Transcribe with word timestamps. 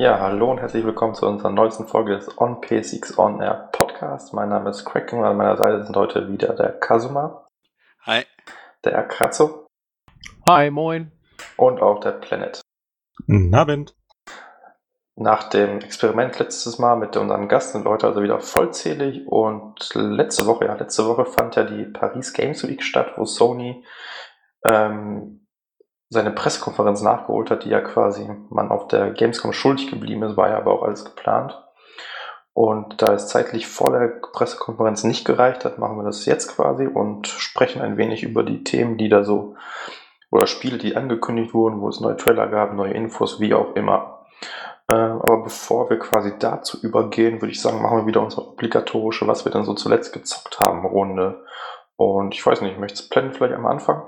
Ja, 0.00 0.18
hallo 0.18 0.50
und 0.50 0.60
herzlich 0.60 0.86
willkommen 0.86 1.14
zu 1.14 1.26
unserer 1.26 1.50
neuesten 1.50 1.86
Folge 1.86 2.14
des 2.14 2.40
On 2.40 2.62
PSX 2.62 3.18
On 3.18 3.38
Air 3.42 3.68
Podcast. 3.70 4.32
Mein 4.32 4.48
Name 4.48 4.70
ist 4.70 4.86
Craig 4.86 5.12
und 5.12 5.22
an 5.22 5.36
meiner 5.36 5.58
Seite 5.58 5.84
sind 5.84 5.94
heute 5.94 6.26
wieder 6.32 6.54
der 6.54 6.72
Kazuma. 6.72 7.46
Hi. 8.06 8.24
Der 8.82 8.96
Akratzo. 8.96 9.66
Hi, 10.46 10.70
moin. 10.70 11.12
Und 11.58 11.82
auch 11.82 12.00
der 12.00 12.12
Planet. 12.12 12.62
Guten 13.26 13.54
Abend. 13.54 13.94
Nach 15.16 15.50
dem 15.50 15.80
Experiment 15.80 16.38
letztes 16.38 16.78
Mal 16.78 16.96
mit 16.96 17.18
unseren 17.18 17.46
Gast 17.46 17.72
sind 17.72 17.84
wir 17.84 17.90
heute 17.90 18.06
also 18.06 18.22
wieder 18.22 18.40
vollzählig 18.40 19.26
und 19.26 19.94
letzte 19.94 20.46
Woche, 20.46 20.64
ja, 20.64 20.76
letzte 20.76 21.06
Woche 21.06 21.26
fand 21.26 21.56
ja 21.56 21.64
die 21.64 21.84
Paris 21.84 22.32
Games 22.32 22.66
Week 22.66 22.82
statt, 22.82 23.12
wo 23.18 23.26
Sony 23.26 23.84
ähm, 24.66 25.39
seine 26.10 26.32
Pressekonferenz 26.32 27.02
nachgeholt 27.02 27.50
hat, 27.50 27.64
die 27.64 27.68
ja 27.70 27.80
quasi 27.80 28.28
man 28.50 28.70
auf 28.70 28.88
der 28.88 29.10
Gamescom 29.10 29.52
schuldig 29.52 29.88
geblieben 29.88 30.24
ist, 30.24 30.36
war 30.36 30.50
ja 30.50 30.56
aber 30.56 30.72
auch 30.72 30.82
alles 30.82 31.04
geplant. 31.04 31.56
Und 32.52 33.00
da 33.00 33.14
es 33.14 33.28
zeitlich 33.28 33.68
vor 33.68 33.92
der 33.92 34.08
Pressekonferenz 34.32 35.04
nicht 35.04 35.24
gereicht 35.24 35.64
hat, 35.64 35.78
machen 35.78 35.96
wir 35.96 36.02
das 36.02 36.26
jetzt 36.26 36.54
quasi 36.54 36.86
und 36.86 37.28
sprechen 37.28 37.80
ein 37.80 37.96
wenig 37.96 38.24
über 38.24 38.42
die 38.42 38.64
Themen, 38.64 38.98
die 38.98 39.08
da 39.08 39.22
so, 39.22 39.54
oder 40.30 40.48
Spiele, 40.48 40.78
die 40.78 40.96
angekündigt 40.96 41.54
wurden, 41.54 41.80
wo 41.80 41.88
es 41.88 42.00
neue 42.00 42.16
Trailer 42.16 42.48
gab, 42.48 42.74
neue 42.74 42.92
Infos, 42.92 43.38
wie 43.38 43.54
auch 43.54 43.76
immer. 43.76 44.26
Äh, 44.88 44.94
aber 44.94 45.44
bevor 45.44 45.90
wir 45.90 45.98
quasi 46.00 46.32
dazu 46.40 46.78
übergehen, 46.82 47.40
würde 47.40 47.52
ich 47.52 47.60
sagen, 47.60 47.80
machen 47.82 47.98
wir 47.98 48.06
wieder 48.06 48.20
unsere 48.20 48.48
obligatorische, 48.48 49.28
was 49.28 49.44
wir 49.44 49.52
denn 49.52 49.64
so 49.64 49.74
zuletzt 49.74 50.12
gezockt 50.12 50.58
haben, 50.58 50.84
Runde. 50.84 51.44
Und 51.96 52.34
ich 52.34 52.44
weiß 52.44 52.62
nicht, 52.62 52.80
möchtest 52.80 53.10
Plan 53.10 53.32
vielleicht 53.32 53.54
am 53.54 53.66
Anfang? 53.66 54.02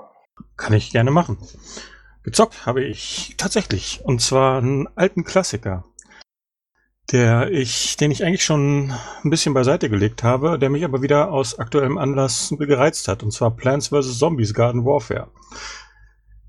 Kann 0.57 0.73
ich 0.73 0.91
gerne 0.91 1.11
machen. 1.11 1.37
Gezockt 2.23 2.65
habe 2.65 2.83
ich 2.83 3.35
tatsächlich. 3.37 4.01
Und 4.03 4.21
zwar 4.21 4.57
einen 4.57 4.87
alten 4.95 5.23
Klassiker. 5.23 5.85
Der 7.11 7.51
ich, 7.51 7.97
den 7.97 8.11
ich 8.11 8.23
eigentlich 8.23 8.45
schon 8.45 8.93
ein 9.23 9.29
bisschen 9.29 9.53
beiseite 9.53 9.89
gelegt 9.89 10.23
habe, 10.23 10.57
der 10.57 10.69
mich 10.69 10.85
aber 10.85 11.01
wieder 11.01 11.31
aus 11.31 11.59
aktuellem 11.59 11.97
Anlass 11.97 12.53
gereizt 12.57 13.07
hat. 13.09 13.23
Und 13.23 13.31
zwar 13.31 13.51
Plants 13.51 13.89
vs. 13.89 14.17
Zombies 14.17 14.53
Garden 14.53 14.85
Warfare. 14.85 15.29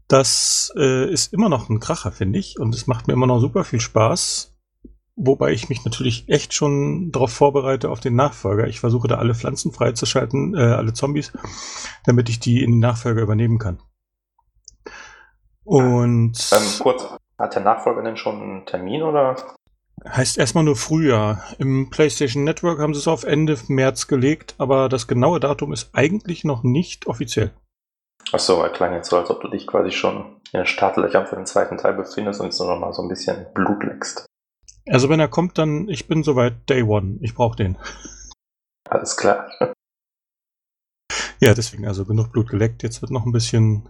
Das 0.06 0.72
äh, 0.76 1.10
ist 1.10 1.32
immer 1.32 1.48
noch 1.48 1.68
ein 1.68 1.80
Kracher, 1.80 2.12
finde 2.12 2.38
ich. 2.38 2.58
Und 2.60 2.74
es 2.74 2.86
macht 2.86 3.08
mir 3.08 3.14
immer 3.14 3.26
noch 3.26 3.40
super 3.40 3.64
viel 3.64 3.80
Spaß. 3.80 4.53
Wobei 5.16 5.52
ich 5.52 5.68
mich 5.68 5.84
natürlich 5.84 6.28
echt 6.28 6.54
schon 6.54 7.12
darauf 7.12 7.32
vorbereite 7.32 7.88
auf 7.90 8.00
den 8.00 8.16
Nachfolger. 8.16 8.66
Ich 8.66 8.80
versuche 8.80 9.06
da 9.06 9.16
alle 9.16 9.34
Pflanzen 9.34 9.72
freizuschalten, 9.72 10.56
äh, 10.56 10.60
alle 10.60 10.92
Zombies, 10.92 11.32
damit 12.04 12.28
ich 12.28 12.40
die 12.40 12.64
in 12.64 12.72
den 12.72 12.80
Nachfolger 12.80 13.22
übernehmen 13.22 13.58
kann. 13.58 13.78
Und. 15.62 16.50
Ähm, 16.52 16.78
kurz, 16.80 17.06
hat 17.38 17.54
der 17.54 17.62
Nachfolger 17.62 18.02
denn 18.02 18.16
schon 18.16 18.42
einen 18.42 18.66
Termin 18.66 19.02
oder? 19.02 19.36
Heißt 20.06 20.36
erstmal 20.36 20.64
nur 20.64 20.76
Frühjahr. 20.76 21.44
Im 21.58 21.90
PlayStation 21.90 22.44
Network 22.44 22.80
haben 22.80 22.92
sie 22.92 23.00
es 23.00 23.08
auf 23.08 23.24
Ende 23.24 23.56
März 23.68 24.08
gelegt, 24.08 24.54
aber 24.58 24.88
das 24.88 25.06
genaue 25.06 25.40
Datum 25.40 25.72
ist 25.72 25.90
eigentlich 25.94 26.44
noch 26.44 26.62
nicht 26.62 27.06
offiziell. 27.06 27.52
Achso, 28.32 28.60
er 28.60 28.70
klang 28.70 28.92
jetzt 28.94 29.10
so, 29.10 29.16
als 29.16 29.30
ob 29.30 29.40
du 29.40 29.48
dich 29.48 29.66
quasi 29.66 29.92
schon 29.92 30.40
in 30.52 30.58
den 30.60 30.66
Startlöchern 30.66 31.26
für 31.26 31.36
den 31.36 31.46
zweiten 31.46 31.78
Teil 31.78 31.94
befindest 31.94 32.40
und 32.40 32.46
jetzt 32.46 32.58
nur 32.58 32.68
noch 32.68 32.80
mal 32.80 32.92
so 32.92 33.02
ein 33.02 33.08
bisschen 33.08 33.46
Blut 33.54 33.84
leckst. 33.84 34.26
Also 34.86 35.08
wenn 35.08 35.20
er 35.20 35.28
kommt, 35.28 35.58
dann 35.58 35.88
ich 35.88 36.06
bin 36.06 36.22
soweit 36.22 36.68
Day 36.68 36.82
One. 36.82 37.18
Ich 37.20 37.34
brauche 37.34 37.56
den. 37.56 37.78
Alles 38.88 39.16
klar. 39.16 39.48
Ja, 41.40 41.54
deswegen 41.54 41.86
also 41.86 42.04
genug 42.04 42.32
Blut 42.32 42.48
geleckt. 42.48 42.82
Jetzt 42.82 43.02
wird 43.02 43.10
noch 43.10 43.26
ein 43.26 43.32
bisschen 43.32 43.88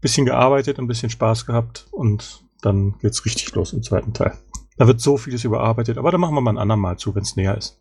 bisschen 0.00 0.26
gearbeitet, 0.26 0.78
ein 0.78 0.86
bisschen 0.86 1.08
Spaß 1.08 1.46
gehabt 1.46 1.86
und 1.90 2.44
dann 2.60 2.98
geht's 2.98 3.24
richtig 3.24 3.54
los 3.54 3.72
im 3.72 3.82
zweiten 3.82 4.12
Teil. 4.12 4.36
Da 4.76 4.86
wird 4.86 5.00
so 5.00 5.16
vieles 5.16 5.44
überarbeitet, 5.44 5.96
aber 5.96 6.10
da 6.10 6.18
machen 6.18 6.34
wir 6.34 6.42
mal 6.42 6.52
ein 6.52 6.58
andermal 6.58 6.98
zu, 6.98 7.14
wenn 7.14 7.22
es 7.22 7.36
näher 7.36 7.56
ist. 7.56 7.80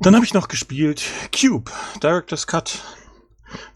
Dann 0.00 0.16
habe 0.16 0.24
ich 0.24 0.34
noch 0.34 0.48
gespielt 0.48 1.04
Cube, 1.32 1.70
Director's 2.02 2.48
Cut, 2.48 2.82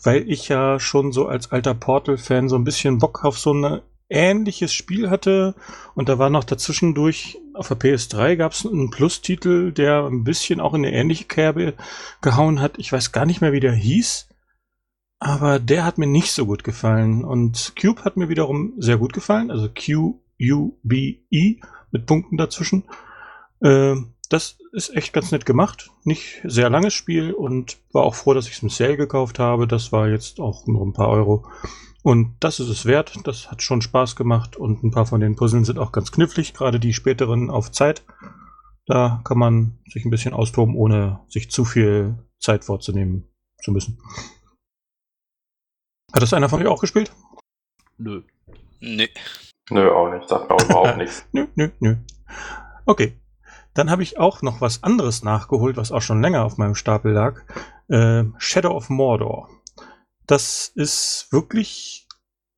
weil 0.03 0.29
ich 0.29 0.49
ja 0.49 0.81
schon 0.81 1.13
so 1.13 1.27
als 1.27 1.53
alter 1.53 1.75
Portal-Fan 1.75 2.49
so 2.49 2.57
ein 2.57 2.65
bisschen 2.65 2.99
Bock 2.99 3.25
auf 3.25 3.39
so 3.39 3.55
ein 3.55 3.81
ähnliches 4.13 4.73
Spiel 4.73 5.11
hatte 5.11 5.55
und 5.95 6.09
da 6.09 6.19
war 6.19 6.31
noch 6.31 6.45
dazwischendurch 6.45 7.39
auf 7.55 7.69
der 7.69 7.79
PS3 7.79 8.37
gab 8.37 8.53
es 8.53 8.67
einen 8.67 8.91
Plus-Titel, 8.91 9.73
der 9.73 10.07
ein 10.07 10.25
bisschen 10.25 10.61
auch 10.61 10.75
in 10.75 10.85
eine 10.85 10.95
ähnliche 10.95 11.25
Kerbe 11.25 11.75
gehauen 12.21 12.61
hat. 12.61 12.79
Ich 12.79 12.93
weiß 12.93 13.13
gar 13.13 13.27
nicht 13.27 13.41
mehr, 13.41 13.53
wie 13.53 13.61
der 13.61 13.73
hieß. 13.73 14.29
Aber 15.19 15.59
der 15.61 15.85
hat 15.85 15.99
mir 15.99 16.07
nicht 16.07 16.33
so 16.33 16.47
gut 16.47 16.65
gefallen. 16.65 17.25
Und 17.25 17.75
Cube 17.81 18.05
hat 18.05 18.17
mir 18.17 18.29
wiederum 18.29 18.75
sehr 18.79 18.97
gut 18.97 19.13
gefallen. 19.13 19.51
Also 19.51 19.69
Q-U-B-E 19.69 21.61
mit 21.91 22.07
Punkten 22.07 22.37
dazwischen. 22.37 22.85
Äh, 23.61 23.97
das 24.29 24.59
ist 24.73 24.97
echt 24.97 25.13
ganz 25.13 25.31
nett 25.31 25.47
gemacht. 25.47 25.91
Nicht 26.05 26.41
sehr 26.45 26.71
langes 26.71 26.95
Spiel 26.95 27.33
und 27.33 27.77
war 27.93 28.03
auch 28.03 28.15
froh, 28.15 28.35
dass 28.35 28.49
ich 28.49 28.55
es 28.55 28.63
im 28.63 28.71
Sale 28.71 28.97
gekauft 28.97 29.39
habe. 29.39 29.69
Das 29.69 29.93
war 29.93 30.09
jetzt 30.09 30.41
auch 30.41 30.67
nur 30.67 30.85
ein 30.85 30.95
paar 30.95 31.11
Euro. 31.11 31.47
Und 32.03 32.37
das 32.41 32.59
ist 32.59 32.69
es 32.69 32.85
wert. 32.85 33.15
Das 33.25 33.51
hat 33.51 33.63
schon 33.63 33.81
Spaß 33.81 34.17
gemacht 34.17 34.57
und 34.57 34.83
ein 34.83 34.91
paar 34.91 35.07
von 35.07 35.21
den 35.21 35.37
Puzzeln 35.37 35.65
sind 35.65 35.79
auch 35.79 35.93
ganz 35.93 36.11
knifflig, 36.11 36.53
gerade 36.53 36.81
die 36.81 36.93
späteren 36.93 37.51
auf 37.51 37.71
Zeit. 37.71 38.05
Da 38.87 39.21
kann 39.25 39.39
man 39.39 39.79
sich 39.89 40.05
ein 40.05 40.11
bisschen 40.11 40.35
austoben, 40.35 40.75
ohne 40.75 41.21
sich 41.29 41.51
zu 41.51 41.65
viel 41.65 42.19
Zeit 42.41 42.65
vorzunehmen 42.65 43.29
zu 43.63 43.71
müssen. 43.71 43.99
Hat 46.13 46.23
das 46.23 46.33
einer 46.33 46.49
von 46.49 46.61
euch 46.61 46.67
auch 46.67 46.81
gespielt? 46.81 47.13
Nö. 47.97 48.23
Nee. 48.81 49.11
Nö, 49.71 49.89
auch 49.91 50.13
nicht. 50.13 50.29
Sagt 50.29 50.51
mir 50.51 50.57
auch 50.57 50.65
überhaupt 50.65 50.97
nichts. 50.99 51.25
Nö, 51.33 51.47
nö, 51.55 51.71
nö. 51.79 51.97
Okay. 52.85 53.17
Dann 53.75 53.91
habe 53.91 54.03
ich 54.03 54.19
auch 54.19 54.43
noch 54.43 54.61
was 54.61 54.83
anderes 54.83 55.23
nachgeholt, 55.23 55.79
was 55.79 55.93
auch 55.93 56.03
schon 56.03 56.21
länger 56.21 56.45
auf 56.45 56.59
meinem 56.59 56.75
Stapel 56.75 57.13
lag. 57.13 57.41
Äh, 57.89 58.25
Shadow 58.37 58.73
of 58.73 58.91
Mordor. 58.91 59.49
Das 60.27 60.69
ist 60.75 61.29
wirklich 61.31 62.07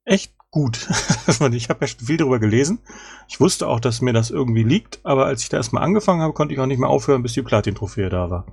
echt 0.04 0.34
gut. 0.50 0.88
ich 1.52 1.68
habe 1.68 1.80
ja 1.80 1.86
schon 1.86 2.06
viel 2.06 2.16
darüber 2.16 2.38
gelesen. 2.38 2.78
Ich 3.28 3.40
wusste 3.40 3.66
auch, 3.66 3.80
dass 3.80 4.00
mir 4.00 4.12
das 4.12 4.30
irgendwie 4.30 4.62
liegt, 4.62 5.00
aber 5.04 5.26
als 5.26 5.42
ich 5.42 5.48
da 5.48 5.56
erstmal 5.56 5.82
angefangen 5.82 6.22
habe, 6.22 6.32
konnte 6.32 6.54
ich 6.54 6.60
auch 6.60 6.66
nicht 6.66 6.78
mehr 6.78 6.88
aufhören, 6.88 7.22
bis 7.22 7.32
die 7.32 7.42
Platin-Trophäe 7.42 8.08
da 8.08 8.30
war. 8.30 8.46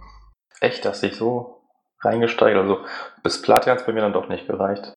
Echt, 0.59 0.85
dass 0.85 1.03
ich 1.03 1.15
so 1.15 1.61
reingesteigert. 2.01 2.61
Also 2.61 2.79
bis 3.23 3.41
Platin 3.41 3.71
hat 3.71 3.79
es 3.79 3.85
bei 3.85 3.93
mir 3.93 4.01
dann 4.01 4.13
doch 4.13 4.29
nicht 4.29 4.47
gereicht. 4.47 4.93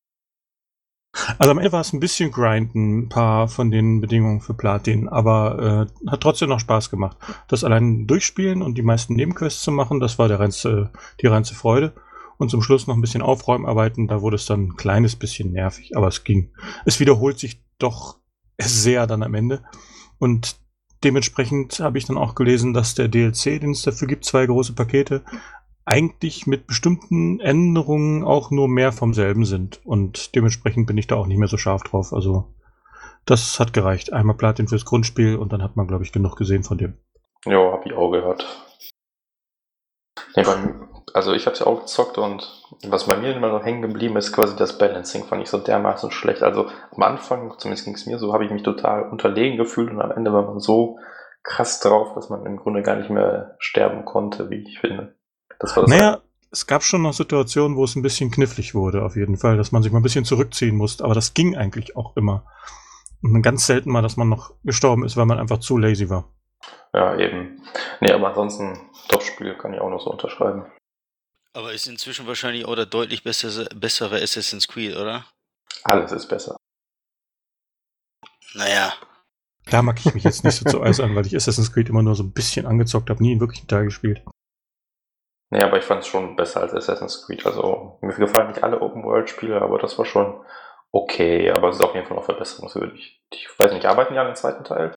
Also 1.38 1.50
am 1.50 1.58
Ende 1.58 1.72
war 1.72 1.80
es 1.80 1.92
ein 1.92 2.00
bisschen 2.00 2.32
grinden, 2.32 3.04
ein 3.04 3.08
paar 3.08 3.48
von 3.48 3.70
den 3.70 4.00
Bedingungen 4.00 4.40
für 4.40 4.54
Platin, 4.54 5.08
aber 5.08 5.88
äh, 6.06 6.10
hat 6.10 6.20
trotzdem 6.20 6.48
noch 6.48 6.58
Spaß 6.58 6.90
gemacht. 6.90 7.16
Das 7.48 7.64
allein 7.64 8.06
durchspielen 8.06 8.62
und 8.62 8.76
die 8.76 8.82
meisten 8.82 9.14
Nebenquests 9.14 9.62
zu 9.62 9.70
machen, 9.70 10.00
das 10.00 10.18
war 10.18 10.28
der 10.28 10.40
reinste, 10.40 10.90
die 11.20 11.26
reinste 11.26 11.54
Freude. 11.54 11.92
Und 12.38 12.50
zum 12.50 12.62
Schluss 12.62 12.86
noch 12.86 12.94
ein 12.94 13.00
bisschen 13.00 13.22
Aufräumarbeiten, 13.22 14.08
da 14.08 14.20
wurde 14.20 14.36
es 14.36 14.46
dann 14.46 14.68
ein 14.68 14.76
kleines 14.76 15.16
bisschen 15.16 15.52
nervig, 15.52 15.96
aber 15.96 16.08
es 16.08 16.24
ging. 16.24 16.52
Es 16.84 17.00
wiederholt 17.00 17.38
sich 17.38 17.62
doch 17.78 18.18
sehr 18.60 19.06
dann 19.06 19.22
am 19.22 19.34
Ende. 19.34 19.62
Und 20.18 20.56
dementsprechend 21.02 21.80
habe 21.80 21.98
ich 21.98 22.06
dann 22.06 22.18
auch 22.18 22.34
gelesen, 22.34 22.72
dass 22.72 22.94
der 22.94 23.08
DLC, 23.08 23.60
den 23.60 23.72
es 23.72 23.82
dafür 23.82 24.08
gibt, 24.08 24.24
zwei 24.24 24.46
große 24.46 24.74
Pakete, 24.74 25.24
eigentlich 25.84 26.46
mit 26.46 26.66
bestimmten 26.66 27.40
Änderungen 27.40 28.24
auch 28.24 28.50
nur 28.50 28.68
mehr 28.68 28.92
vom 28.92 29.12
selben 29.12 29.44
sind. 29.44 29.84
Und 29.84 30.34
dementsprechend 30.34 30.86
bin 30.86 30.96
ich 30.96 31.06
da 31.06 31.16
auch 31.16 31.26
nicht 31.26 31.38
mehr 31.38 31.48
so 31.48 31.58
scharf 31.58 31.82
drauf. 31.82 32.12
Also 32.12 32.54
das 33.26 33.60
hat 33.60 33.72
gereicht. 33.72 34.12
Einmal 34.12 34.36
Platin 34.36 34.68
fürs 34.68 34.84
Grundspiel 34.84 35.36
und 35.36 35.52
dann 35.52 35.62
hat 35.62 35.76
man, 35.76 35.86
glaube 35.86 36.04
ich, 36.04 36.12
genug 36.12 36.36
gesehen 36.36 36.64
von 36.64 36.78
dem. 36.78 36.94
Ja, 37.44 37.72
hab 37.72 37.84
ich 37.84 37.92
auch 37.92 38.10
gehört. 38.10 38.44
Nee, 40.36 40.42
beim, 40.42 40.88
also 41.12 41.32
ich 41.32 41.46
habe 41.46 41.54
es 41.54 41.60
ja 41.60 41.66
auch 41.66 41.80
gezockt 41.80 42.18
und 42.18 42.64
was 42.86 43.06
bei 43.06 43.16
mir 43.16 43.34
immer 43.34 43.48
noch 43.48 43.64
hängen 43.64 43.82
geblieben 43.82 44.16
ist, 44.16 44.32
quasi 44.32 44.56
das 44.56 44.78
Balancing 44.78 45.24
fand 45.24 45.42
ich 45.42 45.50
so 45.50 45.58
dermaßen 45.58 46.10
schlecht. 46.10 46.42
Also 46.42 46.68
am 46.94 47.02
Anfang, 47.02 47.52
zumindest 47.58 47.84
ging 47.84 47.94
es 47.94 48.06
mir 48.06 48.18
so, 48.18 48.32
habe 48.32 48.44
ich 48.44 48.50
mich 48.50 48.62
total 48.62 49.08
unterlegen 49.10 49.56
gefühlt 49.56 49.90
und 49.90 50.00
am 50.00 50.10
Ende 50.10 50.32
war 50.32 50.42
man 50.42 50.60
so 50.60 50.98
krass 51.42 51.80
drauf, 51.80 52.14
dass 52.14 52.30
man 52.30 52.46
im 52.46 52.56
Grunde 52.56 52.82
gar 52.82 52.96
nicht 52.96 53.10
mehr 53.10 53.56
sterben 53.58 54.04
konnte, 54.04 54.50
wie 54.50 54.62
ich 54.62 54.80
finde. 54.80 55.14
Das 55.58 55.76
war 55.76 55.82
das 55.82 55.90
naja, 55.90 56.20
es 56.50 56.66
gab 56.66 56.82
schon 56.82 57.02
noch 57.02 57.12
Situationen, 57.12 57.76
wo 57.76 57.84
es 57.84 57.96
ein 57.96 58.02
bisschen 58.02 58.30
knifflig 58.30 58.74
wurde, 58.74 59.04
auf 59.04 59.16
jeden 59.16 59.36
Fall, 59.36 59.56
dass 59.56 59.72
man 59.72 59.82
sich 59.82 59.92
mal 59.92 60.00
ein 60.00 60.04
bisschen 60.04 60.24
zurückziehen 60.24 60.76
musste, 60.76 61.04
aber 61.04 61.14
das 61.14 61.34
ging 61.34 61.56
eigentlich 61.56 61.96
auch 61.96 62.16
immer. 62.16 62.46
Und 63.22 63.42
ganz 63.42 63.66
selten 63.66 63.90
mal, 63.90 64.02
dass 64.02 64.16
man 64.16 64.28
noch 64.28 64.52
gestorben 64.64 65.04
ist, 65.04 65.16
weil 65.16 65.26
man 65.26 65.38
einfach 65.38 65.58
zu 65.58 65.78
lazy 65.78 66.10
war. 66.10 66.28
Ja, 66.92 67.16
eben. 67.18 67.62
Nee, 68.00 68.12
aber 68.12 68.28
ansonsten, 68.28 68.78
Top-Spiel 69.08 69.54
kann 69.54 69.74
ich 69.74 69.80
auch 69.80 69.90
noch 69.90 70.00
so 70.00 70.10
unterschreiben. 70.10 70.66
Aber 71.54 71.72
ist 71.72 71.86
inzwischen 71.86 72.26
wahrscheinlich 72.26 72.64
auch 72.64 72.74
der 72.74 72.86
deutlich 72.86 73.22
bessere, 73.22 73.66
bessere 73.74 74.20
Assassin's 74.20 74.66
Creed, 74.66 74.96
oder? 74.96 75.24
Alles 75.84 76.10
ist 76.10 76.26
besser. 76.26 76.56
Naja. 78.54 78.92
Da 79.66 79.80
mag 79.80 79.98
ich 80.04 80.12
mich 80.14 80.24
jetzt 80.24 80.44
nicht 80.44 80.56
so 80.56 80.64
zu 80.64 80.80
äußern, 80.80 81.14
weil 81.14 81.26
ich 81.26 81.34
Assassin's 81.34 81.72
Creed 81.72 81.88
immer 81.88 82.02
nur 82.02 82.16
so 82.16 82.24
ein 82.24 82.32
bisschen 82.32 82.66
angezockt 82.66 83.08
habe, 83.08 83.22
nie 83.22 83.32
in 83.32 83.40
wirklichen 83.40 83.68
Teil 83.68 83.84
gespielt. 83.84 84.22
Nee, 85.50 85.62
aber 85.62 85.78
ich 85.78 85.84
fand 85.84 86.02
es 86.02 86.08
schon 86.08 86.34
besser 86.34 86.60
als 86.60 86.74
Assassin's 86.74 87.24
Creed. 87.24 87.46
Also 87.46 87.98
mir 88.02 88.14
gefallen 88.14 88.48
nicht 88.48 88.64
alle 88.64 88.80
Open-World-Spiele, 88.80 89.62
aber 89.62 89.78
das 89.78 89.96
war 89.96 90.04
schon 90.04 90.44
okay, 90.90 91.50
aber 91.52 91.68
es 91.68 91.76
ist 91.76 91.82
auf 91.82 91.94
jeden 91.94 92.06
Fall 92.06 92.16
noch 92.16 92.24
verbesserungswürdig. 92.24 93.22
Ich 93.32 93.48
weiß 93.58 93.72
nicht, 93.72 93.86
arbeiten 93.86 94.12
die 94.12 94.18
an 94.18 94.26
dem 94.26 94.34
zweiten 94.34 94.64
Teil? 94.64 94.92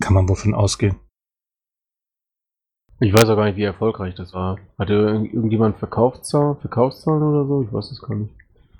Kann 0.00 0.14
man 0.14 0.28
wovon 0.28 0.54
ausgehen? 0.54 1.00
Ich 3.00 3.12
weiß 3.12 3.24
auch 3.28 3.36
gar 3.36 3.44
nicht, 3.44 3.56
wie 3.56 3.62
erfolgreich 3.62 4.14
das 4.16 4.32
war. 4.34 4.58
Hatte 4.78 4.92
irgend- 4.94 5.32
irgendjemand 5.32 5.78
Verkaufszahlen, 5.78 6.56
Verkaufszahlen 6.60 7.22
oder 7.22 7.46
so? 7.46 7.62
Ich 7.62 7.72
weiß 7.72 7.90
es 7.92 8.00
gar 8.00 8.16
nicht. 8.16 8.34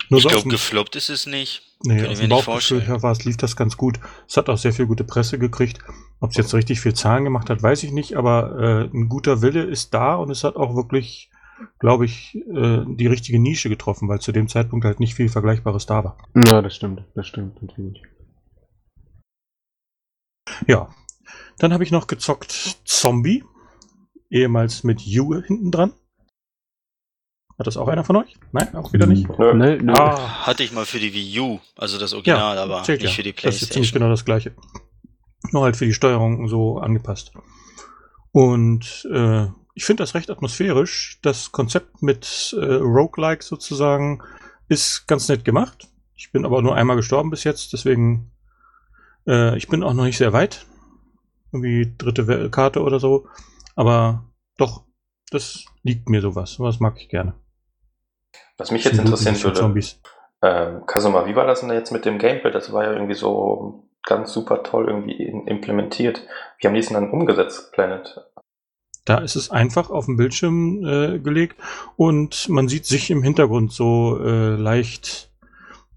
Nur 0.09 0.19
ich 0.19 0.27
glaube, 0.27 0.49
gefloppt 0.49 0.95
ist 0.95 1.09
es 1.09 1.25
nicht. 1.25 1.61
Nee, 1.83 2.05
aus 2.05 2.13
ich 2.13 2.19
dem 2.19 2.29
Bauchgefühl 2.29 2.81
her 2.81 3.01
war 3.03 3.11
es, 3.11 3.23
lief 3.23 3.37
das 3.37 3.55
ganz 3.55 3.77
gut. 3.77 3.99
Es 4.27 4.35
hat 4.35 4.49
auch 4.49 4.57
sehr 4.57 4.73
viel 4.73 4.87
gute 4.87 5.03
Presse 5.05 5.39
gekriegt. 5.39 5.79
Ob 6.19 6.31
es 6.31 6.37
jetzt 6.37 6.53
richtig 6.53 6.81
viel 6.81 6.93
Zahlen 6.93 7.23
gemacht 7.23 7.49
hat, 7.49 7.63
weiß 7.63 7.83
ich 7.83 7.91
nicht, 7.91 8.15
aber 8.17 8.89
äh, 8.91 8.97
ein 8.97 9.07
guter 9.07 9.41
Wille 9.41 9.63
ist 9.63 9.93
da 9.93 10.15
und 10.15 10.29
es 10.31 10.43
hat 10.43 10.57
auch 10.57 10.75
wirklich, 10.75 11.29
glaube 11.79 12.03
ich, 12.03 12.35
äh, 12.35 12.83
die 12.87 13.07
richtige 13.07 13.39
Nische 13.39 13.69
getroffen, 13.69 14.09
weil 14.09 14.19
zu 14.19 14.33
dem 14.33 14.49
Zeitpunkt 14.49 14.83
halt 14.83 14.99
nicht 14.99 15.13
viel 15.15 15.29
Vergleichbares 15.29 15.85
da 15.85 16.03
war. 16.03 16.17
Ja, 16.35 16.61
das 16.61 16.75
stimmt. 16.75 17.03
Das 17.15 17.25
stimmt 17.27 17.61
natürlich. 17.61 18.01
Ja. 20.67 20.89
Dann 21.59 21.71
habe 21.71 21.83
ich 21.83 21.91
noch 21.91 22.07
gezockt 22.07 22.79
Zombie, 22.83 23.43
ehemals 24.29 24.83
mit 24.83 25.01
U 25.17 25.35
hinten 25.41 25.71
dran. 25.71 25.93
Hat 27.57 27.67
das 27.67 27.75
auch 27.75 27.89
einer 27.89 28.05
von 28.05 28.15
euch? 28.15 28.37
Nein, 28.53 28.73
auch 28.75 28.93
wieder 28.93 29.05
nicht. 29.05 29.27
Nö. 29.37 29.53
Nee, 29.53 29.77
nee. 29.81 29.91
Ah, 29.93 30.45
Hatte 30.47 30.63
ich 30.63 30.71
mal 30.71 30.85
für 30.85 30.99
die 30.99 31.13
Wii 31.13 31.39
U, 31.41 31.59
also 31.75 31.97
das 31.97 32.13
Original, 32.13 32.57
aber 32.57 32.83
zählt 32.83 33.01
nicht 33.01 33.11
ja. 33.11 33.15
für 33.17 33.23
die 33.23 33.33
Das 33.33 33.55
ist 33.55 33.59
ziemlich 33.59 33.91
Playstation. 33.91 33.99
genau 33.99 34.09
das 34.09 34.23
gleiche. 34.23 34.53
Nur 35.51 35.63
halt 35.63 35.75
für 35.75 35.85
die 35.85 35.93
Steuerung 35.93 36.47
so 36.47 36.77
angepasst. 36.77 37.33
Und 38.31 39.07
äh, 39.11 39.47
ich 39.73 39.83
finde 39.85 40.03
das 40.03 40.13
recht 40.15 40.29
atmosphärisch. 40.29 41.19
Das 41.21 41.51
Konzept 41.51 42.01
mit 42.01 42.55
äh, 42.57 42.75
Roguelike 42.75 43.43
sozusagen 43.43 44.21
ist 44.69 45.07
ganz 45.07 45.27
nett 45.27 45.43
gemacht. 45.43 45.87
Ich 46.15 46.31
bin 46.31 46.45
aber 46.45 46.61
nur 46.61 46.75
einmal 46.75 46.95
gestorben 46.95 47.29
bis 47.29 47.43
jetzt, 47.43 47.73
deswegen 47.73 48.31
äh, 49.27 49.57
ich 49.57 49.67
bin 49.67 49.83
auch 49.83 49.93
noch 49.93 50.03
nicht 50.05 50.17
sehr 50.17 50.31
weit. 50.33 50.65
Irgendwie 51.51 51.93
dritte 51.97 52.49
Karte 52.51 52.81
oder 52.83 52.99
so. 52.99 53.27
Aber 53.79 54.25
doch, 54.57 54.83
das 55.31 55.63
liegt 55.83 56.09
mir 56.09 56.19
sowas. 56.19 56.59
Was 56.59 56.81
mag 56.81 56.95
ich 56.97 57.07
gerne. 57.07 57.33
Was 58.57 58.71
mich 58.71 58.83
jetzt 58.83 58.99
interessieren 58.99 59.41
würde, 59.41 59.57
Zombies. 59.57 60.01
ähm, 60.41 60.85
Kasuma, 60.85 61.25
wie 61.27 61.35
war 61.37 61.47
das 61.47 61.61
denn 61.61 61.71
jetzt 61.71 61.93
mit 61.93 62.03
dem 62.03 62.17
Gameplay? 62.17 62.51
Das 62.51 62.73
war 62.73 62.83
ja 62.83 62.91
irgendwie 62.91 63.13
so 63.13 63.87
ganz 64.03 64.33
super 64.33 64.63
toll 64.63 64.89
irgendwie 64.89 65.23
implementiert. 65.45 66.27
Wie 66.59 66.67
haben 66.67 66.73
die 66.73 66.81
es 66.81 66.87
denn 66.87 66.95
dann 66.95 67.09
umgesetzt, 67.09 67.71
Planet? 67.71 68.19
Da 69.05 69.19
ist 69.19 69.37
es 69.37 69.49
einfach 69.49 69.89
auf 69.89 70.07
dem 70.07 70.17
Bildschirm 70.17 70.85
äh, 70.85 71.19
gelegt 71.19 71.55
und 71.95 72.49
man 72.49 72.67
sieht 72.67 72.85
sich 72.85 73.09
im 73.11 73.23
Hintergrund 73.23 73.71
so 73.71 74.19
äh, 74.21 74.57
leicht 74.57 75.31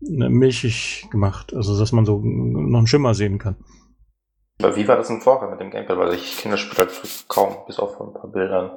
äh, 0.02 0.28
milchig 0.28 1.08
gemacht. 1.10 1.52
Also, 1.52 1.76
dass 1.76 1.90
man 1.90 2.06
so 2.06 2.20
noch 2.20 2.78
einen 2.78 2.86
Schimmer 2.86 3.14
sehen 3.14 3.40
kann. 3.40 3.56
Aber 4.62 4.76
wie 4.76 4.86
war 4.86 4.96
das 4.96 5.08
denn 5.08 5.20
vorher 5.20 5.48
mit 5.48 5.60
dem 5.60 5.70
Gameplay? 5.70 5.96
Weil 5.96 6.14
ich 6.14 6.36
kenne 6.36 6.54
das 6.54 6.60
Spiel 6.60 6.78
halt 6.78 6.90
kaum, 7.28 7.56
bis 7.66 7.78
auf 7.78 8.00
ein 8.00 8.12
paar 8.12 8.28
Bildern. 8.28 8.76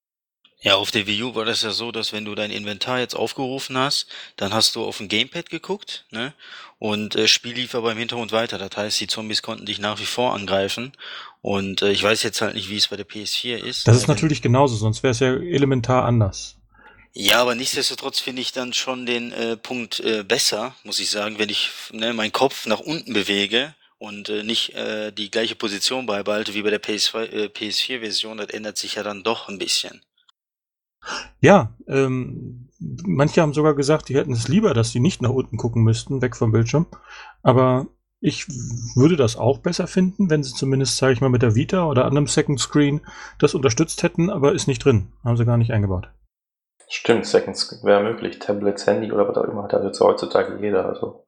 Ja, 0.62 0.76
auf 0.76 0.90
der 0.90 1.06
Wii 1.06 1.24
U 1.24 1.36
war 1.36 1.46
das 1.46 1.62
ja 1.62 1.72
so, 1.72 1.92
dass 1.92 2.12
wenn 2.12 2.26
du 2.26 2.34
dein 2.34 2.50
Inventar 2.50 3.00
jetzt 3.00 3.14
aufgerufen 3.14 3.78
hast, 3.78 4.08
dann 4.36 4.54
hast 4.54 4.76
du 4.76 4.84
auf 4.84 4.98
dem 4.98 5.10
Gamepad 5.10 5.50
geguckt, 5.50 6.06
ne? 6.10 6.34
Und 6.80 7.16
äh, 7.16 7.28
Spiel 7.28 7.54
lief 7.54 7.76
aber 7.76 7.92
im 7.92 7.98
Hintergrund 7.98 8.32
weiter. 8.32 8.58
Das 8.58 8.76
heißt, 8.76 9.00
die 9.00 9.08
Zombies 9.08 9.42
konnten 9.42 9.66
dich 9.66 9.80
nach 9.80 10.00
wie 10.00 10.06
vor 10.06 10.34
angreifen. 10.34 10.94
Und 11.42 11.82
äh, 11.82 11.92
ich 11.92 12.02
weiß 12.02 12.24
jetzt 12.24 12.42
halt 12.42 12.56
nicht, 12.56 12.70
wie 12.70 12.78
es 12.78 12.88
bei 12.88 12.96
der 12.96 13.08
PS4 13.08 13.58
ist. 13.58 13.88
Das 13.88 13.98
ist 13.98 14.08
natürlich 14.08 14.42
genauso, 14.42 14.76
sonst 14.76 15.04
wäre 15.04 15.12
es 15.12 15.20
ja 15.20 15.34
elementar 15.36 16.04
anders. 16.06 16.58
Ja, 17.14 17.42
aber 17.42 17.56
nichtsdestotrotz 17.56 18.20
finde 18.20 18.42
ich 18.42 18.52
dann 18.52 18.74
schon 18.74 19.06
den 19.06 19.32
äh, 19.32 19.56
Punkt 19.56 20.00
äh, 20.00 20.24
besser, 20.24 20.76
muss 20.84 21.00
ich 21.00 21.10
sagen, 21.10 21.38
wenn 21.38 21.50
ich 21.50 21.70
ne, 21.92 22.14
meinen 22.14 22.34
Kopf 22.34 22.66
nach 22.66 22.80
unten 22.80 23.14
bewege 23.14 23.74
und 23.98 24.30
äh, 24.30 24.44
nicht 24.44 24.76
äh, 24.76 25.12
die 25.12 25.32
gleiche 25.32 25.56
Position 25.56 26.06
beibehalte 26.06 26.54
wie 26.54 26.62
bei 26.62 26.70
der 26.70 26.82
PS2, 26.82 27.24
äh, 27.24 27.46
PS4-Version. 27.46 28.38
Das 28.38 28.50
ändert 28.50 28.78
sich 28.78 28.96
ja 28.96 29.04
dann 29.04 29.24
doch 29.24 29.48
ein 29.48 29.58
bisschen. 29.58 30.02
Ja, 31.40 31.76
ähm, 31.88 32.70
manche 32.80 33.42
haben 33.42 33.54
sogar 33.54 33.76
gesagt, 33.76 34.10
die 34.10 34.16
hätten 34.16 34.34
es 34.34 34.48
lieber, 34.48 34.74
dass 34.74 34.92
sie 34.92 35.00
nicht 35.00 35.22
nach 35.22 35.30
unten 35.30 35.58
gucken 35.58 35.84
müssten, 35.84 36.22
weg 36.22 36.36
vom 36.36 36.52
Bildschirm. 36.52 36.88
Aber 37.44 37.88
ich 38.20 38.48
würde 38.96 39.18
das 39.18 39.36
auch 39.36 39.60
besser 39.60 39.88
finden, 39.88 40.30
wenn 40.30 40.44
sie 40.44 40.54
zumindest, 40.54 40.98
sage 40.98 41.14
ich 41.14 41.22
mal, 41.22 41.30
mit 41.30 41.44
der 41.44 41.56
Vita 41.56 41.86
oder 41.86 42.06
anderem 42.06 42.28
Second 42.28 42.60
Screen 42.60 43.02
das 43.40 43.54
unterstützt 43.54 44.02
hätten, 44.04 44.30
aber 44.30 44.54
ist 44.54 44.68
nicht 44.68 44.84
drin. 44.84 45.12
Haben 45.24 45.38
sie 45.38 45.46
gar 45.46 45.58
nicht 45.58 45.72
eingebaut. 45.72 46.10
Stimmt, 46.88 47.26
Seconds 47.26 47.84
wäre 47.84 48.04
möglich. 48.04 48.40
Tablets, 48.40 48.88
Handy 48.88 49.12
oder 49.12 49.28
was 49.28 49.38
auch 49.38 49.44
immer 49.44 49.64
hat 49.64 49.84
jetzt 49.84 50.00
heutzutage 50.00 50.60
jeder. 50.62 50.86
Also. 50.86 51.25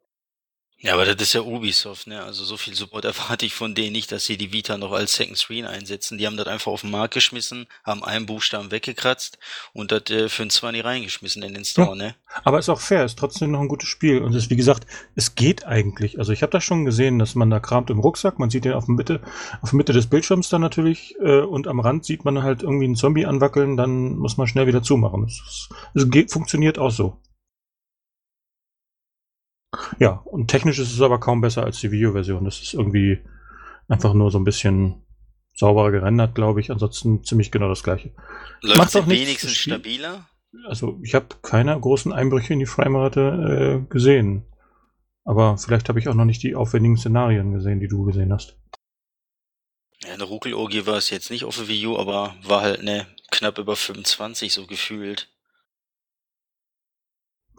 Ja, 0.80 0.94
aber 0.94 1.06
das 1.06 1.16
ist 1.16 1.34
ja 1.34 1.42
Ubisoft, 1.42 2.06
ne? 2.06 2.22
Also 2.24 2.44
so 2.44 2.56
viel 2.56 2.76
Support 2.76 3.06
erwarte 3.06 3.48
ich 3.48 3.54
von 3.56 3.74
denen 3.74 3.94
nicht, 3.94 4.12
dass 4.12 4.26
sie 4.26 4.38
die 4.38 4.54
Vita 4.54 4.78
noch 4.78 4.92
als 4.92 5.14
Second 5.16 5.38
Screen 5.38 5.66
einsetzen. 5.66 6.20
Die 6.20 6.28
haben 6.28 6.38
das 6.38 6.46
einfach 6.46 6.72
auf 6.72 6.82
den 6.82 6.92
Markt 6.92 7.16
geschmissen, 7.16 7.66
haben 7.84 8.04
einen 8.04 8.28
Buchstaben 8.28 8.70
weggekratzt 8.70 9.40
und 9.74 9.92
das 9.92 10.04
äh, 10.12 10.30
für 10.30 10.44
ein 10.44 10.52
20 10.52 10.86
reingeschmissen 10.86 11.42
in 11.42 11.56
den 11.56 11.66
Store, 11.66 11.98
ne? 11.98 12.14
Aber 12.44 12.60
ist 12.60 12.70
auch 12.70 12.80
fair, 12.80 13.04
ist 13.06 13.18
trotzdem 13.18 13.52
noch 13.52 13.62
ein 13.62 13.68
gutes 13.68 13.90
Spiel. 13.90 14.22
Und 14.22 14.36
es 14.36 14.44
ist, 14.44 14.50
wie 14.52 14.56
gesagt, 14.56 14.86
es 15.16 15.34
geht 15.34 15.66
eigentlich. 15.66 16.20
Also 16.20 16.32
ich 16.32 16.44
habe 16.44 16.52
das 16.52 16.64
schon 16.64 16.86
gesehen, 16.86 17.18
dass 17.18 17.34
man 17.34 17.50
da 17.50 17.60
kramt 17.60 17.90
im 17.90 18.00
Rucksack. 18.00 18.38
Man 18.38 18.52
sieht 18.52 18.66
den 18.66 18.74
auf 18.74 18.86
der 18.86 18.94
Mitte, 18.94 19.22
auf 19.62 19.72
der 19.72 19.78
Mitte 19.78 19.94
des 19.94 20.08
Bildschirms 20.08 20.50
dann 20.50 20.62
natürlich. 20.62 21.16
Äh, 21.20 21.42
und 21.42 21.68
am 21.68 21.80
Rand 21.80 22.06
sieht 22.06 22.24
man 22.24 22.44
halt 22.44 22.62
irgendwie 22.62 22.86
einen 22.86 22.96
Zombie 22.96 23.26
anwackeln. 23.26 23.78
Dann 23.78 24.16
muss 24.18 24.38
man 24.38 24.46
schnell 24.46 24.68
wieder 24.68 24.84
zumachen. 24.84 25.24
Es, 25.24 25.70
es 25.96 26.10
geht, 26.12 26.32
funktioniert 26.32 26.78
auch 26.78 26.92
so. 26.92 27.18
Ja, 30.00 30.22
und 30.26 30.48
technisch 30.48 30.80
ist 30.80 30.94
es 30.94 31.02
aber 31.02 31.20
kaum 31.20 31.42
besser 31.42 31.64
als 31.64 31.80
die 31.80 31.92
Videoversion. 31.92 32.46
Das 32.46 32.62
ist 32.62 32.74
irgendwie 32.74 33.20
einfach 33.88 34.14
nur 34.14 34.32
so 34.32 34.40
ein 34.40 34.44
bisschen 34.44 35.04
sauberer 35.54 35.92
gerendert, 35.92 36.36
glaube 36.36 36.62
ich. 36.62 36.72
Ansonsten 36.72 37.24
ziemlich 37.24 37.52
genau 37.52 37.70
das 37.70 37.84
gleiche. 37.84 38.14
Läuft 38.62 38.78
Macht 38.78 38.92
sie 38.92 39.00
auch 39.00 39.08
wenigstens 39.08 39.54
stabiler? 39.54 40.28
Also 40.66 41.00
ich 41.04 41.14
habe 41.14 41.28
keine 41.42 41.80
großen 41.80 42.14
Einbrüche 42.14 42.54
in 42.54 42.60
die 42.60 42.66
Framerate 42.66 43.82
äh, 43.84 43.90
gesehen. 43.90 44.46
Aber 45.24 45.58
vielleicht 45.58 45.90
habe 45.90 46.00
ich 46.00 46.08
auch 46.08 46.14
noch 46.14 46.26
nicht 46.26 46.42
die 46.44 46.56
aufwendigen 46.56 46.98
Szenarien 46.98 47.52
gesehen, 47.52 47.80
die 47.80 47.90
du 47.90 48.06
gesehen 48.06 48.32
hast. 48.32 48.58
Ja, 50.04 50.14
eine 50.14 50.24
Ruckelorgie 50.24 50.86
war 50.86 50.96
es 50.96 51.10
jetzt 51.10 51.32
nicht 51.32 51.44
auf 51.44 51.58
der 51.58 51.68
Wii 51.68 51.88
U, 51.88 51.98
aber 51.98 52.36
war 52.44 52.62
halt 52.62 52.84
ne 52.84 53.08
knapp 53.32 53.58
über 53.58 53.76
25 53.76 54.54
so 54.54 54.68
gefühlt. 54.68 55.30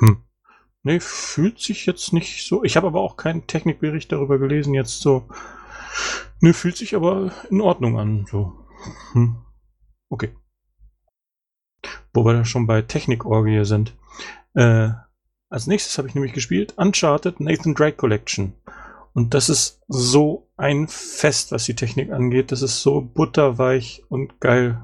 Hm. 0.01 0.25
Nee, 0.88 1.00
fühlt 1.00 1.61
sich 1.61 1.85
jetzt 1.85 2.14
nicht 2.14 2.47
so. 2.47 2.64
Ich 2.64 2.78
habe 2.78 2.87
aber 2.87 3.02
auch 3.02 3.18
keinen 3.18 3.47
Technikbericht 3.47 4.11
darüber 4.11 4.38
gelesen, 4.38 4.73
jetzt 4.73 5.02
so. 5.02 5.28
Nee, 6.40 6.54
fühlt 6.54 6.78
sich 6.78 6.97
aber 6.97 7.30
in 7.50 7.61
Ordnung 7.61 7.99
an. 7.99 8.25
So. 8.30 8.54
Hm. 9.12 9.37
Okay. 10.09 10.35
Wo 12.14 12.25
wir 12.25 12.33
da 12.33 12.47
schon 12.47 12.66
bei 12.66 12.80
Technikorgie 12.80 13.66
sind. 13.66 13.99
Äh, 14.54 14.88
als 15.50 15.66
nächstes 15.66 15.99
habe 15.99 16.09
ich 16.09 16.14
nämlich 16.14 16.33
gespielt 16.33 16.73
Uncharted 16.78 17.38
Nathan 17.38 17.75
Drake 17.75 17.99
Collection. 17.99 18.54
Und 19.12 19.35
das 19.35 19.50
ist 19.50 19.83
so 19.88 20.49
ein 20.57 20.88
Fest, 20.88 21.52
was 21.52 21.66
die 21.66 21.76
Technik 21.76 22.12
angeht. 22.12 22.50
Das 22.50 22.62
ist 22.62 22.80
so 22.80 23.02
butterweich 23.02 24.04
und 24.09 24.40
geil. 24.40 24.83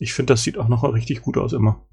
Ich 0.00 0.14
finde, 0.14 0.32
das 0.32 0.42
sieht 0.42 0.58
auch 0.58 0.66
noch 0.66 0.82
richtig 0.82 1.22
gut 1.22 1.38
aus 1.38 1.52
immer. 1.52 1.85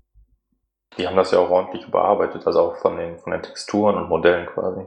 Die 0.98 1.08
haben 1.08 1.16
das 1.16 1.32
ja 1.32 1.40
auch 1.40 1.50
ordentlich 1.50 1.88
überarbeitet, 1.88 2.46
also 2.46 2.60
auch 2.60 2.78
von 2.78 2.98
den, 2.98 3.18
von 3.20 3.32
den 3.32 3.42
Texturen 3.42 3.96
und 3.96 4.10
Modellen 4.10 4.48
quasi. 4.48 4.86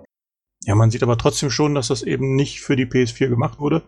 Ja, 0.63 0.75
man 0.75 0.91
sieht 0.91 1.03
aber 1.03 1.19
trotzdem 1.19 1.51
schon, 1.51 1.75
dass 1.75 1.89
das 1.89 2.03
eben 2.03 2.35
nicht 2.35 2.61
für 2.61 2.77
die 2.77 2.87
PS4 2.87 3.29
gemacht 3.29 3.59
wurde. 3.59 3.83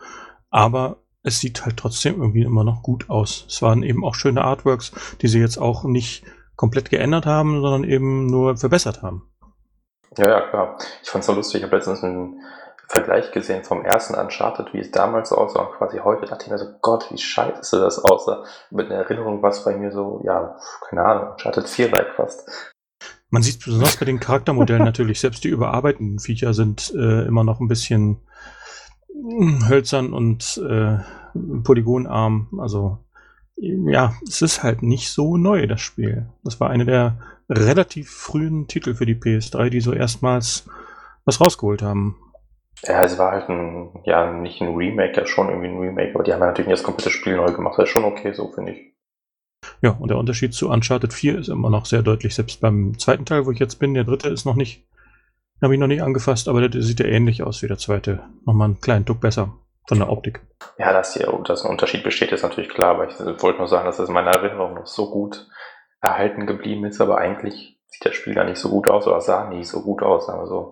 Aber 0.50 0.98
es 1.22 1.40
sieht 1.40 1.64
halt 1.64 1.76
trotzdem 1.76 2.20
irgendwie 2.20 2.42
immer 2.42 2.64
noch 2.64 2.82
gut 2.82 3.10
aus. 3.10 3.44
Es 3.48 3.62
waren 3.62 3.82
eben 3.82 4.04
auch 4.04 4.14
schöne 4.14 4.44
Artworks, 4.44 4.92
die 5.20 5.28
sie 5.28 5.40
jetzt 5.40 5.58
auch 5.58 5.84
nicht 5.84 6.24
komplett 6.56 6.90
geändert 6.90 7.26
haben, 7.26 7.60
sondern 7.60 7.84
eben 7.84 8.26
nur 8.26 8.56
verbessert 8.56 9.02
haben. 9.02 9.30
Ja, 10.16 10.28
ja, 10.28 10.40
klar. 10.48 10.78
Ich 11.02 11.10
fand's 11.10 11.26
so 11.26 11.34
lustig. 11.34 11.60
Ich 11.60 11.64
habe 11.64 11.76
letztens 11.76 12.02
einen 12.02 12.40
Vergleich 12.88 13.32
gesehen 13.32 13.64
vom 13.64 13.84
ersten 13.84 14.14
Uncharted, 14.14 14.72
wie 14.72 14.78
es 14.78 14.90
damals 14.90 15.30
aussah 15.30 15.60
und 15.60 15.76
quasi 15.76 15.98
heute. 15.98 16.26
dachte 16.26 16.46
ich 16.46 16.50
mir 16.50 16.58
so, 16.58 16.66
Gott, 16.80 17.10
wie 17.10 17.18
scheiße 17.18 17.80
das 17.80 17.98
aussah. 18.02 18.44
Mit 18.70 18.86
einer 18.86 19.02
Erinnerung 19.02 19.42
war 19.42 19.50
es 19.50 19.62
bei 19.62 19.76
mir 19.76 19.92
so, 19.92 20.22
ja, 20.24 20.56
keine 20.88 21.04
Ahnung, 21.04 21.32
Uncharted 21.32 21.68
4 21.68 21.90
like 21.90 22.14
fast. 22.16 22.48
Man 23.30 23.42
sieht 23.42 23.62
besonders 23.62 23.96
bei 23.98 24.06
den 24.06 24.20
Charaktermodellen 24.20 24.84
natürlich, 24.84 25.20
selbst 25.20 25.44
die 25.44 25.48
überarbeiteten 25.48 26.18
Viecher 26.18 26.54
sind 26.54 26.90
äh, 26.94 27.26
immer 27.26 27.44
noch 27.44 27.60
ein 27.60 27.68
bisschen 27.68 28.22
mm, 29.14 29.68
hölzern 29.68 30.14
und 30.14 30.58
äh, 30.66 30.96
polygonarm. 31.62 32.58
Also 32.58 33.04
ja, 33.56 34.14
es 34.26 34.40
ist 34.40 34.62
halt 34.62 34.82
nicht 34.82 35.10
so 35.10 35.36
neu, 35.36 35.66
das 35.66 35.82
Spiel. 35.82 36.30
Das 36.42 36.58
war 36.58 36.70
eine 36.70 36.86
der 36.86 37.18
relativ 37.50 38.10
frühen 38.10 38.66
Titel 38.66 38.94
für 38.94 39.04
die 39.04 39.16
PS3, 39.16 39.68
die 39.68 39.80
so 39.80 39.92
erstmals 39.92 40.66
was 41.24 41.40
rausgeholt 41.40 41.82
haben. 41.82 42.16
Ja, 42.84 43.02
es 43.02 43.18
war 43.18 43.32
halt 43.32 43.48
ein, 43.48 44.00
ja, 44.04 44.30
nicht 44.32 44.60
ein 44.60 44.74
Remake, 44.74 45.18
ja 45.20 45.26
schon 45.26 45.48
irgendwie 45.48 45.68
ein 45.68 45.78
Remake, 45.78 46.14
aber 46.14 46.22
die 46.22 46.32
haben 46.32 46.40
ja 46.40 46.46
natürlich 46.46 46.68
nicht 46.68 46.78
das 46.78 46.84
komplette 46.84 47.10
Spiel 47.10 47.36
neu 47.36 47.52
gemacht. 47.52 47.78
Das 47.78 47.86
ist 47.86 47.90
schon 47.90 48.04
okay, 48.04 48.32
so 48.32 48.52
finde 48.52 48.72
ich. 48.72 48.94
Ja, 49.82 49.90
und 49.90 50.08
der 50.08 50.18
Unterschied 50.18 50.54
zu 50.54 50.70
Uncharted 50.70 51.12
4 51.12 51.38
ist 51.38 51.48
immer 51.48 51.70
noch 51.70 51.86
sehr 51.86 52.02
deutlich. 52.02 52.34
Selbst 52.34 52.60
beim 52.60 52.98
zweiten 52.98 53.24
Teil, 53.24 53.46
wo 53.46 53.50
ich 53.50 53.58
jetzt 53.58 53.76
bin, 53.76 53.94
der 53.94 54.04
dritte 54.04 54.28
ist 54.28 54.44
noch 54.44 54.54
nicht 54.54 54.86
Habe 55.60 55.74
ich 55.74 55.80
noch 55.80 55.88
nicht 55.88 56.02
angefasst, 56.02 56.48
aber 56.48 56.68
der 56.68 56.82
sieht 56.82 57.00
ja 57.00 57.06
ähnlich 57.06 57.42
aus 57.42 57.62
wie 57.62 57.66
der 57.66 57.78
zweite. 57.78 58.22
Nochmal 58.46 58.66
einen 58.66 58.80
kleinen 58.80 59.04
Tuck 59.04 59.20
besser 59.20 59.54
von 59.88 59.98
der 59.98 60.10
Optik. 60.10 60.40
Ja, 60.78 60.92
dass 60.92 61.14
hier 61.14 61.26
dass 61.44 61.64
ein 61.64 61.70
Unterschied 61.70 62.04
besteht, 62.04 62.30
ist 62.30 62.42
natürlich 62.42 62.70
klar, 62.70 62.94
aber 62.94 63.08
ich 63.08 63.42
wollte 63.42 63.58
nur 63.58 63.68
sagen, 63.68 63.86
dass 63.86 63.98
es 63.98 64.08
in 64.08 64.14
meiner 64.14 64.30
Erinnerung 64.30 64.74
noch 64.74 64.86
so 64.86 65.10
gut 65.10 65.48
erhalten 66.00 66.46
geblieben 66.46 66.84
ist, 66.84 67.00
aber 67.00 67.18
eigentlich 67.18 67.80
sieht 67.86 68.04
das 68.04 68.14
Spiel 68.14 68.34
gar 68.34 68.44
nicht 68.44 68.58
so 68.58 68.68
gut 68.68 68.88
aus 68.88 69.06
oder 69.06 69.20
sah 69.20 69.48
nie 69.48 69.64
so 69.64 69.82
gut 69.82 70.02
aus, 70.02 70.28
wir 70.28 70.46
so. 70.46 70.70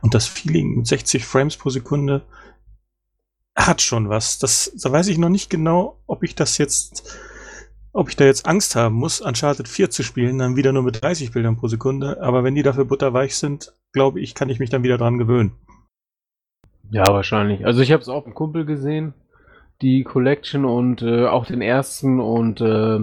Und 0.00 0.14
das 0.14 0.26
Feeling 0.26 0.76
mit 0.76 0.86
60 0.86 1.24
Frames 1.24 1.56
pro 1.56 1.70
Sekunde 1.70 2.22
hat 3.56 3.82
schon 3.82 4.08
was. 4.08 4.38
Das, 4.38 4.72
da 4.82 4.90
weiß 4.90 5.08
ich 5.08 5.18
noch 5.18 5.28
nicht 5.28 5.50
genau, 5.50 6.00
ob 6.06 6.22
ich 6.22 6.34
das 6.34 6.58
jetzt, 6.58 7.18
ob 7.92 8.08
ich 8.08 8.16
da 8.16 8.24
jetzt 8.24 8.46
Angst 8.46 8.76
haben 8.76 8.94
muss, 8.94 9.20
Uncharted 9.20 9.68
4 9.68 9.90
zu 9.90 10.02
spielen, 10.02 10.38
dann 10.38 10.56
wieder 10.56 10.72
nur 10.72 10.82
mit 10.82 11.02
30 11.02 11.32
Bildern 11.32 11.56
pro 11.56 11.68
Sekunde. 11.68 12.20
Aber 12.22 12.44
wenn 12.44 12.54
die 12.54 12.62
dafür 12.62 12.84
butterweich 12.84 13.36
sind, 13.36 13.72
glaube 13.92 14.20
ich, 14.20 14.34
kann 14.34 14.50
ich 14.50 14.58
mich 14.58 14.70
dann 14.70 14.82
wieder 14.82 14.98
dran 14.98 15.18
gewöhnen. 15.18 15.52
Ja, 16.90 17.04
wahrscheinlich. 17.06 17.64
Also 17.64 17.82
ich 17.82 17.92
habe 17.92 18.02
es 18.02 18.08
auch 18.08 18.26
im 18.26 18.34
Kumpel 18.34 18.64
gesehen, 18.64 19.14
die 19.80 20.02
Collection 20.02 20.64
und 20.64 21.02
äh, 21.02 21.26
auch 21.26 21.46
den 21.46 21.62
ersten 21.62 22.20
und 22.20 22.60
äh, 22.60 23.00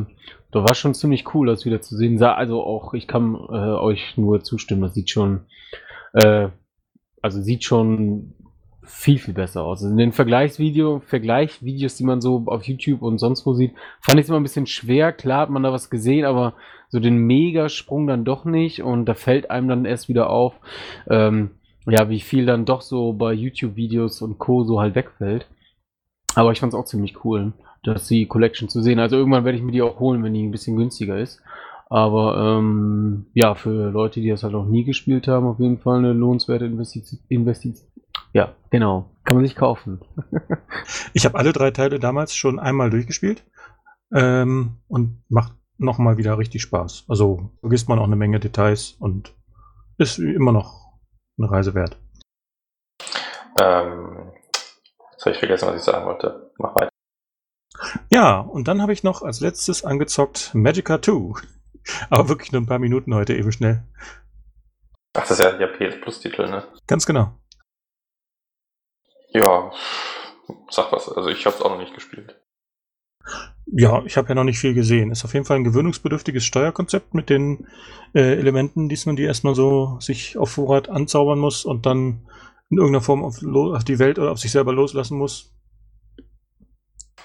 da 0.51 0.63
war 0.63 0.75
schon 0.75 0.93
ziemlich 0.93 1.33
cool, 1.33 1.47
das 1.47 1.65
wieder 1.65 1.81
zu 1.81 1.95
sehen. 1.95 2.21
Also 2.21 2.63
auch, 2.63 2.93
ich 2.93 3.07
kann 3.07 3.35
äh, 3.35 3.55
euch 3.55 4.17
nur 4.17 4.43
zustimmen, 4.43 4.81
das 4.81 4.93
sieht 4.93 5.09
schon, 5.09 5.41
äh, 6.13 6.49
also 7.21 7.41
sieht 7.41 7.63
schon 7.63 8.33
viel, 8.83 9.19
viel 9.19 9.33
besser 9.33 9.63
aus. 9.63 9.83
Also 9.83 9.91
in 9.91 9.97
den 9.97 10.13
Vergleichsvideo, 10.13 11.01
Vergleichvideos, 11.05 11.95
die 11.95 12.03
man 12.03 12.21
so 12.21 12.43
auf 12.47 12.63
YouTube 12.63 13.01
und 13.01 13.17
sonst 13.17 13.45
wo 13.45 13.53
sieht, 13.53 13.73
fand 13.99 14.17
ich 14.17 14.23
es 14.23 14.29
immer 14.29 14.39
ein 14.39 14.43
bisschen 14.43 14.65
schwer. 14.65 15.11
Klar 15.11 15.41
hat 15.41 15.49
man 15.49 15.63
da 15.63 15.73
was 15.73 15.89
gesehen, 15.89 16.25
aber 16.25 16.53
so 16.89 16.99
den 16.99 17.17
Megasprung 17.17 18.07
dann 18.07 18.23
doch 18.23 18.45
nicht 18.45 18.81
und 18.81 19.05
da 19.05 19.13
fällt 19.13 19.51
einem 19.51 19.67
dann 19.67 19.85
erst 19.85 20.07
wieder 20.07 20.29
auf, 20.29 20.53
ähm, 21.09 21.51
ja, 21.85 22.09
wie 22.09 22.21
viel 22.21 22.45
dann 22.45 22.65
doch 22.65 22.81
so 22.81 23.13
bei 23.13 23.33
YouTube-Videos 23.33 24.21
und 24.21 24.39
Co. 24.39 24.63
so 24.63 24.79
halt 24.79 24.95
wegfällt. 24.95 25.47
Aber 26.35 26.51
ich 26.51 26.59
fand 26.59 26.73
es 26.73 26.79
auch 26.79 26.85
ziemlich 26.85 27.25
cool, 27.25 27.53
dass 27.83 28.07
die 28.07 28.25
Collection 28.25 28.69
zu 28.69 28.81
sehen. 28.81 28.99
Also 28.99 29.17
irgendwann 29.17 29.43
werde 29.43 29.57
ich 29.57 29.63
mir 29.63 29.71
die 29.71 29.81
auch 29.81 29.99
holen, 29.99 30.23
wenn 30.23 30.33
die 30.33 30.43
ein 30.43 30.51
bisschen 30.51 30.77
günstiger 30.77 31.17
ist. 31.17 31.41
Aber 31.89 32.57
ähm, 32.59 33.27
ja, 33.33 33.55
für 33.55 33.91
Leute, 33.91 34.19
die 34.19 34.29
das 34.29 34.43
halt 34.43 34.53
noch 34.53 34.65
nie 34.65 34.83
gespielt 34.83 35.27
haben, 35.27 35.47
auf 35.47 35.59
jeden 35.59 35.79
Fall 35.79 35.99
eine 35.99 36.13
lohnenswerte 36.13 36.65
Investition. 36.65 37.21
Investition. 37.29 37.87
Ja, 38.33 38.55
genau. 38.69 39.09
Kann 39.23 39.37
man 39.37 39.45
sich 39.45 39.55
kaufen. 39.55 40.01
ich 41.13 41.25
habe 41.25 41.37
alle 41.37 41.53
drei 41.53 41.71
Teile 41.71 41.99
damals 41.99 42.35
schon 42.35 42.59
einmal 42.59 42.89
durchgespielt 42.89 43.43
ähm, 44.13 44.77
und 44.87 45.23
macht 45.29 45.53
nochmal 45.77 46.17
wieder 46.17 46.37
richtig 46.37 46.61
Spaß. 46.61 47.05
Also 47.07 47.51
vergisst 47.61 47.87
man 47.87 47.99
auch 47.99 48.05
eine 48.05 48.15
Menge 48.15 48.39
Details 48.39 48.95
und 48.99 49.33
ist 49.97 50.19
immer 50.19 50.51
noch 50.51 50.93
eine 51.37 51.49
Reise 51.49 51.73
wert. 51.73 51.97
Ähm, 53.59 54.31
jetzt 55.11 55.25
habe 55.25 55.31
ich 55.31 55.39
vergessen, 55.39 55.67
was 55.67 55.77
ich 55.77 55.83
sagen 55.83 56.05
wollte. 56.05 56.51
Mach 56.57 56.75
weiter. 56.75 56.89
Ja, 58.09 58.39
und 58.39 58.67
dann 58.67 58.81
habe 58.81 58.93
ich 58.93 59.03
noch 59.03 59.21
als 59.21 59.39
letztes 59.39 59.85
angezockt 59.85 60.51
Magica 60.53 61.01
2. 61.01 61.56
Aber 62.09 62.29
wirklich 62.29 62.51
nur 62.51 62.61
ein 62.61 62.67
paar 62.67 62.79
Minuten 62.79 63.13
heute 63.13 63.35
eben 63.35 63.51
schnell. 63.51 63.83
Ach, 65.15 65.21
das 65.21 65.31
ist 65.31 65.39
ja 65.39 65.51
der 65.51 65.67
PS 65.67 65.99
Plus 66.01 66.19
Titel, 66.19 66.49
ne? 66.49 66.67
Ganz 66.85 67.05
genau. 67.05 67.33
Ja, 69.29 69.71
sag 70.69 70.91
was. 70.91 71.09
Also 71.09 71.29
ich 71.29 71.45
habe 71.45 71.55
es 71.55 71.61
auch 71.61 71.69
noch 71.69 71.79
nicht 71.79 71.93
gespielt. 71.93 72.39
Ja, 73.65 74.01
ich 74.05 74.15
habe 74.15 74.29
ja 74.29 74.35
noch 74.35 74.45
nicht 74.45 74.59
viel 74.59 74.73
gesehen. 74.73 75.11
Ist 75.11 75.25
auf 75.25 75.33
jeden 75.33 75.45
Fall 75.45 75.57
ein 75.57 75.65
gewöhnungsbedürftiges 75.65 76.45
Steuerkonzept 76.45 77.13
mit 77.13 77.29
den 77.29 77.67
äh, 78.13 78.37
Elementen, 78.37 78.87
die 78.87 78.99
man 79.05 79.17
die 79.17 79.23
erstmal 79.23 79.55
so 79.55 79.99
sich 79.99 80.37
auf 80.37 80.51
Vorrat 80.51 80.87
anzaubern 80.87 81.39
muss 81.39 81.65
und 81.65 81.85
dann 81.85 82.25
in 82.69 82.77
irgendeiner 82.77 83.03
Form 83.03 83.23
auf, 83.23 83.43
auf, 83.43 83.83
die 83.83 83.99
Welt 83.99 84.19
oder 84.19 84.31
auf 84.31 84.39
sich 84.39 84.51
selber 84.51 84.71
loslassen 84.71 85.17
muss. 85.17 85.53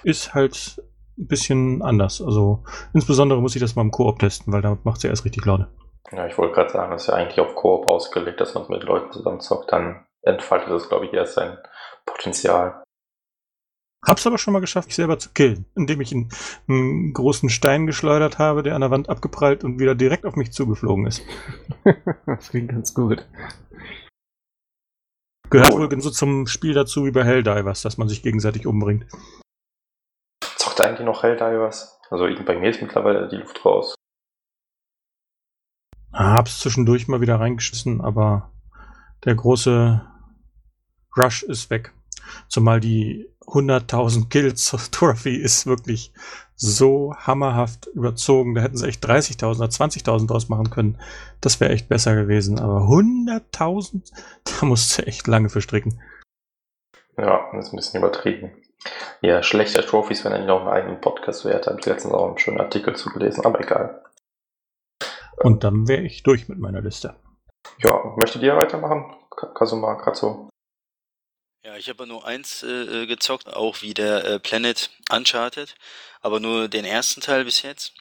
Ist 0.02 0.34
halt 0.34 0.82
ein 1.22 1.26
bisschen 1.26 1.82
anders. 1.82 2.20
Also 2.20 2.64
insbesondere 2.92 3.40
muss 3.40 3.54
ich 3.54 3.60
das 3.60 3.76
mal 3.76 3.82
im 3.82 3.90
Koop 3.90 4.18
testen, 4.18 4.52
weil 4.52 4.62
damit 4.62 4.84
macht 4.84 4.98
es 4.98 5.02
ja 5.04 5.10
erst 5.10 5.24
richtig 5.24 5.44
Laune. 5.44 5.68
Ja, 6.10 6.26
ich 6.26 6.36
wollte 6.36 6.54
gerade 6.54 6.70
sagen, 6.70 6.90
das 6.90 7.02
ist 7.02 7.08
ja 7.08 7.14
eigentlich 7.14 7.40
auf 7.40 7.54
Koop 7.54 7.88
ausgelegt, 7.88 8.40
dass 8.40 8.54
man 8.54 8.64
es 8.64 8.68
mit 8.68 8.82
Leuten 8.82 9.12
zusammen 9.12 9.40
zockt. 9.40 9.72
Dann 9.72 10.04
entfaltet 10.22 10.70
das, 10.70 10.88
glaube 10.88 11.06
ich, 11.06 11.12
erst 11.12 11.34
sein 11.34 11.56
Potenzial. 12.04 12.82
Hab's 14.04 14.26
aber 14.26 14.36
schon 14.36 14.52
mal 14.52 14.60
geschafft, 14.60 14.88
mich 14.88 14.96
selber 14.96 15.18
zu 15.18 15.30
killen, 15.30 15.64
indem 15.76 16.00
ich 16.00 16.12
einen, 16.12 16.28
einen, 16.68 17.12
großen 17.12 17.48
Stein 17.48 17.86
geschleudert 17.86 18.38
habe, 18.38 18.64
der 18.64 18.74
an 18.74 18.80
der 18.80 18.90
Wand 18.90 19.08
abgeprallt 19.08 19.62
und 19.62 19.78
wieder 19.78 19.94
direkt 19.94 20.26
auf 20.26 20.34
mich 20.34 20.52
zugeflogen 20.52 21.06
ist. 21.06 21.22
das 22.26 22.50
klingt 22.50 22.70
ganz 22.70 22.94
gut. 22.94 23.24
Gehört 25.50 25.72
oh. 25.72 25.78
wohl 25.78 26.00
so 26.00 26.10
zum 26.10 26.46
Spiel 26.48 26.74
dazu 26.74 27.04
wie 27.06 27.12
bei 27.12 27.22
Helldivers, 27.22 27.82
dass 27.82 27.96
man 27.96 28.08
sich 28.08 28.22
gegenseitig 28.22 28.66
umbringt. 28.66 29.06
Eigentlich 30.82 31.06
noch 31.06 31.22
Helldivers? 31.22 31.98
Also 32.10 32.26
bei 32.44 32.58
mir 32.58 32.70
ist 32.70 32.82
mittlerweile 32.82 33.28
die 33.28 33.36
Luft 33.36 33.64
raus. 33.64 33.94
Hab's 36.12 36.60
zwischendurch 36.60 37.08
mal 37.08 37.20
wieder 37.20 37.40
reingeschissen, 37.40 38.00
aber 38.00 38.52
der 39.24 39.34
große 39.34 40.02
Rush 41.16 41.42
ist 41.44 41.70
weg. 41.70 41.92
Zumal 42.48 42.80
die 42.80 43.28
100.000 43.46 44.28
Kills 44.28 44.70
Trophy 44.90 45.36
ist 45.36 45.66
wirklich 45.66 46.12
so 46.54 47.14
hammerhaft 47.16 47.86
überzogen. 47.86 48.54
Da 48.54 48.62
hätten 48.62 48.76
sie 48.76 48.86
echt 48.86 49.04
30.000 49.04 49.56
oder 49.56 49.68
20.000 49.68 50.28
draus 50.28 50.48
machen 50.48 50.70
können. 50.70 50.98
Das 51.40 51.60
wäre 51.60 51.72
echt 51.72 51.88
besser 51.88 52.14
gewesen. 52.14 52.58
Aber 52.58 52.82
100.000, 52.82 54.12
da 54.60 54.66
musst 54.66 54.98
du 54.98 55.06
echt 55.06 55.26
lange 55.26 55.48
verstricken. 55.48 56.00
Ja, 57.16 57.50
das 57.52 57.66
ist 57.66 57.72
ein 57.72 57.76
bisschen 57.76 58.00
übertrieben. 58.00 58.52
Ja, 59.20 59.42
schlechte 59.42 59.84
Trophies, 59.84 60.24
wenn 60.24 60.32
er 60.32 60.38
nicht 60.38 60.48
noch 60.48 60.60
einen 60.60 60.68
eigenen 60.68 61.00
Podcast 61.00 61.44
wert. 61.44 61.66
Habe 61.66 61.78
ich 61.80 61.86
letztens 61.86 62.14
auch 62.14 62.28
einen 62.28 62.38
schönen 62.38 62.60
Artikel 62.60 62.96
zugelesen, 62.96 63.44
aber 63.44 63.60
egal. 63.60 64.04
Und 65.36 65.64
dann 65.64 65.88
wäre 65.88 66.02
ich 66.02 66.22
durch 66.22 66.48
mit 66.48 66.58
meiner 66.58 66.80
Liste. 66.80 67.16
Ja, 67.78 68.14
möchtet 68.20 68.42
ihr 68.42 68.56
weitermachen? 68.56 69.14
Kasuma, 69.54 69.94
Katzo? 69.96 70.48
Ja, 71.64 71.76
ich 71.76 71.88
habe 71.88 72.06
nur 72.08 72.26
eins 72.26 72.64
äh, 72.64 73.02
äh, 73.02 73.06
gezockt, 73.06 73.46
auch 73.54 73.82
wie 73.82 73.94
der 73.94 74.24
äh, 74.24 74.40
Planet 74.40 74.90
Uncharted, 75.12 75.76
aber 76.20 76.40
nur 76.40 76.68
den 76.68 76.84
ersten 76.84 77.20
Teil 77.20 77.44
bis 77.44 77.62
jetzt. 77.62 77.94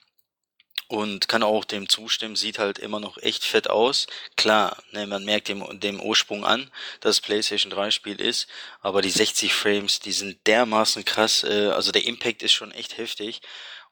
Und 0.91 1.29
kann 1.29 1.41
auch 1.41 1.63
dem 1.63 1.87
zustimmen, 1.87 2.35
sieht 2.35 2.59
halt 2.59 2.77
immer 2.77 2.99
noch 2.99 3.17
echt 3.17 3.45
fett 3.45 3.69
aus. 3.69 4.07
Klar, 4.35 4.75
ne, 4.91 5.07
man 5.07 5.23
merkt 5.23 5.47
dem, 5.47 5.63
dem 5.79 6.01
Ursprung 6.01 6.43
an, 6.43 6.69
dass 6.99 7.15
es 7.15 7.21
PlayStation 7.21 7.69
3 7.69 7.91
Spiel 7.91 8.19
ist, 8.19 8.47
aber 8.81 9.01
die 9.01 9.09
60 9.09 9.53
Frames, 9.53 10.01
die 10.01 10.11
sind 10.11 10.45
dermaßen 10.47 11.05
krass, 11.05 11.45
äh, 11.45 11.69
also 11.69 11.93
der 11.93 12.05
Impact 12.05 12.43
ist 12.43 12.51
schon 12.51 12.73
echt 12.73 12.97
heftig 12.97 13.39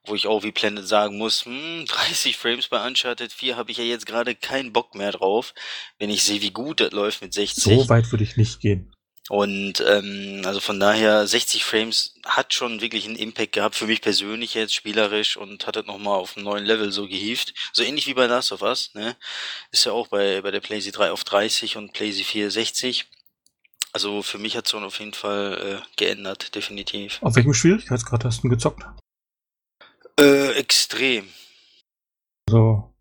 wo 0.06 0.16
ich 0.16 0.28
auch 0.28 0.44
wie 0.44 0.52
Planet 0.52 0.88
sagen 0.88 1.18
muss, 1.18 1.46
hm, 1.46 1.86
30 1.88 2.36
Frames 2.36 2.68
bei 2.68 2.86
Uncharted 2.86 3.32
4 3.32 3.56
habe 3.56 3.72
ich 3.72 3.78
ja 3.78 3.84
jetzt 3.84 4.06
gerade 4.06 4.36
keinen 4.36 4.74
Bock 4.74 4.96
mehr 4.96 5.12
drauf, 5.12 5.54
wenn 6.00 6.10
ich 6.10 6.24
sehe, 6.24 6.42
wie 6.42 6.52
gut 6.52 6.82
das 6.82 6.92
läuft 6.92 7.22
mit 7.22 7.34
60. 7.34 7.64
So 7.64 7.90
weit 7.90 8.12
würde 8.12 8.24
ich 8.24 8.36
nicht 8.36 8.60
gehen. 8.60 8.94
Und 9.30 9.84
ähm, 9.88 10.42
also 10.44 10.60
von 10.60 10.80
daher 10.80 11.28
60 11.28 11.64
Frames 11.64 12.16
hat 12.26 12.54
schon 12.54 12.82
wirklich 12.82 13.06
einen 13.06 13.16
Impact 13.16 13.54
gehabt 13.54 13.76
für 13.76 13.86
mich 13.86 14.02
persönlich 14.02 14.56
jetzt 14.56 14.74
spielerisch 14.74 15.38
und 15.38 15.68
hat 15.68 15.76
das 15.76 15.86
nochmal 15.86 16.18
auf 16.18 16.36
einen 16.36 16.46
neuen 16.46 16.66
Level 16.66 16.92
so 16.92 17.08
gehievt. 17.08 17.54
So 17.72 17.84
ähnlich 17.84 18.08
wie 18.08 18.16
bei 18.16 18.26
Last 18.26 18.52
of 18.52 18.64
Us, 18.64 18.92
ne? 18.96 19.16
Ist 19.72 19.86
ja 19.86 19.92
auch 19.92 20.08
bei, 20.08 20.42
bei 20.42 20.50
der 20.50 20.62
PlayStation 20.62 21.04
3 21.04 21.12
auf 21.12 21.24
30 21.24 21.78
und 21.78 21.94
PlayStation 21.94 22.32
4 22.32 22.52
60. 22.52 23.06
Also 23.94 24.24
für 24.24 24.40
mich 24.40 24.58
hat 24.58 24.66
es 24.66 24.74
auf 24.74 25.00
jeden 25.00 25.14
Fall 25.14 25.82
äh, 25.84 25.96
geändert, 25.96 26.56
definitiv. 26.56 27.20
Auf 27.22 27.36
welchem 27.36 27.54
Schwierigkeitsgrad 27.54 28.26
hast 28.26 28.44
du 28.44 28.50
gezockt? 28.50 28.84
Äh, 30.20 30.54
extrem. 30.54 31.30
Also 32.48 32.94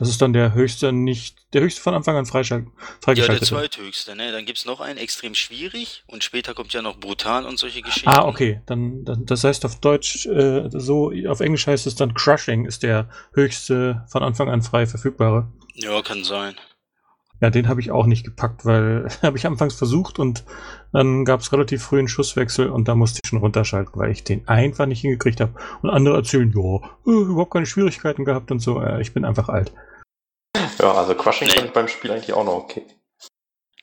das 0.00 0.08
ist 0.08 0.22
dann 0.22 0.32
der 0.32 0.54
höchste, 0.54 0.92
nicht, 0.92 1.36
der 1.52 1.60
höchste 1.60 1.82
von 1.82 1.92
Anfang 1.92 2.16
an 2.16 2.24
freigeschaltet. 2.24 2.72
Ja, 3.06 3.26
der 3.26 3.42
zweithöchste, 3.42 4.16
ne? 4.16 4.32
Dann 4.32 4.46
gibt's 4.46 4.64
noch 4.64 4.80
einen 4.80 4.98
extrem 4.98 5.34
schwierig 5.34 6.04
und 6.06 6.24
später 6.24 6.54
kommt 6.54 6.72
ja 6.72 6.80
noch 6.80 6.96
brutal 6.96 7.44
und 7.44 7.58
solche 7.58 7.82
Geschichten. 7.82 8.08
Ah, 8.08 8.24
okay. 8.24 8.62
Dann, 8.64 9.04
dann 9.04 9.26
das 9.26 9.44
heißt 9.44 9.66
auf 9.66 9.78
Deutsch, 9.80 10.24
äh, 10.24 10.70
so, 10.72 11.12
auf 11.28 11.40
Englisch 11.40 11.66
heißt 11.66 11.86
es 11.86 11.96
dann 11.96 12.14
Crushing 12.14 12.64
ist 12.64 12.82
der 12.82 13.10
höchste 13.34 14.06
von 14.08 14.22
Anfang 14.22 14.48
an 14.48 14.62
frei 14.62 14.86
verfügbare. 14.86 15.52
Ja, 15.74 16.00
kann 16.00 16.24
sein. 16.24 16.56
Ja, 17.42 17.50
den 17.50 17.68
habe 17.68 17.82
ich 17.82 17.90
auch 17.90 18.06
nicht 18.06 18.24
gepackt, 18.24 18.64
weil 18.64 19.06
habe 19.22 19.36
ich 19.36 19.46
anfangs 19.46 19.74
versucht 19.74 20.18
und 20.18 20.44
dann 20.92 21.26
gab 21.26 21.40
es 21.40 21.52
relativ 21.52 21.82
früh 21.82 21.98
einen 21.98 22.08
Schusswechsel 22.08 22.70
und 22.70 22.88
da 22.88 22.94
musste 22.94 23.20
ich 23.22 23.28
schon 23.28 23.40
runterschalten, 23.40 23.92
weil 23.96 24.12
ich 24.12 24.24
den 24.24 24.48
einfach 24.48 24.86
nicht 24.86 25.02
hingekriegt 25.02 25.42
habe. 25.42 25.52
Und 25.82 25.90
andere 25.90 26.16
erzählen, 26.16 26.50
ja, 26.56 26.76
äh, 27.06 27.22
überhaupt 27.22 27.52
keine 27.52 27.66
Schwierigkeiten 27.66 28.24
gehabt 28.24 28.50
und 28.50 28.60
so. 28.60 28.80
Äh, 28.80 29.02
ich 29.02 29.12
bin 29.12 29.26
einfach 29.26 29.50
alt. 29.50 29.74
Ja, 30.80 30.94
also 30.94 31.14
Crushing 31.14 31.48
nee. 31.48 31.54
fand 31.54 31.66
ich 31.66 31.72
beim 31.72 31.88
Spiel 31.88 32.10
eigentlich 32.10 32.32
auch 32.32 32.44
noch 32.44 32.54
okay. 32.54 32.86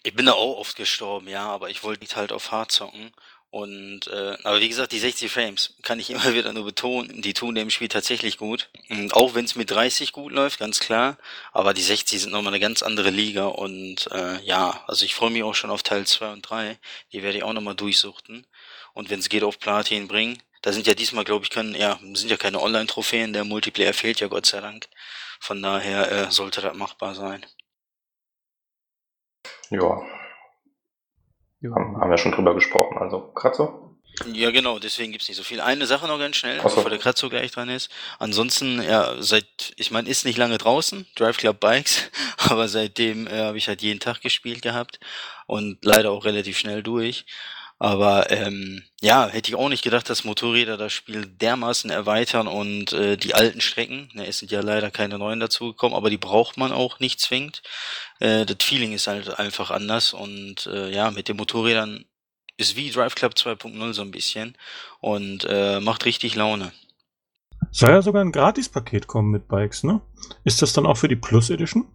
Ich 0.04 0.14
bin 0.14 0.26
da 0.26 0.34
auch 0.34 0.58
oft 0.58 0.76
gestorben, 0.76 1.28
ja, 1.28 1.48
aber 1.48 1.70
ich 1.70 1.84
wollte 1.84 2.02
nicht 2.02 2.16
halt 2.16 2.32
auf 2.32 2.52
Hard 2.52 2.72
zocken. 2.72 3.12
Und 3.50 4.08
äh, 4.08 4.38
aber 4.44 4.60
wie 4.60 4.68
gesagt, 4.68 4.92
die 4.92 5.00
60 5.00 5.32
Frames 5.32 5.76
kann 5.82 6.00
ich 6.00 6.10
immer 6.12 6.34
wieder 6.34 6.52
nur 6.54 6.66
betonen, 6.66 7.22
die 7.22 7.34
tun 7.34 7.56
dem 7.56 7.70
Spiel 7.70 7.88
tatsächlich 7.88 8.38
gut. 8.38 8.70
Und 8.90 9.14
auch 9.14 9.36
wenn 9.36 9.46
es 9.46 9.56
mit 9.56 9.72
30 9.72 10.12
gut 10.12 10.32
läuft, 10.32 10.60
ganz 10.60 10.80
klar. 10.80 11.18
Aber 11.54 11.74
die 11.74 11.82
60 11.82 12.22
sind 12.22 12.32
nochmal 12.32 12.54
eine 12.54 12.60
ganz 12.60 12.84
andere 12.84 13.10
Liga. 13.10 13.46
Und 13.46 14.10
äh, 14.12 14.42
ja, 14.44 14.84
also 14.88 15.06
ich 15.06 15.16
freue 15.16 15.32
mich 15.32 15.44
auch 15.44 15.56
schon 15.56 15.70
auf 15.72 15.84
Teil 15.84 16.06
2 16.06 16.34
und 16.34 16.42
3. 16.42 16.78
Die 17.14 17.24
werde 17.24 17.38
ich 17.38 17.44
auch 17.44 17.54
nochmal 17.54 17.76
durchsuchten. 17.76 18.46
Und 18.94 19.10
wenn 19.10 19.20
es 19.20 19.30
geht, 19.30 19.44
auf 19.44 19.60
Platin 19.60 20.08
bringen. 20.08 20.42
Da 20.64 20.74
sind 20.74 20.88
ja 20.88 20.96
diesmal, 20.96 21.24
glaube 21.24 21.46
ich, 21.46 21.52
können, 21.52 21.76
ja, 21.76 22.00
sind 22.14 22.30
ja 22.30 22.38
keine 22.38 22.62
Online-Trophäen, 22.62 23.32
der 23.32 23.44
Multiplayer 23.44 23.94
fehlt 23.94 24.20
ja 24.20 24.28
Gott 24.28 24.48
sei 24.48 24.60
Dank. 24.60 24.88
Von 25.40 25.62
daher 25.62 26.12
äh, 26.12 26.32
sollte 26.32 26.62
das 26.62 26.76
machbar 26.76 27.16
sein. 27.16 27.46
Ja. 29.70 30.02
Haben, 31.64 31.98
haben 31.98 32.10
wir 32.10 32.18
schon 32.18 32.32
drüber 32.32 32.54
gesprochen, 32.54 32.98
also 32.98 33.32
Kratzo? 33.34 33.88
Ja, 34.26 34.50
genau, 34.52 34.80
deswegen 34.80 35.12
gibt's 35.12 35.28
nicht 35.28 35.38
so 35.38 35.44
viel. 35.44 35.62
Eine 35.62 35.86
Sache 35.86 36.08
noch 36.08 36.18
ganz 36.18 36.38
schnell, 36.38 36.58
so. 36.58 36.64
bevor 36.64 36.90
der 36.90 36.98
Kratzo 36.98 37.30
gleich 37.30 37.52
dran 37.52 37.70
ist. 37.70 37.92
Ansonsten, 38.18 38.82
ja, 38.82 39.22
seit, 39.22 39.74
ich 39.76 39.92
meine, 39.92 40.10
ist 40.10 40.26
nicht 40.26 40.38
lange 40.38 40.58
draußen, 40.58 41.06
Drive 41.16 41.38
Club 41.38 41.60
Bikes, 41.60 42.10
aber 42.38 42.68
seitdem 42.68 43.28
äh, 43.28 43.44
habe 43.44 43.58
ich 43.58 43.68
halt 43.68 43.82
jeden 43.82 44.00
Tag 44.00 44.22
gespielt 44.22 44.62
gehabt 44.62 45.00
und 45.46 45.84
leider 45.84 46.12
auch 46.12 46.26
relativ 46.26 46.58
schnell 46.58 46.82
durch. 46.82 47.26
Aber 47.80 48.32
ähm, 48.32 48.84
ja, 49.02 49.28
hätte 49.28 49.52
ich 49.52 49.56
auch 49.56 49.70
nicht 49.70 49.84
gedacht, 49.84 50.10
dass 50.10 50.24
Motorräder 50.24 50.78
das 50.78 50.94
Spiel 50.94 51.28
dermaßen 51.28 51.92
erweitern 51.92 52.48
und 52.48 52.92
äh, 52.94 53.18
die 53.18 53.36
alten 53.36 53.62
Strecken, 53.62 54.10
ne, 54.14 54.26
es 54.26 54.40
sind 54.40 54.52
ja 54.52 54.62
leider 54.62 54.90
keine 54.90 55.20
neuen 55.20 55.40
dazugekommen, 55.40 55.96
aber 55.96 56.10
die 56.10 56.18
braucht 56.18 56.58
man 56.58 56.72
auch 56.72 57.00
nicht 57.00 57.20
zwingend. 57.20 57.62
Äh, 58.20 58.46
das 58.46 58.58
Feeling 58.62 58.94
ist 58.94 59.06
halt 59.06 59.38
einfach 59.38 59.70
anders 59.70 60.14
und 60.14 60.66
äh, 60.66 60.90
ja, 60.90 61.12
mit 61.12 61.28
den 61.28 61.38
Motorrädern 61.38 62.06
ist 62.58 62.76
wie 62.76 62.90
Drive 62.90 63.14
Club 63.14 63.34
2.0 63.34 63.94
so 63.94 64.02
ein 64.02 64.12
bisschen 64.12 64.58
und 65.00 65.46
äh, 65.48 65.80
macht 65.80 66.06
richtig 66.06 66.36
Laune. 66.36 66.72
Soll 67.70 67.92
ja 67.92 68.02
sogar 68.02 68.24
ein 68.24 68.32
Gratispaket 68.32 69.06
kommen 69.06 69.30
mit 69.30 69.48
Bikes, 69.48 69.84
ne? 69.84 70.02
Ist 70.44 70.64
das 70.64 70.74
dann 70.74 70.88
auch 70.88 70.98
für 70.98 71.08
die 71.08 71.16
Plus 71.16 71.52
Edition? 71.52 71.88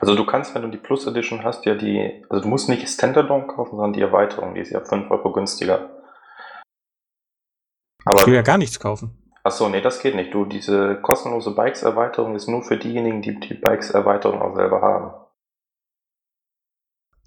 Also 0.00 0.14
du 0.14 0.24
kannst, 0.26 0.54
wenn 0.54 0.62
du 0.62 0.68
die 0.68 0.78
Plus 0.78 1.06
Edition 1.06 1.44
hast, 1.44 1.64
ja 1.66 1.74
die, 1.74 2.24
also 2.28 2.42
du 2.42 2.48
musst 2.48 2.68
nicht 2.68 2.88
Standalone 2.88 3.46
kaufen, 3.46 3.76
sondern 3.76 3.92
die 3.92 4.02
Erweiterung, 4.02 4.54
die 4.54 4.60
ist 4.60 4.70
ja 4.70 4.80
5 4.80 5.10
Euro 5.10 5.32
günstiger. 5.32 5.90
Ich 8.06 8.26
will 8.26 8.34
ja 8.34 8.40
Aber, 8.40 8.42
gar 8.42 8.58
nichts 8.58 8.78
kaufen. 8.78 9.16
achso, 9.42 9.68
nee, 9.68 9.80
das 9.80 10.00
geht 10.00 10.14
nicht. 10.14 10.32
Du, 10.34 10.44
diese 10.44 11.00
kostenlose 11.00 11.54
Bikes-Erweiterung 11.54 12.34
ist 12.34 12.48
nur 12.48 12.62
für 12.62 12.76
diejenigen, 12.76 13.22
die 13.22 13.38
die 13.40 13.54
Bikes-Erweiterung 13.54 14.42
auch 14.42 14.54
selber 14.54 14.82
haben. 14.82 15.14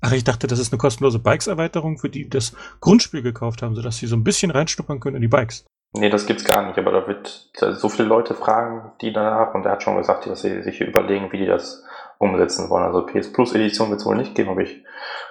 Ach, 0.01 0.11
ich 0.11 0.23
dachte, 0.23 0.45
das 0.45 0.59
ist 0.59 0.71
eine 0.71 0.77
kostenlose 0.77 1.17
Bikes-Erweiterung, 1.19 1.97
für 1.97 2.09
die 2.09 2.29
das 2.29 2.55
Grundspiel 2.81 3.23
gekauft 3.23 3.63
haben, 3.63 3.75
sodass 3.75 3.97
sie 3.97 4.05
so 4.05 4.15
ein 4.15 4.23
bisschen 4.23 4.51
reinschnuppern 4.51 4.99
können 4.99 5.15
in 5.15 5.23
die 5.23 5.27
Bikes. 5.27 5.65
Nee, 5.93 6.09
das 6.09 6.27
gibt's 6.27 6.43
gar 6.43 6.67
nicht, 6.67 6.77
aber 6.77 6.91
da 6.91 7.07
wird 7.07 7.49
so 7.55 7.89
viele 7.89 8.07
Leute 8.07 8.35
fragen, 8.35 8.91
die 9.01 9.11
danach, 9.11 9.55
und 9.55 9.65
er 9.65 9.71
hat 9.71 9.83
schon 9.83 9.97
gesagt, 9.97 10.27
dass 10.27 10.41
sie 10.41 10.61
sich 10.61 10.81
überlegen, 10.81 11.31
wie 11.31 11.39
die 11.39 11.45
das 11.47 11.83
umsetzen 12.19 12.69
wollen. 12.69 12.83
Also 12.85 13.05
PS 13.05 13.31
Plus 13.33 13.53
Edition 13.53 13.89
wird 13.89 13.99
es 13.99 14.05
wohl 14.05 14.15
nicht 14.17 14.35
geben, 14.35 14.49
aber 14.49 14.61
ich, 14.61 14.83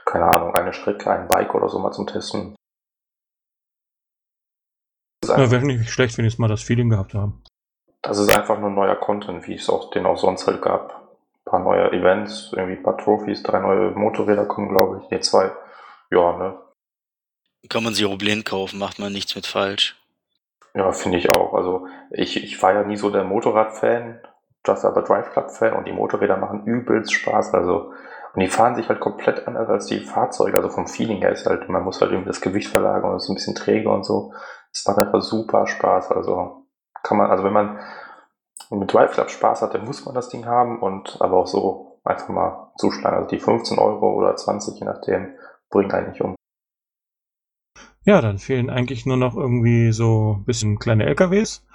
keine 0.05 0.27
Ahnung, 0.27 0.55
eine 0.55 0.73
Strecke, 0.73 1.11
ein 1.11 1.29
Bike 1.29 1.55
oder 1.55 1.69
so 1.69 1.79
mal 1.79 1.93
zum 1.93 2.07
Testen. 2.07 2.55
Das 5.21 5.31
ist, 5.31 5.37
Ja, 5.37 5.43
einfach, 5.43 5.51
Wäre 5.53 5.67
nicht 5.67 5.91
schlecht, 5.91 6.17
wenn 6.19 6.25
jetzt 6.25 6.39
mal 6.39 6.49
das 6.49 6.63
Feeling 6.63 6.91
gehabt 6.91 7.15
haben. 7.15 7.43
das 8.03 8.19
ist 8.19 8.37
einfach 8.37 8.59
nur 8.61 8.71
neuer 8.71 8.97
Content, 8.97 9.47
wie 9.49 9.55
es 9.55 9.69
auch 9.69 9.91
den 9.91 10.07
auch 10.07 10.19
sonst 10.19 10.47
halt 10.47 10.63
gab. 10.63 10.93
Ein 10.95 11.51
paar 11.51 11.61
neue 11.61 11.93
Events, 11.93 12.53
irgendwie 12.53 12.77
ein 12.77 12.83
paar 12.83 12.99
Trophies, 12.99 13.43
drei 13.43 13.61
neue 13.61 13.91
Motorräder 13.93 14.47
kommen, 14.47 14.69
glaube 14.69 15.01
ich. 15.03 15.11
Nee, 15.11 15.21
zwei. 15.21 15.51
Ja, 16.11 16.37
ne? 16.37 16.59
Kann 17.69 17.83
man 17.83 17.95
sich 17.95 18.05
auch 18.07 18.17
blind 18.19 18.45
kaufen, 18.45 18.79
macht 18.79 18.99
man 19.01 19.13
nichts 19.13 19.35
mit 19.35 19.47
falsch. 19.47 19.97
Ja, 20.75 20.93
finde 20.93 21.19
ich 21.19 21.31
auch. 21.31 21.55
Also 21.55 21.89
ich, 22.11 22.37
ich 22.37 22.63
war 22.63 22.75
ja 22.75 22.83
nie 22.85 22.97
so 22.97 23.11
der 23.11 23.25
Motorrad-Fan, 23.25 24.21
das 24.69 24.85
aber 24.85 25.03
Drive 25.03 25.31
Club-Fan 25.33 25.75
und 25.75 25.87
die 25.87 25.93
Motorräder 25.93 26.37
machen 26.37 26.65
übelst 26.65 27.13
Spaß. 27.13 27.55
Also 27.55 27.93
und 28.37 28.43
die 28.43 28.49
fahren 28.49 28.75
sich 28.75 28.91
halt 28.91 29.01
komplett 29.01 29.49
anders 29.49 29.71
als 29.71 29.87
die 29.87 30.01
Fahrzeuge. 30.01 30.59
Also 30.59 30.69
vom 30.69 30.87
Feeling 30.87 31.23
her 31.23 31.33
ist 31.33 31.47
halt, 31.47 31.71
man 31.71 31.83
muss 31.83 32.03
halt 32.03 32.11
irgendwie 32.11 32.29
das 32.29 32.43
Gewicht 32.43 32.69
verlagern 32.69 33.13
und 33.13 33.17
ist 33.17 33.31
ein 33.31 33.35
bisschen 33.35 33.55
träge 33.55 33.89
und 33.89 34.05
so. 34.05 34.35
Es 34.71 34.87
macht 34.87 34.99
einfach 34.99 35.23
super 35.23 35.67
Spaß. 35.67 36.13
Also 36.13 36.67
kann 37.03 37.17
man, 37.17 37.31
also 37.31 37.45
wenn 37.45 37.55
man 37.55 37.79
mit 38.69 38.93
Drive 38.93 39.13
Club 39.13 39.31
Spaß 39.31 39.63
hat, 39.63 39.73
dann 39.73 39.87
muss 39.87 40.05
man 40.05 40.15
das 40.15 40.29
Ding 40.29 40.45
haben 40.45 40.83
und 40.83 41.17
aber 41.21 41.39
auch 41.39 41.47
so 41.47 41.99
einfach 42.05 42.29
mal 42.29 42.73
zuschlagen. 42.77 43.17
Also 43.17 43.29
die 43.31 43.39
15 43.39 43.79
Euro 43.79 44.13
oder 44.13 44.37
20, 44.37 44.79
je 44.81 44.85
nachdem, 44.85 45.35
bringt 45.71 45.95
eigentlich 45.95 46.21
um. 46.23 46.35
Ja, 48.07 48.21
dann 48.21 48.39
fehlen 48.39 48.71
eigentlich 48.71 49.05
nur 49.05 49.17
noch 49.17 49.37
irgendwie 49.37 49.93
so 49.93 50.37
ein 50.39 50.45
bisschen 50.45 50.79
kleine 50.79 51.05
LKWs 51.07 51.67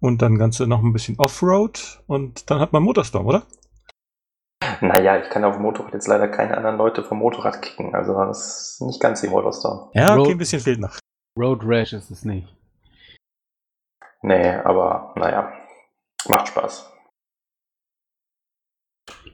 und 0.00 0.22
dann 0.22 0.38
Ganze 0.38 0.66
noch 0.68 0.82
ein 0.82 0.92
bisschen 0.92 1.18
Offroad 1.18 2.02
und 2.06 2.48
dann 2.50 2.60
hat 2.60 2.72
man 2.72 2.82
Motorstorm, 2.84 3.26
oder? 3.26 3.42
Naja, 4.80 5.18
ich 5.18 5.28
kann 5.30 5.44
auf 5.44 5.54
dem 5.56 5.62
Motorrad 5.62 5.92
jetzt 5.92 6.06
leider 6.06 6.28
keine 6.28 6.56
anderen 6.56 6.76
Leute 6.76 7.02
vom 7.02 7.18
Motorrad 7.18 7.60
kicken. 7.60 7.94
Also 7.94 8.14
das 8.14 8.78
ist 8.78 8.82
nicht 8.82 9.00
ganz 9.00 9.20
die 9.20 9.28
Motorstorm. 9.28 9.90
Ja, 9.92 10.10
okay, 10.12 10.18
Road- 10.18 10.30
ein 10.30 10.38
bisschen 10.38 10.60
fehlt 10.60 10.80
noch. 10.80 10.96
Road 11.38 11.60
Rash 11.64 11.92
ist 11.92 12.10
es 12.10 12.24
nicht. 12.24 12.46
Nee, 14.22 14.50
aber 14.64 15.12
naja, 15.16 15.52
macht 16.28 16.48
Spaß. 16.48 16.88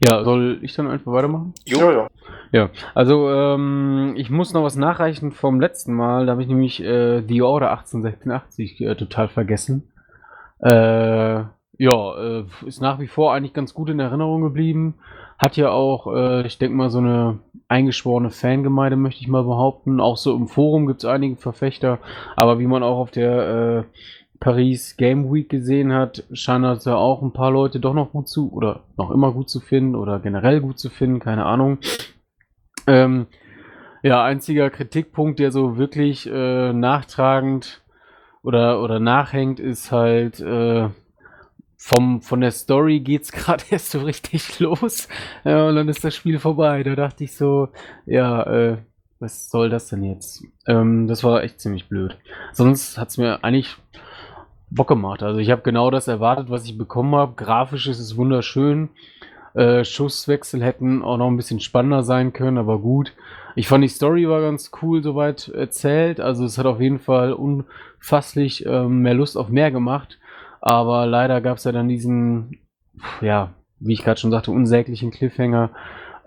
Ja, 0.04 0.24
soll 0.24 0.58
ich 0.62 0.74
dann 0.74 0.88
einfach 0.88 1.12
weitermachen? 1.12 1.54
Jo, 1.64 1.90
ja. 1.90 2.08
Ja, 2.52 2.70
also 2.94 3.30
ähm, 3.30 4.14
ich 4.16 4.30
muss 4.30 4.52
noch 4.52 4.62
was 4.62 4.76
nachreichen 4.76 5.32
vom 5.32 5.60
letzten 5.60 5.94
Mal. 5.94 6.26
Da 6.26 6.32
habe 6.32 6.42
ich 6.42 6.48
nämlich 6.48 6.82
äh, 6.82 7.22
The 7.26 7.42
Order 7.42 7.70
1886 7.70 8.80
äh, 8.80 8.94
total 8.94 9.28
vergessen. 9.28 9.90
Äh, 10.60 11.44
ja, 11.78 12.18
äh, 12.18 12.44
ist 12.64 12.80
nach 12.80 12.98
wie 13.00 13.08
vor 13.08 13.34
eigentlich 13.34 13.52
ganz 13.52 13.74
gut 13.74 13.90
in 13.90 14.00
Erinnerung 14.00 14.42
geblieben. 14.42 14.94
Hat 15.38 15.56
ja 15.56 15.70
auch, 15.70 16.06
äh, 16.14 16.46
ich 16.46 16.58
denke 16.58 16.76
mal, 16.76 16.88
so 16.88 16.98
eine 16.98 17.40
eingeschworene 17.68 18.30
Fangemeinde, 18.30 18.96
möchte 18.96 19.20
ich 19.20 19.28
mal 19.28 19.44
behaupten. 19.44 20.00
Auch 20.00 20.16
so 20.16 20.34
im 20.34 20.48
Forum 20.48 20.86
gibt 20.86 21.00
es 21.00 21.04
einige 21.04 21.36
Verfechter. 21.36 21.98
Aber 22.36 22.58
wie 22.58 22.66
man 22.66 22.82
auch 22.82 22.98
auf 22.98 23.10
der 23.10 23.84
äh, 23.84 23.84
Paris 24.40 24.96
Game 24.96 25.32
Week 25.32 25.48
gesehen 25.48 25.92
hat, 25.92 26.24
scheinen 26.32 26.78
ja 26.84 26.96
auch 26.96 27.22
ein 27.22 27.32
paar 27.32 27.50
Leute 27.50 27.80
doch 27.80 27.94
noch 27.94 28.12
gut 28.12 28.28
zu 28.28 28.52
oder 28.52 28.84
noch 28.96 29.10
immer 29.10 29.32
gut 29.32 29.48
zu 29.48 29.60
finden 29.60 29.94
oder 29.94 30.18
generell 30.18 30.60
gut 30.60 30.78
zu 30.78 30.90
finden, 30.90 31.20
keine 31.20 31.46
Ahnung. 31.46 31.78
Ähm, 32.86 33.26
ja, 34.02 34.22
einziger 34.22 34.70
Kritikpunkt, 34.70 35.38
der 35.38 35.50
so 35.50 35.78
wirklich 35.78 36.28
äh, 36.30 36.72
nachtragend 36.72 37.82
oder, 38.42 38.82
oder 38.82 39.00
nachhängt, 39.00 39.58
ist 39.58 39.90
halt 39.90 40.40
äh, 40.40 40.88
vom, 41.76 42.22
von 42.22 42.40
der 42.40 42.52
Story 42.52 43.00
geht's 43.00 43.32
gerade 43.32 43.64
erst 43.70 43.90
so 43.90 44.00
richtig 44.00 44.60
los 44.60 45.08
ja, 45.44 45.66
und 45.66 45.76
dann 45.76 45.88
ist 45.88 46.04
das 46.04 46.14
Spiel 46.14 46.38
vorbei. 46.38 46.82
Da 46.82 46.94
dachte 46.94 47.24
ich 47.24 47.36
so, 47.36 47.68
ja, 48.06 48.42
äh, 48.44 48.78
was 49.18 49.50
soll 49.50 49.70
das 49.70 49.88
denn 49.88 50.02
jetzt? 50.02 50.44
Ähm, 50.66 51.06
das 51.06 51.24
war 51.24 51.42
echt 51.42 51.60
ziemlich 51.60 51.88
blöd. 51.88 52.18
Sonst 52.52 52.98
hat's 52.98 53.16
mir 53.16 53.42
eigentlich 53.44 53.76
Bock 54.70 54.88
gemacht. 54.88 55.22
Also 55.22 55.38
ich 55.38 55.50
habe 55.50 55.62
genau 55.62 55.90
das 55.90 56.08
erwartet, 56.08 56.50
was 56.50 56.64
ich 56.64 56.76
bekommen 56.76 57.14
habe. 57.14 57.34
Grafisch 57.36 57.86
ist 57.86 58.00
es 58.00 58.16
wunderschön. 58.16 58.88
Äh, 59.54 59.84
Schusswechsel 59.84 60.62
hätten 60.62 61.02
auch 61.02 61.16
noch 61.16 61.28
ein 61.28 61.36
bisschen 61.36 61.60
spannender 61.60 62.02
sein 62.02 62.32
können, 62.32 62.58
aber 62.58 62.78
gut. 62.78 63.14
Ich 63.54 63.68
fand 63.68 63.82
die 63.82 63.88
Story 63.88 64.28
war 64.28 64.42
ganz 64.42 64.70
cool 64.82 65.02
soweit 65.02 65.48
erzählt. 65.48 66.20
Also 66.20 66.44
es 66.44 66.58
hat 66.58 66.66
auf 66.66 66.80
jeden 66.80 66.98
Fall 66.98 67.32
unfasslich 67.32 68.66
ähm, 68.66 69.00
mehr 69.00 69.14
Lust 69.14 69.38
auf 69.38 69.48
mehr 69.48 69.70
gemacht. 69.70 70.18
Aber 70.60 71.06
leider 71.06 71.40
gab 71.40 71.56
es 71.56 71.64
ja 71.64 71.72
dann 71.72 71.88
diesen, 71.88 72.58
ja, 73.20 73.54
wie 73.78 73.94
ich 73.94 74.02
gerade 74.02 74.20
schon 74.20 74.30
sagte, 74.30 74.50
unsäglichen 74.50 75.10
Cliffhanger. 75.10 75.70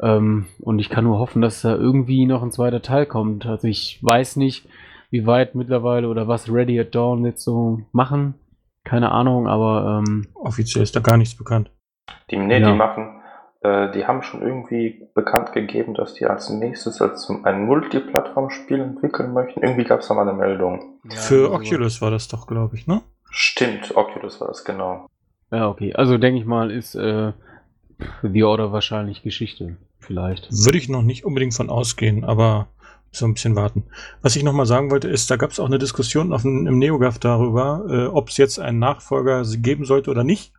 Ähm, 0.01 0.47
und 0.61 0.79
ich 0.79 0.89
kann 0.89 1.03
nur 1.03 1.19
hoffen, 1.19 1.41
dass 1.41 1.61
da 1.61 1.75
irgendwie 1.75 2.25
noch 2.25 2.41
ein 2.41 2.51
zweiter 2.51 2.81
Teil 2.81 3.05
kommt. 3.05 3.45
Also 3.45 3.67
ich 3.67 3.99
weiß 4.01 4.37
nicht, 4.37 4.67
wie 5.09 5.25
weit 5.25 5.55
mittlerweile 5.55 6.07
oder 6.07 6.27
was 6.27 6.51
Ready 6.51 6.79
at 6.79 6.93
Dawn 6.95 7.25
jetzt 7.25 7.43
so 7.43 7.81
machen. 7.91 8.35
Keine 8.83 9.11
Ahnung, 9.11 9.47
aber 9.47 10.01
ähm, 10.07 10.27
Offiziell 10.35 10.83
ist 10.83 10.95
da 10.95 10.99
gar 10.99 11.17
nichts 11.17 11.35
bekannt. 11.35 11.71
Die, 12.31 12.37
nee, 12.37 12.59
Ja. 12.59 12.71
die 12.71 12.77
machen, 12.77 13.21
äh, 13.61 13.91
die 13.91 14.05
haben 14.07 14.23
schon 14.23 14.41
irgendwie 14.41 15.07
bekannt 15.15 15.51
gegeben, 15.51 15.93
dass 15.93 16.13
die 16.13 16.25
als 16.25 16.49
nächstes 16.49 17.01
als 17.01 17.29
ein 17.43 17.65
Multiplattform-Spiel 17.65 18.79
entwickeln 18.79 19.33
möchten. 19.33 19.61
Irgendwie 19.61 19.83
gab 19.83 19.99
es 19.99 20.07
da 20.07 20.13
mal 20.13 20.27
eine 20.27 20.33
Meldung. 20.37 20.99
Für 21.09 21.51
also- 21.51 21.55
Oculus 21.55 22.01
war 22.01 22.11
das 22.11 22.27
doch, 22.27 22.47
glaube 22.47 22.75
ich, 22.77 22.87
ne? 22.87 23.01
Stimmt, 23.31 23.95
Oculus 23.95 24.39
war 24.41 24.47
das, 24.47 24.63
genau. 24.63 25.05
Ja, 25.51 25.67
okay. 25.69 25.93
Also 25.93 26.17
denke 26.17 26.39
ich 26.39 26.45
mal, 26.45 26.71
ist 26.71 26.95
äh, 26.95 27.33
The 28.23 28.43
Order 28.43 28.71
wahrscheinlich 28.71 29.21
Geschichte. 29.23 29.77
Vielleicht. 29.99 30.49
Würde 30.51 30.77
ich 30.77 30.89
noch 30.89 31.01
nicht 31.03 31.25
unbedingt 31.25 31.53
von 31.53 31.69
ausgehen, 31.69 32.23
aber 32.23 32.67
so 33.11 33.25
ein 33.25 33.33
bisschen 33.33 33.55
warten. 33.55 33.85
Was 34.21 34.35
ich 34.35 34.43
nochmal 34.43 34.65
sagen 34.65 34.91
wollte, 34.91 35.07
ist, 35.07 35.29
da 35.31 35.35
gab 35.35 35.51
es 35.51 35.59
auch 35.59 35.65
eine 35.65 35.79
Diskussion 35.79 36.33
auf 36.33 36.43
dem, 36.43 36.67
im 36.67 36.77
NeoGAF 36.77 37.19
darüber, 37.19 37.85
äh, 37.89 38.05
ob 38.05 38.29
es 38.29 38.37
jetzt 38.37 38.59
einen 38.59 38.79
Nachfolger 38.79 39.43
geben 39.57 39.85
sollte 39.85 40.11
oder 40.11 40.23
nicht. 40.23 40.53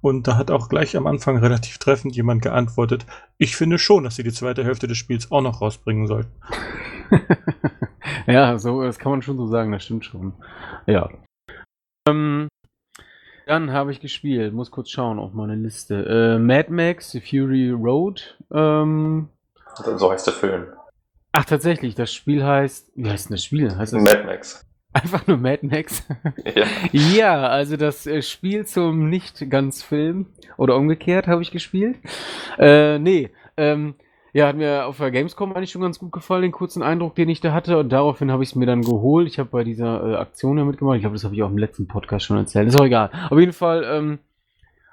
Und 0.00 0.28
da 0.28 0.36
hat 0.36 0.50
auch 0.50 0.68
gleich 0.68 0.96
am 0.96 1.06
Anfang 1.06 1.38
relativ 1.38 1.78
treffend 1.78 2.14
jemand 2.14 2.42
geantwortet, 2.42 3.04
ich 3.36 3.56
finde 3.56 3.78
schon, 3.78 4.04
dass 4.04 4.16
sie 4.16 4.22
die 4.22 4.32
zweite 4.32 4.64
Hälfte 4.64 4.86
des 4.86 4.96
Spiels 4.96 5.30
auch 5.32 5.40
noch 5.40 5.60
rausbringen 5.60 6.06
sollten. 6.06 6.30
ja, 8.26 8.58
so, 8.58 8.82
das 8.82 8.98
kann 8.98 9.10
man 9.10 9.22
schon 9.22 9.36
so 9.36 9.46
sagen, 9.46 9.72
das 9.72 9.84
stimmt 9.84 10.04
schon. 10.04 10.34
Ja. 10.86 11.10
Ähm, 12.08 12.48
dann 13.46 13.72
habe 13.72 13.90
ich 13.92 14.00
gespielt, 14.00 14.52
muss 14.52 14.70
kurz 14.70 14.90
schauen 14.90 15.18
auf 15.18 15.32
meine 15.32 15.54
Liste. 15.56 16.04
Äh, 16.04 16.38
Mad 16.38 16.70
Max, 16.70 17.10
The 17.10 17.20
Fury 17.20 17.70
Road. 17.70 18.38
Ähm, 18.52 19.30
So 19.96 20.12
heißt 20.12 20.26
der 20.26 20.34
Film. 20.34 20.66
Ach, 21.32 21.44
tatsächlich, 21.44 21.94
das 21.94 22.12
Spiel 22.12 22.44
heißt. 22.44 22.92
Wie 22.94 23.10
heißt 23.10 23.28
denn 23.28 23.34
das 23.34 23.44
Spiel? 23.44 23.76
Heißt 23.76 23.92
das 23.92 24.02
Mad 24.02 24.24
Max. 24.24 24.66
einfach 24.92 25.26
nur 25.26 25.36
Mad 25.36 25.66
Max? 25.66 26.06
Ja. 26.54 26.64
ja, 26.92 27.48
also 27.48 27.76
das 27.76 28.06
äh, 28.06 28.22
Spiel 28.22 28.66
zum 28.66 29.08
Nicht-Ganz-Film 29.08 30.26
oder 30.56 30.76
umgekehrt 30.76 31.26
habe 31.26 31.42
ich 31.42 31.50
gespielt. 31.50 31.98
Äh, 32.58 32.98
nee, 32.98 33.30
ähm, 33.56 33.94
ja, 34.32 34.46
hat 34.46 34.56
mir 34.56 34.86
auf 34.86 34.98
der 34.98 35.10
Gamescom 35.10 35.52
eigentlich 35.54 35.70
schon 35.70 35.82
ganz 35.82 35.98
gut 35.98 36.12
gefallen, 36.12 36.42
den 36.42 36.52
kurzen 36.52 36.82
Eindruck, 36.82 37.14
den 37.14 37.28
ich 37.28 37.40
da 37.40 37.52
hatte. 37.52 37.78
Und 37.78 37.90
daraufhin 37.90 38.30
habe 38.30 38.42
ich 38.42 38.50
es 38.50 38.54
mir 38.54 38.66
dann 38.66 38.82
geholt. 38.82 39.26
Ich 39.26 39.38
habe 39.38 39.48
bei 39.48 39.64
dieser 39.64 40.12
äh, 40.12 40.16
Aktion 40.16 40.58
ja 40.58 40.64
mitgemacht. 40.64 40.96
Ich 40.96 41.02
glaube, 41.02 41.14
das 41.14 41.24
habe 41.24 41.34
ich 41.34 41.42
auch 41.42 41.50
im 41.50 41.58
letzten 41.58 41.86
Podcast 41.86 42.26
schon 42.26 42.36
erzählt. 42.36 42.68
Ist 42.68 42.78
auch 42.78 42.84
egal. 42.84 43.10
Auf 43.30 43.38
jeden 43.38 43.52
Fall, 43.52 43.84
ähm, 43.84 44.18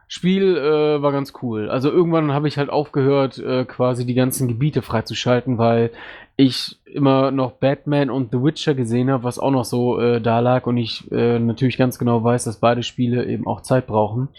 Spiel 0.07 0.55
äh, 0.55 1.01
war 1.01 1.11
ganz 1.11 1.33
cool. 1.41 1.69
Also 1.69 1.89
irgendwann 1.89 2.31
habe 2.31 2.47
ich 2.47 2.57
halt 2.57 2.69
aufgehört, 2.69 3.39
äh, 3.39 3.65
quasi 3.65 4.05
die 4.05 4.13
ganzen 4.13 4.47
Gebiete 4.47 4.81
freizuschalten, 4.81 5.57
weil 5.57 5.91
ich 6.37 6.77
immer 6.85 7.31
noch 7.31 7.53
Batman 7.53 8.09
und 8.09 8.31
The 8.31 8.43
Witcher 8.43 8.75
gesehen 8.75 9.09
habe, 9.09 9.23
was 9.23 9.39
auch 9.39 9.51
noch 9.51 9.65
so 9.65 9.99
äh, 9.99 10.21
da 10.21 10.39
lag 10.39 10.67
und 10.67 10.77
ich 10.77 11.11
äh, 11.11 11.39
natürlich 11.39 11.77
ganz 11.77 11.97
genau 11.97 12.23
weiß, 12.23 12.43
dass 12.43 12.59
beide 12.59 12.83
Spiele 12.83 13.25
eben 13.25 13.47
auch 13.47 13.61
Zeit 13.61 13.87
brauchen. 13.87 14.29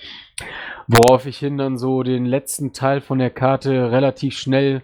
Worauf 0.86 1.26
ich 1.26 1.38
hin 1.38 1.58
dann 1.58 1.78
so 1.78 2.02
den 2.02 2.26
letzten 2.26 2.72
Teil 2.72 3.00
von 3.00 3.18
der 3.18 3.30
Karte 3.30 3.90
relativ 3.90 4.36
schnell 4.38 4.82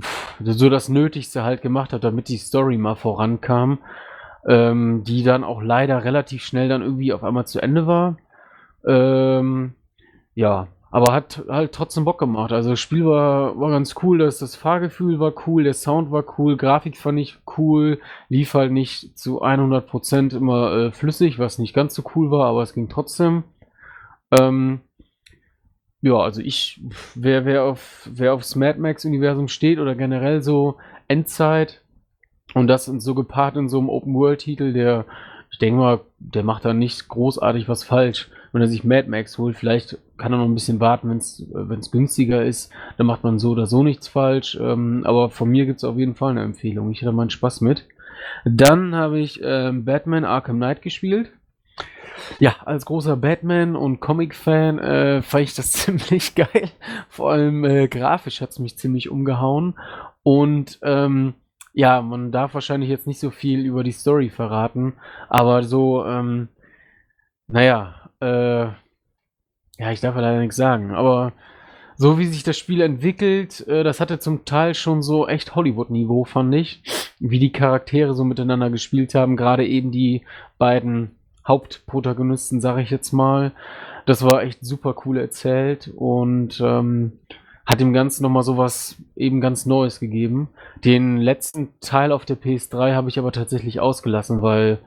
pff, 0.00 0.34
so 0.40 0.68
das 0.70 0.88
Nötigste 0.88 1.42
halt 1.42 1.62
gemacht 1.62 1.92
habe, 1.92 2.00
damit 2.00 2.28
die 2.28 2.36
Story 2.36 2.76
mal 2.76 2.94
vorankam, 2.94 3.78
ähm, 4.46 5.02
die 5.04 5.24
dann 5.24 5.42
auch 5.42 5.62
leider 5.62 6.04
relativ 6.04 6.44
schnell 6.44 6.68
dann 6.68 6.82
irgendwie 6.82 7.12
auf 7.12 7.24
einmal 7.24 7.46
zu 7.46 7.60
Ende 7.60 7.86
war. 7.86 8.18
Ähm, 8.86 9.74
ja, 10.36 10.68
aber 10.90 11.12
hat 11.12 11.44
halt 11.48 11.72
trotzdem 11.72 12.04
Bock 12.04 12.18
gemacht. 12.18 12.52
Also 12.52 12.70
das 12.70 12.80
Spiel 12.80 13.04
war, 13.04 13.58
war 13.58 13.70
ganz 13.70 13.96
cool, 14.02 14.18
das, 14.18 14.38
das 14.38 14.54
Fahrgefühl 14.54 15.18
war 15.18 15.32
cool, 15.46 15.64
der 15.64 15.74
Sound 15.74 16.12
war 16.12 16.24
cool, 16.38 16.56
Grafik 16.56 16.96
fand 16.96 17.18
ich 17.18 17.38
cool, 17.56 18.00
lief 18.28 18.54
halt 18.54 18.70
nicht 18.70 19.18
zu 19.18 19.42
100% 19.42 20.36
immer 20.36 20.72
äh, 20.72 20.92
flüssig, 20.92 21.38
was 21.38 21.58
nicht 21.58 21.74
ganz 21.74 21.94
so 21.94 22.04
cool 22.14 22.30
war, 22.30 22.46
aber 22.46 22.62
es 22.62 22.74
ging 22.74 22.88
trotzdem. 22.88 23.44
Ähm, 24.30 24.80
ja, 26.02 26.18
also 26.18 26.42
ich, 26.42 26.80
wer, 27.14 27.46
wer, 27.46 27.64
auf, 27.64 28.08
wer 28.12 28.34
aufs 28.34 28.56
Mad 28.56 28.78
Max-Universum 28.78 29.48
steht 29.48 29.78
oder 29.78 29.94
generell 29.94 30.42
so 30.42 30.76
Endzeit 31.08 31.82
und 32.54 32.66
das 32.68 32.84
so 32.84 33.14
gepaart 33.14 33.56
in 33.56 33.68
so 33.68 33.78
einem 33.78 33.88
Open-World-Titel, 33.88 34.72
der, 34.72 35.06
ich 35.50 35.58
denke 35.58 35.80
mal, 35.80 36.00
der 36.18 36.44
macht 36.44 36.64
da 36.64 36.74
nicht 36.74 37.08
großartig 37.08 37.68
was 37.68 37.84
falsch. 37.84 38.30
Wenn 38.56 38.62
er 38.62 38.68
sich 38.68 38.84
Mad 38.84 39.06
Max 39.10 39.36
holt, 39.36 39.54
vielleicht 39.54 39.98
kann 40.16 40.32
er 40.32 40.38
noch 40.38 40.46
ein 40.46 40.54
bisschen 40.54 40.80
warten, 40.80 41.10
wenn 41.10 41.78
es 41.78 41.90
günstiger 41.90 42.42
ist, 42.42 42.72
dann 42.96 43.06
macht 43.06 43.22
man 43.22 43.38
so 43.38 43.50
oder 43.50 43.66
so 43.66 43.82
nichts 43.82 44.08
falsch. 44.08 44.56
Ähm, 44.58 45.02
aber 45.04 45.28
von 45.28 45.50
mir 45.50 45.66
gibt 45.66 45.76
es 45.76 45.84
auf 45.84 45.98
jeden 45.98 46.14
Fall 46.14 46.30
eine 46.30 46.42
Empfehlung. 46.42 46.90
Ich 46.90 47.02
hatte 47.02 47.12
meinen 47.12 47.28
Spaß 47.28 47.60
mit. 47.60 47.86
Dann 48.46 48.94
habe 48.94 49.18
ich 49.18 49.42
ähm, 49.44 49.84
Batman 49.84 50.24
Arkham 50.24 50.56
Knight 50.56 50.80
gespielt. 50.80 51.30
Ja, 52.38 52.56
als 52.64 52.86
großer 52.86 53.18
Batman- 53.18 53.76
und 53.76 54.00
Comic-Fan 54.00 54.78
äh, 54.78 55.20
fand 55.20 55.44
ich 55.44 55.54
das 55.54 55.72
ziemlich 55.72 56.34
geil. 56.34 56.70
Vor 57.10 57.32
allem 57.32 57.62
äh, 57.62 57.88
grafisch 57.88 58.40
hat 58.40 58.52
es 58.52 58.58
mich 58.58 58.78
ziemlich 58.78 59.10
umgehauen. 59.10 59.74
Und 60.22 60.78
ähm, 60.82 61.34
ja, 61.74 62.00
man 62.00 62.32
darf 62.32 62.54
wahrscheinlich 62.54 62.88
jetzt 62.88 63.06
nicht 63.06 63.20
so 63.20 63.30
viel 63.30 63.66
über 63.66 63.84
die 63.84 63.92
Story 63.92 64.30
verraten, 64.30 64.94
aber 65.28 65.62
so, 65.62 66.06
ähm, 66.06 66.48
naja, 67.48 68.05
äh, 68.20 68.66
ja, 69.78 69.92
ich 69.92 70.00
darf 70.00 70.14
leider 70.16 70.40
nichts 70.40 70.56
sagen, 70.56 70.92
aber 70.92 71.32
so 71.96 72.18
wie 72.18 72.26
sich 72.26 72.42
das 72.42 72.58
Spiel 72.58 72.80
entwickelt, 72.82 73.66
äh, 73.68 73.82
das 73.82 74.00
hatte 74.00 74.18
zum 74.18 74.44
Teil 74.44 74.74
schon 74.74 75.02
so 75.02 75.26
echt 75.26 75.54
Hollywood-Niveau, 75.54 76.24
fand 76.24 76.54
ich. 76.54 76.82
Wie 77.18 77.38
die 77.38 77.52
Charaktere 77.52 78.14
so 78.14 78.24
miteinander 78.24 78.68
gespielt 78.70 79.14
haben, 79.14 79.36
gerade 79.36 79.66
eben 79.66 79.90
die 79.90 80.22
beiden 80.58 81.12
Hauptprotagonisten, 81.46 82.60
sag 82.60 82.78
ich 82.78 82.90
jetzt 82.90 83.12
mal. 83.12 83.52
Das 84.04 84.22
war 84.22 84.42
echt 84.42 84.64
super 84.64 84.94
cool 85.04 85.16
erzählt 85.18 85.90
und 85.96 86.60
ähm, 86.60 87.12
hat 87.64 87.80
dem 87.80 87.92
Ganzen 87.92 88.22
nochmal 88.22 88.42
sowas 88.42 88.96
eben 89.16 89.40
ganz 89.40 89.66
Neues 89.66 89.98
gegeben. 89.98 90.48
Den 90.84 91.16
letzten 91.16 91.70
Teil 91.80 92.12
auf 92.12 92.24
der 92.24 92.36
PS3 92.36 92.94
habe 92.94 93.08
ich 93.08 93.18
aber 93.18 93.32
tatsächlich 93.32 93.80
ausgelassen, 93.80 94.42
weil, 94.42 94.78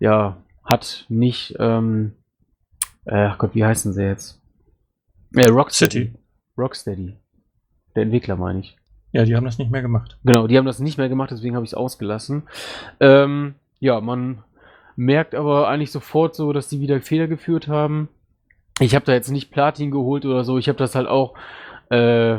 ja, 0.00 0.38
hat 0.64 1.04
nicht, 1.08 1.54
ähm, 1.60 2.12
äh, 2.12 2.23
ach 3.06 3.38
Gott, 3.38 3.54
wie 3.54 3.64
heißen 3.64 3.92
sie 3.92 4.04
jetzt? 4.04 4.40
Äh, 5.34 5.48
Rocksteady. 5.48 6.06
City. 6.06 6.12
Rocksteady. 6.56 7.16
Der 7.94 8.02
Entwickler, 8.04 8.36
meine 8.36 8.60
ich. 8.60 8.76
Ja, 9.12 9.24
die 9.24 9.36
haben 9.36 9.44
das 9.44 9.58
nicht 9.58 9.70
mehr 9.70 9.82
gemacht. 9.82 10.18
Genau, 10.24 10.46
die 10.46 10.58
haben 10.58 10.66
das 10.66 10.80
nicht 10.80 10.98
mehr 10.98 11.08
gemacht, 11.08 11.30
deswegen 11.30 11.54
habe 11.54 11.64
ich 11.64 11.70
es 11.70 11.74
ausgelassen. 11.74 12.44
Ähm, 12.98 13.54
ja, 13.78 14.00
man 14.00 14.42
merkt 14.96 15.34
aber 15.34 15.68
eigentlich 15.68 15.92
sofort 15.92 16.34
so, 16.34 16.52
dass 16.52 16.68
die 16.68 16.80
wieder 16.80 17.00
Fehler 17.00 17.28
geführt 17.28 17.68
haben. 17.68 18.08
Ich 18.80 18.94
habe 18.94 19.04
da 19.04 19.12
jetzt 19.12 19.30
nicht 19.30 19.52
Platin 19.52 19.90
geholt 19.90 20.24
oder 20.24 20.42
so. 20.44 20.58
Ich 20.58 20.68
habe 20.68 20.78
das 20.78 20.96
halt 20.96 21.06
auch, 21.06 21.34
äh, 21.90 22.38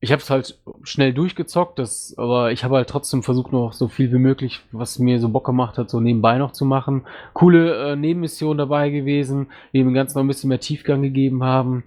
ich 0.00 0.12
habe 0.12 0.22
es 0.22 0.30
halt 0.30 0.58
schnell 0.82 1.12
durchgezockt, 1.12 1.78
das, 1.78 2.14
aber 2.16 2.52
ich 2.52 2.64
habe 2.64 2.76
halt 2.76 2.88
trotzdem 2.88 3.22
versucht 3.22 3.52
noch 3.52 3.74
so 3.74 3.88
viel 3.88 4.10
wie 4.12 4.18
möglich, 4.18 4.60
was 4.72 4.98
mir 4.98 5.20
so 5.20 5.28
Bock 5.28 5.44
gemacht 5.44 5.76
hat, 5.76 5.90
so 5.90 6.00
nebenbei 6.00 6.38
noch 6.38 6.52
zu 6.52 6.64
machen. 6.64 7.02
Coole 7.34 7.92
äh, 7.92 7.96
Nebenmissionen 7.96 8.56
dabei 8.56 8.88
gewesen, 8.88 9.48
die 9.72 9.78
dem 9.78 9.92
Ganzen 9.92 10.16
noch 10.16 10.24
ein 10.24 10.28
bisschen 10.28 10.48
mehr 10.48 10.60
Tiefgang 10.60 11.02
gegeben 11.02 11.44
haben. 11.44 11.84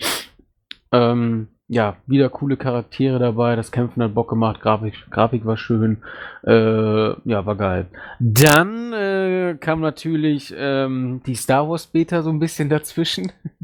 Ähm, 0.92 1.48
ja, 1.68 1.98
wieder 2.06 2.30
coole 2.30 2.56
Charaktere 2.56 3.18
dabei, 3.18 3.56
das 3.56 3.72
Kämpfen 3.72 4.04
hat 4.04 4.14
Bock 4.14 4.30
gemacht, 4.30 4.62
Grafik, 4.62 4.94
Grafik 5.10 5.46
war 5.46 5.58
schön, 5.58 6.04
äh, 6.46 6.52
ja, 7.28 7.46
war 7.46 7.56
geil. 7.56 7.88
Dann 8.20 8.94
äh, 8.94 9.58
kam 9.60 9.80
natürlich 9.80 10.54
ähm, 10.56 11.22
die 11.26 11.36
Star 11.36 11.68
Wars 11.68 11.88
Beta 11.88 12.22
so 12.22 12.30
ein 12.30 12.40
bisschen 12.40 12.70
dazwischen, 12.70 13.32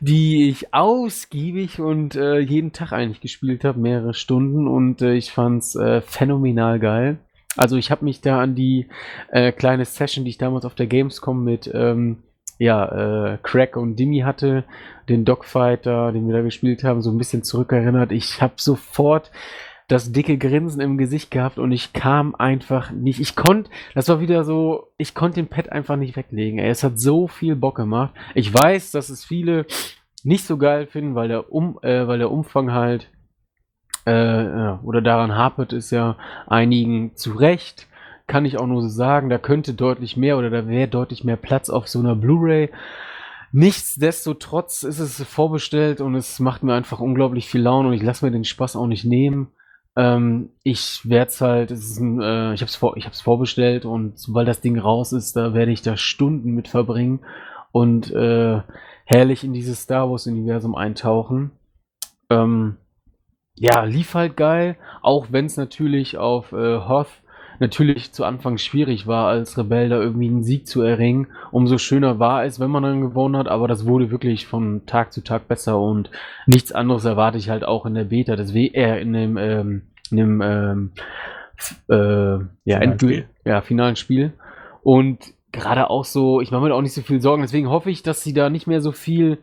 die 0.00 0.48
ich 0.48 0.74
ausgiebig 0.74 1.80
und 1.80 2.16
äh, 2.16 2.38
jeden 2.38 2.72
Tag 2.72 2.92
eigentlich 2.92 3.20
gespielt 3.20 3.64
habe, 3.64 3.80
mehrere 3.80 4.14
Stunden 4.14 4.68
und 4.68 5.02
äh, 5.02 5.14
ich 5.14 5.32
fand's 5.32 5.74
äh, 5.74 6.00
phänomenal 6.00 6.78
geil. 6.78 7.18
Also 7.56 7.76
ich 7.76 7.90
habe 7.90 8.04
mich 8.04 8.20
da 8.20 8.40
an 8.40 8.54
die 8.54 8.88
äh, 9.30 9.52
kleine 9.52 9.84
Session, 9.84 10.24
die 10.24 10.30
ich 10.30 10.38
damals 10.38 10.64
auf 10.64 10.74
der 10.74 10.86
Gamescom 10.86 11.42
mit 11.42 11.70
ähm, 11.72 12.22
ja, 12.58 13.32
äh, 13.34 13.38
Crack 13.42 13.76
und 13.76 13.96
Dimmy 13.96 14.20
hatte, 14.20 14.64
den 15.08 15.24
Dogfighter, 15.24 16.12
den 16.12 16.26
wir 16.26 16.34
da 16.36 16.42
gespielt 16.42 16.84
haben, 16.84 17.02
so 17.02 17.10
ein 17.10 17.18
bisschen 17.18 17.42
zurückerinnert. 17.42 18.12
Ich 18.12 18.40
habe 18.42 18.54
sofort 18.56 19.30
das 19.88 20.10
dicke 20.10 20.36
Grinsen 20.36 20.80
im 20.80 20.98
Gesicht 20.98 21.30
gehabt 21.30 21.58
und 21.58 21.70
ich 21.70 21.92
kam 21.92 22.34
einfach 22.34 22.90
nicht. 22.90 23.20
Ich 23.20 23.36
konnte, 23.36 23.70
das 23.94 24.08
war 24.08 24.20
wieder 24.20 24.44
so, 24.44 24.88
ich 24.98 25.14
konnte 25.14 25.36
den 25.36 25.48
Pad 25.48 25.70
einfach 25.70 25.96
nicht 25.96 26.16
weglegen. 26.16 26.58
Ey, 26.58 26.68
es 26.68 26.82
hat 26.82 26.98
so 26.98 27.28
viel 27.28 27.54
Bock 27.54 27.76
gemacht. 27.76 28.12
Ich 28.34 28.52
weiß, 28.52 28.90
dass 28.90 29.10
es 29.10 29.24
viele 29.24 29.66
nicht 30.24 30.44
so 30.44 30.56
geil 30.56 30.86
finden, 30.86 31.14
weil 31.14 31.28
der, 31.28 31.52
um, 31.52 31.78
äh, 31.82 32.08
weil 32.08 32.18
der 32.18 32.32
Umfang 32.32 32.72
halt 32.72 33.08
äh, 34.06 34.74
oder 34.82 35.02
daran 35.02 35.36
hapert 35.36 35.72
es 35.72 35.90
ja 35.90 36.16
einigen 36.46 37.14
zu 37.14 37.32
Recht. 37.34 37.86
Kann 38.26 38.44
ich 38.44 38.58
auch 38.58 38.66
nur 38.66 38.82
so 38.82 38.88
sagen, 38.88 39.28
da 39.28 39.38
könnte 39.38 39.74
deutlich 39.74 40.16
mehr 40.16 40.36
oder 40.36 40.50
da 40.50 40.66
wäre 40.66 40.88
deutlich 40.88 41.22
mehr 41.22 41.36
Platz 41.36 41.70
auf 41.70 41.86
so 41.86 42.00
einer 42.00 42.16
Blu-ray. 42.16 42.70
Nichtsdestotrotz 43.52 44.82
ist 44.82 44.98
es 44.98 45.22
vorbestellt 45.22 46.00
und 46.00 46.16
es 46.16 46.40
macht 46.40 46.64
mir 46.64 46.74
einfach 46.74 46.98
unglaublich 46.98 47.46
viel 47.46 47.62
Laune 47.62 47.88
und 47.88 47.94
ich 47.94 48.02
lasse 48.02 48.24
mir 48.24 48.32
den 48.32 48.44
Spaß 48.44 48.74
auch 48.74 48.88
nicht 48.88 49.04
nehmen. 49.04 49.52
Ähm, 49.96 50.50
ich 50.62 51.08
werde 51.08 51.30
es 51.30 51.40
halt, 51.40 51.70
es 51.70 51.98
ein, 51.98 52.20
äh, 52.20 52.52
ich 52.54 52.60
habe 52.60 52.68
es 52.68 52.76
vor, 52.76 52.96
vorbestellt 53.22 53.84
und 53.84 54.18
sobald 54.18 54.46
das 54.46 54.60
Ding 54.60 54.78
raus 54.78 55.12
ist, 55.12 55.36
da 55.36 55.54
werde 55.54 55.72
ich 55.72 55.82
da 55.82 55.96
Stunden 55.96 56.54
mit 56.54 56.68
verbringen 56.68 57.20
und 57.72 58.10
äh, 58.12 58.60
herrlich 59.04 59.42
in 59.42 59.54
dieses 59.54 59.82
Star 59.82 60.10
Wars-Universum 60.10 60.74
eintauchen. 60.74 61.52
Ähm, 62.28 62.76
ja, 63.54 63.84
lief 63.84 64.14
halt 64.14 64.36
geil, 64.36 64.76
auch 65.00 65.28
wenn 65.30 65.46
es 65.46 65.56
natürlich 65.56 66.18
auf 66.18 66.52
äh, 66.52 66.80
Hoth 66.80 67.22
natürlich 67.60 68.12
zu 68.12 68.24
Anfang 68.24 68.58
schwierig 68.58 69.06
war, 69.06 69.28
als 69.28 69.56
Rebell 69.58 69.88
da 69.88 70.00
irgendwie 70.00 70.28
einen 70.28 70.42
Sieg 70.42 70.66
zu 70.66 70.82
erringen. 70.82 71.28
Umso 71.50 71.78
schöner 71.78 72.18
war 72.18 72.44
es, 72.44 72.60
wenn 72.60 72.70
man 72.70 72.82
dann 72.82 73.00
gewonnen 73.00 73.36
hat, 73.36 73.48
aber 73.48 73.68
das 73.68 73.86
wurde 73.86 74.10
wirklich 74.10 74.46
von 74.46 74.86
Tag 74.86 75.12
zu 75.12 75.22
Tag 75.22 75.48
besser 75.48 75.78
und 75.78 76.10
nichts 76.46 76.72
anderes 76.72 77.04
erwarte 77.04 77.38
ich 77.38 77.50
halt 77.50 77.64
auch 77.64 77.86
in 77.86 77.94
der 77.94 78.04
Beta, 78.04 78.36
das 78.36 78.54
äh, 78.54 79.00
in 79.00 79.12
dem, 79.12 79.36
ähm, 79.36 79.82
in 80.10 80.16
dem 80.16 80.42
ähm, 80.42 80.90
äh, 81.88 81.94
ja, 81.94 82.38
Finalen 82.64 82.82
Endspiel, 82.82 83.10
Spiel. 83.10 83.26
ja, 83.44 83.60
finalen 83.60 83.96
Spiel. 83.96 84.32
Und 84.82 85.32
gerade 85.52 85.90
auch 85.90 86.04
so, 86.04 86.40
ich 86.40 86.50
mache 86.50 86.62
mir 86.62 86.68
da 86.70 86.74
auch 86.74 86.82
nicht 86.82 86.94
so 86.94 87.02
viel 87.02 87.20
Sorgen, 87.20 87.42
deswegen 87.42 87.68
hoffe 87.68 87.90
ich, 87.90 88.02
dass 88.02 88.22
sie 88.22 88.32
da 88.32 88.50
nicht 88.50 88.66
mehr 88.66 88.80
so 88.80 88.92
viel 88.92 89.38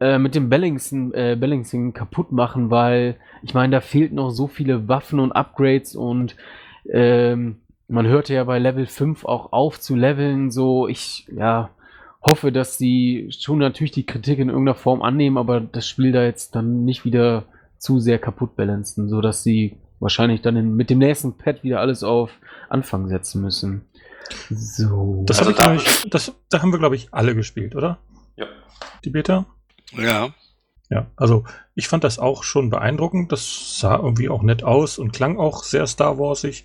äh, 0.00 0.18
mit 0.18 0.34
dem 0.34 0.50
Balancing, 0.50 1.12
äh, 1.12 1.36
Balancing 1.38 1.92
kaputt 1.92 2.32
machen, 2.32 2.70
weil 2.70 3.16
ich 3.42 3.54
meine, 3.54 3.76
da 3.76 3.80
fehlt 3.80 4.12
noch 4.12 4.30
so 4.30 4.46
viele 4.46 4.88
Waffen 4.88 5.20
und 5.20 5.32
Upgrades 5.32 5.96
und 5.96 6.36
ähm, 6.90 7.56
man 7.88 8.06
hörte 8.06 8.34
ja 8.34 8.44
bei 8.44 8.58
Level 8.58 8.86
5 8.86 9.24
auch 9.24 9.52
auf 9.52 9.78
zu 9.80 9.94
leveln, 9.94 10.50
so 10.50 10.88
ich, 10.88 11.26
ja, 11.34 11.70
hoffe, 12.22 12.50
dass 12.52 12.78
sie 12.78 13.28
schon 13.38 13.58
natürlich 13.58 13.92
die 13.92 14.06
Kritik 14.06 14.38
in 14.38 14.48
irgendeiner 14.48 14.74
Form 14.76 15.02
annehmen, 15.02 15.36
aber 15.36 15.60
das 15.60 15.86
Spiel 15.86 16.12
da 16.12 16.22
jetzt 16.24 16.54
dann 16.54 16.84
nicht 16.84 17.04
wieder 17.04 17.44
zu 17.78 18.00
sehr 18.00 18.18
kaputt 18.18 18.56
balancen, 18.56 19.08
sodass 19.08 19.42
sie 19.42 19.76
wahrscheinlich 20.00 20.40
dann 20.40 20.56
in, 20.56 20.74
mit 20.74 20.88
dem 20.90 20.98
nächsten 20.98 21.36
Pad 21.36 21.62
wieder 21.62 21.80
alles 21.80 22.02
auf 22.02 22.30
Anfang 22.70 23.08
setzen 23.08 23.42
müssen. 23.42 23.82
So. 24.50 25.22
Das, 25.26 25.38
Also 25.40 25.52
da- 25.52 25.74
ich, 25.74 26.08
das 26.08 26.32
da 26.48 26.62
haben 26.62 26.72
wir, 26.72 26.78
glaube 26.78 26.96
ich, 26.96 27.08
alle 27.12 27.34
gespielt, 27.34 27.74
oder? 27.76 27.98
Ja. 28.36 28.46
Die 29.04 29.10
Beta? 29.10 29.44
Ja. 29.92 30.30
Ja, 30.90 31.06
also 31.16 31.44
ich 31.74 31.88
fand 31.88 32.04
das 32.04 32.18
auch 32.18 32.42
schon 32.42 32.70
beeindruckend. 32.70 33.32
Das 33.32 33.78
sah 33.78 33.96
irgendwie 33.96 34.28
auch 34.28 34.42
nett 34.42 34.62
aus 34.64 34.98
und 34.98 35.12
klang 35.12 35.38
auch 35.38 35.64
sehr 35.64 35.86
Star 35.86 36.18
Warsig. 36.18 36.64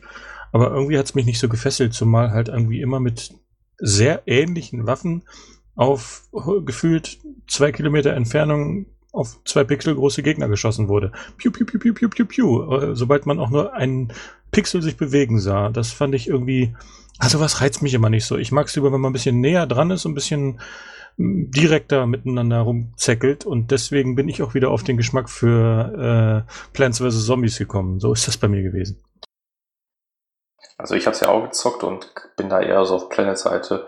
Aber 0.52 0.72
irgendwie 0.72 0.98
hat 0.98 1.06
es 1.06 1.16
mich 1.16 1.26
nicht 1.26 1.40
so 1.40 1.48
gefesselt, 1.48 1.94
zumal 1.94 2.32
halt 2.32 2.50
irgendwie 2.50 2.82
immer 2.82 3.00
mit 3.00 3.34
sehr 3.78 4.24
ähnlichen 4.26 4.88
Waffen 4.88 5.24
auf 5.76 6.24
äh, 6.34 6.62
gefühlt 6.62 7.20
zwei 7.48 7.72
Kilometer 7.72 8.14
Entfernung 8.14 8.88
auf 9.12 9.40
zwei 9.46 9.64
Pixel 9.64 9.96
große 9.96 10.22
Gegner 10.22 10.50
geschossen 10.50 10.88
wurde. 10.88 11.12
Piu, 11.38 11.52
piu, 11.52 11.66
piu, 11.66 11.80
piu, 11.80 11.94
piu, 11.94 12.10
piu, 12.10 12.26
piu. 12.26 12.72
Äh, 12.72 12.96
Sobald 12.96 13.26
man 13.26 13.40
auch 13.40 13.50
nur 13.50 13.74
einen 13.74 14.14
Pixel 14.52 14.82
sich 14.82 14.98
bewegen 14.98 15.40
sah. 15.40 15.70
Das 15.70 15.92
fand 15.92 16.14
ich 16.14 16.28
irgendwie. 16.28 16.76
Also 17.18 17.40
was 17.40 17.62
reizt 17.62 17.82
mich 17.82 17.94
immer 17.94 18.10
nicht 18.10 18.26
so. 18.26 18.38
Ich 18.38 18.52
mag 18.52 18.68
es 18.68 18.76
lieber, 18.76 18.92
wenn 18.92 19.02
man 19.02 19.12
ein 19.12 19.14
bisschen 19.14 19.42
näher 19.42 19.68
dran 19.68 19.92
ist 19.92 20.06
ein 20.06 20.14
bisschen 20.14 20.60
direkter 21.22 22.08
miteinander 22.08 22.62
rumzeckelt 22.62 23.46
und 23.46 23.72
deswegen 23.72 24.16
bin 24.16 24.30
ich 24.30 24.42
auch 24.42 24.54
wieder 24.54 24.72
auf 24.72 24.84
den 24.84 24.96
Geschmack 24.96 25.30
für 25.30 26.46
äh, 26.48 26.72
Plants 26.74 27.00
vs. 27.00 27.26
Zombies 27.26 27.58
gekommen. 27.58 28.00
So 28.00 28.14
ist 28.14 28.28
das 28.28 28.38
bei 28.38 28.48
mir 28.48 28.64
gewesen. 28.64 29.04
Also 30.78 30.96
ich 30.96 31.06
hatte 31.06 31.16
es 31.16 31.22
ja 31.22 31.28
auch 31.28 31.44
gezockt 31.44 31.84
und 31.84 32.14
bin 32.38 32.48
da 32.48 32.62
eher 32.62 32.86
so 32.86 32.96
auf 32.96 33.10
Planet-Seite. 33.10 33.86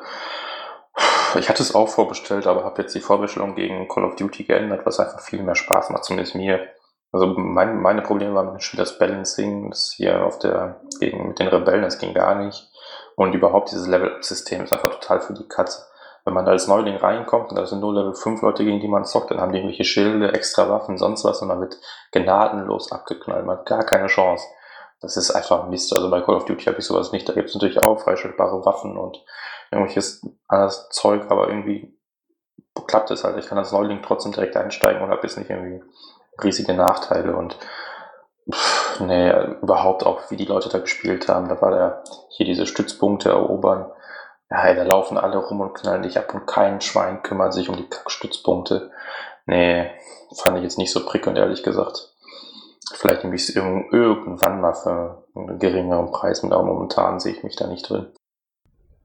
Ich 1.39 1.47
hatte 1.47 1.63
es 1.63 1.73
auch 1.73 1.87
vorbestellt, 1.87 2.47
aber 2.47 2.65
habe 2.65 2.81
jetzt 2.81 2.93
die 2.93 2.99
Vorbestellung 2.99 3.55
gegen 3.55 3.87
Call 3.87 4.03
of 4.03 4.17
Duty 4.17 4.43
geändert, 4.43 4.85
was 4.85 4.99
einfach 4.99 5.21
viel 5.21 5.41
mehr 5.41 5.55
Spaß 5.55 5.89
macht, 5.91 6.03
zumindest 6.03 6.35
mir. 6.35 6.67
Also 7.13 7.27
mein, 7.27 7.81
meine 7.81 8.01
Probleme 8.01 8.35
waren 8.35 8.59
Spiel 8.59 8.79
das 8.79 8.99
Balancing, 8.99 9.69
das 9.69 9.93
hier 9.95 10.25
auf 10.25 10.39
der, 10.39 10.81
gegen, 10.99 11.29
mit 11.29 11.39
den 11.39 11.47
Rebellen, 11.47 11.83
das 11.83 11.97
ging 11.97 12.13
gar 12.13 12.35
nicht. 12.35 12.69
Und 13.15 13.33
überhaupt 13.33 13.71
dieses 13.71 13.87
Level-Up-System 13.87 14.63
ist 14.63 14.73
einfach 14.73 14.91
total 14.91 15.21
für 15.21 15.33
die 15.33 15.47
Katze. 15.47 15.85
Wenn 16.23 16.33
man 16.33 16.45
da 16.45 16.51
als 16.51 16.67
Neuling 16.67 16.97
reinkommt 16.97 17.49
und 17.49 17.57
da 17.57 17.65
sind 17.65 17.79
nur 17.79 17.93
Level 17.93 18.13
5 18.13 18.41
Leute, 18.41 18.63
gegen 18.63 18.79
die 18.79 18.87
man 18.87 19.05
zockt, 19.05 19.31
dann 19.31 19.41
haben 19.41 19.51
die 19.51 19.57
irgendwelche 19.57 19.83
Schilde, 19.83 20.33
extra 20.33 20.69
Waffen, 20.69 20.97
sonst 20.97 21.25
was 21.25 21.41
und 21.41 21.47
man 21.47 21.61
wird 21.61 21.77
gnadenlos 22.11 22.91
abgeknallt. 22.91 23.45
Man 23.45 23.57
hat 23.57 23.65
gar 23.65 23.83
keine 23.83 24.07
Chance. 24.07 24.45
Das 25.01 25.17
ist 25.17 25.31
einfach 25.31 25.67
Mist. 25.67 25.93
Also 25.95 26.11
bei 26.11 26.21
Call 26.21 26.35
of 26.35 26.45
Duty 26.45 26.65
habe 26.65 26.77
ich 26.77 26.85
sowas 26.85 27.11
nicht. 27.11 27.27
Da 27.27 27.33
gibt 27.33 27.49
es 27.49 27.55
natürlich 27.55 27.83
auch 27.83 27.99
freischaltbare 27.99 28.63
Waffen 28.65 28.97
und 28.97 29.23
irgendwelches 29.71 30.21
anderes 30.47 30.89
Zeug, 30.89 31.23
aber 31.29 31.47
irgendwie 31.47 31.97
klappt 32.87 33.09
es 33.09 33.23
halt. 33.23 33.37
Ich 33.37 33.47
kann 33.47 33.57
als 33.57 33.71
Neuling 33.71 34.01
trotzdem 34.03 34.31
direkt 34.31 34.55
einsteigen 34.55 35.01
und 35.01 35.09
habe 35.09 35.23
jetzt 35.23 35.37
nicht 35.37 35.49
irgendwie 35.49 35.83
riesige 36.43 36.73
Nachteile 36.73 37.35
und 37.35 37.57
pff, 38.49 38.99
nee, 39.01 39.31
überhaupt 39.61 40.05
auch, 40.05 40.29
wie 40.29 40.37
die 40.37 40.45
Leute 40.45 40.69
da 40.69 40.79
gespielt 40.79 41.27
haben. 41.27 41.49
Da 41.49 41.59
war 41.61 41.71
der 41.71 42.03
hier 42.29 42.45
diese 42.45 42.67
Stützpunkte 42.67 43.29
erobern. 43.29 43.91
Ja, 44.51 44.73
da 44.73 44.83
laufen 44.83 45.17
alle 45.17 45.37
rum 45.37 45.61
und 45.61 45.73
knallen 45.73 46.03
dich 46.03 46.17
ab 46.17 46.33
und 46.33 46.45
kein 46.45 46.81
Schwein 46.81 47.23
kümmert 47.23 47.53
sich 47.53 47.69
um 47.69 47.77
die 47.77 47.87
Kackstützpunkte. 47.87 48.91
Nee, 49.45 49.89
fand 50.35 50.57
ich 50.57 50.63
jetzt 50.63 50.77
nicht 50.77 50.91
so 50.91 51.05
prickelnd, 51.05 51.37
ehrlich 51.37 51.63
gesagt. 51.63 52.09
Vielleicht 52.93 53.23
nehme 53.23 53.35
ich 53.35 53.43
es 53.43 53.55
irg 53.55 53.93
irgendwann 53.93 54.59
mal 54.59 54.73
für 54.73 55.23
einen 55.35 55.57
geringeren 55.57 56.11
Preis 56.11 56.43
aber 56.43 56.63
momentan 56.63 57.21
sehe 57.21 57.33
ich 57.33 57.43
mich 57.43 57.55
da 57.55 57.67
nicht 57.67 57.89
drin. 57.89 58.07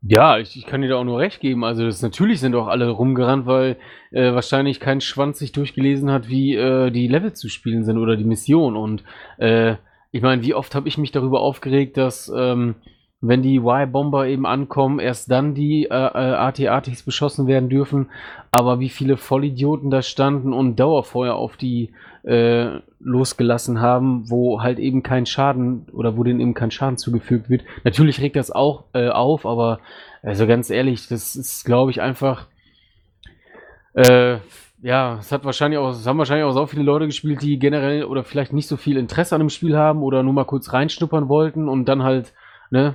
Ja, 0.03 0.39
ich, 0.39 0.57
ich 0.57 0.67
kann 0.67 0.83
dir 0.83 0.89
da 0.89 0.97
auch 0.97 1.05
nur 1.05 1.21
recht 1.21 1.41
geben. 1.41 1.65
Also 1.65 1.85
das, 1.85 2.03
natürlich 2.03 2.41
sind 2.41 2.57
auch 2.57 2.67
alle 2.67 2.91
rumgerannt, 2.91 3.47
weil 3.47 3.77
äh, 4.11 4.35
wahrscheinlich 4.35 4.81
kein 4.81 5.01
Schwanz 5.01 5.39
sich 5.39 5.53
durchgelesen 5.53 6.11
hat, 6.11 6.29
wie 6.29 6.57
äh, 6.57 6.91
die 6.91 7.07
Level 7.07 7.33
zu 7.33 7.49
spielen 7.49 7.85
sind 7.85 7.99
oder 7.99 8.17
die 8.17 8.25
Mission. 8.25 8.77
Und 8.77 9.05
äh, 9.39 9.77
ich 10.11 10.23
meine, 10.23 10.43
wie 10.43 10.55
oft 10.55 10.75
habe 10.75 10.89
ich 10.89 10.99
mich 10.99 11.13
darüber 11.13 11.41
aufgeregt, 11.41 11.97
dass 11.97 12.31
ähm, 12.37 12.77
wenn 13.21 13.43
die 13.43 13.57
Y-Bomber 13.57 14.27
eben 14.27 14.47
ankommen, 14.47 14.99
erst 14.99 15.31
dann 15.31 15.55
die 15.55 15.85
äh, 15.85 15.89
äh, 15.89 16.35
AT-ATs 16.35 17.03
beschossen 17.03 17.47
werden 17.47 17.69
dürfen. 17.69 18.11
Aber 18.51 18.79
wie 18.79 18.91
viele 18.91 19.17
Vollidioten 19.17 19.91
da 19.91 20.03
standen 20.03 20.53
und 20.53 20.77
Dauerfeuer 20.77 21.35
auf 21.35 21.57
die 21.57 21.93
äh, 22.25 22.81
losgelassen 23.01 23.81
haben, 23.81 24.29
wo 24.29 24.61
halt 24.63 24.79
eben 24.79 25.03
kein 25.03 25.27
Schaden 25.27 25.87
oder 25.93 26.17
wo 26.17 26.25
denen 26.25 26.41
eben 26.41 26.55
kein 26.55 26.71
Schaden 26.71 26.99
zugefügt 26.99 27.49
wird. 27.49 27.63
Natürlich 27.85 28.21
regt 28.21 28.37
das 28.37 28.51
auch 28.51 28.85
äh, 28.93 29.09
auf, 29.09 29.47
aber 29.47 29.81
also 30.23 30.47
ganz 30.47 30.71
ehrlich, 30.71 31.09
das 31.09 31.37
ist, 31.37 31.65
glaube 31.65 31.93
ich, 31.93 32.01
einfach. 32.01 32.47
Äh, 33.95 34.39
ja, 34.83 35.19
es 35.21 35.33
hat 35.33 35.45
wahrscheinlich 35.45 35.79
auch, 35.79 35.91
es 35.91 36.07
haben 36.07 36.19
wahrscheinlich 36.19 36.45
auch 36.45 36.53
so 36.53 36.67
viele 36.67 36.83
Leute 36.83 37.07
gespielt, 37.07 37.43
die 37.43 37.59
generell 37.59 38.05
oder 38.05 38.25
vielleicht 38.25 38.53
nicht 38.53 38.69
so 38.69 38.77
viel 38.77 38.99
Interesse 38.99 39.35
an 39.35 39.41
dem 39.41 39.49
Spiel 39.49 39.77
haben 39.77 40.03
oder 40.03 40.23
nur 40.23 40.35
mal 40.35 40.45
kurz 40.45 40.73
reinschnuppern 40.73 41.29
wollten 41.29 41.69
und 41.69 41.87
dann 41.87 42.03
halt, 42.03 42.35
ne, 42.71 42.95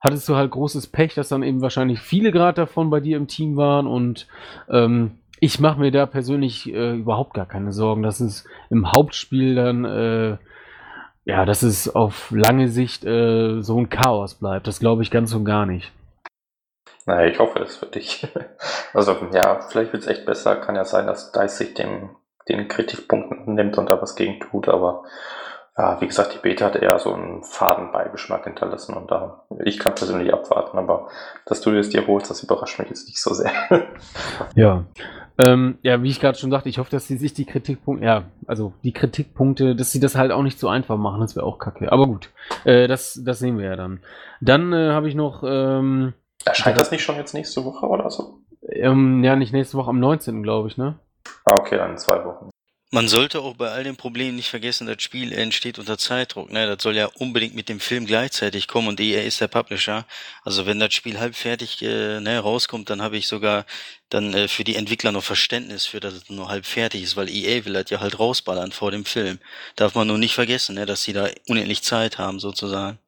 hattest 0.00 0.28
du 0.28 0.36
halt 0.36 0.50
großes 0.50 0.88
Pech, 0.88 1.14
dass 1.14 1.28
dann 1.28 1.42
eben 1.42 1.62
wahrscheinlich 1.62 2.00
viele 2.00 2.32
gerade 2.32 2.62
davon 2.62 2.90
bei 2.90 3.00
dir 3.00 3.16
im 3.16 3.28
Team 3.28 3.56
waren 3.56 3.86
und 3.86 4.26
ähm, 4.68 5.18
ich 5.40 5.60
mache 5.60 5.80
mir 5.80 5.90
da 5.90 6.06
persönlich 6.06 6.72
äh, 6.72 6.94
überhaupt 6.94 7.34
gar 7.34 7.46
keine 7.46 7.72
Sorgen, 7.72 8.02
dass 8.02 8.20
es 8.20 8.46
im 8.70 8.92
Hauptspiel 8.92 9.54
dann, 9.54 9.84
äh, 9.84 10.38
ja, 11.24 11.44
dass 11.44 11.62
es 11.62 11.94
auf 11.94 12.30
lange 12.30 12.68
Sicht 12.68 13.04
äh, 13.04 13.60
so 13.60 13.78
ein 13.78 13.90
Chaos 13.90 14.34
bleibt. 14.34 14.66
Das 14.66 14.80
glaube 14.80 15.02
ich 15.02 15.10
ganz 15.10 15.34
und 15.34 15.44
gar 15.44 15.66
nicht. 15.66 15.92
Naja, 17.04 17.30
ich 17.30 17.38
hoffe 17.38 17.60
es 17.60 17.76
für 17.76 17.86
dich. 17.86 18.26
Also 18.94 19.14
ja, 19.32 19.60
vielleicht 19.60 19.92
wird 19.92 20.04
es 20.04 20.08
echt 20.08 20.24
besser. 20.24 20.56
Kann 20.56 20.74
ja 20.74 20.86
sein, 20.86 21.06
dass 21.06 21.30
DICE 21.30 21.58
sich 21.58 21.74
dem, 21.74 22.16
den 22.48 22.66
Kritikpunkten 22.66 23.54
nimmt 23.54 23.76
und 23.76 23.90
da 23.90 24.00
was 24.00 24.16
gegen 24.16 24.40
tut, 24.40 24.68
aber 24.68 25.04
ja, 25.78 26.00
wie 26.00 26.06
gesagt, 26.06 26.34
die 26.34 26.38
Beta 26.38 26.66
hat 26.66 26.76
eher 26.76 26.98
so 26.98 27.12
einen 27.12 27.42
faden 27.42 27.92
Beigeschmack 27.92 28.44
hinterlassen 28.44 28.94
und 28.94 29.10
da, 29.10 29.44
ich 29.64 29.78
kann 29.78 29.94
persönlich 29.94 30.32
abwarten, 30.32 30.78
aber 30.78 31.08
dass 31.44 31.60
du 31.60 31.70
es 31.70 31.90
dir 31.90 32.06
holst, 32.06 32.30
das 32.30 32.42
überrascht 32.42 32.78
mich 32.78 32.88
jetzt 32.88 33.06
nicht 33.06 33.20
so 33.20 33.34
sehr. 33.34 33.52
Ja. 34.54 34.84
Ähm, 35.38 35.76
ja, 35.82 36.02
wie 36.02 36.08
ich 36.08 36.18
gerade 36.18 36.38
schon 36.38 36.50
sagte, 36.50 36.70
ich 36.70 36.78
hoffe, 36.78 36.90
dass 36.90 37.06
sie 37.06 37.18
sich 37.18 37.34
die 37.34 37.44
Kritikpunkte, 37.44 38.06
ja, 38.06 38.22
also 38.46 38.72
die 38.84 38.94
Kritikpunkte, 38.94 39.76
dass 39.76 39.92
sie 39.92 40.00
das 40.00 40.16
halt 40.16 40.32
auch 40.32 40.42
nicht 40.42 40.58
so 40.58 40.68
einfach 40.68 40.96
machen, 40.96 41.20
das 41.20 41.36
wäre 41.36 41.44
auch 41.44 41.58
kacke. 41.58 41.92
Aber 41.92 42.06
gut, 42.06 42.30
äh, 42.64 42.88
das, 42.88 43.20
das 43.22 43.38
sehen 43.38 43.58
wir 43.58 43.66
ja 43.66 43.76
dann. 43.76 44.00
Dann 44.40 44.72
äh, 44.72 44.92
habe 44.92 45.08
ich 45.08 45.14
noch, 45.14 45.42
ähm, 45.46 46.14
Erscheint 46.46 46.80
das 46.80 46.90
nicht 46.90 47.02
schon 47.02 47.16
jetzt 47.16 47.34
nächste 47.34 47.66
Woche 47.66 47.86
oder 47.86 48.08
so? 48.08 48.38
ähm, 48.68 49.22
ja, 49.24 49.36
nicht 49.36 49.52
nächste 49.52 49.76
Woche, 49.76 49.90
am 49.90 50.00
19., 50.00 50.42
glaube 50.42 50.68
ich, 50.68 50.76
ne? 50.76 50.98
Ah, 51.44 51.56
okay, 51.58 51.76
dann 51.76 51.92
in 51.92 51.98
zwei 51.98 52.24
Wochen. 52.24 52.50
Man 52.92 53.08
sollte 53.08 53.40
auch 53.40 53.56
bei 53.56 53.70
all 53.70 53.82
den 53.82 53.96
Problemen 53.96 54.36
nicht 54.36 54.48
vergessen, 54.48 54.86
das 54.86 55.02
Spiel 55.02 55.32
entsteht 55.32 55.80
unter 55.80 55.98
Zeitdruck. 55.98 56.52
Ne? 56.52 56.68
Das 56.68 56.80
soll 56.84 56.94
ja 56.94 57.06
unbedingt 57.06 57.56
mit 57.56 57.68
dem 57.68 57.80
Film 57.80 58.06
gleichzeitig 58.06 58.68
kommen 58.68 58.86
und 58.86 59.00
EA 59.00 59.22
ist 59.22 59.40
der 59.40 59.48
Publisher. 59.48 60.06
Also 60.44 60.66
wenn 60.66 60.78
das 60.78 60.94
Spiel 60.94 61.18
halb 61.18 61.34
fertig 61.34 61.82
äh, 61.82 62.20
ne, 62.20 62.38
rauskommt, 62.38 62.88
dann 62.88 63.02
habe 63.02 63.16
ich 63.16 63.26
sogar 63.26 63.66
dann 64.08 64.32
äh, 64.34 64.46
für 64.46 64.62
die 64.62 64.76
Entwickler 64.76 65.10
noch 65.10 65.24
Verständnis 65.24 65.84
für, 65.84 65.98
dass 65.98 66.14
es 66.14 66.30
nur 66.30 66.48
halb 66.48 66.64
fertig 66.64 67.02
ist, 67.02 67.16
weil 67.16 67.28
EA 67.28 67.64
will 67.64 67.72
das 67.72 67.90
ja 67.90 67.98
halt 67.98 68.20
rausballern 68.20 68.70
vor 68.70 68.92
dem 68.92 69.04
Film. 69.04 69.40
Darf 69.74 69.96
man 69.96 70.06
nur 70.06 70.18
nicht 70.18 70.34
vergessen, 70.34 70.76
ne, 70.76 70.86
dass 70.86 71.02
sie 71.02 71.12
da 71.12 71.28
unendlich 71.48 71.82
Zeit 71.82 72.18
haben 72.18 72.38
sozusagen. 72.38 73.00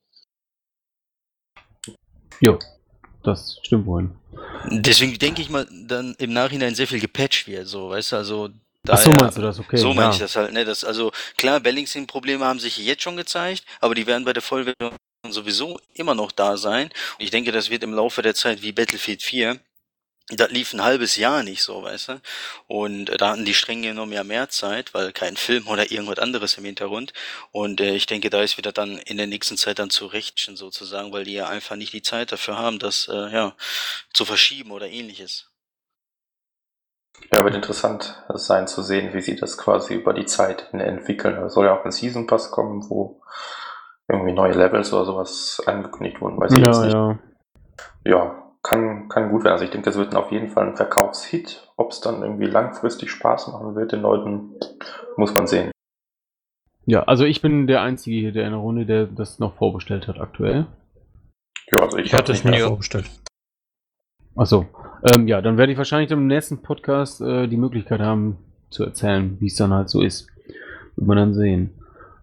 Jo, 2.40 2.58
das 3.22 3.60
stimmt 3.62 3.86
wohl. 3.86 4.10
Deswegen 4.70 5.16
denke 5.18 5.40
ich 5.40 5.50
mal, 5.50 5.68
dann 5.70 6.16
im 6.18 6.32
Nachhinein 6.32 6.74
sehr 6.74 6.88
viel 6.88 7.00
gepatcht 7.00 7.46
wird, 7.46 7.68
so, 7.68 7.90
weißt 7.90 8.12
du, 8.12 8.16
also 8.16 8.50
Ach 8.88 8.98
so, 8.98 9.10
daher- 9.10 9.22
meinst 9.22 9.38
du 9.38 9.42
das? 9.42 9.58
Okay. 9.58 9.76
so 9.76 9.88
meine 9.94 10.08
ja. 10.08 10.10
ich 10.12 10.18
das 10.18 10.36
halt, 10.36 10.52
ne? 10.52 10.64
Das, 10.64 10.84
also 10.84 11.12
klar, 11.36 11.60
Balancing-Probleme 11.60 12.44
haben 12.44 12.60
sich 12.60 12.78
jetzt 12.78 13.02
schon 13.02 13.16
gezeigt, 13.16 13.64
aber 13.80 13.94
die 13.94 14.06
werden 14.06 14.24
bei 14.24 14.32
der 14.32 14.42
Vollversion 14.42 14.96
sowieso 15.28 15.78
immer 15.94 16.14
noch 16.14 16.32
da 16.32 16.56
sein. 16.56 16.86
Und 17.18 17.24
ich 17.24 17.30
denke, 17.30 17.52
das 17.52 17.70
wird 17.70 17.82
im 17.82 17.92
Laufe 17.94 18.22
der 18.22 18.34
Zeit 18.34 18.62
wie 18.62 18.72
Battlefield 18.72 19.22
4. 19.22 19.58
Das 20.30 20.50
lief 20.50 20.74
ein 20.74 20.82
halbes 20.82 21.16
Jahr 21.16 21.42
nicht 21.42 21.62
so, 21.62 21.82
weißt 21.82 22.08
du? 22.08 22.20
Und 22.66 23.08
äh, 23.08 23.16
da 23.16 23.30
hatten 23.30 23.46
die 23.46 23.54
streng 23.54 23.80
genommen 23.80 24.12
ja 24.12 24.24
mehr 24.24 24.50
Zeit, 24.50 24.92
weil 24.92 25.10
kein 25.12 25.36
Film 25.38 25.66
oder 25.68 25.90
irgendwas 25.90 26.18
anderes 26.18 26.58
im 26.58 26.66
Hintergrund. 26.66 27.14
Und 27.50 27.80
äh, 27.80 27.94
ich 27.94 28.04
denke, 28.04 28.28
da 28.28 28.42
ist 28.42 28.58
wieder 28.58 28.72
dann 28.72 28.98
in 28.98 29.16
der 29.16 29.26
nächsten 29.26 29.56
Zeit 29.56 29.78
dann 29.78 29.88
zu 29.88 30.04
rechtchen 30.06 30.56
sozusagen, 30.56 31.12
weil 31.12 31.24
die 31.24 31.32
ja 31.32 31.48
einfach 31.48 31.76
nicht 31.76 31.94
die 31.94 32.02
Zeit 32.02 32.30
dafür 32.30 32.58
haben, 32.58 32.78
das 32.78 33.08
äh, 33.08 33.32
ja 33.32 33.56
zu 34.12 34.26
verschieben 34.26 34.70
oder 34.70 34.88
ähnliches. 34.90 35.46
Ja, 37.32 37.44
wird 37.44 37.54
interessant 37.54 38.24
sein 38.34 38.66
zu 38.66 38.82
sehen, 38.82 39.12
wie 39.12 39.20
sie 39.20 39.36
das 39.36 39.58
quasi 39.58 39.94
über 39.94 40.14
die 40.14 40.24
Zeit 40.26 40.72
entwickeln. 40.72 41.36
Da 41.36 41.48
soll 41.50 41.66
ja 41.66 41.78
auch 41.78 41.84
ein 41.84 41.92
Season 41.92 42.26
Pass 42.26 42.50
kommen, 42.50 42.88
wo 42.88 43.20
irgendwie 44.08 44.32
neue 44.32 44.52
Levels 44.52 44.92
oder 44.92 45.04
sowas 45.04 45.62
angekündigt 45.66 46.20
wurden, 46.20 46.40
weiß 46.40 46.52
ich 46.52 46.58
jetzt 46.58 46.78
Ja, 46.78 46.84
nicht. 46.84 46.94
ja. 46.94 47.18
Ja, 48.04 48.42
kann, 48.62 49.08
kann 49.08 49.30
gut 49.30 49.44
werden. 49.44 49.52
Also 49.52 49.64
ich 49.64 49.70
denke, 49.70 49.84
das 49.90 49.98
wird 49.98 50.14
auf 50.16 50.32
jeden 50.32 50.48
Fall 50.48 50.68
ein 50.68 50.76
Verkaufshit. 50.76 51.70
Ob 51.76 51.90
es 51.92 52.00
dann 52.00 52.22
irgendwie 52.22 52.46
langfristig 52.46 53.10
Spaß 53.10 53.48
machen 53.48 53.74
wird 53.76 53.92
den 53.92 54.00
Leuten, 54.00 54.54
muss 55.16 55.34
man 55.34 55.46
sehen. 55.46 55.70
Ja, 56.86 57.02
also 57.02 57.24
ich 57.24 57.42
bin 57.42 57.66
der 57.66 57.82
Einzige 57.82 58.16
hier 58.16 58.32
der 58.32 58.46
in 58.46 58.52
der 58.52 58.60
Runde, 58.60 58.86
der 58.86 59.06
das 59.06 59.38
noch 59.38 59.54
vorbestellt 59.56 60.08
hat 60.08 60.18
aktuell. 60.18 60.66
Ja, 61.70 61.80
also 61.80 61.98
ich, 61.98 62.06
Ich 62.06 62.14
hatte 62.14 62.32
es 62.32 62.42
mir 62.44 62.66
vorbestellt. 62.66 63.10
Achso. 64.34 64.66
Ähm, 65.02 65.28
ja, 65.28 65.40
dann 65.40 65.58
werde 65.58 65.72
ich 65.72 65.78
wahrscheinlich 65.78 66.10
im 66.10 66.26
nächsten 66.26 66.62
Podcast 66.62 67.20
äh, 67.20 67.46
die 67.46 67.56
Möglichkeit 67.56 68.00
haben 68.00 68.38
zu 68.70 68.84
erzählen, 68.84 69.36
wie 69.40 69.46
es 69.46 69.56
dann 69.56 69.72
halt 69.72 69.88
so 69.88 70.02
ist. 70.02 70.28
Wird 70.96 71.06
man 71.06 71.16
dann 71.16 71.34
sehen. 71.34 71.70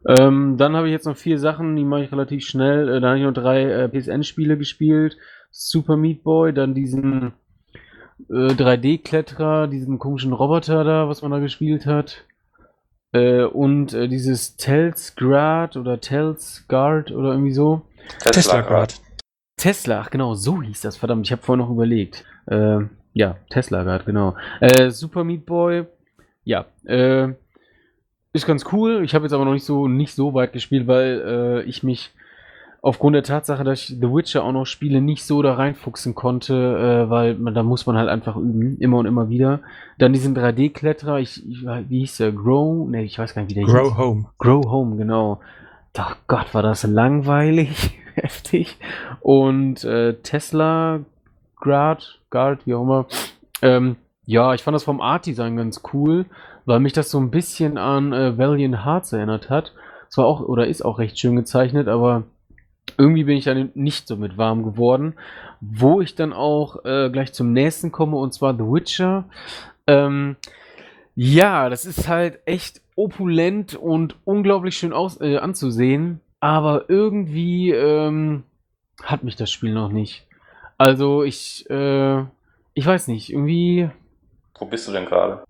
Ähm, 0.07 0.57
dann 0.57 0.75
habe 0.75 0.87
ich 0.87 0.91
jetzt 0.91 1.05
noch 1.05 1.17
vier 1.17 1.39
Sachen, 1.39 1.75
die 1.75 1.83
mache 1.83 2.03
ich 2.03 2.11
relativ 2.11 2.45
schnell. 2.45 2.89
Äh, 2.89 3.01
da 3.01 3.09
habe 3.09 3.19
ich 3.19 3.23
noch 3.23 3.33
drei 3.33 3.63
äh, 3.63 3.89
PSN-Spiele 3.89 4.57
gespielt. 4.57 5.17
Super 5.51 5.97
Meat 5.97 6.23
Boy, 6.23 6.53
dann 6.53 6.75
diesen 6.75 7.33
äh, 8.29 8.33
3D-Kletterer, 8.33 9.67
diesen 9.67 9.97
komischen 9.97 10.33
Roboter 10.33 10.83
da, 10.83 11.07
was 11.07 11.21
man 11.21 11.31
da 11.31 11.39
gespielt 11.39 11.85
hat. 11.85 12.25
Äh, 13.13 13.43
und 13.43 13.93
äh, 13.93 14.07
dieses 14.07 14.57
Telsgrad 14.57 15.77
oder 15.77 15.99
Telsguard 15.99 17.11
oder 17.11 17.31
irgendwie 17.31 17.53
so. 17.53 17.81
Tesla 18.19 18.61
Grad. 18.61 19.01
Tesla, 19.57 20.01
ach 20.01 20.09
genau, 20.09 20.33
so 20.33 20.61
hieß 20.61 20.81
das, 20.81 20.97
verdammt, 20.97 21.25
ich 21.25 21.31
habe 21.31 21.41
vorhin 21.41 21.65
noch 21.65 21.71
überlegt. 21.71 22.25
Äh, 22.47 22.81
ja, 23.13 23.37
Tesla 23.49 23.83
gerade, 23.83 24.03
genau. 24.03 24.35
Äh, 24.59 24.89
Super 24.91 25.23
Meat 25.23 25.45
Boy, 25.45 25.85
ja, 26.43 26.65
äh, 26.85 27.29
ist 28.33 28.45
ganz 28.45 28.65
cool. 28.71 29.03
Ich 29.03 29.15
habe 29.15 29.25
jetzt 29.25 29.33
aber 29.33 29.45
noch 29.45 29.53
nicht 29.53 29.65
so, 29.65 29.87
nicht 29.87 30.13
so 30.13 30.33
weit 30.33 30.51
gespielt, 30.51 30.87
weil 30.87 31.23
äh, 31.25 31.61
ich 31.63 31.83
mich 31.83 32.11
aufgrund 32.81 33.15
der 33.15 33.23
Tatsache, 33.23 33.63
dass 33.63 33.79
ich 33.79 33.97
The 33.99 34.13
Witcher 34.13 34.43
auch 34.43 34.51
noch 34.51 34.65
spiele, 34.65 35.01
nicht 35.01 35.23
so 35.23 35.41
da 35.41 35.55
reinfuchsen 35.55 36.13
konnte, 36.13 36.53
äh, 36.53 37.09
weil 37.09 37.35
man, 37.35 37.55
da 37.55 37.63
muss 37.63 37.87
man 37.87 37.97
halt 37.97 38.09
einfach 38.09 38.35
üben, 38.35 38.77
immer 38.79 38.97
und 38.97 39.05
immer 39.05 39.29
wieder. 39.29 39.61
Dann 39.97 40.13
diesen 40.13 40.37
3D-Kletterer, 40.37 41.19
ich, 41.19 41.49
ich, 41.49 41.63
wie 41.63 41.99
hieß 41.99 42.17
der? 42.17 42.31
Grow? 42.31 42.87
Ne, 42.87 43.03
ich 43.03 43.17
weiß 43.17 43.33
gar 43.33 43.41
nicht, 43.41 43.49
wie 43.51 43.55
der 43.55 43.63
hieß. 43.63 43.73
Grow 43.73 43.97
Home. 43.97 44.25
Grow 44.37 44.65
Home, 44.69 44.97
genau. 44.97 45.39
Ach 45.97 46.17
Gott, 46.27 46.53
war 46.53 46.61
das 46.61 46.83
langweilig, 46.83 47.97
heftig. 48.21 48.77
Und 49.21 49.83
äh, 49.83 50.13
Tesla 50.15 51.01
Grad, 51.55 52.19
Guard, 52.29 52.65
wie 52.65 52.73
auch 52.73 52.83
immer. 52.83 53.05
Ähm, 53.61 53.95
ja, 54.25 54.53
ich 54.53 54.63
fand 54.63 54.75
das 54.75 54.83
vom 54.83 55.01
Art-Design 55.01 55.57
ganz 55.57 55.81
cool, 55.93 56.25
weil 56.65 56.79
mich 56.79 56.93
das 56.93 57.11
so 57.11 57.19
ein 57.19 57.31
bisschen 57.31 57.77
an 57.77 58.13
äh, 58.13 58.37
Valiant 58.37 58.85
Hearts 58.85 59.13
erinnert 59.13 59.49
hat. 59.49 59.73
Es 60.09 60.17
war 60.17 60.25
auch, 60.25 60.41
oder 60.41 60.67
ist 60.67 60.83
auch 60.83 60.99
recht 60.99 61.19
schön 61.19 61.35
gezeichnet, 61.35 61.87
aber 61.87 62.23
irgendwie 62.97 63.23
bin 63.23 63.37
ich 63.37 63.45
dann 63.45 63.71
nicht 63.73 64.07
so 64.07 64.15
mit 64.15 64.37
warm 64.37 64.63
geworden. 64.63 65.15
Wo 65.61 66.01
ich 66.01 66.15
dann 66.15 66.33
auch 66.33 66.85
äh, 66.85 67.09
gleich 67.09 67.33
zum 67.33 67.53
nächsten 67.53 67.91
komme, 67.91 68.17
und 68.17 68.33
zwar 68.33 68.53
The 68.53 68.63
Witcher. 68.63 69.25
Ähm, 69.87 70.35
ja, 71.15 71.69
das 71.69 71.85
ist 71.85 72.07
halt 72.07 72.39
echt 72.45 72.81
opulent 72.95 73.75
und 73.75 74.15
unglaublich 74.25 74.77
schön 74.77 74.93
aus, 74.93 75.19
äh, 75.21 75.37
anzusehen, 75.37 76.21
aber 76.39 76.89
irgendwie 76.89 77.71
ähm, 77.71 78.43
hat 79.03 79.23
mich 79.23 79.35
das 79.35 79.51
Spiel 79.51 79.73
noch 79.73 79.91
nicht. 79.91 80.27
Also 80.77 81.23
ich, 81.23 81.69
äh, 81.69 82.21
ich 82.73 82.85
weiß 82.85 83.07
nicht, 83.07 83.31
irgendwie, 83.31 83.89
Wo 84.59 84.65
bist 84.65 84.87
du 84.87 84.91
denn 84.91 85.05
gerade? 85.05 85.43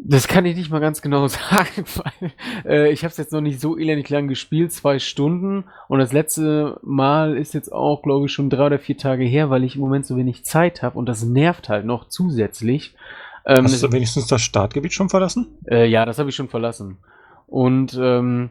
das 0.00 0.28
kann 0.28 0.46
ich 0.46 0.56
nicht 0.56 0.70
mal 0.70 0.80
ganz 0.80 1.02
genau 1.02 1.26
sagen, 1.28 1.84
weil 1.96 2.32
äh, 2.64 2.92
ich 2.92 3.02
habe 3.02 3.10
es 3.10 3.16
jetzt 3.16 3.32
noch 3.32 3.40
nicht 3.40 3.60
so 3.60 3.76
elendig 3.76 4.08
lang 4.08 4.28
gespielt, 4.28 4.72
zwei 4.72 4.98
Stunden 4.98 5.64
und 5.88 5.98
das 5.98 6.12
letzte 6.12 6.78
Mal 6.82 7.36
ist 7.36 7.54
jetzt 7.54 7.72
auch, 7.72 8.02
glaube 8.02 8.26
ich, 8.26 8.32
schon 8.32 8.50
drei 8.50 8.66
oder 8.66 8.78
vier 8.78 8.96
Tage 8.96 9.24
her, 9.24 9.50
weil 9.50 9.64
ich 9.64 9.74
im 9.74 9.80
Moment 9.80 10.06
so 10.06 10.16
wenig 10.16 10.44
Zeit 10.44 10.82
habe 10.82 10.98
und 10.98 11.06
das 11.06 11.24
nervt 11.24 11.68
halt 11.68 11.84
noch 11.84 12.08
zusätzlich. 12.08 12.94
Ähm, 13.44 13.64
Hast 13.64 13.82
du 13.82 13.92
wenigstens 13.92 14.26
das 14.26 14.42
Startgebiet 14.42 14.92
schon 14.92 15.08
verlassen? 15.08 15.48
Äh, 15.66 15.86
ja, 15.86 16.04
das 16.04 16.18
habe 16.18 16.28
ich 16.28 16.36
schon 16.36 16.48
verlassen. 16.48 16.98
Und 17.46 17.98
ähm, 18.00 18.50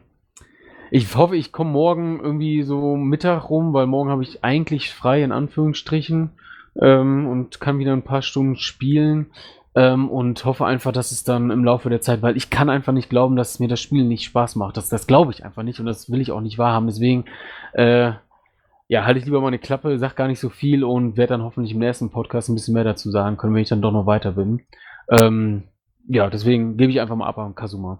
ich 0.90 1.14
hoffe, 1.14 1.36
ich 1.36 1.52
komme 1.52 1.70
morgen 1.70 2.20
irgendwie 2.20 2.62
so 2.62 2.96
Mittag 2.96 3.50
rum, 3.50 3.72
weil 3.72 3.86
morgen 3.86 4.10
habe 4.10 4.22
ich 4.22 4.44
eigentlich 4.44 4.92
frei 4.92 5.22
in 5.22 5.32
Anführungsstrichen 5.32 6.30
ähm, 6.80 7.26
und 7.26 7.60
kann 7.60 7.78
wieder 7.78 7.92
ein 7.92 8.02
paar 8.02 8.22
Stunden 8.22 8.56
spielen. 8.56 9.30
Ähm, 9.74 10.08
und 10.08 10.44
hoffe 10.44 10.64
einfach, 10.64 10.92
dass 10.92 11.12
es 11.12 11.24
dann 11.24 11.50
im 11.50 11.62
Laufe 11.62 11.90
der 11.90 12.00
Zeit, 12.00 12.22
weil 12.22 12.36
ich 12.36 12.50
kann 12.50 12.70
einfach 12.70 12.92
nicht 12.92 13.10
glauben, 13.10 13.36
dass 13.36 13.60
mir 13.60 13.68
das 13.68 13.80
Spiel 13.80 14.04
nicht 14.04 14.24
Spaß 14.24 14.56
macht. 14.56 14.76
Das, 14.76 14.88
das 14.88 15.06
glaube 15.06 15.30
ich 15.30 15.44
einfach 15.44 15.62
nicht 15.62 15.78
und 15.78 15.86
das 15.86 16.10
will 16.10 16.20
ich 16.20 16.32
auch 16.32 16.40
nicht 16.40 16.58
wahrhaben. 16.58 16.86
Deswegen, 16.86 17.26
äh, 17.74 18.12
ja, 18.88 19.04
halte 19.04 19.20
ich 19.20 19.26
lieber 19.26 19.42
meine 19.42 19.58
Klappe, 19.58 19.98
sag 19.98 20.16
gar 20.16 20.26
nicht 20.26 20.40
so 20.40 20.48
viel 20.48 20.82
und 20.82 21.16
werde 21.16 21.34
dann 21.34 21.42
hoffentlich 21.42 21.74
im 21.74 21.80
nächsten 21.80 22.10
Podcast 22.10 22.48
ein 22.48 22.54
bisschen 22.54 22.74
mehr 22.74 22.84
dazu 22.84 23.10
sagen 23.10 23.36
können, 23.36 23.54
wenn 23.54 23.62
ich 23.62 23.68
dann 23.68 23.82
doch 23.82 23.92
noch 23.92 24.06
weiter 24.06 24.32
bin. 24.32 24.62
Ähm, 25.10 25.64
ja, 26.08 26.30
deswegen 26.30 26.78
gebe 26.78 26.90
ich 26.90 27.00
einfach 27.00 27.16
mal 27.16 27.28
ab 27.28 27.38
an 27.38 27.54
Kazuma. 27.54 27.98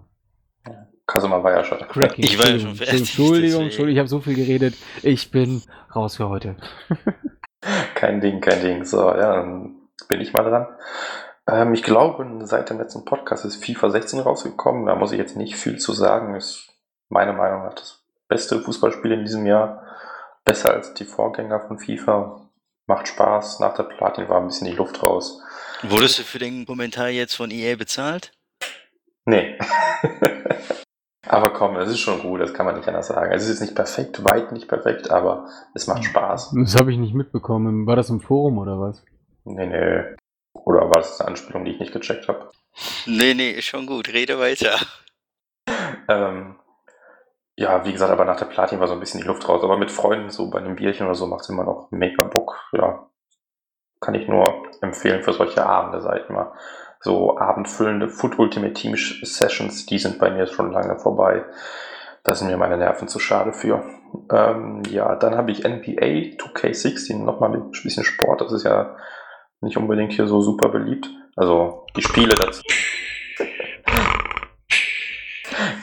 Kasuma 1.09 1.43
war 1.43 1.51
ja 1.51 1.63
schon. 1.63 1.79
Cracking. 1.79 2.23
Ich 2.23 2.37
war 2.37 2.45
ja 2.45 2.53
Entschuldigung, 2.53 2.75
schon 2.77 2.85
fertig, 2.85 2.99
Entschuldigung. 2.99 3.61
Entschuldigung, 3.63 3.93
ich 3.93 3.99
habe 3.99 4.07
so 4.07 4.19
viel 4.19 4.35
geredet. 4.35 4.75
Ich 5.01 5.31
bin 5.31 5.63
raus 5.95 6.17
für 6.17 6.29
heute. 6.29 6.55
Kein 7.95 8.21
Ding, 8.21 8.39
kein 8.39 8.61
Ding. 8.61 8.85
So, 8.85 9.09
ja, 9.09 9.35
dann 9.35 9.75
bin 10.07 10.21
ich 10.21 10.31
mal 10.31 10.43
dran. 10.43 10.67
Ähm, 11.45 11.73
ich 11.73 11.83
glaube, 11.83 12.25
seit 12.45 12.69
dem 12.69 12.77
letzten 12.77 13.03
Podcast 13.03 13.43
ist 13.43 13.65
FIFA 13.65 13.89
16 13.89 14.19
rausgekommen. 14.21 14.85
Da 14.85 14.95
muss 14.95 15.11
ich 15.11 15.17
jetzt 15.17 15.35
nicht 15.35 15.57
viel 15.57 15.77
zu 15.77 15.91
sagen. 15.91 16.35
Ist 16.35 16.69
meiner 17.09 17.33
Meinung 17.33 17.63
nach 17.63 17.73
das 17.73 18.01
beste 18.29 18.61
Fußballspiel 18.61 19.11
in 19.11 19.25
diesem 19.25 19.45
Jahr. 19.45 19.83
Besser 20.45 20.73
als 20.73 20.93
die 20.93 21.03
Vorgänger 21.03 21.59
von 21.59 21.79
FIFA. 21.79 22.49
Macht 22.87 23.09
Spaß. 23.09 23.59
Nach 23.59 23.73
der 23.73 23.83
Platin 23.83 24.29
war 24.29 24.39
ein 24.39 24.47
bisschen 24.47 24.67
die 24.67 24.77
Luft 24.77 25.03
raus. 25.03 25.41
Wurdest 25.83 26.19
du 26.19 26.23
für 26.23 26.39
den 26.39 26.65
Kommentar 26.65 27.09
jetzt 27.09 27.35
von 27.35 27.51
EA 27.51 27.75
bezahlt? 27.75 28.31
Nee. 29.25 29.59
aber 31.27 31.49
komm, 31.51 31.75
es 31.75 31.89
ist 31.89 31.99
schon 31.99 32.21
gut, 32.21 32.41
das 32.41 32.53
kann 32.53 32.65
man 32.65 32.75
nicht 32.75 32.87
anders 32.87 33.07
sagen. 33.07 33.31
Es 33.31 33.43
ist 33.43 33.49
jetzt 33.49 33.61
nicht 33.61 33.75
perfekt, 33.75 34.23
weit 34.23 34.51
nicht 34.51 34.67
perfekt, 34.67 35.11
aber 35.11 35.47
es 35.73 35.87
macht 35.87 36.05
Spaß. 36.05 36.55
Das 36.55 36.75
habe 36.75 36.91
ich 36.91 36.97
nicht 36.97 37.13
mitbekommen. 37.13 37.85
War 37.85 37.95
das 37.95 38.09
im 38.09 38.21
Forum 38.21 38.57
oder 38.57 38.79
was? 38.79 39.03
Nee, 39.43 39.65
nee. 39.65 40.15
Oder 40.53 40.89
war 40.89 40.97
das 40.97 41.19
eine 41.19 41.29
Anspielung, 41.29 41.65
die 41.65 41.71
ich 41.71 41.79
nicht 41.79 41.93
gecheckt 41.93 42.27
habe? 42.27 42.51
Nee, 43.05 43.33
nee, 43.33 43.51
ist 43.51 43.65
schon 43.65 43.85
gut. 43.85 44.11
Rede 44.13 44.39
weiter. 44.39 44.77
Ähm, 46.07 46.55
ja, 47.55 47.85
wie 47.85 47.91
gesagt, 47.91 48.11
aber 48.11 48.25
nach 48.25 48.37
der 48.37 48.45
Platin 48.45 48.79
war 48.79 48.87
so 48.87 48.93
ein 48.93 48.99
bisschen 48.99 49.21
die 49.21 49.27
Luft 49.27 49.47
raus. 49.47 49.63
Aber 49.63 49.77
mit 49.77 49.91
Freunden, 49.91 50.29
so 50.29 50.49
bei 50.49 50.59
einem 50.59 50.75
Bierchen 50.75 51.05
oder 51.05 51.15
so, 51.15 51.27
macht 51.27 51.41
es 51.41 51.49
immer 51.49 51.63
noch 51.63 51.91
mega 51.91 52.23
Bock. 52.23 52.57
Ja, 52.71 53.09
kann 53.99 54.15
ich 54.15 54.27
nur 54.27 54.63
empfehlen 54.81 55.23
für 55.23 55.33
solche 55.33 55.65
Abende, 55.65 56.01
sag 56.01 56.23
ich 56.23 56.29
mal. 56.29 56.53
So 57.01 57.37
abendfüllende 57.37 58.09
Foot 58.09 58.37
Ultimate 58.39 58.73
Team 58.73 58.95
Sessions, 58.95 59.85
die 59.85 59.99
sind 59.99 60.19
bei 60.19 60.29
mir 60.31 60.47
schon 60.47 60.71
lange 60.71 60.99
vorbei. 60.99 61.45
Da 62.23 62.35
sind 62.35 62.47
mir 62.47 62.57
meine 62.57 62.77
Nerven 62.77 63.07
zu 63.07 63.19
schade 63.19 63.53
für. 63.53 63.83
Ähm, 64.31 64.83
ja, 64.89 65.15
dann 65.15 65.35
habe 65.35 65.51
ich 65.51 65.63
NBA 65.63 66.35
2K16, 66.37 67.23
nochmal 67.23 67.49
mit 67.49 67.61
ein 67.61 67.71
bisschen 67.71 68.03
Sport. 68.03 68.41
Das 68.41 68.51
ist 68.51 68.63
ja 68.63 68.97
nicht 69.61 69.77
unbedingt 69.77 70.11
hier 70.13 70.27
so 70.27 70.41
super 70.41 70.69
beliebt. 70.69 71.09
Also 71.35 71.85
die 71.95 72.01
Spiele 72.01 72.35
dazu. 72.35 72.61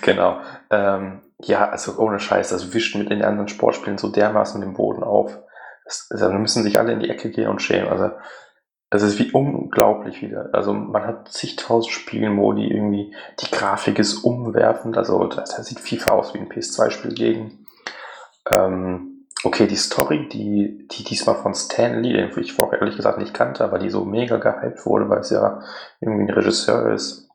genau. 0.03 0.41
Ähm, 0.71 1.23
ja, 1.41 1.69
also 1.69 1.99
ohne 1.99 2.21
Scheiß, 2.21 2.51
das 2.51 2.75
wischt 2.75 2.97
mit 2.97 3.11
den 3.11 3.23
anderen 3.23 3.49
Sportspielen 3.49 3.99
so 3.99 4.09
dermaßen 4.09 4.61
den 4.61 4.75
Boden 4.75 5.03
auf. 5.03 5.39
Das, 5.85 6.09
also, 6.11 6.29
da 6.29 6.39
müssen 6.39 6.63
sich 6.63 6.79
alle 6.79 6.93
in 6.93 7.01
die 7.01 7.11
Ecke 7.11 7.31
gehen 7.31 7.49
und 7.49 7.63
schämen. 7.63 7.89
Also, 7.89 8.11
das 8.91 9.03
ist 9.03 9.19
wie 9.19 9.33
unglaublich 9.33 10.23
wieder. 10.23 10.51
Also, 10.53 10.73
man 10.73 11.05
hat 11.05 11.29
zigtausend 11.29 11.93
Spielmodi 11.93 12.69
irgendwie. 12.69 13.15
Die 13.41 13.51
Grafik 13.51 13.99
ist 13.99 14.23
umwerfend. 14.25 14.97
Also, 14.97 15.25
das, 15.25 15.57
das 15.57 15.67
sieht 15.67 15.81
FIFA 15.81 16.13
aus 16.13 16.35
wie 16.35 16.39
ein 16.39 16.49
PS2-Spiel 16.49 17.15
gegen. 17.15 17.67
Ähm, 18.51 19.27
okay, 19.43 19.67
die 19.67 19.77
Story, 19.77 20.29
die, 20.29 20.87
die 20.89 21.05
diesmal 21.05 21.37
von 21.37 21.55
Stan 21.55 22.01
Lee, 22.01 22.13
den 22.13 22.31
ich 22.39 22.53
vorher 22.53 22.81
ehrlich 22.81 22.97
gesagt 22.97 23.19
nicht 23.19 23.35
kannte, 23.35 23.65
aber 23.65 23.79
die 23.79 23.91
so 23.91 24.05
mega 24.05 24.37
gehypt 24.37 24.87
wurde, 24.87 25.09
weil 25.09 25.21
es 25.21 25.31
ja 25.31 25.61
irgendwie 26.01 26.25
ein 26.25 26.31
Regisseur 26.31 26.93
ist. 26.93 27.29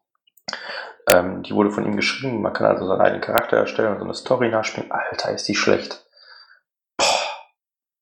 Ähm, 1.08 1.44
die 1.44 1.54
wurde 1.54 1.72
von 1.72 1.86
ihm 1.86 1.96
geschrieben. 1.96 2.42
Man 2.42 2.54
kann 2.54 2.68
also 2.68 2.88
seinen 2.88 3.02
eigenen 3.02 3.22
Charakter 3.22 3.58
erstellen 3.58 3.94
und 3.94 4.00
so 4.00 4.06
eine 4.06 4.14
Story 4.14 4.50
nachspielen. 4.50 4.92
Alter, 4.92 5.32
ist 5.32 5.48
die 5.48 5.56
schlecht. 5.56 6.01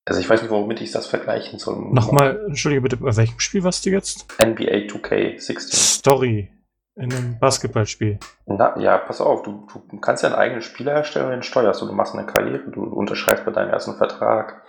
Also 0.09 0.21
ich 0.21 0.29
weiß 0.29 0.41
nicht, 0.41 0.49
womit 0.49 0.81
ich 0.81 0.91
das 0.91 1.05
vergleichen 1.05 1.59
soll. 1.59 1.77
Nochmal, 1.91 2.43
entschuldige 2.47 2.81
bitte, 2.81 2.97
bei 2.97 3.15
welchem 3.15 3.39
Spiel 3.39 3.63
warst 3.63 3.85
du 3.85 3.91
jetzt? 3.91 4.25
NBA 4.41 4.87
2K16. 4.87 5.75
Story 5.75 6.51
in 6.95 7.13
einem 7.13 7.37
Basketballspiel. 7.39 8.19
Na, 8.47 8.77
ja, 8.79 8.97
pass 8.97 9.21
auf, 9.21 9.43
du, 9.43 9.67
du 9.71 9.99
kannst 9.99 10.23
ja 10.23 10.29
einen 10.29 10.37
eigenen 10.39 10.63
Spieler 10.63 10.93
erstellen 10.93 11.27
und 11.27 11.31
den 11.31 11.43
steuerst 11.43 11.79
du. 11.81 11.85
Du 11.85 11.93
machst 11.93 12.15
eine 12.15 12.25
Karriere, 12.25 12.71
du 12.71 12.83
unterschreibst 12.83 13.45
bei 13.45 13.51
deinem 13.51 13.69
ersten 13.69 13.97
Vertrag, 13.97 14.63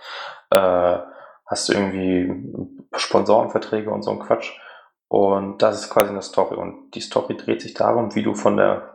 äh, 0.51 0.97
hast 1.47 1.69
irgendwie 1.69 2.31
Sponsorenverträge 2.95 3.89
und 3.89 4.03
so 4.03 4.11
ein 4.11 4.19
Quatsch. 4.19 4.51
Und 5.07 5.63
das 5.63 5.81
ist 5.81 5.89
quasi 5.89 6.11
eine 6.11 6.21
Story. 6.21 6.55
Und 6.55 6.91
die 6.91 7.01
Story 7.01 7.35
dreht 7.35 7.61
sich 7.61 7.73
darum, 7.73 8.13
wie 8.13 8.23
du 8.23 8.35
von 8.35 8.57
der, 8.57 8.90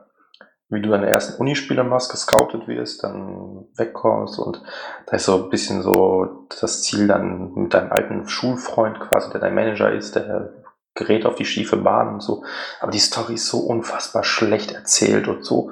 wie 0.69 0.83
du 0.83 0.91
deine 0.91 1.07
ersten 1.07 1.41
Unispiele 1.41 1.85
machst, 1.85 2.11
gescoutet 2.11 2.67
wirst, 2.67 3.05
dann 3.05 3.67
wegkommst 3.77 4.39
und 4.39 4.63
da 5.07 5.17
ist 5.17 5.27
so 5.27 5.45
ein 5.45 5.51
bisschen 5.51 5.83
so 5.83 6.47
das 6.61 6.83
Ziel 6.83 7.07
dann 7.07 7.55
mit 7.55 7.75
deinem 7.75 7.93
alten 7.93 8.29
Schulfreund 8.29 8.99
quasi, 9.01 9.31
der 9.31 9.41
dein 9.41 9.55
Manager 9.55 9.93
ist, 9.93 10.17
der 10.17 10.53
gerät 10.95 11.27
auf 11.27 11.37
die 11.37 11.45
schiefe 11.45 11.77
Bahn 11.77 12.15
und 12.15 12.23
so. 12.23 12.43
Aber 12.81 12.91
die 12.91 12.99
Story 12.99 13.35
ist 13.35 13.47
so 13.47 13.59
unfassbar 13.59 14.25
schlecht 14.25 14.73
erzählt 14.73 15.29
und 15.29 15.45
so 15.45 15.71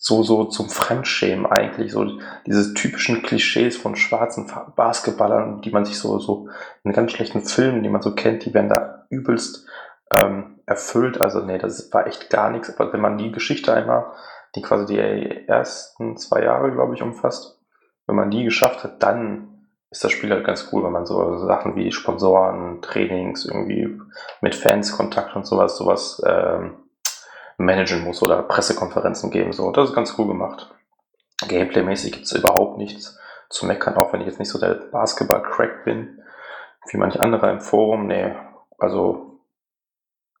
so, 0.00 0.22
so 0.22 0.44
zum 0.44 0.70
Fremdschämen 0.70 1.44
eigentlich. 1.46 1.92
So 1.92 2.18
diese 2.46 2.72
typischen 2.72 3.22
Klischees 3.22 3.76
von 3.76 3.96
schwarzen 3.96 4.50
Basketballern, 4.76 5.60
die 5.60 5.70
man 5.70 5.84
sich 5.84 5.98
so, 5.98 6.18
so 6.20 6.48
in 6.84 6.92
ganz 6.92 7.12
schlechten 7.12 7.42
Filmen, 7.42 7.82
die 7.82 7.88
man 7.88 8.00
so 8.00 8.14
kennt, 8.14 8.44
die 8.44 8.54
werden 8.54 8.68
da 8.68 9.06
übelst 9.10 9.66
ähm, 10.16 10.60
erfüllt. 10.66 11.20
Also 11.20 11.40
nee, 11.40 11.58
das 11.58 11.92
war 11.92 12.06
echt 12.06 12.30
gar 12.30 12.50
nichts. 12.50 12.76
Aber 12.78 12.92
wenn 12.92 13.00
man 13.00 13.18
die 13.18 13.32
Geschichte 13.32 13.72
einmal, 13.72 14.12
die 14.54 14.62
quasi 14.62 14.86
die 14.86 15.48
ersten 15.48 16.16
zwei 16.16 16.42
Jahre, 16.42 16.72
glaube 16.72 16.94
ich, 16.94 17.02
umfasst, 17.02 17.60
wenn 18.06 18.16
man 18.16 18.30
die 18.30 18.44
geschafft 18.44 18.84
hat, 18.84 19.02
dann 19.02 19.66
ist 19.90 20.04
das 20.04 20.12
Spiel 20.12 20.30
halt 20.30 20.44
ganz 20.44 20.68
cool, 20.72 20.84
wenn 20.84 20.92
man 20.92 21.06
so 21.06 21.38
Sachen 21.38 21.76
wie 21.76 21.92
Sponsoren, 21.92 22.82
Trainings, 22.82 23.46
irgendwie 23.46 23.98
mit 24.40 24.54
Fans 24.54 24.96
Kontakt 24.96 25.34
und 25.34 25.46
sowas, 25.46 25.76
sowas 25.76 26.22
ähm, 26.26 26.76
managen 27.56 28.04
muss 28.04 28.22
oder 28.22 28.42
Pressekonferenzen 28.42 29.30
geben. 29.30 29.52
So, 29.52 29.70
das 29.72 29.90
ist 29.90 29.94
ganz 29.94 30.14
cool 30.18 30.26
gemacht. 30.26 30.74
Gameplay-mäßig 31.46 32.12
gibt 32.12 32.24
es 32.26 32.32
überhaupt 32.32 32.78
nichts 32.78 33.18
zu 33.48 33.66
meckern, 33.66 33.96
auch 33.96 34.12
wenn 34.12 34.20
ich 34.20 34.26
jetzt 34.26 34.38
nicht 34.38 34.50
so 34.50 34.58
der 34.58 34.74
Basketball-Crack 34.74 35.84
bin, 35.84 36.20
wie 36.90 36.98
manch 36.98 37.20
anderer 37.20 37.50
im 37.50 37.60
Forum. 37.60 38.06
Nee, 38.06 38.34
also 38.78 39.27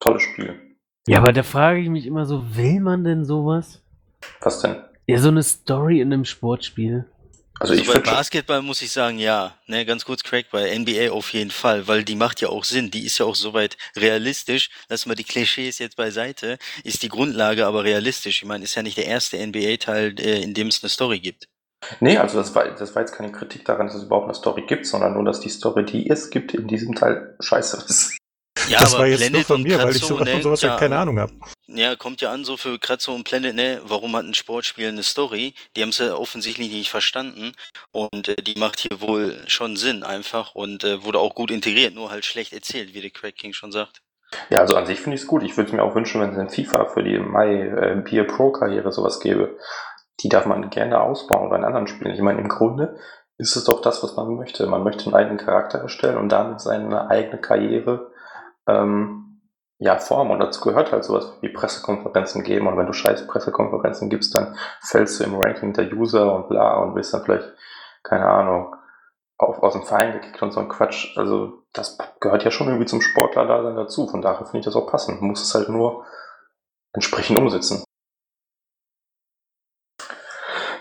tolles 0.00 0.22
Spiel. 0.22 0.58
Ja, 1.06 1.18
aber 1.18 1.32
da 1.32 1.42
frage 1.42 1.80
ich 1.80 1.88
mich 1.88 2.06
immer 2.06 2.26
so, 2.26 2.56
will 2.56 2.80
man 2.80 3.04
denn 3.04 3.24
sowas? 3.24 3.82
Was 4.40 4.60
denn? 4.60 4.76
Ja, 5.06 5.18
so 5.18 5.28
eine 5.28 5.42
Story 5.42 6.00
in 6.00 6.12
einem 6.12 6.24
Sportspiel. 6.24 7.06
Also, 7.60 7.72
also 7.74 7.92
bei 7.92 7.98
Basketball 7.98 8.62
muss 8.62 8.82
ich 8.82 8.92
sagen, 8.92 9.18
ja, 9.18 9.54
ne, 9.66 9.84
ganz 9.84 10.04
kurz 10.04 10.22
Crack, 10.22 10.46
bei 10.52 10.78
NBA 10.78 11.10
auf 11.10 11.32
jeden 11.32 11.50
Fall, 11.50 11.88
weil 11.88 12.04
die 12.04 12.14
macht 12.14 12.40
ja 12.40 12.50
auch 12.50 12.62
Sinn, 12.62 12.90
die 12.90 13.04
ist 13.04 13.18
ja 13.18 13.26
auch 13.26 13.34
soweit 13.34 13.76
realistisch, 13.96 14.70
lass 14.88 15.06
mal 15.06 15.16
die 15.16 15.24
Klischees 15.24 15.78
jetzt 15.78 15.96
beiseite, 15.96 16.58
ist 16.84 17.02
die 17.02 17.08
Grundlage 17.08 17.66
aber 17.66 17.82
realistisch. 17.82 18.42
Ich 18.42 18.48
meine, 18.48 18.64
ist 18.64 18.76
ja 18.76 18.82
nicht 18.82 18.96
der 18.96 19.06
erste 19.06 19.44
NBA-Teil, 19.44 20.14
äh, 20.20 20.42
in 20.42 20.54
dem 20.54 20.68
es 20.68 20.82
eine 20.82 20.90
Story 20.90 21.18
gibt. 21.18 21.48
Nee, 22.00 22.18
also 22.18 22.38
das 22.38 22.54
war, 22.54 22.68
das 22.74 22.94
war 22.94 23.02
jetzt 23.02 23.12
keine 23.12 23.32
Kritik 23.32 23.64
daran, 23.64 23.86
dass 23.86 23.96
es 23.96 24.04
überhaupt 24.04 24.26
eine 24.26 24.34
Story 24.34 24.64
gibt, 24.66 24.86
sondern 24.86 25.14
nur, 25.14 25.24
dass 25.24 25.40
die 25.40 25.48
Story, 25.48 25.84
die 25.84 26.08
es 26.10 26.30
gibt, 26.30 26.54
in 26.54 26.68
diesem 26.68 26.94
Teil 26.94 27.34
scheiße 27.40 27.84
ist. 27.88 28.17
Ja, 28.68 28.80
das 28.80 28.96
war 28.96 29.06
jetzt 29.06 29.18
Planet 29.18 29.32
nur 29.32 29.44
von 29.44 29.62
mir, 29.62 29.78
weil 29.78 29.96
ich 29.96 30.02
so, 30.02 30.18
ne, 30.18 30.30
von 30.30 30.42
sowas 30.42 30.62
ja, 30.62 30.70
ja 30.70 30.76
keine 30.76 30.98
Ahnung 30.98 31.18
habe. 31.18 31.32
Ja, 31.66 31.96
kommt 31.96 32.20
ja 32.20 32.32
an, 32.32 32.44
so 32.44 32.56
für 32.56 32.78
Kratzo 32.78 33.14
und 33.14 33.24
Planet, 33.24 33.54
ne, 33.54 33.80
warum 33.84 34.16
hat 34.16 34.24
ein 34.24 34.34
Sportspiel 34.34 34.88
eine 34.88 35.02
Story? 35.02 35.54
Die 35.76 35.82
haben 35.82 35.90
es 35.90 35.98
ja 35.98 36.14
offensichtlich 36.14 36.70
nicht 36.70 36.90
verstanden 36.90 37.52
und 37.92 38.28
äh, 38.28 38.36
die 38.36 38.58
macht 38.58 38.80
hier 38.80 39.00
wohl 39.00 39.36
schon 39.46 39.76
Sinn 39.76 40.02
einfach 40.02 40.54
und 40.54 40.84
äh, 40.84 41.04
wurde 41.04 41.18
auch 41.18 41.34
gut 41.34 41.50
integriert, 41.50 41.94
nur 41.94 42.10
halt 42.10 42.24
schlecht 42.24 42.52
erzählt, 42.52 42.94
wie 42.94 43.00
der 43.00 43.10
Crack 43.10 43.36
King 43.36 43.52
schon 43.52 43.72
sagt. 43.72 44.00
Ja, 44.50 44.60
also 44.60 44.76
an 44.76 44.86
sich 44.86 45.00
finde 45.00 45.16
ich 45.16 45.22
es 45.22 45.26
gut. 45.26 45.42
Ich 45.42 45.56
würde 45.56 45.68
es 45.68 45.72
mir 45.74 45.82
auch 45.82 45.94
wünschen, 45.94 46.20
wenn 46.20 46.30
es 46.30 46.38
in 46.38 46.64
FIFA 46.66 46.86
für 46.86 47.02
die 47.02 47.18
Mai 47.18 47.62
äh, 47.62 48.02
Beer 48.04 48.24
Pro 48.24 48.50
Karriere 48.50 48.92
sowas 48.92 49.20
gäbe. 49.20 49.56
Die 50.22 50.28
darf 50.28 50.46
man 50.46 50.68
gerne 50.70 51.00
ausbauen 51.00 51.46
oder 51.46 51.56
in 51.56 51.64
anderen 51.64 51.86
Spielen. 51.86 52.14
Ich 52.14 52.20
meine, 52.20 52.40
im 52.40 52.48
Grunde 52.48 52.98
ist 53.38 53.56
es 53.56 53.64
doch 53.64 53.80
das, 53.80 54.02
was 54.02 54.16
man 54.16 54.34
möchte. 54.34 54.66
Man 54.66 54.82
möchte 54.82 55.06
einen 55.06 55.14
eigenen 55.14 55.38
Charakter 55.38 55.78
erstellen 55.78 56.18
und 56.18 56.28
damit 56.30 56.60
seine 56.60 57.08
eigene 57.08 57.40
Karriere 57.40 58.10
ähm, 58.68 59.40
ja, 59.78 59.96
Form 59.98 60.30
und 60.30 60.40
dazu 60.40 60.60
gehört 60.60 60.92
halt 60.92 61.04
sowas 61.04 61.32
wie 61.40 61.48
Pressekonferenzen 61.48 62.42
geben 62.42 62.66
und 62.66 62.76
wenn 62.76 62.86
du 62.86 62.92
scheiß 62.92 63.26
Pressekonferenzen 63.28 64.10
gibst, 64.10 64.34
dann 64.34 64.56
fällst 64.80 65.20
du 65.20 65.24
im 65.24 65.36
Ranking 65.36 65.72
der 65.72 65.92
User 65.92 66.34
und 66.34 66.48
bla 66.48 66.78
und 66.78 66.94
bist 66.94 67.14
dann 67.14 67.22
vielleicht, 67.22 67.48
keine 68.02 68.26
Ahnung, 68.26 68.74
auf, 69.38 69.62
aus 69.62 69.74
dem 69.74 69.84
Verein 69.84 70.12
gekickt 70.12 70.42
und 70.42 70.50
so 70.50 70.58
ein 70.58 70.68
Quatsch. 70.68 71.16
Also 71.16 71.62
das 71.72 71.96
gehört 72.20 72.44
ja 72.44 72.50
schon 72.50 72.66
irgendwie 72.66 72.86
zum 72.86 73.00
Sportler 73.00 73.46
da 73.46 73.62
dann 73.62 73.76
dazu, 73.76 74.08
von 74.08 74.20
daher 74.20 74.44
finde 74.46 74.58
ich 74.58 74.64
das 74.64 74.74
auch 74.74 74.90
passend. 74.90 75.20
Man 75.20 75.30
muss 75.30 75.42
es 75.42 75.54
halt 75.54 75.68
nur 75.68 76.04
entsprechend 76.92 77.38
umsetzen. 77.38 77.84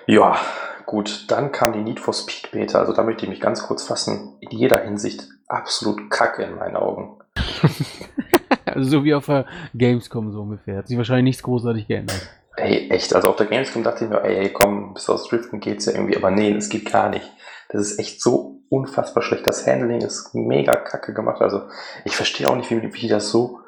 Ja, 0.07 0.37
gut, 0.85 1.29
dann 1.29 1.51
kam 1.51 1.73
die 1.73 1.83
Need 1.83 1.99
for 1.99 2.13
Speed 2.13 2.51
Beta, 2.51 2.79
also 2.79 2.93
da 2.93 3.03
möchte 3.03 3.25
ich 3.25 3.29
mich 3.29 3.41
ganz 3.41 3.61
kurz 3.61 3.83
fassen, 3.83 4.37
in 4.39 4.49
jeder 4.51 4.79
Hinsicht 4.79 5.27
absolut 5.47 6.09
kacke 6.09 6.43
in 6.43 6.55
meinen 6.55 6.77
Augen. 6.77 7.19
so 8.75 9.03
wie 9.03 9.13
auf 9.13 9.25
der 9.25 9.45
Gamescom 9.73 10.31
so 10.31 10.41
ungefähr. 10.41 10.77
Hat 10.77 10.87
sich 10.87 10.97
wahrscheinlich 10.97 11.23
nichts 11.23 11.43
großartig 11.43 11.87
geändert. 11.87 12.29
Ey, 12.57 12.89
echt. 12.89 13.13
Also 13.13 13.29
auf 13.29 13.35
der 13.35 13.45
Gamescom 13.45 13.83
dachte 13.83 14.05
ich 14.05 14.09
mir, 14.09 14.23
ey, 14.23 14.51
komm, 14.51 14.93
bis 14.93 15.09
aus 15.09 15.27
Driften 15.27 15.59
geht's 15.59 15.85
ja 15.85 15.93
irgendwie. 15.93 16.17
Aber 16.17 16.31
nee, 16.31 16.51
es 16.51 16.69
geht 16.69 16.91
gar 16.91 17.09
nicht. 17.09 17.31
Das 17.69 17.81
ist 17.81 17.99
echt 17.99 18.21
so 18.21 18.61
unfassbar 18.69 19.23
schlecht. 19.23 19.45
Das 19.45 19.65
Handling 19.67 20.01
ist 20.01 20.33
mega 20.33 20.75
kacke 20.75 21.13
gemacht. 21.13 21.41
Also 21.41 21.63
ich 22.05 22.15
verstehe 22.15 22.49
auch 22.49 22.55
nicht, 22.55 22.69
wie, 22.71 22.81
wie 22.81 22.99
die 22.99 23.07
das 23.07 23.29
so 23.29 23.59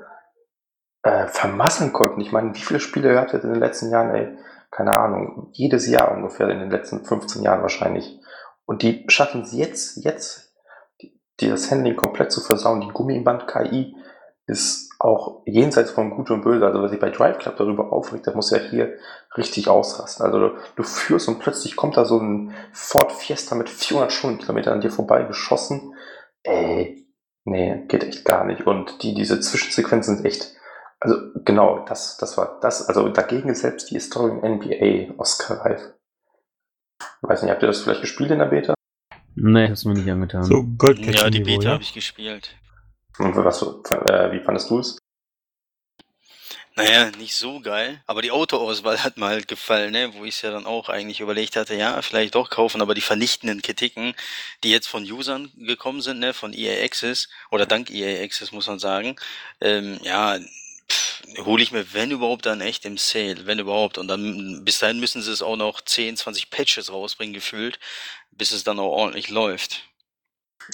äh, 1.03 1.27
vermasseln 1.27 1.93
konnten. 1.93 2.21
Ich 2.21 2.31
meine, 2.31 2.53
wie 2.55 2.61
viele 2.61 2.79
Spiele 2.79 3.25
es 3.25 3.33
in 3.43 3.53
den 3.53 3.59
letzten 3.59 3.91
Jahren, 3.91 4.15
ey? 4.15 4.37
Keine 4.71 4.97
Ahnung. 4.97 5.49
Jedes 5.53 5.87
Jahr 5.87 6.11
ungefähr 6.11 6.49
in 6.49 6.59
den 6.59 6.69
letzten 6.69 7.03
15 7.05 7.41
Jahren 7.43 7.61
wahrscheinlich. 7.61 8.19
Und 8.65 8.83
die 8.83 9.05
schaffen 9.07 9.41
es 9.41 9.51
jetzt, 9.51 10.03
jetzt 10.03 10.48
das 11.47 11.71
Handling 11.71 11.95
komplett 11.95 12.31
zu 12.31 12.41
versauen. 12.41 12.81
Die 12.81 12.89
Gummiband-KI 12.89 13.95
ist 14.49 14.89
auch 14.99 15.43
jenseits 15.45 15.91
von 15.91 16.09
Gut 16.09 16.31
und 16.31 16.41
Böse. 16.41 16.65
Also, 16.65 16.81
was 16.81 16.91
sich 16.91 16.99
bei 16.99 17.09
Drive 17.09 17.37
Club 17.37 17.55
darüber 17.57 17.93
aufregt, 17.93 18.25
der 18.25 18.35
muss 18.35 18.51
ja 18.51 18.57
hier 18.57 18.97
richtig 19.37 19.69
ausrasten. 19.69 20.25
Also, 20.25 20.39
du, 20.39 20.57
du, 20.75 20.83
führst 20.83 21.27
und 21.27 21.39
plötzlich 21.39 21.75
kommt 21.75 21.95
da 21.95 22.03
so 22.03 22.19
ein 22.19 22.53
Ford 22.73 23.11
Fiesta 23.11 23.55
mit 23.55 23.69
400 23.69 24.11
Stundenkilometern 24.11 24.73
an 24.73 24.81
dir 24.81 24.91
vorbei 24.91 25.23
geschossen. 25.23 25.93
Ey, 26.43 27.07
nee, 27.45 27.85
geht 27.87 28.03
echt 28.03 28.25
gar 28.25 28.43
nicht. 28.43 28.67
Und 28.67 29.03
die, 29.03 29.13
diese 29.13 29.39
Zwischensequenzen 29.39 30.17
sind 30.17 30.25
echt, 30.25 30.53
also, 30.99 31.15
genau, 31.45 31.85
das, 31.87 32.17
das 32.17 32.37
war 32.37 32.59
das. 32.59 32.87
Also, 32.89 33.07
dagegen 33.07 33.49
ist 33.49 33.61
selbst 33.61 33.89
die 33.91 33.99
Story 33.99 34.31
in 34.31 34.55
NBA 34.55 35.13
Oscar-reif. 35.17 35.93
Weiß 37.21 37.43
nicht, 37.43 37.51
habt 37.51 37.61
ihr 37.61 37.67
das 37.67 37.81
vielleicht 37.81 38.01
gespielt 38.01 38.31
in 38.31 38.39
der 38.39 38.45
Beta? 38.45 38.73
Nee, 39.35 39.69
hast 39.69 39.83
du 39.83 39.89
mir 39.89 39.95
nicht 39.95 40.09
angetan. 40.09 40.43
So 40.43 40.65
Ja, 40.97 41.29
die 41.29 41.41
Beta 41.41 41.63
ja? 41.63 41.71
habe 41.71 41.83
ich 41.83 41.93
gespielt. 41.93 42.55
Und 43.17 43.35
was, 43.35 43.61
äh, 43.61 44.31
wie 44.31 44.39
fandest 44.39 44.69
du 44.69 44.79
es? 44.79 44.97
Naja, 46.79 47.11
nicht 47.17 47.35
so 47.35 47.59
geil, 47.59 48.01
aber 48.07 48.21
die 48.21 48.31
Autoauswahl 48.31 49.03
hat 49.03 49.17
mir 49.17 49.25
halt 49.25 49.49
gefallen, 49.49 49.91
ne? 49.91 50.13
wo 50.13 50.23
ich 50.23 50.35
es 50.35 50.41
ja 50.43 50.51
dann 50.51 50.65
auch 50.65 50.87
eigentlich 50.87 51.19
überlegt 51.19 51.57
hatte, 51.57 51.75
ja, 51.75 52.01
vielleicht 52.01 52.35
doch 52.35 52.49
kaufen, 52.49 52.81
aber 52.81 52.93
die 52.93 53.01
vernichtenden 53.01 53.61
Kritiken, 53.61 54.13
die 54.63 54.71
jetzt 54.71 54.87
von 54.87 55.03
Usern 55.03 55.51
gekommen 55.57 55.99
sind, 55.99 56.19
ne, 56.19 56.33
von 56.33 56.53
EA 56.53 56.81
Access, 56.85 57.27
oder 57.51 57.65
dank 57.65 57.91
EA 57.91 58.23
Access 58.23 58.53
muss 58.53 58.67
man 58.67 58.79
sagen, 58.79 59.17
ähm, 59.59 59.99
ja, 60.03 60.39
hole 61.45 61.61
ich 61.61 61.71
mir, 61.71 61.93
wenn 61.93 62.11
überhaupt, 62.11 62.45
dann 62.45 62.61
echt 62.61 62.85
im 62.85 62.97
Sale, 62.97 63.45
wenn 63.45 63.59
überhaupt. 63.59 63.97
Und 63.97 64.07
dann 64.07 64.63
bis 64.65 64.79
dahin 64.79 64.99
müssen 64.99 65.21
sie 65.21 65.31
es 65.31 65.41
auch 65.41 65.57
noch 65.57 65.81
10, 65.81 66.17
20 66.17 66.49
Patches 66.49 66.91
rausbringen, 66.91 67.33
gefühlt, 67.33 67.79
bis 68.31 68.51
es 68.51 68.63
dann 68.63 68.79
auch 68.79 68.91
ordentlich 68.91 69.29
läuft. 69.29 69.83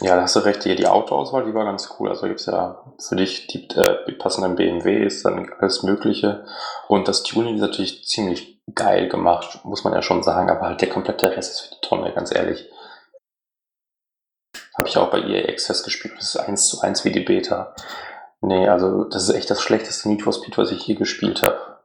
Ja, 0.01 0.15
da 0.17 0.23
hast 0.23 0.35
du 0.35 0.39
recht. 0.39 0.65
Die 0.65 0.87
Autoauswahl, 0.87 1.45
die 1.45 1.53
war 1.53 1.63
ganz 1.63 1.89
cool. 1.97 2.09
Also 2.09 2.27
gibt's 2.27 2.47
ja 2.47 2.83
für 2.99 3.15
dich 3.15 3.47
die, 3.47 3.69
äh, 3.75 4.05
die 4.07 4.11
passenden 4.11 4.55
BMWs, 4.55 5.23
dann 5.23 5.51
alles 5.59 5.83
Mögliche. 5.83 6.45
Und 6.87 7.07
das 7.07 7.23
Tuning 7.23 7.55
ist 7.55 7.61
natürlich 7.61 8.05
ziemlich 8.05 8.59
geil 8.73 9.07
gemacht, 9.07 9.63
muss 9.63 9.83
man 9.83 9.93
ja 9.93 10.01
schon 10.01 10.23
sagen. 10.23 10.49
Aber 10.49 10.67
halt 10.67 10.81
der 10.81 10.89
komplette 10.89 11.31
Rest 11.31 11.53
ist 11.53 11.61
für 11.61 11.75
die 11.75 11.87
Tonne, 11.87 12.11
ganz 12.13 12.33
ehrlich. 12.35 12.69
Habe 14.77 14.89
ich 14.89 14.97
auch 14.97 15.09
bei 15.09 15.19
EA 15.19 15.47
Access 15.47 15.83
gespielt. 15.83 16.15
Das 16.17 16.35
ist 16.35 16.37
eins 16.37 16.67
zu 16.67 16.81
eins 16.81 17.05
wie 17.05 17.11
die 17.11 17.21
Beta. 17.21 17.73
Nee, 18.45 18.67
also 18.67 19.05
das 19.05 19.23
ist 19.23 19.35
echt 19.35 19.49
das 19.49 19.61
schlechteste 19.61 20.07
Need 20.07 20.21
for 20.21 20.31
Speed, 20.31 20.57
was 20.57 20.71
ich 20.71 20.85
je 20.85 20.93
gespielt 20.93 21.41
habe. 21.41 21.75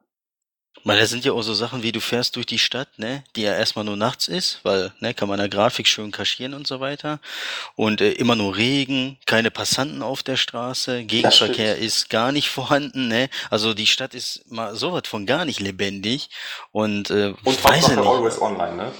Weil 0.85 0.99
da 0.99 1.07
sind 1.07 1.25
ja 1.25 1.33
auch 1.33 1.43
so 1.43 1.53
Sachen 1.53 1.83
wie 1.83 1.93
du 1.93 2.01
fährst 2.01 2.37
durch 2.37 2.47
die 2.47 2.59
Stadt, 2.59 2.89
ne, 2.99 3.23
die 3.37 3.43
ja 3.43 3.55
erstmal 3.55 3.85
nur 3.85 3.97
nachts 3.97 4.29
ist, 4.29 4.61
weil, 4.63 4.93
ne, 5.01 5.13
kann 5.13 5.29
man 5.29 5.39
der 5.39 5.49
Grafik 5.49 5.87
schön 5.87 6.11
kaschieren 6.11 6.55
und 6.55 6.67
so 6.67 6.81
weiter. 6.81 7.21
Und 7.77 8.01
äh, 8.01 8.13
immer 8.13 8.35
nur 8.35 8.57
Regen, 8.57 9.19
keine 9.27 9.51
Passanten 9.51 10.03
auf 10.03 10.23
der 10.23 10.37
Straße, 10.37 11.05
Gegenverkehr 11.05 11.77
ist 11.77 12.09
gar 12.09 12.33
nicht 12.33 12.49
vorhanden, 12.49 13.09
ne. 13.09 13.29
Also 13.51 13.75
die 13.75 13.87
Stadt 13.87 14.15
ist 14.15 14.51
mal 14.51 14.75
sowas 14.75 15.03
von 15.07 15.27
gar 15.27 15.45
nicht 15.45 15.61
lebendig. 15.61 16.31
Und, 16.73 17.11
äh, 17.11 17.35
und 17.45 17.65
weiß 17.65 17.89
nicht. 17.89 17.99
Always 17.99 18.41
online, 18.41 18.77
ne? 18.77 18.93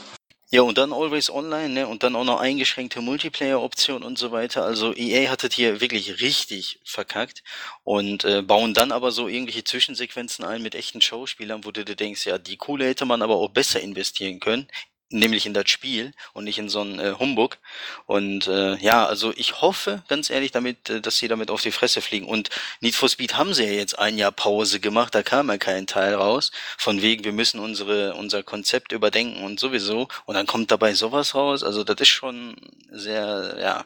Ja, 0.53 0.63
und 0.63 0.79
dann 0.79 0.93
Always 0.93 1.31
Online, 1.31 1.69
ne? 1.69 1.87
Und 1.87 2.03
dann 2.03 2.17
auch 2.17 2.25
noch 2.25 2.41
eingeschränkte 2.41 3.01
Multiplayer-Option 3.01 4.03
und 4.03 4.19
so 4.19 4.33
weiter. 4.33 4.65
Also 4.65 4.93
EA 4.97 5.31
hat 5.31 5.45
das 5.45 5.55
hier 5.55 5.81
wirklich 5.81 6.21
richtig 6.21 6.81
verkackt 6.85 7.45
und 7.85 8.25
äh, 8.25 8.43
bauen 8.43 8.75
dann 8.75 8.91
aber 8.91 9.13
so 9.13 9.29
irgendwelche 9.29 9.63
Zwischensequenzen 9.63 10.45
ein 10.45 10.61
mit 10.63 10.75
echten 10.75 11.01
Schauspielern, 11.01 11.65
wo 11.65 11.71
du 11.71 11.85
dir 11.85 11.95
denkst, 11.95 12.27
ja, 12.27 12.37
die 12.39 12.57
Kohle 12.57 12.87
hätte 12.87 13.05
man 13.05 13.23
aber 13.23 13.37
auch 13.37 13.51
besser 13.51 13.81
investieren 13.81 14.41
können 14.41 14.67
nämlich 15.11 15.47
in 15.47 15.55
das 15.55 15.69
Spiel 15.69 16.13
und 16.33 16.45
nicht 16.45 16.59
in 16.59 16.69
so 16.69 16.81
einen 16.81 16.99
äh, 16.99 17.15
Humbug. 17.19 17.59
Und 18.07 18.47
äh, 18.47 18.77
ja, 18.77 19.07
also 19.07 19.33
ich 19.37 19.61
hoffe 19.61 20.03
ganz 20.09 20.31
ehrlich 20.31 20.53
damit, 20.53 20.89
äh, 20.89 21.01
dass 21.01 21.19
sie 21.19 21.29
damit 21.29 21.51
auf 21.51 21.63
die 21.63 21.73
Fresse 21.73 22.01
fliegen. 22.01 22.27
Und 22.27 22.49
Need 22.81 22.95
for 22.95 23.09
Speed 23.09 23.37
haben 23.37 23.53
sie 23.53 23.65
ja 23.65 23.73
jetzt 23.73 23.99
ein 23.99 24.19
Jahr 24.19 24.33
Pause 24.33 24.81
gemacht, 24.81 25.15
da 25.15 25.23
kam 25.23 25.49
ja 25.49 25.59
kein 25.59 25.87
Teil 25.87 26.15
raus. 26.15 26.53
Von 26.79 27.03
wegen, 27.03 27.25
wir 27.25 27.33
müssen 27.33 27.61
unsere 27.61 28.15
unser 28.15 28.43
Konzept 28.43 28.93
überdenken 28.93 29.45
und 29.45 29.61
sowieso. 29.61 30.09
Und 30.27 30.35
dann 30.35 30.47
kommt 30.47 30.71
dabei 30.71 30.95
sowas 30.95 31.35
raus. 31.35 31.65
Also 31.65 31.85
das 31.85 32.01
ist 32.01 32.09
schon 32.09 32.57
sehr, 32.91 33.57
ja, 33.61 33.85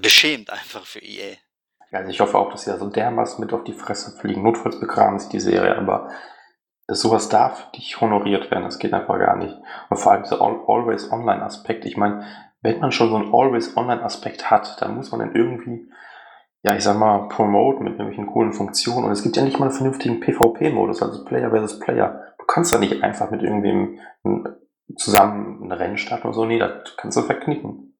beschämt 0.00 0.50
einfach 0.50 0.86
für 0.86 1.00
EA. 1.00 1.36
Ja, 1.90 2.00
also 2.00 2.10
ich 2.10 2.20
hoffe 2.20 2.38
auch, 2.38 2.50
dass 2.50 2.64
sie 2.64 2.70
da 2.70 2.78
so 2.78 2.88
dermaßen 2.88 3.40
mit 3.40 3.52
auf 3.52 3.64
die 3.64 3.72
Fresse 3.72 4.16
fliegen. 4.18 4.42
Notfalls 4.42 4.80
begraben 4.80 5.18
sie 5.18 5.28
die 5.28 5.40
Serie, 5.40 5.76
aber 5.76 6.10
sowas 6.88 7.28
darf 7.28 7.72
nicht 7.72 8.00
honoriert 8.00 8.50
werden, 8.50 8.64
das 8.64 8.78
geht 8.78 8.92
einfach 8.92 9.18
gar 9.18 9.36
nicht. 9.36 9.56
Und 9.88 9.96
vor 9.96 10.12
allem 10.12 10.22
dieser 10.22 10.40
Always-Online-Aspekt, 10.40 11.84
ich 11.84 11.96
meine, 11.96 12.24
wenn 12.60 12.80
man 12.80 12.92
schon 12.92 13.10
so 13.10 13.16
einen 13.16 13.32
Always-Online-Aspekt 13.32 14.50
hat, 14.50 14.80
dann 14.80 14.96
muss 14.96 15.10
man 15.10 15.20
den 15.20 15.34
irgendwie, 15.34 15.90
ja, 16.62 16.74
ich 16.74 16.84
sag 16.84 16.98
mal, 16.98 17.28
promoten 17.28 17.84
mit 17.84 17.94
irgendwelchen 17.94 18.26
coolen 18.26 18.52
Funktionen. 18.52 19.04
Und 19.04 19.12
es 19.12 19.22
gibt 19.22 19.36
ja 19.36 19.42
nicht 19.42 19.58
mal 19.58 19.66
einen 19.66 19.74
vernünftigen 19.74 20.20
PvP-Modus, 20.20 21.02
also 21.02 21.24
Player 21.24 21.50
versus 21.50 21.78
Player. 21.78 22.34
Du 22.38 22.44
kannst 22.46 22.72
da 22.72 22.78
nicht 22.78 23.02
einfach 23.02 23.30
mit 23.30 23.42
irgendwem 23.42 23.98
zusammen 24.96 25.64
ein 25.64 25.72
Rennen 25.72 25.98
starten 25.98 26.28
oder 26.28 26.34
so. 26.34 26.44
Nee, 26.44 26.58
das 26.58 26.96
kannst 26.96 27.16
du 27.16 27.22
verknicken. 27.22 27.96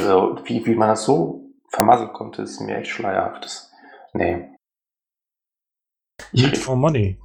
Also, 0.00 0.38
wie, 0.44 0.64
wie 0.66 0.74
man 0.74 0.88
das 0.88 1.04
so 1.04 1.52
vermasseln 1.68 2.12
konnte, 2.12 2.42
ist 2.42 2.60
mir 2.60 2.76
echt 2.76 2.90
schleierhaft. 2.90 3.70
Nee. 4.12 4.50
Need 6.32 6.58
for 6.58 6.76
Money. 6.76 7.18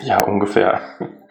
Ja, 0.00 0.22
ungefähr. 0.24 0.80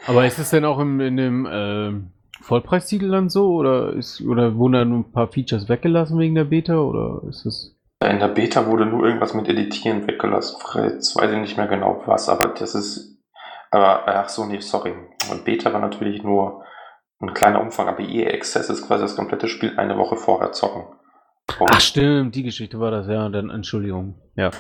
Aber 0.08 0.26
ist 0.26 0.40
es 0.40 0.50
denn 0.50 0.66
auch 0.66 0.80
im, 0.80 1.00
in 1.00 1.18
dem 1.18 1.46
äh, 1.46 2.44
Vollpreistitel 2.44 3.10
dann 3.10 3.30
so? 3.30 3.54
Oder, 3.54 3.94
ist, 3.94 4.22
oder 4.22 4.56
wurden 4.56 4.74
da 4.74 4.86
nur 4.86 5.00
ein 5.00 5.12
paar 5.12 5.28
Features 5.28 5.70
weggelassen 5.70 6.20
wegen 6.20 6.36
der 6.36 6.46
Beta? 6.46 6.78
Oder 6.78 7.22
ist 7.28 7.46
es. 7.46 7.76
In 8.04 8.20
der 8.20 8.28
Beta 8.28 8.68
wurde 8.68 8.86
nur 8.86 9.06
irgendwas 9.06 9.34
mit 9.34 9.48
Editieren 9.48 10.08
weggelassen. 10.08 10.60
Jetzt 10.76 11.16
weiß 11.16 11.32
ich 11.32 11.40
nicht 11.40 11.58
mehr 11.58 11.68
genau 11.68 12.02
was, 12.06 12.30
aber 12.30 12.50
das 12.50 12.76
ist. 12.76 13.18
Aber, 13.72 14.08
ach 14.08 14.30
so, 14.30 14.46
nee, 14.46 14.60
sorry. 14.60 14.94
Beta 15.46 15.74
war 15.74 15.80
natürlich 15.80 16.22
nur 16.22 16.64
ein 17.22 17.34
kleiner 17.34 17.62
Umfang, 17.62 17.88
aber 17.88 18.02
EA 18.02 18.34
Access 18.34 18.70
ist 18.70 18.86
quasi 18.86 19.04
das 19.04 19.16
komplette 19.16 19.48
Spiel 19.48 19.74
eine 19.78 19.98
Woche 19.98 20.18
vorher 20.18 20.52
zocken. 20.52 20.84
Und 21.60 21.70
ach 21.72 21.80
stimmt, 21.80 22.36
die 22.36 22.44
Geschichte 22.44 22.80
war 22.80 22.92
das, 22.92 23.08
ja, 23.08 23.30
dann 23.30 23.50
Entschuldigung. 23.50 24.16
Ja. 24.36 24.52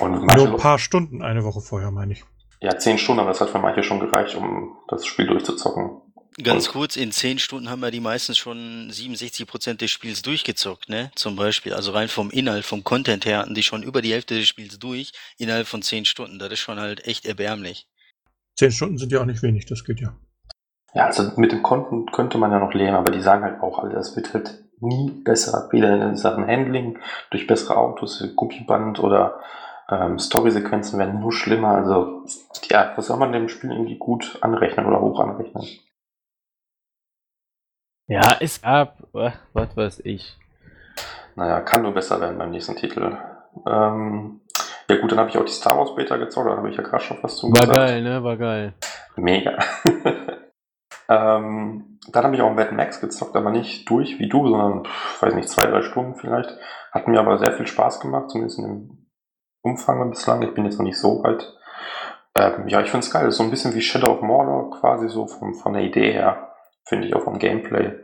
Und 0.00 0.12
nur 0.12 0.48
ein 0.48 0.56
paar 0.56 0.78
Stunden 0.78 1.22
eine 1.22 1.44
Woche 1.44 1.60
vorher, 1.60 1.90
meine 1.90 2.12
ich. 2.12 2.24
Ja, 2.60 2.78
zehn 2.78 2.98
Stunden, 2.98 3.20
aber 3.20 3.30
das 3.30 3.40
hat 3.40 3.50
für 3.50 3.58
manche 3.58 3.82
schon 3.82 4.00
gereicht, 4.00 4.34
um 4.34 4.76
das 4.88 5.04
Spiel 5.06 5.26
durchzuzocken. 5.26 6.00
Ganz 6.42 6.66
und 6.66 6.72
kurz, 6.72 6.96
in 6.96 7.12
zehn 7.12 7.38
Stunden 7.38 7.70
haben 7.70 7.82
ja 7.82 7.90
die 7.90 8.00
meistens 8.00 8.36
schon 8.36 8.90
67 8.90 9.46
Prozent 9.46 9.80
des 9.80 9.90
Spiels 9.90 10.20
durchgezockt, 10.20 10.88
ne? 10.88 11.10
Zum 11.14 11.34
Beispiel. 11.34 11.72
Also 11.72 11.92
rein 11.92 12.08
vom 12.08 12.30
Inhalt, 12.30 12.64
vom 12.64 12.84
Content 12.84 13.24
her 13.24 13.38
hatten 13.38 13.54
die 13.54 13.62
schon 13.62 13.82
über 13.82 14.02
die 14.02 14.12
Hälfte 14.12 14.34
des 14.34 14.46
Spiels 14.46 14.78
durch, 14.78 15.12
innerhalb 15.38 15.66
von 15.66 15.80
zehn 15.80 16.04
Stunden. 16.04 16.38
Das 16.38 16.52
ist 16.52 16.60
schon 16.60 16.78
halt 16.78 17.06
echt 17.06 17.24
erbärmlich. 17.24 17.88
Zehn 18.58 18.70
Stunden 18.70 18.98
sind 18.98 19.12
ja 19.12 19.20
auch 19.20 19.26
nicht 19.26 19.42
wenig, 19.42 19.64
das 19.66 19.84
geht 19.84 20.00
ja. 20.00 20.14
Ja, 20.94 21.06
also 21.06 21.30
mit 21.36 21.52
dem 21.52 21.62
Content 21.62 22.12
könnte 22.12 22.38
man 22.38 22.52
ja 22.52 22.58
noch 22.58 22.72
leben, 22.72 22.94
aber 22.94 23.10
die 23.10 23.20
sagen 23.20 23.44
halt 23.44 23.60
auch 23.60 23.78
alle, 23.78 23.94
das 23.94 24.16
wird 24.16 24.32
halt 24.32 24.62
nie 24.80 25.10
besser, 25.10 25.68
weder 25.72 25.94
in 26.08 26.16
Sachen 26.16 26.46
Handling, 26.46 26.98
durch 27.30 27.46
bessere 27.46 27.76
Autos, 27.76 28.22
Gummiband 28.34 28.98
oder 29.00 29.40
ähm, 29.88 30.18
Story-Sequenzen 30.18 30.98
werden 30.98 31.20
nur 31.20 31.32
schlimmer. 31.32 31.76
Also, 31.76 32.24
ja, 32.70 32.92
was 32.96 33.06
soll 33.06 33.18
man 33.18 33.32
dem 33.32 33.48
Spiel 33.48 33.70
irgendwie 33.70 33.98
gut 33.98 34.38
anrechnen 34.40 34.86
oder 34.86 35.00
hoch 35.00 35.20
anrechnen? 35.20 35.66
Ja, 38.08 38.36
es 38.40 38.62
gab, 38.62 38.98
äh, 39.14 39.32
was 39.52 39.76
weiß 39.76 40.00
ich. 40.04 40.36
Naja, 41.34 41.60
kann 41.60 41.82
nur 41.82 41.92
besser 41.92 42.20
werden 42.20 42.38
beim 42.38 42.50
nächsten 42.50 42.76
Titel. 42.76 43.16
Ähm, 43.66 44.40
ja 44.88 44.96
gut, 44.96 45.10
dann 45.10 45.18
habe 45.18 45.30
ich 45.30 45.38
auch 45.38 45.44
die 45.44 45.52
Star 45.52 45.76
Wars 45.76 45.94
Beta 45.94 46.16
gezockt, 46.16 46.48
da 46.48 46.56
habe 46.56 46.70
ich 46.70 46.76
ja 46.76 46.82
gerade 46.82 47.02
schon 47.02 47.18
was 47.22 47.36
zu 47.36 47.48
War 47.48 47.60
gesagt. 47.60 47.76
geil, 47.76 48.02
ne? 48.02 48.22
War 48.22 48.36
geil. 48.36 48.74
Mega. 49.16 49.58
ähm, 51.08 51.98
dann 52.12 52.24
habe 52.24 52.34
ich 52.36 52.42
auch 52.42 52.54
Mad 52.54 52.72
Max 52.72 53.00
gezockt, 53.00 53.34
aber 53.34 53.50
nicht 53.50 53.88
durch 53.90 54.18
wie 54.18 54.28
du, 54.28 54.48
sondern, 54.48 54.84
pff, 54.84 55.22
weiß 55.22 55.34
nicht, 55.34 55.48
zwei, 55.48 55.66
drei 55.66 55.82
Stunden 55.82 56.14
vielleicht. 56.14 56.56
Hat 56.92 57.08
mir 57.08 57.18
aber 57.18 57.38
sehr 57.38 57.52
viel 57.52 57.66
Spaß 57.66 58.00
gemacht, 58.00 58.30
zumindest 58.30 58.58
in 58.58 58.64
dem 58.64 59.05
Umfang 59.66 60.08
bislang. 60.08 60.42
Ich 60.42 60.54
bin 60.54 60.64
jetzt 60.64 60.78
noch 60.78 60.84
nicht 60.84 60.98
so 60.98 61.22
weit. 61.24 61.52
Ähm, 62.36 62.68
ja, 62.68 62.80
ich 62.80 62.90
finde 62.90 63.04
es 63.04 63.12
geil. 63.12 63.30
So 63.32 63.42
ein 63.42 63.50
bisschen 63.50 63.74
wie 63.74 63.82
Shadow 63.82 64.12
of 64.12 64.22
Mordor, 64.22 64.70
quasi 64.70 65.08
so 65.08 65.26
vom, 65.26 65.54
von 65.54 65.72
der 65.72 65.82
Idee 65.82 66.12
her. 66.12 66.52
Finde 66.84 67.08
ich 67.08 67.14
auch 67.14 67.22
vom 67.22 67.38
Gameplay. 67.38 67.98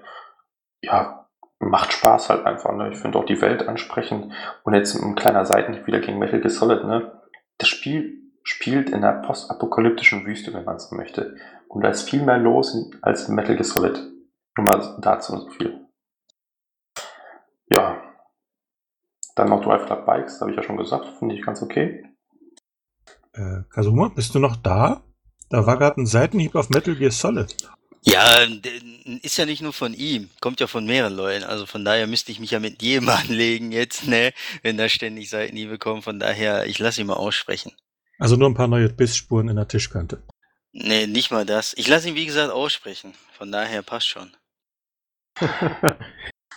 Ja, 0.80 1.28
macht 1.60 1.92
Spaß 1.92 2.30
halt 2.30 2.46
einfach. 2.46 2.72
Ne? 2.74 2.90
Ich 2.90 2.98
finde 2.98 3.18
auch 3.18 3.24
die 3.24 3.40
Welt 3.40 3.68
ansprechend. 3.68 4.32
Und 4.64 4.74
jetzt 4.74 4.96
ein 4.96 5.14
kleiner 5.14 5.44
Seitenhieb 5.44 5.86
wieder 5.86 6.00
gegen 6.00 6.18
Metal 6.18 6.40
Gear 6.40 6.50
Solid. 6.50 6.84
Ne? 6.84 7.12
Das 7.58 7.68
Spiel 7.68 8.18
spielt 8.42 8.90
in 8.90 9.04
einer 9.04 9.22
postapokalyptischen 9.22 10.26
Wüste, 10.26 10.52
wenn 10.52 10.64
man 10.64 10.80
so 10.80 10.96
möchte. 10.96 11.36
Und 11.68 11.84
da 11.84 11.90
ist 11.90 12.10
viel 12.10 12.22
mehr 12.22 12.38
los 12.38 12.90
als 13.02 13.28
Metal 13.28 13.54
Gear 13.54 13.64
Solid. 13.64 13.98
Nur 14.56 14.66
mal 14.66 14.96
dazu 15.00 15.36
so 15.36 15.48
viel. 15.50 15.86
Ja, 17.74 18.02
dann 19.34 19.48
noch 19.48 19.62
Drive 19.62 19.86
Club 19.86 20.06
Bikes, 20.06 20.40
habe 20.40 20.50
ich 20.50 20.56
ja 20.56 20.62
schon 20.62 20.76
gesagt, 20.76 21.06
finde 21.18 21.34
ich 21.34 21.42
ganz 21.42 21.62
okay. 21.62 22.04
Äh, 23.32 23.62
Kazuma, 23.70 24.08
bist 24.08 24.34
du 24.34 24.38
noch 24.38 24.56
da? 24.56 25.02
Da 25.48 25.66
war 25.66 25.78
gerade 25.78 26.00
ein 26.00 26.06
Seitenhieb 26.06 26.54
auf 26.54 26.70
Metal 26.70 26.94
Gear 26.96 27.10
Solid. 27.10 27.54
Ja, 28.04 28.38
ist 29.22 29.36
ja 29.36 29.46
nicht 29.46 29.62
nur 29.62 29.72
von 29.72 29.94
ihm, 29.94 30.28
kommt 30.40 30.58
ja 30.60 30.66
von 30.66 30.84
mehreren 30.84 31.14
Leuten. 31.14 31.44
Also 31.44 31.66
von 31.66 31.84
daher 31.84 32.06
müsste 32.06 32.32
ich 32.32 32.40
mich 32.40 32.50
ja 32.50 32.58
mit 32.58 32.82
jedem 32.82 33.08
anlegen 33.10 33.70
jetzt, 33.70 34.06
ne, 34.06 34.32
wenn 34.62 34.76
da 34.76 34.88
ständig 34.88 35.30
Seitenhiebe 35.30 35.78
kommen. 35.78 36.02
Von 36.02 36.18
daher, 36.18 36.66
ich 36.66 36.78
lasse 36.78 37.00
ihn 37.00 37.06
mal 37.06 37.14
aussprechen. 37.14 37.72
Also 38.18 38.36
nur 38.36 38.48
ein 38.48 38.54
paar 38.54 38.68
neue 38.68 38.88
Bissspuren 38.88 39.48
in 39.48 39.56
der 39.56 39.68
Tischkante. 39.68 40.22
Nee, 40.72 41.06
nicht 41.06 41.30
mal 41.30 41.44
das. 41.44 41.74
Ich 41.76 41.86
lasse 41.86 42.08
ihn, 42.08 42.14
wie 42.14 42.26
gesagt, 42.26 42.50
aussprechen. 42.50 43.14
Von 43.36 43.52
daher 43.52 43.82
passt 43.82 44.08
schon. 44.08 44.32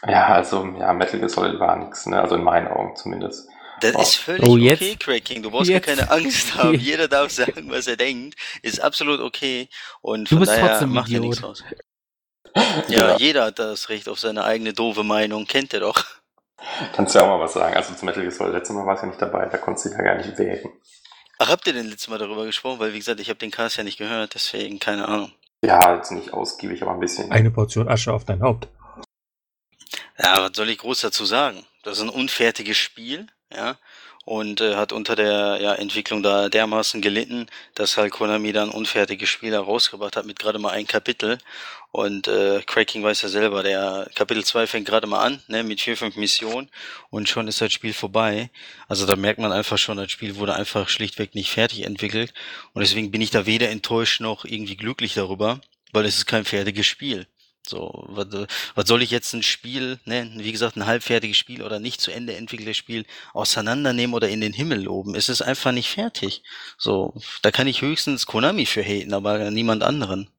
Ja, 0.07 0.27
also, 0.27 0.65
ja, 0.79 0.93
Metal 0.93 1.19
Gear 1.19 1.29
Solid 1.29 1.59
war 1.59 1.75
nichts, 1.77 2.05
ne? 2.05 2.21
Also 2.21 2.35
in 2.35 2.43
meinen 2.43 2.67
Augen 2.67 2.95
zumindest. 2.95 3.49
Das 3.81 3.95
oh. 3.95 4.01
ist 4.01 4.15
völlig 4.15 4.47
oh, 4.47 4.57
jetzt, 4.57 4.81
okay, 4.81 4.95
Cracking. 4.97 5.43
Du 5.43 5.51
brauchst 5.51 5.69
jetzt. 5.69 5.85
keine 5.85 6.09
Angst 6.09 6.55
haben. 6.63 6.75
Jeder 6.75 7.07
darf 7.07 7.31
sagen, 7.31 7.69
was 7.69 7.87
er 7.87 7.97
denkt. 7.97 8.35
Ist 8.61 8.81
absolut 8.81 9.19
okay. 9.19 9.67
Und 10.01 10.31
du 10.31 10.39
bist 10.39 10.51
daher 10.51 10.69
trotzdem 10.69 10.93
macht 10.93 11.11
er 11.11 11.19
nichts 11.19 11.43
raus. 11.43 11.63
Ja, 12.87 13.09
ja, 13.09 13.17
jeder 13.17 13.43
hat 13.47 13.59
das 13.59 13.89
Recht 13.89 14.07
auf 14.07 14.17
seine 14.17 14.45
eigene 14.45 14.71
doofe 14.71 15.03
Meinung. 15.03 15.45
Kennt 15.45 15.73
er 15.73 15.81
doch. 15.81 16.05
Kannst 16.93 17.13
du 17.13 17.19
ja 17.19 17.25
auch 17.25 17.37
mal 17.37 17.41
was 17.41 17.51
sagen. 17.51 17.75
Also 17.75 17.93
zum 17.93 18.05
Metal 18.05 18.21
Gear 18.21 18.31
Solid, 18.31 18.53
letztes 18.53 18.73
Mal 18.73 18.85
war 18.85 18.95
es 18.95 19.01
ja 19.01 19.07
nicht 19.07 19.21
dabei. 19.21 19.45
Da 19.47 19.57
konntest 19.57 19.87
du 19.87 19.89
ja 19.89 19.97
gar 20.01 20.15
nicht 20.15 20.37
wählen. 20.37 20.69
Ach, 21.37 21.49
habt 21.49 21.67
ihr 21.67 21.73
denn 21.73 21.87
letztes 21.87 22.07
Mal 22.07 22.17
darüber 22.17 22.45
gesprochen? 22.45 22.79
Weil, 22.79 22.93
wie 22.93 22.99
gesagt, 22.99 23.19
ich 23.19 23.27
habe 23.27 23.39
den 23.39 23.51
Cast 23.51 23.75
ja 23.75 23.83
nicht 23.83 23.97
gehört. 23.97 24.35
Deswegen, 24.35 24.79
keine 24.79 25.05
Ahnung. 25.05 25.33
Ja, 25.61 25.95
jetzt 25.97 26.11
nicht 26.11 26.31
ausgiebig, 26.31 26.81
aber 26.81 26.91
ein 26.91 26.99
bisschen. 27.01 27.29
Eine 27.29 27.51
Portion 27.51 27.89
Asche 27.89 28.13
auf 28.13 28.23
dein 28.23 28.41
Haupt. 28.41 28.69
Ja, 30.17 30.41
was 30.41 30.55
soll 30.55 30.69
ich 30.69 30.77
groß 30.77 31.01
dazu 31.01 31.25
sagen? 31.25 31.65
Das 31.83 31.97
ist 31.97 32.03
ein 32.03 32.09
unfertiges 32.09 32.77
Spiel, 32.77 33.27
ja, 33.53 33.77
und 34.25 34.59
äh, 34.59 34.75
hat 34.75 34.91
unter 34.91 35.15
der 35.15 35.59
ja, 35.61 35.75
Entwicklung 35.75 36.23
da 36.23 36.49
dermaßen 36.49 37.01
gelitten, 37.01 37.45
dass 37.75 37.95
halt 37.95 38.11
Konami 38.11 38.51
dann 38.51 38.69
unfertige 38.69 39.27
Spiele 39.27 39.59
rausgebracht 39.59 40.15
hat 40.15 40.25
mit 40.25 40.39
gerade 40.39 40.57
mal 40.57 40.71
ein 40.71 40.87
Kapitel. 40.87 41.37
Und 41.91 42.27
äh, 42.27 42.61
Cracking 42.65 43.03
weiß 43.03 43.21
ja 43.21 43.29
selber, 43.29 43.63
der 43.63 44.09
Kapitel 44.15 44.43
2 44.43 44.67
fängt 44.67 44.87
gerade 44.87 45.07
mal 45.07 45.21
an, 45.23 45.41
ne, 45.47 45.63
mit 45.63 45.79
vier, 45.79 45.95
fünf 45.95 46.17
Missionen 46.17 46.69
und 47.09 47.29
schon 47.29 47.47
ist 47.47 47.61
das 47.61 47.71
Spiel 47.71 47.93
vorbei. 47.93 48.49
Also 48.87 49.05
da 49.05 49.15
merkt 49.15 49.39
man 49.39 49.53
einfach 49.53 49.77
schon, 49.77 49.97
das 49.97 50.11
Spiel 50.11 50.35
wurde 50.35 50.55
einfach 50.55 50.89
schlichtweg 50.89 51.35
nicht 51.35 51.51
fertig 51.51 51.83
entwickelt. 51.85 52.33
Und 52.73 52.81
deswegen 52.81 53.11
bin 53.11 53.21
ich 53.21 53.29
da 53.29 53.45
weder 53.45 53.69
enttäuscht 53.69 54.19
noch 54.19 54.43
irgendwie 54.43 54.75
glücklich 54.75 55.13
darüber, 55.13 55.61
weil 55.93 56.05
es 56.05 56.17
ist 56.17 56.25
kein 56.25 56.45
fertiges 56.45 56.87
Spiel. 56.87 57.27
So, 57.69 58.05
was, 58.07 58.27
was 58.75 58.87
soll 58.87 59.01
ich 59.01 59.11
jetzt 59.11 59.33
ein 59.33 59.43
Spiel, 59.43 59.99
ne, 60.05 60.31
wie 60.35 60.51
gesagt, 60.51 60.75
ein 60.75 60.85
halbfertiges 60.85 61.37
Spiel 61.37 61.61
oder 61.63 61.79
nicht 61.79 62.01
zu 62.01 62.11
Ende 62.11 62.35
entwickeltes 62.35 62.77
Spiel 62.77 63.05
auseinandernehmen 63.33 64.13
oder 64.13 64.29
in 64.29 64.41
den 64.41 64.53
Himmel 64.53 64.83
loben? 64.83 65.15
Es 65.15 65.29
ist 65.29 65.41
einfach 65.41 65.71
nicht 65.71 65.89
fertig. 65.89 66.43
So, 66.77 67.13
da 67.41 67.51
kann 67.51 67.67
ich 67.67 67.81
höchstens 67.81 68.25
Konami 68.25 68.65
für 68.65 68.83
haten, 68.83 69.13
aber 69.13 69.51
niemand 69.51 69.83
anderen. 69.83 70.29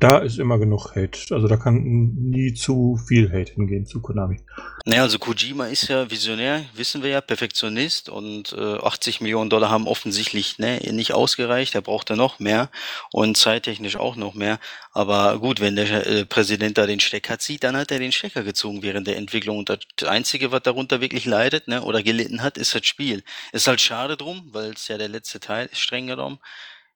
Da 0.00 0.18
ist 0.18 0.38
immer 0.38 0.58
genug 0.58 0.96
Hate. 0.96 1.34
Also 1.34 1.46
da 1.46 1.58
kann 1.58 1.82
nie 1.82 2.54
zu 2.54 2.98
viel 3.06 3.30
Hate 3.30 3.52
hingehen 3.52 3.84
zu 3.84 4.00
Konami. 4.00 4.40
Naja, 4.86 5.02
also 5.02 5.18
Kojima 5.18 5.66
ist 5.66 5.88
ja 5.88 6.10
Visionär, 6.10 6.64
wissen 6.72 7.02
wir 7.02 7.10
ja, 7.10 7.20
Perfektionist 7.20 8.08
und 8.08 8.54
äh, 8.54 8.78
80 8.78 9.20
Millionen 9.20 9.50
Dollar 9.50 9.68
haben 9.68 9.86
offensichtlich 9.86 10.58
ne, 10.58 10.78
nicht 10.92 11.12
ausgereicht. 11.12 11.74
Er 11.74 11.82
braucht 11.82 12.08
da 12.08 12.16
noch 12.16 12.38
mehr 12.38 12.70
und 13.12 13.36
zeittechnisch 13.36 13.96
auch 13.96 14.16
noch 14.16 14.32
mehr. 14.32 14.58
Aber 14.92 15.38
gut, 15.38 15.60
wenn 15.60 15.76
der 15.76 16.06
äh, 16.06 16.24
Präsident 16.24 16.78
da 16.78 16.86
den 16.86 17.00
Stecker 17.00 17.38
zieht, 17.38 17.62
dann 17.62 17.76
hat 17.76 17.90
er 17.90 17.98
den 17.98 18.12
Stecker 18.12 18.44
gezogen 18.44 18.82
während 18.82 19.06
der 19.06 19.18
Entwicklung. 19.18 19.58
Und 19.58 19.68
das 19.68 20.08
Einzige, 20.08 20.50
was 20.50 20.62
darunter 20.62 21.02
wirklich 21.02 21.26
leidet 21.26 21.68
ne, 21.68 21.82
oder 21.82 22.02
gelitten 22.02 22.42
hat, 22.42 22.56
ist 22.56 22.74
das 22.74 22.86
Spiel. 22.86 23.22
Ist 23.52 23.66
halt 23.66 23.82
schade 23.82 24.16
drum, 24.16 24.48
weil 24.52 24.70
es 24.70 24.88
ja 24.88 24.96
der 24.96 25.08
letzte 25.08 25.40
Teil 25.40 25.68
ist, 25.70 25.80
streng 25.80 26.06
genommen 26.06 26.38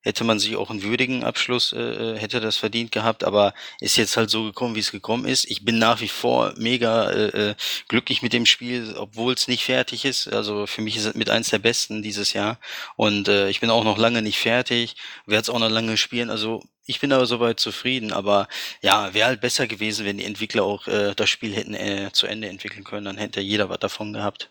hätte 0.03 0.23
man 0.23 0.37
sich 0.37 0.55
auch 0.55 0.69
einen 0.69 0.83
würdigen 0.83 1.23
Abschluss, 1.23 1.71
äh, 1.73 1.79
äh, 1.79 2.17
hätte 2.19 2.39
das 2.39 2.57
verdient 2.57 2.91
gehabt, 2.91 3.23
aber 3.23 3.53
ist 3.79 3.97
jetzt 3.97 4.17
halt 4.17 4.29
so 4.29 4.43
gekommen, 4.43 4.75
wie 4.75 4.81
es 4.81 4.91
gekommen 4.91 5.25
ist. 5.25 5.49
Ich 5.49 5.65
bin 5.65 5.79
nach 5.79 6.01
wie 6.01 6.09
vor 6.09 6.53
mega 6.57 7.09
äh, 7.09 7.49
äh, 7.49 7.55
glücklich 7.87 8.21
mit 8.21 8.33
dem 8.33 8.45
Spiel, 8.45 8.95
obwohl 8.97 9.33
es 9.33 9.47
nicht 9.47 9.63
fertig 9.63 10.05
ist. 10.05 10.27
Also 10.31 10.67
für 10.67 10.81
mich 10.81 10.97
ist 10.97 11.05
es 11.05 11.15
mit 11.15 11.29
eins 11.29 11.49
der 11.49 11.59
besten 11.59 12.03
dieses 12.03 12.33
Jahr. 12.33 12.59
Und 12.95 13.29
äh, 13.29 13.49
ich 13.49 13.61
bin 13.61 13.69
auch 13.69 13.83
noch 13.83 13.97
lange 13.97 14.21
nicht 14.21 14.39
fertig, 14.39 14.95
werde 15.25 15.41
es 15.43 15.49
auch 15.49 15.59
noch 15.59 15.69
lange 15.69 15.97
spielen. 15.97 16.29
Also 16.29 16.61
ich 16.85 16.99
bin 16.99 17.13
aber 17.13 17.25
soweit 17.25 17.59
zufrieden, 17.61 18.11
aber 18.11 18.47
ja, 18.81 19.13
wäre 19.13 19.27
halt 19.27 19.41
besser 19.41 19.67
gewesen, 19.67 20.05
wenn 20.05 20.17
die 20.17 20.25
Entwickler 20.25 20.63
auch 20.63 20.85
äh, 20.87 21.13
das 21.15 21.29
Spiel 21.29 21.55
hätten 21.55 21.73
äh, 21.73 22.09
zu 22.11 22.27
Ende 22.27 22.49
entwickeln 22.49 22.83
können, 22.83 23.05
dann 23.05 23.17
hätte 23.17 23.39
jeder 23.39 23.69
was 23.69 23.79
davon 23.79 24.11
gehabt. 24.11 24.49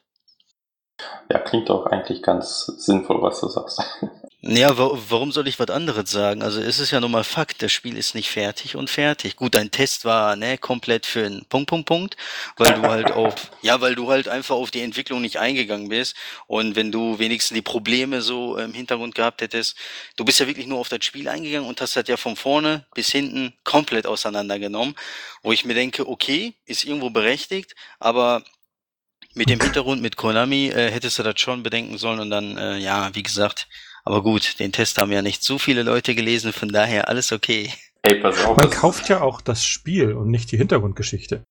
Ja, 1.31 1.39
klingt 1.39 1.69
doch 1.69 1.87
eigentlich 1.87 2.23
ganz 2.23 2.67
sinnvoll, 2.79 3.21
was 3.21 3.41
du 3.41 3.49
sagst. 3.49 3.83
Ja, 4.45 4.77
wa 4.77 4.91
warum 5.09 5.31
soll 5.31 5.47
ich 5.47 5.61
was 5.61 5.71
anderes 5.71 6.11
sagen? 6.11 6.43
Also 6.43 6.61
es 6.61 6.81
ist 6.81 6.91
ja 6.91 6.99
nun 6.99 7.13
mal 7.13 7.23
Fakt, 7.23 7.63
das 7.63 7.71
Spiel 7.71 7.97
ist 7.97 8.17
nicht 8.17 8.29
fertig 8.29 8.75
und 8.75 8.91
fertig. 8.91 9.37
Gut, 9.37 9.55
dein 9.55 9.71
Test 9.71 10.05
war 10.05 10.35
ne 10.35 10.59
komplett 10.59 11.07
für 11.07 11.25
einen 11.25 11.45
Punkt, 11.45 11.69
Punkt, 11.69 11.87
Punkt, 11.87 12.17
weil 12.57 12.75
du 12.75 12.83
halt 12.83 13.13
auf, 13.13 13.35
ja, 13.63 13.81
weil 13.81 13.95
du 13.95 14.11
halt 14.11 14.27
einfach 14.27 14.57
auf 14.57 14.73
die 14.73 14.81
Entwicklung 14.81 15.21
nicht 15.21 15.39
eingegangen 15.39 15.89
bist. 15.91 16.17
Und 16.49 16.75
wenn 16.75 16.91
du 16.91 17.21
wenigstens 17.21 17.55
die 17.55 17.63
Probleme 17.63 18.21
so 18.21 18.57
im 18.57 18.75
Hintergrund 18.75 19.15
gehabt 19.15 19.43
hättest, 19.43 19.77
du 20.17 20.25
bist 20.25 20.41
ja 20.41 20.49
wirklich 20.49 20.67
nur 20.67 20.81
auf 20.81 20.89
das 20.89 21.05
Spiel 21.05 21.29
eingegangen 21.29 21.69
und 21.69 21.81
hast 21.81 21.95
das 21.95 22.09
ja 22.09 22.17
von 22.17 22.35
vorne 22.35 22.85
bis 22.97 23.11
hinten 23.13 23.55
komplett 23.63 24.09
auseinandergenommen, 24.09 24.97
wo 25.45 25.53
ich 25.53 25.65
mir 25.65 25.75
denke, 25.75 26.09
okay, 26.09 26.55
ist 26.67 26.83
irgendwo 26.83 27.11
berechtigt, 27.11 27.77
aber 28.01 28.43
mit 29.35 29.49
dem 29.49 29.61
Hintergrund 29.61 30.03
mit 30.03 30.17
Konami 30.17 30.67
äh, 30.69 30.91
hättest 30.91 31.21
du 31.21 31.23
das 31.23 31.41
schon 31.41 31.63
bedenken 31.63 31.97
sollen 31.97 32.19
und 32.19 32.31
dann, 32.31 32.59
äh, 32.59 32.79
ja, 32.79 33.15
wie 33.15 33.23
gesagt, 33.23 33.69
aber 34.05 34.23
gut, 34.23 34.59
den 34.59 34.73
Test 34.73 34.99
haben 34.99 35.13
ja 35.13 35.23
nicht 35.23 35.43
so 35.43 35.59
viele 35.59 35.83
Leute 35.83 36.15
gelesen, 36.15 36.53
von 36.53 36.69
daher 36.69 37.09
alles 37.09 37.33
okay. 37.33 37.73
Ey, 38.03 38.21
pass 38.21 38.45
auf. 38.45 38.57
Man 38.57 38.71
kauft 38.71 39.09
ja 39.09 39.21
auch 39.21 39.41
das 39.41 39.65
Spiel 39.65 40.13
und 40.13 40.29
nicht 40.29 40.51
die 40.51 40.57
Hintergrundgeschichte. 40.57 41.45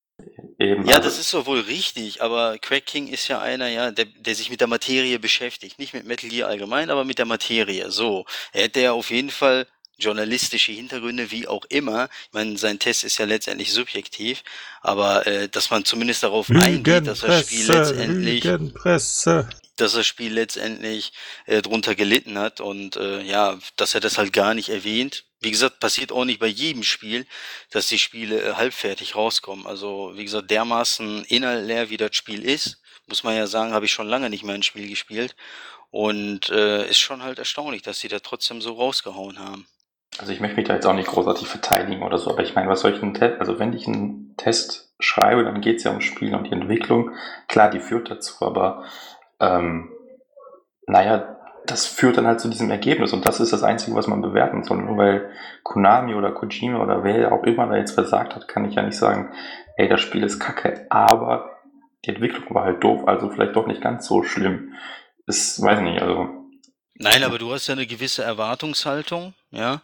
Eben, 0.60 0.86
ja, 0.86 0.98
also 0.98 1.10
das 1.10 1.18
ist 1.18 1.34
doch 1.34 1.46
wohl 1.46 1.62
richtig, 1.62 2.22
aber 2.22 2.58
Craig 2.60 2.86
King 2.86 3.08
ist 3.08 3.28
ja 3.28 3.40
einer, 3.40 3.68
ja, 3.70 3.92
der, 3.92 4.06
der 4.06 4.36
sich 4.36 4.50
mit 4.50 4.62
der 4.62 4.68
Materie 4.68 5.18
beschäftigt. 5.18 5.80
Nicht 5.80 5.94
mit 5.94 6.06
Metal 6.06 6.30
Gear 6.30 6.50
allgemein, 6.50 6.90
aber 6.90 7.04
mit 7.04 7.18
der 7.18 7.26
Materie. 7.26 7.90
So. 7.90 8.26
Er 8.52 8.64
hätte 8.64 8.82
ja 8.82 8.92
auf 8.92 9.10
jeden 9.10 9.32
Fall 9.32 9.66
journalistische 9.98 10.72
Hintergründe, 10.72 11.32
wie 11.32 11.48
auch 11.48 11.66
immer. 11.70 12.10
Ich 12.26 12.34
meine, 12.34 12.58
sein 12.58 12.80
Test 12.80 13.04
ist 13.04 13.18
ja 13.18 13.26
letztendlich 13.26 13.72
subjektiv, 13.72 14.44
aber 14.82 15.26
äh, 15.26 15.48
dass 15.48 15.70
man 15.70 15.86
zumindest 15.86 16.24
darauf 16.24 16.50
eingeht, 16.50 17.08
dass 17.08 17.22
das 17.22 17.46
Spiel 17.46 17.72
letztendlich. 17.72 18.44
Lügenpresse 18.44 19.50
dass 19.82 19.94
das 19.94 20.06
Spiel 20.06 20.34
letztendlich 20.34 21.14
äh, 21.46 21.62
drunter 21.62 21.96
gelitten 21.96 22.38
hat 22.38 22.62
und 22.62 22.96
äh, 22.96 23.22
ja, 23.22 23.58
dass 23.76 23.94
er 23.96 24.00
das 24.00 24.18
halt 24.18 24.34
gar 24.34 24.54
nicht 24.54 24.70
erwähnt. 24.70 25.26
Wie 25.40 25.52
gesagt, 25.52 25.80
passiert 25.80 26.12
auch 26.12 26.26
nicht 26.26 26.40
bei 26.40 26.48
jedem 26.48 26.84
Spiel, 26.84 27.26
dass 27.72 27.88
die 27.88 27.98
Spiele 27.98 28.42
äh, 28.42 28.54
halbfertig 28.54 29.16
rauskommen. 29.16 29.66
Also 29.66 30.12
wie 30.16 30.24
gesagt, 30.24 30.52
dermaßen 30.52 31.26
inhaltleer 31.26 31.90
wie 31.90 31.98
das 31.98 32.16
Spiel 32.16 32.44
ist, 32.44 32.82
muss 33.08 33.24
man 33.24 33.36
ja 33.36 33.48
sagen, 33.48 33.74
habe 33.74 33.86
ich 33.86 33.92
schon 33.92 34.08
lange 34.08 34.30
nicht 34.30 34.44
mehr 34.44 34.56
ein 34.56 34.64
Spiel 34.64 34.88
gespielt 34.88 35.36
und 35.90 36.50
äh, 36.50 36.88
ist 36.90 37.00
schon 37.00 37.24
halt 37.24 37.40
erstaunlich, 37.40 37.82
dass 37.82 38.00
sie 38.00 38.08
da 38.08 38.20
trotzdem 38.20 38.62
so 38.62 38.74
rausgehauen 38.74 39.40
haben. 39.40 39.68
Also 40.18 40.34
ich 40.34 40.40
möchte 40.40 40.58
mich 40.58 40.68
da 40.68 40.76
jetzt 40.76 40.86
auch 40.86 40.94
nicht 40.94 41.08
großartig 41.08 41.48
verteidigen 41.48 42.04
oder 42.04 42.18
so, 42.18 42.32
aber 42.32 42.44
ich 42.44 42.54
meine, 42.54 42.70
was 42.70 42.82
soll 42.82 42.94
ich 42.94 43.20
Test, 43.20 43.40
also 43.40 43.60
wenn 43.60 43.74
ich 43.74 43.88
einen 43.88 44.36
Test 44.38 44.94
schreibe, 45.00 45.44
dann 45.44 45.62
geht 45.62 45.78
es 45.78 45.84
ja 45.84 45.92
um 45.92 46.02
Spiel 46.02 46.36
und 46.36 46.48
die 46.48 46.52
Entwicklung. 46.52 47.12
Klar, 47.48 47.70
die 47.70 47.80
führt 47.80 48.12
dazu, 48.12 48.46
aber 48.46 48.84
ähm, 49.42 49.92
naja, 50.88 51.38
das 51.66 51.86
führt 51.86 52.18
dann 52.18 52.28
halt 52.28 52.40
zu 52.40 52.50
diesem 52.50 52.72
Ergebnis 52.72 53.14
und 53.14 53.26
das 53.26 53.40
ist 53.40 53.54
das 53.54 53.64
Einzige, 53.64 53.96
was 53.96 54.08
man 54.08 54.22
bewerten 54.22 54.64
soll. 54.64 54.78
Nur 54.78 54.98
weil 54.98 55.32
Konami 55.64 56.16
oder 56.16 56.32
Kojima 56.32 56.82
oder 56.82 57.04
wer 57.04 57.32
auch 57.32 57.44
immer 57.44 57.68
da 57.68 57.76
jetzt 57.76 57.92
versagt 57.92 58.36
hat, 58.36 58.48
kann 58.48 58.66
ich 58.66 58.76
ja 58.76 58.82
nicht 58.82 58.98
sagen, 58.98 59.32
ey, 59.78 59.88
das 59.88 60.02
Spiel 60.02 60.24
ist 60.24 60.40
kacke, 60.40 60.86
aber 60.90 61.50
die 62.06 62.10
Entwicklung 62.10 62.54
war 62.56 62.64
halt 62.64 62.84
doof, 62.84 63.08
also 63.08 63.30
vielleicht 63.30 63.56
doch 63.56 63.68
nicht 63.68 63.82
ganz 63.82 64.08
so 64.08 64.24
schlimm. 64.24 64.74
Das 65.28 65.62
weiß 65.62 65.80
ich 65.80 65.86
nicht, 65.86 66.02
also. 66.02 66.30
Nein, 66.96 67.24
aber 67.24 67.38
du 67.38 67.52
hast 67.52 67.68
ja 67.68 67.74
eine 67.74 67.86
gewisse 67.86 68.24
Erwartungshaltung, 68.24 69.34
ja 69.52 69.82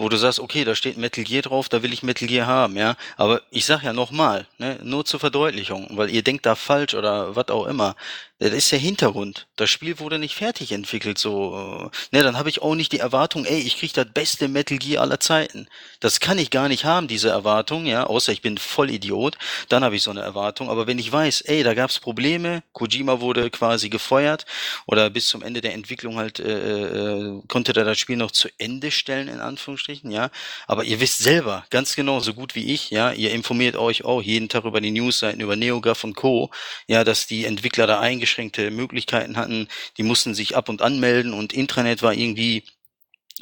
wo 0.00 0.08
du 0.08 0.16
sagst, 0.16 0.40
okay, 0.40 0.64
da 0.64 0.74
steht 0.74 0.96
Metal 0.96 1.24
Gear 1.24 1.42
drauf, 1.42 1.68
da 1.68 1.82
will 1.82 1.92
ich 1.92 2.02
Metal 2.02 2.26
Gear 2.26 2.46
haben, 2.46 2.76
ja. 2.76 2.96
Aber 3.16 3.42
ich 3.50 3.66
sag 3.66 3.82
ja 3.82 3.92
nochmal, 3.92 4.46
ne, 4.58 4.78
nur 4.82 5.04
zur 5.04 5.20
Verdeutlichung, 5.20 5.88
weil 5.90 6.10
ihr 6.10 6.22
denkt 6.22 6.46
da 6.46 6.54
falsch 6.54 6.94
oder 6.94 7.36
was 7.36 7.48
auch 7.48 7.66
immer. 7.66 7.94
Das 8.40 8.52
ist 8.54 8.72
der 8.72 8.78
Hintergrund. 8.78 9.48
Das 9.56 9.68
Spiel 9.68 9.98
wurde 9.98 10.18
nicht 10.18 10.34
fertig 10.34 10.72
entwickelt, 10.72 11.18
so. 11.18 11.90
Ne, 12.10 12.22
dann 12.22 12.38
habe 12.38 12.48
ich 12.48 12.62
auch 12.62 12.74
nicht 12.74 12.90
die 12.92 12.98
Erwartung, 12.98 13.44
ey, 13.44 13.58
ich 13.58 13.76
krieg 13.76 13.92
das 13.92 14.06
beste 14.14 14.48
Metal 14.48 14.78
Gear 14.78 15.02
aller 15.02 15.20
Zeiten. 15.20 15.68
Das 16.00 16.20
kann 16.20 16.38
ich 16.38 16.50
gar 16.50 16.68
nicht 16.68 16.86
haben, 16.86 17.06
diese 17.06 17.28
Erwartung, 17.28 17.84
ja, 17.84 18.04
außer 18.04 18.32
ich 18.32 18.40
bin 18.40 18.56
voll 18.56 18.88
Idiot. 18.88 19.36
Dann 19.68 19.84
habe 19.84 19.94
ich 19.96 20.02
so 20.02 20.10
eine 20.10 20.22
Erwartung. 20.22 20.70
Aber 20.70 20.86
wenn 20.86 20.98
ich 20.98 21.12
weiß, 21.12 21.42
ey, 21.42 21.62
da 21.62 21.74
gab's 21.74 22.00
Probleme, 22.00 22.62
Kojima 22.72 23.20
wurde 23.20 23.50
quasi 23.50 23.90
gefeuert 23.90 24.46
oder 24.86 25.10
bis 25.10 25.28
zum 25.28 25.42
Ende 25.42 25.60
der 25.60 25.74
Entwicklung 25.74 26.16
halt 26.16 26.40
äh, 26.40 27.18
äh, 27.18 27.42
konnte 27.46 27.76
er 27.76 27.84
das 27.84 27.98
Spiel 27.98 28.16
noch 28.16 28.30
zu 28.30 28.48
Ende 28.56 28.90
stellen, 28.90 29.28
in 29.28 29.40
Anführungsstrichen, 29.40 29.89
ja. 30.04 30.30
Aber 30.66 30.84
ihr 30.84 31.00
wisst 31.00 31.18
selber, 31.18 31.64
ganz 31.70 31.94
genau, 31.94 32.20
so 32.20 32.34
gut 32.34 32.54
wie 32.54 32.72
ich, 32.72 32.90
ja, 32.90 33.12
ihr 33.12 33.32
informiert 33.32 33.76
euch 33.76 34.04
auch 34.04 34.22
jeden 34.22 34.48
Tag 34.48 34.64
über 34.64 34.80
die 34.80 34.90
Newsseiten, 34.90 35.40
über 35.40 35.56
NeoGAF 35.56 36.04
und 36.04 36.14
Co., 36.14 36.50
ja, 36.86 37.04
dass 37.04 37.26
die 37.26 37.44
Entwickler 37.44 37.86
da 37.86 38.00
eingeschränkt 38.00 38.30
eingeschränkte 38.30 38.70
Möglichkeiten 38.70 39.36
hatten. 39.36 39.68
Die 39.96 40.02
mussten 40.02 40.34
sich 40.34 40.56
ab 40.56 40.68
und 40.68 40.82
anmelden 40.82 41.32
und 41.32 41.52
Intranet 41.52 42.02
war 42.02 42.14
irgendwie 42.14 42.64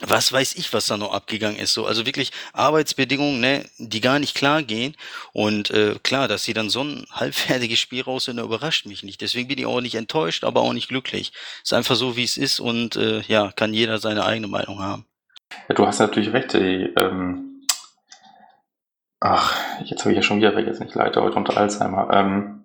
was 0.01 0.32
weiß 0.32 0.55
ich, 0.55 0.72
was 0.72 0.86
da 0.86 0.96
noch 0.96 1.12
abgegangen 1.12 1.59
ist. 1.59 1.72
So, 1.72 1.84
also 1.84 2.07
wirklich 2.07 2.30
Arbeitsbedingungen, 2.53 3.40
ne, 3.40 3.68
die 3.78 4.01
gar 4.01 4.20
nicht 4.20 4.36
klar 4.36 4.62
gehen. 4.62 4.94
Und 5.32 5.70
äh, 5.70 5.96
klar, 6.05 6.28
dass 6.28 6.44
sie 6.44 6.55
dann 6.55 6.70
so 6.70 6.84
ein 6.84 7.05
halbfertiges 7.11 7.80
Spiel 7.80 8.03
rausfinden, 8.03 8.44
überrascht 8.44 8.86
mich 8.86 9.03
nicht. 9.03 9.20
Deswegen 9.20 9.49
bin 9.49 9.59
ich 9.59 9.66
auch 9.66 9.80
nicht 9.80 9.96
enttäuscht, 9.96 10.44
aber 10.44 10.61
auch 10.61 10.72
nicht 10.72 10.86
glücklich. 10.86 11.32
Ist 11.64 11.72
einfach 11.72 11.96
so, 11.96 12.16
wie 12.16 12.22
es 12.22 12.36
ist 12.36 12.61
und 12.61 12.94
äh, 12.94 13.22
ja, 13.22 13.51
kann 13.51 13.74
jeder 13.74 13.99
seine 13.99 14.24
eigene 14.24 14.46
Meinung 14.46 14.78
haben. 14.80 15.07
Ja, 15.68 15.74
du 15.74 15.86
hast 15.86 15.99
natürlich 15.99 16.32
recht, 16.32 16.53
die, 16.55 16.94
ähm, 16.99 17.62
ach, 19.20 19.57
jetzt 19.84 20.01
habe 20.01 20.12
ich 20.12 20.16
ja 20.16 20.22
schon 20.22 20.38
wieder 20.38 20.53
vergessen, 20.53 20.86
ich 20.86 20.94
leite 20.94 21.22
heute 21.22 21.36
unter 21.36 21.57
Alzheimer. 21.57 22.11
Ähm, 22.12 22.64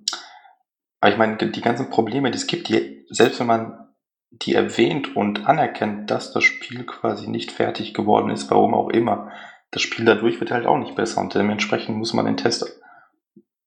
aber 1.00 1.12
ich 1.12 1.18
meine, 1.18 1.38
die 1.38 1.62
ganzen 1.62 1.90
Probleme, 1.90 2.32
die 2.32 2.38
es 2.38 2.48
gibt, 2.48 2.70
die, 2.70 3.06
selbst 3.10 3.40
wenn 3.40 3.48
man 3.48 3.90
die 4.32 4.56
erwähnt 4.56 5.16
und 5.16 5.48
anerkennt, 5.48 6.10
dass 6.10 6.32
das 6.32 6.44
Spiel 6.44 6.86
quasi 6.86 7.30
nicht 7.30 7.52
fertig 7.52 7.94
geworden 7.94 8.32
ist, 8.32 8.50
warum 8.50 8.74
auch 8.74 8.90
immer, 8.90 9.32
das 9.72 9.82
Spiel 9.82 10.06
dadurch 10.06 10.40
wird 10.40 10.52
halt 10.52 10.66
auch 10.66 10.78
nicht 10.78 10.96
besser 10.96 11.22
und 11.22 11.36
dementsprechend 11.36 11.98
muss 11.98 12.14
man 12.14 12.26
den 12.26 12.38
Test 12.38 12.80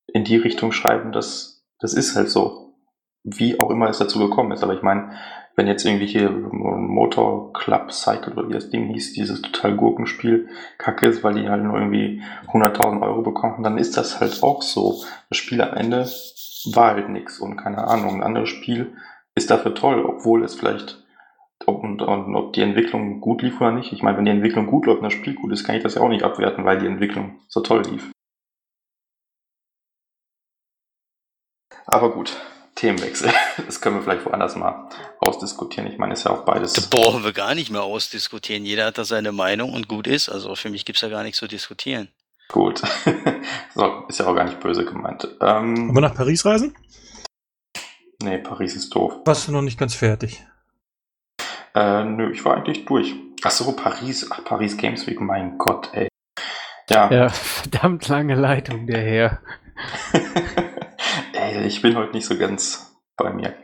in 0.06 0.24
die 0.24 0.36
Richtung 0.36 0.72
schreiben, 0.72 1.12
dass 1.12 1.56
das 1.78 1.94
ist 1.94 2.16
halt 2.16 2.30
so. 2.30 2.74
Wie 3.22 3.58
auch 3.58 3.70
immer 3.70 3.88
es 3.88 3.98
dazu 3.98 4.20
gekommen 4.20 4.52
ist. 4.52 4.62
Aber 4.62 4.74
ich 4.74 4.82
meine, 4.82 5.18
wenn 5.56 5.66
jetzt 5.66 5.84
irgendwie 5.86 6.06
hier 6.06 6.30
Motor 6.30 7.52
Club 7.54 7.90
Cycle 7.90 8.34
oder 8.34 8.48
wie 8.48 8.52
das 8.52 8.68
Ding 8.68 8.92
hieß, 8.92 9.14
dieses 9.14 9.40
total 9.40 9.74
Gurkenspiel 9.74 10.48
kacke 10.76 11.08
ist, 11.08 11.24
weil 11.24 11.34
die 11.34 11.48
halt 11.48 11.62
nur 11.62 11.78
irgendwie 11.78 12.22
100.000 12.48 13.02
Euro 13.02 13.22
bekommen, 13.22 13.62
dann 13.62 13.78
ist 13.78 13.96
das 13.96 14.20
halt 14.20 14.42
auch 14.42 14.60
so. 14.60 15.02
Das 15.30 15.38
Spiel 15.38 15.62
am 15.62 15.74
Ende 15.74 16.06
war 16.66 16.94
halt 16.94 17.08
nichts 17.08 17.38
und 17.40 17.56
keine 17.56 17.88
Ahnung. 17.88 18.16
Ein 18.16 18.22
anderes 18.22 18.50
Spiel 18.50 18.94
ist 19.34 19.50
dafür 19.50 19.74
toll, 19.74 20.04
obwohl 20.04 20.44
es 20.44 20.54
vielleicht, 20.54 21.02
ob, 21.64 21.82
und, 21.82 22.02
und, 22.02 22.36
ob 22.36 22.52
die 22.52 22.62
Entwicklung 22.62 23.22
gut 23.22 23.40
lief 23.40 23.58
oder 23.58 23.72
nicht. 23.72 23.92
Ich 23.92 24.02
meine, 24.02 24.18
wenn 24.18 24.26
die 24.26 24.32
Entwicklung 24.32 24.66
gut 24.66 24.84
läuft 24.84 24.98
und 24.98 25.04
das 25.04 25.14
Spiel 25.14 25.34
gut 25.34 25.52
ist, 25.52 25.64
kann 25.64 25.76
ich 25.76 25.82
das 25.82 25.94
ja 25.94 26.02
auch 26.02 26.10
nicht 26.10 26.22
abwerten, 26.22 26.66
weil 26.66 26.78
die 26.78 26.86
Entwicklung 26.86 27.40
so 27.48 27.60
toll 27.60 27.82
lief. 27.90 28.10
Aber 31.86 32.12
gut, 32.12 32.36
Themenwechsel. 32.76 33.32
Das 33.66 33.80
können 33.80 33.96
wir 33.96 34.02
vielleicht 34.02 34.24
woanders 34.24 34.54
mal 34.54 34.88
ausdiskutieren. 35.18 35.90
Ich 35.90 35.98
meine, 35.98 36.12
ist 36.12 36.24
ja 36.24 36.30
auch 36.30 36.44
beides. 36.44 36.74
Das 36.74 36.88
brauchen 36.88 37.24
wir 37.24 37.32
gar 37.32 37.54
nicht 37.54 37.70
mehr 37.70 37.82
ausdiskutieren. 37.82 38.64
Jeder 38.64 38.84
hat 38.86 38.98
da 38.98 39.04
seine 39.04 39.32
Meinung 39.32 39.72
und 39.72 39.88
gut 39.88 40.06
ist. 40.06 40.28
Also 40.28 40.54
für 40.54 40.70
mich 40.70 40.84
gibt's 40.84 41.00
ja 41.00 41.08
gar 41.08 41.24
nichts 41.24 41.38
zu 41.38 41.48
diskutieren. 41.48 42.08
Gut. 42.48 42.82
so, 43.74 44.04
ist 44.08 44.20
ja 44.20 44.26
auch 44.26 44.36
gar 44.36 44.44
nicht 44.44 44.60
böse 44.60 44.84
gemeint. 44.84 45.26
Ähm, 45.40 45.88
Wollen 45.88 45.94
wir 45.94 46.00
nach 46.02 46.14
Paris 46.14 46.44
reisen? 46.44 46.76
Nee, 48.22 48.38
Paris 48.38 48.76
ist 48.76 48.94
doof. 48.94 49.14
Warst 49.24 49.48
du 49.48 49.52
noch 49.52 49.62
nicht 49.62 49.78
ganz 49.78 49.94
fertig? 49.94 50.44
Äh, 51.74 52.04
nö, 52.04 52.30
ich 52.30 52.44
war 52.44 52.56
eigentlich 52.56 52.84
durch. 52.84 53.14
Ach 53.42 53.50
so, 53.50 53.72
Paris. 53.72 54.30
Ach, 54.30 54.44
Paris 54.44 54.76
Games 54.76 55.06
Week, 55.06 55.20
mein 55.20 55.58
Gott, 55.58 55.90
ey. 55.92 56.08
Ja. 56.88 57.10
Ja, 57.10 57.28
verdammt 57.30 58.06
lange 58.08 58.34
Leitung, 58.34 58.86
der 58.86 59.02
Herr. 59.02 59.40
Ey, 61.32 61.66
ich 61.66 61.82
bin 61.82 61.96
heute 61.96 62.12
nicht 62.12 62.26
so 62.26 62.36
ganz 62.36 62.96
bei 63.16 63.32
mir. 63.32 63.54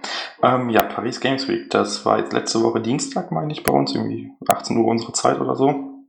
Ähm, 0.43 0.71
ja, 0.71 0.83
Paris 0.83 1.21
Games 1.21 1.49
Week, 1.49 1.71
das 1.71 2.05
war 2.05 2.19
jetzt 2.19 2.33
letzte 2.33 2.63
Woche 2.63 2.81
Dienstag, 2.81 3.31
meine 3.31 3.53
ich, 3.53 3.63
bei 3.63 3.73
uns, 3.73 3.95
irgendwie 3.95 4.33
18 4.49 4.77
Uhr 4.77 4.87
unsere 4.87 5.13
Zeit 5.13 5.41
oder 5.41 5.55
so. 5.57 6.05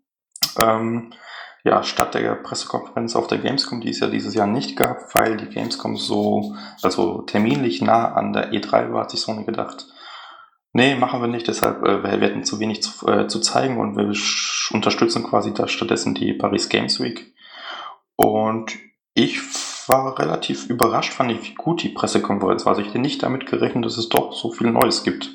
Ähm, 0.62 1.12
ja, 1.64 1.82
statt 1.84 2.14
der 2.14 2.36
Pressekonferenz 2.36 3.16
auf 3.16 3.28
der 3.28 3.38
Gamescom, 3.38 3.80
die 3.80 3.90
es 3.90 4.00
ja 4.00 4.08
dieses 4.08 4.34
Jahr 4.34 4.48
nicht 4.48 4.76
gab, 4.76 5.16
weil 5.16 5.38
die 5.38 5.48
Gamescom 5.48 5.96
so, 5.96 6.56
also 6.82 7.22
terminlich 7.22 7.82
nah 7.82 8.14
an 8.14 8.34
der 8.34 8.52
E3 8.52 8.92
war, 8.92 9.02
hat 9.04 9.12
sich 9.12 9.22
Sony 9.22 9.46
gedacht, 9.46 9.88
nee, 10.74 10.96
machen 10.96 11.22
wir 11.22 11.28
nicht, 11.28 11.48
deshalb, 11.48 11.86
äh, 11.86 12.04
wir 12.04 12.20
werden 12.20 12.44
zu 12.44 12.60
wenig 12.60 12.84
zu, 12.84 13.08
äh, 13.08 13.28
zu 13.28 13.40
zeigen 13.40 13.78
und 13.78 13.96
wir 13.96 14.14
unterstützen 14.76 15.24
quasi 15.24 15.54
da 15.54 15.68
stattdessen 15.68 16.16
die 16.16 16.34
Paris 16.34 16.68
Games 16.68 17.00
Week. 17.00 17.34
Und 18.16 18.78
ich 19.14 19.40
war 19.90 20.18
relativ 20.20 20.70
überrascht, 20.70 21.14
fand 21.14 21.32
ich, 21.32 21.44
wie 21.44 21.56
gut 21.56 21.84
die 21.84 21.90
Pressekonferenz 21.90 22.66
war. 22.66 22.72
Also 22.72 22.82
ich 22.82 22.90
hätte 22.90 23.00
nicht 23.00 23.24
damit 23.24 23.46
gerechnet, 23.46 23.86
dass 23.86 23.98
es 23.98 24.10
doch 24.10 24.34
so 24.34 24.52
viel 24.52 24.72
Neues 24.72 25.04
gibt. 25.04 25.30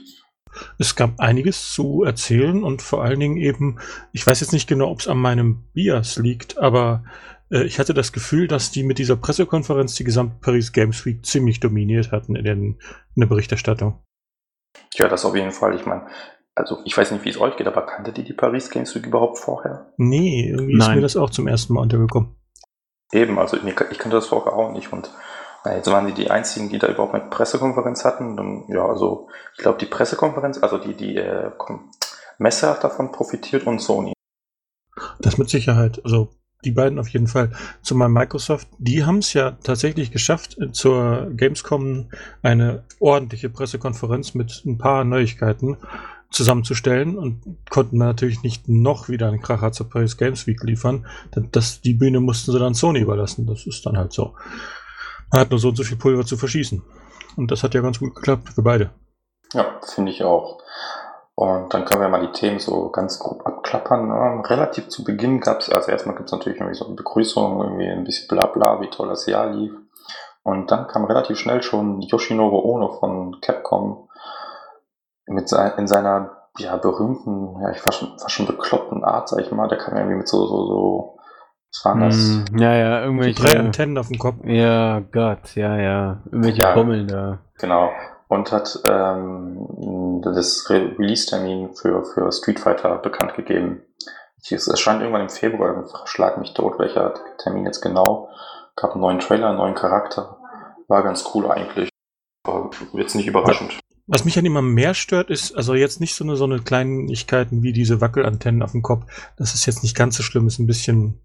Es 0.78 0.96
gab 0.96 1.20
einiges 1.20 1.72
zu 1.72 2.02
erzählen 2.02 2.64
und 2.64 2.82
vor 2.82 3.02
allen 3.04 3.20
Dingen 3.20 3.36
eben, 3.36 3.78
ich 4.12 4.26
weiß 4.26 4.40
jetzt 4.40 4.52
nicht 4.52 4.68
genau, 4.68 4.90
ob 4.90 5.00
es 5.00 5.08
an 5.08 5.18
meinem 5.18 5.64
Bias 5.72 6.16
liegt, 6.16 6.58
aber 6.58 7.04
äh, 7.50 7.64
ich 7.64 7.78
hatte 7.78 7.94
das 7.94 8.12
Gefühl, 8.12 8.48
dass 8.48 8.70
die 8.70 8.82
mit 8.82 8.98
dieser 8.98 9.16
Pressekonferenz 9.16 9.94
die 9.94 10.04
gesamte 10.04 10.36
Paris 10.40 10.72
Games 10.72 11.04
Week 11.06 11.24
ziemlich 11.24 11.60
dominiert 11.60 12.12
hatten 12.12 12.36
in, 12.36 12.44
den, 12.44 12.62
in 12.62 13.20
der 13.20 13.26
Berichterstattung. 13.26 14.02
Ja, 14.94 15.08
das 15.08 15.24
auf 15.24 15.34
jeden 15.34 15.52
Fall. 15.52 15.74
Ich 15.74 15.86
meine, 15.86 16.06
also 16.54 16.78
ich 16.84 16.96
weiß 16.96 17.12
nicht, 17.12 17.24
wie 17.24 17.30
es 17.30 17.40
euch 17.40 17.56
geht, 17.56 17.66
aber 17.66 17.82
kannte 17.82 18.12
die 18.12 18.24
die 18.24 18.32
Paris 18.32 18.70
Games 18.70 18.94
Week 18.94 19.06
überhaupt 19.06 19.38
vorher? 19.38 19.92
Nee, 19.96 20.50
irgendwie 20.50 20.74
ist 20.74 20.86
Nein. 20.86 20.96
mir 20.96 21.02
das 21.02 21.16
auch 21.16 21.30
zum 21.30 21.46
ersten 21.46 21.74
Mal 21.74 21.82
untergekommen. 21.82 22.37
Eben, 23.12 23.38
also 23.38 23.56
ich 23.56 23.98
kannte 23.98 24.16
das 24.16 24.26
vorher 24.26 24.52
auch 24.52 24.72
nicht 24.72 24.92
und 24.92 25.10
na, 25.64 25.74
jetzt 25.74 25.90
waren 25.90 26.06
die 26.06 26.12
die 26.12 26.30
einzigen, 26.30 26.68
die 26.68 26.78
da 26.78 26.88
überhaupt 26.88 27.14
eine 27.14 27.28
Pressekonferenz 27.30 28.04
hatten. 28.04 28.36
Dann, 28.36 28.64
ja, 28.68 28.86
also 28.86 29.28
ich 29.54 29.58
glaube, 29.58 29.78
die 29.78 29.86
Pressekonferenz, 29.86 30.62
also 30.62 30.78
die, 30.78 30.94
die 30.94 31.16
äh, 31.16 31.50
Messe 32.38 32.68
hat 32.68 32.84
davon 32.84 33.12
profitiert 33.12 33.66
und 33.66 33.80
Sony. 33.80 34.12
Das 35.20 35.38
mit 35.38 35.50
Sicherheit. 35.50 36.00
Also 36.04 36.30
die 36.64 36.72
beiden 36.72 36.98
auf 36.98 37.08
jeden 37.08 37.26
Fall. 37.26 37.52
Zumal 37.82 38.08
Microsoft, 38.08 38.68
die 38.78 39.04
haben 39.04 39.18
es 39.18 39.32
ja 39.32 39.52
tatsächlich 39.62 40.10
geschafft, 40.10 40.58
äh, 40.58 40.72
zur 40.72 41.30
Gamescom 41.30 42.10
eine 42.42 42.84
ordentliche 43.00 43.48
Pressekonferenz 43.48 44.34
mit 44.34 44.62
ein 44.64 44.78
paar 44.78 45.04
Neuigkeiten 45.04 45.76
zusammenzustellen 46.30 47.16
und 47.16 47.56
konnten 47.70 47.98
natürlich 47.98 48.42
nicht 48.42 48.68
noch 48.68 49.08
wieder 49.08 49.28
einen 49.28 49.40
Kracher 49.40 49.72
zur 49.72 49.88
Paris 49.88 50.16
Games 50.16 50.46
Week 50.46 50.62
liefern. 50.62 51.06
Denn 51.34 51.48
Das, 51.52 51.80
die 51.80 51.94
Bühne 51.94 52.20
mussten 52.20 52.52
sie 52.52 52.58
dann 52.58 52.74
Sony 52.74 53.00
überlassen. 53.00 53.46
Das 53.46 53.66
ist 53.66 53.84
dann 53.86 53.96
halt 53.96 54.12
so. 54.12 54.34
Man 55.32 55.40
hat 55.40 55.50
nur 55.50 55.58
so 55.58 55.68
und 55.68 55.76
so 55.76 55.84
viel 55.84 55.96
Pulver 55.96 56.24
zu 56.24 56.36
verschießen. 56.36 56.82
Und 57.36 57.50
das 57.50 57.62
hat 57.62 57.74
ja 57.74 57.80
ganz 57.80 57.98
gut 57.98 58.14
geklappt 58.14 58.50
für 58.50 58.62
beide. 58.62 58.90
Ja, 59.52 59.80
finde 59.94 60.12
ich 60.12 60.22
auch. 60.22 60.60
Und 61.34 61.72
dann 61.72 61.84
können 61.84 62.00
wir 62.00 62.08
mal 62.08 62.26
die 62.26 62.32
Themen 62.32 62.58
so 62.58 62.90
ganz 62.90 63.18
grob 63.20 63.46
abklappern. 63.46 64.10
Ähm, 64.10 64.40
relativ 64.40 64.88
zu 64.88 65.04
Beginn 65.04 65.40
gab 65.40 65.60
es, 65.60 65.70
also 65.70 65.90
erstmal 65.90 66.16
gibt 66.16 66.28
es 66.28 66.32
natürlich 66.32 66.58
irgendwie 66.58 66.76
so 66.76 66.86
eine 66.86 66.96
Begrüßung, 66.96 67.62
irgendwie 67.62 67.86
ein 67.86 68.04
bisschen 68.04 68.26
Blabla, 68.26 68.80
wie 68.80 68.90
toll 68.90 69.08
das 69.08 69.26
Jahr 69.26 69.48
lief. 69.50 69.72
Und 70.42 70.70
dann 70.70 70.88
kam 70.88 71.04
relativ 71.04 71.38
schnell 71.38 71.62
schon 71.62 72.00
Yoshinoro 72.00 72.58
Ono 72.58 72.98
von 72.98 73.40
Capcom 73.40 74.07
mit 75.28 75.48
sein, 75.48 75.72
in 75.78 75.86
seiner 75.86 76.38
ja, 76.58 76.76
berühmten, 76.76 77.60
ja, 77.62 77.70
ich 77.70 77.78
fast 77.80 77.98
schon, 77.98 78.18
fast 78.18 78.32
schon 78.32 78.46
bekloppten 78.46 79.04
Art, 79.04 79.28
sag 79.28 79.40
ich 79.40 79.52
mal. 79.52 79.68
Der 79.68 79.78
kam 79.78 79.96
irgendwie 79.96 80.16
mit 80.16 80.28
so, 80.28 80.46
so, 80.46 80.66
so, 80.66 81.18
was 81.70 81.84
war 81.84 82.06
das? 82.06 82.16
Hm, 82.16 82.58
ja, 82.58 82.74
ja, 82.74 83.02
irgendwelche. 83.02 83.42
drei 83.42 83.58
Antennen 83.58 83.98
auf 83.98 84.08
dem 84.08 84.18
Kopf. 84.18 84.36
Ja, 84.44 85.00
Gott, 85.00 85.54
ja, 85.54 85.76
ja. 85.76 86.22
Irgendwelche 86.26 86.62
Ja. 86.62 86.74
Bommeln 86.74 87.06
da. 87.06 87.38
Genau. 87.58 87.90
Und 88.28 88.52
hat 88.52 88.78
ähm, 88.88 90.20
das 90.22 90.68
Re 90.68 90.94
Release-Termin 90.98 91.74
für, 91.74 92.04
für 92.04 92.30
Street 92.32 92.60
Fighter 92.60 92.98
bekannt 92.98 93.34
gegeben. 93.34 93.82
Es 94.50 94.68
erscheint 94.68 95.00
irgendwann 95.00 95.22
im 95.22 95.28
Februar, 95.28 95.84
schlag 96.04 96.38
mich 96.38 96.54
tot, 96.54 96.78
welcher 96.78 97.14
Termin 97.38 97.64
jetzt 97.64 97.80
genau. 97.80 98.28
Gab 98.76 98.92
einen 98.92 99.00
neuen 99.00 99.18
Trailer, 99.18 99.48
einen 99.48 99.58
neuen 99.58 99.74
Charakter. 99.74 100.38
War 100.88 101.02
ganz 101.02 101.24
cool 101.34 101.50
eigentlich. 101.50 101.90
Aber 102.46 102.70
jetzt 102.92 103.14
nicht 103.14 103.26
überraschend. 103.26 103.78
Was 104.10 104.24
mich 104.24 104.38
an 104.38 104.46
immer 104.46 104.62
mehr 104.62 104.94
stört, 104.94 105.28
ist, 105.28 105.54
also 105.54 105.74
jetzt 105.74 106.00
nicht 106.00 106.14
so 106.14 106.24
eine, 106.24 106.36
so 106.36 106.44
eine 106.44 106.60
Kleinigkeiten 106.60 107.62
wie 107.62 107.74
diese 107.74 108.00
Wackelantennen 108.00 108.62
auf 108.62 108.72
dem 108.72 108.80
Kopf. 108.80 109.04
Das 109.36 109.54
ist 109.54 109.66
jetzt 109.66 109.82
nicht 109.82 109.94
ganz 109.94 110.16
so 110.16 110.22
schlimm, 110.22 110.46
ist 110.46 110.58
ein 110.58 110.66
bisschen, 110.66 111.20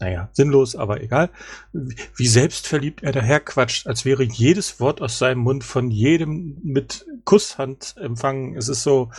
naja, 0.00 0.30
sinnlos, 0.32 0.76
aber 0.76 1.02
egal. 1.02 1.28
Wie 1.72 2.26
selbstverliebt 2.26 3.02
er 3.02 3.12
daherquatscht, 3.12 3.86
als 3.86 4.06
wäre 4.06 4.22
jedes 4.22 4.80
Wort 4.80 5.02
aus 5.02 5.18
seinem 5.18 5.40
Mund 5.40 5.62
von 5.62 5.90
jedem 5.90 6.58
mit 6.62 7.04
Kusshand 7.26 7.96
empfangen. 8.00 8.56
Es 8.56 8.68
ist 8.68 8.82
so, 8.82 9.10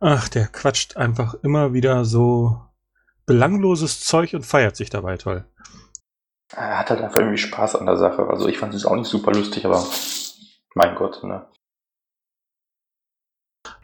ach, 0.00 0.28
der 0.28 0.48
quatscht 0.48 0.96
einfach 0.96 1.34
immer 1.44 1.72
wieder 1.72 2.04
so 2.04 2.60
belangloses 3.26 4.00
Zeug 4.00 4.34
und 4.34 4.44
feiert 4.44 4.74
sich 4.74 4.90
dabei 4.90 5.18
toll. 5.18 5.44
Er 6.52 6.80
hat 6.80 6.90
halt 6.90 7.00
einfach 7.00 7.20
irgendwie 7.20 7.38
Spaß 7.38 7.76
an 7.76 7.86
der 7.86 7.96
Sache. 7.96 8.26
Also 8.26 8.48
ich 8.48 8.58
fand 8.58 8.74
es 8.74 8.86
auch 8.86 8.96
nicht 8.96 9.06
super 9.06 9.30
lustig, 9.30 9.64
aber 9.66 9.86
mein 10.74 10.96
Gott, 10.96 11.22
ne? 11.22 11.46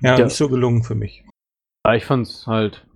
Ja, 0.00 0.16
Ja. 0.18 0.24
nicht 0.24 0.36
so 0.36 0.48
gelungen 0.48 0.82
für 0.82 0.94
mich. 0.94 1.24
Aber 1.84 1.96
ich 1.96 2.04
fand's 2.04 2.46
halt 2.46 2.86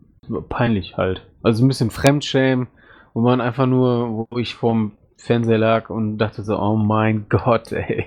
peinlich 0.49 0.97
halt. 0.97 1.27
Also 1.43 1.65
ein 1.65 1.69
bisschen 1.69 1.91
Fremdschämen, 1.91 2.69
wo 3.15 3.21
man 3.21 3.41
einfach 3.41 3.67
nur, 3.67 4.29
wo 4.31 4.39
ich 4.39 4.55
vorm 4.55 4.93
Fernseher 5.17 5.59
lag 5.59 5.91
und 5.91 6.19
dachte 6.19 6.43
so, 6.43 6.59
oh 6.59 6.77
mein 6.77 7.27
Gott, 7.29 7.73
ey. 7.73 8.07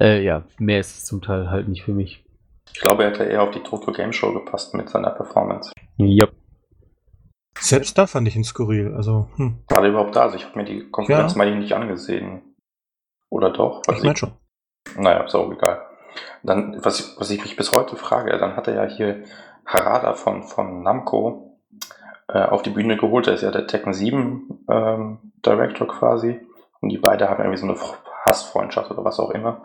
Äh, 0.00 0.22
ja, 0.24 0.44
mehr 0.58 0.80
ist 0.80 0.98
es 0.98 1.04
zum 1.04 1.20
Teil 1.22 1.50
halt 1.50 1.68
nicht 1.68 1.82
für 1.84 1.92
mich. 1.92 2.24
Ich 2.72 2.80
glaube, 2.80 3.02
er 3.04 3.10
hätte 3.10 3.24
eher 3.24 3.42
auf 3.42 3.50
die 3.50 3.62
Tokyo 3.62 3.92
Game 3.92 4.12
Show 4.12 4.32
gepasst 4.32 4.74
mit 4.74 4.88
seiner 4.88 5.10
Performance. 5.10 5.72
Ja. 5.96 6.28
Selbst 7.58 7.98
da 7.98 8.06
fand 8.06 8.28
ich 8.28 8.36
ihn 8.36 8.44
skurril. 8.44 8.94
Also, 8.94 9.28
hm, 9.36 9.58
War 9.68 9.80
der 9.80 9.90
überhaupt 9.90 10.14
da? 10.14 10.22
Also 10.22 10.36
ich 10.36 10.44
habe 10.44 10.58
mir 10.58 10.64
die 10.64 10.88
Konferenz 10.90 11.32
Ja. 11.32 11.38
mal 11.38 11.58
nicht 11.58 11.72
angesehen. 11.72 12.42
Oder 13.30 13.50
doch? 13.50 13.82
Ich 13.92 14.02
meine 14.04 14.16
schon. 14.16 14.32
Naja, 14.96 15.24
ist 15.24 15.34
auch 15.34 15.50
egal. 15.52 15.80
Dann, 16.42 16.78
was, 16.84 17.00
ich- 17.00 17.20
was 17.20 17.30
ich 17.30 17.42
mich 17.42 17.56
bis 17.56 17.72
heute 17.72 17.96
frage, 17.96 18.36
dann 18.38 18.56
hat 18.56 18.68
er 18.68 18.74
ja 18.74 18.84
hier 18.84 19.24
Harada 19.66 20.14
von, 20.14 20.42
von 20.44 20.82
Namco 20.82 21.58
äh, 22.28 22.42
auf 22.42 22.62
die 22.62 22.70
Bühne 22.70 22.96
geholt. 22.96 23.26
Er 23.26 23.34
ist 23.34 23.42
ja 23.42 23.50
der 23.50 23.66
Tekken 23.66 23.92
7 23.92 24.64
ähm, 24.70 25.18
Director 25.44 25.86
quasi. 25.88 26.40
Und 26.80 26.90
die 26.90 26.98
beiden 26.98 27.28
haben 27.28 27.40
irgendwie 27.42 27.58
so 27.58 27.66
eine 27.66 27.76
Hassfreundschaft 28.28 28.90
oder 28.90 29.04
was 29.04 29.18
auch 29.18 29.30
immer. 29.30 29.62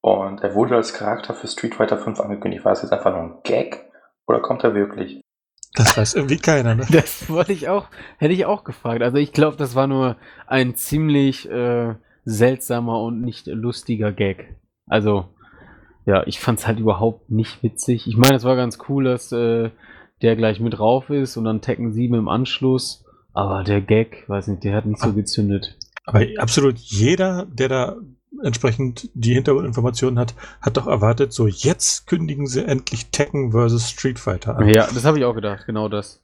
Und 0.00 0.42
er 0.42 0.54
wurde 0.54 0.76
als 0.76 0.92
Charakter 0.94 1.34
für 1.34 1.48
Street 1.48 1.74
Fighter 1.74 1.98
5 1.98 2.20
angekündigt. 2.20 2.64
War 2.64 2.72
das 2.72 2.82
jetzt 2.82 2.92
einfach 2.92 3.12
nur 3.12 3.22
ein 3.22 3.34
Gag? 3.44 3.90
Oder 4.26 4.40
kommt 4.40 4.64
er 4.64 4.74
wirklich? 4.74 5.20
Das 5.74 5.96
weiß 5.96 6.14
irgendwie 6.14 6.38
keiner, 6.38 6.74
ne? 6.74 6.86
Das 6.90 7.28
wollte 7.28 7.52
ich 7.52 7.68
auch, 7.68 7.86
hätte 8.18 8.32
ich 8.34 8.46
auch 8.46 8.64
gefragt. 8.64 9.02
Also 9.02 9.18
ich 9.18 9.32
glaube, 9.32 9.56
das 9.56 9.74
war 9.74 9.86
nur 9.86 10.16
ein 10.46 10.74
ziemlich 10.74 11.50
äh, 11.50 11.94
seltsamer 12.24 13.00
und 13.02 13.20
nicht 13.20 13.46
lustiger 13.46 14.12
Gag. 14.12 14.56
Also, 14.88 15.26
ja, 16.06 16.24
ich 16.26 16.38
fand's 16.38 16.66
halt 16.66 16.78
überhaupt 16.78 17.30
nicht 17.30 17.62
witzig. 17.62 18.06
Ich 18.06 18.16
meine, 18.16 18.36
es 18.36 18.44
war 18.44 18.56
ganz 18.56 18.78
cool, 18.88 19.04
dass 19.04 19.32
äh, 19.32 19.70
der 20.22 20.36
gleich 20.36 20.60
mit 20.60 20.78
drauf 20.78 21.10
ist 21.10 21.36
und 21.36 21.44
dann 21.44 21.60
Tekken 21.60 21.92
7 21.92 22.14
im 22.14 22.28
Anschluss. 22.28 23.04
Aber 23.32 23.64
der 23.64 23.80
Gag, 23.82 24.24
weiß 24.28 24.46
nicht, 24.46 24.64
der 24.64 24.74
hat 24.74 24.86
nicht 24.86 25.00
so 25.00 25.12
gezündet. 25.12 25.76
Aber 26.06 26.24
absolut 26.38 26.78
jeder, 26.78 27.46
der 27.46 27.68
da 27.68 27.96
entsprechend 28.42 29.10
die 29.14 29.34
Hintergrundinformationen 29.34 30.18
hat, 30.18 30.34
hat 30.62 30.76
doch 30.76 30.86
erwartet, 30.86 31.32
so 31.32 31.48
jetzt 31.48 32.06
kündigen 32.06 32.46
sie 32.46 32.64
endlich 32.64 33.10
Tekken 33.10 33.52
vs. 33.52 33.90
Street 33.90 34.18
Fighter 34.18 34.56
an. 34.56 34.68
Ja, 34.68 34.86
das 34.86 35.04
habe 35.04 35.18
ich 35.18 35.24
auch 35.24 35.34
gedacht, 35.34 35.66
genau 35.66 35.88
das. 35.88 36.22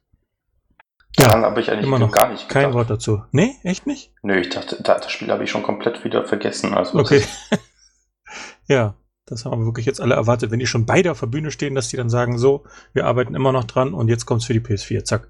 Daran 1.17 1.43
habe 1.43 1.61
ich 1.61 1.71
eigentlich 1.71 1.87
immer 1.87 1.99
noch 1.99 2.13
gar 2.13 2.31
nicht 2.31 2.49
gedacht. 2.49 2.65
Kein 2.65 2.75
Wort 2.75 2.89
dazu. 2.89 3.23
Nee, 3.33 3.57
echt 3.65 3.87
nicht? 3.87 4.13
Nö, 4.23 4.39
ich 4.39 4.49
dachte, 4.49 4.83
da, 4.83 4.95
das 4.95 5.11
Spiel 5.11 5.31
habe 5.31 5.45
ich 5.45 5.51
schon 5.51 5.63
komplett 5.63 6.05
wieder 6.05 6.25
vergessen. 6.25 6.73
Also 6.73 6.99
Okay. 6.99 7.23
ja, 8.67 8.95
das 9.33 9.45
haben 9.45 9.63
wir 9.63 9.67
wirklich 9.67 9.87
jetzt 9.87 10.01
alle 10.01 10.15
erwartet. 10.15 10.51
Wenn 10.51 10.59
die 10.59 10.67
schon 10.67 10.87
beide 10.87 11.11
auf 11.11 11.21
der 11.21 11.27
Bühne 11.27 11.51
stehen, 11.51 11.75
dass 11.75 11.89
die 11.89 11.97
dann 11.97 12.11
sagen, 12.11 12.39
so, 12.39 12.65
wir 12.93 13.07
arbeiten 13.07 13.35
immer 13.35 13.53
noch 13.53 13.65
dran 13.65 13.95
und 13.95 14.09
jetzt 14.09 14.27
kommt's 14.27 14.45
für 14.45 14.53
die 14.53 14.61
PS4. 14.61 15.05
Zack. 15.05 15.29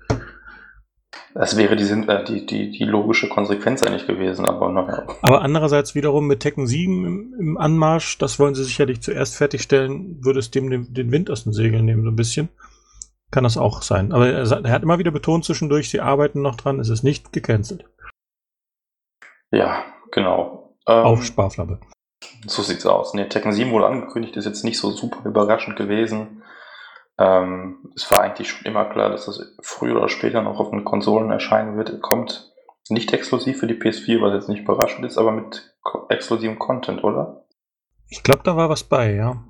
Das 1.35 1.57
wäre 1.57 1.77
die, 1.77 1.85
äh, 1.85 2.25
die, 2.25 2.47
die, 2.47 2.71
die 2.73 2.85
logische 2.85 3.29
Konsequenz 3.29 3.83
eigentlich 3.83 4.07
gewesen, 4.07 4.45
aber 4.45 4.71
naja. 4.71 5.07
Aber 5.23 5.43
andererseits 5.43 5.95
wiederum 5.95 6.27
mit 6.27 6.41
Tekken 6.41 6.67
7 6.67 7.07
im, 7.07 7.35
im 7.39 7.59
Anmarsch, 7.59 8.19
das 8.19 8.39
wollen 8.39 8.55
sie 8.55 8.65
sicherlich 8.65 9.01
zuerst 9.01 9.37
fertigstellen, 9.37 10.23
würde 10.23 10.41
es 10.41 10.51
dem 10.51 10.69
den, 10.69 10.93
den 10.93 11.11
Wind 11.11 11.31
aus 11.31 11.45
den 11.45 11.53
Segeln 11.53 11.85
nehmen, 11.85 12.03
so 12.03 12.11
ein 12.11 12.17
bisschen. 12.17 12.49
Kann 13.31 13.45
das 13.45 13.57
auch 13.57 13.81
sein. 13.81 14.13
Aber 14.13 14.29
er, 14.29 14.51
er 14.51 14.73
hat 14.73 14.83
immer 14.83 14.99
wieder 14.99 15.11
betont 15.11 15.45
zwischendurch, 15.45 15.89
sie 15.89 16.01
arbeiten 16.01 16.43
noch 16.43 16.57
dran, 16.57 16.81
es 16.81 16.91
ist 16.91 17.03
nicht 17.03 17.33
gecancelt. 17.33 17.87
Ja, 19.51 19.85
genau. 20.11 20.77
Ähm, 20.87 21.05
Auf 21.05 21.25
Sparflamme. 21.25 21.81
So 22.47 22.63
sieht's 22.63 22.87
aus. 22.87 23.15
Nee, 23.15 23.29
Tekken 23.29 23.53
7 23.53 23.71
wurde 23.71 23.87
angekündigt, 23.87 24.37
ist 24.37 24.45
jetzt 24.45 24.65
nicht 24.65 24.79
so 24.79 24.91
super 24.91 25.29
überraschend 25.29 25.77
gewesen. 25.77 26.43
Ähm, 27.19 27.93
es 27.95 28.11
war 28.11 28.21
eigentlich 28.21 28.51
schon 28.51 28.67
immer 28.67 28.85
klar, 28.87 29.11
dass 29.11 29.27
das 29.27 29.57
früher 29.61 29.97
oder 29.97 30.09
später 30.09 30.43
noch 30.43 30.59
auf 30.59 30.71
den 30.71 30.85
Konsolen 30.85 31.31
erscheinen 31.31 31.77
wird. 31.77 32.01
Kommt 32.01 32.53
nicht 32.89 33.13
exklusiv 33.13 33.61
für 33.61 33.67
die 33.67 33.75
PS4, 33.75 34.21
was 34.21 34.35
jetzt 34.35 34.49
nicht 34.49 34.63
überraschend 34.63 35.07
ist, 35.07 35.19
aber 35.19 35.33
mit 35.33 35.75
exklusivem 36.09 36.59
Content, 36.59 37.05
oder? 37.05 37.45
Ich 38.09 38.23
glaube, 38.23 38.43
da 38.45 38.57
war 38.57 38.69
was 38.69 38.85
bei, 38.85 39.15
ja. 39.15 39.45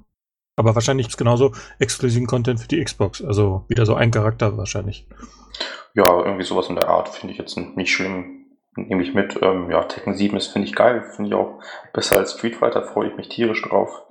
Aber 0.57 0.75
wahrscheinlich 0.75 1.07
gibt's 1.07 1.16
genauso 1.16 1.53
exklusiven 1.79 2.27
Content 2.27 2.61
für 2.61 2.68
die 2.68 2.83
Xbox. 2.83 3.23
Also 3.23 3.64
wieder 3.68 3.87
so 3.87 3.95
ein 3.95 4.11
Charakter 4.11 4.57
wahrscheinlich. 4.59 5.09
Ja, 5.95 6.05
irgendwie 6.25 6.45
sowas 6.45 6.68
in 6.68 6.77
der 6.77 6.89
Art 6.89 7.09
finde 7.09 7.33
ich 7.33 7.39
jetzt 7.39 7.57
nicht 7.57 7.93
schlimm. 7.93 8.41
Nehme 8.75 9.03
ich 9.03 9.14
mit. 9.14 9.39
Ähm, 9.43 9.70
ja, 9.70 9.85
Tekken 9.85 10.14
7 10.14 10.37
ist, 10.37 10.49
finde 10.49 10.66
ich 10.66 10.75
geil. 10.75 11.03
Finde 11.14 11.29
ich 11.29 11.35
auch 11.35 11.62
besser 11.93 12.16
als 12.18 12.33
Street 12.33 12.57
Fighter. 12.57 12.83
Freue 12.83 13.11
ich 13.11 13.16
mich 13.16 13.29
tierisch 13.29 13.62
drauf. 13.62 14.07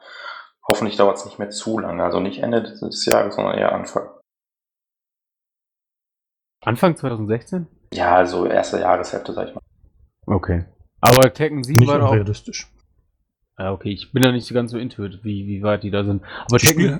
Hoffentlich 0.67 0.97
dauert 0.97 1.17
es 1.17 1.25
nicht 1.25 1.39
mehr 1.39 1.49
zu 1.49 1.79
lange. 1.79 2.03
Also 2.03 2.19
nicht 2.19 2.43
Ende 2.43 2.61
des 2.61 3.05
Jahres, 3.05 3.35
sondern 3.35 3.57
eher 3.57 3.71
Anfang. 3.71 4.09
Anfang 6.63 6.95
2016? 6.95 7.67
Ja, 7.93 8.15
also 8.15 8.45
erste 8.45 8.79
Jahreshälfte, 8.79 9.33
sag 9.33 9.47
ich 9.47 9.55
mal. 9.55 9.61
Okay. 10.27 10.65
Aber 11.01 11.33
Tekken 11.33 11.63
7 11.63 11.79
Nicht 11.79 11.89
war 11.89 11.97
doch 11.97 12.07
auch 12.07 12.11
unrealistisch. 12.11 12.71
Ja, 13.57 13.73
okay, 13.73 13.89
ich 13.89 14.11
bin 14.11 14.21
da 14.21 14.31
nicht 14.31 14.45
so 14.45 14.53
ganz 14.53 14.71
so 14.71 14.77
into 14.77 15.03
it, 15.03 15.23
wie, 15.23 15.47
wie 15.47 15.63
weit 15.63 15.83
die 15.83 15.91
da 15.91 16.03
sind. 16.03 16.23
Aber 16.23 16.57
Das 16.57 16.61
Tekken, 16.61 16.83
Spiel, 16.83 16.99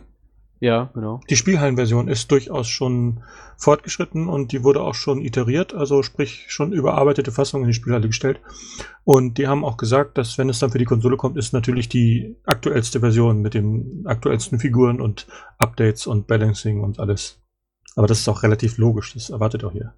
Ja, 0.61 0.91
genau. 0.93 1.21
Die 1.27 1.35
Spielhallenversion 1.35 2.07
ist 2.07 2.31
durchaus 2.31 2.67
schon 2.67 3.23
fortgeschritten 3.57 4.29
und 4.29 4.51
die 4.51 4.63
wurde 4.63 4.81
auch 4.83 4.93
schon 4.93 5.19
iteriert, 5.19 5.73
also 5.73 6.03
sprich 6.03 6.45
schon 6.49 6.71
überarbeitete 6.71 7.31
Fassung 7.31 7.61
in 7.63 7.67
die 7.67 7.73
Spielhalle 7.73 8.05
gestellt. 8.05 8.39
Und 9.03 9.39
die 9.39 9.47
haben 9.47 9.65
auch 9.65 9.75
gesagt, 9.75 10.19
dass 10.19 10.37
wenn 10.37 10.49
es 10.49 10.59
dann 10.59 10.69
für 10.69 10.77
die 10.77 10.85
Konsole 10.85 11.17
kommt, 11.17 11.35
ist 11.35 11.51
natürlich 11.51 11.89
die 11.89 12.35
aktuellste 12.45 12.99
Version 12.99 13.41
mit 13.41 13.55
den 13.55 14.03
aktuellsten 14.05 14.59
Figuren 14.59 15.01
und 15.01 15.25
Updates 15.57 16.05
und 16.05 16.27
Balancing 16.27 16.81
und 16.81 16.99
alles. 16.99 17.41
Aber 17.95 18.05
das 18.05 18.19
ist 18.19 18.29
auch 18.29 18.43
relativ 18.43 18.77
logisch, 18.77 19.15
das 19.15 19.31
erwartet 19.31 19.63
auch 19.63 19.71
hier. 19.71 19.95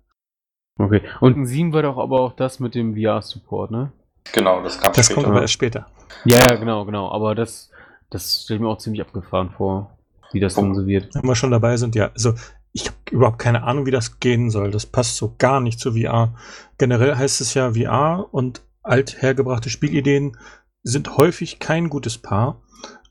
Okay. 0.80 1.01
Und 1.20 1.45
7 1.45 1.74
war 1.74 1.82
doch 1.82 1.97
aber 1.97 2.22
auch 2.22 2.38
das 2.38 2.61
mit 2.61 2.74
dem 2.74 2.95
VR-Support, 2.95 3.70
ne? 3.70 3.91
Genau, 4.32 4.64
das 4.64 4.80
kam 4.80 4.93
Das 4.93 5.07
später. 5.07 5.16
kommt 5.16 5.28
aber 5.28 5.41
erst 5.41 5.53
später. 5.53 5.88
Ja, 6.24 6.39
ja, 6.39 6.55
genau, 6.55 6.86
genau. 6.86 7.11
Aber 7.11 7.36
das, 7.36 7.70
das 8.09 8.43
stelle 8.43 8.57
ich 8.57 8.61
mir 8.61 8.70
auch 8.70 8.78
ziemlich 8.78 9.01
abgefahren 9.01 9.51
vor, 9.51 9.97
wie 10.34 10.39
das 10.39 10.55
dann 10.55 10.75
so 10.75 10.88
wird. 10.88 11.13
Wenn 11.15 11.27
wir 11.27 11.36
schon 11.36 11.51
dabei 11.51 11.77
sind, 11.77 11.95
ja. 11.95 12.11
Also 12.13 12.34
ich 12.71 12.88
habe 12.88 12.97
überhaupt 13.11 13.39
keine 13.39 13.63
Ahnung, 13.63 13.86
wie 13.86 13.91
das 13.91 14.19
gehen 14.19 14.49
soll. 14.49 14.71
Das 14.71 14.86
passt 14.86 15.17
so 15.17 15.36
gar 15.38 15.59
nicht 15.59 15.79
zu 15.79 15.93
VR. 15.93 16.36
Generell 16.77 17.15
heißt 17.15 17.39
es 17.41 17.53
ja, 17.53 17.73
VR 17.73 18.27
und 18.31 18.61
althergebrachte 18.81 19.69
Spielideen 19.69 20.38
sind 20.81 21.17
häufig 21.17 21.59
kein 21.59 21.89
gutes 21.89 22.17
Paar. 22.17 22.61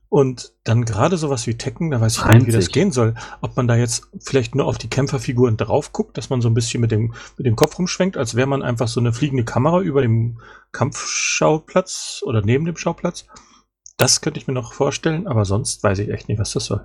Und 0.08 0.52
dann 0.64 0.84
gerade 0.84 1.16
sowas 1.16 1.46
wie 1.46 1.56
Tekken, 1.56 1.90
da 1.90 1.98
weiß 1.98 2.18
ich 2.18 2.22
gar 2.22 2.34
nicht, 2.34 2.46
wie 2.46 2.50
das 2.50 2.66
Einzig. 2.66 2.74
gehen 2.74 2.92
soll. 2.92 3.14
Ob 3.40 3.56
man 3.56 3.66
da 3.66 3.76
jetzt 3.76 4.08
vielleicht 4.20 4.54
nur 4.54 4.66
auf 4.66 4.76
die 4.76 4.90
Kämpferfiguren 4.90 5.56
drauf 5.56 5.94
guckt, 5.94 6.18
dass 6.18 6.28
man 6.28 6.42
so 6.42 6.50
ein 6.50 6.54
bisschen 6.54 6.82
mit 6.82 6.90
dem, 6.90 7.14
mit 7.38 7.46
dem 7.46 7.56
Kopf 7.56 7.78
rumschwenkt, 7.78 8.18
als 8.18 8.34
wäre 8.34 8.46
man 8.46 8.62
einfach 8.62 8.88
so 8.88 9.00
eine 9.00 9.14
fliegende 9.14 9.44
Kamera 9.44 9.80
über 9.80 10.02
dem 10.02 10.38
Kampfschauplatz 10.72 12.22
oder 12.26 12.42
neben 12.42 12.66
dem 12.66 12.76
Schauplatz. 12.76 13.24
Das 13.96 14.20
könnte 14.20 14.38
ich 14.38 14.46
mir 14.46 14.52
noch 14.52 14.74
vorstellen, 14.74 15.26
aber 15.26 15.46
sonst 15.46 15.82
weiß 15.82 16.00
ich 16.00 16.10
echt 16.10 16.28
nicht, 16.28 16.38
was 16.38 16.52
das 16.52 16.66
soll. 16.66 16.84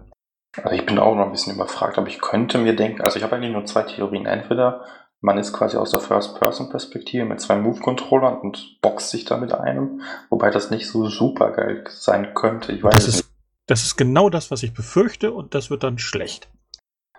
Also 0.63 0.75
ich 0.75 0.85
bin 0.85 0.99
auch 0.99 1.15
noch 1.15 1.25
ein 1.25 1.31
bisschen 1.31 1.55
überfragt, 1.55 1.97
aber 1.97 2.07
ich 2.07 2.21
könnte 2.21 2.57
mir 2.57 2.75
denken, 2.75 3.01
also 3.01 3.17
ich 3.17 3.23
habe 3.23 3.35
eigentlich 3.35 3.51
nur 3.51 3.65
zwei 3.65 3.83
Theorien. 3.83 4.25
Entweder 4.25 4.85
man 5.21 5.37
ist 5.37 5.53
quasi 5.53 5.77
aus 5.77 5.91
der 5.91 5.99
First-Person-Perspektive 5.99 7.25
mit 7.25 7.41
zwei 7.41 7.55
Move-Controllern 7.55 8.39
und 8.39 8.79
boxt 8.81 9.09
sich 9.09 9.25
da 9.25 9.37
mit 9.37 9.53
einem, 9.53 10.01
wobei 10.29 10.49
das 10.51 10.69
nicht 10.69 10.87
so 10.87 11.07
super 11.07 11.51
geil 11.51 11.83
sein 11.89 12.33
könnte. 12.33 12.71
Ich 12.71 12.83
weiß 12.83 12.93
Das 12.93 13.07
ist, 13.07 13.31
das 13.65 13.83
ist 13.83 13.97
genau 13.97 14.29
das, 14.29 14.51
was 14.51 14.63
ich 14.63 14.73
befürchte 14.73 15.31
und 15.31 15.55
das 15.55 15.69
wird 15.69 15.83
dann 15.83 15.97
schlecht. 15.97 16.49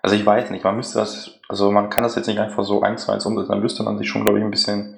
Also 0.02 0.14
ich 0.14 0.24
weiß 0.24 0.50
nicht, 0.50 0.64
man 0.64 0.76
müsste 0.76 0.98
das, 0.98 1.40
also 1.48 1.70
man 1.70 1.90
kann 1.90 2.04
das 2.04 2.14
jetzt 2.14 2.28
nicht 2.28 2.38
einfach 2.38 2.64
so 2.64 2.82
eins 2.82 3.04
zu 3.04 3.12
eins 3.12 3.26
umsetzen, 3.26 3.50
dann 3.50 3.60
müsste 3.60 3.82
man 3.82 3.98
sich 3.98 4.08
schon, 4.08 4.24
glaube 4.24 4.38
ich, 4.38 4.44
ein 4.44 4.50
bisschen 4.50 4.94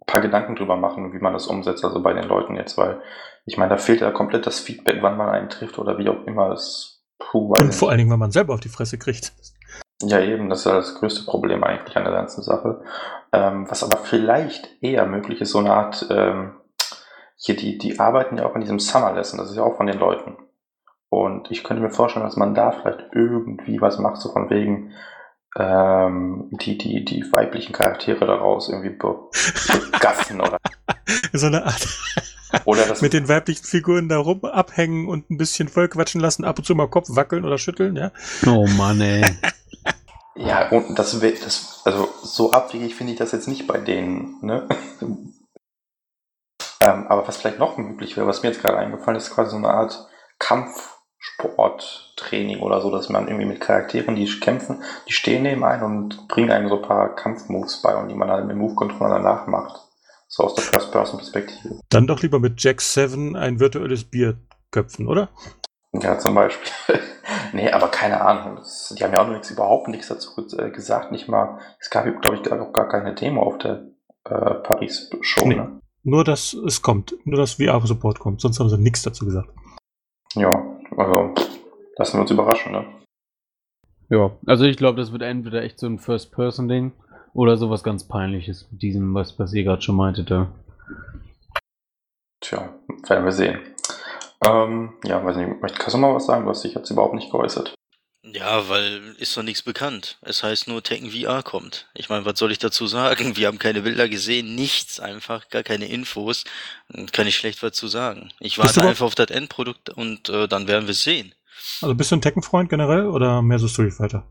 ein 0.00 0.06
paar 0.06 0.20
Gedanken 0.20 0.56
drüber 0.56 0.76
machen, 0.76 1.12
wie 1.14 1.18
man 1.18 1.32
das 1.32 1.46
umsetzt, 1.46 1.84
also 1.84 2.02
bei 2.02 2.12
den 2.12 2.28
Leuten 2.28 2.54
jetzt, 2.56 2.76
weil 2.76 3.00
ich 3.46 3.56
meine, 3.56 3.70
da 3.70 3.76
fehlt 3.78 4.02
ja 4.02 4.10
komplett 4.10 4.46
das 4.46 4.60
Feedback, 4.60 4.98
wann 5.00 5.16
man 5.16 5.30
einen 5.30 5.48
trifft 5.48 5.78
oder 5.78 5.98
wie 5.98 6.08
auch 6.08 6.26
immer. 6.26 6.50
Das, 6.50 6.93
puh, 7.18 7.54
Und 7.58 7.74
vor 7.74 7.90
allen 7.90 7.98
Dingen, 7.98 8.10
wenn 8.10 8.18
man 8.18 8.30
selber 8.30 8.54
auf 8.54 8.60
die 8.60 8.68
Fresse 8.68 8.98
kriegt. 8.98 9.32
Ja, 10.02 10.20
eben, 10.20 10.50
das 10.50 10.60
ist 10.60 10.64
ja 10.66 10.74
das 10.74 10.94
größte 10.96 11.24
Problem 11.24 11.64
eigentlich 11.64 11.96
an 11.96 12.04
der 12.04 12.12
ganzen 12.12 12.42
Sache. 12.42 12.82
Ähm, 13.32 13.68
was 13.68 13.82
aber 13.82 13.98
vielleicht 13.98 14.82
eher 14.82 15.06
möglich 15.06 15.40
ist, 15.40 15.50
so 15.50 15.58
eine 15.58 15.72
Art, 15.72 16.06
ähm, 16.10 16.56
hier, 17.36 17.56
die, 17.56 17.78
die 17.78 17.98
arbeiten 17.98 18.38
ja 18.38 18.46
auch 18.46 18.54
an 18.54 18.60
diesem 18.60 18.78
Summer 18.78 19.12
Lesson, 19.12 19.38
das 19.38 19.50
ist 19.50 19.56
ja 19.56 19.62
auch 19.62 19.76
von 19.76 19.86
den 19.86 19.98
Leuten. 19.98 20.36
Und 21.08 21.50
ich 21.50 21.62
könnte 21.62 21.82
mir 21.82 21.90
vorstellen, 21.90 22.24
dass 22.24 22.36
man 22.36 22.54
da 22.54 22.72
vielleicht 22.72 23.06
irgendwie 23.12 23.80
was 23.80 23.98
macht, 23.98 24.16
so 24.16 24.32
von 24.32 24.50
wegen, 24.50 24.92
ähm, 25.56 26.48
die, 26.60 26.76
die, 26.76 27.04
die 27.04 27.24
weiblichen 27.32 27.72
Charaktere 27.72 28.26
daraus 28.26 28.68
irgendwie 28.68 28.90
be 28.90 29.14
begaffen 29.92 30.40
oder, 30.40 30.58
So 31.32 31.46
eine 31.46 31.64
Art 31.64 31.86
oder 32.64 32.86
das 32.86 33.02
mit 33.02 33.12
den 33.12 33.28
weiblichen 33.28 33.64
Figuren 33.64 34.08
da 34.08 34.18
rum 34.18 34.44
abhängen 34.44 35.08
und 35.08 35.30
ein 35.30 35.36
bisschen 35.36 35.68
vollquatschen 35.68 36.20
lassen, 36.20 36.44
ab 36.44 36.58
und 36.58 36.64
zu 36.64 36.74
mal 36.74 36.88
Kopf 36.88 37.08
wackeln 37.10 37.44
oder 37.44 37.58
schütteln, 37.58 37.96
ja. 37.96 38.10
Oh 38.46 38.66
Mann, 38.76 39.00
ey. 39.00 39.24
Ja, 40.36 40.68
und 40.70 40.98
das, 40.98 41.16
das 41.20 41.82
also 41.84 42.08
so 42.22 42.50
abwegig 42.52 42.96
finde 42.96 43.12
ich 43.12 43.18
das 43.18 43.32
jetzt 43.32 43.46
nicht 43.46 43.68
bei 43.68 43.78
denen, 43.78 44.38
ne? 44.42 44.66
ähm, 46.80 47.06
aber 47.08 47.28
was 47.28 47.36
vielleicht 47.36 47.60
noch 47.60 47.76
möglich 47.76 48.16
wäre, 48.16 48.26
was 48.26 48.42
mir 48.42 48.48
jetzt 48.48 48.60
gerade 48.60 48.78
eingefallen 48.78 49.16
ist, 49.16 49.30
quasi 49.30 49.52
so 49.52 49.56
eine 49.56 49.68
Art 49.68 50.08
Kampfsporttraining 50.40 52.58
oder 52.60 52.80
so, 52.80 52.90
dass 52.90 53.10
man 53.10 53.28
irgendwie 53.28 53.46
mit 53.46 53.60
Charakteren, 53.60 54.16
die 54.16 54.26
kämpfen, 54.40 54.82
die 55.06 55.12
stehen 55.12 55.44
neben 55.44 55.62
einem 55.62 55.84
und 55.84 56.26
bringen 56.26 56.50
einem 56.50 56.68
so 56.68 56.74
ein 56.76 56.82
paar 56.82 57.14
Kampfmoves 57.14 57.80
bei 57.80 57.94
und 57.94 58.08
die 58.08 58.16
man 58.16 58.26
dann 58.26 58.48
mit 58.48 58.56
Move-Controller 58.56 59.20
danach 59.20 59.46
macht. 59.46 59.83
So 60.36 60.42
aus 60.42 60.54
der 60.56 60.64
First-Person-Perspektive. 60.64 61.78
Dann 61.90 62.08
doch 62.08 62.20
lieber 62.22 62.40
mit 62.40 62.60
Jack 62.60 62.80
7 62.80 63.36
ein 63.36 63.60
virtuelles 63.60 64.02
Bier 64.02 64.36
köpfen, 64.72 65.06
oder? 65.06 65.28
Ja, 65.92 66.18
zum 66.18 66.34
Beispiel. 66.34 66.72
nee, 67.52 67.70
aber 67.70 67.86
keine 67.86 68.20
Ahnung. 68.20 68.56
Das, 68.56 68.92
die 68.98 69.04
haben 69.04 69.12
ja 69.12 69.20
auch 69.20 69.28
noch 69.28 69.34
nichts, 69.34 69.52
überhaupt 69.52 69.86
nichts 69.86 70.08
dazu 70.08 70.30
äh, 70.58 70.70
gesagt. 70.70 71.12
Nicht 71.12 71.28
mal, 71.28 71.60
es 71.78 71.88
gab, 71.88 72.04
glaube 72.20 72.36
ich, 72.36 72.52
auch 72.52 72.72
gar 72.72 72.88
keine 72.88 73.14
Demo 73.14 73.44
auf 73.44 73.58
der 73.58 73.86
äh, 74.24 74.54
Paris-Show. 74.54 75.46
Nee. 75.46 75.54
Ne? 75.54 75.80
Nur, 76.02 76.24
dass 76.24 76.52
es 76.52 76.82
kommt. 76.82 77.14
Nur, 77.24 77.38
dass 77.38 77.54
VR-Support 77.54 78.18
kommt. 78.18 78.40
Sonst 78.40 78.58
haben 78.58 78.68
sie 78.68 78.76
nichts 78.76 79.02
dazu 79.02 79.26
gesagt. 79.26 79.50
Ja, 80.34 80.50
also 80.96 81.32
lassen 81.96 82.16
wir 82.16 82.22
uns 82.22 82.30
überraschen, 82.32 82.72
ne? 82.72 82.86
Ja, 84.10 84.32
also 84.46 84.64
ich 84.64 84.76
glaube, 84.76 84.98
das 84.98 85.12
wird 85.12 85.22
entweder 85.22 85.62
echt 85.62 85.78
so 85.78 85.86
ein 85.86 86.00
First-Person-Ding 86.00 86.92
oder 87.34 87.56
sowas 87.56 87.82
ganz 87.82 88.04
Peinliches 88.04 88.66
mit 88.70 88.80
diesem, 88.80 89.12
was, 89.12 89.38
was 89.38 89.52
ihr 89.52 89.64
gerade 89.64 89.82
schon 89.82 89.96
meintet 89.96 90.30
da. 90.30 90.50
Tja, 92.40 92.70
werden 93.08 93.24
wir 93.24 93.32
sehen. 93.32 93.58
Ähm, 94.46 94.94
ja, 95.04 95.22
weiß 95.24 95.36
nicht, 95.36 95.60
möchte 95.60 95.78
Kassel 95.78 96.00
mal 96.00 96.14
was 96.14 96.26
sagen? 96.26 96.44
Du 96.44 96.50
hast 96.50 96.64
dich 96.64 96.74
jetzt 96.74 96.90
überhaupt 96.90 97.14
nicht 97.14 97.30
geäußert. 97.30 97.74
Ja, 98.22 98.68
weil 98.68 99.14
ist 99.18 99.36
doch 99.36 99.42
nichts 99.42 99.62
bekannt. 99.62 100.18
Es 100.22 100.42
heißt 100.42 100.66
nur 100.66 100.82
Tekken 100.82 101.10
VR 101.10 101.42
kommt. 101.42 101.88
Ich 101.94 102.08
meine, 102.08 102.24
was 102.24 102.38
soll 102.38 102.52
ich 102.52 102.58
dazu 102.58 102.86
sagen? 102.86 103.36
Wir 103.36 103.48
haben 103.48 103.58
keine 103.58 103.82
Bilder 103.82 104.08
gesehen, 104.08 104.54
nichts 104.54 104.98
einfach, 104.98 105.48
gar 105.50 105.62
keine 105.62 105.86
Infos. 105.86 106.44
Kann 107.12 107.26
ich 107.26 107.36
schlecht 107.36 107.62
was 107.62 107.72
zu 107.72 107.86
sagen. 107.86 108.30
Ich 108.40 108.58
warte 108.58 108.82
einfach 108.82 109.06
auf 109.06 109.14
das 109.14 109.30
Endprodukt 109.30 109.90
und 109.90 110.30
äh, 110.30 110.48
dann 110.48 110.66
werden 110.68 110.86
wir 110.86 110.92
es 110.92 111.02
sehen. 111.02 111.34
Also 111.82 111.94
bist 111.94 112.10
du 112.10 112.16
ein 112.16 112.22
Tekken-Freund 112.22 112.70
generell 112.70 113.06
oder 113.06 113.42
mehr 113.42 113.58
so 113.58 113.68
Street 113.68 113.92
Fighter? 113.92 114.26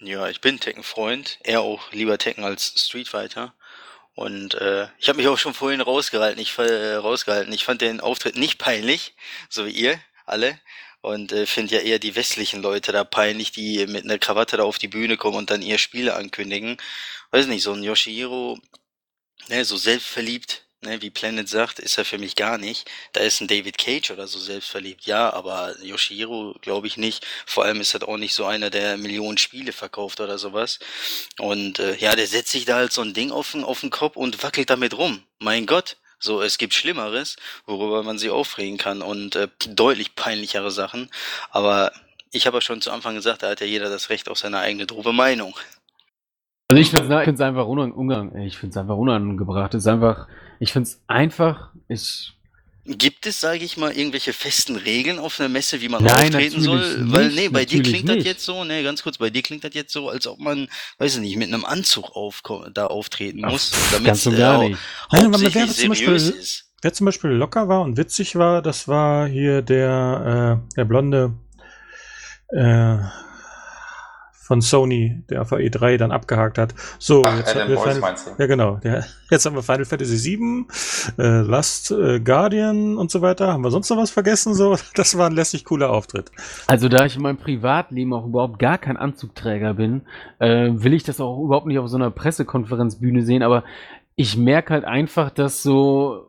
Ja, 0.00 0.28
ich 0.28 0.40
bin 0.40 0.60
Tekken-Freund. 0.60 1.38
Er 1.42 1.60
auch 1.60 1.90
lieber 1.92 2.18
Tekken 2.18 2.44
als 2.44 2.72
Street 2.76 3.08
Fighter. 3.08 3.54
Und 4.14 4.54
äh, 4.54 4.88
ich 4.98 5.08
habe 5.08 5.18
mich 5.18 5.26
auch 5.28 5.38
schon 5.38 5.54
vorhin 5.54 5.80
rausgehalten. 5.80 6.40
Ich, 6.40 6.56
äh, 6.58 6.94
rausgehalten. 6.94 7.52
ich 7.52 7.64
fand 7.64 7.80
den 7.80 8.00
Auftritt 8.00 8.36
nicht 8.36 8.58
peinlich, 8.58 9.16
so 9.48 9.66
wie 9.66 9.70
ihr 9.70 10.00
alle. 10.24 10.60
Und 11.00 11.32
äh, 11.32 11.46
finde 11.46 11.76
ja 11.76 11.80
eher 11.80 11.98
die 11.98 12.14
westlichen 12.14 12.62
Leute 12.62 12.92
da 12.92 13.02
peinlich, 13.04 13.50
die 13.50 13.86
mit 13.88 14.04
einer 14.04 14.18
Krawatte 14.18 14.56
da 14.56 14.62
auf 14.64 14.78
die 14.78 14.88
Bühne 14.88 15.16
kommen 15.16 15.36
und 15.36 15.50
dann 15.50 15.62
ihr 15.62 15.78
Spiele 15.78 16.14
ankündigen. 16.14 16.76
Weiß 17.32 17.46
nicht, 17.46 17.62
so 17.64 17.72
ein 17.72 17.82
Yoshihiro, 17.82 18.58
ne, 19.48 19.64
so 19.64 19.76
selbstverliebt, 19.76 20.64
ne, 20.82 21.02
wie 21.02 21.10
Planet 21.10 21.48
sagt, 21.48 21.78
ist 21.78 21.98
er 21.98 22.04
für 22.04 22.18
mich 22.18 22.36
gar 22.36 22.58
nicht. 22.58 22.88
Da 23.12 23.20
ist 23.20 23.40
ein 23.40 23.48
David 23.48 23.78
Cage 23.78 24.10
oder 24.10 24.26
so 24.26 24.38
selbstverliebt, 24.38 25.06
ja, 25.06 25.32
aber 25.32 25.74
Yoshihiro 25.82 26.56
glaube 26.60 26.86
ich 26.86 26.96
nicht. 26.96 27.26
Vor 27.46 27.64
allem 27.64 27.80
ist 27.80 27.94
das 27.94 28.02
auch 28.02 28.16
nicht 28.16 28.34
so 28.34 28.44
einer, 28.44 28.70
der 28.70 28.96
Millionen 28.96 29.38
Spiele 29.38 29.72
verkauft 29.72 30.20
oder 30.20 30.38
sowas. 30.38 30.78
Und 31.38 31.78
äh, 31.78 31.96
ja, 31.96 32.14
der 32.14 32.26
setzt 32.26 32.52
sich 32.52 32.64
da 32.64 32.76
halt 32.76 32.92
so 32.92 33.02
ein 33.02 33.14
Ding 33.14 33.30
auf 33.30 33.52
den, 33.52 33.64
auf 33.64 33.80
den 33.80 33.90
Kopf 33.90 34.16
und 34.16 34.42
wackelt 34.42 34.70
damit 34.70 34.96
rum. 34.96 35.22
Mein 35.38 35.66
Gott. 35.66 35.96
So, 36.20 36.42
es 36.42 36.58
gibt 36.58 36.74
Schlimmeres, 36.74 37.36
worüber 37.64 38.02
man 38.02 38.18
sich 38.18 38.30
aufregen 38.30 38.76
kann 38.76 39.02
und 39.02 39.36
äh, 39.36 39.48
deutlich 39.68 40.16
peinlichere 40.16 40.72
Sachen. 40.72 41.10
Aber 41.50 41.92
ich 42.32 42.46
habe 42.46 42.56
ja 42.56 42.60
schon 42.60 42.80
zu 42.80 42.90
Anfang 42.90 43.14
gesagt, 43.14 43.44
da 43.44 43.50
hat 43.50 43.60
ja 43.60 43.66
jeder 43.66 43.88
das 43.88 44.10
Recht 44.10 44.28
auf 44.28 44.38
seine 44.38 44.58
eigene 44.58 44.86
drübe 44.86 45.12
Meinung. 45.12 45.54
Also 46.70 46.82
ich 46.82 46.90
finde 46.90 48.70
es 48.70 48.76
einfach 48.76 48.96
unangebracht. 48.96 49.74
Es 49.74 49.84
ist 49.84 49.86
einfach, 49.86 50.26
ich 50.60 50.72
finde 50.72 50.88
es 50.88 51.00
einfach, 51.06 51.70
ich, 51.88 52.32
Gibt 52.90 53.26
es, 53.26 53.38
sage 53.40 53.62
ich 53.64 53.76
mal, 53.76 53.92
irgendwelche 53.92 54.32
festen 54.32 54.74
Regeln 54.76 55.18
auf 55.18 55.38
einer 55.38 55.50
Messe, 55.50 55.78
wie 55.82 55.90
man 55.90 56.02
Nein, 56.02 56.34
auftreten 56.34 56.62
soll? 56.62 56.78
natürlich 56.78 57.12
Weil, 57.12 57.26
nicht, 57.26 57.36
nee, 57.36 57.48
bei 57.50 57.64
dir 57.66 57.82
klingt 57.82 58.08
das 58.08 58.16
nicht. 58.16 58.26
jetzt 58.26 58.42
so, 58.46 58.64
nee, 58.64 58.82
ganz 58.82 59.02
kurz, 59.02 59.18
bei 59.18 59.28
dir 59.28 59.42
klingt 59.42 59.62
das 59.62 59.74
jetzt 59.74 59.92
so, 59.92 60.08
als 60.08 60.26
ob 60.26 60.38
man, 60.40 60.68
weiß 60.96 61.16
ich 61.16 61.20
nicht, 61.20 61.36
mit 61.36 61.48
einem 61.52 61.66
Anzug 61.66 62.16
aufko- 62.16 62.70
da 62.70 62.86
auftreten 62.86 63.44
Ach, 63.44 63.50
muss, 63.50 63.72
damit 63.92 64.26
äh, 64.26 64.30
gar 64.36 64.58
nicht. 64.66 64.78
Nein, 65.12 65.26
aber 65.26 65.38
wer 65.42 65.68
zum 65.68 65.88
Beispiel- 65.90 66.18
seriös 66.18 66.30
ist. 66.30 66.64
Wer 66.80 66.92
zum 66.94 67.04
Beispiel 67.04 67.30
locker 67.30 67.68
war 67.68 67.82
und 67.82 67.98
witzig 67.98 68.36
war, 68.36 68.62
das 68.62 68.88
war 68.88 69.28
hier 69.28 69.60
der, 69.60 70.62
äh, 70.70 70.74
der 70.76 70.84
blonde 70.86 71.34
äh, 72.56 72.96
von 74.48 74.62
Sony, 74.62 75.22
der 75.28 75.42
auf 75.42 75.50
der 75.50 75.58
E3 75.58 75.98
dann 75.98 76.10
abgehakt 76.10 76.56
hat. 76.56 76.74
So, 76.98 77.26
Ach, 77.26 77.36
jetzt 77.36 77.54
haben 77.54 77.60
Adam 77.60 77.68
wir 77.68 77.76
Boyce 77.76 77.84
Final, 77.84 78.00
meinst 78.00 78.26
du? 78.26 78.30
ja 78.38 78.46
genau, 78.46 78.76
der, 78.76 79.04
jetzt 79.30 79.44
haben 79.44 79.54
wir 79.54 79.62
Final 79.62 79.84
Fantasy 79.84 80.38
VII, 80.38 80.64
äh, 81.18 81.42
Last 81.42 81.90
äh, 81.90 82.18
Guardian 82.18 82.96
und 82.96 83.10
so 83.10 83.20
weiter. 83.20 83.52
Haben 83.52 83.62
wir 83.62 83.70
sonst 83.70 83.90
noch 83.90 83.98
was 83.98 84.10
vergessen? 84.10 84.54
So, 84.54 84.78
das 84.94 85.18
war 85.18 85.28
ein 85.28 85.34
lässig 85.34 85.66
cooler 85.66 85.90
Auftritt. 85.90 86.32
Also 86.66 86.88
da 86.88 87.04
ich 87.04 87.14
in 87.14 87.22
meinem 87.22 87.36
Privatleben 87.36 88.14
auch 88.14 88.24
überhaupt 88.24 88.58
gar 88.58 88.78
kein 88.78 88.96
Anzugträger 88.96 89.74
bin, 89.74 90.00
äh, 90.38 90.70
will 90.72 90.94
ich 90.94 91.02
das 91.02 91.20
auch 91.20 91.44
überhaupt 91.44 91.66
nicht 91.66 91.78
auf 91.78 91.88
so 91.88 91.96
einer 91.96 92.10
Pressekonferenzbühne 92.10 93.24
sehen, 93.24 93.42
aber 93.42 93.64
ich 94.16 94.38
merke 94.38 94.72
halt 94.72 94.86
einfach, 94.86 95.28
dass 95.28 95.62
so, 95.62 96.27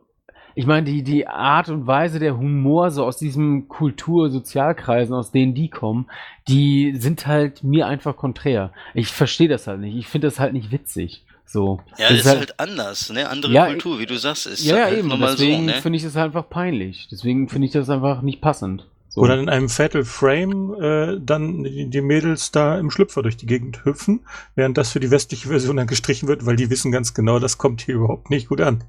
ich 0.54 0.66
meine, 0.66 0.84
die, 0.84 1.02
die 1.02 1.26
Art 1.26 1.68
und 1.68 1.86
Weise 1.86 2.18
der 2.18 2.36
Humor, 2.36 2.90
so 2.90 3.04
aus 3.04 3.16
diesem 3.16 3.68
Kultur-Sozialkreisen, 3.68 5.14
aus 5.14 5.30
denen 5.30 5.54
die 5.54 5.70
kommen, 5.70 6.10
die 6.48 6.94
sind 6.96 7.26
halt 7.26 7.62
mir 7.62 7.86
einfach 7.86 8.16
konträr. 8.16 8.72
Ich 8.94 9.08
verstehe 9.08 9.48
das 9.48 9.66
halt 9.66 9.80
nicht. 9.80 9.96
Ich 9.96 10.06
finde 10.06 10.26
das 10.26 10.40
halt 10.40 10.52
nicht 10.52 10.72
witzig. 10.72 11.24
So. 11.46 11.80
Ja, 11.98 12.10
das 12.10 12.20
ist 12.20 12.26
halt, 12.26 12.38
halt, 12.38 12.60
anders, 12.60 13.10
ne? 13.10 13.28
Andere 13.28 13.52
ja, 13.52 13.66
Kultur, 13.66 13.98
wie 13.98 14.06
du 14.06 14.16
sagst, 14.16 14.46
ist 14.46 14.64
ja, 14.64 14.84
halt 14.84 14.98
eben. 14.98 15.10
Deswegen 15.20 15.60
so, 15.60 15.62
ne? 15.62 15.72
finde 15.74 15.96
ich 15.96 16.04
das 16.04 16.16
einfach 16.16 16.48
peinlich. 16.48 17.08
Deswegen 17.10 17.48
finde 17.48 17.66
ich 17.66 17.72
das 17.72 17.90
einfach 17.90 18.22
nicht 18.22 18.40
passend. 18.40 18.86
So. 19.08 19.22
Oder 19.22 19.40
in 19.40 19.48
einem 19.48 19.68
Fatal 19.68 20.04
Frame 20.04 20.74
äh, 20.80 21.20
dann 21.20 21.64
die, 21.64 21.90
die, 21.90 22.00
Mädels 22.00 22.52
da 22.52 22.78
im 22.78 22.92
Schlüpfer 22.92 23.22
durch 23.22 23.36
die 23.36 23.46
Gegend 23.46 23.84
hüpfen, 23.84 24.20
während 24.54 24.78
das 24.78 24.92
für 24.92 25.00
die 25.00 25.10
westliche 25.10 25.48
Version 25.48 25.76
dann 25.76 25.88
gestrichen 25.88 26.28
wird, 26.28 26.46
weil 26.46 26.54
die 26.54 26.70
wissen 26.70 26.92
ganz 26.92 27.12
genau, 27.12 27.40
das 27.40 27.58
kommt 27.58 27.80
hier 27.80 27.96
überhaupt 27.96 28.30
nicht 28.30 28.48
gut 28.48 28.60
an. 28.60 28.84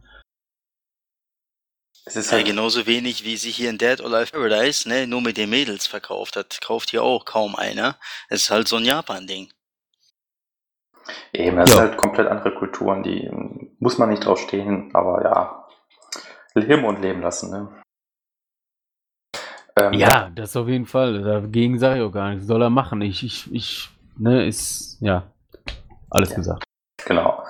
Es 2.05 2.15
ist 2.15 2.31
halt 2.31 2.47
ja, 2.47 2.53
genauso 2.53 2.87
wenig, 2.87 3.23
wie 3.25 3.37
sich 3.37 3.55
hier 3.55 3.69
in 3.69 3.77
Dead 3.77 4.01
or 4.01 4.07
Alive 4.07 4.31
Paradise, 4.31 4.89
ne, 4.89 5.05
nur 5.05 5.21
mit 5.21 5.37
den 5.37 5.49
Mädels 5.49 5.85
verkauft 5.85 6.35
hat, 6.35 6.59
kauft 6.61 6.89
hier 6.89 7.03
auch 7.03 7.25
kaum 7.25 7.55
einer. 7.55 7.97
Es 8.29 8.43
ist 8.43 8.49
halt 8.49 8.67
so 8.67 8.77
ein 8.77 8.85
Japan-Ding. 8.85 9.51
Eben, 11.33 11.59
es 11.59 11.69
ja. 11.69 11.75
sind 11.75 11.87
halt 11.89 11.97
komplett 11.97 12.27
andere 12.27 12.55
Kulturen, 12.55 13.03
die 13.03 13.29
muss 13.79 13.97
man 13.97 14.09
nicht 14.09 14.25
drauf 14.25 14.39
stehen, 14.39 14.89
aber 14.93 15.23
ja, 15.23 15.67
leben 16.53 16.85
und 16.85 17.01
leben 17.01 17.21
lassen, 17.21 17.51
ne? 17.51 17.81
Ähm, 19.75 19.93
ja, 19.93 20.29
das 20.35 20.55
auf 20.55 20.67
jeden 20.67 20.85
Fall. 20.85 21.21
Dagegen 21.21 21.79
sage 21.79 21.99
ich 21.99 22.05
auch 22.05 22.11
gar 22.11 22.31
nichts. 22.31 22.45
Soll 22.45 22.61
er 22.61 22.69
machen. 22.69 23.01
Ich, 23.01 23.23
ich, 23.23 23.51
ich, 23.53 23.89
ne, 24.17 24.45
ist, 24.45 24.97
ja, 24.99 25.23
alles 26.09 26.31
ja. 26.31 26.35
gesagt. 26.35 26.63
Genau. 27.05 27.43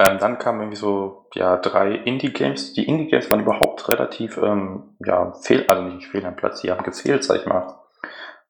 Ähm, 0.00 0.18
dann 0.18 0.38
kamen 0.38 0.60
irgendwie 0.60 0.78
so 0.78 1.26
ja, 1.34 1.58
drei 1.58 1.92
Indie-Games. 1.92 2.72
Die 2.72 2.86
Indie-Games 2.86 3.30
waren 3.30 3.40
überhaupt 3.40 3.86
relativ 3.90 4.38
ähm, 4.38 4.94
ja, 5.04 5.32
fehl, 5.32 5.66
also 5.68 5.82
nicht 5.82 6.06
fehl 6.06 6.24
am 6.24 6.36
Platz, 6.36 6.62
die 6.62 6.70
haben 6.70 6.82
gezählt, 6.82 7.22
sag 7.22 7.40
ich 7.40 7.46
mal. 7.46 7.76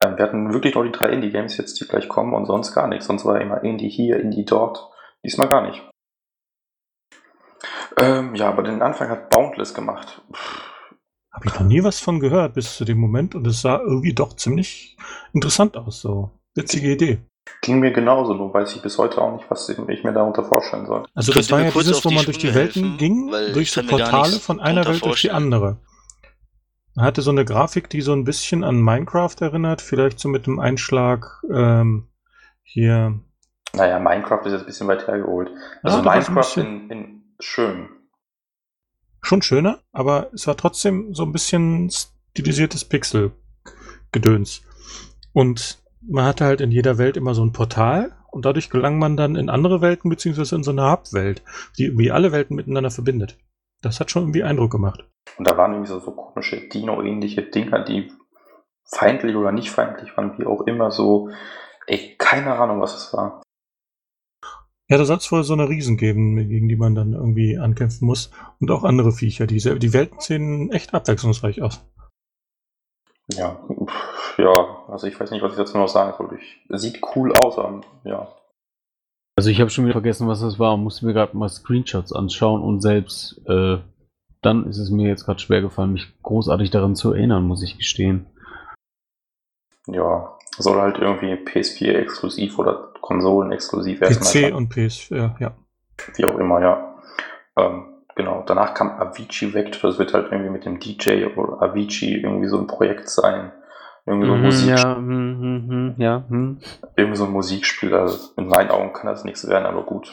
Ähm, 0.00 0.16
wir 0.16 0.24
hatten 0.24 0.52
wirklich 0.52 0.76
nur 0.76 0.84
die 0.84 0.92
drei 0.92 1.08
Indie-Games 1.08 1.56
jetzt, 1.56 1.80
die 1.80 1.88
gleich 1.88 2.08
kommen 2.08 2.34
und 2.34 2.46
sonst 2.46 2.72
gar 2.72 2.86
nichts. 2.86 3.06
Sonst 3.06 3.24
war 3.24 3.40
immer 3.40 3.64
Indie 3.64 3.88
hier, 3.88 4.20
Indie 4.20 4.44
dort. 4.44 4.88
Diesmal 5.24 5.48
gar 5.48 5.66
nicht. 5.66 5.82
Ähm, 7.96 8.36
ja, 8.36 8.48
aber 8.48 8.62
den 8.62 8.80
Anfang 8.80 9.08
hat 9.08 9.28
Boundless 9.30 9.74
gemacht. 9.74 10.22
Habe 11.32 11.46
ich 11.46 11.54
noch 11.54 11.66
nie 11.66 11.82
was 11.82 11.98
von 11.98 12.20
gehört 12.20 12.54
bis 12.54 12.76
zu 12.76 12.84
dem 12.84 12.98
Moment 12.98 13.34
und 13.34 13.44
es 13.48 13.60
sah 13.60 13.80
irgendwie 13.80 14.14
doch 14.14 14.36
ziemlich 14.36 14.96
interessant 15.32 15.76
aus. 15.76 16.00
So 16.00 16.30
witzige 16.54 16.92
Idee. 16.92 17.18
Ging 17.62 17.80
mir 17.80 17.92
genauso, 17.92 18.34
nur 18.34 18.52
weiß 18.54 18.74
ich 18.76 18.82
bis 18.82 18.96
heute 18.98 19.20
auch 19.20 19.34
nicht, 19.34 19.50
was 19.50 19.68
ich 19.68 20.04
mir 20.04 20.12
darunter 20.12 20.44
vorstellen 20.44 20.86
soll. 20.86 21.04
Also 21.14 21.32
das 21.32 21.50
war 21.50 21.60
ja 21.60 21.70
dieses, 21.70 22.04
wo 22.04 22.10
man 22.10 22.24
durch 22.24 22.38
die 22.38 22.54
Welten 22.54 22.82
helfen, 22.82 22.98
ging, 22.98 23.30
durch 23.52 23.72
so 23.72 23.82
Portale 23.82 24.38
von 24.38 24.60
einer 24.60 24.86
Welt 24.86 25.04
durch 25.04 25.22
die 25.22 25.30
andere. 25.30 25.78
Er 26.96 27.04
hatte 27.04 27.22
so 27.22 27.30
eine 27.30 27.44
Grafik, 27.44 27.88
die 27.88 28.00
so 28.00 28.12
ein 28.12 28.24
bisschen 28.24 28.64
an 28.64 28.80
Minecraft 28.80 29.36
erinnert, 29.40 29.80
vielleicht 29.80 30.18
so 30.18 30.28
mit 30.28 30.46
dem 30.46 30.58
Einschlag 30.58 31.42
ähm, 31.52 32.08
hier. 32.62 33.20
Naja, 33.72 33.98
Minecraft 33.98 34.44
ist 34.46 34.52
jetzt 34.52 34.62
ein 34.62 34.66
bisschen 34.66 34.88
weit 34.88 35.06
hergeholt. 35.06 35.50
Also 35.82 35.98
ja, 35.98 36.02
Minecraft 36.02 36.56
in, 36.56 36.90
in 36.90 37.22
schön. 37.38 37.88
Schon 39.22 39.42
schöner, 39.42 39.80
aber 39.92 40.30
es 40.32 40.46
war 40.46 40.56
trotzdem 40.56 41.14
so 41.14 41.24
ein 41.24 41.32
bisschen 41.32 41.90
stilisiertes 41.90 42.84
Pixel-Gedöns. 42.86 44.62
Und 45.32 45.78
man 46.02 46.24
hatte 46.24 46.44
halt 46.44 46.60
in 46.60 46.70
jeder 46.70 46.98
Welt 46.98 47.16
immer 47.16 47.34
so 47.34 47.44
ein 47.44 47.52
Portal 47.52 48.12
und 48.30 48.44
dadurch 48.44 48.70
gelangt 48.70 48.98
man 48.98 49.16
dann 49.16 49.36
in 49.36 49.50
andere 49.50 49.80
Welten 49.80 50.10
beziehungsweise 50.10 50.56
in 50.56 50.62
so 50.62 50.70
eine 50.70 50.90
Hubwelt, 50.90 51.42
die 51.78 51.84
irgendwie 51.84 52.10
alle 52.10 52.32
Welten 52.32 52.56
miteinander 52.56 52.90
verbindet. 52.90 53.38
Das 53.82 54.00
hat 54.00 54.10
schon 54.10 54.24
irgendwie 54.24 54.44
Eindruck 54.44 54.70
gemacht. 54.70 55.04
Und 55.38 55.46
da 55.46 55.56
waren 55.56 55.72
irgendwie 55.72 55.90
so, 55.90 56.00
so 56.00 56.12
komische 56.12 56.68
Dino-ähnliche 56.68 57.42
Dinger, 57.42 57.84
die 57.84 58.12
feindlich 58.84 59.36
oder 59.36 59.52
nicht 59.52 59.70
feindlich 59.70 60.16
waren, 60.16 60.38
wie 60.38 60.46
auch 60.46 60.66
immer 60.66 60.90
so. 60.90 61.30
Ey, 61.86 62.16
keine 62.18 62.54
Ahnung, 62.56 62.80
was 62.80 62.94
es 62.94 63.12
war. 63.12 63.42
Ja, 64.88 64.98
da 64.98 65.04
soll 65.04 65.18
es 65.18 65.30
wohl 65.30 65.44
so 65.44 65.52
eine 65.52 65.68
Riesen 65.68 65.96
geben, 65.96 66.36
gegen 66.48 66.68
die 66.68 66.76
man 66.76 66.94
dann 66.94 67.12
irgendwie 67.12 67.58
ankämpfen 67.58 68.06
muss. 68.06 68.32
Und 68.58 68.70
auch 68.70 68.82
andere 68.82 69.12
Viecher. 69.12 69.46
Die, 69.46 69.58
die 69.58 69.92
Welten 69.92 70.20
sehen 70.20 70.72
echt 70.72 70.94
abwechslungsreich 70.94 71.62
aus. 71.62 71.86
Ja, 73.34 73.58
ja, 74.38 74.84
also 74.88 75.06
ich 75.06 75.18
weiß 75.18 75.30
nicht, 75.30 75.42
was 75.42 75.52
ich 75.52 75.58
dazu 75.58 75.78
noch 75.78 75.88
sagen 75.88 76.14
soll. 76.16 76.38
Ich, 76.38 76.60
sieht 76.80 77.00
cool 77.14 77.32
aus, 77.40 77.58
aber 77.58 77.82
ja. 78.04 78.28
Also 79.36 79.50
ich 79.50 79.60
habe 79.60 79.70
schon 79.70 79.84
wieder 79.84 79.94
vergessen, 79.94 80.28
was 80.28 80.40
das 80.40 80.58
war. 80.58 80.76
Musste 80.76 81.06
mir 81.06 81.12
gerade 81.12 81.36
mal 81.36 81.48
Screenshots 81.48 82.12
anschauen 82.12 82.62
und 82.62 82.80
selbst 82.80 83.40
äh, 83.46 83.78
dann 84.42 84.66
ist 84.66 84.78
es 84.78 84.90
mir 84.90 85.08
jetzt 85.08 85.24
gerade 85.24 85.38
schwer 85.38 85.60
gefallen, 85.60 85.92
mich 85.92 86.12
großartig 86.22 86.70
daran 86.70 86.96
zu 86.96 87.12
erinnern, 87.12 87.44
muss 87.44 87.62
ich 87.62 87.76
gestehen. 87.76 88.26
Ja, 89.86 90.36
soll 90.58 90.80
halt 90.80 90.98
irgendwie 90.98 91.32
PS4 91.34 91.92
exklusiv 91.92 92.58
oder 92.58 92.92
Konsolen 93.00 93.52
exklusiv 93.52 94.00
PC 94.00 94.54
und 94.54 94.72
PS4, 94.72 95.40
ja. 95.40 95.56
Wie 96.14 96.24
auch 96.24 96.38
immer, 96.38 96.60
ja. 96.60 96.96
Ähm, 97.56 97.99
genau, 98.20 98.44
danach 98.46 98.74
kam 98.74 98.90
Avicii 98.90 99.54
weg, 99.54 99.78
das 99.80 99.98
wird 99.98 100.12
halt 100.12 100.30
irgendwie 100.30 100.50
mit 100.50 100.64
dem 100.66 100.78
DJ 100.78 101.24
oder 101.36 101.62
Avicii 101.62 102.20
irgendwie 102.20 102.48
so 102.48 102.58
ein 102.58 102.66
Projekt 102.66 103.08
sein. 103.08 103.52
Irgendwie 104.06 104.26
so 104.26 104.32
ein 104.32 104.40
mhm, 104.40 104.46
Musik 104.46 104.68
ja, 104.68 104.96
hm, 104.96 105.66
hm, 105.68 105.94
ja, 105.98 106.24
hm. 106.28 106.58
Irgendwie 106.96 107.16
so 107.16 107.24
ein 107.24 107.32
Musikspiel. 107.32 107.94
Also 107.94 108.32
in 108.36 108.48
meinen 108.48 108.70
Augen 108.70 108.92
kann 108.92 109.06
das 109.06 109.24
nichts 109.24 109.46
werden, 109.46 109.66
aber 109.66 109.84
gut. 109.84 110.12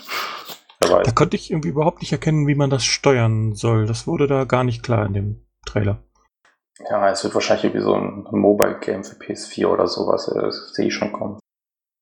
Da 0.79 1.11
konnte 1.11 1.35
ich 1.35 1.51
irgendwie 1.51 1.69
überhaupt 1.69 2.01
nicht 2.01 2.11
erkennen, 2.11 2.47
wie 2.47 2.55
man 2.55 2.69
das 2.69 2.85
steuern 2.85 3.55
soll. 3.55 3.87
Das 3.87 4.05
wurde 4.05 4.27
da 4.27 4.43
gar 4.43 4.63
nicht 4.63 4.83
klar 4.83 5.05
in 5.05 5.13
dem 5.13 5.47
Trailer. 5.65 6.03
Ja, 6.89 7.09
es 7.09 7.23
wird 7.23 7.33
wahrscheinlich 7.33 7.65
irgendwie 7.65 7.83
so 7.83 7.95
ein 7.95 8.27
Mobile-Game 8.29 9.03
für 9.03 9.15
PS4 9.15 9.67
oder 9.67 9.87
sowas. 9.87 10.31
Das 10.33 10.73
sehe 10.73 10.87
ich 10.87 10.93
schon 10.93 11.11
kommen. 11.11 11.39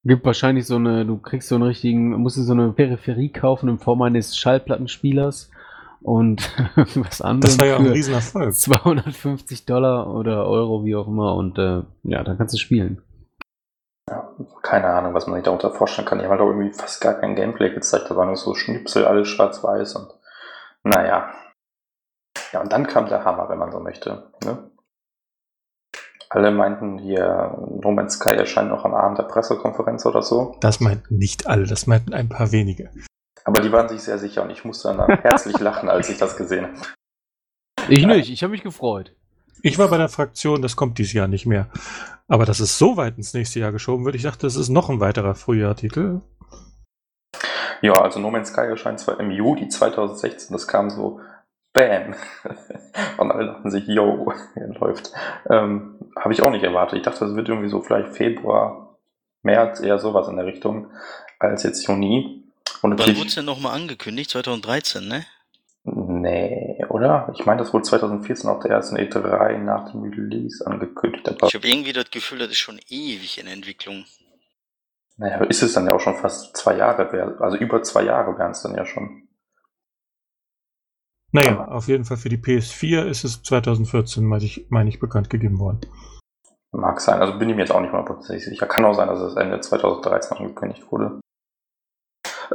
Gibt 0.03 0.26
wahrscheinlich 0.26 0.68
so 0.68 0.76
eine, 0.76 1.06
du 1.06 1.18
kriegst 1.18 1.47
so 1.47 1.56
einen 1.56 1.64
richtigen, 1.64 2.10
musst 2.22 2.38
du 2.38 2.41
so 2.41 2.53
eine 2.53 2.74
Peripherie 2.74 3.30
kaufen 3.30 3.70
in 3.70 3.80
Form 3.80 4.01
eines 4.01 4.38
Schallplattenspielers 4.38 5.49
und 6.06 6.51
was 6.95 7.22
anderes. 7.22 7.58
Das 7.58 7.60
war 7.60 7.68
ja 7.68 7.76
auch 7.76 7.80
ein 7.80 7.88
Riesenerfolg. 7.88 8.53
250 8.53 9.66
Dollar 9.66 10.14
oder 10.14 10.45
Euro, 10.45 10.86
wie 10.86 10.95
auch 10.95 11.08
immer. 11.08 11.36
Und 11.36 11.58
äh, 11.58 11.82
ja, 12.03 12.24
dann 12.24 12.38
kannst 12.38 12.53
du 12.53 12.60
spielen. 12.60 13.01
Ja, 14.08 14.30
keine 14.62 14.86
Ahnung, 14.86 15.16
was 15.16 15.26
man 15.26 15.36
sich 15.36 15.45
darunter 15.45 15.72
vorstellen 15.72 16.08
kann. 16.08 16.20
Die 16.20 16.26
haben 16.26 16.32
halt 16.32 16.41
auch 16.41 16.49
irgendwie 16.49 16.72
fast 16.72 17.01
gar 17.01 17.16
kein 17.16 17.36
Gameplay 17.36 17.72
gezeigt. 17.72 18.06
Da 18.10 18.16
waren 18.16 18.28
nur 18.28 18.38
so 18.38 18.53
Schnipsel, 18.53 19.06
alles 19.06 19.28
schwarz-weiß 19.28 19.95
und 19.95 20.14
naja. 20.84 21.32
Ja, 22.53 22.62
und 22.62 22.72
dann 22.72 22.86
kam 22.86 23.08
der 23.08 23.26
Hammer, 23.26 23.49
wenn 23.49 23.58
man 23.58 23.72
so 23.72 23.80
möchte. 23.80 24.32
Ne? 24.43 24.70
Alle 26.30 26.51
meinten 26.51 26.99
hier, 26.99 27.58
No 27.82 27.91
Man's 27.91 28.16
Sky 28.16 28.36
erscheint 28.36 28.70
noch 28.70 28.86
am 28.86 28.93
Abend 28.93 29.18
der 29.18 29.24
Pressekonferenz 29.24 30.06
oder 30.06 30.22
so. 30.22 30.56
Das 30.62 30.80
meinten 30.80 31.18
nicht 31.18 31.47
alle, 31.47 31.66
das 31.66 31.88
meinten 31.88 32.14
ein 32.14 32.30
paar 32.30 32.51
wenige. 32.51 32.91
Aber 33.46 33.62
die 33.62 33.72
waren 33.72 33.88
sich 33.88 34.02
sehr 34.02 34.18
sicher 34.18 34.43
und 34.43 34.50
ich 34.50 34.66
musste 34.66 34.93
dann 34.93 35.08
herzlich 35.22 35.60
lachen, 35.60 35.88
als 35.88 36.10
ich 36.10 36.18
das 36.18 36.36
gesehen 36.36 36.66
habe. 36.68 36.88
Ich 37.88 38.06
nicht, 38.06 38.32
ich 38.32 38.43
habe 38.43 38.52
mich 38.52 38.64
gefreut. 38.64 39.16
Ich 39.62 39.78
war 39.78 39.88
bei 39.88 39.98
der 39.98 40.10
Fraktion, 40.10 40.62
das 40.62 40.76
kommt 40.76 40.98
dieses 40.98 41.14
Jahr 41.14 41.28
nicht 41.28 41.46
mehr. 41.46 41.70
Aber 42.28 42.46
dass 42.46 42.60
es 42.60 42.78
so 42.78 42.98
weit 42.98 43.18
ins 43.18 43.34
nächste 43.34 43.60
Jahr 43.60 43.72
geschoben 43.72 44.06
wird, 44.06 44.16
ich 44.16 44.24
dachte, 44.24 44.48
das 44.48 44.56
ist 44.56 44.70
noch 44.70 44.89
ein 44.89 45.00
weiterer 45.00 45.36
Frühjahrtitel. 45.36 46.22
Ja, 47.82 47.93
also 47.93 48.20
No 48.20 48.32
Man's 48.32 48.50
Sky 48.50 48.62
erscheint 48.62 49.00
zwar 49.00 49.20
im 49.20 49.30
Juli 49.30 49.68
2016, 49.68 50.54
das 50.54 50.68
kam 50.68 50.89
so 50.89 51.20
Bam. 51.74 52.16
Und 53.18 53.32
alle 53.32 53.48
dachten 53.48 53.70
sich, 53.70 53.86
yo, 53.86 54.32
läuft. 54.80 55.12
Ähm, 55.50 56.00
Habe 56.16 56.34
ich 56.34 56.41
auch 56.41 56.52
nicht 56.52 56.64
erwartet. 56.64 56.98
Ich 56.98 57.04
dachte, 57.04 57.26
das 57.26 57.36
wird 57.36 57.50
irgendwie 57.50 57.70
so 57.70 57.82
vielleicht 57.82 58.16
Februar, 58.16 58.98
März, 59.43 59.82
eher 59.82 60.00
sowas 60.00 60.28
in 60.28 60.38
der 60.38 60.46
Richtung, 60.46 60.88
als 61.38 61.64
jetzt 61.64 61.86
Juni. 61.86 62.45
Und 62.82 62.99
Wann 62.99 63.17
wurde 63.17 63.28
es 63.28 63.36
denn 63.36 63.45
nochmal 63.45 63.76
angekündigt? 63.76 64.32
2013, 64.32 65.07
ne? 65.07 65.26
Nee, 65.84 66.84
oder? 66.89 67.32
Ich 67.38 67.45
meine, 67.45 67.59
das 67.59 67.71
wurde 67.71 67.84
2014 67.84 68.49
auf 68.49 68.63
der 68.63 68.71
ersten 68.71 68.97
E3 68.97 69.59
nach 69.59 69.91
dem 69.91 70.01
Release 70.03 70.65
angekündigt. 70.65 71.28
Ich 71.28 71.53
habe 71.55 71.67
irgendwie 71.67 71.93
das 71.93 72.09
Gefühl, 72.09 72.39
das 72.39 72.49
ist 72.49 72.57
schon 72.57 72.80
ewig 72.89 73.39
in 73.39 73.47
Entwicklung. 73.47 74.05
Naja, 75.17 75.43
ist 75.43 75.61
es 75.61 75.73
dann 75.73 75.86
ja 75.86 75.93
auch 75.93 75.99
schon 75.99 76.15
fast 76.15 76.57
zwei 76.57 76.76
Jahre, 76.76 77.38
also 77.39 77.57
über 77.57 77.84
zwei 77.84 78.03
Jahre 78.03 78.38
wären 78.38 78.51
es 78.51 78.63
dann 78.63 78.76
ja 78.76 78.86
schon. 78.86 79.28
Naja, 81.32 81.67
auf 81.67 81.88
jeden 81.88 82.05
Fall 82.05 82.17
für 82.17 82.30
die 82.30 82.38
PS4 82.38 83.05
ist 83.05 83.23
es 83.23 83.43
2014, 83.43 84.26
meine 84.26 84.43
ich, 84.43 84.65
meine 84.69 84.89
ich, 84.89 84.99
bekannt 84.99 85.30
gegeben 85.30 85.59
worden. 85.59 85.82
Mag 86.71 86.99
sein, 86.99 87.21
also 87.21 87.38
bin 87.38 87.49
ich 87.49 87.55
mir 87.55 87.61
jetzt 87.61 87.71
auch 87.71 87.82
nicht 87.82 87.93
mal 87.93 88.05
sicher. 88.21 88.65
Kann 88.65 88.86
auch 88.86 88.93
sein, 88.93 89.07
dass 89.07 89.19
es 89.19 89.36
Ende 89.36 89.59
2013 89.59 90.38
angekündigt 90.38 90.91
wurde. 90.91 91.19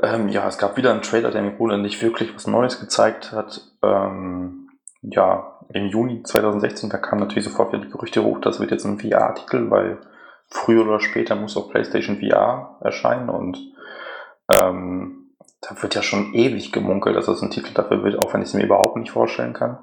Ähm, 0.02 0.28
ja, 0.28 0.46
es 0.46 0.58
gab 0.58 0.76
wieder 0.76 0.92
einen 0.92 1.02
Trailer, 1.02 1.30
der 1.30 1.42
im 1.42 1.56
Grunde 1.56 1.78
nicht 1.78 2.02
wirklich 2.02 2.34
was 2.34 2.46
Neues 2.46 2.80
gezeigt 2.80 3.32
hat. 3.32 3.60
Ähm, 3.82 4.70
ja, 5.02 5.58
im 5.72 5.86
Juni 5.86 6.22
2016, 6.22 6.90
da 6.90 6.98
kamen 6.98 7.20
natürlich 7.20 7.44
sofort 7.44 7.72
wieder 7.72 7.84
die 7.84 7.90
Gerüchte 7.90 8.22
hoch, 8.22 8.40
das 8.40 8.60
wird 8.60 8.70
jetzt 8.70 8.84
ein 8.84 8.98
VR-Titel, 8.98 9.70
weil 9.70 9.98
früher 10.48 10.82
oder 10.86 11.00
später 11.00 11.36
muss 11.36 11.56
auch 11.56 11.70
PlayStation 11.70 12.20
VR 12.20 12.78
erscheinen 12.80 13.30
und 13.30 13.58
ähm, 14.52 15.36
da 15.60 15.80
wird 15.82 15.94
ja 15.94 16.02
schon 16.02 16.34
ewig 16.34 16.72
gemunkelt, 16.72 17.16
dass 17.16 17.26
das 17.26 17.42
ein 17.42 17.50
Titel 17.50 17.72
dafür 17.72 18.02
wird, 18.02 18.18
auch 18.18 18.32
wenn 18.34 18.42
ich 18.42 18.48
es 18.48 18.54
mir 18.54 18.64
überhaupt 18.64 18.96
nicht 18.96 19.12
vorstellen 19.12 19.52
kann. 19.52 19.78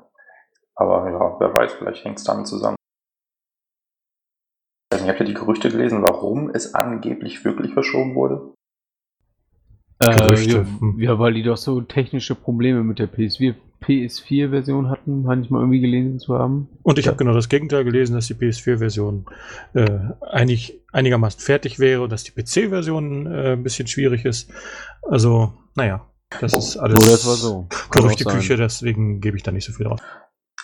Aber 0.75 1.09
ja, 1.09 1.39
wer 1.39 1.53
weiß, 1.53 1.73
vielleicht 1.73 2.03
hängt 2.03 2.17
es 2.17 2.23
damit 2.23 2.47
zusammen. 2.47 2.75
Ich 4.89 4.95
weiß 4.95 5.01
nicht, 5.01 5.09
habt 5.09 5.19
ihr 5.19 5.25
die 5.25 5.33
Gerüchte 5.33 5.69
gelesen, 5.69 6.03
warum 6.03 6.49
es 6.49 6.73
angeblich 6.73 7.45
wirklich 7.45 7.73
verschoben 7.73 8.15
wurde? 8.15 8.53
Äh, 9.99 10.15
Gerüchte. 10.15 10.51
ja, 10.57 10.65
Hm. 10.79 10.99
ja, 10.99 11.17
weil 11.19 11.33
die 11.33 11.43
doch 11.43 11.57
so 11.57 11.81
technische 11.81 12.35
Probleme 12.35 12.83
mit 12.83 12.99
der 12.99 13.07
PS4 13.07 13.55
PS4-Version 13.81 14.89
hatten, 14.89 15.21
meine 15.21 15.43
ich 15.43 15.51
mal 15.51 15.59
irgendwie 15.59 15.79
gelesen 15.81 16.17
zu 16.19 16.37
haben. 16.37 16.67
Und 16.81 16.97
ich 16.97 17.05
Ja. 17.05 17.11
habe 17.11 17.17
genau 17.19 17.33
das 17.33 17.47
Gegenteil 17.47 17.83
gelesen, 17.83 18.15
dass 18.15 18.25
die 18.25 18.33
PS4-Version 18.33 19.25
äh, 19.75 19.99
einig, 20.31 20.81
einigermaßen 20.91 21.39
fertig 21.39 21.77
wäre 21.77 22.01
und 22.01 22.11
dass 22.11 22.23
die 22.23 22.31
PC-Version 22.31 23.27
äh, 23.27 23.53
ein 23.53 23.61
bisschen 23.63 23.85
schwierig 23.87 24.25
ist. 24.25 24.51
Also, 25.03 25.53
naja, 25.75 26.05
das 26.41 26.53
ist 26.57 26.77
alles 26.77 27.03
so. 27.21 27.67
Kann 27.69 27.79
auch 27.83 27.91
Gerüchteküche, 27.91 28.57
deswegen 28.57 29.21
gebe 29.21 29.37
ich 29.37 29.43
da 29.43 29.51
nicht 29.51 29.65
so 29.65 29.73
viel 29.73 29.85
drauf. 29.85 29.99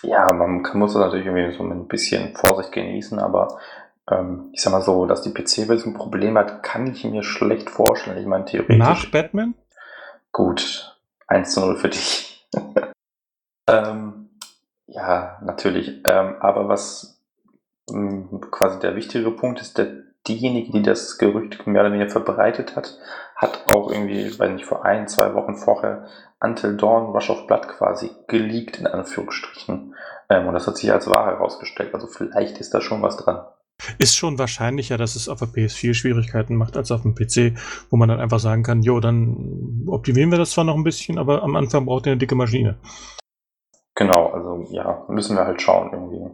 Ja, 0.02 0.32
man 0.32 0.62
muss 0.74 0.92
das 0.94 1.00
natürlich 1.00 1.26
irgendwie 1.26 1.56
so 1.56 1.62
mit 1.62 1.78
ein 1.78 1.86
bisschen 1.88 2.34
Vorsicht 2.34 2.72
genießen, 2.72 3.18
aber 3.20 3.58
ähm, 4.10 4.50
ich 4.52 4.62
sag 4.62 4.72
mal 4.72 4.82
so, 4.82 5.06
dass 5.06 5.22
die 5.22 5.32
PC-Version 5.32 5.94
Probleme 5.94 6.40
hat, 6.40 6.62
kann 6.62 6.86
ich 6.86 7.04
mir 7.04 7.22
schlecht 7.22 7.70
vorstellen. 7.70 8.18
Ich 8.18 8.26
meine, 8.26 8.44
theoretisch. 8.44 8.78
Nach 8.78 9.06
Batman? 9.10 9.54
Gut, 10.32 10.98
1 11.26 11.54
zu 11.54 11.60
0 11.60 11.76
für 11.76 11.88
dich. 11.88 12.48
ähm, 13.68 14.30
ja, 14.86 15.38
natürlich. 15.42 16.02
Ähm, 16.06 16.36
aber 16.40 16.68
was 16.68 17.20
ähm, 17.90 18.40
quasi 18.50 18.78
der 18.80 18.96
wichtigere 18.96 19.30
Punkt 19.30 19.60
ist, 19.60 19.78
der, 19.78 20.04
diejenige, 20.26 20.72
die 20.72 20.82
das 20.82 21.18
Gerücht 21.18 21.66
mehr 21.66 21.82
oder 21.82 21.92
weniger 21.92 22.10
verbreitet 22.10 22.76
hat, 22.76 22.98
hat 23.36 23.64
auch 23.66 23.90
irgendwie, 23.90 24.38
weiß 24.38 24.50
nicht, 24.52 24.64
vor 24.64 24.84
ein, 24.84 25.06
zwei 25.08 25.34
Wochen 25.34 25.56
vorher 25.56 26.06
Until 26.40 26.76
Dawn 26.76 27.12
Rush 27.12 27.30
of 27.30 27.46
Blood 27.46 27.68
quasi 27.68 28.10
geleakt, 28.26 28.78
in 28.78 28.86
Anführungsstrichen. 28.86 29.94
Ähm, 30.28 30.46
und 30.46 30.54
das 30.54 30.66
hat 30.66 30.76
sich 30.76 30.92
als 30.92 31.08
wahr 31.08 31.26
herausgestellt. 31.26 31.94
Also 31.94 32.06
vielleicht 32.06 32.58
ist 32.58 32.72
da 32.74 32.80
schon 32.80 33.02
was 33.02 33.16
dran. 33.16 33.44
Ist 33.98 34.16
schon 34.16 34.38
wahrscheinlicher, 34.38 34.98
dass 34.98 35.16
es 35.16 35.28
auf 35.28 35.38
der 35.38 35.48
PS4 35.48 35.94
Schwierigkeiten 35.94 36.56
macht 36.56 36.76
als 36.76 36.90
auf 36.90 37.02
dem 37.02 37.14
PC, 37.14 37.58
wo 37.90 37.96
man 37.96 38.08
dann 38.08 38.20
einfach 38.20 38.40
sagen 38.40 38.62
kann, 38.62 38.82
jo, 38.82 39.00
dann 39.00 39.84
optimieren 39.86 40.30
wir 40.30 40.38
das 40.38 40.52
zwar 40.52 40.64
noch 40.64 40.76
ein 40.76 40.84
bisschen, 40.84 41.18
aber 41.18 41.42
am 41.42 41.56
Anfang 41.56 41.86
braucht 41.86 42.06
ihr 42.06 42.12
eine 42.12 42.18
dicke 42.18 42.34
Maschine. 42.34 42.78
Genau, 43.94 44.28
also 44.28 44.66
ja, 44.72 45.04
müssen 45.08 45.36
wir 45.36 45.44
halt 45.44 45.62
schauen 45.62 45.90
irgendwie. 45.92 46.30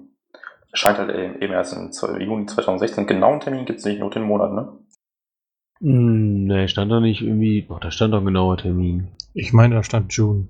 Scheint 0.73 0.99
halt 0.99 1.11
eben 1.11 1.43
eben 1.43 1.53
erst 1.53 1.75
im 1.75 2.21
Juni 2.21 2.47
2016. 2.47 3.07
Genauen 3.07 3.41
Termin 3.41 3.65
gibt 3.65 3.81
es 3.81 3.85
nicht, 3.85 4.01
nur 4.01 4.11
den 4.11 4.23
Monat, 4.23 4.53
ne? 4.53 4.73
Ne, 5.81 6.69
stand 6.69 6.93
da 6.93 7.01
nicht 7.01 7.23
irgendwie. 7.23 7.67
Doch, 7.67 7.81
da 7.81 7.91
stand 7.91 8.13
doch 8.13 8.19
ein 8.19 8.27
genauer 8.27 8.59
Termin. 8.59 9.09
Ich 9.33 9.53
meine, 9.53 9.75
da 9.75 9.83
stand 9.83 10.13
June. 10.13 10.49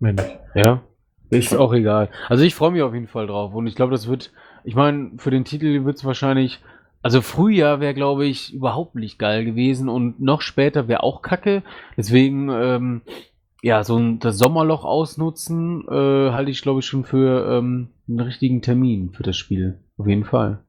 Nicht. 0.00 0.38
Ja? 0.54 0.82
Ist 1.30 1.56
auch 1.56 1.72
egal. 1.72 2.10
Also 2.28 2.44
ich 2.44 2.54
freue 2.54 2.70
mich 2.70 2.82
auf 2.82 2.92
jeden 2.92 3.08
Fall 3.08 3.26
drauf. 3.26 3.54
Und 3.54 3.66
ich 3.66 3.74
glaube, 3.74 3.92
das 3.92 4.06
wird. 4.06 4.32
Ich 4.66 4.74
meine, 4.74 5.12
für 5.18 5.30
den 5.30 5.44
Titel 5.44 5.84
wird 5.84 5.96
es 5.96 6.04
wahrscheinlich. 6.04 6.60
Also 7.00 7.22
Frühjahr 7.22 7.78
wäre, 7.78 7.94
glaube 7.94 8.26
ich, 8.26 8.52
überhaupt 8.52 8.96
nicht 8.96 9.16
geil 9.16 9.44
gewesen 9.44 9.88
und 9.88 10.20
noch 10.20 10.40
später 10.40 10.88
wäre 10.88 11.04
auch 11.04 11.22
kacke. 11.22 11.62
Deswegen, 11.96 12.48
ähm, 12.50 13.02
ja, 13.62 13.84
so 13.84 13.96
ein 13.96 14.18
das 14.18 14.38
Sommerloch 14.38 14.84
ausnutzen, 14.84 15.86
äh, 15.88 16.32
halte 16.32 16.50
ich, 16.50 16.62
glaube 16.62 16.80
ich, 16.80 16.86
schon 16.86 17.04
für 17.04 17.46
ähm, 17.48 17.90
einen 18.08 18.18
richtigen 18.18 18.60
Termin 18.60 19.12
für 19.12 19.22
das 19.22 19.36
Spiel. 19.36 19.84
Auf 19.98 20.08
jeden 20.08 20.24
Fall. 20.24 20.64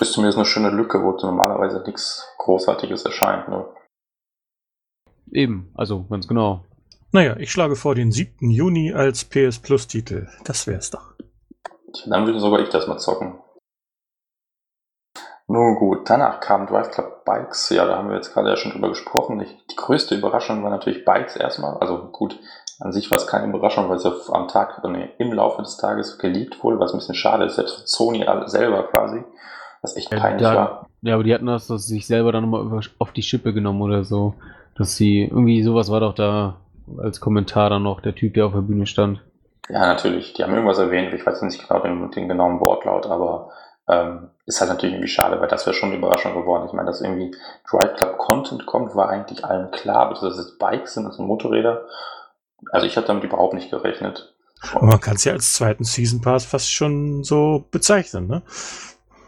Ist 0.00 0.12
zumindest 0.12 0.38
eine 0.38 0.46
schöne 0.46 0.70
Lücke, 0.70 1.02
wo 1.02 1.10
normalerweise 1.10 1.82
nichts 1.84 2.26
Großartiges 2.38 3.04
erscheint, 3.04 3.48
ne? 3.48 3.66
Eben, 5.30 5.70
also 5.74 6.04
ganz 6.04 6.26
genau. 6.26 6.64
Naja, 7.12 7.36
ich 7.36 7.52
schlage 7.52 7.76
vor 7.76 7.94
den 7.94 8.12
7. 8.12 8.48
Juni 8.48 8.94
als 8.94 9.26
PS 9.26 9.58
Plus-Titel. 9.58 10.28
Das 10.44 10.66
wär's 10.66 10.90
doch. 10.90 11.18
Dann 12.06 12.26
würde 12.26 12.40
sogar 12.40 12.60
ich 12.60 12.68
das 12.68 12.86
mal 12.86 12.98
zocken. 12.98 13.38
Nun 15.50 15.76
gut, 15.76 16.10
danach 16.10 16.40
kam 16.40 16.66
Drive 16.66 16.90
Club 16.90 17.24
Bikes. 17.24 17.70
Ja, 17.70 17.86
da 17.86 17.96
haben 17.96 18.10
wir 18.10 18.16
jetzt 18.16 18.34
gerade 18.34 18.50
ja 18.50 18.56
schon 18.56 18.72
drüber 18.72 18.90
gesprochen. 18.90 19.38
Die 19.70 19.76
größte 19.76 20.14
Überraschung 20.14 20.62
war 20.62 20.70
natürlich 20.70 21.06
Bikes 21.06 21.36
erstmal. 21.36 21.78
Also 21.78 22.08
gut, 22.12 22.38
an 22.80 22.92
sich 22.92 23.10
war 23.10 23.16
es 23.16 23.26
keine 23.26 23.46
Überraschung, 23.48 23.88
weil 23.88 23.96
es 23.96 24.04
ja 24.04 24.12
am 24.32 24.48
Tag, 24.48 24.82
nee, 24.84 25.08
im 25.18 25.32
Laufe 25.32 25.62
des 25.62 25.78
Tages 25.78 26.18
geleakt 26.18 26.62
wurde, 26.62 26.78
was 26.78 26.92
ein 26.92 26.98
bisschen 26.98 27.14
schade 27.14 27.46
ist, 27.46 27.56
selbst 27.56 27.76
für 27.80 27.86
Sony 27.86 28.26
selber 28.44 28.88
quasi. 28.88 29.24
Was 29.80 29.96
echt 29.96 30.12
Ja, 30.12 30.18
peinlich 30.18 30.46
da- 30.46 30.54
war. 30.54 30.86
Ja, 31.00 31.14
aber 31.14 31.24
die 31.24 31.32
hatten 31.32 31.46
das, 31.46 31.68
dass 31.68 31.86
sie 31.86 31.94
sich 31.94 32.06
selber 32.06 32.32
dann 32.32 32.50
nochmal 32.50 32.80
auf 32.98 33.12
die 33.12 33.22
Schippe 33.22 33.54
genommen 33.54 33.80
oder 33.80 34.04
so. 34.04 34.34
Dass 34.76 34.96
sie, 34.96 35.22
irgendwie 35.22 35.62
sowas 35.62 35.90
war 35.90 36.00
doch 36.00 36.14
da 36.14 36.56
als 36.98 37.20
Kommentar 37.20 37.70
dann 37.70 37.84
noch, 37.84 38.00
der 38.00 38.14
Typ, 38.14 38.34
der 38.34 38.46
auf 38.46 38.52
der 38.52 38.60
Bühne 38.60 38.86
stand. 38.86 39.22
Ja, 39.68 39.80
natürlich. 39.80 40.32
Die 40.32 40.42
haben 40.42 40.54
irgendwas 40.54 40.78
erwähnt. 40.78 41.12
Ich 41.12 41.26
weiß 41.26 41.42
nicht 41.42 41.66
genau 41.66 41.80
den, 41.80 42.10
den 42.10 42.28
genauen 42.28 42.60
Wortlaut, 42.60 43.06
aber 43.06 43.50
ähm, 43.88 44.30
ist 44.46 44.60
halt 44.60 44.70
natürlich 44.70 44.94
irgendwie 44.94 45.10
schade, 45.10 45.40
weil 45.40 45.48
das 45.48 45.66
wäre 45.66 45.74
schon 45.74 45.90
eine 45.90 45.98
Überraschung 45.98 46.34
geworden. 46.34 46.66
Ich 46.66 46.72
meine, 46.72 46.86
dass 46.86 47.00
irgendwie 47.00 47.34
Drive 47.68 47.96
Club 47.96 48.18
Content 48.18 48.66
kommt, 48.66 48.94
war 48.94 49.08
eigentlich 49.08 49.44
allen 49.44 49.70
klar, 49.70 50.06
aber 50.06 50.10
dass 50.10 50.20
das 50.20 50.38
jetzt 50.38 50.58
Bikes 50.58 50.94
sind, 50.94 51.04
das 51.04 51.16
sind 51.16 51.26
Motorräder. 51.26 51.86
Also 52.70 52.86
ich 52.86 52.96
habe 52.96 53.06
damit 53.06 53.24
überhaupt 53.24 53.54
nicht 53.54 53.70
gerechnet. 53.70 54.34
Aber 54.72 54.86
man 54.86 55.00
kann 55.00 55.16
es 55.16 55.24
ja 55.24 55.32
als 55.32 55.54
zweiten 55.54 55.84
Season 55.84 56.20
Pass 56.20 56.44
fast 56.44 56.70
schon 56.72 57.22
so 57.22 57.64
bezeichnen, 57.70 58.26
ne? 58.26 58.42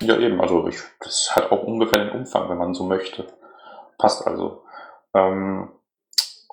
Ja, 0.03 0.16
eben, 0.16 0.41
also 0.41 0.66
ich, 0.66 0.78
das 1.01 1.34
hat 1.36 1.53
auch 1.53 1.62
ungefähr 1.62 2.05
den 2.05 2.20
Umfang, 2.20 2.49
wenn 2.49 2.59
man 2.59 2.74
so 2.74 2.84
möchte. 2.84 3.26
Passt 3.99 4.26
also. 4.26 4.62
Ähm, 5.14 5.68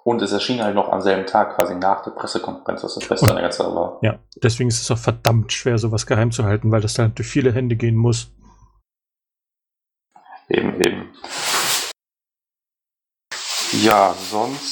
und 0.08 0.22
es 0.22 0.32
erschien 0.32 0.64
halt 0.64 0.74
noch 0.74 0.90
am 0.90 1.02
selben 1.02 1.26
Tag, 1.26 1.58
quasi 1.58 1.76
nach 1.76 2.02
der 2.02 2.12
Pressekonferenz, 2.12 2.82
was 2.82 2.96
das 2.96 3.06
Beste 3.06 3.28
an 3.28 3.36
der 3.36 3.42
ganzen 3.42 3.64
Sache 3.64 3.76
war. 3.76 4.00
Ja, 4.02 4.20
deswegen 4.42 4.70
ist 4.70 4.82
es 4.82 4.90
auch 4.90 4.98
verdammt 4.98 5.52
schwer, 5.52 5.78
sowas 5.78 6.06
geheim 6.06 6.32
zu 6.32 6.46
halten, 6.46 6.72
weil 6.72 6.80
das 6.80 6.94
dann 6.94 7.14
durch 7.14 7.28
viele 7.28 7.52
Hände 7.52 7.76
gehen 7.76 7.98
muss. 7.98 8.32
Eben, 10.48 10.80
eben. 10.80 11.10
Ja, 13.84 14.16
sonst. 14.18 14.72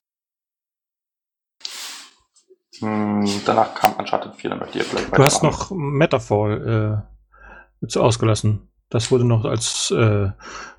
Hm, 2.79 3.41
danach 3.45 3.75
kam 3.75 3.91
Uncharted 3.97 4.37
4, 4.37 4.51
dann 4.51 4.59
möchte 4.59 4.79
ich 4.79 4.85
vielleicht 4.85 5.17
Du 5.17 5.21
hast 5.21 5.43
noch 5.43 5.69
Metafall 5.69 7.03
äh, 7.03 7.81
jetzt 7.81 7.97
ausgelassen. 7.97 8.69
Das 8.89 9.11
wurde 9.11 9.25
noch 9.25 9.45
als 9.45 9.91
äh, 9.91 10.29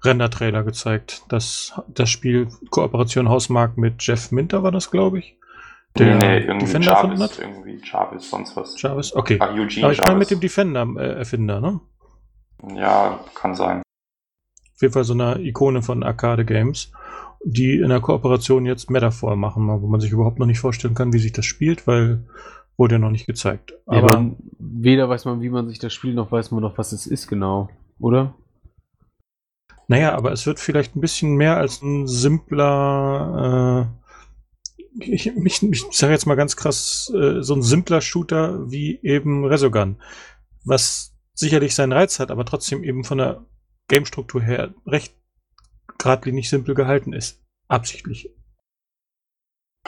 Render-Trailer 0.04 0.62
gezeigt. 0.62 1.22
Das, 1.28 1.80
das 1.88 2.08
Spiel 2.08 2.48
Kooperation 2.70 3.28
Hausmark 3.28 3.76
mit 3.76 4.06
Jeff 4.06 4.30
Minter 4.30 4.62
war 4.62 4.70
das, 4.70 4.90
glaube 4.90 5.18
ich. 5.18 5.36
Der 5.98 6.16
nee, 6.16 6.38
irgendwie 6.38 6.66
Defender 6.66 6.92
erfunden 6.92 7.18
Jarvis, 7.18 7.38
hat. 7.38 7.44
irgendwie 7.44 7.80
Jarvis, 7.82 8.30
sonst 8.30 8.56
was. 8.56 8.80
Jarvis? 8.80 9.14
Okay. 9.14 9.38
Ah, 9.40 9.52
Eugene 9.52 9.84
Aber 9.84 9.92
ich 9.92 10.00
meine 10.00 10.18
mit 10.18 10.30
dem 10.30 10.40
Defender-Erfinder, 10.40 11.60
ne? 11.60 11.80
Ja, 12.74 13.20
kann 13.34 13.54
sein. 13.54 13.82
Auf 14.74 14.82
jeden 14.82 14.92
Fall 14.92 15.04
so 15.04 15.14
eine 15.14 15.40
Ikone 15.40 15.82
von 15.82 16.02
Arcade 16.02 16.44
Games, 16.44 16.92
die 17.44 17.78
in 17.78 17.88
der 17.88 18.00
Kooperation 18.00 18.66
jetzt 18.66 18.90
Metaphor 18.90 19.36
machen, 19.36 19.66
wo 19.68 19.86
man 19.86 20.00
sich 20.00 20.12
überhaupt 20.12 20.38
noch 20.38 20.46
nicht 20.46 20.60
vorstellen 20.60 20.94
kann, 20.94 21.12
wie 21.12 21.18
sich 21.18 21.32
das 21.32 21.46
spielt, 21.46 21.86
weil 21.86 22.24
wurde 22.76 22.96
ja 22.96 22.98
noch 22.98 23.10
nicht 23.10 23.26
gezeigt. 23.26 23.72
Ja, 23.90 23.98
Aber 23.98 24.12
aber 24.12 24.36
weder 24.58 25.08
weiß 25.08 25.24
man, 25.24 25.40
wie 25.40 25.48
man 25.48 25.68
sich 25.68 25.78
das 25.78 25.94
spielt, 25.94 26.14
noch 26.14 26.30
weiß 26.30 26.50
man 26.50 26.60
noch, 26.60 26.76
was 26.76 26.92
es 26.92 27.06
ist 27.06 27.26
genau. 27.26 27.70
Oder? 27.98 28.34
naja, 29.88 30.14
aber 30.14 30.32
es 30.32 30.46
wird 30.46 30.58
vielleicht 30.60 30.96
ein 30.96 31.00
bisschen 31.00 31.36
mehr 31.36 31.56
als 31.56 31.82
ein 31.82 32.06
simpler, 32.06 33.88
äh, 35.00 35.04
ich, 35.04 35.26
ich, 35.26 35.62
ich 35.62 35.84
sage 35.92 36.12
jetzt 36.12 36.26
mal 36.26 36.34
ganz 36.34 36.56
krass, 36.56 37.12
äh, 37.14 37.42
so 37.42 37.54
ein 37.54 37.62
simpler 37.62 38.00
Shooter 38.00 38.70
wie 38.70 38.98
eben 39.02 39.44
Resogun, 39.44 40.00
was 40.64 41.14
sicherlich 41.34 41.74
seinen 41.74 41.92
Reiz 41.92 42.18
hat, 42.18 42.30
aber 42.30 42.44
trotzdem 42.44 42.82
eben 42.82 43.04
von 43.04 43.18
der 43.18 43.44
Game-Struktur 43.88 44.42
her 44.42 44.74
recht 44.86 45.14
geradlinig 45.98 46.48
simpel 46.48 46.74
gehalten 46.74 47.12
ist. 47.12 47.42
Absichtlich. 47.68 48.30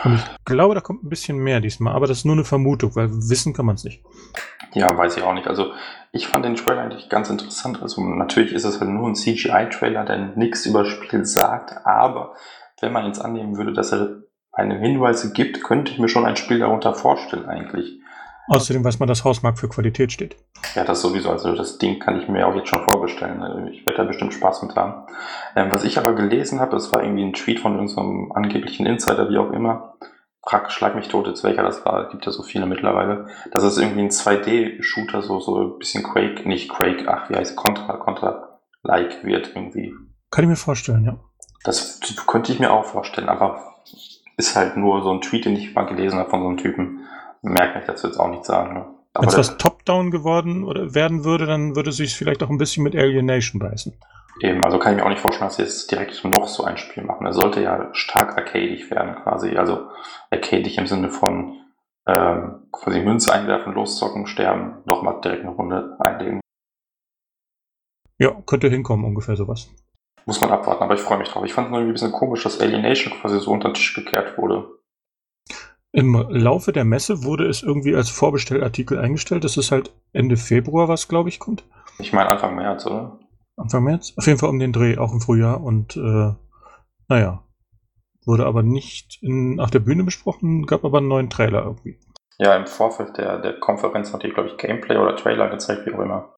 Und 0.04 0.14
ich 0.14 0.44
glaube, 0.44 0.74
da 0.74 0.80
kommt 0.80 1.04
ein 1.04 1.08
bisschen 1.08 1.38
mehr 1.38 1.60
diesmal, 1.60 1.94
aber 1.94 2.06
das 2.06 2.18
ist 2.18 2.24
nur 2.24 2.34
eine 2.34 2.44
Vermutung, 2.44 2.94
weil 2.94 3.08
wissen 3.10 3.52
kann 3.52 3.66
man 3.66 3.74
es 3.74 3.84
nicht. 3.84 4.02
Ja, 4.72 4.96
weiß 4.96 5.16
ich 5.16 5.22
auch 5.22 5.34
nicht. 5.34 5.48
Also 5.48 5.72
ich 6.12 6.28
fand 6.28 6.44
den 6.44 6.54
Trailer 6.54 6.82
eigentlich 6.82 7.08
ganz 7.08 7.30
interessant. 7.30 7.82
Also 7.82 8.02
natürlich 8.02 8.52
ist 8.52 8.64
es 8.64 8.80
halt 8.80 8.90
nur 8.90 9.08
ein 9.08 9.14
CGI-Trailer, 9.14 10.04
der 10.04 10.36
nichts 10.36 10.66
über 10.66 10.84
das 10.84 10.92
Spiel 10.92 11.24
sagt, 11.24 11.86
aber 11.86 12.34
wenn 12.80 12.92
man 12.92 13.06
jetzt 13.06 13.20
annehmen 13.20 13.56
würde, 13.56 13.72
dass 13.72 13.92
er 13.92 14.22
eine 14.52 14.78
Hinweise 14.78 15.32
gibt, 15.32 15.62
könnte 15.62 15.92
ich 15.92 15.98
mir 15.98 16.08
schon 16.08 16.26
ein 16.26 16.36
Spiel 16.36 16.58
darunter 16.58 16.94
vorstellen 16.94 17.46
eigentlich. 17.46 18.00
Außerdem 18.48 18.84
weiß 18.84 18.98
man, 18.98 19.08
dass 19.08 19.24
Hausmark 19.24 19.58
für 19.58 19.68
Qualität 19.68 20.12
steht. 20.12 20.36
Ja, 20.74 20.84
das 20.84 21.02
sowieso. 21.02 21.30
Also 21.30 21.54
das 21.54 21.78
Ding 21.78 21.98
kann 21.98 22.20
ich 22.20 22.28
mir 22.28 22.46
auch 22.46 22.54
jetzt 22.54 22.68
schon 22.68 22.84
vorbestellen. 22.84 23.42
Also 23.42 23.66
ich 23.68 23.84
werde 23.86 23.98
da 23.98 24.04
bestimmt 24.04 24.32
Spaß 24.32 24.62
mit 24.62 24.74
haben. 24.74 25.06
Ähm, 25.54 25.70
was 25.70 25.84
ich 25.84 25.98
aber 25.98 26.14
gelesen 26.14 26.60
habe, 26.60 26.72
das 26.72 26.92
war 26.92 27.02
irgendwie 27.02 27.24
ein 27.24 27.34
Tweet 27.34 27.60
von 27.60 27.74
irgendeinem 27.74 28.32
angeblichen 28.32 28.86
Insider, 28.86 29.28
wie 29.28 29.38
auch 29.38 29.52
immer. 29.52 29.94
Frag, 30.42 30.72
schlag 30.72 30.94
mich 30.94 31.08
tot, 31.08 31.26
jetzt 31.26 31.44
welcher 31.44 31.62
das 31.62 31.84
war. 31.84 32.08
Gibt 32.08 32.24
ja 32.24 32.32
so 32.32 32.42
viele 32.42 32.64
mittlerweile. 32.64 33.26
Das 33.52 33.64
ist 33.64 33.76
irgendwie 33.76 34.00
ein 34.00 34.10
2D-Shooter, 34.10 35.20
so, 35.20 35.40
so 35.40 35.60
ein 35.60 35.78
bisschen 35.78 36.02
Quake, 36.02 36.48
nicht 36.48 36.70
Quake, 36.70 37.06
ach, 37.06 37.28
wie 37.28 37.36
heißt 37.36 37.54
Contra, 37.54 37.98
Contra-like 37.98 39.24
wird 39.24 39.52
irgendwie. 39.54 39.92
Kann 40.30 40.44
ich 40.44 40.48
mir 40.48 40.56
vorstellen, 40.56 41.04
ja. 41.04 41.18
Das 41.64 42.00
könnte 42.26 42.52
ich 42.52 42.60
mir 42.60 42.72
auch 42.72 42.84
vorstellen, 42.84 43.28
aber 43.28 43.60
ist 44.38 44.56
halt 44.56 44.76
nur 44.76 45.02
so 45.02 45.10
ein 45.10 45.20
Tweet, 45.20 45.44
den 45.44 45.56
ich 45.56 45.74
mal 45.74 45.84
gelesen 45.84 46.18
habe 46.18 46.30
von 46.30 46.40
so 46.40 46.48
einem 46.48 46.56
Typen. 46.56 47.00
Merke 47.42 47.80
ich, 47.80 47.86
das 47.86 48.02
jetzt 48.02 48.18
auch 48.18 48.28
nicht 48.28 48.44
sagen. 48.44 48.74
Ne? 48.74 48.86
Wenn 49.14 49.28
es 49.28 49.38
was 49.38 49.56
Top-Down 49.58 50.10
geworden 50.10 50.64
oder 50.64 50.94
werden 50.94 51.24
würde, 51.24 51.46
dann 51.46 51.74
würde 51.74 51.90
es 51.90 51.96
sich 51.96 52.16
vielleicht 52.16 52.42
auch 52.42 52.50
ein 52.50 52.58
bisschen 52.58 52.84
mit 52.84 52.94
Alienation 52.94 53.60
beißen. 53.60 53.94
Eben, 54.40 54.62
also 54.64 54.78
kann 54.78 54.92
ich 54.92 54.98
mir 54.98 55.04
auch 55.04 55.10
nicht 55.10 55.20
vorstellen, 55.20 55.48
dass 55.48 55.56
sie 55.56 55.62
jetzt 55.62 55.90
direkt 55.90 56.24
noch 56.24 56.46
so 56.46 56.64
ein 56.64 56.76
Spiel 56.76 57.02
machen. 57.02 57.26
Er 57.26 57.32
sollte 57.32 57.60
ja 57.60 57.88
stark 57.92 58.36
arcadig 58.36 58.90
werden 58.90 59.16
quasi. 59.16 59.56
Also 59.56 59.88
arcadig 60.30 60.78
im 60.78 60.86
Sinne 60.86 61.10
von 61.10 61.56
ähm, 62.06 62.68
quasi 62.70 63.00
Münze 63.00 63.32
einwerfen, 63.32 63.74
loszocken, 63.74 64.26
sterben, 64.26 64.82
nochmal 64.84 65.20
direkt 65.20 65.42
eine 65.42 65.50
Runde 65.50 65.96
einlegen. 65.98 66.40
Ja, 68.18 68.30
könnte 68.46 68.68
hinkommen, 68.68 69.04
ungefähr 69.04 69.36
sowas. 69.36 69.68
Muss 70.26 70.40
man 70.40 70.50
abwarten, 70.50 70.82
aber 70.82 70.94
ich 70.94 71.00
freue 71.00 71.18
mich 71.18 71.28
drauf. 71.28 71.44
Ich 71.44 71.54
fand 71.54 71.68
es 71.68 71.72
irgendwie 71.72 71.90
ein 71.90 71.94
bisschen 71.94 72.12
komisch, 72.12 72.42
dass 72.42 72.60
Alienation 72.60 73.14
quasi 73.14 73.40
so 73.40 73.50
unter 73.50 73.70
den 73.70 73.74
Tisch 73.74 73.94
gekehrt 73.94 74.38
wurde. 74.38 74.77
Im 75.92 76.14
Laufe 76.28 76.72
der 76.72 76.84
Messe 76.84 77.24
wurde 77.24 77.46
es 77.46 77.62
irgendwie 77.62 77.94
als 77.94 78.10
Vorbestellartikel 78.10 78.98
eingestellt. 78.98 79.44
Das 79.44 79.56
ist 79.56 79.72
halt 79.72 79.94
Ende 80.12 80.36
Februar, 80.36 80.88
was 80.88 81.08
glaube 81.08 81.30
ich 81.30 81.38
kommt. 81.38 81.64
Ich 81.98 82.12
meine 82.12 82.28
Anfang 82.28 82.56
März, 82.56 82.86
oder? 82.86 83.18
Anfang 83.56 83.84
März. 83.84 84.12
Auf 84.16 84.26
jeden 84.26 84.38
Fall 84.38 84.50
um 84.50 84.58
den 84.58 84.72
Dreh, 84.72 84.98
auch 84.98 85.12
im 85.12 85.20
Frühjahr. 85.20 85.62
Und 85.62 85.96
äh, 85.96 86.34
naja, 87.08 87.42
wurde 88.26 88.44
aber 88.44 88.62
nicht 88.62 89.18
in, 89.22 89.58
auf 89.58 89.70
der 89.70 89.78
Bühne 89.78 90.04
besprochen, 90.04 90.66
gab 90.66 90.84
aber 90.84 90.98
einen 90.98 91.08
neuen 91.08 91.30
Trailer 91.30 91.64
irgendwie. 91.64 91.98
Ja, 92.38 92.54
im 92.54 92.66
Vorfeld 92.66 93.16
der, 93.16 93.38
der 93.38 93.58
Konferenz 93.58 94.12
hat 94.12 94.22
die, 94.22 94.28
glaube 94.28 94.50
ich, 94.50 94.58
Gameplay 94.58 94.96
oder 94.96 95.16
Trailer 95.16 95.48
gezeigt, 95.48 95.86
wie 95.86 95.94
auch 95.94 96.00
immer. 96.00 96.34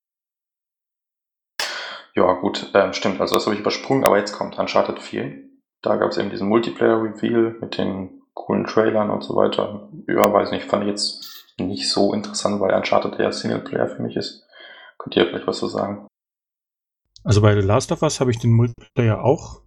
Ja, 2.14 2.32
gut, 2.35 2.70
ähm, 2.74 2.93
stimmt. 2.93 3.20
Also 3.20 3.35
das 3.35 3.47
habe 3.47 3.55
ich 3.55 3.60
übersprungen, 3.60 4.05
aber 4.05 4.18
jetzt 4.18 4.32
kommt 4.32 4.59
Uncharted 4.59 4.98
4. 5.01 5.44
Da 5.82 5.97
gab 5.97 6.10
es 6.10 6.18
eben 6.18 6.31
diesen 6.31 6.48
Multiplayer-Reveal 6.48 7.56
mit 7.60 7.77
den 7.77 8.19
coolen 8.41 8.65
Trailern 8.65 9.11
und 9.11 9.23
so 9.23 9.37
weiter. 9.37 9.89
Ja, 10.09 10.33
weiß 10.33 10.51
nicht, 10.51 10.65
fand 10.65 10.85
ich 10.85 10.91
jetzt 10.91 11.47
nicht 11.59 11.91
so 11.91 12.15
interessant, 12.15 12.61
weil 12.61 12.75
Uncharted 12.75 13.19
eher 13.19 13.33
Singleplayer 13.33 13.89
für 13.89 14.03
mich 14.03 14.17
ist. 14.17 14.47
Könnt 14.99 15.17
ihr 15.17 15.27
vielleicht 15.27 15.47
was 15.47 15.59
zu 15.59 15.69
sagen? 15.69 16.07
Also 17.23 17.43
bei 17.43 17.55
The 17.55 17.67
Last 17.67 17.93
of 17.93 18.03
Us 18.03 18.21
habe 18.21 18.31
ich 18.31 18.39
den 18.39 18.53
Multiplayer 18.53 19.23
auch 19.23 19.61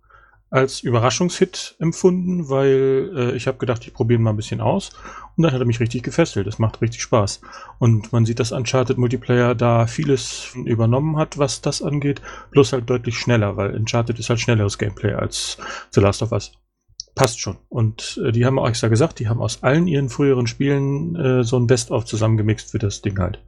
als 0.49 0.81
Überraschungshit 0.81 1.75
empfunden, 1.79 2.49
weil 2.49 3.11
äh, 3.15 3.35
ich 3.35 3.47
habe 3.47 3.57
gedacht, 3.57 3.87
ich 3.87 3.93
probiere 3.93 4.19
mal 4.19 4.31
ein 4.31 4.35
bisschen 4.35 4.61
aus 4.61 4.91
und 5.35 5.43
dann 5.43 5.51
hat 5.51 5.59
er 5.59 5.65
mich 5.65 5.79
richtig 5.79 6.03
gefesselt. 6.03 6.45
Das 6.45 6.59
macht 6.59 6.81
richtig 6.81 7.01
Spaß. 7.01 7.41
Und 7.79 8.11
man 8.11 8.25
sieht, 8.25 8.39
dass 8.39 8.51
Uncharted 8.51 8.99
Multiplayer 8.99 9.55
da 9.55 9.87
vieles 9.87 10.53
übernommen 10.65 11.17
hat, 11.17 11.39
was 11.39 11.61
das 11.61 11.81
angeht, 11.81 12.21
bloß 12.51 12.73
halt 12.73 12.87
deutlich 12.87 13.17
schneller, 13.17 13.57
weil 13.57 13.75
Uncharted 13.75 14.19
ist 14.19 14.29
halt 14.29 14.39
schnelleres 14.39 14.77
Gameplay 14.77 15.13
als 15.13 15.57
The 15.91 16.01
Last 16.01 16.21
of 16.21 16.31
Us. 16.31 16.51
Passt 17.15 17.39
schon. 17.39 17.57
Und 17.69 18.19
äh, 18.25 18.31
die 18.31 18.45
haben 18.45 18.57
auch 18.57 18.67
extra 18.67 18.87
gesagt, 18.87 19.19
die 19.19 19.27
haben 19.29 19.41
aus 19.41 19.61
allen 19.61 19.87
ihren 19.87 20.09
früheren 20.09 20.47
Spielen 20.47 21.15
äh, 21.15 21.43
so 21.43 21.57
ein 21.57 21.67
Best-of 21.67 22.05
zusammengemixt 22.05 22.71
für 22.71 22.79
das 22.79 23.01
Ding 23.01 23.19
halt. 23.19 23.43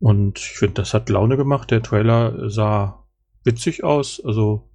Und 0.00 0.38
ich 0.38 0.58
finde, 0.58 0.74
das 0.74 0.92
hat 0.92 1.08
Laune 1.08 1.36
gemacht. 1.36 1.70
Der 1.70 1.82
Trailer 1.82 2.50
sah 2.50 3.04
witzig 3.44 3.84
aus. 3.84 4.22
Also 4.24 4.68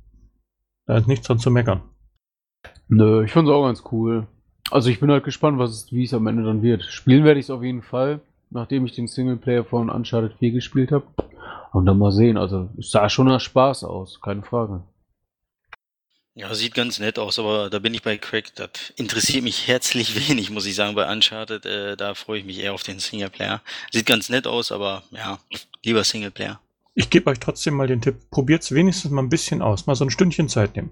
da 0.85 0.97
ist 0.97 1.07
nichts 1.07 1.27
dran 1.27 1.39
zu 1.39 1.51
meckern. 1.51 1.81
Nö, 2.87 3.23
ich 3.23 3.31
fand's 3.31 3.51
auch 3.51 3.65
ganz 3.65 3.83
cool. 3.91 4.27
Also 4.69 4.89
ich 4.89 4.99
bin 4.99 5.11
halt 5.11 5.23
gespannt, 5.23 5.59
es, 5.61 5.91
wie 5.91 6.03
es 6.03 6.13
am 6.13 6.27
Ende 6.27 6.43
dann 6.43 6.61
wird. 6.61 6.83
Spielen 6.83 7.23
werde 7.23 7.39
ich 7.39 7.47
es 7.47 7.49
auf 7.49 7.63
jeden 7.63 7.81
Fall, 7.81 8.21
nachdem 8.49 8.85
ich 8.85 8.93
den 8.93 9.07
Singleplayer 9.07 9.65
von 9.65 9.89
Uncharted 9.89 10.33
4 10.39 10.51
gespielt 10.51 10.91
habe. 10.91 11.05
Und 11.73 11.85
dann 11.85 11.97
mal 11.97 12.11
sehen. 12.11 12.37
Also 12.37 12.69
es 12.77 12.91
sah 12.91 13.09
schon 13.09 13.27
nach 13.27 13.39
Spaß 13.39 13.83
aus, 13.83 14.19
keine 14.21 14.43
Frage. 14.43 14.83
Ja, 16.33 16.53
sieht 16.55 16.73
ganz 16.73 16.99
nett 16.99 17.19
aus, 17.19 17.39
aber 17.39 17.69
da 17.69 17.79
bin 17.79 17.93
ich 17.93 18.03
bei 18.03 18.17
Craig. 18.17 18.55
Das 18.55 18.69
interessiert 18.95 19.43
mich 19.43 19.67
herzlich 19.67 20.15
wenig, 20.29 20.49
muss 20.49 20.65
ich 20.65 20.75
sagen, 20.75 20.95
bei 20.95 21.11
Uncharted. 21.11 21.65
Äh, 21.65 21.97
da 21.97 22.15
freue 22.15 22.39
ich 22.39 22.45
mich 22.45 22.59
eher 22.59 22.73
auf 22.73 22.83
den 22.83 22.99
Singleplayer. 22.99 23.61
Sieht 23.91 24.05
ganz 24.05 24.29
nett 24.29 24.47
aus, 24.47 24.71
aber 24.71 25.03
ja, 25.11 25.39
lieber 25.83 26.03
Singleplayer. 26.03 26.61
Ich 26.93 27.09
gebe 27.09 27.29
euch 27.29 27.39
trotzdem 27.39 27.73
mal 27.75 27.87
den 27.87 28.01
Tipp, 28.01 28.15
probiert's 28.31 28.71
wenigstens 28.71 29.11
mal 29.11 29.21
ein 29.21 29.29
bisschen 29.29 29.61
aus. 29.61 29.87
Mal 29.87 29.95
so 29.95 30.05
ein 30.05 30.09
Stündchen 30.09 30.49
Zeit 30.49 30.75
nehmen. 30.75 30.91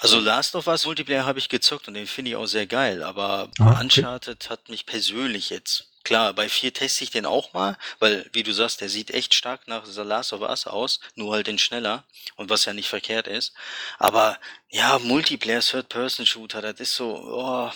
Also 0.00 0.20
Last 0.20 0.54
of 0.54 0.66
Us 0.66 0.86
Multiplayer 0.86 1.24
habe 1.24 1.38
ich 1.38 1.48
gezockt 1.48 1.88
und 1.88 1.94
den 1.94 2.06
finde 2.06 2.30
ich 2.30 2.36
auch 2.36 2.46
sehr 2.46 2.66
geil, 2.66 3.02
aber 3.02 3.50
Ah, 3.58 3.72
okay. 3.72 3.80
Uncharted 3.82 4.50
hat 4.50 4.68
mich 4.68 4.86
persönlich 4.86 5.50
jetzt. 5.50 5.88
Klar, 6.08 6.32
bei 6.32 6.48
4 6.48 6.72
teste 6.72 7.04
ich 7.04 7.10
den 7.10 7.26
auch 7.26 7.52
mal, 7.52 7.76
weil, 7.98 8.30
wie 8.32 8.42
du 8.42 8.54
sagst, 8.54 8.80
der 8.80 8.88
sieht 8.88 9.10
echt 9.10 9.34
stark 9.34 9.68
nach 9.68 9.84
The 9.84 10.00
Last 10.00 10.32
of 10.32 10.40
Us 10.40 10.66
aus, 10.66 11.00
nur 11.16 11.34
halt 11.34 11.48
in 11.48 11.58
schneller 11.58 12.02
und 12.36 12.48
was 12.48 12.64
ja 12.64 12.72
nicht 12.72 12.88
verkehrt 12.88 13.26
ist. 13.26 13.52
Aber 13.98 14.38
ja, 14.70 14.98
Multiplayer 15.00 15.60
Third-Person-Shooter, 15.60 16.62
das 16.62 16.80
ist 16.80 16.94
so, 16.94 17.14
oh, 17.14 17.70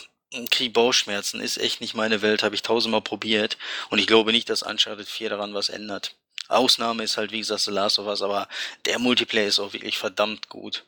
Krieg 0.51 0.73
Bauchschmerzen, 0.73 1.43
ist 1.43 1.59
echt 1.59 1.83
nicht 1.83 1.93
meine 1.93 2.23
Welt, 2.23 2.43
habe 2.43 2.55
ich 2.55 2.63
tausendmal 2.63 3.03
probiert 3.03 3.59
und 3.91 3.99
ich 3.99 4.07
glaube 4.07 4.33
nicht, 4.33 4.49
dass 4.49 4.63
Uncharted 4.63 5.11
4 5.11 5.29
daran 5.29 5.53
was 5.53 5.69
ändert. 5.69 6.17
Ausnahme 6.49 7.05
ist 7.05 7.19
halt, 7.19 7.33
wie 7.33 7.41
gesagt, 7.41 7.61
The 7.61 7.71
Last 7.71 7.99
of 7.99 8.07
Us, 8.07 8.23
aber 8.23 8.49
der 8.87 8.99
Multiplayer 8.99 9.47
ist 9.47 9.59
auch 9.59 9.75
wirklich 9.75 9.99
verdammt 9.99 10.49
gut. 10.49 10.87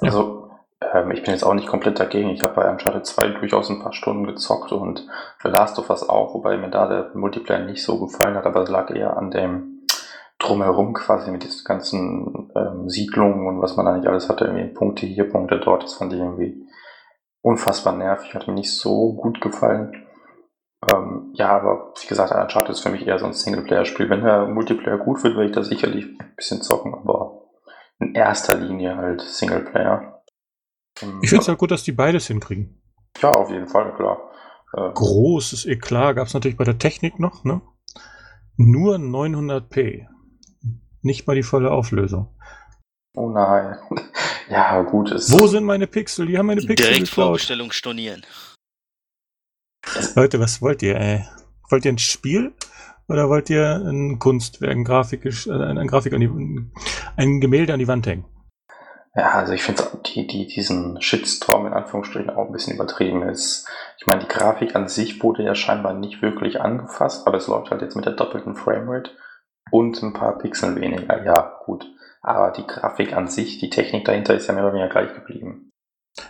Also, 0.00 0.51
ähm, 0.94 1.10
ich 1.10 1.22
bin 1.22 1.32
jetzt 1.32 1.44
auch 1.44 1.54
nicht 1.54 1.68
komplett 1.68 1.98
dagegen. 1.98 2.30
Ich 2.30 2.42
habe 2.42 2.54
bei 2.54 2.70
Uncharted 2.70 3.06
2 3.06 3.28
durchaus 3.28 3.70
ein 3.70 3.80
paar 3.80 3.92
Stunden 3.92 4.26
gezockt 4.26 4.72
und 4.72 5.06
The 5.42 5.48
Last 5.48 5.78
of 5.78 5.90
Us 5.90 6.08
auch, 6.08 6.34
wobei 6.34 6.56
mir 6.56 6.70
da 6.70 6.86
der 6.88 7.10
Multiplayer 7.14 7.64
nicht 7.64 7.82
so 7.82 7.98
gefallen 7.98 8.36
hat, 8.36 8.46
aber 8.46 8.62
es 8.62 8.70
lag 8.70 8.90
eher 8.90 9.16
an 9.16 9.30
dem 9.30 9.86
Drumherum 10.38 10.92
quasi 10.92 11.30
mit 11.30 11.44
diesen 11.44 11.64
ganzen 11.64 12.50
ähm, 12.56 12.88
Siedlungen 12.88 13.46
und 13.46 13.62
was 13.62 13.76
man 13.76 13.86
da 13.86 13.96
nicht 13.96 14.08
alles 14.08 14.28
hatte, 14.28 14.46
irgendwie 14.46 14.74
Punkte 14.74 15.06
hier, 15.06 15.30
Punkte 15.30 15.60
dort. 15.60 15.84
Das 15.84 15.94
fand 15.94 16.12
ich 16.12 16.18
irgendwie 16.18 16.66
unfassbar 17.42 17.96
nervig, 17.96 18.34
hat 18.34 18.48
mir 18.48 18.54
nicht 18.54 18.72
so 18.72 19.14
gut 19.14 19.40
gefallen. 19.40 20.06
Ähm, 20.92 21.30
ja, 21.34 21.50
aber 21.50 21.92
wie 22.00 22.06
gesagt, 22.08 22.32
Uncharted 22.32 22.70
ist 22.70 22.80
für 22.80 22.90
mich 22.90 23.06
eher 23.06 23.18
so 23.18 23.26
ein 23.26 23.32
Singleplayer-Spiel. 23.32 24.10
Wenn 24.10 24.24
der 24.24 24.46
Multiplayer 24.46 24.98
gut 24.98 25.22
wird, 25.22 25.36
werde 25.36 25.48
ich 25.48 25.54
da 25.54 25.62
sicherlich 25.62 26.06
ein 26.06 26.34
bisschen 26.34 26.62
zocken, 26.62 26.94
aber 26.94 27.42
in 28.00 28.14
erster 28.14 28.58
Linie 28.58 28.96
halt 28.96 29.20
Singleplayer. 29.20 30.11
Ähm, 31.00 31.20
Ich 31.22 31.30
finde 31.30 31.42
es 31.42 31.48
halt 31.48 31.58
gut, 31.58 31.70
dass 31.70 31.82
die 31.84 31.92
beides 31.92 32.26
hinkriegen. 32.26 32.82
ja, 33.20 33.30
auf 33.30 33.50
jeden 33.50 33.68
Fall, 33.68 33.94
klar. 33.96 34.30
Äh, 34.74 34.92
Großes 34.92 35.66
Eklat 35.66 36.16
gab 36.16 36.26
es 36.26 36.34
natürlich 36.34 36.56
bei 36.56 36.64
der 36.64 36.78
Technik 36.78 37.18
noch, 37.18 37.44
ne? 37.44 37.60
Nur 38.56 38.96
900p. 38.96 40.06
Nicht 41.02 41.26
mal 41.26 41.34
die 41.34 41.42
volle 41.42 41.70
Auflösung. 41.70 42.34
oh 43.16 43.28
nein. 43.30 43.76
ja, 44.50 44.82
gut, 44.82 45.10
ist. 45.10 45.32
Wo 45.32 45.46
sind 45.46 45.64
meine 45.64 45.86
Pixel? 45.86 46.26
Die 46.26 46.38
haben 46.38 46.46
meine 46.46 46.60
Pixel 46.60 46.86
Direkt 46.86 47.06
geklaut. 47.08 47.26
Vorbestellung 47.26 47.72
stornieren. 47.72 48.22
Leute, 50.14 50.38
was 50.38 50.62
wollt 50.62 50.82
ihr, 50.82 50.96
ey? 50.96 51.24
Wollt 51.70 51.84
ihr 51.84 51.92
ein 51.92 51.98
Spiel? 51.98 52.54
Oder 53.08 53.28
wollt 53.28 53.50
ihr 53.50 53.76
ein 53.84 54.18
Kunstwerk, 54.18 54.70
ein, 54.70 54.84
grafisch, 54.84 55.46
äh, 55.46 55.52
ein, 55.52 55.76
ein 55.78 55.88
Grafik 55.88 56.12
an 56.12 56.20
die, 56.20 56.30
ein 57.16 57.40
Gemälde 57.40 57.72
an 57.74 57.80
die 57.80 57.88
Wand 57.88 58.06
hängen? 58.06 58.24
Ja, 59.14 59.32
also 59.32 59.52
ich 59.52 59.62
finde 59.62 59.82
die, 60.06 60.26
die, 60.26 60.46
diesen 60.46 61.00
Shitstorm 61.02 61.66
in 61.66 61.74
Anführungsstrichen 61.74 62.30
auch 62.30 62.46
ein 62.46 62.52
bisschen 62.52 62.74
übertrieben 62.74 63.22
ist. 63.22 63.68
Ich 63.98 64.06
meine, 64.06 64.20
die 64.20 64.28
Grafik 64.28 64.74
an 64.74 64.88
sich 64.88 65.22
wurde 65.22 65.42
ja 65.42 65.54
scheinbar 65.54 65.92
nicht 65.92 66.22
wirklich 66.22 66.60
angefasst, 66.62 67.26
aber 67.26 67.36
es 67.36 67.46
läuft 67.46 67.70
halt 67.70 67.82
jetzt 67.82 67.94
mit 67.94 68.06
der 68.06 68.14
doppelten 68.14 68.56
Framerate 68.56 69.10
und 69.70 70.02
ein 70.02 70.14
paar 70.14 70.38
Pixel 70.38 70.80
weniger. 70.80 71.24
Ja, 71.24 71.58
gut. 71.66 71.86
Aber 72.22 72.52
die 72.52 72.66
Grafik 72.66 73.12
an 73.14 73.28
sich, 73.28 73.58
die 73.58 73.68
Technik 73.68 74.06
dahinter 74.06 74.34
ist 74.34 74.46
ja 74.46 74.54
mehr 74.54 74.64
oder 74.64 74.74
weniger 74.74 74.88
gleich 74.88 75.14
geblieben. 75.14 75.68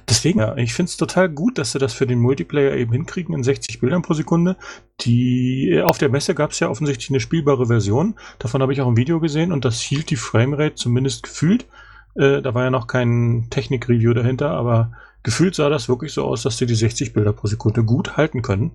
Deswegen, 0.09 0.41
ja, 0.41 0.57
ich 0.57 0.75
finde 0.75 0.91
es 0.91 0.97
total 0.97 1.29
gut, 1.29 1.59
dass 1.59 1.73
sie 1.73 1.79
das 1.79 1.93
für 1.93 2.07
den 2.07 2.21
Multiplayer 2.21 2.75
eben 2.75 2.93
hinkriegen 2.93 3.35
in 3.35 3.43
60 3.43 3.81
Bildern 3.81 4.03
pro 4.03 4.15
Sekunde. 4.15 4.57
Die, 5.01 5.83
auf 5.85 5.99
der 5.99 6.09
Messe 6.09 6.35
gab 6.35 6.53
es 6.53 6.61
ja 6.61 6.69
offensichtlich 6.69 7.11
eine 7.11 7.21
spielbare 7.21 7.67
Version. 7.67 8.17
Davon 8.39 8.63
habe 8.63 8.73
ich 8.73 8.81
auch 8.81 8.87
ein 8.87 8.97
Video 8.97 9.21
gesehen 9.21 9.53
und 9.53 9.65
das 9.65 9.81
hielt 9.81 10.11
die 10.11 10.17
Framerate 10.17 10.77
zumindest 10.77 11.25
gefühlt. 11.25 11.67
Äh, 12.15 12.43
da 12.43 12.55
war 12.55 12.65
ja 12.65 12.71
noch 12.71 12.87
kein 12.87 13.49
Technik-Review 13.51 14.13
dahinter, 14.15 14.51
aber 14.51 14.93
gefühlt 15.23 15.55
sah 15.55 15.69
das 15.69 15.89
wirklich 15.89 16.13
so 16.13 16.25
aus, 16.25 16.43
dass 16.43 16.59
sie 16.59 16.67
die 16.67 16.75
60 16.75 17.13
Bilder 17.13 17.33
pro 17.33 17.47
Sekunde 17.47 17.85
gut 17.85 18.17
halten 18.17 18.43
können. 18.43 18.73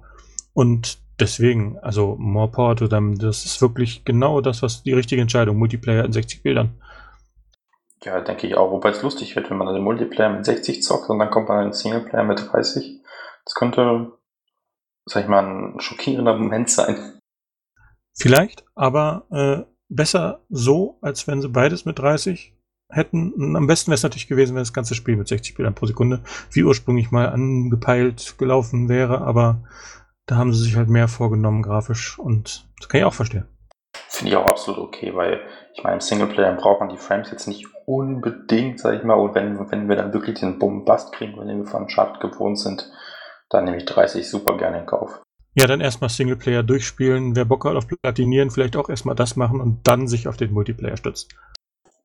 Und 0.53 0.99
deswegen, 1.19 1.77
also 1.79 2.15
more 2.17 2.49
power 2.49 2.75
to 2.75 2.87
them, 2.87 3.17
das 3.17 3.45
ist 3.45 3.61
wirklich 3.61 4.05
genau 4.05 4.41
das, 4.41 4.63
was 4.63 4.83
die 4.83 4.93
richtige 4.93 5.21
Entscheidung, 5.21 5.57
Multiplayer 5.57 6.03
in 6.03 6.11
60 6.11 6.41
Bildern. 6.41 6.81
Ja, 8.03 8.21
denke 8.21 8.47
ich 8.47 8.55
auch. 8.55 8.71
Wobei 8.71 8.89
es 8.89 9.01
lustig 9.01 9.35
wird, 9.35 9.49
wenn 9.49 9.57
man 9.57 9.73
den 9.73 9.83
Multiplayer 9.83 10.29
mit 10.29 10.45
60 10.45 10.83
zockt 10.83 11.09
und 11.09 11.19
dann 11.19 11.29
kommt 11.29 11.49
man 11.49 11.59
in 11.59 11.65
den 11.67 11.73
Singleplayer 11.73 12.23
mit 12.23 12.39
30. 12.51 13.01
Das 13.45 13.53
könnte, 13.55 14.13
sag 15.05 15.23
ich 15.23 15.29
mal, 15.29 15.43
ein 15.43 15.79
schockierender 15.79 16.37
Moment 16.37 16.69
sein. 16.69 17.19
Vielleicht, 18.15 18.65
aber 18.75 19.25
äh, 19.31 19.71
besser 19.89 20.43
so, 20.49 20.97
als 21.01 21.27
wenn 21.27 21.41
sie 21.41 21.49
beides 21.49 21.85
mit 21.85 21.99
30 21.99 22.56
hätten. 22.89 23.55
Am 23.55 23.67
besten 23.67 23.89
wäre 23.89 23.95
es 23.95 24.03
natürlich 24.03 24.27
gewesen, 24.27 24.55
wenn 24.55 24.61
das 24.61 24.73
ganze 24.73 24.95
Spiel 24.95 25.15
mit 25.15 25.27
60 25.27 25.55
Bildern 25.55 25.75
pro 25.75 25.85
Sekunde 25.85 26.21
wie 26.51 26.63
ursprünglich 26.63 27.11
mal 27.11 27.29
angepeilt 27.29 28.35
gelaufen 28.37 28.89
wäre, 28.89 29.21
aber 29.21 29.63
da 30.25 30.35
haben 30.35 30.53
sie 30.53 30.63
sich 30.63 30.75
halt 30.75 30.89
mehr 30.89 31.07
vorgenommen 31.07 31.61
grafisch 31.61 32.19
und 32.19 32.67
das 32.79 32.89
kann 32.89 32.99
ich 32.99 33.05
auch 33.05 33.13
verstehen. 33.13 33.47
Finde 34.09 34.31
ich 34.31 34.37
auch 34.37 34.45
absolut 34.45 34.79
okay, 34.79 35.15
weil 35.15 35.41
ich 35.73 35.83
meine, 35.83 35.95
im 35.95 36.01
Singleplayer 36.01 36.55
braucht 36.55 36.79
man 36.79 36.89
die 36.89 36.97
Frames 36.97 37.31
jetzt 37.31 37.47
nicht 37.47 37.67
unbedingt, 37.85 38.79
sag 38.79 38.95
ich 38.95 39.03
mal, 39.03 39.13
und 39.13 39.35
wenn, 39.35 39.59
wenn 39.71 39.89
wir 39.89 39.95
dann 39.95 40.13
wirklich 40.13 40.39
den 40.39 40.59
Bombast 40.59 41.13
kriegen, 41.13 41.39
den 41.47 41.59
wir 41.59 41.65
von 41.65 41.83
Uncharted 41.83 42.19
gewohnt 42.19 42.59
sind, 42.59 42.91
dann 43.49 43.65
nehme 43.65 43.77
ich 43.77 43.85
30 43.85 44.29
super 44.29 44.57
gerne 44.57 44.79
in 44.79 44.85
Kauf. 44.85 45.21
Ja, 45.55 45.65
dann 45.65 45.81
erstmal 45.81 46.09
Singleplayer 46.09 46.61
durchspielen. 46.61 47.35
Wer 47.35 47.45
Bock 47.45 47.65
hat 47.65 47.75
auf 47.75 47.87
Platinieren, 47.87 48.51
vielleicht 48.51 48.75
auch 48.75 48.89
erstmal 48.89 49.15
das 49.15 49.35
machen 49.35 49.59
und 49.59 49.87
dann 49.87 50.07
sich 50.07 50.27
auf 50.27 50.37
den 50.37 50.51
Multiplayer 50.51 50.97
stützen. 50.97 51.29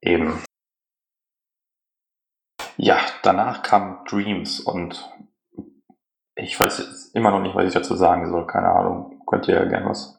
Eben. 0.00 0.38
Ja, 2.82 2.98
danach 3.22 3.62
kam 3.62 4.04
Dreams 4.08 4.58
und 4.58 5.08
ich 6.34 6.58
weiß 6.58 6.78
jetzt 6.78 7.14
immer 7.14 7.30
noch 7.30 7.40
nicht, 7.40 7.54
was 7.54 7.68
ich 7.68 7.74
dazu 7.74 7.94
sagen 7.94 8.28
soll. 8.28 8.44
Keine 8.48 8.70
Ahnung. 8.70 9.22
Könnt 9.24 9.46
ihr 9.46 9.54
ja 9.54 9.64
gerne 9.64 9.90
was. 9.90 10.18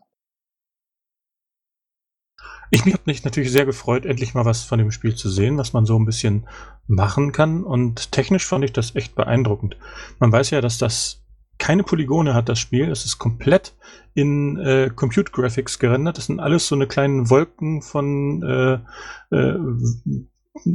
Ich 2.72 2.81
habe 2.85 3.03
mich 3.03 3.26
natürlich 3.26 3.52
sehr 3.52 3.65
gefreut, 3.65 4.06
endlich 4.06 4.34
mal 4.34 4.45
was 4.45 4.64
von 4.64 4.80
dem 4.80 4.91
Spiel 4.91 5.14
zu 5.14 5.30
sehen, 5.30 5.57
was 5.57 5.73
man 5.73 5.85
so 5.85 5.99
ein 5.99 6.06
bisschen 6.06 6.48
machen 6.88 7.34
kann. 7.34 7.65
Und 7.65 8.14
technisch 8.14 8.48
fand 8.48 8.64
ich 8.64 8.72
das 8.72 8.95
echt 8.95 9.14
beeindruckend. 9.14 9.76
Man 10.19 10.31
weiß 10.31 10.52
ja, 10.52 10.61
dass 10.61 10.77
das 10.77 11.22
keine 11.57 11.84
Polygone 11.84 12.34
hat, 12.34 12.48
das 12.48 12.60
Spiel. 12.60 12.90
Es 12.90 13.03
ist 13.03 13.19
komplett 13.19 13.76
in 14.14 14.57
äh, 14.57 14.90
Compute 14.90 15.34
Graphics 15.34 15.80
gerendert. 15.80 16.18
Das 16.18 16.27
sind 16.27 16.40
alles 16.40 16.65
so 16.69 16.76
eine 16.76 16.88
kleinen 16.88 17.30
Wolken 17.30 17.81
von 17.81 18.41
äh, 18.41 19.35
äh, 19.35 19.60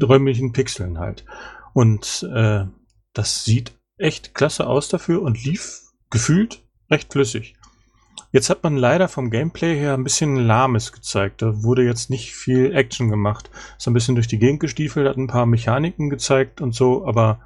räumlichen 0.02 0.52
Pixeln 0.52 0.98
halt. 0.98 1.24
Und 1.72 2.28
äh, 2.34 2.64
das 3.12 3.44
sieht 3.44 3.72
echt 3.96 4.34
klasse 4.34 4.66
aus 4.66 4.88
dafür 4.88 5.22
und 5.22 5.42
lief 5.44 5.82
gefühlt 6.10 6.62
recht 6.90 7.12
flüssig. 7.12 7.54
Jetzt 8.30 8.50
hat 8.50 8.62
man 8.62 8.76
leider 8.76 9.08
vom 9.08 9.30
Gameplay 9.30 9.78
her 9.78 9.94
ein 9.94 10.04
bisschen 10.04 10.36
lahmes 10.36 10.92
gezeigt. 10.92 11.40
Da 11.40 11.62
wurde 11.62 11.82
jetzt 11.82 12.10
nicht 12.10 12.34
viel 12.34 12.74
Action 12.74 13.08
gemacht. 13.08 13.50
Ist 13.78 13.88
ein 13.88 13.94
bisschen 13.94 14.16
durch 14.16 14.28
die 14.28 14.38
Gegend 14.38 14.60
gestiefelt, 14.60 15.08
hat 15.08 15.16
ein 15.16 15.28
paar 15.28 15.46
Mechaniken 15.46 16.10
gezeigt 16.10 16.60
und 16.60 16.74
so, 16.74 17.06
aber 17.06 17.40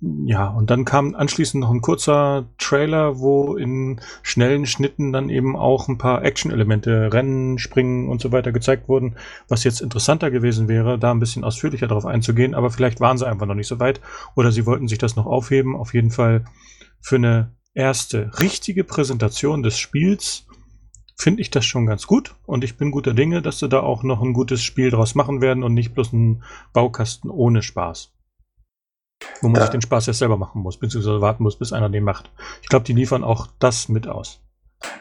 ja, 0.00 0.48
und 0.48 0.70
dann 0.70 0.84
kam 0.84 1.14
anschließend 1.14 1.60
noch 1.62 1.70
ein 1.70 1.80
kurzer 1.80 2.48
Trailer, 2.58 3.18
wo 3.18 3.56
in 3.56 4.00
schnellen 4.22 4.66
Schnitten 4.66 5.12
dann 5.12 5.30
eben 5.30 5.56
auch 5.56 5.88
ein 5.88 5.98
paar 5.98 6.24
Action-Elemente, 6.24 7.12
Rennen, 7.12 7.58
Springen 7.58 8.08
und 8.08 8.20
so 8.20 8.32
weiter 8.32 8.52
gezeigt 8.52 8.88
wurden, 8.88 9.16
was 9.48 9.64
jetzt 9.64 9.80
interessanter 9.80 10.30
gewesen 10.30 10.68
wäre, 10.68 10.98
da 10.98 11.10
ein 11.10 11.20
bisschen 11.20 11.44
ausführlicher 11.44 11.86
darauf 11.86 12.06
einzugehen, 12.06 12.54
aber 12.54 12.70
vielleicht 12.70 13.00
waren 13.00 13.18
sie 13.18 13.26
einfach 13.26 13.46
noch 13.46 13.54
nicht 13.54 13.68
so 13.68 13.80
weit 13.80 14.00
oder 14.34 14.52
sie 14.52 14.66
wollten 14.66 14.88
sich 14.88 14.98
das 14.98 15.16
noch 15.16 15.26
aufheben. 15.26 15.76
Auf 15.76 15.94
jeden 15.94 16.10
Fall 16.10 16.44
für 17.00 17.16
eine 17.16 17.54
erste 17.74 18.30
richtige 18.40 18.84
Präsentation 18.84 19.62
des 19.62 19.78
Spiels 19.78 20.46
finde 21.16 21.42
ich 21.42 21.50
das 21.50 21.64
schon 21.66 21.86
ganz 21.86 22.06
gut 22.06 22.34
und 22.46 22.64
ich 22.64 22.76
bin 22.76 22.90
guter 22.90 23.14
Dinge, 23.14 23.42
dass 23.42 23.58
sie 23.58 23.68
da 23.68 23.80
auch 23.80 24.02
noch 24.02 24.22
ein 24.22 24.32
gutes 24.32 24.62
Spiel 24.62 24.90
draus 24.90 25.14
machen 25.14 25.40
werden 25.40 25.62
und 25.62 25.74
nicht 25.74 25.94
bloß 25.94 26.12
ein 26.12 26.42
Baukasten 26.72 27.30
ohne 27.30 27.62
Spaß. 27.62 28.12
Wo 29.40 29.48
man 29.48 29.56
Ja. 29.56 29.62
sich 29.62 29.70
den 29.70 29.82
Spaß 29.82 30.08
erst 30.08 30.20
selber 30.20 30.36
machen 30.36 30.62
muss, 30.62 30.78
beziehungsweise 30.78 31.20
warten 31.20 31.42
muss, 31.42 31.56
bis 31.56 31.72
einer 31.72 31.88
den 31.88 32.04
macht. 32.04 32.30
Ich 32.62 32.68
glaube, 32.68 32.84
die 32.84 32.92
liefern 32.92 33.24
auch 33.24 33.46
das 33.58 33.88
mit 33.88 34.08
aus. 34.08 34.40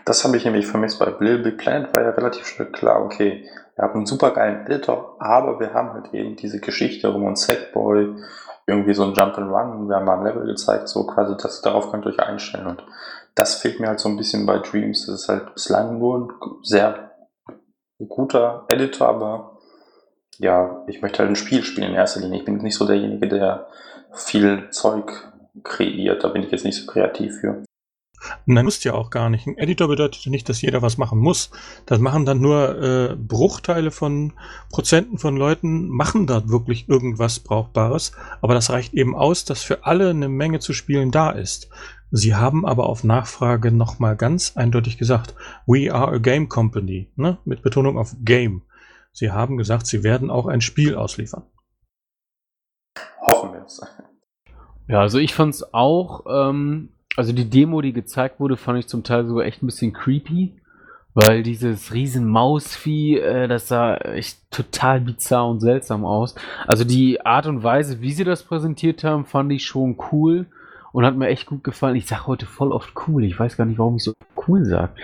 Das 0.06 0.26
habe 0.26 0.36
ich 0.38 0.46
nämlich 0.46 0.68
vermisst. 0.68 1.00
Bei 1.00 1.06
Little 1.20 1.40
Big 1.40 1.58
Planet 1.58 1.96
war 1.96 2.04
ja 2.04 2.10
relativ 2.10 2.46
schnell 2.46 2.72
klar, 2.72 3.02
okay, 3.04 3.46
wir 3.76 3.84
haben 3.84 3.96
einen 3.96 4.06
super 4.06 4.32
geilen 4.32 4.66
Editor, 4.66 5.16
aber 5.20 5.60
wir 5.60 5.74
haben 5.74 5.94
halt 5.94 6.14
eben 6.14 6.36
diese 6.36 6.60
Geschichte 6.60 7.12
um 7.12 7.24
uns 7.24 7.46
Sackboy, 7.46 8.16
irgendwie 8.68 8.94
so 8.94 9.04
ein 9.04 9.14
Jump'n'Run, 9.14 9.88
wir 9.88 9.96
haben 9.96 10.06
mal 10.06 10.20
ein 10.20 10.26
Level 10.26 10.46
gezeigt, 10.46 10.90
so 10.90 11.08
quasi, 11.08 11.36
das, 11.41 11.62
darauf 11.62 11.90
könnt 11.90 12.06
ihr 12.06 12.12
euch 12.12 12.20
einstellen. 12.20 12.68
Und 12.68 12.84
das 13.36 13.56
fehlt 13.56 13.80
mir 13.80 13.88
halt 13.88 14.00
so 14.00 14.10
ein 14.10 14.18
bisschen 14.18 14.46
bei 14.46 14.60
Dreams. 14.60 15.06
Das 15.06 15.22
ist 15.22 15.30
halt 15.30 15.54
bislang 15.54 15.98
nur 15.98 16.20
ein 16.20 16.30
sehr 16.62 17.12
guter 18.08 18.66
Editor, 18.70 19.08
aber 19.08 19.58
ja, 20.38 20.84
ich 20.88 21.02
möchte 21.02 21.20
halt 21.20 21.30
ein 21.30 21.36
Spiel 21.36 21.64
spielen 21.64 21.90
in 21.90 21.96
erster 21.96 22.20
Linie. 22.20 22.40
Ich 22.40 22.46
bin 22.46 22.58
nicht 22.58 22.76
so 22.76 22.86
derjenige, 22.86 23.28
der 23.28 23.68
viel 24.14 24.69
Zeug 24.72 25.31
kreiert. 25.64 26.23
Da 26.23 26.30
bin 26.30 26.44
ich 26.44 26.52
jetzt 26.52 26.65
nicht 26.65 26.77
so 26.77 26.86
kreativ 26.86 27.40
für. 27.40 27.64
Nein, 28.45 28.65
musst 28.65 28.84
ja 28.84 28.94
auch 28.94 29.11
gar 29.11 29.30
nicht. 29.30 29.48
Ein 29.48 29.57
Editor 29.57 29.88
bedeutet 29.88 30.26
ja 30.26 30.31
nicht, 30.31 30.49
dass 30.49 30.61
jeder 30.61 30.81
was 30.81 30.98
machen 30.98 31.19
muss. 31.19 31.52
Das 31.86 31.99
machen 31.99 32.26
dann 32.26 32.41
nur 32.41 32.81
äh, 32.81 33.15
Bruchteile 33.15 33.91
von 33.91 34.34
Prozenten 34.69 35.18
von 35.18 35.38
Leuten, 35.38 35.88
machen 35.88 36.27
da 36.27 36.49
wirklich 36.49 36.90
irgendwas 36.90 37.40
Brauchbares. 37.40 38.11
Aber 38.41 38.53
das 38.53 38.72
reicht 38.72 38.94
eben 38.94 39.15
aus, 39.15 39.45
dass 39.45 39.64
für 39.64 39.86
alle 39.86 40.10
eine 40.10 40.27
Menge 40.27 40.60
zu 40.60 40.73
spielen 40.73 41.11
da 41.11 41.31
ist. 41.31 41.69
Sie 42.11 42.36
haben 42.36 42.65
aber 42.65 42.88
auf 42.88 43.03
Nachfrage 43.03 43.72
nochmal 43.72 44.15
ganz 44.15 44.57
eindeutig 44.57 44.98
gesagt, 44.98 45.36
we 45.68 45.94
are 45.94 46.11
a 46.14 46.18
game 46.18 46.49
company, 46.49 47.11
ne? 47.15 47.38
mit 47.45 47.61
Betonung 47.61 47.98
auf 47.98 48.15
Game. 48.23 48.64
Sie 49.11 49.31
haben 49.31 49.57
gesagt, 49.57 49.88
sie 49.88 50.03
werden 50.03 50.30
auch 50.31 50.48
ein 50.48 50.61
Spiel 50.61 50.95
ausliefern. 50.95 51.44
Es. 53.70 53.82
Ja, 54.88 55.02
also 55.02 55.20
ich 55.20 55.36
fand's 55.36 55.74
auch, 55.74 56.26
ähm, 56.28 56.90
also 57.16 57.32
die 57.32 57.50
Demo, 57.50 57.82
die 57.82 57.94
gezeigt 57.94 58.40
wurde, 58.40 58.58
fand 58.58 58.80
ich 58.80 58.88
zum 58.88 59.04
Teil 59.04 59.28
sogar 59.28 59.46
echt 59.46 59.62
ein 59.62 59.68
bisschen 59.68 59.94
creepy, 59.94 60.54
weil 61.14 61.44
dieses 61.44 61.94
riesen 61.94 62.28
Mausvieh, 62.28 63.18
äh, 63.18 63.48
das 63.48 63.68
sah 63.68 63.96
echt 63.98 64.40
total 64.52 65.02
bizarr 65.02 65.48
und 65.48 65.60
seltsam 65.60 66.06
aus. 66.06 66.34
Also 66.66 66.86
die 66.86 67.24
Art 67.24 67.46
und 67.46 67.62
Weise, 67.62 68.02
wie 68.02 68.14
sie 68.14 68.24
das 68.24 68.44
präsentiert 68.44 69.04
haben, 69.04 69.26
fand 69.26 69.52
ich 69.52 69.66
schon 69.66 69.98
cool 70.12 70.48
und 70.91 71.06
hat 71.06 71.16
mir 71.16 71.28
echt 71.28 71.46
gut 71.46 71.64
gefallen. 71.64 71.96
Ich 71.96 72.08
sag 72.08 72.26
heute 72.26 72.48
voll 72.48 72.72
oft 72.72 72.94
cool, 73.08 73.24
ich 73.24 73.40
weiß 73.40 73.58
gar 73.58 73.66
nicht, 73.66 73.78
warum 73.78 73.98
ich 73.98 74.04
so 74.04 74.14
cool 74.48 74.66
sag. 74.66 74.96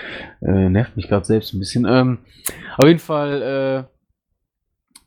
Äh, 0.42 0.70
nervt 0.70 0.96
mich 0.96 1.08
gerade 1.08 1.26
selbst 1.26 1.54
ein 1.54 1.60
bisschen. 1.60 1.86
Ähm, 1.86 2.20
auf 2.78 2.88
jeden 2.88 3.00
Fall, 3.00 3.42
äh, 3.42 3.95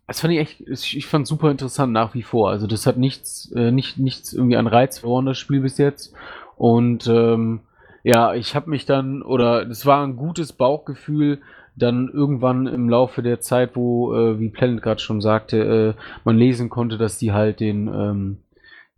das 0.08 0.20
fand 0.20 0.32
ich 0.32 0.40
echt, 0.40 0.60
ich 0.62 1.06
fand 1.06 1.26
super 1.26 1.50
interessant 1.50 1.92
nach 1.92 2.14
wie 2.14 2.22
vor. 2.22 2.48
Also 2.48 2.66
das 2.66 2.86
hat 2.86 2.96
nichts, 2.96 3.52
äh, 3.52 3.70
nicht, 3.70 3.98
nichts 3.98 4.32
irgendwie 4.32 4.56
an 4.56 4.66
Reiz 4.66 4.98
verloren, 4.98 5.26
das 5.26 5.36
Spiel 5.36 5.60
bis 5.60 5.76
jetzt. 5.76 6.14
Und 6.56 7.06
ähm, 7.06 7.60
ja, 8.02 8.34
ich 8.34 8.56
habe 8.56 8.70
mich 8.70 8.86
dann, 8.86 9.20
oder 9.22 9.68
es 9.68 9.84
war 9.84 10.02
ein 10.02 10.16
gutes 10.16 10.54
Bauchgefühl, 10.54 11.40
dann 11.76 12.08
irgendwann 12.08 12.66
im 12.66 12.88
Laufe 12.88 13.22
der 13.22 13.40
Zeit, 13.40 13.76
wo, 13.76 14.14
äh, 14.14 14.40
wie 14.40 14.48
Planet 14.48 14.82
gerade 14.82 15.00
schon 15.00 15.20
sagte, 15.20 15.94
äh, 15.98 16.00
man 16.24 16.38
lesen 16.38 16.70
konnte, 16.70 16.96
dass 16.96 17.18
die 17.18 17.32
halt 17.32 17.60
den, 17.60 17.86
ähm, 17.88 18.38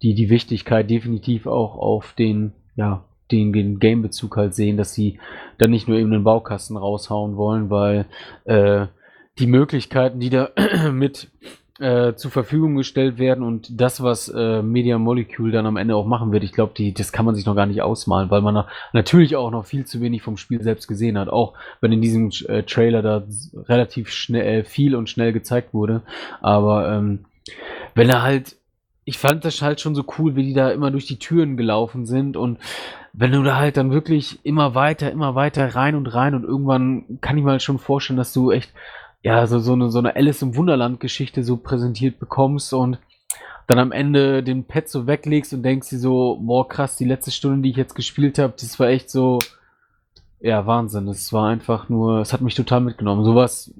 die, 0.02 0.14
die 0.14 0.30
Wichtigkeit 0.30 0.88
definitiv 0.88 1.48
auch 1.48 1.76
auf 1.76 2.14
den, 2.16 2.52
ja, 2.76 3.02
den, 3.32 3.52
den 3.52 3.80
Game-Bezug 3.80 4.36
halt 4.36 4.54
sehen, 4.54 4.76
dass 4.76 4.94
sie 4.94 5.18
dann 5.58 5.70
nicht 5.70 5.88
nur 5.88 5.98
eben 5.98 6.12
einen 6.12 6.24
Baukasten 6.24 6.76
raushauen 6.76 7.36
wollen, 7.36 7.68
weil 7.68 8.06
äh, 8.44 8.86
die 9.40 9.46
Möglichkeiten, 9.46 10.20
die 10.20 10.30
da 10.30 10.50
mit 10.92 11.28
äh, 11.80 12.14
zur 12.14 12.30
Verfügung 12.30 12.76
gestellt 12.76 13.18
werden 13.18 13.42
und 13.42 13.80
das, 13.80 14.02
was 14.02 14.28
äh, 14.28 14.60
Media 14.60 14.98
Molecule 14.98 15.50
dann 15.50 15.64
am 15.64 15.78
Ende 15.78 15.96
auch 15.96 16.06
machen 16.06 16.30
wird, 16.30 16.44
ich 16.44 16.52
glaube, 16.52 16.74
das 16.92 17.10
kann 17.10 17.24
man 17.24 17.34
sich 17.34 17.46
noch 17.46 17.56
gar 17.56 17.64
nicht 17.64 17.80
ausmalen, 17.80 18.30
weil 18.30 18.42
man 18.42 18.54
na- 18.54 18.68
natürlich 18.92 19.34
auch 19.34 19.50
noch 19.50 19.64
viel 19.64 19.86
zu 19.86 20.02
wenig 20.02 20.20
vom 20.20 20.36
Spiel 20.36 20.62
selbst 20.62 20.88
gesehen 20.88 21.18
hat, 21.18 21.30
auch 21.30 21.54
wenn 21.80 21.90
in 21.90 22.02
diesem 22.02 22.30
äh, 22.48 22.64
Trailer 22.64 23.00
da 23.00 23.22
relativ 23.66 24.10
schnell 24.10 24.60
äh, 24.60 24.64
viel 24.64 24.94
und 24.94 25.08
schnell 25.08 25.32
gezeigt 25.32 25.72
wurde. 25.72 26.02
Aber 26.42 26.92
ähm, 26.92 27.24
wenn 27.94 28.10
er 28.10 28.20
halt, 28.20 28.56
ich 29.06 29.16
fand 29.16 29.46
das 29.46 29.62
halt 29.62 29.80
schon 29.80 29.94
so 29.94 30.04
cool, 30.18 30.36
wie 30.36 30.44
die 30.44 30.54
da 30.54 30.70
immer 30.70 30.90
durch 30.90 31.06
die 31.06 31.18
Türen 31.18 31.56
gelaufen 31.56 32.04
sind 32.04 32.36
und 32.36 32.58
wenn 33.14 33.32
du 33.32 33.42
da 33.42 33.56
halt 33.56 33.78
dann 33.78 33.90
wirklich 33.90 34.38
immer 34.44 34.74
weiter, 34.74 35.10
immer 35.10 35.34
weiter 35.34 35.74
rein 35.74 35.94
und 35.94 36.06
rein 36.08 36.34
und 36.34 36.44
irgendwann 36.44 37.18
kann 37.22 37.38
ich 37.38 37.42
mir 37.42 37.52
halt 37.52 37.62
schon 37.62 37.78
vorstellen, 37.78 38.18
dass 38.18 38.32
du 38.32 38.50
echt 38.50 38.72
ja, 39.22 39.46
so, 39.46 39.58
so 39.58 39.74
eine, 39.74 39.90
so 39.90 39.98
eine 39.98 40.16
Alice 40.16 40.42
im 40.42 40.56
Wunderland-Geschichte 40.56 41.44
so 41.44 41.56
präsentiert 41.56 42.18
bekommst 42.18 42.72
und 42.72 42.98
dann 43.66 43.78
am 43.78 43.92
Ende 43.92 44.42
den 44.42 44.64
Pad 44.64 44.88
so 44.88 45.06
weglegst 45.06 45.52
und 45.52 45.62
denkst 45.62 45.90
dir 45.90 45.98
so, 45.98 46.38
boah, 46.40 46.66
krass, 46.68 46.96
die 46.96 47.04
letzte 47.04 47.30
Stunde, 47.30 47.62
die 47.62 47.70
ich 47.70 47.76
jetzt 47.76 47.94
gespielt 47.94 48.38
habe, 48.38 48.54
das 48.58 48.80
war 48.80 48.88
echt 48.88 49.10
so, 49.10 49.38
ja, 50.40 50.66
Wahnsinn. 50.66 51.06
Es 51.08 51.32
war 51.32 51.48
einfach 51.48 51.88
nur, 51.88 52.20
es 52.20 52.32
hat 52.32 52.40
mich 52.40 52.54
total 52.54 52.80
mitgenommen. 52.80 53.24
Sowas, 53.24 53.72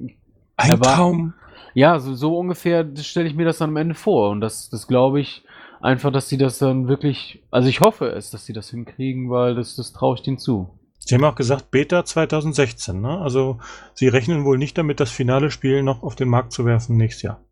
Ein 0.57 0.81
Traum. 0.81 1.35
ja, 1.75 1.99
so, 1.99 2.15
so 2.15 2.39
ungefähr 2.39 2.87
stelle 2.99 3.29
ich 3.29 3.35
mir 3.35 3.47
das 3.47 3.59
dann 3.59 3.71
am 3.71 3.77
Ende 3.79 3.95
vor. 3.95 4.31
Und 4.31 4.41
das, 4.41 4.69
das 4.69 4.87
glaube 4.87 5.21
ich 5.21 5.43
einfach, 5.81 6.12
dass 6.12 6.29
sie 6.29 6.39
das 6.39 6.59
dann 6.59 6.87
wirklich, 6.87 7.43
also 7.51 7.69
ich 7.69 7.81
hoffe 7.81 8.11
es, 8.11 8.31
dass 8.31 8.45
sie 8.45 8.53
das 8.53 8.71
hinkriegen, 8.71 9.31
weil 9.31 9.55
das, 9.55 9.75
das 9.75 9.93
traue 9.93 10.17
ich 10.17 10.23
denen 10.23 10.39
zu. 10.39 10.69
Sie 11.02 11.14
haben 11.14 11.24
auch 11.24 11.35
gesagt, 11.35 11.70
Beta 11.70 12.05
2016, 12.05 13.01
ne? 13.01 13.18
Also 13.20 13.59
sie 13.94 14.09
rechnen 14.09 14.44
wohl 14.44 14.59
nicht 14.59 14.78
damit, 14.78 15.01
das 15.01 15.10
finale 15.10 15.51
Spiel 15.51 15.82
noch 15.82 16.02
auf 16.02 16.14
den 16.14 16.28
Markt 16.28 16.52
zu 16.52 16.64
werfen 16.66 16.97
nächstes 16.97 17.22
Jahr. 17.22 17.44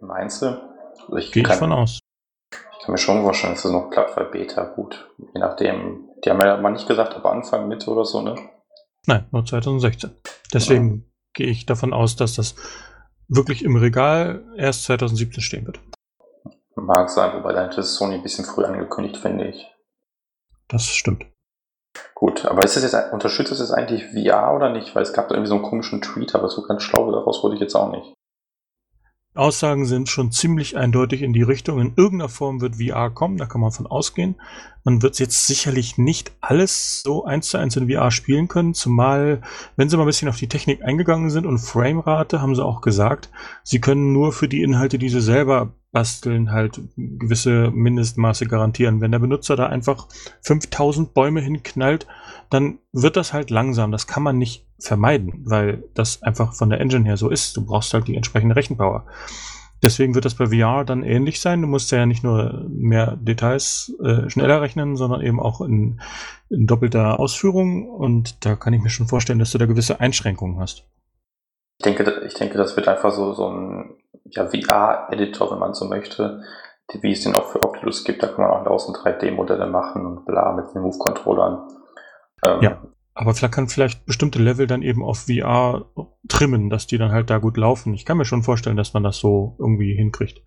Meinst 0.00 0.42
du? 0.42 0.46
Also 0.46 1.16
ich, 1.16 1.32
Gehe 1.32 1.42
ich 1.42 1.54
von 1.54 1.72
aus. 1.72 1.98
ich 2.52 2.84
kann 2.84 2.92
mir 2.92 2.98
schon 2.98 3.22
vorstellen, 3.22 3.54
dass 3.54 3.64
es 3.64 3.72
noch 3.72 3.90
klappt, 3.90 4.16
weil 4.16 4.26
Beta 4.26 4.64
gut. 4.64 5.10
Je 5.34 5.40
nachdem, 5.40 6.08
die 6.24 6.30
haben 6.30 6.40
ja 6.40 6.56
mal 6.58 6.70
nicht 6.70 6.86
gesagt, 6.86 7.16
ob 7.16 7.24
Anfang, 7.26 7.66
Mitte 7.66 7.90
oder 7.90 8.04
so, 8.04 8.22
ne? 8.22 8.36
Nein, 9.06 9.26
nur 9.32 9.44
2016. 9.44 10.10
Deswegen 10.52 11.10
gehe 11.32 11.46
ich 11.48 11.66
davon 11.66 11.92
aus, 11.92 12.14
dass 12.14 12.34
das 12.34 12.54
wirklich 13.26 13.64
im 13.64 13.76
Regal 13.76 14.44
erst 14.56 14.84
2017 14.84 15.42
stehen 15.42 15.66
wird. 15.66 15.80
Mag 16.76 17.10
sein, 17.10 17.34
wobei 17.34 17.52
dann 17.52 17.68
hätte 17.68 17.80
es 17.80 17.94
Sony 17.94 18.16
ein 18.16 18.22
bisschen 18.22 18.44
früh 18.44 18.64
angekündigt, 18.64 19.16
finde 19.16 19.48
ich. 19.48 19.66
Das 20.68 20.86
stimmt. 20.86 21.26
Gut, 22.14 22.44
aber 22.46 22.64
ist 22.64 22.76
es 22.76 22.82
jetzt, 22.82 23.12
unterstützt 23.12 23.52
es 23.52 23.60
jetzt 23.60 23.72
eigentlich 23.72 24.06
VR 24.06 24.54
oder 24.54 24.70
nicht? 24.70 24.94
Weil 24.94 25.02
es 25.02 25.12
gab 25.12 25.28
da 25.28 25.34
irgendwie 25.34 25.48
so 25.48 25.54
einen 25.54 25.64
komischen 25.64 26.02
Tweet, 26.02 26.34
aber 26.34 26.48
so 26.48 26.62
ganz 26.62 26.82
schlau 26.82 27.10
daraus 27.10 27.42
wurde 27.42 27.54
ich 27.54 27.60
jetzt 27.60 27.74
auch 27.74 27.92
nicht. 27.92 28.14
Aussagen 29.38 29.86
sind 29.86 30.08
schon 30.08 30.32
ziemlich 30.32 30.76
eindeutig 30.76 31.22
in 31.22 31.32
die 31.32 31.42
Richtung. 31.42 31.80
In 31.80 31.92
irgendeiner 31.96 32.28
Form 32.28 32.60
wird 32.60 32.76
VR 32.76 33.10
kommen, 33.10 33.36
da 33.36 33.46
kann 33.46 33.60
man 33.60 33.70
von 33.70 33.86
ausgehen. 33.86 34.34
Man 34.82 35.00
wird 35.00 35.20
jetzt 35.20 35.46
sicherlich 35.46 35.96
nicht 35.96 36.32
alles 36.40 37.02
so 37.02 37.24
eins 37.24 37.48
zu 37.50 37.58
eins 37.58 37.76
in 37.76 37.88
VR 37.88 38.10
spielen 38.10 38.48
können, 38.48 38.74
zumal, 38.74 39.40
wenn 39.76 39.88
sie 39.88 39.96
mal 39.96 40.02
ein 40.02 40.06
bisschen 40.06 40.28
auf 40.28 40.38
die 40.38 40.48
Technik 40.48 40.82
eingegangen 40.82 41.30
sind 41.30 41.46
und 41.46 41.58
Framerate, 41.58 42.42
haben 42.42 42.56
sie 42.56 42.64
auch 42.64 42.80
gesagt, 42.80 43.30
sie 43.62 43.80
können 43.80 44.12
nur 44.12 44.32
für 44.32 44.48
die 44.48 44.62
Inhalte, 44.62 44.98
die 44.98 45.08
sie 45.08 45.20
selber 45.20 45.72
basteln, 45.92 46.50
halt 46.52 46.80
gewisse 46.96 47.70
Mindestmaße 47.70 48.46
garantieren. 48.46 49.00
Wenn 49.00 49.12
der 49.12 49.18
Benutzer 49.18 49.56
da 49.56 49.66
einfach 49.66 50.08
5000 50.42 51.14
Bäume 51.14 51.40
hinknallt, 51.40 52.06
dann 52.50 52.78
wird 52.92 53.16
das 53.16 53.32
halt 53.32 53.50
langsam. 53.50 53.92
Das 53.92 54.06
kann 54.06 54.22
man 54.22 54.38
nicht 54.38 54.66
vermeiden, 54.78 55.42
weil 55.44 55.84
das 55.94 56.22
einfach 56.22 56.54
von 56.54 56.70
der 56.70 56.80
Engine 56.80 57.04
her 57.04 57.16
so 57.16 57.30
ist. 57.30 57.56
Du 57.56 57.64
brauchst 57.64 57.92
halt 57.94 58.08
die 58.08 58.16
entsprechende 58.16 58.56
Rechenpower. 58.56 59.06
Deswegen 59.82 60.14
wird 60.14 60.24
das 60.24 60.34
bei 60.34 60.48
VR 60.48 60.84
dann 60.84 61.04
ähnlich 61.04 61.40
sein. 61.40 61.62
Du 61.62 61.68
musst 61.68 61.92
ja 61.92 62.04
nicht 62.04 62.24
nur 62.24 62.66
mehr 62.68 63.16
Details 63.16 63.94
äh, 64.02 64.28
schneller 64.28 64.60
rechnen, 64.60 64.96
sondern 64.96 65.20
eben 65.20 65.38
auch 65.38 65.60
in, 65.60 66.00
in 66.50 66.66
doppelter 66.66 67.20
Ausführung. 67.20 67.88
Und 67.88 68.44
da 68.44 68.56
kann 68.56 68.72
ich 68.72 68.82
mir 68.82 68.90
schon 68.90 69.06
vorstellen, 69.06 69.38
dass 69.38 69.52
du 69.52 69.58
da 69.58 69.66
gewisse 69.66 70.00
Einschränkungen 70.00 70.58
hast. 70.58 70.84
Ich 71.78 71.84
denke, 71.84 72.22
ich 72.26 72.34
denke, 72.34 72.58
das 72.58 72.76
wird 72.76 72.88
einfach 72.88 73.12
so, 73.12 73.32
so 73.34 73.48
ein 73.48 73.96
ja, 74.24 74.48
VR-Editor, 74.48 75.50
wenn 75.52 75.58
man 75.58 75.74
so 75.74 75.86
möchte, 75.86 76.42
wie 76.92 77.12
es 77.12 77.22
den 77.22 77.36
auch 77.36 77.44
für 77.44 77.62
Oculus 77.62 78.04
gibt. 78.04 78.22
Da 78.22 78.28
kann 78.28 78.44
man 78.44 78.50
auch 78.50 78.64
draußen 78.64 78.94
3D-Modelle 78.94 79.66
machen 79.66 80.04
und 80.04 80.24
bla 80.24 80.52
mit 80.52 80.74
den 80.74 80.82
Move-Controllern. 80.82 81.68
Ähm, 82.44 82.62
ja. 82.62 82.82
Aber 83.14 83.34
vielleicht 83.34 83.54
kann 83.54 83.68
vielleicht 83.68 84.06
bestimmte 84.06 84.38
Level 84.38 84.68
dann 84.68 84.82
eben 84.82 85.02
auf 85.02 85.26
VR 85.26 85.86
trimmen, 86.28 86.70
dass 86.70 86.86
die 86.86 86.98
dann 86.98 87.10
halt 87.10 87.30
da 87.30 87.38
gut 87.38 87.56
laufen. 87.56 87.92
Ich 87.94 88.04
kann 88.04 88.16
mir 88.16 88.24
schon 88.24 88.44
vorstellen, 88.44 88.76
dass 88.76 88.94
man 88.94 89.02
das 89.02 89.18
so 89.18 89.56
irgendwie 89.58 89.92
hinkriegt. 89.94 90.40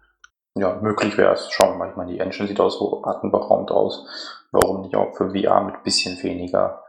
Ja, 0.56 0.80
möglich 0.82 1.18
wäre 1.18 1.34
es. 1.34 1.50
Schauen 1.52 1.74
wir 1.74 1.78
mal. 1.78 1.90
Ich 1.90 1.98
meine, 1.98 2.14
die 2.14 2.20
Engine 2.20 2.48
sieht 2.48 2.62
auch 2.62 2.70
so 2.70 3.04
atemberaubend 3.04 3.72
aus. 3.72 4.06
Warum 4.52 4.82
nicht 4.82 4.96
auch 4.96 5.16
für 5.16 5.32
VR 5.32 5.62
mit 5.64 5.84
bisschen 5.84 6.22
weniger 6.24 6.84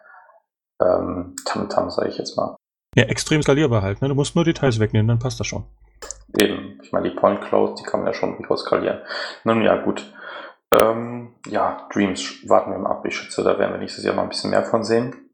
ähm, 0.80 1.34
Tamtam, 1.44 1.90
sage 1.90 2.10
ich 2.10 2.18
jetzt 2.18 2.36
mal. 2.36 2.56
Ja, 2.94 3.04
extrem 3.04 3.42
skalierbar 3.42 3.82
halt. 3.82 4.02
Ne? 4.02 4.08
Du 4.08 4.14
musst 4.14 4.34
nur 4.34 4.44
Details 4.44 4.78
wegnehmen, 4.78 5.08
dann 5.08 5.18
passt 5.18 5.40
das 5.40 5.46
schon. 5.46 5.64
Eben. 6.38 6.78
Ich 6.82 6.92
meine, 6.92 7.10
die 7.10 7.16
Point 7.16 7.40
Clouds, 7.42 7.80
die 7.80 7.88
kann 7.88 8.00
man 8.00 8.08
ja 8.08 8.14
schon 8.14 8.36
durchaus 8.36 8.62
skalieren. 8.62 9.00
Nun 9.44 9.62
ja, 9.62 9.76
gut. 9.76 10.12
Ähm, 10.72 11.34
ja, 11.46 11.88
Dreams 11.92 12.48
warten 12.48 12.70
wir 12.70 12.78
mal 12.78 12.90
ab. 12.90 13.04
Ich 13.06 13.16
schätze, 13.16 13.42
da 13.42 13.58
werden 13.58 13.72
wir 13.72 13.78
nächstes 13.78 14.04
Jahr 14.04 14.14
noch 14.14 14.22
ein 14.22 14.28
bisschen 14.28 14.50
mehr 14.50 14.62
von 14.62 14.84
sehen. 14.84 15.30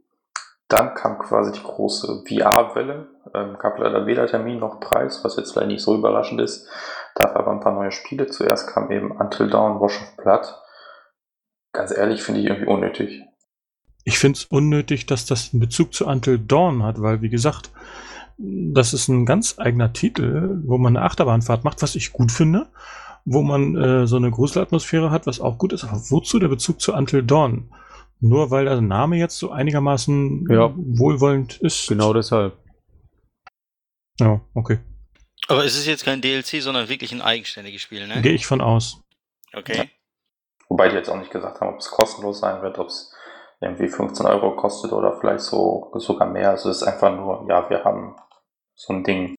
Dann 0.68 0.94
kam 0.94 1.18
quasi 1.18 1.52
die 1.52 1.62
große 1.62 2.24
VR-Welle. 2.28 3.08
Ähm, 3.34 3.56
gab 3.58 3.78
leider 3.78 4.06
weder 4.06 4.26
Termin 4.26 4.58
noch 4.58 4.80
Preis, 4.80 5.24
was 5.24 5.36
jetzt 5.36 5.52
vielleicht 5.52 5.68
nicht 5.68 5.82
so 5.82 5.94
überraschend 5.94 6.40
ist. 6.40 6.68
Dafür 7.14 7.40
aber 7.40 7.52
ein 7.52 7.60
paar 7.60 7.72
neue 7.72 7.92
Spiele. 7.92 8.26
Zuerst 8.26 8.68
kam 8.68 8.90
eben 8.90 9.10
Until 9.10 9.48
Dawn, 9.48 9.80
Wash 9.80 10.00
of 10.00 10.16
Blood. 10.16 10.54
Ganz 11.72 11.96
ehrlich, 11.96 12.22
finde 12.22 12.40
ich 12.40 12.46
irgendwie 12.46 12.68
unnötig. 12.68 13.22
Ich 14.08 14.18
finde 14.18 14.38
es 14.38 14.46
unnötig, 14.46 15.04
dass 15.04 15.26
das 15.26 15.52
einen 15.52 15.60
Bezug 15.60 15.92
zu 15.92 16.06
Until 16.06 16.38
Dawn 16.38 16.82
hat, 16.82 17.02
weil, 17.02 17.20
wie 17.20 17.28
gesagt, 17.28 17.70
das 18.38 18.94
ist 18.94 19.08
ein 19.08 19.26
ganz 19.26 19.58
eigener 19.58 19.92
Titel, 19.92 20.62
wo 20.64 20.78
man 20.78 20.96
eine 20.96 21.04
Achterbahnfahrt 21.04 21.62
macht, 21.62 21.82
was 21.82 21.94
ich 21.94 22.10
gut 22.10 22.32
finde, 22.32 22.68
wo 23.26 23.42
man 23.42 23.76
äh, 23.76 24.06
so 24.06 24.16
eine 24.16 24.30
Gruselatmosphäre 24.30 25.10
hat, 25.10 25.26
was 25.26 25.40
auch 25.40 25.58
gut 25.58 25.74
ist. 25.74 25.84
Aber 25.84 26.00
wozu 26.08 26.38
der 26.38 26.48
Bezug 26.48 26.80
zu 26.80 26.94
Until 26.94 27.22
Dawn? 27.22 27.70
Nur 28.18 28.50
weil 28.50 28.64
der 28.64 28.80
Name 28.80 29.18
jetzt 29.18 29.36
so 29.36 29.50
einigermaßen 29.50 30.46
ja. 30.48 30.72
wohlwollend 30.74 31.58
ist. 31.58 31.86
Genau 31.88 32.14
deshalb. 32.14 32.56
Ja, 34.18 34.40
okay. 34.54 34.78
Aber 35.48 35.66
es 35.66 35.76
ist 35.76 35.84
jetzt 35.84 36.06
kein 36.06 36.22
DLC, 36.22 36.62
sondern 36.62 36.88
wirklich 36.88 37.12
ein 37.12 37.20
eigenständiges 37.20 37.82
Spiel, 37.82 38.06
ne? 38.06 38.22
Gehe 38.22 38.32
ich 38.32 38.46
von 38.46 38.62
aus. 38.62 39.02
Okay. 39.52 39.76
Ja. 39.76 39.84
Wobei 40.70 40.88
die 40.88 40.96
jetzt 40.96 41.10
auch 41.10 41.18
nicht 41.18 41.30
gesagt 41.30 41.60
haben, 41.60 41.74
ob 41.74 41.80
es 41.80 41.90
kostenlos 41.90 42.40
sein 42.40 42.62
wird, 42.62 42.78
ob 42.78 42.88
es 42.88 43.12
irgendwie 43.60 43.88
15 43.88 44.26
Euro 44.26 44.54
kostet 44.56 44.92
oder 44.92 45.18
vielleicht 45.18 45.40
so 45.40 45.90
sogar 45.94 46.28
mehr. 46.28 46.50
Also 46.50 46.70
es 46.70 46.78
ist 46.78 46.82
einfach 46.84 47.14
nur, 47.14 47.46
ja, 47.48 47.68
wir 47.68 47.84
haben 47.84 48.16
so 48.74 48.92
ein 48.92 49.04
Ding. 49.04 49.34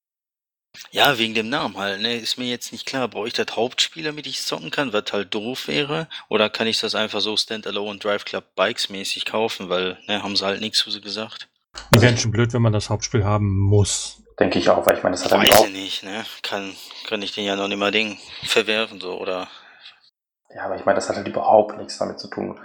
Ja, 0.92 1.18
wegen 1.18 1.34
dem 1.34 1.50
Namen 1.50 1.78
halt, 1.78 2.02
ne? 2.02 2.16
Ist 2.16 2.38
mir 2.38 2.48
jetzt 2.48 2.72
nicht 2.72 2.86
klar, 2.86 3.08
brauche 3.08 3.28
ich 3.28 3.34
das 3.34 3.56
Hauptspiel, 3.56 4.04
damit 4.04 4.28
ich 4.28 4.42
zocken 4.42 4.72
kann, 4.72 4.94
was 4.94 5.12
halt 5.12 5.34
doof 5.34 5.68
wäre? 5.68 6.08
Oder 6.30 6.50
kann 6.50 6.68
ich 6.68 6.80
das 6.80 6.96
einfach 6.96 7.22
so 7.22 7.36
Standalone 7.36 8.00
Drive 8.00 8.26
Club 8.26 8.44
Bikes 8.56 8.90
mäßig 8.90 9.26
kaufen, 9.26 9.70
weil, 9.70 9.98
ne, 10.08 10.22
haben 10.22 10.36
sie 10.36 10.46
halt 10.46 10.62
nichts 10.62 10.80
zu 10.80 11.02
gesagt. 11.02 11.50
Wäre 11.92 12.18
schon 12.18 12.32
blöd, 12.32 12.54
wenn 12.54 12.62
man 12.62 12.74
das 12.74 12.90
Hauptspiel 12.90 13.24
haben 13.24 13.58
muss. 13.58 14.22
Denke 14.40 14.60
ich 14.60 14.70
auch, 14.70 14.86
weil 14.86 14.98
ich 14.98 15.04
meine, 15.04 15.16
das 15.16 15.26
hat 15.26 15.32
Weiß 15.32 15.66
ich 15.66 15.74
nicht, 15.74 16.04
ne? 16.04 16.24
Kann, 16.44 16.74
kann 17.08 17.22
ich 17.22 17.34
den 17.34 17.46
ja 17.46 17.56
noch 17.56 17.68
nicht 17.68 17.78
mal 17.78 17.92
Ding 17.92 18.18
verwerfen, 18.44 19.00
so, 19.00 19.20
oder? 19.20 19.48
Ja, 20.54 20.66
aber 20.66 20.76
ich 20.76 20.86
meine, 20.86 20.96
das 20.96 21.10
hat 21.10 21.18
halt 21.18 21.28
überhaupt 21.28 21.78
nichts 21.78 21.98
damit 21.98 22.20
zu 22.20 22.28
tun. 22.28 22.60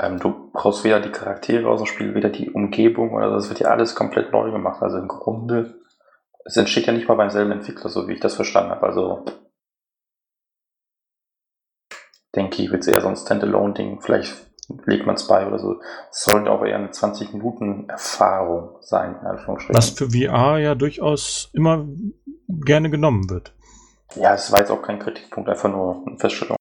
Ähm, 0.00 0.18
du 0.18 0.50
brauchst 0.52 0.84
weder 0.84 1.00
die 1.00 1.10
Charaktere 1.10 1.68
aus 1.68 1.80
dem 1.80 1.86
Spiel, 1.86 2.14
weder 2.14 2.30
die 2.30 2.50
Umgebung 2.50 3.12
oder 3.12 3.30
das 3.30 3.48
wird 3.48 3.60
ja 3.60 3.68
alles 3.68 3.94
komplett 3.94 4.32
neu 4.32 4.50
gemacht. 4.50 4.82
Also 4.82 4.98
im 4.98 5.08
Grunde 5.08 5.80
es 6.44 6.56
entsteht 6.56 6.86
ja 6.86 6.92
nicht 6.92 7.08
mal 7.08 7.14
beim 7.14 7.30
selben 7.30 7.52
Entwickler, 7.52 7.90
so 7.90 8.08
wie 8.08 8.14
ich 8.14 8.20
das 8.20 8.34
verstanden 8.34 8.70
habe. 8.70 8.86
Also 8.86 9.24
denke 12.34 12.62
ich, 12.62 12.70
wird 12.70 12.82
es 12.82 12.88
eher 12.88 13.00
so 13.00 13.08
ein 13.08 13.16
Standalone-Ding. 13.16 14.00
Vielleicht 14.00 14.34
legt 14.86 15.06
man 15.06 15.16
es 15.16 15.26
bei 15.26 15.46
oder 15.46 15.58
so. 15.58 15.80
Es 16.10 16.24
sollte 16.24 16.50
auch 16.50 16.64
eher 16.64 16.76
eine 16.76 16.90
20 16.90 17.32
Minuten 17.34 17.88
Erfahrung 17.88 18.78
sein. 18.80 19.16
Was 19.68 19.90
für 19.90 20.10
VR 20.10 20.58
ja 20.58 20.74
durchaus 20.74 21.50
immer 21.52 21.86
gerne 22.48 22.90
genommen 22.90 23.28
wird. 23.28 23.54
Ja, 24.16 24.34
es 24.34 24.50
war 24.50 24.60
jetzt 24.60 24.70
auch 24.70 24.82
kein 24.82 24.98
Kritikpunkt, 24.98 25.48
einfach 25.48 25.70
nur 25.70 26.04
eine 26.06 26.18
Feststellung. 26.18 26.56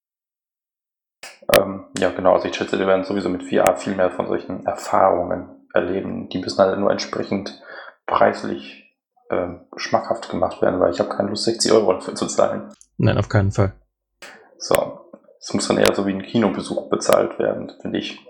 Ähm, 1.51 1.85
ja, 1.97 2.11
genau. 2.11 2.33
Also 2.33 2.47
ich 2.47 2.55
schätze, 2.55 2.79
wir 2.79 2.87
werden 2.87 3.05
sowieso 3.05 3.29
mit 3.29 3.43
VR 3.43 3.75
viel 3.75 3.95
mehr 3.95 4.11
von 4.11 4.27
solchen 4.27 4.65
Erfahrungen 4.65 5.67
erleben. 5.73 6.29
Die 6.29 6.39
müssen 6.39 6.59
halt 6.59 6.77
nur 6.79 6.91
entsprechend 6.91 7.61
preislich 8.05 8.95
äh, 9.29 9.47
schmackhaft 9.75 10.29
gemacht 10.29 10.61
werden, 10.61 10.79
weil 10.79 10.91
ich 10.91 10.99
habe 10.99 11.09
keine 11.09 11.29
Lust, 11.29 11.45
60 11.45 11.71
Euro 11.71 11.93
dafür 11.93 12.15
zu 12.15 12.27
zahlen. 12.27 12.73
Nein, 12.97 13.17
auf 13.17 13.29
keinen 13.29 13.51
Fall. 13.51 13.73
So, 14.57 15.09
es 15.39 15.53
muss 15.53 15.67
dann 15.67 15.77
eher 15.77 15.93
so 15.95 16.05
wie 16.05 16.13
ein 16.13 16.23
Kinobesuch 16.23 16.89
bezahlt 16.89 17.39
werden, 17.39 17.71
finde 17.81 17.99
ich. 17.99 18.25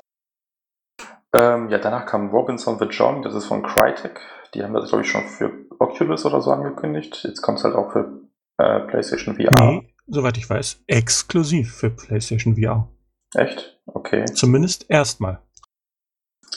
Ähm, 1.34 1.70
ja, 1.70 1.78
danach 1.78 2.06
kam 2.06 2.30
Robinson 2.30 2.78
the 2.80 2.86
John, 2.86 3.22
das 3.22 3.36
ist 3.36 3.46
von 3.46 3.64
Crytek. 3.64 4.20
Die 4.54 4.64
haben 4.64 4.74
das, 4.74 4.90
glaube 4.90 5.04
ich, 5.04 5.12
schon 5.12 5.28
für 5.28 5.52
Oculus 5.80 6.26
oder 6.26 6.42
so 6.42 6.52
angekündigt. 6.52 7.24
Jetzt 7.24 7.42
kommt 7.42 7.60
es 7.60 7.64
halt 7.64 7.76
auch 7.76 7.92
für 7.92 8.22
äh, 8.58 8.80
PlayStation 8.82 9.36
VR. 9.36 9.54
Nee, 9.54 9.94
soweit 10.08 10.38
ich 10.38 10.50
weiß, 10.50 10.84
exklusiv 10.88 11.76
für 11.76 11.92
PlayStation 11.92 12.56
VR. 12.56 12.88
Echt? 13.36 13.80
Okay. 13.86 14.26
Zumindest 14.26 14.90
erstmal. 14.90 15.42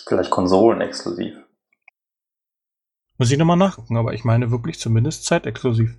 Vielleicht 0.07 0.31
Konsolen 0.31 0.81
exklusiv. 0.81 1.37
Muss 3.19 3.31
ich 3.31 3.39
nochmal 3.39 3.57
nachgucken, 3.57 3.97
aber 3.97 4.15
ich 4.15 4.25
meine 4.25 4.51
wirklich 4.51 4.81
zumindest 4.81 5.27
zeitexklusiv. 5.27 5.97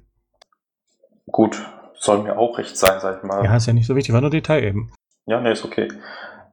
Gut, 1.32 1.58
soll 1.96 2.24
mir 2.24 2.38
auch 2.38 2.58
recht 2.58 2.76
sein, 2.76 3.00
sag 3.00 3.18
ich 3.18 3.24
mal. 3.24 3.44
Ja, 3.46 3.56
ist 3.56 3.68
ja 3.68 3.74
nicht 3.74 3.88
so 3.88 3.96
wichtig, 3.96 4.14
war 4.14 4.22
nur 4.22 4.30
Detail 4.30 4.64
eben. 4.64 4.94
Ja, 5.26 5.40
ne, 5.40 5.52
ist 5.52 5.64
okay. 5.64 5.88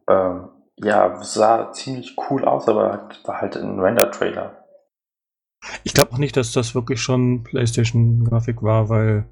Ähm, 0.09 0.49
ja, 0.77 1.23
sah 1.23 1.73
ziemlich 1.73 2.17
cool 2.31 2.45
aus, 2.45 2.69
aber 2.69 3.09
war 3.25 3.41
halt 3.41 3.57
ein 3.57 3.81
Render-Trailer. 3.81 4.65
Ich 5.83 5.93
glaube 5.93 6.13
auch 6.13 6.19
nicht, 6.19 6.37
dass 6.37 6.53
das 6.53 6.75
wirklich 6.75 7.03
schon 7.03 7.43
PlayStation-Grafik 7.43 8.63
war, 8.63 8.89
weil 8.89 9.29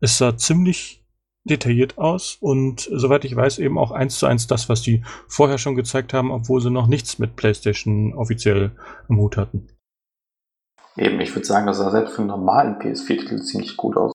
es 0.00 0.18
sah 0.18 0.36
ziemlich 0.36 1.01
detailliert 1.44 1.98
aus 1.98 2.36
und 2.40 2.88
soweit 2.92 3.24
ich 3.24 3.34
weiß 3.34 3.58
eben 3.58 3.78
auch 3.78 3.90
eins 3.90 4.18
zu 4.18 4.26
eins 4.26 4.46
das, 4.46 4.68
was 4.68 4.82
die 4.82 5.02
vorher 5.26 5.58
schon 5.58 5.74
gezeigt 5.74 6.14
haben, 6.14 6.30
obwohl 6.30 6.60
sie 6.60 6.70
noch 6.70 6.86
nichts 6.86 7.18
mit 7.18 7.36
PlayStation 7.36 8.14
offiziell 8.14 8.72
im 9.08 9.18
Hut 9.18 9.36
hatten. 9.36 9.68
Eben, 10.96 11.20
ich 11.20 11.34
würde 11.34 11.46
sagen, 11.46 11.66
das 11.66 11.78
sah 11.78 11.90
selbst 11.90 12.14
für 12.14 12.18
einen 12.18 12.28
normalen 12.28 12.76
PS4-Titel 12.76 13.40
ziemlich 13.42 13.76
gut 13.76 13.96
aus. 13.96 14.12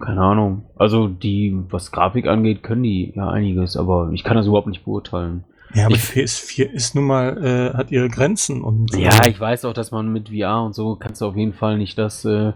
Keine 0.00 0.20
Ahnung. 0.20 0.66
Also 0.76 1.08
die, 1.08 1.56
was 1.70 1.92
Grafik 1.92 2.26
angeht, 2.26 2.62
können 2.62 2.82
die 2.82 3.12
ja 3.14 3.28
einiges, 3.28 3.76
aber 3.76 4.10
ich 4.12 4.24
kann 4.24 4.36
das 4.36 4.46
überhaupt 4.46 4.66
nicht 4.66 4.84
beurteilen. 4.84 5.44
Ja, 5.72 5.86
aber 5.86 5.94
ich, 5.94 6.02
PS4 6.02 6.64
ist 6.70 6.94
nun 6.94 7.04
mal, 7.04 7.44
äh, 7.44 7.76
hat 7.76 7.90
ihre 7.90 8.08
Grenzen 8.08 8.62
und. 8.62 8.94
Ja, 8.96 9.26
ich 9.26 9.40
weiß 9.40 9.64
auch, 9.64 9.72
dass 9.72 9.90
man 9.90 10.12
mit 10.12 10.28
VR 10.28 10.62
und 10.62 10.74
so 10.74 10.96
kannst 10.96 11.20
du 11.20 11.26
auf 11.26 11.36
jeden 11.36 11.52
Fall 11.52 11.78
nicht 11.78 11.98
das 11.98 12.24
äh, 12.24 12.52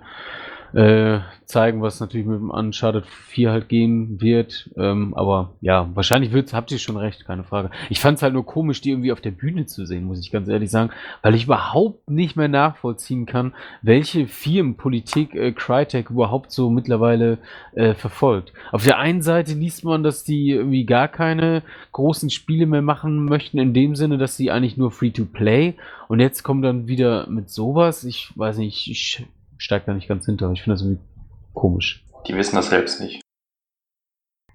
äh, 0.75 1.21
zeigen, 1.45 1.81
was 1.81 2.01
natürlich 2.01 2.27
mit 2.27 2.39
dem 2.39 2.51
Uncharted 2.51 3.07
4 3.07 3.51
halt 3.51 3.69
gehen 3.69 4.21
wird. 4.21 4.71
Ähm, 4.77 5.15
aber 5.15 5.53
ja, 5.61 5.89
wahrscheinlich 5.95 6.33
wird's, 6.33 6.53
habt 6.53 6.71
ihr 6.71 6.79
schon 6.79 6.97
recht, 6.97 7.25
keine 7.25 7.45
Frage. 7.45 7.71
Ich 7.89 8.01
fand 8.01 8.19
es 8.19 8.23
halt 8.23 8.35
nur 8.35 8.45
komisch, 8.45 8.81
die 8.81 8.91
irgendwie 8.91 9.13
auf 9.13 9.21
der 9.21 9.31
Bühne 9.31 9.67
zu 9.67 9.87
sehen, 9.87 10.05
muss 10.05 10.21
ich 10.21 10.31
ganz 10.31 10.49
ehrlich 10.49 10.71
sagen, 10.71 10.91
weil 11.23 11.35
ich 11.35 11.45
überhaupt 11.45 12.11
nicht 12.11 12.37
mehr 12.37 12.49
nachvollziehen 12.49 13.25
kann, 13.25 13.55
welche 13.83 14.27
Firmenpolitik 14.27 15.35
äh, 15.35 15.53
Crytek 15.53 16.11
überhaupt 16.11 16.53
so 16.53 16.71
mittlerweile 16.71 17.39
äh, 17.73 17.95
verfolgt. 17.95 18.53
Auf 18.71 18.85
der 18.85 18.99
einen 18.99 19.23
Seite 19.23 19.55
liest 19.55 19.85
man, 19.85 20.03
dass 20.03 20.25
die 20.25 20.51
irgendwie 20.51 20.85
gar 20.85 21.09
keine 21.09 21.63
großen 21.93 22.31
Spiele 22.31 22.67
mehr 22.67 22.83
machen 22.83 23.25
möchten, 23.25 23.59
in 23.59 23.73
dem 23.73 23.97
Sinne, 23.97 24.19
dass 24.19 24.37
sie 24.37 24.51
eigentlich 24.51 24.77
nur 24.77 24.91
Free-to-Play 24.91 25.75
und 26.09 26.21
jetzt 26.21 26.43
kommen 26.43 26.63
dann 26.63 26.89
wieder 26.89 27.27
mit 27.29 27.51
sowas. 27.51 28.05
Ich 28.05 28.33
weiß 28.37 28.59
nicht, 28.59 28.91
ich 28.91 29.27
steige 29.59 29.87
da 29.87 29.95
nicht 29.95 30.09
ganz 30.09 30.25
hinter. 30.27 30.51
Ich 30.53 30.63
finde 30.63 30.75
das 30.75 30.83
irgendwie 30.83 31.03
komisch. 31.53 32.05
Die 32.27 32.37
wissen 32.37 32.57
das 32.57 32.71
selbst 32.71 33.01
nicht. 33.01 33.21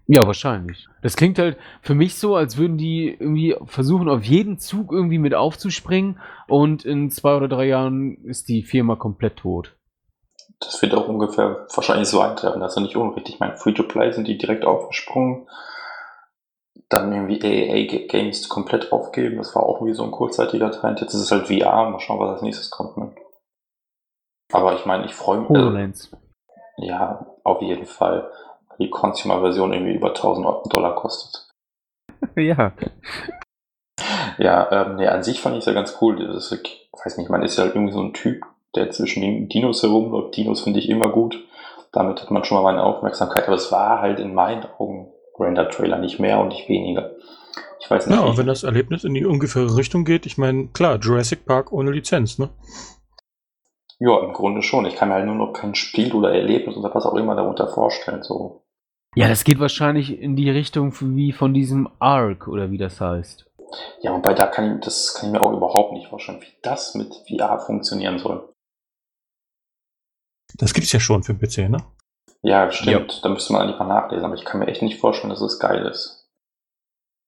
Ja, 0.08 0.28
wahrscheinlich. 0.28 0.88
Das 1.02 1.16
klingt 1.16 1.40
halt 1.40 1.58
für 1.82 1.96
mich 1.96 2.16
so, 2.16 2.36
als 2.36 2.58
würden 2.58 2.78
die 2.78 3.10
irgendwie 3.10 3.56
versuchen, 3.66 4.10
auf 4.10 4.24
jeden 4.24 4.58
Zug 4.60 4.92
irgendwie 4.92 5.18
mit 5.18 5.34
aufzuspringen 5.34 6.20
und 6.48 6.84
in 6.84 7.10
zwei 7.10 7.36
oder 7.36 7.48
drei 7.48 7.66
Jahren 7.66 8.18
ist 8.26 8.50
die 8.50 8.64
Firma 8.64 8.98
komplett 8.98 9.38
tot. 9.38 9.76
Das 10.60 10.82
wird 10.82 10.94
auch 10.94 11.08
ungefähr 11.08 11.68
wahrscheinlich 11.74 12.10
so 12.10 12.20
eintreffen. 12.20 12.60
Das 12.60 12.74
ist 12.74 12.76
ja 12.76 12.82
nicht 12.82 12.96
unrichtig. 12.96 13.36
Ich 13.36 13.40
meine, 13.40 13.58
Free-to-Play 13.58 14.12
sind 14.12 14.28
die 14.28 14.38
direkt 14.38 14.66
aufgesprungen. 14.66 15.48
Dann 16.90 17.12
irgendwie 17.12 17.42
AAA 17.42 18.08
Games 18.08 18.50
komplett 18.50 18.92
aufgeben. 18.92 19.38
Das 19.38 19.56
war 19.56 19.64
auch 19.64 19.78
irgendwie 19.78 19.96
so 19.96 20.04
ein 20.04 20.12
kurzzeitiger 20.12 20.72
Trend. 20.72 21.02
Jetzt 21.02 21.14
ist 21.14 21.22
es 21.22 21.32
halt 21.32 21.48
VR. 21.48 21.90
Mal 21.90 22.00
schauen, 22.00 22.20
was 22.20 22.34
als 22.34 22.42
nächstes 22.42 22.70
kommt. 22.70 22.98
Ne? 22.98 23.14
Aber 24.54 24.76
ich 24.76 24.86
meine, 24.86 25.06
ich 25.06 25.14
freue 25.14 25.40
mich. 25.40 25.50
HoloLens. 25.50 26.12
Ja, 26.78 27.26
auf 27.44 27.62
jeden 27.62 27.86
Fall. 27.86 28.30
Die 28.80 28.90
Consumer-Version 28.90 29.74
irgendwie 29.74 29.96
über 29.96 30.10
1000 30.10 30.46
Dollar 30.76 30.96
kostet. 30.96 31.50
ja. 32.36 32.72
Ja, 34.38 34.72
ähm, 34.72 34.96
nee, 34.96 35.08
an 35.08 35.24
sich 35.24 35.42
fand 35.42 35.56
ich 35.56 35.60
es 35.60 35.66
ja 35.66 35.74
ganz 35.74 35.98
cool. 36.02 36.16
Das 36.16 36.52
ist, 36.52 36.52
ich 36.64 36.90
weiß 37.04 37.18
nicht, 37.18 37.30
man 37.30 37.44
ist 37.44 37.58
ja 37.58 37.66
halt 37.66 37.76
irgendwie 37.76 37.94
so 37.94 38.02
ein 38.02 38.14
Typ, 38.14 38.46
der 38.76 38.90
zwischen 38.92 39.22
den 39.22 39.50
Dinos 39.50 39.84
herumläuft. 39.84 40.38
Dinos 40.38 40.62
finde 40.62 40.80
ich 40.80 40.90
immer 40.90 41.10
gut. 41.10 41.38
Damit 41.92 42.22
hat 42.22 42.32
man 42.32 42.44
schon 42.44 42.58
mal 42.58 42.64
meine 42.64 42.84
Aufmerksamkeit. 42.84 43.48
Aber 43.48 43.56
es 43.56 43.72
war 43.72 44.02
halt 44.02 44.20
in 44.20 44.34
meinen 44.34 44.66
Augen 44.78 45.12
Render-Trailer 45.40 45.98
nicht 45.98 46.20
mehr 46.20 46.40
und 46.40 46.50
nicht 46.50 46.70
weniger. 46.70 47.12
Ich 47.80 47.90
weiß 47.90 48.08
nicht. 48.08 48.16
Ja, 48.18 48.24
und 48.24 48.38
wenn 48.38 48.48
das 48.48 48.64
Erlebnis 48.64 49.04
in 49.04 49.14
die 49.14 49.26
ungefähre 49.26 49.76
Richtung 49.76 50.06
geht, 50.06 50.26
ich 50.26 50.38
meine, 50.38 50.68
klar, 50.68 50.98
Jurassic 51.00 51.46
Park 51.46 51.72
ohne 51.72 51.92
Lizenz, 51.92 52.40
ne? 52.40 52.50
Ja, 54.06 54.20
im 54.20 54.34
Grunde 54.34 54.62
schon. 54.62 54.86
Ich 54.86 54.96
kann 54.96 55.08
mir 55.08 55.16
halt 55.16 55.26
nur 55.26 55.36
noch 55.36 55.54
kein 55.54 55.76
Spiel 55.76 56.12
oder 56.14 56.34
Erlebnis 56.34 56.76
oder 56.76 56.94
was 56.94 57.06
auch 57.06 57.16
immer 57.16 57.36
darunter 57.36 57.70
vorstellen. 57.70 58.22
So. 58.22 58.66
Ja, 59.16 59.30
das 59.30 59.46
geht 59.46 59.62
wahrscheinlich 59.62 60.20
in 60.20 60.36
die 60.36 60.50
Richtung 60.50 60.94
wie 61.16 61.32
von 61.32 61.54
diesem 61.54 61.90
Arc 62.00 62.50
oder 62.50 62.70
wie 62.70 62.78
das 62.78 63.00
heißt. 63.00 63.50
Ja, 64.02 64.12
wobei 64.12 64.34
da 64.34 64.48
kann 64.48 64.76
ich, 64.76 64.82
das 64.84 65.14
kann 65.14 65.30
ich 65.30 65.32
mir 65.34 65.42
auch 65.42 65.54
überhaupt 65.54 65.94
nicht 65.94 66.08
vorstellen, 66.08 66.42
wie 66.42 66.54
das 66.62 66.96
mit 66.96 67.16
VR 67.30 67.60
funktionieren 67.60 68.20
soll. 68.20 68.54
Das 70.58 70.74
gibt's 70.74 70.92
ja 70.92 71.00
schon 71.00 71.24
für 71.24 71.34
den 71.34 71.40
PC, 71.40 71.70
ne? 71.70 71.78
Ja, 72.42 72.70
stimmt. 72.72 73.24
Da 73.24 73.30
müsste 73.30 73.54
man 73.54 73.62
eigentlich 73.62 73.80
mal 73.80 73.88
nachlesen, 73.88 74.26
aber 74.26 74.36
ich 74.36 74.44
kann 74.44 74.60
mir 74.60 74.68
echt 74.68 74.82
nicht 74.82 75.00
vorstellen, 75.00 75.30
dass 75.30 75.42
es 75.42 75.60
geil 75.60 75.86
ist. 75.86 76.23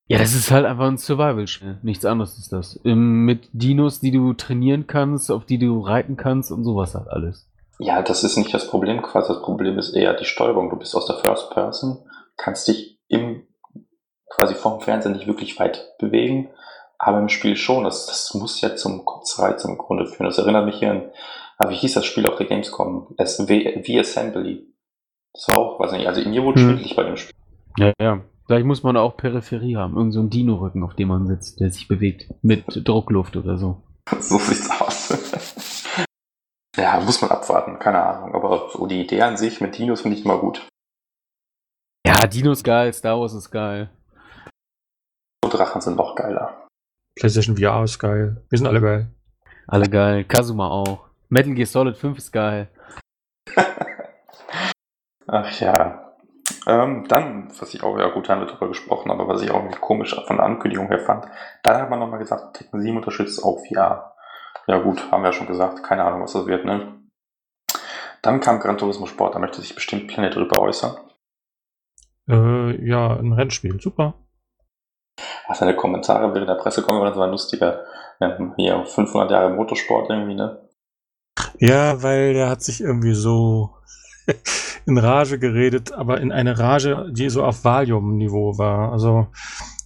Ja, 0.07 0.19
das 0.19 0.35
ist 0.35 0.51
halt 0.51 0.65
einfach 0.65 0.85
ein 0.85 0.97
Survival-Spiel. 0.97 1.79
Nichts 1.81 2.05
anderes 2.05 2.37
ist 2.37 2.51
das. 2.51 2.79
Ähm, 2.85 3.25
mit 3.25 3.49
Dinos, 3.53 3.99
die 3.99 4.11
du 4.11 4.33
trainieren 4.33 4.85
kannst, 4.85 5.31
auf 5.31 5.45
die 5.45 5.57
du 5.57 5.79
reiten 5.81 6.15
kannst 6.15 6.51
und 6.51 6.63
sowas 6.63 6.93
halt 6.93 7.07
alles. 7.07 7.49
Ja, 7.79 8.01
das 8.03 8.23
ist 8.23 8.37
nicht 8.37 8.53
das 8.53 8.67
Problem 8.67 9.01
quasi. 9.01 9.33
Das 9.33 9.41
Problem 9.41 9.79
ist 9.79 9.95
eher 9.95 10.13
die 10.13 10.25
Steuerung. 10.25 10.69
Du 10.69 10.75
bist 10.77 10.95
aus 10.95 11.07
der 11.07 11.17
First 11.17 11.49
Person, 11.51 11.97
kannst 12.37 12.67
dich 12.67 12.99
im, 13.07 13.47
quasi 14.29 14.53
vom 14.53 14.79
Fernseher 14.79 15.11
nicht 15.11 15.27
wirklich 15.27 15.59
weit 15.59 15.97
bewegen, 15.97 16.49
aber 16.99 17.19
im 17.19 17.29
Spiel 17.29 17.55
schon. 17.55 17.83
Das, 17.83 18.05
das 18.05 18.33
muss 18.35 18.61
ja 18.61 18.75
zum 18.75 19.05
Kotzreiz 19.05 19.65
im 19.65 19.77
Grunde 19.77 20.05
führen. 20.05 20.27
Das 20.27 20.37
erinnert 20.37 20.65
mich 20.65 20.75
hier 20.75 20.91
an, 20.91 21.09
ah, 21.57 21.69
wie 21.69 21.75
hieß 21.75 21.95
das 21.95 22.05
Spiel 22.05 22.27
auf 22.27 22.35
der 22.35 22.45
Gamescom? 22.45 23.15
Es 23.17 23.37
V-Assembly. 23.37 24.67
Das 25.33 25.47
war 25.49 25.57
auch, 25.57 25.79
weiß 25.79 25.91
nicht, 25.93 26.07
also 26.07 26.21
mir 26.29 26.43
wurde 26.43 26.61
Hm. 26.61 26.67
schwindelig 26.67 26.95
bei 26.95 27.03
dem 27.03 27.17
Spiel. 27.17 27.35
Ja, 27.77 27.91
ja. 27.99 28.21
Vielleicht 28.45 28.65
muss 28.65 28.83
man 28.83 28.95
auch 28.95 29.17
Peripherie 29.17 29.75
haben. 29.75 29.97
Irgend 29.97 30.13
so 30.13 30.19
ein 30.19 30.29
Dino-Rücken, 30.29 30.83
auf 30.83 30.93
dem 30.93 31.07
man 31.07 31.25
sitzt, 31.25 31.59
der 31.59 31.71
sich 31.71 31.87
bewegt. 31.87 32.31
Mit 32.43 32.65
Druckluft 32.87 33.35
oder 33.35 33.57
so. 33.57 33.81
So 34.19 34.37
sieht's 34.37 34.69
aus. 34.69 35.83
ja, 36.77 36.99
muss 36.99 37.21
man 37.21 37.31
abwarten, 37.31 37.79
keine 37.79 38.03
Ahnung. 38.03 38.35
Aber 38.35 38.69
so 38.71 38.85
die 38.85 39.01
Idee 39.01 39.23
an 39.23 39.35
sich 39.35 39.61
mit 39.61 39.77
Dinos 39.77 40.01
finde 40.01 40.17
ich 40.17 40.25
immer 40.25 40.37
gut. 40.37 40.67
Ja, 42.05 42.27
Dino 42.27 42.51
ist 42.51 42.63
geil, 42.63 42.93
Star 42.93 43.19
Wars 43.19 43.33
ist 43.33 43.49
geil. 43.49 43.89
Und 45.43 45.51
Drachen 45.51 45.81
sind 45.81 45.97
noch 45.97 46.13
geiler. 46.15 46.67
PlayStation 47.15 47.57
VR 47.57 47.83
ist 47.83 47.97
geil. 47.97 48.43
Wir 48.49 48.57
sind 48.59 48.67
alle 48.67 48.81
geil. 48.81 49.07
Alle 49.65 49.89
geil. 49.89 50.23
Kazuma 50.23 50.67
auch. 50.67 51.07
Metal 51.29 51.55
Gear 51.55 51.65
Solid 51.65 51.97
5 51.97 52.17
ist 52.19 52.31
geil. 52.31 52.69
Ach 55.27 55.59
ja. 55.59 56.04
Ähm, 56.67 57.07
dann, 57.07 57.51
was 57.59 57.73
ich 57.73 57.83
auch, 57.83 57.97
ja 57.97 58.09
gut, 58.09 58.27
haben 58.27 58.41
wir 58.41 58.47
drüber 58.47 58.67
gesprochen, 58.67 59.11
aber 59.11 59.27
was 59.27 59.41
ich 59.41 59.51
auch 59.51 59.57
irgendwie 59.57 59.79
komisch 59.79 60.15
von 60.25 60.37
der 60.37 60.45
Ankündigung 60.45 60.87
her 60.87 60.99
fand, 60.99 61.25
dann 61.63 61.81
hat 61.81 61.89
man 61.89 61.99
nochmal 61.99 62.19
gesagt, 62.19 62.57
Tekken 62.57 62.81
7 62.81 62.97
unterstützt 62.97 63.43
auch 63.43 63.59
VR. 63.67 64.15
Ja 64.67 64.79
gut, 64.79 65.11
haben 65.11 65.21
wir 65.21 65.27
ja 65.27 65.33
schon 65.33 65.47
gesagt, 65.47 65.83
keine 65.83 66.03
Ahnung, 66.03 66.23
was 66.23 66.33
das 66.33 66.47
wird, 66.47 66.65
ne? 66.65 66.93
Dann 68.23 68.39
kam 68.39 68.59
Gran 68.59 68.79
Turismo 68.79 69.05
Sport, 69.05 69.35
da 69.35 69.39
möchte 69.39 69.61
sich 69.61 69.75
bestimmt 69.75 70.07
Planet 70.07 70.35
drüber 70.35 70.59
äußern. 70.59 70.97
Äh, 72.27 72.83
ja, 72.83 73.15
ein 73.15 73.33
Rennspiel. 73.33 73.79
Super. 73.79 74.15
Ach, 75.47 75.53
seine 75.53 75.75
Kommentare 75.75 76.33
während 76.33 76.49
der 76.49 76.55
Pressekonferenz 76.55 77.15
waren 77.17 77.29
lustiger. 77.29 77.85
Ähm, 78.19 78.53
hier 78.57 78.83
500 78.83 79.29
Jahre 79.29 79.49
Motorsport 79.51 80.09
irgendwie, 80.09 80.33
ne? 80.33 80.67
Ja, 81.59 82.01
weil 82.01 82.33
der 82.33 82.49
hat 82.49 82.63
sich 82.63 82.81
irgendwie 82.81 83.13
so 83.13 83.75
in 84.85 84.97
Rage 84.97 85.39
geredet, 85.39 85.93
aber 85.93 86.21
in 86.21 86.31
eine 86.31 86.59
Rage, 86.59 87.07
die 87.11 87.29
so 87.29 87.43
auf 87.43 87.63
Valium-Niveau 87.63 88.57
war. 88.57 88.91
Also 88.91 89.27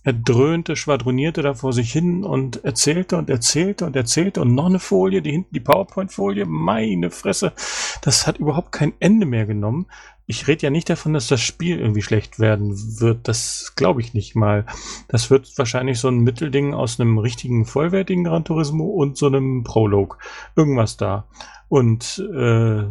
er 0.04 0.14
dröhnte, 0.14 0.76
schwadronierte 0.76 1.42
da 1.42 1.54
vor 1.54 1.74
sich 1.74 1.92
hin 1.92 2.24
und 2.24 2.64
erzählte 2.64 3.18
und 3.18 3.30
erzählte 3.30 3.86
und 3.86 3.96
erzählte 3.96 4.42
und 4.42 4.56
noch 4.56 4.68
eine 4.68 4.80
Folie, 4.80 5.22
die 5.22 5.32
hinten 5.32 5.54
die 5.54 5.60
PowerPoint-Folie, 5.60 6.46
meine 6.46 7.12
Fresse, 7.12 7.54
das 8.02 8.26
hat 8.26 8.40
überhaupt 8.40 8.72
kein 8.72 8.94
Ende 9.00 9.26
mehr 9.26 9.46
genommen. 9.46 9.88
Ich 10.26 10.48
rede 10.48 10.64
ja 10.64 10.70
nicht 10.70 10.90
davon, 10.90 11.14
dass 11.14 11.28
das 11.28 11.42
Spiel 11.42 11.80
irgendwie 11.80 12.02
schlecht 12.02 12.40
werden 12.40 12.72
wird. 13.00 13.28
Das 13.28 13.74
glaube 13.76 14.02
ich 14.02 14.14
nicht 14.14 14.36
mal. 14.36 14.66
Das 15.08 15.32
wird 15.32 15.52
wahrscheinlich 15.58 16.00
so 16.00 16.08
ein 16.08 16.20
Mittelding 16.20 16.74
aus 16.74 17.00
einem 17.00 17.18
richtigen, 17.18 17.66
vollwertigen 17.66 18.24
Gran 18.24 18.46
Turismo 18.46 18.86
und 18.86 19.18
so 19.18 19.26
einem 19.26 19.64
Prolog. 19.64 20.20
Irgendwas 20.56 20.98
da. 20.98 21.28
Und 21.68 22.24
äh, 22.34 22.84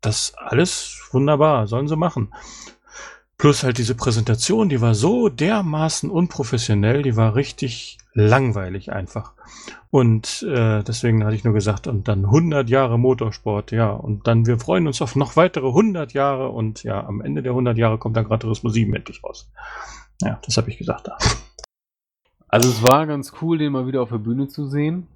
das 0.00 0.34
alles 0.36 1.00
wunderbar, 1.12 1.66
sollen 1.66 1.88
sie 1.88 1.96
machen. 1.96 2.32
Plus 3.38 3.64
halt 3.64 3.76
diese 3.78 3.94
Präsentation, 3.94 4.68
die 4.68 4.80
war 4.80 4.94
so 4.94 5.28
dermaßen 5.28 6.10
unprofessionell, 6.10 7.02
die 7.02 7.16
war 7.16 7.34
richtig 7.34 7.98
langweilig 8.14 8.92
einfach. 8.92 9.34
Und 9.90 10.42
äh, 10.42 10.82
deswegen 10.82 11.24
hatte 11.24 11.36
ich 11.36 11.44
nur 11.44 11.52
gesagt, 11.52 11.86
und 11.86 12.08
dann 12.08 12.24
100 12.24 12.68
Jahre 12.70 12.98
Motorsport, 12.98 13.72
ja, 13.72 13.90
und 13.90 14.26
dann 14.26 14.46
wir 14.46 14.58
freuen 14.58 14.86
uns 14.86 15.02
auf 15.02 15.16
noch 15.16 15.36
weitere 15.36 15.68
100 15.68 16.12
Jahre 16.14 16.48
und 16.48 16.82
ja, 16.82 17.04
am 17.04 17.20
Ende 17.20 17.42
der 17.42 17.52
100 17.52 17.76
Jahre 17.76 17.98
kommt 17.98 18.16
dann 18.16 18.26
Gran 18.26 18.40
Turismo 18.40 18.70
7 18.70 18.94
endlich 18.94 19.22
raus. 19.22 19.50
Ja, 20.22 20.40
das 20.44 20.56
habe 20.56 20.70
ich 20.70 20.78
gesagt 20.78 21.08
da. 21.08 21.18
Also 22.48 22.70
es 22.70 22.82
war 22.82 23.06
ganz 23.06 23.32
cool, 23.42 23.58
den 23.58 23.72
mal 23.72 23.86
wieder 23.86 24.00
auf 24.00 24.08
der 24.08 24.18
Bühne 24.18 24.48
zu 24.48 24.66
sehen. 24.66 25.08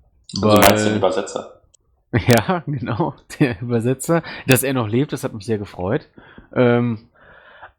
Also 0.43 0.59
meinst 0.59 0.71
du 0.71 0.77
den 0.77 0.87
Weil, 0.93 0.97
Übersetzer? 0.99 1.60
ja, 2.27 2.63
genau, 2.67 3.15
der 3.39 3.61
Übersetzer. 3.61 4.23
Dass 4.47 4.63
er 4.63 4.75
noch 4.75 4.89
lebt, 4.89 5.13
das 5.13 5.25
hat 5.25 5.35
mich 5.35 5.47
sehr 5.47 5.59
gefreut. 5.59 6.09
Ähm, 6.55 7.09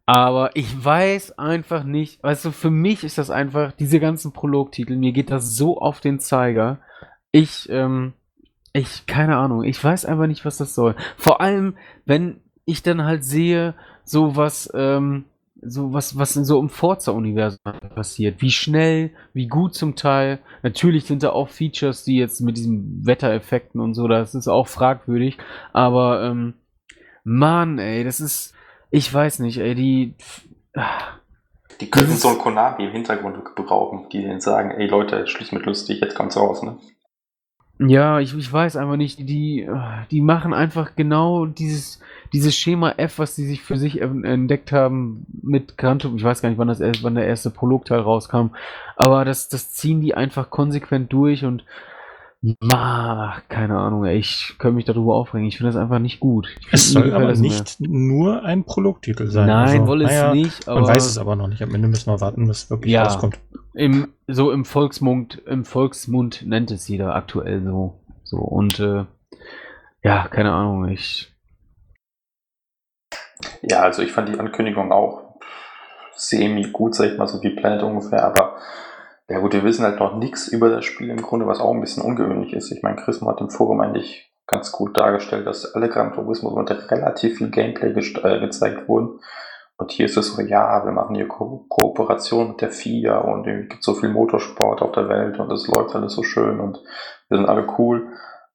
aber 0.05 0.55
ich 0.55 0.83
weiß 0.83 1.37
einfach 1.37 1.83
nicht, 1.83 2.23
weißt 2.23 2.45
du, 2.45 2.51
für 2.51 2.71
mich 2.71 3.03
ist 3.03 3.17
das 3.17 3.29
einfach, 3.29 3.71
diese 3.73 3.99
ganzen 3.99 4.33
Prologtitel, 4.33 4.95
mir 4.95 5.11
geht 5.11 5.31
das 5.31 5.55
so 5.55 5.79
auf 5.79 6.01
den 6.01 6.19
Zeiger. 6.19 6.79
Ich, 7.31 7.69
ähm, 7.69 8.13
ich, 8.73 9.05
keine 9.05 9.37
Ahnung, 9.37 9.63
ich 9.63 9.81
weiß 9.81 10.05
einfach 10.05 10.27
nicht, 10.27 10.45
was 10.45 10.57
das 10.57 10.75
soll. 10.75 10.95
Vor 11.17 11.41
allem, 11.41 11.77
wenn 12.05 12.41
ich 12.65 12.83
dann 12.83 13.03
halt 13.03 13.23
sehe, 13.23 13.73
so 14.03 14.35
was, 14.35 14.69
ähm, 14.73 15.25
so 15.61 15.93
was, 15.93 16.17
was 16.17 16.35
in 16.35 16.45
so 16.45 16.59
im 16.59 16.69
Forza-Universum 16.69 17.59
passiert. 17.95 18.41
Wie 18.41 18.51
schnell, 18.51 19.11
wie 19.33 19.47
gut 19.47 19.75
zum 19.75 19.95
Teil. 19.95 20.39
Natürlich 20.63 21.05
sind 21.05 21.23
da 21.23 21.31
auch 21.31 21.49
Features, 21.49 22.03
die 22.03 22.17
jetzt 22.17 22.41
mit 22.41 22.57
diesen 22.57 23.05
Wettereffekten 23.05 23.79
und 23.79 23.93
so, 23.93 24.07
das 24.07 24.35
ist 24.35 24.47
auch 24.47 24.67
fragwürdig. 24.67 25.37
Aber, 25.73 26.23
ähm, 26.23 26.55
Mann, 27.23 27.77
ey, 27.77 28.03
das 28.03 28.19
ist, 28.19 28.53
ich 28.89 29.13
weiß 29.13 29.39
nicht, 29.39 29.59
ey, 29.59 29.75
die, 29.75 30.15
ah, 30.75 31.19
Die 31.79 31.89
könnten 31.89 32.13
so 32.13 32.29
ein 32.29 32.37
Konami 32.37 32.85
im 32.85 32.91
Hintergrund 32.91 33.37
gebrauchen, 33.55 34.07
die 34.11 34.21
denen 34.21 34.41
sagen, 34.41 34.71
ey 34.71 34.87
Leute, 34.87 35.27
schließ 35.27 35.51
mit 35.51 35.65
lustig, 35.65 36.01
jetzt 36.01 36.15
kommt's 36.15 36.37
raus, 36.37 36.63
ne? 36.63 36.77
Ja, 37.87 38.19
ich, 38.19 38.35
ich 38.37 38.51
weiß 38.51 38.75
einfach 38.77 38.97
nicht, 38.97 39.19
die, 39.19 39.67
die 40.11 40.21
machen 40.21 40.53
einfach 40.53 40.95
genau 40.95 41.45
dieses, 41.45 41.99
dieses 42.33 42.55
Schema 42.55 42.91
F, 42.97 43.17
was 43.19 43.35
die 43.35 43.45
sich 43.45 43.61
für 43.63 43.77
sich 43.77 44.01
en- 44.01 44.23
entdeckt 44.23 44.71
haben 44.71 45.25
mit 45.41 45.77
Gran 45.77 45.99
Turismo. 45.99 46.17
Ich 46.17 46.23
weiß 46.23 46.41
gar 46.41 46.49
nicht, 46.49 46.59
wann, 46.59 46.67
das, 46.67 46.79
erst- 46.79 47.03
wann 47.03 47.15
der 47.15 47.25
erste 47.25 47.49
Prologteil 47.49 47.99
rauskam, 47.99 48.51
aber 48.95 49.25
das, 49.25 49.49
das 49.49 49.71
ziehen 49.71 49.99
die 50.01 50.13
einfach 50.15 50.49
konsequent 50.49 51.11
durch 51.11 51.43
und 51.43 51.63
ma, 52.59 53.35
keine 53.49 53.77
Ahnung, 53.77 54.05
ey, 54.05 54.17
ich 54.17 54.55
kann 54.57 54.73
mich 54.73 54.85
darüber 54.85 55.15
aufregen. 55.15 55.47
Ich 55.47 55.57
finde 55.57 55.71
das 55.73 55.81
einfach 55.81 55.99
nicht 55.99 56.19
gut. 56.19 56.47
Es 56.71 56.91
soll 56.91 57.13
aber 57.13 57.33
nicht 57.35 57.79
nur 57.79 58.43
ein 58.43 58.63
Prologtitel 58.63 59.27
sein. 59.27 59.47
Nein, 59.47 59.69
Also, 59.81 59.87
wolle 59.87 60.05
es 60.05 60.09
naja, 60.11 60.33
nicht, 60.33 60.67
aber 60.67 60.81
Man 60.81 60.89
weiß 60.89 61.05
es 61.05 61.17
aber 61.19 61.35
noch 61.35 61.47
nicht. 61.47 61.61
Am 61.61 61.73
Ende 61.75 61.87
müssen 61.87 62.11
wir 62.11 62.19
warten, 62.19 62.47
bis 62.47 62.63
es 62.63 62.69
wirklich 62.71 62.93
Ja. 62.93 63.03
rauskommt. 63.03 63.37
Im, 63.73 64.13
so 64.27 64.51
im 64.51 64.65
Volksmund, 64.65 65.41
im 65.45 65.65
Volksmund 65.65 66.45
nennt 66.45 66.71
es 66.71 66.87
jeder 66.87 67.15
aktuell 67.15 67.63
so. 67.63 67.99
So, 68.23 68.37
und 68.37 68.79
äh, 68.79 69.05
ja, 70.03 70.27
keine 70.27 70.51
Ahnung, 70.51 70.87
ich. 70.87 71.33
Ja, 73.61 73.81
also 73.81 74.01
ich 74.01 74.11
fand 74.11 74.29
die 74.29 74.39
Ankündigung 74.39 74.91
auch 74.91 75.39
semi 76.13 76.63
gut, 76.71 76.95
sag 76.95 77.11
ich 77.11 77.17
mal, 77.17 77.27
so 77.27 77.41
wie 77.41 77.55
Planet 77.55 77.83
ungefähr, 77.83 78.23
aber 78.23 78.57
ja 79.27 79.39
gut, 79.39 79.53
wir 79.53 79.63
wissen 79.63 79.85
halt 79.85 79.99
noch 79.99 80.17
nichts 80.17 80.47
über 80.47 80.69
das 80.69 80.85
Spiel 80.85 81.09
im 81.09 81.21
Grunde, 81.21 81.47
was 81.47 81.59
auch 81.59 81.73
ein 81.73 81.81
bisschen 81.81 82.03
ungewöhnlich 82.03 82.53
ist. 82.53 82.71
Ich 82.71 82.83
meine, 82.83 82.97
Chris 82.97 83.21
hat 83.21 83.41
im 83.41 83.49
Forum 83.49 83.81
eigentlich 83.81 84.31
ganz 84.45 84.71
gut 84.71 84.97
dargestellt, 84.97 85.47
dass 85.47 85.73
alle 85.73 85.89
Gran 85.89 86.13
Turismo 86.13 86.51
mit 86.51 86.69
relativ 86.91 87.37
viel 87.37 87.49
Gameplay 87.49 87.91
äh, 87.91 88.39
gezeigt 88.39 88.87
wurden. 88.87 89.19
Und 89.81 89.91
hier 89.91 90.05
ist 90.05 90.15
es 90.15 90.27
so, 90.27 90.43
ja, 90.43 90.85
wir 90.85 90.91
machen 90.91 91.15
hier 91.15 91.27
Ko 91.27 91.65
Kooperation 91.67 92.49
mit 92.49 92.61
der 92.61 92.69
FIA 92.69 93.17
und 93.17 93.47
es 93.47 93.67
gibt 93.67 93.83
so 93.83 93.95
viel 93.95 94.09
Motorsport 94.09 94.83
auf 94.83 94.91
der 94.91 95.09
Welt 95.09 95.39
und 95.39 95.51
es 95.51 95.67
läuft 95.67 95.95
alles 95.95 96.13
so 96.13 96.21
schön 96.21 96.59
und 96.59 96.77
wir 97.29 97.37
sind 97.37 97.49
alle 97.49 97.65
cool. 97.79 98.13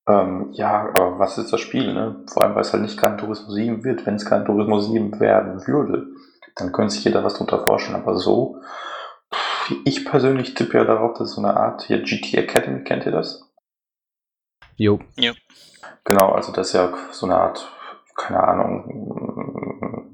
Ähm, 0.09 0.51
ja, 0.53 0.89
aber 0.89 1.19
was 1.19 1.36
ist 1.36 1.53
das 1.53 1.61
Spiel, 1.61 1.93
ne? 1.93 2.23
Vor 2.32 2.44
allem, 2.44 2.55
weil 2.55 2.61
es 2.61 2.73
halt 2.73 2.85
nicht 2.85 2.97
Gran 2.97 3.19
Turismo 3.19 3.51
7 3.51 3.82
wird. 3.82 4.07
Wenn 4.07 4.15
es 4.15 4.24
Gran 4.24 4.44
Turismo 4.44 4.78
7 4.78 5.19
werden 5.19 5.66
würde, 5.66 6.07
dann 6.55 6.70
könnte 6.70 6.94
sich 6.94 7.03
jeder 7.03 7.24
was 7.24 7.35
darunter 7.35 7.59
vorstellen. 7.59 8.01
Aber 8.01 8.15
so, 8.15 8.61
ich 9.85 10.05
persönlich 10.05 10.55
tippe 10.55 10.78
ja 10.78 10.85
darauf, 10.85 11.19
dass 11.19 11.32
so 11.32 11.40
eine 11.40 11.57
Art 11.57 11.82
hier 11.82 12.03
GT 12.03 12.35
Academy, 12.35 12.85
kennt 12.85 13.05
ihr 13.05 13.11
das? 13.11 13.53
Jo. 14.77 15.01
Ja. 15.16 15.32
Genau, 16.05 16.31
also 16.31 16.53
das 16.53 16.69
ist 16.69 16.74
ja 16.74 16.93
so 17.11 17.27
eine 17.27 17.35
Art, 17.35 17.69
keine 18.15 18.44
Ahnung, 18.44 19.27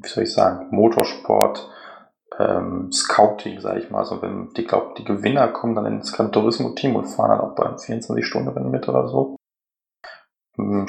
wie 0.02 0.08
soll 0.08 0.24
ich 0.24 0.32
sagen, 0.32 0.68
Motorsport, 0.70 1.68
ähm, 2.38 2.90
Scouting, 2.92 3.60
sage 3.60 3.80
ich 3.80 3.90
mal. 3.90 4.00
Also 4.00 4.22
wenn 4.22 4.52
die 4.54 4.64
glaube 4.64 4.94
die 4.98 5.04
Gewinner 5.04 5.48
kommen 5.48 5.74
dann 5.74 5.86
ins 5.86 6.12
Gran 6.12 6.32
Turismo 6.32 6.70
Team 6.70 6.96
und 6.96 7.06
fahren 7.06 7.30
dann 7.30 7.40
auch 7.40 7.54
beim 7.54 7.78
24 7.78 8.26
Stunden 8.26 8.48
Rennen 8.48 8.70
mit 8.70 8.88
oder 8.88 9.08
so. 9.08 9.36
Hm, 10.56 10.86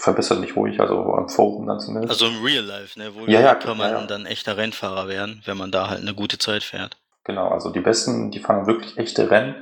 verbessert 0.00 0.40
mich 0.40 0.56
ruhig, 0.56 0.80
also 0.80 1.14
am 1.14 1.28
Forum 1.28 1.66
dann 1.66 1.80
zumindest. 1.80 2.10
Also 2.10 2.26
im 2.26 2.42
Real 2.44 2.64
Life, 2.64 2.98
ne, 2.98 3.12
wo 3.14 3.26
ja, 3.26 3.40
ja, 3.40 3.54
kann 3.54 3.76
man 3.76 3.90
ja, 3.90 4.00
ja. 4.00 4.06
dann 4.06 4.26
echter 4.26 4.56
Rennfahrer 4.56 5.08
werden, 5.08 5.42
wenn 5.44 5.56
man 5.56 5.70
da 5.70 5.88
halt 5.88 6.00
eine 6.00 6.14
gute 6.14 6.38
Zeit 6.38 6.62
fährt. 6.62 6.96
Genau, 7.24 7.48
also 7.48 7.70
die 7.70 7.80
Besten, 7.80 8.30
die 8.30 8.38
fahren 8.40 8.66
wirklich 8.66 8.96
echte 8.98 9.30
Rennen. 9.30 9.54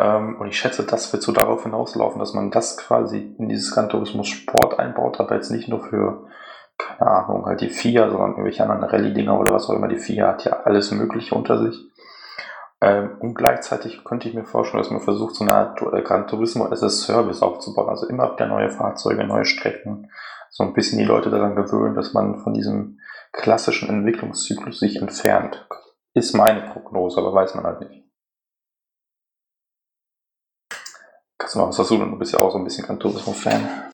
Ähm, 0.00 0.36
und 0.40 0.48
ich 0.48 0.58
schätze, 0.58 0.84
das 0.84 1.12
wird 1.12 1.22
so 1.22 1.32
darauf 1.32 1.62
hinauslaufen, 1.62 2.18
dass 2.18 2.34
man 2.34 2.50
das 2.50 2.76
quasi 2.76 3.34
in 3.38 3.48
dieses 3.48 3.72
Gran 3.72 3.88
Turismo 3.88 4.24
Sport 4.24 4.78
einbaut, 4.78 5.20
aber 5.20 5.36
jetzt 5.36 5.50
nicht 5.50 5.68
nur 5.68 5.82
für, 5.82 6.28
keine 6.78 7.10
Ahnung, 7.10 7.46
halt 7.46 7.60
die 7.60 7.70
FIA, 7.70 8.10
sondern 8.10 8.30
irgendwelche 8.30 8.62
anderen 8.62 8.84
Rallye-Dinger 8.84 9.38
oder 9.38 9.54
was 9.54 9.68
auch 9.68 9.74
immer. 9.74 9.88
Die 9.88 9.98
FIA 9.98 10.28
hat 10.28 10.44
ja 10.44 10.60
alles 10.64 10.90
Mögliche 10.90 11.34
unter 11.34 11.58
sich. 11.58 11.78
Ähm, 12.80 13.16
und 13.20 13.34
gleichzeitig 13.34 14.04
könnte 14.04 14.28
ich 14.28 14.34
mir 14.34 14.44
vorstellen, 14.44 14.82
dass 14.82 14.90
man 14.90 15.00
versucht, 15.00 15.34
so 15.34 15.44
eine 15.44 15.54
Art 15.54 15.80
äh, 15.80 16.02
Gran 16.02 16.26
Turismo 16.26 16.66
as 16.66 16.82
a 16.82 16.90
Service 16.90 17.42
aufzubauen. 17.42 17.88
Also 17.88 18.06
immer 18.06 18.32
wieder 18.32 18.46
neue 18.46 18.70
Fahrzeuge, 18.70 19.24
neue 19.24 19.44
Strecken. 19.44 20.10
So 20.50 20.64
ein 20.64 20.74
bisschen 20.74 20.98
die 20.98 21.04
Leute 21.04 21.30
daran 21.30 21.56
gewöhnen, 21.56 21.94
dass 21.94 22.12
man 22.12 22.40
von 22.40 22.54
diesem 22.54 22.98
klassischen 23.32 23.88
Entwicklungszyklus 23.88 24.80
sich 24.80 24.96
entfernt. 24.96 25.66
Ist 26.14 26.34
meine 26.34 26.62
Prognose, 26.62 27.18
aber 27.18 27.34
weiß 27.34 27.54
man 27.54 27.64
halt 27.64 27.80
nicht. 27.80 28.04
Kannst 31.38 31.56
du 31.56 31.58
noch 31.58 31.68
was 31.68 31.76
dazu? 31.76 31.96
Du 31.96 32.18
bist 32.18 32.32
ja 32.32 32.40
auch 32.40 32.52
so 32.52 32.58
ein 32.58 32.64
bisschen 32.64 32.86
Gran 32.86 33.00
Turismo-Fan. 33.00 33.90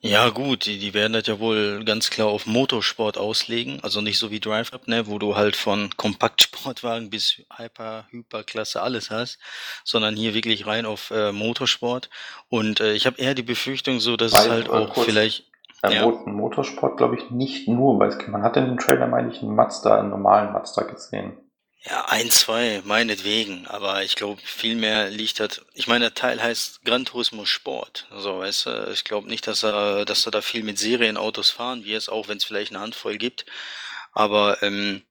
Ja, 0.00 0.28
gut, 0.28 0.66
die, 0.66 0.78
die 0.78 0.94
werden 0.94 1.12
das 1.12 1.26
ja 1.26 1.40
wohl 1.40 1.84
ganz 1.84 2.08
klar 2.10 2.28
auf 2.28 2.46
Motorsport 2.46 3.18
auslegen, 3.18 3.80
also 3.82 4.00
nicht 4.00 4.18
so 4.18 4.30
wie 4.30 4.38
Drive 4.38 4.72
Up, 4.72 4.86
ne, 4.86 5.08
wo 5.08 5.18
du 5.18 5.34
halt 5.34 5.56
von 5.56 5.90
Kompaktsportwagen 5.96 7.10
bis 7.10 7.42
Hyper, 7.56 8.06
Hyperklasse 8.10 8.80
alles 8.80 9.10
hast, 9.10 9.38
sondern 9.84 10.14
hier 10.14 10.34
wirklich 10.34 10.66
rein 10.66 10.86
auf 10.86 11.10
äh, 11.10 11.32
Motorsport. 11.32 12.10
Und 12.48 12.78
äh, 12.78 12.92
ich 12.92 13.06
habe 13.06 13.20
eher 13.20 13.34
die 13.34 13.42
Befürchtung 13.42 13.98
so, 13.98 14.16
dass 14.16 14.32
es 14.32 14.38
Weil, 14.38 14.50
halt 14.50 14.68
äh, 14.68 14.70
auch 14.70 14.94
kurz, 14.94 15.06
vielleicht. 15.06 15.46
Beim 15.82 15.92
Ja. 15.92 16.06
Motorsport 16.06 16.96
glaube 16.96 17.16
ich 17.16 17.30
nicht 17.30 17.66
nur, 17.66 17.98
weil 17.98 18.08
es, 18.08 18.28
man 18.28 18.42
hat 18.42 18.56
in 18.56 18.66
dem 18.66 18.78
Trailer, 18.78 19.08
meine 19.08 19.32
ich, 19.32 19.42
einen 19.42 19.54
Mazda, 19.54 19.98
einen 19.98 20.10
normalen 20.10 20.52
Mazda 20.52 20.82
gesehen. 20.82 21.36
Ja, 21.84 22.06
ein, 22.06 22.30
zwei, 22.30 22.82
meinetwegen. 22.84 23.66
Aber 23.68 24.02
ich 24.02 24.16
glaube, 24.16 24.40
viel 24.44 24.74
mehr 24.74 25.10
liegt 25.10 25.40
das. 25.40 25.60
Ich 25.74 25.86
meine, 25.86 26.06
der 26.06 26.14
Teil 26.14 26.42
heißt 26.42 26.84
Gran 26.84 27.04
Turismo 27.04 27.44
Sport. 27.44 28.06
So, 28.10 28.40
weißt 28.40 28.66
du, 28.66 28.90
ich 28.92 29.04
glaube 29.04 29.28
nicht, 29.28 29.46
dass 29.46 29.62
er, 29.62 30.04
dass 30.04 30.26
er 30.26 30.32
da 30.32 30.42
viel 30.42 30.62
mit 30.64 30.78
Serienautos 30.78 31.50
fahren 31.50 31.84
wird, 31.84 32.08
auch 32.08 32.28
wenn 32.28 32.38
es 32.38 32.44
vielleicht 32.44 32.72
eine 32.72 32.80
Handvoll 32.80 33.16
gibt. 33.16 33.46
Aber 34.12 34.62
ähm, 34.62 35.02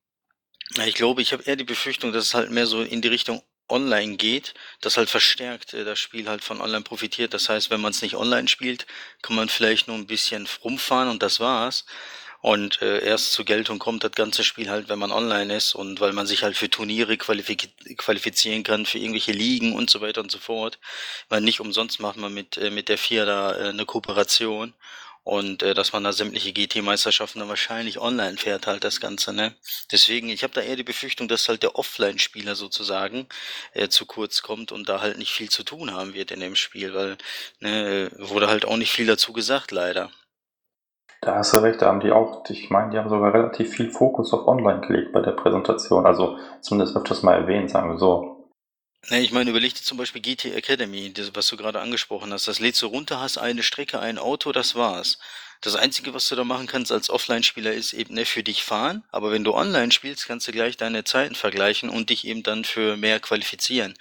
ich 0.85 0.95
glaube, 0.95 1.21
ich 1.21 1.33
habe 1.33 1.43
eher 1.43 1.55
die 1.57 1.63
Befürchtung, 1.65 2.13
dass 2.13 2.25
es 2.25 2.33
halt 2.35 2.51
mehr 2.51 2.67
so 2.67 2.81
in 2.83 3.01
die 3.01 3.09
Richtung 3.09 3.43
online 3.69 4.17
geht, 4.17 4.53
das 4.81 4.97
halt 4.97 5.09
verstärkt 5.09 5.73
äh, 5.73 5.85
das 5.85 5.99
Spiel 5.99 6.27
halt 6.29 6.43
von 6.43 6.61
online 6.61 6.83
profitiert. 6.83 7.33
Das 7.33 7.49
heißt, 7.49 7.69
wenn 7.71 7.81
man 7.81 7.91
es 7.91 8.01
nicht 8.01 8.15
online 8.15 8.47
spielt, 8.49 8.87
kann 9.21 9.35
man 9.35 9.49
vielleicht 9.49 9.87
nur 9.87 9.97
ein 9.97 10.07
bisschen 10.07 10.47
rumfahren 10.63 11.09
und 11.09 11.23
das 11.23 11.39
war's. 11.39 11.85
Und 12.41 12.81
äh, 12.81 13.03
erst 13.03 13.33
zur 13.33 13.45
Geltung 13.45 13.79
kommt 13.79 14.03
das 14.03 14.11
ganze 14.11 14.43
Spiel 14.43 14.69
halt, 14.69 14.89
wenn 14.89 14.99
man 14.99 15.11
online 15.11 15.55
ist 15.55 15.73
und 15.75 15.99
weil 15.99 16.13
man 16.13 16.27
sich 16.27 16.43
halt 16.43 16.55
für 16.55 16.69
Turniere 16.69 17.17
qualifik 17.17 17.97
qualifizieren 17.97 18.63
kann, 18.63 18.85
für 18.85 18.99
irgendwelche 18.99 19.31
Ligen 19.31 19.73
und 19.75 19.89
so 19.89 20.01
weiter 20.01 20.21
und 20.21 20.31
so 20.31 20.39
fort. 20.39 20.79
Weil 21.29 21.41
nicht 21.41 21.59
umsonst 21.59 21.99
macht 21.99 22.17
man 22.17 22.33
mit, 22.33 22.57
äh, 22.57 22.69
mit 22.69 22.89
der 22.89 22.97
FIA 22.97 23.25
da 23.25 23.55
äh, 23.55 23.69
eine 23.69 23.85
Kooperation 23.85 24.73
und 25.27 25.61
äh, 25.61 25.73
dass 25.73 25.91
man 25.91 26.05
da 26.05 26.13
sämtliche 26.13 26.53
GT-Meisterschaften 26.53 27.39
dann 27.39 27.49
wahrscheinlich 27.49 27.99
online 27.99 28.37
fährt 28.37 28.65
halt 28.65 28.85
das 28.85 29.01
Ganze, 29.01 29.33
ne? 29.33 29.53
Deswegen, 29.91 30.29
ich 30.29 30.43
habe 30.43 30.53
da 30.53 30.61
eher 30.61 30.77
die 30.77 30.83
Befürchtung, 30.83 31.27
dass 31.27 31.49
halt 31.49 31.63
der 31.63 31.75
Offline-Spieler 31.75 32.55
sozusagen 32.55 33.27
äh, 33.73 33.89
zu 33.89 34.05
kurz 34.05 34.41
kommt 34.41 34.71
und 34.71 34.87
da 34.87 35.01
halt 35.01 35.17
nicht 35.17 35.33
viel 35.33 35.49
zu 35.49 35.63
tun 35.63 35.91
haben 35.91 36.13
wird 36.13 36.31
in 36.31 36.39
dem 36.39 36.55
Spiel, 36.55 36.93
weil 36.93 37.17
ne, 37.59 38.09
wurde 38.17 38.47
halt 38.47 38.63
auch 38.65 38.77
nicht 38.77 38.91
viel 38.91 39.05
dazu 39.05 39.33
gesagt, 39.33 39.71
leider. 39.71 40.11
Da 41.21 41.35
hast 41.35 41.55
du 41.55 41.61
recht, 41.61 41.81
da 41.81 41.87
haben 41.87 41.99
die 41.99 42.11
auch, 42.11 42.47
ich 42.49 42.69
meine, 42.69 42.91
die 42.91 42.97
haben 42.97 43.09
sogar 43.09 43.33
relativ 43.33 43.73
viel 43.73 43.89
Fokus 43.89 44.33
auf 44.33 44.47
Online 44.47 44.81
gelegt 44.81 45.13
bei 45.13 45.21
der 45.21 45.31
Präsentation. 45.31 46.05
Also 46.05 46.37
zumindest 46.61 46.95
öfters 46.95 47.23
mal 47.23 47.33
erwähnt, 47.33 47.71
sagen 47.71 47.89
wir 47.89 47.97
so. 47.97 48.37
Ne, 49.09 49.21
ich 49.21 49.31
meine, 49.31 49.49
überleg 49.49 49.73
dir 49.73 49.83
zum 49.83 49.97
Beispiel 49.97 50.21
GT 50.21 50.53
Academy, 50.55 51.13
das, 51.13 51.35
was 51.35 51.47
du 51.47 51.57
gerade 51.57 51.79
angesprochen 51.79 52.33
hast. 52.33 52.47
Das 52.47 52.59
lädst 52.59 52.81
du 52.81 52.87
runter, 52.87 53.19
hast 53.19 53.37
eine 53.37 53.63
Strecke, 53.63 53.99
ein 53.99 54.17
Auto, 54.17 54.51
das 54.51 54.75
war's. 54.75 55.17
Das 55.61 55.75
Einzige, 55.75 56.13
was 56.13 56.27
du 56.27 56.35
da 56.35 56.43
machen 56.43 56.67
kannst 56.67 56.91
als 56.91 57.09
Offline-Spieler, 57.09 57.73
ist 57.73 57.93
eben 57.93 58.13
ne, 58.13 58.25
für 58.25 58.43
dich 58.43 58.63
fahren. 58.63 59.03
Aber 59.11 59.31
wenn 59.31 59.43
du 59.43 59.53
online 59.53 59.91
spielst, 59.91 60.27
kannst 60.27 60.47
du 60.47 60.51
gleich 60.51 60.77
deine 60.77 61.03
Zeiten 61.03 61.35
vergleichen 61.35 61.89
und 61.89 62.09
dich 62.09 62.25
eben 62.27 62.43
dann 62.43 62.63
für 62.63 62.97
mehr 62.97 63.19
qualifizieren. 63.19 63.95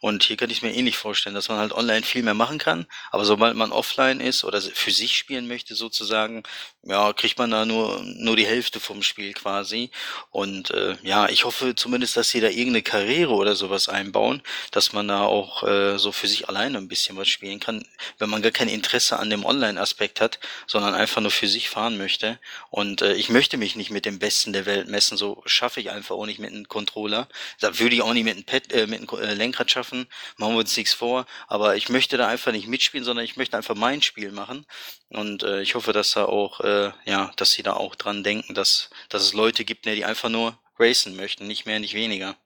Und 0.00 0.24
hier 0.24 0.36
kann 0.36 0.50
ich 0.50 0.62
mir 0.62 0.74
ähnlich 0.74 0.96
vorstellen, 0.96 1.34
dass 1.34 1.48
man 1.48 1.58
halt 1.58 1.72
online 1.72 2.02
viel 2.02 2.22
mehr 2.22 2.34
machen 2.34 2.58
kann. 2.58 2.86
Aber 3.10 3.24
sobald 3.24 3.54
man 3.54 3.70
offline 3.70 4.20
ist 4.20 4.42
oder 4.42 4.60
für 4.60 4.90
sich 4.90 5.16
spielen 5.16 5.46
möchte 5.46 5.74
sozusagen, 5.74 6.42
ja, 6.82 7.12
kriegt 7.12 7.38
man 7.38 7.50
da 7.52 7.64
nur, 7.64 8.02
nur 8.02 8.34
die 8.34 8.46
Hälfte 8.46 8.80
vom 8.80 9.02
Spiel 9.02 9.32
quasi. 9.32 9.90
Und 10.30 10.72
äh, 10.72 10.96
ja, 11.02 11.28
ich 11.28 11.44
hoffe 11.44 11.76
zumindest, 11.76 12.16
dass 12.16 12.30
sie 12.30 12.40
da 12.40 12.48
irgendeine 12.48 12.82
Karriere 12.82 13.32
oder 13.34 13.54
sowas 13.54 13.88
einbauen, 13.88 14.42
dass 14.72 14.92
man 14.92 15.06
da 15.06 15.22
auch 15.22 15.62
äh, 15.62 15.98
so 15.98 16.10
für 16.10 16.26
sich 16.26 16.48
alleine 16.48 16.78
ein 16.78 16.88
bisschen 16.88 17.16
was 17.16 17.28
spielen 17.28 17.60
kann, 17.60 17.86
wenn 18.18 18.30
man 18.30 18.42
gar 18.42 18.50
kein 18.50 18.68
Interesse 18.68 19.18
an 19.18 19.30
dem 19.30 19.44
Online-Aspekt 19.44 20.20
hat, 20.20 20.40
sondern 20.66 20.94
einfach 21.02 21.20
nur 21.20 21.30
für 21.30 21.48
sich 21.48 21.68
fahren 21.68 21.98
möchte. 21.98 22.38
Und 22.70 23.02
äh, 23.02 23.14
ich 23.14 23.28
möchte 23.28 23.56
mich 23.56 23.76
nicht 23.76 23.90
mit 23.90 24.06
dem 24.06 24.18
Besten 24.18 24.52
der 24.52 24.66
Welt 24.66 24.88
messen, 24.88 25.16
so 25.18 25.42
schaffe 25.44 25.80
ich 25.80 25.90
einfach 25.90 26.16
auch 26.16 26.26
nicht 26.26 26.38
mit 26.38 26.50
einem 26.50 26.68
Controller. 26.68 27.28
Da 27.60 27.78
würde 27.78 27.94
ich 27.94 28.02
auch 28.02 28.14
nicht 28.14 28.24
mit 28.24 28.36
einem, 28.36 28.44
Pad, 28.44 28.72
äh, 28.72 28.86
mit 28.86 29.00
einem 29.00 29.22
äh, 29.22 29.34
Lenkrad 29.34 29.70
schaffen, 29.70 30.06
machen 30.38 30.54
wir 30.54 30.60
uns 30.60 30.76
nichts 30.76 30.94
vor. 30.94 31.26
Aber 31.48 31.76
ich 31.76 31.88
möchte 31.88 32.16
da 32.16 32.28
einfach 32.28 32.52
nicht 32.52 32.68
mitspielen, 32.68 33.04
sondern 33.04 33.24
ich 33.24 33.36
möchte 33.36 33.56
einfach 33.56 33.74
mein 33.74 34.00
Spiel 34.00 34.32
machen. 34.32 34.64
Und 35.10 35.42
äh, 35.42 35.60
ich 35.60 35.74
hoffe, 35.74 35.92
dass 35.92 36.12
da 36.12 36.24
auch, 36.24 36.60
äh, 36.60 36.92
ja, 37.04 37.32
dass 37.36 37.52
sie 37.52 37.62
da 37.62 37.74
auch 37.74 37.94
dran 37.94 38.22
denken, 38.22 38.54
dass, 38.54 38.90
dass 39.08 39.22
es 39.22 39.34
Leute 39.34 39.64
gibt, 39.64 39.86
ne, 39.86 39.94
die 39.94 40.04
einfach 40.04 40.28
nur 40.28 40.58
racen 40.78 41.16
möchten, 41.16 41.46
nicht 41.46 41.66
mehr, 41.66 41.80
nicht 41.80 41.94
weniger. 41.94 42.36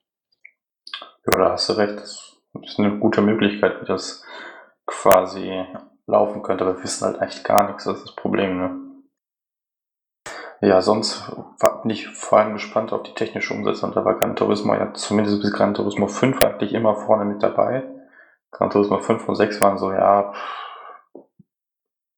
Ja, 1.27 1.37
da 1.37 1.51
hast 1.51 1.69
du 1.69 1.73
recht. 1.73 1.97
Das 1.97 2.33
ist 2.63 2.79
eine 2.79 2.97
gute 2.97 3.21
Möglichkeit, 3.21 3.87
das 3.87 4.23
quasi 4.85 5.65
laufen 6.07 6.41
könnte, 6.41 6.63
aber 6.63 6.77
wir 6.77 6.83
wissen 6.83 7.05
halt 7.05 7.21
echt 7.21 7.43
gar 7.43 7.67
nichts, 7.67 7.83
das 7.83 7.97
ist 7.97 8.07
das 8.07 8.15
Problem, 8.15 8.57
ne? 8.57 8.87
Ja, 10.59 10.81
sonst 10.81 11.31
bin 11.83 11.91
ich 11.91 12.07
vor 12.07 12.39
allem 12.39 12.53
gespannt 12.53 12.91
auf 12.91 13.03
die 13.03 13.13
technische 13.13 13.53
Umsetzung. 13.53 13.91
Da 13.91 14.03
war 14.03 14.17
Gran 14.17 14.35
Turismo 14.35 14.73
ja 14.73 14.91
zumindest 14.93 15.39
bis 15.39 15.53
Gran 15.53 15.75
Turismo 15.75 16.07
5 16.07 16.41
eigentlich 16.41 16.73
immer 16.73 16.95
vorne 16.95 17.25
mit 17.25 17.43
dabei. 17.43 17.83
Gran 18.49 18.71
Turismo 18.71 18.97
5 18.97 19.29
und 19.29 19.35
6 19.35 19.61
waren 19.61 19.77
so, 19.77 19.91
ja, 19.91 20.33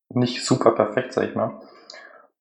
nicht 0.09 0.45
super 0.45 0.71
perfekt, 0.71 1.11
sag 1.11 1.25
ich 1.25 1.35
mal. 1.35 1.59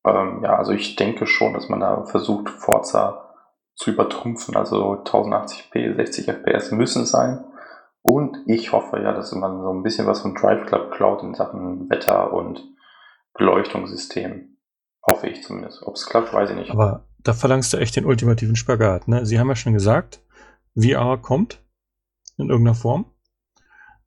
Ähm, 0.06 0.40
ja, 0.44 0.56
also 0.56 0.72
ich 0.72 0.94
denke 0.94 1.26
schon, 1.26 1.54
dass 1.54 1.68
man 1.68 1.80
da 1.80 2.04
versucht, 2.04 2.48
Forza 2.48 3.34
zu 3.74 3.90
übertrumpfen. 3.90 4.56
Also 4.56 5.02
1080p, 5.02 5.96
60 5.96 6.28
FPS 6.28 6.70
müssen 6.70 7.06
sein. 7.06 7.44
Und 8.08 8.38
ich 8.46 8.72
hoffe 8.72 9.02
ja, 9.02 9.12
dass 9.12 9.32
man 9.32 9.60
so 9.60 9.70
ein 9.70 9.82
bisschen 9.82 10.06
was 10.06 10.22
von 10.22 10.34
Drive 10.34 10.66
Club 10.66 10.92
klaut 10.92 11.22
in 11.22 11.34
Sachen 11.34 11.90
Wetter 11.90 12.32
und 12.32 12.66
Beleuchtungssystem. 13.34 14.56
Hoffe 15.06 15.28
ich 15.28 15.42
zumindest. 15.42 15.82
Ob 15.82 15.94
es 15.94 16.06
klappt, 16.06 16.32
weiß 16.32 16.48
ich 16.50 16.56
nicht. 16.56 16.70
Aber 16.70 17.04
da 17.18 17.34
verlangst 17.34 17.70
du 17.72 17.76
echt 17.76 17.96
den 17.96 18.06
ultimativen 18.06 18.56
Spagat. 18.56 19.08
Ne? 19.08 19.26
Sie 19.26 19.38
haben 19.38 19.48
ja 19.48 19.56
schon 19.56 19.74
gesagt, 19.74 20.22
VR 20.74 21.18
kommt 21.18 21.62
in 22.38 22.48
irgendeiner 22.48 22.74
Form. 22.74 23.12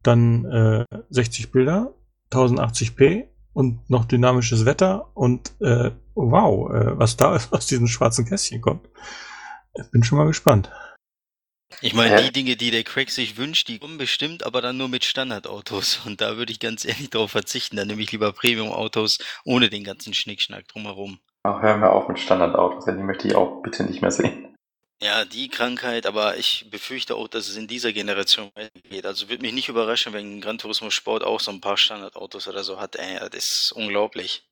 Dann 0.02 0.45
äh, 0.45 0.86
60 1.11 1.52
Bilder, 1.52 1.94
1080p 2.32 3.28
und 3.53 3.88
noch 3.88 4.06
dynamisches 4.06 4.65
Wetter 4.65 5.11
und 5.15 5.53
äh, 5.60 5.91
wow, 6.15 6.72
äh, 6.72 6.98
was 6.98 7.18
da 7.18 7.38
aus 7.52 7.68
diesem 7.68 7.86
schwarzen 7.86 8.26
Kästchen 8.26 8.61
kommt. 8.61 8.90
Bin 9.91 10.03
schon 10.03 10.18
mal 10.18 10.26
gespannt. 10.26 10.72
Ich 11.80 11.93
meine, 11.93 12.22
die 12.22 12.31
Dinge, 12.31 12.56
die 12.56 12.72
der 12.72 12.84
Craig 12.84 13.10
sich 13.10 13.38
wünscht, 13.38 13.68
die 13.68 13.80
kommen 13.80 13.98
bestimmt, 13.98 14.43
aber 14.45 14.61
dann 14.61 14.77
nur 14.77 14.89
mit 14.89 15.06
Standardautos. 15.06 16.02
Und 16.06 16.22
da 16.22 16.38
würde 16.38 16.52
ich 16.52 16.60
ganz 16.60 16.85
ehrlich 16.85 17.10
drauf 17.10 17.31
verzichten. 17.31 17.77
Dann 17.77 17.88
nehme 17.88 18.02
ich 18.02 18.11
lieber 18.11 18.34
Premium-Autos 18.34 19.19
ohne 19.45 19.69
den 19.69 19.84
ganzen 19.84 20.14
Schnickschnack 20.14 20.68
drumherum. 20.68 21.19
Ach, 21.43 21.61
hör 21.61 21.77
mir 21.77 21.91
auf 21.91 22.07
mit 22.07 22.19
Standardautos, 22.19 22.85
denn 22.85 22.98
die 22.98 23.03
möchte 23.03 23.27
ich 23.27 23.35
auch 23.35 23.61
bitte 23.64 23.84
nicht 23.84 24.02
mehr 24.02 24.11
sehen. 24.11 24.56
Ja, 25.03 25.26
die 25.26 25.49
Krankheit, 25.49 26.06
aber 26.06 26.38
ich 26.38 26.68
befürchte 26.69 27.15
auch, 27.15 27.27
dass 27.27 27.49
es 27.49 27.57
in 27.57 27.68
dieser 27.68 27.91
Generation 27.91 28.52
weitergeht. 28.53 29.07
Also 29.07 29.30
würde 29.30 29.41
mich 29.41 29.53
nicht 29.53 29.68
überraschen, 29.68 30.14
wenn 30.14 30.41
Gran 30.41 30.60
Turismo 30.60 30.91
Sport 30.91 31.23
auch 31.23 31.39
so 31.39 31.49
ein 31.49 31.60
paar 31.60 31.77
Standardautos 31.77 32.48
oder 32.48 32.64
so 32.64 32.80
hat. 32.80 32.98
Ey, 32.98 33.18
das 33.31 33.34
ist 33.34 33.72
unglaublich. 33.72 34.48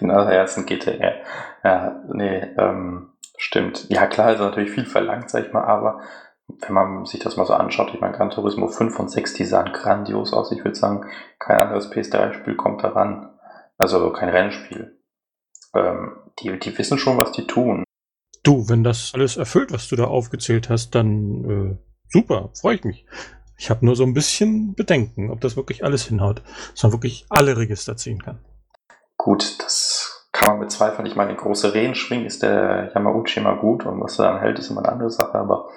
Den 0.00 0.12
allerersten 0.12 0.64
GTR. 0.64 1.24
Ja, 1.64 2.04
nee, 2.06 2.38
ähm, 2.56 3.10
stimmt. 3.38 3.86
Ja, 3.88 4.06
klar, 4.06 4.32
ist 4.32 4.40
natürlich 4.40 4.70
viel 4.70 4.86
verlangt, 4.86 5.30
sag 5.30 5.46
ich 5.46 5.52
mal, 5.52 5.64
aber 5.64 6.00
wenn 6.60 6.74
man 6.74 7.04
sich 7.04 7.20
das 7.20 7.36
mal 7.36 7.46
so 7.46 7.54
anschaut, 7.54 7.92
ich 7.92 8.00
meine, 8.00 8.16
Gran 8.16 8.30
Turismo 8.30 8.68
5 8.68 8.98
und 8.98 9.10
6, 9.10 9.34
die 9.34 9.44
sahen 9.44 9.72
grandios 9.72 10.32
aus. 10.32 10.50
Ich 10.52 10.64
würde 10.64 10.74
sagen, 10.74 11.06
kein 11.38 11.58
anderes 11.58 11.90
PS3-Spiel 11.90 12.56
kommt 12.56 12.82
daran. 12.82 13.30
Also 13.76 14.10
kein 14.12 14.30
Rennspiel. 14.30 14.98
Ähm, 15.74 16.16
die, 16.40 16.58
die 16.58 16.76
wissen 16.76 16.98
schon, 16.98 17.18
was 17.18 17.32
die 17.32 17.46
tun. 17.46 17.84
Du, 18.42 18.68
wenn 18.68 18.82
das 18.82 19.12
alles 19.14 19.36
erfüllt, 19.36 19.72
was 19.72 19.88
du 19.88 19.96
da 19.96 20.04
aufgezählt 20.04 20.70
hast, 20.70 20.94
dann 20.94 21.44
äh, 21.44 21.76
super, 22.08 22.50
freue 22.54 22.76
ich 22.76 22.84
mich. 22.84 23.06
Ich 23.58 23.70
habe 23.70 23.84
nur 23.84 23.96
so 23.96 24.04
ein 24.04 24.14
bisschen 24.14 24.74
Bedenken, 24.74 25.30
ob 25.30 25.40
das 25.40 25.56
wirklich 25.56 25.84
alles 25.84 26.06
hinhaut, 26.06 26.42
dass 26.72 26.82
man 26.84 26.92
wirklich 26.92 27.26
alle 27.28 27.56
Register 27.56 27.96
ziehen 27.96 28.22
kann. 28.22 28.38
Gut, 29.16 29.58
das 29.62 29.97
kann 30.38 30.50
man 30.50 30.60
bezweifeln. 30.60 31.06
Ich 31.06 31.16
meine, 31.16 31.34
große 31.34 31.74
Rehen 31.74 31.94
schwingen 31.94 32.26
ist 32.26 32.42
der 32.42 32.92
Yamauchi 32.94 33.40
immer 33.40 33.56
gut 33.56 33.84
und 33.84 34.00
was 34.00 34.18
er 34.18 34.26
dann 34.26 34.40
hält, 34.40 34.58
ist 34.58 34.70
immer 34.70 34.80
eine 34.80 34.92
andere 34.92 35.10
Sache, 35.10 35.34
aber 35.36 35.68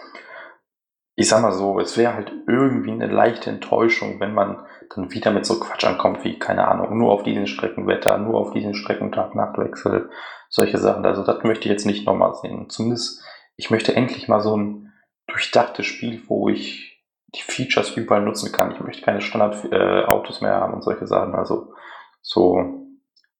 ich 1.16 1.28
sag 1.28 1.42
mal 1.42 1.52
so, 1.52 1.80
es 1.80 1.98
wäre 1.98 2.14
halt 2.14 2.32
irgendwie 2.48 2.92
eine 2.92 3.08
leichte 3.08 3.50
Enttäuschung, 3.50 4.20
wenn 4.20 4.34
man 4.34 4.66
dann 4.96 5.12
wieder 5.12 5.32
mit 5.32 5.46
so 5.46 5.60
Quatsch 5.60 5.84
ankommt 5.86 6.24
wie, 6.24 6.38
keine 6.38 6.68
Ahnung, 6.68 6.98
nur 6.98 7.12
auf 7.12 7.24
diesen 7.24 7.48
Streckenwetter, 7.48 8.18
nur 8.18 8.40
auf 8.40 8.52
diesen 8.52 8.74
Streckentag, 8.74 9.36
Nachtwechsel, 9.36 10.10
solche 10.50 10.78
Sachen. 10.78 11.06
Also 11.06 11.24
das 11.24 11.44
möchte 11.44 11.66
ich 11.66 11.72
jetzt 11.72 11.86
nicht 11.86 12.06
nochmal 12.06 12.34
sehen. 12.36 12.70
Zumindest, 12.70 13.24
ich 13.56 13.72
möchte 13.72 13.96
endlich 13.96 14.28
mal 14.28 14.42
so 14.42 14.56
ein 14.56 14.94
durchdachtes 15.28 15.86
Spiel, 15.86 16.22
wo 16.28 16.50
ich 16.50 17.04
die 17.36 17.42
Features 17.42 17.96
überall 17.96 18.22
nutzen 18.22 18.52
kann. 18.52 18.72
Ich 18.72 18.80
möchte 18.80 19.04
keine 19.04 19.22
Standardautos 19.22 20.42
mehr 20.42 20.56
haben 20.56 20.74
und 20.74 20.84
solche 20.84 21.08
Sachen. 21.08 21.36
Also 21.36 21.74
so 22.22 22.81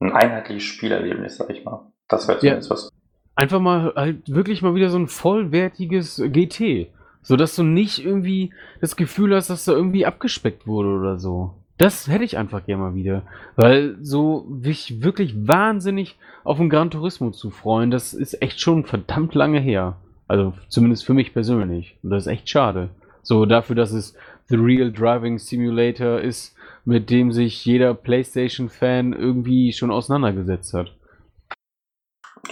ein 0.02 0.11
einheitliches 0.11 0.64
Spielerlebnis, 0.64 1.38
sag 1.38 1.49
ich 1.49 1.64
mal. 1.64 1.91
Das 2.07 2.28
wäre 2.28 2.38
Ja. 2.38 2.41
zumindest 2.41 2.69
was. 2.72 2.90
Einfach 3.36 3.60
mal 3.60 3.94
halt 3.95 4.30
wirklich 4.34 4.61
mal 4.61 4.76
wieder 4.76 4.90
so 4.90 4.98
ein 4.98 5.07
vollwertiges 5.07 6.22
GT. 6.28 6.88
So 7.23 7.36
dass 7.36 7.56
du 7.56 7.64
nicht 7.64 8.03
irgendwie 8.03 8.52
das 8.82 8.95
Gefühl 8.95 9.36
hast, 9.36 9.49
dass 9.49 9.65
da 9.65 9.73
irgendwie 9.73 10.06
abgespeckt 10.06 10.65
wurde 10.65 10.90
oder 10.90 11.18
so. 11.19 11.53
Das 11.78 12.07
hätte 12.07 12.23
ich 12.23 12.38
einfach 12.38 12.65
gerne 12.65 12.84
mal 12.84 12.95
wieder. 12.95 13.23
Weil 13.56 13.95
so 14.02 14.45
mich 14.49 15.03
wirklich 15.03 15.48
wahnsinnig 15.48 16.18
auf 16.44 16.60
ein 16.60 16.69
Gran 16.69 16.90
Turismo 16.91 17.32
zu 17.32 17.52
freuen, 17.52 17.91
das 17.91 18.14
ist 18.14 18.41
echt 18.41 18.60
schon 18.60 18.86
verdammt 18.86 19.36
lange 19.36 19.60
her. 19.60 19.98
Also 20.28 20.53
zumindest 20.68 21.06
für 21.06 21.14
mich 21.14 21.34
persönlich. 21.34 21.95
Und 22.03 22.10
das 22.10 22.23
ist 22.26 22.32
echt 22.32 22.49
schade. 22.49 22.90
So 23.22 23.45
dafür, 23.45 23.76
dass 23.76 23.91
es 23.91 24.15
The 24.48 24.56
Real 24.56 24.91
Driving 24.91 25.38
Simulator 25.38 26.19
ist, 26.19 26.56
mit 26.85 27.09
dem 27.09 27.31
sich 27.31 27.63
jeder 27.65 27.93
PlayStation-Fan 27.93 29.13
irgendwie 29.13 29.73
schon 29.73 29.91
auseinandergesetzt 29.91 30.73
hat. 30.73 30.97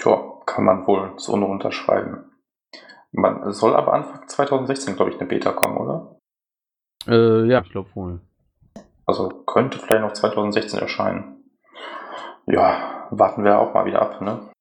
Ja, 0.03 0.22
kann 0.45 0.65
man 0.65 0.85
wohl 0.88 1.14
so 1.18 1.35
nur 1.35 1.49
unterschreiben. 1.49 2.26
Man 3.11 3.51
soll 3.51 3.76
aber 3.76 3.93
Anfang 3.93 4.27
2016, 4.27 4.95
glaube 4.95 5.11
ich, 5.11 5.19
eine 5.19 5.27
Beta 5.27 5.51
kommen, 5.51 5.77
oder? 5.77 6.19
Äh, 7.07 7.47
ja, 7.47 7.61
ich 7.61 7.72
glaube 7.72 7.89
wohl. 7.95 8.22
Also 9.06 9.30
könnte 9.45 9.80
vielleicht 9.80 10.01
noch 10.01 10.14
2016 10.14 10.80
erscheinen. 10.80 11.43
Ja, 12.45 13.07
warten 13.10 13.43
wir 13.43 13.60
auch 13.60 13.73
mal 13.73 13.85
wieder 13.85 14.01
ab, 14.01 14.22
ne? 14.22 14.51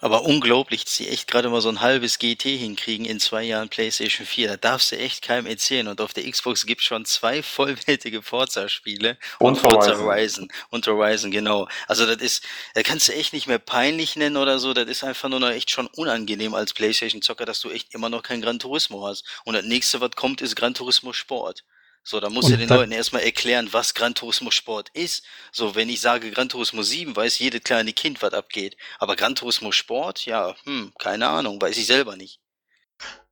Aber 0.00 0.22
unglaublich, 0.22 0.84
dass 0.84 0.96
sie 0.96 1.08
echt 1.08 1.28
gerade 1.28 1.48
mal 1.48 1.60
so 1.60 1.68
ein 1.68 1.80
halbes 1.80 2.18
GT 2.18 2.42
hinkriegen 2.42 3.06
in 3.06 3.20
zwei 3.20 3.44
Jahren 3.44 3.68
PlayStation 3.68 4.26
4. 4.26 4.48
Da 4.48 4.56
darfst 4.56 4.90
du 4.90 4.98
echt 4.98 5.22
keinem 5.22 5.46
erzählen. 5.46 5.86
Und 5.86 6.00
auf 6.00 6.12
der 6.12 6.28
Xbox 6.28 6.66
gibt 6.66 6.80
es 6.80 6.86
schon 6.86 7.04
zwei 7.04 7.42
vollwertige 7.42 8.22
Forza-Spiele 8.22 9.16
und, 9.38 9.54
Und 9.54 9.56
Forza 9.58 9.92
Horizon. 9.92 10.04
Horizon. 10.04 10.48
Und 10.70 10.86
Horizon, 10.86 11.30
genau. 11.30 11.68
Also 11.86 12.04
das 12.06 12.20
ist, 12.20 12.44
da 12.74 12.82
kannst 12.82 13.08
du 13.08 13.12
echt 13.12 13.32
nicht 13.32 13.46
mehr 13.46 13.60
peinlich 13.60 14.16
nennen 14.16 14.36
oder 14.36 14.58
so. 14.58 14.74
Das 14.74 14.88
ist 14.88 15.04
einfach 15.04 15.28
nur 15.28 15.40
noch 15.40 15.50
echt 15.50 15.70
schon 15.70 15.86
unangenehm 15.86 16.54
als 16.54 16.72
PlayStation-Zocker, 16.72 17.44
dass 17.44 17.60
du 17.60 17.70
echt 17.70 17.94
immer 17.94 18.08
noch 18.08 18.22
kein 18.22 18.40
Gran 18.40 18.58
Turismo 18.58 19.06
hast. 19.06 19.24
Und 19.44 19.54
das 19.54 19.64
nächste, 19.64 20.00
was 20.00 20.12
kommt, 20.12 20.40
ist 20.40 20.56
Gran 20.56 20.74
Turismo 20.74 21.12
Sport. 21.12 21.64
So, 22.04 22.18
da 22.18 22.28
musst 22.30 22.48
Und 22.48 22.54
du 22.54 22.58
den 22.58 22.68
Leuten 22.68 22.92
erstmal 22.92 23.22
erklären, 23.22 23.68
was 23.72 23.94
Gran 23.94 24.14
Turismo 24.14 24.50
Sport 24.50 24.90
ist. 24.92 25.24
So, 25.52 25.74
wenn 25.74 25.88
ich 25.88 26.00
sage 26.00 26.30
Gran 26.32 26.48
Turismo 26.48 26.82
7, 26.82 27.14
weiß 27.14 27.38
jedes 27.38 27.62
kleine 27.62 27.92
Kind, 27.92 28.22
was 28.22 28.32
abgeht. 28.32 28.76
Aber 28.98 29.14
Gran 29.14 29.36
Turismo 29.36 29.70
Sport, 29.70 30.26
ja, 30.26 30.56
hm, 30.64 30.92
keine 30.98 31.28
Ahnung, 31.28 31.60
weiß 31.60 31.76
ich 31.76 31.86
selber 31.86 32.16
nicht. 32.16 32.40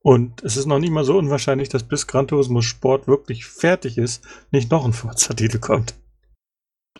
Und 0.02 0.42
es 0.42 0.56
ist 0.56 0.66
noch 0.66 0.78
nicht 0.78 0.90
mal 0.90 1.04
so 1.04 1.18
unwahrscheinlich, 1.18 1.68
dass 1.68 1.86
bis 1.86 2.06
Gran 2.06 2.28
Turismo 2.28 2.62
Sport 2.62 3.06
wirklich 3.06 3.44
fertig 3.44 3.98
ist, 3.98 4.24
nicht 4.50 4.70
noch 4.70 4.84
ein 4.84 4.92
Forza-Titel 4.92 5.58
kommt. 5.58 5.94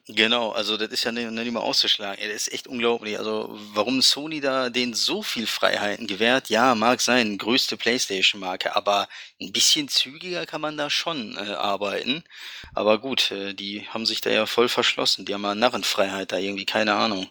Genau, 0.09 0.51
also 0.51 0.77
das 0.77 0.89
ist 0.89 1.05
ja 1.05 1.13
nicht, 1.13 1.31
nicht 1.31 1.53
mal 1.53 1.61
auszuschlagen. 1.61 2.19
Das 2.25 2.47
ist 2.47 2.53
echt 2.53 2.67
unglaublich. 2.67 3.19
Also 3.19 3.51
warum 3.75 4.03
Sony 4.03 4.41
da 4.41 4.71
denen 4.71 4.95
so 4.95 5.23
viel 5.23 5.47
Freiheiten 5.47 6.07
gewährt, 6.07 6.49
ja, 6.49 6.75
mag 6.75 7.01
sein, 7.01 7.39
größte 7.39 7.77
Playstation-Marke, 7.77 8.75
aber 8.75 9.09
ein 9.41 9.53
bisschen 9.53 9.89
zügiger 9.89 10.47
kann 10.47 10.61
man 10.61 10.77
da 10.77 10.91
schon 10.91 11.37
äh, 11.37 11.53
arbeiten. 11.53 12.25
Aber 12.75 12.99
gut, 12.99 13.31
äh, 13.31 13.55
die 13.55 13.87
haben 13.89 14.07
sich 14.07 14.21
da 14.21 14.31
ja 14.31 14.47
voll 14.47 14.69
verschlossen. 14.69 15.27
Die 15.27 15.35
haben 15.35 15.45
ja 15.45 15.55
Narrenfreiheit 15.55 16.33
da 16.33 16.39
irgendwie, 16.39 16.67
keine 16.67 16.95
Ahnung. 16.95 17.29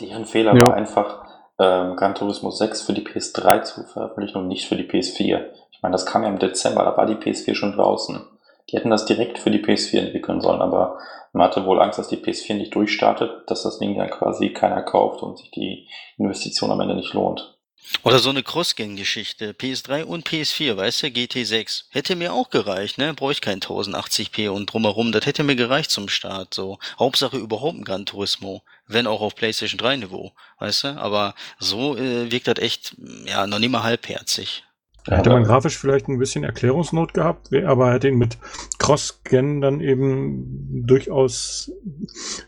Deren 0.00 0.26
Fehler 0.26 0.54
Ja. 0.54 0.66
war 0.66 0.74
einfach, 0.74 1.24
ähm, 1.58 1.96
Gran 1.96 2.14
Turismo 2.14 2.50
6 2.50 2.82
für 2.82 2.92
die 2.92 3.02
PS3 3.02 3.62
zu 3.62 3.84
veröffentlichen 3.84 4.38
und 4.38 4.48
nicht 4.48 4.66
für 4.66 4.76
die 4.76 4.84
PS4. 4.84 5.52
Ich 5.70 5.82
meine, 5.82 5.92
das 5.92 6.06
kam 6.06 6.22
ja 6.22 6.28
im 6.28 6.38
Dezember, 6.38 6.84
da 6.84 6.96
war 6.96 7.06
die 7.06 7.14
PS4 7.14 7.54
schon 7.54 7.72
draußen. 7.72 8.26
Die 8.70 8.76
hätten 8.76 8.90
das 8.90 9.06
direkt 9.06 9.38
für 9.38 9.50
die 9.50 9.62
PS4 9.62 9.98
entwickeln 9.98 10.40
sollen, 10.40 10.60
aber 10.60 10.98
man 11.32 11.46
hatte 11.46 11.64
wohl 11.64 11.80
Angst, 11.80 11.98
dass 11.98 12.08
die 12.08 12.16
PS4 12.16 12.54
nicht 12.54 12.74
durchstartet, 12.74 13.48
dass 13.48 13.62
das 13.62 13.78
Ding 13.78 13.96
dann 13.96 14.10
quasi 14.10 14.50
keiner 14.50 14.82
kauft 14.82 15.22
und 15.22 15.38
sich 15.38 15.50
die 15.50 15.88
Investition 16.18 16.70
am 16.70 16.80
Ende 16.80 16.96
nicht 16.96 17.12
lohnt. 17.12 17.56
Oder 18.02 18.18
so 18.18 18.30
eine 18.30 18.42
Cross-Gen-Geschichte. 18.42 19.52
PS3 19.52 20.04
und 20.04 20.28
PS4, 20.28 20.76
weißt 20.76 21.04
du, 21.04 21.06
GT6. 21.06 21.84
Hätte 21.90 22.16
mir 22.16 22.32
auch 22.32 22.50
gereicht, 22.50 22.98
ne? 22.98 23.14
Bräuchte 23.14 23.42
kein 23.42 23.60
1080p 23.60 24.48
und 24.48 24.72
drumherum. 24.72 25.12
Das 25.12 25.26
hätte 25.26 25.44
mir 25.44 25.56
gereicht 25.56 25.90
zum 25.90 26.08
Start, 26.08 26.52
so. 26.52 26.78
Hauptsache 26.98 27.36
überhaupt 27.36 27.78
ein 27.78 27.84
Gran 27.84 28.06
Turismo. 28.06 28.62
Wenn 28.88 29.06
auch 29.06 29.20
auf 29.20 29.36
PlayStation 29.36 29.78
3 29.78 29.96
Niveau, 29.96 30.32
weißt 30.58 30.84
du? 30.84 30.88
Aber 30.98 31.34
so 31.58 31.96
äh, 31.96 32.30
wirkt 32.30 32.48
das 32.48 32.58
echt, 32.58 32.96
ja, 33.26 33.46
noch 33.46 33.58
nicht 33.58 33.70
mal 33.70 33.82
halbherzig. 33.82 34.64
Da 35.06 35.16
hätte 35.16 35.30
man 35.30 35.44
grafisch 35.44 35.78
vielleicht 35.78 36.08
ein 36.08 36.18
bisschen 36.18 36.42
Erklärungsnot 36.42 37.14
gehabt, 37.14 37.54
aber 37.54 37.92
hätte 37.92 38.08
ihn 38.08 38.18
mit 38.18 38.38
Cross-Gen 38.78 39.60
dann 39.60 39.80
eben 39.80 40.84
durchaus 40.86 41.70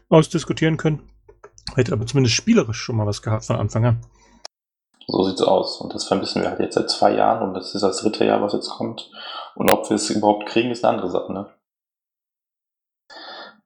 ausdiskutieren 0.08 0.76
können. 0.76 1.02
Hätte 1.76 1.92
aber 1.92 2.06
zumindest 2.06 2.34
spielerisch 2.34 2.78
schon 2.78 2.96
mal 2.96 3.06
was 3.06 3.22
gehabt 3.22 3.44
von 3.44 3.56
Anfang 3.56 3.84
an. 3.84 4.00
So 5.06 5.22
sieht's 5.24 5.42
aus. 5.42 5.80
Und 5.80 5.94
das 5.94 6.04
vermissen 6.04 6.42
wir 6.42 6.50
halt 6.50 6.60
jetzt 6.60 6.74
seit 6.74 6.90
zwei 6.90 7.14
Jahren 7.14 7.48
und 7.48 7.54
das 7.54 7.74
ist 7.74 7.82
das 7.82 7.98
dritte 7.98 8.24
Jahr, 8.24 8.42
was 8.42 8.52
jetzt 8.52 8.70
kommt. 8.70 9.10
Und 9.54 9.70
ob 9.70 9.88
wir 9.88 9.94
es 9.94 10.10
überhaupt 10.10 10.46
kriegen, 10.46 10.70
ist 10.70 10.84
eine 10.84 10.94
andere 10.94 11.10
Sache, 11.10 11.32
ne? 11.32 11.46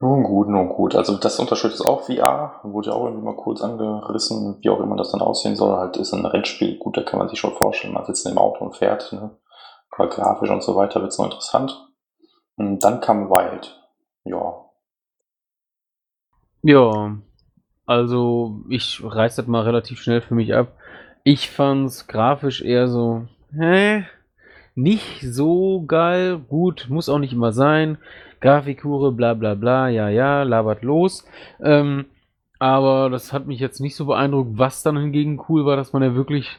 Nun 0.02 0.24
gut, 0.24 0.48
nun 0.48 0.68
gut. 0.68 0.96
Also 0.96 1.16
das 1.16 1.38
unterstützt 1.38 1.86
auch 1.86 2.02
VR, 2.02 2.58
wurde 2.64 2.90
ja 2.90 2.96
auch 2.96 3.04
irgendwie 3.04 3.24
mal 3.24 3.36
kurz 3.36 3.62
angerissen, 3.62 4.58
wie 4.60 4.68
auch 4.68 4.80
immer 4.80 4.96
das 4.96 5.12
dann 5.12 5.20
aussehen 5.20 5.54
soll. 5.54 5.76
Halt 5.76 5.96
ist 5.96 6.12
ein 6.12 6.26
Rennspiel, 6.26 6.76
gut, 6.76 6.96
da 6.96 7.02
kann 7.02 7.20
man 7.20 7.28
sich 7.28 7.38
schon 7.38 7.52
vorstellen, 7.52 7.94
man 7.94 8.04
sitzt 8.04 8.26
im 8.26 8.36
Auto 8.36 8.64
und 8.64 8.76
fährt, 8.76 9.12
ne? 9.12 9.38
Aber 9.92 10.08
grafisch 10.08 10.50
und 10.50 10.64
so 10.64 10.74
weiter 10.74 11.00
wird's 11.02 11.18
noch 11.18 11.26
interessant. 11.26 11.88
Und 12.56 12.80
dann 12.82 13.00
kam 13.00 13.30
Wild. 13.30 13.80
Ja. 14.24 14.64
Ja, 16.62 17.16
also 17.86 18.56
ich 18.68 19.00
reiß 19.04 19.36
das 19.36 19.46
mal 19.46 19.62
relativ 19.62 20.00
schnell 20.00 20.20
für 20.20 20.34
mich 20.34 20.52
ab. 20.52 20.72
Ich 21.22 21.48
fand's 21.48 22.08
grafisch 22.08 22.60
eher 22.60 22.88
so, 22.88 23.28
hä? 23.52 24.04
Nicht 24.74 25.20
so 25.22 25.84
geil. 25.86 26.38
Gut, 26.38 26.86
muss 26.88 27.08
auch 27.08 27.18
nicht 27.18 27.34
immer 27.34 27.52
sein. 27.52 27.98
Grafikhure, 28.42 29.12
bla 29.12 29.34
bla 29.34 29.54
bla, 29.54 29.88
ja, 29.88 30.08
ja, 30.10 30.42
labert 30.42 30.82
los. 30.82 31.24
Ähm, 31.62 32.04
aber 32.58 33.08
das 33.10 33.32
hat 33.32 33.46
mich 33.46 33.60
jetzt 33.60 33.80
nicht 33.80 33.96
so 33.96 34.04
beeindruckt. 34.06 34.58
Was 34.58 34.82
dann 34.82 34.96
hingegen 34.98 35.40
cool 35.48 35.64
war, 35.64 35.76
dass 35.76 35.92
man 35.94 36.02
ja 36.02 36.14
wirklich 36.14 36.58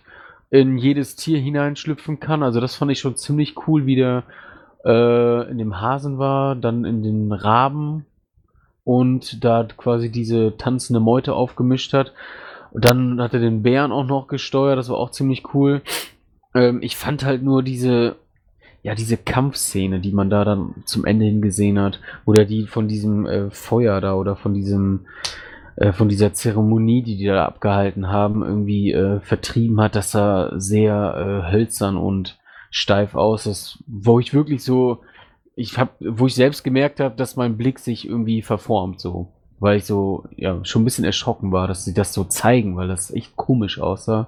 in 0.49 0.77
jedes 0.77 1.15
Tier 1.15 1.39
hineinschlüpfen 1.39 2.19
kann. 2.19 2.43
Also 2.43 2.59
das 2.59 2.75
fand 2.75 2.91
ich 2.91 2.99
schon 2.99 3.15
ziemlich 3.15 3.55
cool, 3.67 3.85
wie 3.85 3.95
der 3.95 4.23
äh, 4.85 5.49
in 5.49 5.57
dem 5.57 5.79
Hasen 5.81 6.17
war, 6.19 6.55
dann 6.55 6.85
in 6.85 7.03
den 7.03 7.31
Raben. 7.31 8.05
und 8.83 9.43
da 9.43 9.63
quasi 9.77 10.11
diese 10.11 10.57
tanzende 10.57 10.99
Meute 10.99 11.33
aufgemischt 11.33 11.93
hat. 11.93 12.13
Und 12.71 12.85
dann 12.85 13.21
hat 13.21 13.33
er 13.33 13.39
den 13.39 13.63
Bären 13.63 13.91
auch 13.91 14.05
noch 14.05 14.27
gesteuert, 14.27 14.77
das 14.77 14.89
war 14.89 14.97
auch 14.97 15.11
ziemlich 15.11 15.53
cool. 15.53 15.81
Ähm, 16.53 16.79
ich 16.81 16.97
fand 16.97 17.23
halt 17.25 17.43
nur 17.43 17.63
diese, 17.63 18.15
ja, 18.83 18.95
diese 18.95 19.17
Kampfszene, 19.17 20.01
die 20.01 20.11
man 20.11 20.29
da 20.29 20.43
dann 20.43 20.75
zum 20.85 21.05
Ende 21.05 21.25
hin 21.25 21.41
gesehen 21.41 21.79
hat, 21.79 22.01
oder 22.25 22.43
die 22.43 22.67
von 22.67 22.89
diesem 22.89 23.25
äh, 23.25 23.49
Feuer 23.49 24.01
da 24.01 24.13
oder 24.13 24.35
von 24.35 24.53
diesem, 24.53 25.05
äh, 25.77 25.93
von 25.93 26.09
dieser 26.09 26.33
Zeremonie, 26.33 27.01
die 27.01 27.17
die 27.17 27.25
da 27.25 27.45
abgehalten 27.45 28.09
haben, 28.09 28.43
irgendwie 28.43 28.91
äh, 28.91 29.21
vertrieben 29.21 29.79
hat, 29.79 29.95
dass 29.95 30.13
er 30.13 30.51
sehr 30.59 31.47
äh, 31.47 31.51
hölzern 31.53 31.95
und 31.95 32.37
steif 32.71 33.15
aus 33.15 33.45
ist, 33.45 33.81
wo 33.87 34.19
ich 34.19 34.33
wirklich 34.33 34.63
so, 34.63 34.99
ich 35.55 35.77
habe, 35.77 35.91
wo 36.01 36.27
ich 36.27 36.35
selbst 36.35 36.63
gemerkt 36.63 36.99
habe, 36.99 37.15
dass 37.15 37.37
mein 37.37 37.55
Blick 37.55 37.79
sich 37.79 38.05
irgendwie 38.05 38.41
verformt, 38.41 38.99
so, 38.99 39.29
weil 39.59 39.77
ich 39.77 39.85
so, 39.85 40.25
ja, 40.35 40.59
schon 40.65 40.81
ein 40.81 40.85
bisschen 40.85 41.05
erschrocken 41.05 41.53
war, 41.53 41.69
dass 41.69 41.85
sie 41.85 41.93
das 41.93 42.13
so 42.13 42.25
zeigen, 42.25 42.75
weil 42.75 42.89
das 42.89 43.13
echt 43.13 43.37
komisch 43.37 43.79
aussah. 43.79 44.27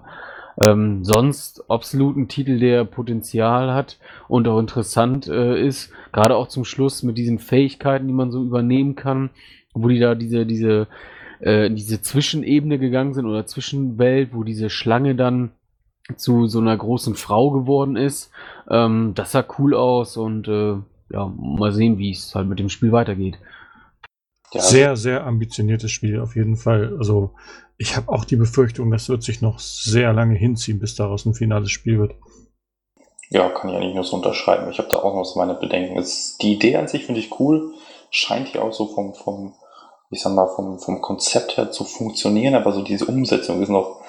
Ähm, 0.63 1.03
sonst 1.03 1.69
absolut 1.69 2.15
ein 2.15 2.27
Titel, 2.27 2.59
der 2.59 2.85
Potenzial 2.85 3.73
hat 3.73 3.99
und 4.27 4.47
auch 4.47 4.59
interessant 4.59 5.27
äh, 5.27 5.59
ist, 5.59 5.91
gerade 6.13 6.35
auch 6.35 6.47
zum 6.47 6.63
Schluss 6.63 7.03
mit 7.03 7.17
diesen 7.17 7.39
Fähigkeiten, 7.39 8.07
die 8.07 8.13
man 8.13 8.31
so 8.31 8.41
übernehmen 8.43 8.95
kann, 8.95 9.31
wo 9.73 9.89
die 9.89 9.99
da 9.99 10.15
diese, 10.15 10.45
diese, 10.45 10.87
äh, 11.39 11.69
diese 11.69 12.01
Zwischenebene 12.01 12.79
gegangen 12.79 13.13
sind 13.13 13.25
oder 13.25 13.45
Zwischenwelt, 13.45 14.29
wo 14.33 14.43
diese 14.43 14.69
Schlange 14.69 15.15
dann 15.15 15.51
zu 16.15 16.47
so 16.47 16.59
einer 16.59 16.77
großen 16.77 17.15
Frau 17.15 17.51
geworden 17.51 17.95
ist. 17.95 18.31
Ähm, 18.69 19.13
das 19.15 19.31
sah 19.31 19.43
cool 19.57 19.73
aus 19.73 20.15
und 20.17 20.47
äh, 20.47 20.75
ja, 21.11 21.33
mal 21.37 21.71
sehen, 21.71 21.97
wie 21.97 22.11
es 22.11 22.33
halt 22.33 22.47
mit 22.47 22.59
dem 22.59 22.69
Spiel 22.69 22.91
weitergeht. 22.91 23.37
Ja. 24.53 24.61
Sehr, 24.61 24.95
sehr 24.95 25.25
ambitioniertes 25.25 25.91
Spiel 25.91 26.19
auf 26.19 26.35
jeden 26.35 26.55
Fall. 26.55 26.95
Also 26.97 27.31
ich 27.77 27.95
habe 27.95 28.09
auch 28.09 28.25
die 28.25 28.35
Befürchtung, 28.35 28.91
das 28.91 29.09
wird 29.09 29.23
sich 29.23 29.41
noch 29.41 29.59
sehr 29.59 30.13
lange 30.13 30.35
hinziehen, 30.35 30.79
bis 30.79 30.95
daraus 30.95 31.25
ein 31.25 31.33
finales 31.33 31.71
Spiel 31.71 31.99
wird. 31.99 32.15
Ja, 33.29 33.49
kann 33.49 33.69
ich 33.69 33.75
eigentlich 33.75 33.95
nur 33.95 34.03
so 34.03 34.15
unterschreiben. 34.15 34.69
Ich 34.69 34.77
habe 34.77 34.89
da 34.89 34.97
auch 34.97 35.15
noch 35.15 35.25
so 35.25 35.39
meine 35.39 35.55
Bedenken. 35.55 35.97
Es, 35.97 36.37
die 36.37 36.53
Idee 36.53 36.77
an 36.77 36.87
sich 36.87 37.05
finde 37.05 37.21
ich 37.21 37.39
cool. 37.39 37.73
Scheint 38.11 38.49
hier 38.49 38.63
auch 38.63 38.71
so 38.71 38.87
vom, 38.87 39.13
vom, 39.15 39.55
ich 40.11 40.21
sag 40.21 40.33
mal, 40.33 40.47
vom, 40.47 40.79
vom 40.79 41.01
Konzept 41.01 41.57
her 41.57 41.71
zu 41.71 41.83
funktionieren, 41.83 42.55
aber 42.55 42.71
so 42.71 42.83
diese 42.83 43.05
Umsetzung 43.05 43.61
ist 43.61 43.69
noch 43.69 44.01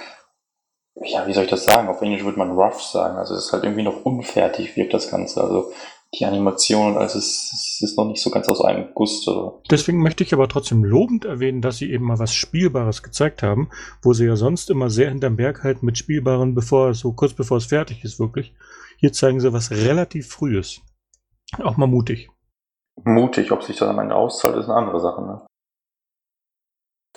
ja, 1.02 1.26
wie 1.26 1.32
soll 1.32 1.44
ich 1.44 1.50
das 1.50 1.64
sagen? 1.64 1.88
Auf 1.88 2.00
Englisch 2.00 2.24
würde 2.24 2.38
man 2.38 2.52
rough 2.52 2.82
sagen. 2.82 3.18
Also 3.18 3.34
es 3.34 3.46
ist 3.46 3.52
halt 3.52 3.64
irgendwie 3.64 3.82
noch 3.82 4.04
unfertig, 4.04 4.76
wirkt 4.76 4.94
das 4.94 5.10
Ganze. 5.10 5.42
Also 5.42 5.72
die 6.18 6.24
Animation 6.24 6.92
und 6.92 6.98
alles 6.98 7.14
ist, 7.14 7.52
ist, 7.52 7.82
ist 7.82 7.98
noch 7.98 8.06
nicht 8.06 8.22
so 8.22 8.30
ganz 8.30 8.48
aus 8.48 8.60
einem 8.62 8.88
Guss. 8.94 9.26
Oder? 9.28 9.60
Deswegen 9.70 10.02
möchte 10.02 10.24
ich 10.24 10.32
aber 10.32 10.48
trotzdem 10.48 10.84
lobend 10.84 11.24
erwähnen, 11.24 11.62
dass 11.62 11.78
sie 11.78 11.90
eben 11.90 12.04
mal 12.04 12.18
was 12.18 12.34
Spielbares 12.34 13.02
gezeigt 13.02 13.42
haben, 13.42 13.70
wo 14.02 14.12
sie 14.12 14.26
ja 14.26 14.36
sonst 14.36 14.70
immer 14.70 14.90
sehr 14.90 15.10
hinterm 15.10 15.36
Berg 15.36 15.62
halten 15.62 15.84
mit 15.84 15.98
Spielbaren, 15.98 16.54
bevor 16.54 16.94
so 16.94 17.12
kurz 17.12 17.34
bevor 17.34 17.58
es 17.58 17.66
fertig 17.66 18.04
ist, 18.04 18.18
wirklich. 18.18 18.54
Hier 18.98 19.12
zeigen 19.12 19.40
sie 19.40 19.52
was 19.52 19.70
relativ 19.70 20.28
frühes. 20.28 20.80
Auch 21.62 21.76
mal 21.76 21.86
mutig. 21.86 22.30
Mutig, 23.04 23.52
ob 23.52 23.62
sich 23.62 23.76
das 23.76 23.88
am 23.88 23.98
Ende 23.98 24.14
auszahlt, 24.14 24.56
ist 24.56 24.64
eine 24.64 24.74
andere 24.74 25.00
Sache, 25.00 25.22
ne? 25.22 25.46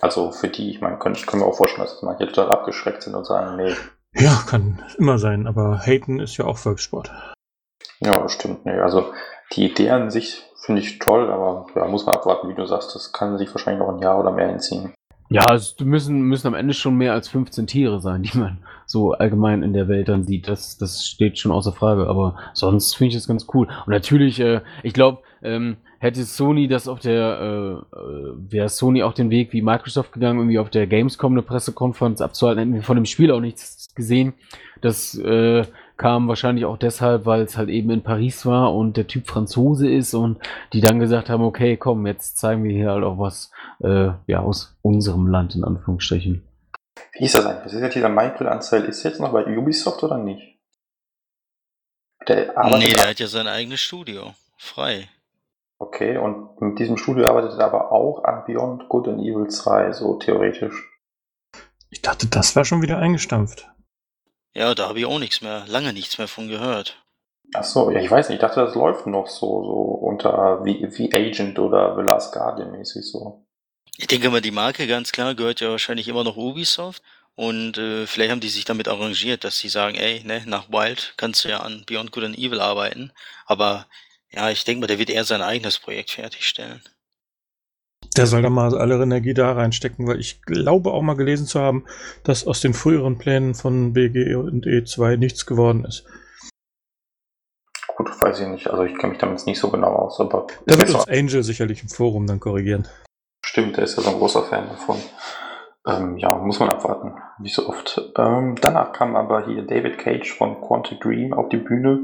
Also 0.01 0.31
für 0.31 0.47
die, 0.47 0.71
ich 0.71 0.81
meine, 0.81 0.97
können, 0.97 1.15
ich 1.15 1.25
kann 1.25 1.39
mir 1.39 1.45
auch 1.45 1.55
vorstellen, 1.55 1.85
dass 1.85 2.01
manche 2.01 2.27
total 2.27 2.51
abgeschreckt 2.51 3.03
sind 3.03 3.15
und 3.15 3.25
sagen, 3.25 3.57
nee. 3.57 3.73
Ja, 4.13 4.43
kann 4.47 4.83
immer 4.97 5.19
sein, 5.19 5.45
aber 5.45 5.79
haten 5.79 6.19
ist 6.19 6.37
ja 6.37 6.45
auch 6.45 6.57
Volkssport. 6.57 7.11
Ja, 7.99 8.27
stimmt. 8.29 8.65
Nee, 8.65 8.79
also 8.79 9.11
die 9.53 9.65
Idee 9.65 9.89
an 9.89 10.09
sich 10.09 10.43
finde 10.63 10.81
ich 10.81 10.99
toll, 10.99 11.29
aber 11.29 11.67
ja, 11.75 11.87
muss 11.87 12.05
man 12.05 12.15
abwarten, 12.15 12.49
wie 12.49 12.53
du 12.53 12.65
sagst, 12.65 12.93
das 12.95 13.11
kann 13.11 13.37
sich 13.37 13.53
wahrscheinlich 13.53 13.79
noch 13.79 13.93
ein 13.93 14.01
Jahr 14.01 14.19
oder 14.19 14.31
mehr 14.31 14.47
hinziehen. 14.47 14.93
Ja, 15.31 15.53
es 15.53 15.79
müssen, 15.79 16.21
müssen 16.21 16.47
am 16.47 16.55
Ende 16.55 16.73
schon 16.73 16.95
mehr 16.95 17.13
als 17.13 17.27
15 17.29 17.67
Tiere 17.67 18.01
sein, 18.01 18.23
die 18.23 18.35
man 18.37 18.59
so 18.87 19.13
allgemein 19.13 19.61
in 19.61 19.73
der 19.73 19.87
Welt 19.87 20.09
dann 20.09 20.23
sieht. 20.23 20.47
Das, 20.47 20.77
das 20.79 21.05
steht 21.05 21.37
schon 21.37 21.51
außer 21.51 21.71
Frage. 21.71 22.07
Aber 22.07 22.35
sonst 22.53 22.95
finde 22.95 23.09
ich 23.09 23.15
das 23.15 23.27
ganz 23.27 23.45
cool. 23.53 23.67
Und 23.85 23.93
natürlich, 23.93 24.39
äh, 24.39 24.61
ich 24.81 24.93
glaube, 24.93 25.19
ähm, 25.43 25.77
hätte 25.99 26.23
Sony 26.23 26.67
das 26.67 26.87
auf 26.87 26.99
der, 26.99 27.39
äh, 27.93 27.95
äh, 27.95 28.33
wäre 28.49 28.69
Sony 28.69 29.03
auch 29.03 29.13
den 29.13 29.29
Weg 29.29 29.53
wie 29.53 29.61
Microsoft 29.61 30.13
gegangen, 30.13 30.39
irgendwie 30.39 30.57
auf 30.57 30.71
der 30.71 30.87
Gamescom 30.87 31.33
eine 31.33 31.43
Pressekonferenz 31.43 32.21
abzuhalten, 32.21 32.59
hätten 32.59 32.73
wir 32.73 32.83
von 32.83 32.95
dem 32.95 33.05
Spiel 33.05 33.31
auch 33.31 33.41
nichts 33.41 33.93
gesehen. 33.93 34.33
Das 34.81 35.15
äh, 35.15 35.63
kam 35.99 36.27
wahrscheinlich 36.27 36.65
auch 36.65 36.77
deshalb, 36.77 37.25
weil 37.27 37.41
es 37.41 37.57
halt 37.57 37.69
eben 37.69 37.91
in 37.91 38.01
Paris 38.01 38.45
war 38.45 38.73
und 38.73 38.97
der 38.97 39.05
Typ 39.05 39.27
Franzose 39.27 39.87
ist 39.87 40.15
und 40.15 40.39
die 40.73 40.81
dann 40.81 40.99
gesagt 40.99 41.29
haben, 41.29 41.43
okay, 41.43 41.77
komm, 41.77 42.07
jetzt 42.07 42.37
zeigen 42.37 42.63
wir 42.63 42.71
hier 42.71 42.89
halt 42.89 43.03
auch 43.03 43.19
was 43.19 43.51
äh, 43.83 44.09
ja, 44.25 44.39
aus 44.39 44.75
unserem 44.81 45.27
Land 45.27 45.55
in 45.55 45.63
Anführungsstrichen. 45.63 46.47
Wie 47.13 47.25
ist 47.25 47.35
das 47.35 47.45
eigentlich? 47.45 47.65
Was 47.65 47.73
ist 47.73 47.81
jetzt 47.81 47.95
dieser 47.95 48.09
Michael 48.09 48.47
Ansel? 48.47 48.85
Ist 48.85 49.03
jetzt 49.03 49.19
noch 49.19 49.33
bei 49.33 49.45
Ubisoft 49.45 50.01
oder 50.01 50.17
nicht? 50.17 50.57
Der 52.27 52.57
arbeitet 52.57 52.87
nee, 52.87 52.93
der 52.95 53.09
hat 53.09 53.19
ja 53.19 53.27
sein 53.27 53.47
eigenes 53.47 53.81
Studio. 53.81 54.33
Frei. 54.57 55.09
Okay, 55.79 56.17
und 56.17 56.61
mit 56.61 56.79
diesem 56.79 56.97
Studio 56.97 57.27
arbeitet 57.27 57.59
er 57.59 57.65
aber 57.65 57.91
auch 57.91 58.23
an 58.23 58.43
Beyond 58.45 58.87
Good 58.87 59.09
and 59.09 59.19
Evil 59.19 59.47
2, 59.47 59.91
so 59.91 60.15
theoretisch. 60.15 60.89
Ich 61.89 62.01
dachte, 62.01 62.27
das 62.27 62.55
war 62.55 62.63
schon 62.63 62.81
wieder 62.81 62.99
eingestampft. 62.99 63.69
Ja, 64.53 64.73
da 64.75 64.89
habe 64.89 64.99
ich 64.99 65.05
auch 65.05 65.19
nichts 65.19 65.41
mehr, 65.41 65.65
lange 65.67 65.93
nichts 65.93 66.17
mehr 66.17 66.27
von 66.27 66.47
gehört. 66.47 66.97
Ach 67.53 67.63
so, 67.63 67.89
ja, 67.91 67.99
ich 67.99 68.11
weiß 68.11 68.29
nicht, 68.29 68.35
ich 68.35 68.41
dachte, 68.41 68.61
das 68.61 68.75
läuft 68.75 69.07
noch 69.07 69.27
so, 69.27 69.63
so 69.63 69.71
unter 69.71 70.63
wie, 70.63 70.87
wie 70.97 71.13
Agent 71.13 71.57
oder 71.57 71.95
The 71.95 72.03
Last 72.03 72.33
Guardian 72.33 72.71
mäßig 72.71 73.05
so. 73.05 73.45
Ich 73.97 74.07
denke 74.07 74.29
mal, 74.29 74.41
die 74.41 74.51
Marke 74.51 74.87
ganz 74.87 75.11
klar 75.11 75.35
gehört 75.35 75.59
ja 75.59 75.69
wahrscheinlich 75.69 76.07
immer 76.07 76.23
noch 76.23 76.37
Ubisoft. 76.37 77.01
Und 77.35 77.77
äh, 77.77 78.05
vielleicht 78.05 78.31
haben 78.31 78.41
die 78.41 78.49
sich 78.49 78.65
damit 78.65 78.87
arrangiert, 78.87 79.43
dass 79.45 79.57
sie 79.57 79.69
sagen, 79.69 79.95
ey, 79.95 80.23
ne, 80.25 80.43
nach 80.45 80.69
Wild 80.69 81.13
kannst 81.15 81.45
du 81.45 81.49
ja 81.49 81.61
an 81.61 81.83
Beyond 81.85 82.11
Good 82.11 82.25
and 82.25 82.37
Evil 82.37 82.59
arbeiten. 82.59 83.13
Aber 83.45 83.87
ja, 84.31 84.49
ich 84.49 84.63
denke 84.65 84.81
mal, 84.81 84.87
der 84.87 84.99
wird 84.99 85.09
eher 85.09 85.23
sein 85.23 85.41
eigenes 85.41 85.79
Projekt 85.79 86.11
fertigstellen. 86.11 86.81
Der 88.17 88.25
soll 88.25 88.41
da 88.41 88.49
mal 88.49 88.77
alle 88.77 89.01
Energie 89.01 89.33
da 89.33 89.53
reinstecken, 89.53 90.07
weil 90.07 90.19
ich 90.19 90.41
glaube 90.41 90.91
auch 90.91 91.01
mal 91.01 91.15
gelesen 91.15 91.45
zu 91.45 91.59
haben, 91.59 91.85
dass 92.23 92.45
aus 92.45 92.59
den 92.59 92.73
früheren 92.73 93.17
Plänen 93.17 93.53
von 93.53 93.93
BG 93.93 94.35
und 94.35 94.65
E2 94.65 95.17
nichts 95.17 95.45
geworden 95.45 95.85
ist. 95.85 96.05
Gut, 97.95 98.09
weiß 98.21 98.39
ich 98.41 98.47
nicht. 98.47 98.67
Also 98.69 98.83
ich 98.83 98.97
kenne 98.97 99.11
mich 99.11 99.19
damit 99.19 99.45
nicht 99.45 99.59
so 99.59 99.69
genau 99.69 99.93
aus, 99.93 100.19
aber. 100.19 100.47
Da 100.65 100.77
wird 100.77 100.89
uns 100.89 101.07
Angel 101.07 101.43
sicherlich 101.43 101.83
im 101.83 101.89
Forum 101.89 102.27
dann 102.27 102.39
korrigieren. 102.39 102.87
Stimmt, 103.45 103.77
der 103.77 103.83
ist 103.83 103.97
ja 103.97 104.03
so 104.03 104.09
ein 104.09 104.17
großer 104.17 104.43
Fan 104.43 104.67
davon. 104.69 104.97
Ähm, 105.87 106.17
ja, 106.17 106.35
muss 106.35 106.59
man 106.59 106.69
abwarten, 106.69 107.13
wie 107.39 107.49
so 107.49 107.67
oft. 107.67 108.01
Ähm, 108.17 108.55
danach 108.61 108.91
kam 108.93 109.15
aber 109.15 109.45
hier 109.45 109.63
David 109.63 109.97
Cage 109.97 110.31
von 110.33 110.61
Quantic 110.61 111.01
Dream 111.01 111.33
auf 111.33 111.49
die 111.49 111.57
Bühne 111.57 111.99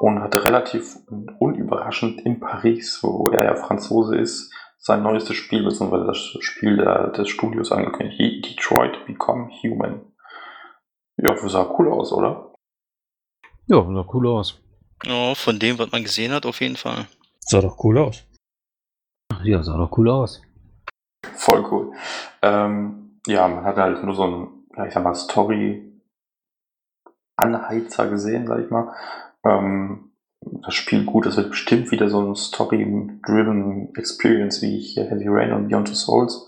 und 0.00 0.20
hatte 0.20 0.44
relativ 0.44 0.96
unüberraschend 1.38 2.20
in 2.22 2.40
Paris, 2.40 3.00
wo 3.02 3.30
er 3.30 3.44
ja 3.44 3.54
Franzose 3.54 4.16
ist, 4.16 4.52
sein 4.80 5.02
neuestes 5.02 5.36
Spiel, 5.36 5.62
beziehungsweise 5.62 6.06
das 6.06 6.16
Spiel 6.40 6.78
der, 6.78 7.08
des 7.08 7.28
Studios 7.28 7.70
angekündigt. 7.70 8.46
Detroit 8.46 9.04
Become 9.06 9.50
Human. 9.62 10.00
Ja, 11.18 11.36
sah 11.36 11.70
cool 11.78 11.92
aus, 11.92 12.12
oder? 12.12 12.54
Ja, 13.66 13.84
sah 13.84 14.06
cool 14.12 14.26
aus. 14.26 14.58
Ja, 15.04 15.34
von 15.34 15.58
dem, 15.58 15.78
was 15.78 15.92
man 15.92 16.02
gesehen 16.02 16.32
hat, 16.32 16.46
auf 16.46 16.60
jeden 16.60 16.76
Fall. 16.76 17.06
Sah 17.40 17.60
doch 17.60 17.84
cool 17.84 17.98
aus. 17.98 18.26
Ja, 19.44 19.62
sah 19.62 19.76
doch 19.76 19.96
cool 19.98 20.08
aus. 20.08 20.40
Voll 21.34 21.62
cool. 21.70 21.92
Ähm, 22.42 23.20
ja, 23.26 23.46
man 23.48 23.64
hat 23.64 23.76
halt 23.76 24.02
nur 24.02 24.14
so 24.14 24.24
ein, 24.24 24.64
ja, 24.76 24.86
ich 24.86 24.94
sag 24.94 25.04
mal, 25.04 25.14
Story-Anheizer 25.14 28.08
gesehen, 28.08 28.46
sag 28.46 28.64
ich 28.64 28.70
mal. 28.70 28.94
Ähm, 29.44 30.09
das 30.42 30.74
Spiel 30.74 31.04
gut, 31.04 31.26
das 31.26 31.36
wird 31.36 31.50
bestimmt 31.50 31.90
wieder 31.90 32.08
so 32.08 32.20
ein 32.20 32.34
Story-driven 32.34 33.94
Experience 33.94 34.62
wie 34.62 34.78
hier 34.78 35.04
Heavy 35.04 35.26
Rain 35.28 35.52
und 35.52 35.68
Beyond 35.68 35.88
the 35.88 35.94
Souls. 35.94 36.46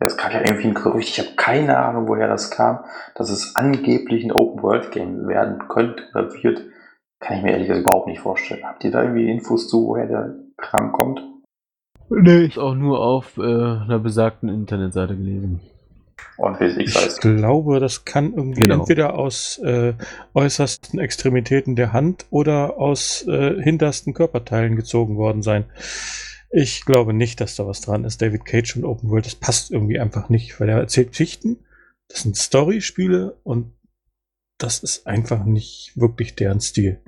Es 0.00 0.16
gab 0.16 0.32
ja 0.32 0.40
irgendwie 0.40 0.68
ein 0.68 0.74
Gerücht, 0.74 1.08
ich 1.08 1.18
habe 1.18 1.36
keine 1.36 1.76
Ahnung, 1.76 2.06
woher 2.06 2.28
das 2.28 2.50
kam, 2.50 2.84
dass 3.16 3.30
es 3.30 3.56
angeblich 3.56 4.24
ein 4.24 4.32
Open-World-Game 4.32 5.26
werden 5.26 5.66
könnte 5.68 6.04
oder 6.14 6.32
wird. 6.32 6.62
Kann 7.20 7.38
ich 7.38 7.42
mir 7.42 7.50
ehrlich 7.50 7.66
gesagt 7.66 7.84
überhaupt 7.84 8.06
nicht 8.06 8.20
vorstellen. 8.20 8.62
Habt 8.64 8.84
ihr 8.84 8.92
da 8.92 9.02
irgendwie 9.02 9.28
Infos 9.28 9.68
zu, 9.68 9.88
woher 9.88 10.06
der 10.06 10.36
Kram 10.56 10.92
kommt? 10.92 11.20
Nee, 12.10 12.44
ich 12.44 12.58
auch 12.58 12.74
nur 12.74 13.00
auf 13.00 13.36
äh, 13.38 13.42
einer 13.42 13.98
besagten 13.98 14.48
Internetseite 14.48 15.16
gelesen. 15.16 15.60
Und 16.36 16.60
ich 16.60 16.94
heißt. 16.94 17.20
glaube, 17.20 17.80
das 17.80 18.04
kann 18.04 18.32
irgendwie 18.32 18.60
genau. 18.60 18.80
entweder 18.80 19.18
aus 19.18 19.58
äh, 19.58 19.94
äußersten 20.34 21.00
Extremitäten 21.00 21.74
der 21.74 21.92
Hand 21.92 22.26
oder 22.30 22.78
aus 22.78 23.26
äh, 23.26 23.60
hintersten 23.60 24.14
Körperteilen 24.14 24.76
gezogen 24.76 25.16
worden 25.16 25.42
sein. 25.42 25.64
Ich 26.50 26.84
glaube 26.84 27.12
nicht, 27.12 27.40
dass 27.40 27.56
da 27.56 27.66
was 27.66 27.80
dran 27.80 28.04
ist. 28.04 28.22
David 28.22 28.44
Cage 28.44 28.76
und 28.76 28.84
Open 28.84 29.10
World, 29.10 29.26
das 29.26 29.34
passt 29.34 29.70
irgendwie 29.70 29.98
einfach 29.98 30.28
nicht, 30.28 30.60
weil 30.60 30.68
er 30.68 30.78
erzählt 30.78 31.10
Geschichten, 31.10 31.58
das 32.08 32.22
sind 32.22 32.36
Story-Spiele 32.36 33.36
und 33.42 33.74
das 34.58 34.78
ist 34.82 35.06
einfach 35.06 35.44
nicht 35.44 35.92
wirklich 35.96 36.34
deren 36.34 36.60
Stil. 36.60 37.00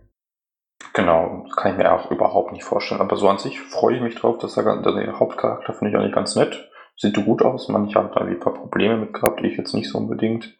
Genau, 0.93 1.45
das 1.47 1.57
kann 1.57 1.73
ich 1.73 1.79
mir 1.79 1.93
auch 1.93 2.11
überhaupt 2.11 2.53
nicht 2.53 2.65
vorstellen. 2.65 3.01
Aber 3.01 3.17
so 3.17 3.29
an 3.29 3.39
sich 3.39 3.61
freue 3.61 3.97
ich 3.97 4.03
mich 4.03 4.15
drauf, 4.15 4.39
dass 4.39 4.57
er, 4.57 4.83
der 4.83 5.19
Hauptcharakter 5.19 5.73
finde 5.75 5.91
ich 5.91 5.97
eigentlich 5.97 6.15
ganz 6.15 6.37
nett. 6.37 6.70
Sieht 7.01 7.17
gut 7.25 7.41
aus. 7.41 7.69
Manche 7.69 7.99
haben 7.99 8.11
da 8.15 8.21
ein 8.21 8.39
paar 8.39 8.53
Probleme 8.53 8.99
mit 8.99 9.15
gehabt, 9.15 9.43
ich 9.43 9.57
jetzt 9.57 9.73
nicht 9.73 9.89
so 9.89 9.97
unbedingt. 9.97 10.55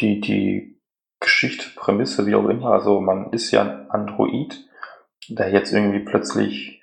Die, 0.00 0.20
die 0.20 0.80
Geschichte, 1.20 1.66
Prämisse, 1.76 2.26
wie 2.26 2.34
auch 2.34 2.48
immer. 2.48 2.72
Also 2.72 3.00
man 3.00 3.32
ist 3.32 3.52
ja 3.52 3.62
ein 3.62 3.90
Android, 3.90 4.68
der 5.28 5.50
jetzt 5.52 5.72
irgendwie 5.72 6.00
plötzlich 6.00 6.82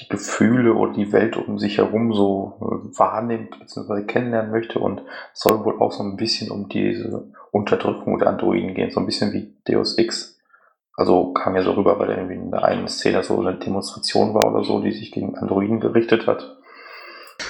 die 0.00 0.08
Gefühle 0.08 0.74
oder 0.74 0.94
die 0.94 1.12
Welt 1.12 1.36
um 1.36 1.60
sich 1.60 1.78
herum 1.78 2.12
so 2.12 2.58
äh, 2.60 2.98
wahrnimmt 2.98 3.56
bzw. 3.60 4.02
kennenlernen 4.02 4.50
möchte 4.50 4.80
und 4.80 5.02
soll 5.32 5.64
wohl 5.64 5.80
auch 5.80 5.92
so 5.92 6.02
ein 6.02 6.16
bisschen 6.16 6.50
um 6.50 6.68
diese 6.68 7.32
Unterdrückung 7.52 8.18
der 8.18 8.28
Androiden 8.28 8.74
gehen, 8.74 8.90
so 8.90 8.98
ein 8.98 9.06
bisschen 9.06 9.32
wie 9.32 9.56
Deus 9.64 9.96
Ex. 9.96 10.40
Also 10.94 11.32
kam 11.32 11.54
ja 11.54 11.62
so 11.62 11.72
rüber, 11.72 12.00
weil 12.00 12.10
irgendwie 12.10 12.34
in 12.34 12.50
der 12.50 12.64
einen 12.64 12.88
Szene 12.88 13.22
so 13.22 13.38
eine 13.38 13.56
Demonstration 13.56 14.34
war 14.34 14.52
oder 14.52 14.64
so, 14.64 14.80
die 14.80 14.90
sich 14.90 15.12
gegen 15.12 15.36
Androiden 15.36 15.78
gerichtet 15.78 16.26
hat. 16.26 16.57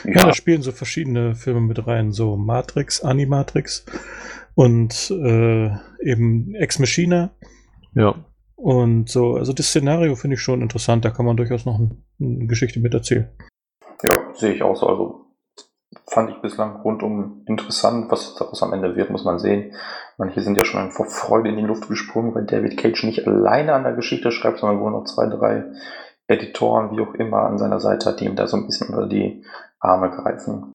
Ja, 0.05 0.13
ja 0.13 0.25
da 0.27 0.33
spielen 0.33 0.63
so 0.63 0.73
verschiedene 0.73 1.35
Filme 1.35 1.61
mit 1.61 1.87
rein, 1.87 2.13
so 2.13 2.37
Matrix, 2.37 3.03
Animatrix 3.03 3.85
und 4.55 5.11
äh, 5.11 5.71
eben 6.03 6.55
Ex 6.55 6.79
Machina. 6.79 7.31
Ja. 7.95 8.15
Und 8.57 9.09
so, 9.09 9.37
also 9.37 9.53
das 9.53 9.67
Szenario 9.67 10.17
finde 10.17 10.35
ich 10.35 10.41
schon 10.41 10.63
interessant, 10.63 11.05
da 11.05 11.11
kann 11.11 11.27
man 11.27 11.37
durchaus 11.37 11.65
noch 11.65 11.79
eine 11.79 12.47
Geschichte 12.47 12.81
mit 12.81 12.93
erzählen. 12.93 13.29
Ja, 14.03 14.11
sehe 14.35 14.53
ich 14.53 14.63
auch 14.63 14.77
so. 14.77 14.87
Also 14.87 15.27
fand 16.07 16.31
ich 16.31 16.37
bislang 16.39 16.81
rundum 16.81 17.43
interessant. 17.47 18.11
Was 18.11 18.35
daraus 18.35 18.63
am 18.63 18.73
Ende 18.73 18.97
wird, 18.97 19.11
muss 19.11 19.25
man 19.25 19.39
sehen. 19.39 19.75
Manche 20.17 20.41
sind 20.41 20.57
ja 20.57 20.65
schon 20.65 20.91
vor 20.91 21.07
Freude 21.07 21.49
in 21.49 21.57
die 21.57 21.63
Luft 21.63 21.89
gesprungen, 21.89 22.35
weil 22.35 22.47
David 22.47 22.77
Cage 22.77 23.05
nicht 23.05 23.27
alleine 23.27 23.75
an 23.75 23.85
der 23.85 23.93
Geschichte 23.93 24.33
schreibt, 24.33 24.59
sondern 24.59 24.81
wohl 24.81 24.91
noch 24.91 25.05
zwei, 25.05 25.27
drei 25.27 25.65
Editoren, 26.27 26.91
wie 26.97 27.01
auch 27.01 27.15
immer, 27.15 27.43
an 27.43 27.59
seiner 27.59 27.81
Seite 27.81 28.11
hat, 28.11 28.21
die 28.21 28.27
ihm 28.27 28.37
da 28.37 28.47
so 28.47 28.57
ein 28.57 28.67
bisschen 28.67 28.89
unter 28.89 29.07
die 29.07 29.45
Arme 29.81 30.11
greifen. 30.11 30.73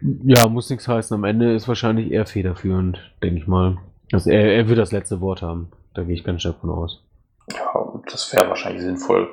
Ja, 0.00 0.48
muss 0.48 0.70
nichts 0.70 0.88
heißen. 0.88 1.14
Am 1.14 1.24
Ende 1.24 1.54
ist 1.54 1.68
wahrscheinlich 1.68 2.10
er 2.10 2.26
federführend, 2.26 3.14
denke 3.22 3.38
ich 3.38 3.46
mal. 3.46 3.78
Also 4.12 4.30
er, 4.30 4.54
er 4.54 4.68
wird 4.68 4.78
das 4.78 4.92
letzte 4.92 5.20
Wort 5.20 5.42
haben. 5.42 5.70
Da 5.94 6.02
gehe 6.02 6.14
ich 6.14 6.24
ganz 6.24 6.40
stark 6.40 6.60
von 6.60 6.70
aus. 6.70 7.04
Ja, 7.52 8.00
das 8.10 8.32
wäre 8.32 8.48
wahrscheinlich 8.48 8.82
sinnvoll. 8.82 9.28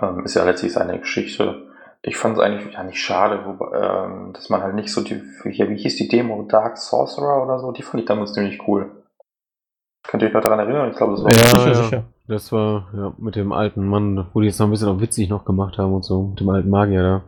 Ähm, 0.00 0.24
ist 0.24 0.34
ja 0.34 0.44
letztlich 0.44 0.72
seine 0.72 0.98
Geschichte. 0.98 1.68
Ich 2.02 2.16
fand 2.16 2.36
es 2.36 2.42
eigentlich 2.42 2.72
ja 2.72 2.82
nicht 2.82 3.00
schade, 3.00 3.44
wo, 3.44 3.74
ähm, 3.74 4.32
dass 4.32 4.48
man 4.48 4.62
halt 4.62 4.74
nicht 4.74 4.92
so 4.92 5.02
die, 5.02 5.22
hier, 5.50 5.68
wie 5.68 5.76
hieß 5.76 5.96
die 5.96 6.08
Demo, 6.08 6.42
Dark 6.48 6.78
Sorcerer 6.78 7.42
oder 7.42 7.58
so, 7.58 7.72
die 7.72 7.82
fand 7.82 8.02
ich 8.02 8.06
damals 8.06 8.32
ziemlich 8.32 8.66
cool. 8.66 9.04
Könnt 10.02 10.22
ihr 10.22 10.28
euch 10.28 10.34
noch 10.34 10.40
daran 10.40 10.60
erinnern? 10.60 10.90
Ich 10.90 10.96
glaube, 10.96 11.12
das 11.12 11.24
war 11.24 11.30
ja, 11.30 11.38
sicher, 11.38 11.66
ja. 11.66 11.74
sicher. 11.74 12.04
Das 12.30 12.52
war 12.52 12.88
ja 12.94 13.12
mit 13.18 13.34
dem 13.34 13.50
alten 13.50 13.88
Mann, 13.88 14.30
wo 14.32 14.40
die 14.40 14.46
jetzt 14.46 14.60
noch 14.60 14.68
ein 14.68 14.70
bisschen 14.70 14.86
auch 14.86 15.00
witzig 15.00 15.28
noch 15.28 15.44
gemacht 15.44 15.78
haben 15.78 15.92
und 15.92 16.04
so, 16.04 16.28
mit 16.28 16.38
dem 16.38 16.48
alten 16.48 16.70
Magier 16.70 17.02
da. 17.02 17.24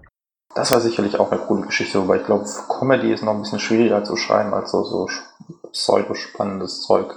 Das 0.55 0.71
war 0.71 0.79
sicherlich 0.79 1.19
auch 1.19 1.33
eine 1.33 1.41
coole 1.41 1.67
Geschichte, 1.67 2.01
wobei 2.01 2.19
ich 2.19 2.25
glaube, 2.25 2.45
Comedy 2.69 3.13
ist 3.13 3.25
noch 3.25 3.33
ein 3.33 3.41
bisschen 3.41 3.59
schwieriger 3.59 4.05
zu 4.05 4.15
schreiben 4.15 4.55
als 4.55 4.71
so, 4.71 4.85
so 4.85 5.09
pseudo-spannendes 5.73 6.83
Zeug. 6.83 7.17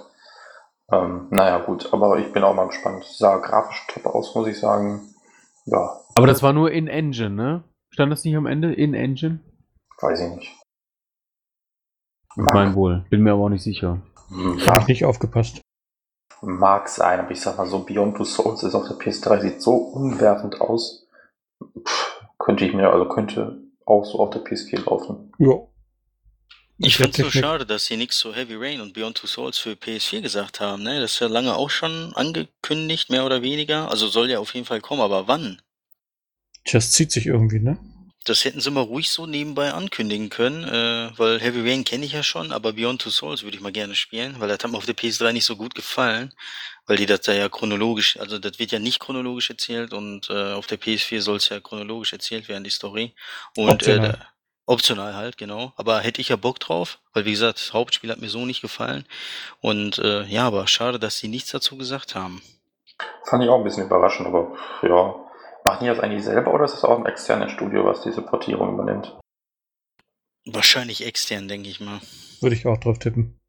Ähm, 0.91 1.27
naja, 1.29 1.59
gut, 1.59 1.93
aber 1.93 2.17
ich 2.17 2.33
bin 2.33 2.43
auch 2.43 2.55
mal 2.55 2.65
gespannt. 2.65 3.03
Sah 3.03 3.37
grafisch 3.37 3.85
top 3.87 4.07
aus, 4.07 4.33
muss 4.33 4.47
ich 4.47 4.59
sagen. 4.59 5.01
Ja. 5.65 6.01
Aber 6.15 6.25
das 6.25 6.41
war 6.41 6.53
nur 6.53 6.71
in 6.71 6.87
Engine, 6.87 7.29
ne? 7.29 7.63
Stand 7.91 8.11
das 8.11 8.23
nicht 8.23 8.35
am 8.35 8.47
Ende? 8.47 8.73
In 8.73 8.95
Engine? 8.95 9.41
Weiß 10.01 10.21
ich 10.21 10.35
nicht. 10.35 10.59
Ich 12.35 12.43
meine 12.51 12.73
wohl. 12.73 13.05
Bin 13.11 13.21
mir 13.21 13.33
aber 13.33 13.43
auch 13.43 13.49
nicht 13.49 13.63
sicher. 13.63 14.01
Hm. 14.29 14.59
Hab 14.65 14.81
ich 14.81 14.87
nicht 14.87 15.05
aufgepasst. 15.05 15.61
Mag 16.45 16.87
sein, 16.89 17.19
aber 17.19 17.31
ich 17.31 17.41
sag 17.41 17.57
mal 17.57 17.67
so, 17.67 17.79
Beyond 17.79 18.17
Two 18.17 18.23
Souls 18.23 18.63
ist 18.63 18.75
auf 18.75 18.87
der 18.87 18.97
PS3, 18.97 19.41
sieht 19.41 19.61
so 19.61 19.75
unwerfend 19.75 20.61
aus. 20.61 21.07
Pff, 21.59 22.21
könnte 22.37 22.65
ich 22.65 22.73
mir, 22.73 22.91
also 22.91 23.07
könnte 23.07 23.61
auch 23.85 24.05
so 24.05 24.19
auf 24.19 24.29
der 24.29 24.43
PS4 24.43 24.85
laufen. 24.85 25.31
Ja. 25.39 25.67
Ich 26.77 26.97
finde 26.97 27.11
es 27.11 27.17
so 27.17 27.31
schade, 27.31 27.65
dass 27.65 27.85
sie 27.85 27.95
nichts 27.95 28.17
zu 28.17 28.33
Heavy 28.33 28.55
Rain 28.55 28.81
und 28.81 28.93
Beyond 28.93 29.17
Two 29.17 29.27
Souls 29.27 29.57
für 29.57 29.71
PS4 29.71 30.21
gesagt 30.21 30.59
haben. 30.59 30.83
Ne? 30.83 30.99
Das 30.99 31.13
ist 31.13 31.19
ja 31.19 31.27
lange 31.27 31.55
auch 31.55 31.69
schon 31.69 32.11
angekündigt, 32.15 33.09
mehr 33.09 33.25
oder 33.25 33.41
weniger. 33.41 33.89
Also 33.89 34.07
soll 34.07 34.29
ja 34.29 34.39
auf 34.39 34.53
jeden 34.53 34.65
Fall 34.65 34.81
kommen, 34.81 35.01
aber 35.01 35.27
wann? 35.27 35.61
Tja, 36.65 36.79
es 36.79 36.91
zieht 36.91 37.11
sich 37.11 37.27
irgendwie, 37.27 37.59
ne? 37.59 37.77
Das 38.25 38.43
hätten 38.43 38.59
sie 38.59 38.71
mal 38.71 38.81
ruhig 38.81 39.09
so 39.09 39.25
nebenbei 39.25 39.71
ankündigen 39.71 40.29
können, 40.29 40.63
äh, 40.63 41.17
weil 41.17 41.39
Heavy 41.39 41.61
Rain 41.61 41.83
kenne 41.83 42.05
ich 42.05 42.13
ja 42.13 42.23
schon, 42.23 42.51
aber 42.51 42.73
Beyond 42.73 43.01
Two 43.01 43.09
Souls 43.11 43.43
würde 43.43 43.55
ich 43.55 43.63
mal 43.63 43.71
gerne 43.71 43.95
spielen, 43.95 44.35
weil 44.39 44.49
das 44.49 44.57
hat 44.63 44.71
mir 44.71 44.77
auf 44.77 44.85
der 44.85 44.95
PS3 44.95 45.31
nicht 45.31 45.45
so 45.45 45.55
gut 45.55 45.75
gefallen, 45.75 46.33
weil 46.87 46.97
die 46.97 47.05
das 47.05 47.21
da 47.21 47.33
ja 47.33 47.49
chronologisch, 47.49 48.17
also 48.19 48.39
das 48.39 48.59
wird 48.59 48.71
ja 48.71 48.79
nicht 48.79 48.99
chronologisch 48.99 49.49
erzählt 49.49 49.93
und 49.93 50.29
äh, 50.29 50.53
auf 50.53 50.67
der 50.67 50.79
PS4 50.79 51.21
soll 51.21 51.37
es 51.37 51.49
ja 51.49 51.59
chronologisch 51.59 52.13
erzählt 52.13 52.47
werden, 52.49 52.63
die 52.63 52.69
Story. 52.69 53.13
Und 53.55 53.69
optional. 53.69 54.09
Äh, 54.11 54.17
optional 54.65 55.15
halt, 55.15 55.37
genau. 55.37 55.73
Aber 55.77 55.99
hätte 55.99 56.21
ich 56.21 56.29
ja 56.29 56.35
Bock 56.35 56.59
drauf, 56.59 56.99
weil 57.13 57.25
wie 57.25 57.31
gesagt, 57.31 57.59
das 57.59 57.73
Hauptspiel 57.73 58.11
hat 58.11 58.19
mir 58.19 58.29
so 58.29 58.45
nicht 58.45 58.61
gefallen. 58.61 59.05
Und 59.61 59.99
äh, 59.99 60.23
ja, 60.25 60.47
aber 60.47 60.67
schade, 60.67 60.99
dass 60.99 61.17
sie 61.17 61.27
nichts 61.27 61.51
dazu 61.51 61.77
gesagt 61.77 62.15
haben. 62.15 62.41
Fand 63.25 63.43
ich 63.43 63.49
auch 63.49 63.57
ein 63.57 63.63
bisschen 63.63 63.85
überraschend, 63.85 64.27
aber 64.27 64.55
ja, 64.81 65.15
Machen 65.65 65.83
die 65.83 65.87
das 65.87 65.99
eigentlich 65.99 66.23
selber 66.23 66.53
oder 66.53 66.65
ist 66.65 66.73
das 66.73 66.85
auch 66.85 66.99
ein 66.99 67.07
externes 67.07 67.51
Studio, 67.51 67.85
was 67.85 68.01
diese 68.01 68.21
Portierung 68.21 68.75
übernimmt? 68.75 69.17
Wahrscheinlich 70.45 71.05
extern, 71.05 71.47
denke 71.47 71.69
ich 71.69 71.81
mal. 71.81 71.99
Würde 72.39 72.55
ich 72.55 72.67
auch 72.67 72.77
drauf 72.77 72.99
tippen. 72.99 73.39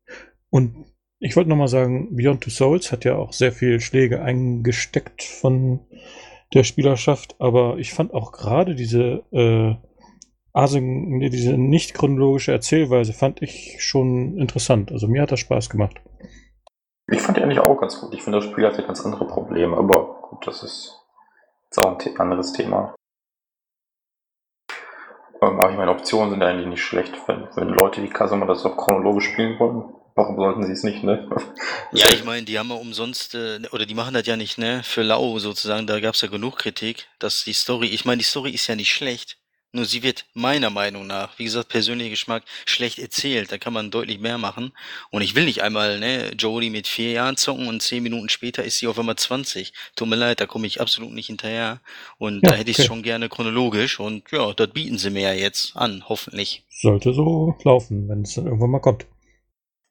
Und 0.48 0.86
ich 1.18 1.36
wollte 1.36 1.51
nochmal 1.51 1.68
sagen, 1.68 2.16
Beyond 2.16 2.43
Two 2.43 2.51
Souls 2.51 2.90
hat 2.90 3.05
ja 3.05 3.16
auch 3.16 3.34
sehr 3.34 3.52
viel 3.52 3.80
Schläge 3.80 4.22
eingesteckt 4.22 5.22
von 5.22 5.86
der 6.55 6.64
Spielerschaft, 6.64 7.36
aber 7.38 7.76
ich 7.76 7.93
fand 7.93 8.14
auch 8.14 8.32
gerade 8.32 8.74
diese 8.74 9.24
äh, 9.32 9.74
Asing, 10.55 11.20
diese 11.20 11.59
nicht 11.59 11.93
chronologische 11.93 12.52
Erzählweise 12.52 13.12
fand 13.12 13.43
ich 13.43 13.76
schon 13.80 14.38
interessant. 14.38 14.90
Also 14.90 15.06
mir 15.06 15.20
hat 15.20 15.32
das 15.32 15.40
Spaß 15.40 15.68
gemacht. 15.68 16.01
Ich 17.12 17.20
fand 17.20 17.36
die 17.36 17.43
eigentlich 17.43 17.60
auch 17.60 17.78
ganz 17.78 18.01
gut. 18.01 18.14
Ich 18.14 18.22
finde, 18.22 18.38
das 18.38 18.48
Spiel 18.48 18.64
hatte 18.64 18.82
ganz 18.82 19.05
andere 19.05 19.26
Probleme, 19.26 19.76
aber 19.76 20.22
gut, 20.22 20.47
das 20.47 20.62
ist 20.62 21.05
ist 21.77 21.82
auch 21.82 21.98
ein 21.98 22.20
anderes 22.20 22.53
Thema. 22.53 22.94
Ähm, 25.43 25.61
aber 25.61 25.70
ich 25.70 25.77
meine, 25.77 25.90
Optionen 25.90 26.31
sind 26.31 26.43
eigentlich 26.43 26.66
nicht 26.66 26.82
schlecht. 26.82 27.15
Wenn, 27.27 27.48
wenn 27.55 27.69
Leute 27.69 28.03
wie 28.03 28.09
Kasuma 28.09 28.47
das 28.47 28.65
auch 28.65 28.77
chronologisch 28.77 29.28
spielen 29.32 29.59
wollen, 29.59 29.93
warum 30.15 30.36
sollten 30.36 30.65
sie 30.65 30.73
es 30.73 30.82
nicht, 30.82 31.03
ne? 31.03 31.28
Ja, 31.93 32.09
ich 32.09 32.24
meine, 32.24 32.44
die 32.44 32.59
haben 32.59 32.70
ja 32.70 32.77
umsonst, 32.77 33.35
äh, 33.35 33.61
oder 33.73 33.85
die 33.85 33.94
machen 33.94 34.15
das 34.15 34.27
ja 34.27 34.36
nicht, 34.36 34.57
ne? 34.57 34.82
Für 34.82 35.03
lau 35.03 35.39
sozusagen, 35.39 35.86
da 35.86 36.01
gab 36.01 36.15
es 36.15 36.23
ja 36.23 36.28
genug 36.28 36.57
Kritik, 36.57 37.09
dass 37.19 37.44
die 37.44 37.53
Story, 37.53 37.89
ich 37.89 38.07
meine, 38.07 38.19
die 38.19 38.24
Story 38.24 38.51
ist 38.51 38.66
ja 38.66 38.77
nicht 38.77 38.93
schlecht. 38.93 39.36
Nur 39.77 39.85
sie 39.85 40.03
wird 40.03 40.24
meiner 40.32 40.70
Meinung 40.70 41.07
nach, 41.07 41.39
wie 41.39 41.44
gesagt, 41.44 41.69
persönlicher 41.69 42.09
Geschmack, 42.09 42.44
schlecht 42.65 42.98
erzählt. 42.98 43.53
Da 43.53 43.59
kann 43.59 43.74
man 43.74 43.90
deutlich 43.90 44.19
mehr 44.19 44.39
machen. 44.39 44.73
Und 45.11 45.20
ich 45.20 45.35
will 45.35 45.44
nicht 45.44 45.62
einmal, 45.62 45.98
ne, 46.01 46.32
Jodie 46.32 46.70
mit 46.70 46.86
vier 46.86 47.11
Jahren 47.11 47.36
zocken 47.36 47.69
und 47.69 47.82
zehn 47.82 48.03
Minuten 48.03 48.31
später 48.31 48.65
ist 48.65 48.78
sie 48.78 48.86
auf 48.86 48.98
einmal 48.98 49.16
20. 49.16 49.74
Tut 49.94 50.09
mir 50.09 50.16
leid, 50.16 50.40
da 50.40 50.47
komme 50.47 50.66
ich 50.66 50.81
absolut 50.81 51.12
nicht 51.12 51.27
hinterher. 51.27 51.81
Und 52.16 52.36
ja, 52.36 52.53
da 52.53 52.57
hätte 52.57 52.70
ich 52.70 52.78
es 52.78 52.86
schon 52.86 53.03
gerne 53.03 53.28
chronologisch. 53.28 54.01
Und 54.01 54.31
ja, 54.31 54.51
das 54.55 54.70
bieten 54.70 54.97
sie 54.97 55.11
mir 55.11 55.23
ja 55.23 55.32
jetzt 55.35 55.77
an, 55.77 56.05
hoffentlich. 56.09 56.65
Sollte 56.70 57.12
so 57.12 57.55
laufen, 57.62 58.09
wenn 58.09 58.23
es 58.23 58.32
dann 58.32 58.47
irgendwann 58.47 58.70
mal 58.70 58.81
kommt. 58.81 59.05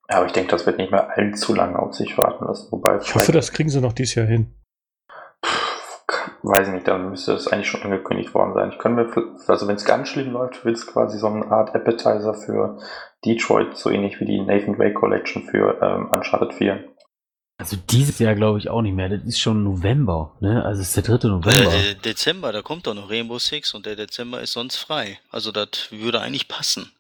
Ja, 0.10 0.18
aber 0.18 0.26
ich 0.26 0.34
denke, 0.34 0.50
das 0.50 0.66
wird 0.66 0.80
nicht 0.80 0.90
mehr 0.90 1.16
allzu 1.16 1.54
lange 1.54 1.78
auf 1.78 1.94
sich 1.94 2.18
warten 2.18 2.44
lassen. 2.44 2.72
Wobei 2.72 2.98
ich 3.00 3.14
hoffe, 3.14 3.32
das 3.32 3.52
kriegen 3.52 3.70
sie 3.70 3.82
noch 3.82 3.94
dieses 3.94 4.16
Jahr 4.16 4.26
hin 4.26 4.52
weiß 6.46 6.68
ich 6.68 6.74
nicht, 6.74 6.88
dann 6.88 7.10
müsste 7.10 7.34
das 7.34 7.48
eigentlich 7.48 7.70
schon 7.70 7.82
angekündigt 7.84 8.34
worden 8.34 8.54
sein. 8.54 8.70
Ich 8.72 8.78
könnte 8.78 9.04
mir, 9.04 9.36
also 9.48 9.68
wenn 9.68 9.76
es 9.76 9.86
ganz 9.86 10.10
schlimm 10.10 10.32
läuft, 10.32 10.64
wird 10.64 10.76
es 10.76 10.86
quasi 10.86 11.18
so 11.18 11.28
eine 11.28 11.50
Art 11.50 11.74
Appetizer 11.74 12.34
für 12.34 12.80
Detroit, 13.26 13.76
so 13.76 13.90
ähnlich 13.90 14.20
wie 14.20 14.26
die 14.26 14.42
Nathan 14.42 14.76
Drake 14.76 14.94
Collection 14.94 15.44
für 15.44 15.80
ähm, 15.82 16.10
Uncharted 16.12 16.54
4. 16.54 16.84
Also 17.58 17.78
dieses 17.90 18.20
Jahr 18.20 18.36
glaube 18.36 18.60
ich 18.60 18.70
auch 18.70 18.82
nicht 18.82 18.96
mehr. 18.96 19.10
Das 19.10 19.24
ist 19.24 19.40
schon 19.40 19.64
November, 19.64 20.36
ne? 20.42 20.64
Also 20.66 20.82
es 20.82 20.96
ist 20.96 21.08
der 21.08 21.18
3. 21.18 21.30
November. 21.30 21.74
Äh, 21.74 21.96
Dezember, 21.96 22.52
da 22.52 22.62
kommt 22.62 22.86
doch 22.86 22.94
noch 22.94 23.10
Rainbow 23.10 23.40
Six 23.40 23.74
und 23.74 23.86
der 23.86 23.96
Dezember 23.96 24.42
ist 24.42 24.54
sonst 24.54 24.76
frei. 24.76 25.20
Also 25.32 25.52
das 25.52 25.90
würde 25.92 26.20
eigentlich 26.20 26.50
passen. 26.50 26.92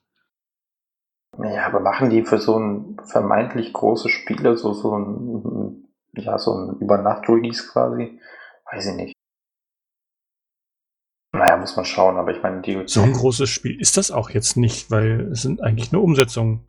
Ja, 1.38 1.68
aber 1.68 1.82
machen 1.82 2.10
die 2.10 2.24
für 2.24 2.40
so 2.40 2.58
ein 2.58 2.98
vermeintlich 3.06 3.74
großes 3.74 4.10
Spiel, 4.10 4.56
so, 4.56 4.72
so 4.72 4.98
ein, 4.98 5.90
ja, 6.14 6.38
so 6.38 6.54
ein 6.54 6.78
Übernacht-Release 6.80 7.68
quasi? 7.74 8.18
Weiß 8.72 8.88
ich 8.88 8.96
nicht. 8.96 9.15
Muss 11.66 11.76
man 11.76 11.86
schauen, 11.86 12.18
aber 12.18 12.30
ich 12.30 12.44
meine, 12.44 12.62
die. 12.62 12.84
So 12.86 13.02
ein 13.02 13.14
großes 13.14 13.50
Spiel 13.50 13.82
ist 13.82 13.98
das 13.98 14.12
auch 14.12 14.30
jetzt 14.30 14.56
nicht, 14.56 14.92
weil 14.92 15.32
es 15.32 15.42
sind 15.42 15.64
eigentlich 15.64 15.92
nur 15.92 16.04
Umsetzungen. 16.04 16.68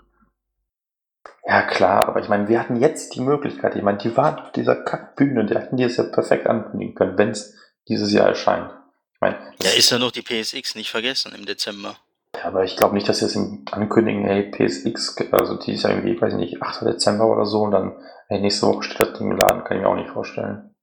Ja, 1.47 1.61
klar, 1.61 2.09
aber 2.09 2.21
ich 2.21 2.31
meine, 2.31 2.49
wir 2.49 2.59
hatten 2.59 2.77
jetzt 2.77 3.15
die 3.15 3.21
Möglichkeit. 3.21 3.77
Ich 3.77 3.83
meine, 3.83 3.99
die 3.99 4.17
waren 4.17 4.39
auf 4.39 4.53
dieser 4.53 4.75
Kackbühne, 4.75 5.45
die 5.45 5.55
hätten 5.55 5.77
die 5.77 5.83
es 5.83 5.99
ja 5.99 6.05
perfekt 6.05 6.47
ankündigen 6.47 6.95
können, 6.95 7.19
wenn 7.19 7.29
es 7.29 7.55
dieses 7.89 8.11
Jahr 8.11 8.27
erscheint. 8.27 8.71
Ich 9.13 9.21
meine, 9.21 9.37
ja, 9.63 9.69
ist 9.77 9.91
ja 9.91 9.99
noch 9.99 10.13
die 10.13 10.23
PSX 10.23 10.77
nicht 10.77 10.91
vergessen 10.91 11.35
im 11.37 11.45
Dezember. 11.45 11.97
Ja, 12.35 12.45
aber 12.45 12.65
ich 12.65 12.79
glaube 12.79 12.95
nicht, 12.95 13.07
dass 13.07 13.19
sie 13.19 13.27
jetzt 13.27 13.37
ankündigen, 13.71 14.25
hey, 14.25 14.51
PSX, 14.51 15.15
also 15.31 15.59
die 15.59 15.75
ist 15.75 15.83
ja 15.83 15.91
irgendwie, 15.91 16.19
weiß 16.19 16.33
ich 16.33 16.39
nicht, 16.39 16.63
8. 16.63 16.87
Dezember 16.87 17.27
oder 17.27 17.45
so 17.45 17.65
und 17.65 17.73
dann, 17.73 17.99
hey, 18.29 18.41
nächste 18.41 18.67
Woche 18.67 18.85
steht 18.85 19.01
das 19.01 19.13
Ding 19.19 19.31
im 19.31 19.37
Laden, 19.37 19.63
kann 19.65 19.77
ich 19.77 19.83
mir 19.83 19.91
auch 19.91 19.95
nicht 19.95 20.09
vorstellen. 20.09 20.75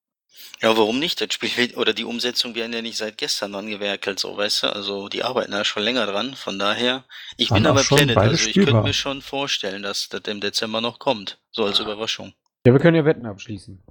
Ja, 0.61 0.77
warum 0.77 0.99
nicht? 0.99 1.19
Das 1.21 1.33
Spiel 1.33 1.73
oder 1.75 1.93
die 1.93 2.05
Umsetzung 2.05 2.55
werden 2.55 2.73
ja 2.73 2.81
nicht 2.81 2.97
seit 2.97 3.17
gestern 3.17 3.51
dran 3.51 3.67
gewerkelt, 3.67 4.19
so 4.19 4.35
weißt 4.35 4.63
du. 4.63 4.67
Also 4.73 5.09
die 5.09 5.23
arbeiten 5.23 5.51
da 5.51 5.65
schon 5.65 5.83
länger 5.83 6.05
dran. 6.05 6.35
Von 6.35 6.57
daher, 6.57 7.03
ich 7.37 7.51
Waren 7.51 7.63
bin 7.63 7.67
auch 7.67 7.71
aber 7.71 7.83
schon 7.83 7.97
Planet, 7.97 8.15
beide 8.15 8.29
also 8.29 8.47
ich 8.47 8.53
könnte 8.53 8.61
spielbar. 8.69 8.83
mir 8.83 8.93
schon 8.93 9.21
vorstellen, 9.21 9.83
dass 9.83 10.09
das 10.09 10.21
im 10.27 10.39
Dezember 10.39 10.81
noch 10.81 10.99
kommt. 10.99 11.39
So 11.51 11.65
als 11.65 11.79
Überraschung. 11.79 12.33
Ja, 12.65 12.73
wir 12.73 12.79
können 12.79 12.95
ja 12.95 13.05
Wetten 13.05 13.25
abschließen. 13.25 13.81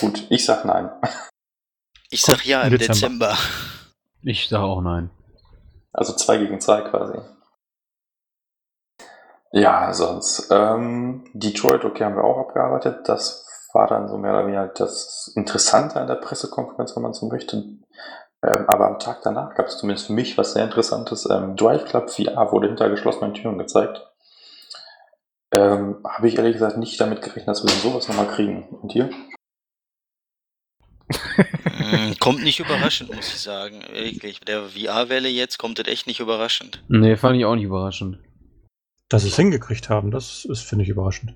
Gut, 0.00 0.26
ich 0.28 0.44
sag 0.44 0.64
nein. 0.64 0.90
Ich 2.10 2.22
sag 2.22 2.44
ja 2.44 2.62
im 2.62 2.72
im 2.72 2.78
Dezember. 2.78 3.28
Dezember. 3.28 3.38
Ich 4.22 4.48
sage 4.48 4.64
auch 4.64 4.82
nein. 4.82 5.10
Also 5.92 6.14
zwei 6.14 6.38
gegen 6.38 6.60
zwei 6.60 6.80
quasi. 6.82 7.18
Ja, 9.52 9.92
sonst. 9.92 10.48
Ähm, 10.50 11.24
Detroit, 11.32 11.84
okay, 11.84 12.04
haben 12.04 12.16
wir 12.16 12.24
auch 12.24 12.38
abgearbeitet. 12.48 13.08
Das 13.08 13.46
war 13.72 13.86
dann 13.86 14.08
so 14.08 14.16
mehr 14.16 14.32
oder 14.32 14.46
weniger 14.46 14.68
das 14.68 15.32
Interessante 15.34 16.00
an 16.00 16.06
der 16.06 16.16
Pressekonferenz, 16.16 16.94
wenn 16.96 17.02
man 17.02 17.12
so 17.12 17.26
möchte. 17.26 17.56
Ähm, 18.42 18.64
aber 18.68 18.86
am 18.86 18.98
Tag 18.98 19.20
danach 19.22 19.54
gab 19.54 19.66
es 19.66 19.78
zumindest 19.78 20.06
für 20.06 20.12
mich 20.14 20.38
was 20.38 20.54
sehr 20.54 20.64
Interessantes. 20.64 21.28
Ähm, 21.30 21.56
Drive 21.56 21.84
Club 21.84 22.10
VR 22.10 22.52
wurde 22.52 22.68
hinter 22.68 22.88
geschlossenen 22.88 23.34
Türen 23.34 23.58
gezeigt. 23.58 24.06
Ähm, 25.52 25.96
Habe 26.04 26.28
ich 26.28 26.36
ehrlich 26.36 26.54
gesagt 26.54 26.78
nicht 26.78 27.00
damit 27.00 27.22
gerechnet, 27.22 27.48
dass 27.48 27.64
wir 27.64 27.70
sowas 27.70 28.08
nochmal 28.08 28.28
kriegen. 28.28 28.68
Und 28.82 28.94
ihr? 28.94 29.10
Mm, 31.80 32.12
kommt 32.20 32.42
nicht 32.44 32.60
überraschend, 32.60 33.14
muss 33.14 33.28
ich 33.28 33.40
sagen. 33.40 33.82
Wirklich. 33.92 34.40
Mit 34.40 34.48
der 34.48 34.68
VR-Welle 34.68 35.28
jetzt 35.28 35.58
kommt 35.58 35.78
das 35.78 35.88
echt 35.88 36.06
nicht 36.06 36.20
überraschend. 36.20 36.82
Nee, 36.88 37.16
fand 37.16 37.36
ich 37.36 37.44
auch 37.44 37.56
nicht 37.56 37.64
überraschend. 37.64 38.18
Dass 39.08 39.22
sie 39.22 39.28
es 39.28 39.36
hingekriegt 39.36 39.88
haben, 39.88 40.12
das 40.12 40.44
ist, 40.44 40.62
finde 40.62 40.84
ich, 40.84 40.88
überraschend. 40.88 41.34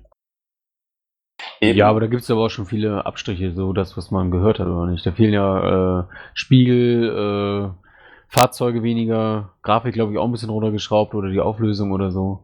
Eben. 1.69 1.77
Ja, 1.77 1.89
aber 1.89 1.99
da 1.99 2.07
gibt 2.07 2.23
es 2.23 2.31
aber 2.31 2.45
auch 2.45 2.49
schon 2.49 2.65
viele 2.65 3.05
Abstriche, 3.05 3.53
so 3.53 3.73
das, 3.73 3.97
was 3.97 4.11
man 4.11 4.31
gehört 4.31 4.59
hat, 4.59 4.67
oder 4.67 4.85
nicht? 4.87 5.05
Da 5.05 5.11
fehlen 5.11 5.33
ja 5.33 5.99
äh, 5.99 6.03
Spiegel, 6.33 7.73
äh, 7.73 7.85
Fahrzeuge 8.27 8.83
weniger, 8.83 9.53
Grafik, 9.61 9.93
glaube 9.93 10.11
ich, 10.11 10.17
auch 10.17 10.25
ein 10.25 10.31
bisschen 10.31 10.49
runtergeschraubt 10.49 11.13
oder 11.13 11.29
die 11.29 11.39
Auflösung 11.39 11.91
oder 11.91 12.11
so. 12.11 12.43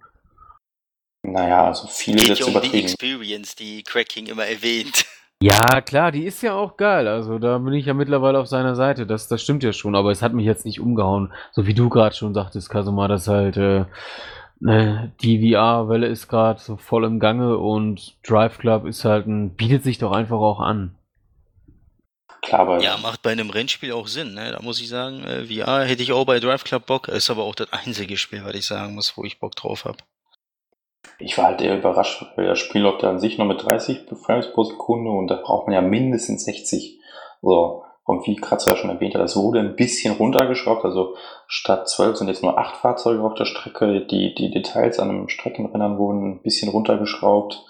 Naja, 1.23 1.65
also 1.65 1.87
viele 1.87 2.17
Geht 2.17 2.29
jetzt 2.29 2.43
um 2.43 2.59
die. 2.61 2.83
Experience, 2.83 3.55
die 3.55 3.83
Cracking 3.83 4.27
immer 4.27 4.45
erwähnt. 4.45 5.05
Ja, 5.43 5.81
klar, 5.81 6.11
die 6.11 6.25
ist 6.25 6.43
ja 6.43 6.53
auch 6.53 6.77
geil. 6.77 7.07
Also 7.07 7.39
da 7.39 7.57
bin 7.57 7.73
ich 7.73 7.87
ja 7.87 7.95
mittlerweile 7.95 8.37
auf 8.37 8.45
seiner 8.45 8.75
Seite. 8.75 9.07
Das, 9.07 9.27
das 9.27 9.41
stimmt 9.41 9.63
ja 9.63 9.73
schon, 9.73 9.95
aber 9.95 10.11
es 10.11 10.21
hat 10.21 10.33
mich 10.33 10.45
jetzt 10.45 10.65
nicht 10.65 10.79
umgehauen. 10.79 11.33
So 11.51 11.65
wie 11.65 11.73
du 11.73 11.89
gerade 11.89 12.15
schon 12.15 12.35
sagtest, 12.35 12.69
Kasuma, 12.69 13.07
dass 13.07 13.27
halt 13.27 13.57
äh, 13.57 13.85
die 14.63 15.53
VR-Welle 15.53 16.07
ist 16.07 16.27
gerade 16.27 16.59
so 16.59 16.77
voll 16.77 17.03
im 17.05 17.19
Gange 17.19 17.57
und 17.57 18.15
Drive 18.23 18.59
Club 18.59 18.85
ist 18.85 19.05
halt 19.05 19.25
ein, 19.25 19.55
bietet 19.55 19.83
sich 19.83 19.97
doch 19.97 20.11
einfach 20.11 20.37
auch 20.37 20.59
an. 20.59 20.95
Klar, 22.43 22.61
aber 22.61 22.81
Ja, 22.81 22.97
macht 22.97 23.23
bei 23.23 23.31
einem 23.31 23.49
Rennspiel 23.49 23.91
auch 23.91 24.07
Sinn, 24.07 24.33
ne? 24.33 24.51
Da 24.51 24.61
muss 24.61 24.79
ich 24.79 24.89
sagen, 24.89 25.23
äh, 25.23 25.45
VR 25.45 25.85
hätte 25.85 26.03
ich 26.03 26.11
auch 26.11 26.25
bei 26.25 26.39
Drive 26.39 26.63
Club 26.63 26.85
Bock, 26.85 27.07
ist 27.07 27.29
aber 27.29 27.43
auch 27.43 27.55
das 27.55 27.71
einzige 27.73 28.17
Spiel, 28.17 28.43
was 28.43 28.55
ich 28.55 28.65
sagen 28.65 28.95
muss, 28.95 29.15
wo 29.17 29.23
ich 29.23 29.39
Bock 29.39 29.55
drauf 29.55 29.85
habe. 29.85 29.97
Ich 31.17 31.37
war 31.37 31.45
halt 31.45 31.61
eher 31.61 31.77
überrascht, 31.77 32.23
weil 32.35 32.45
das 32.45 32.59
Spiel 32.59 32.81
läuft 32.81 33.03
ja 33.03 33.09
an 33.09 33.19
sich 33.19 33.37
nur 33.37 33.47
mit 33.47 33.63
30 33.63 34.07
Frames 34.23 34.51
pro 34.53 34.63
Sekunde 34.63 35.09
und 35.09 35.27
da 35.27 35.35
braucht 35.35 35.67
man 35.67 35.73
ja 35.73 35.81
mindestens 35.81 36.45
60. 36.45 36.99
So. 37.41 37.83
Und 38.11 38.27
wie 38.27 38.35
Kratzer 38.35 38.75
schon 38.75 38.89
erwähnt 38.89 39.15
hat, 39.15 39.21
das 39.21 39.37
wurde 39.37 39.59
ein 39.61 39.77
bisschen 39.77 40.13
runtergeschraubt. 40.13 40.83
Also 40.83 41.15
statt 41.47 41.87
12 41.87 42.17
sind 42.17 42.27
jetzt 42.27 42.43
nur 42.43 42.57
8 42.57 42.75
Fahrzeuge 42.75 43.23
auf 43.23 43.35
der 43.35 43.45
Strecke. 43.45 44.05
Die, 44.05 44.35
die 44.35 44.51
Details 44.51 44.99
an 44.99 45.07
den 45.07 45.29
Streckenrennern 45.29 45.97
wurden 45.97 46.25
ein 46.33 46.41
bisschen 46.41 46.67
runtergeschraubt. 46.69 47.63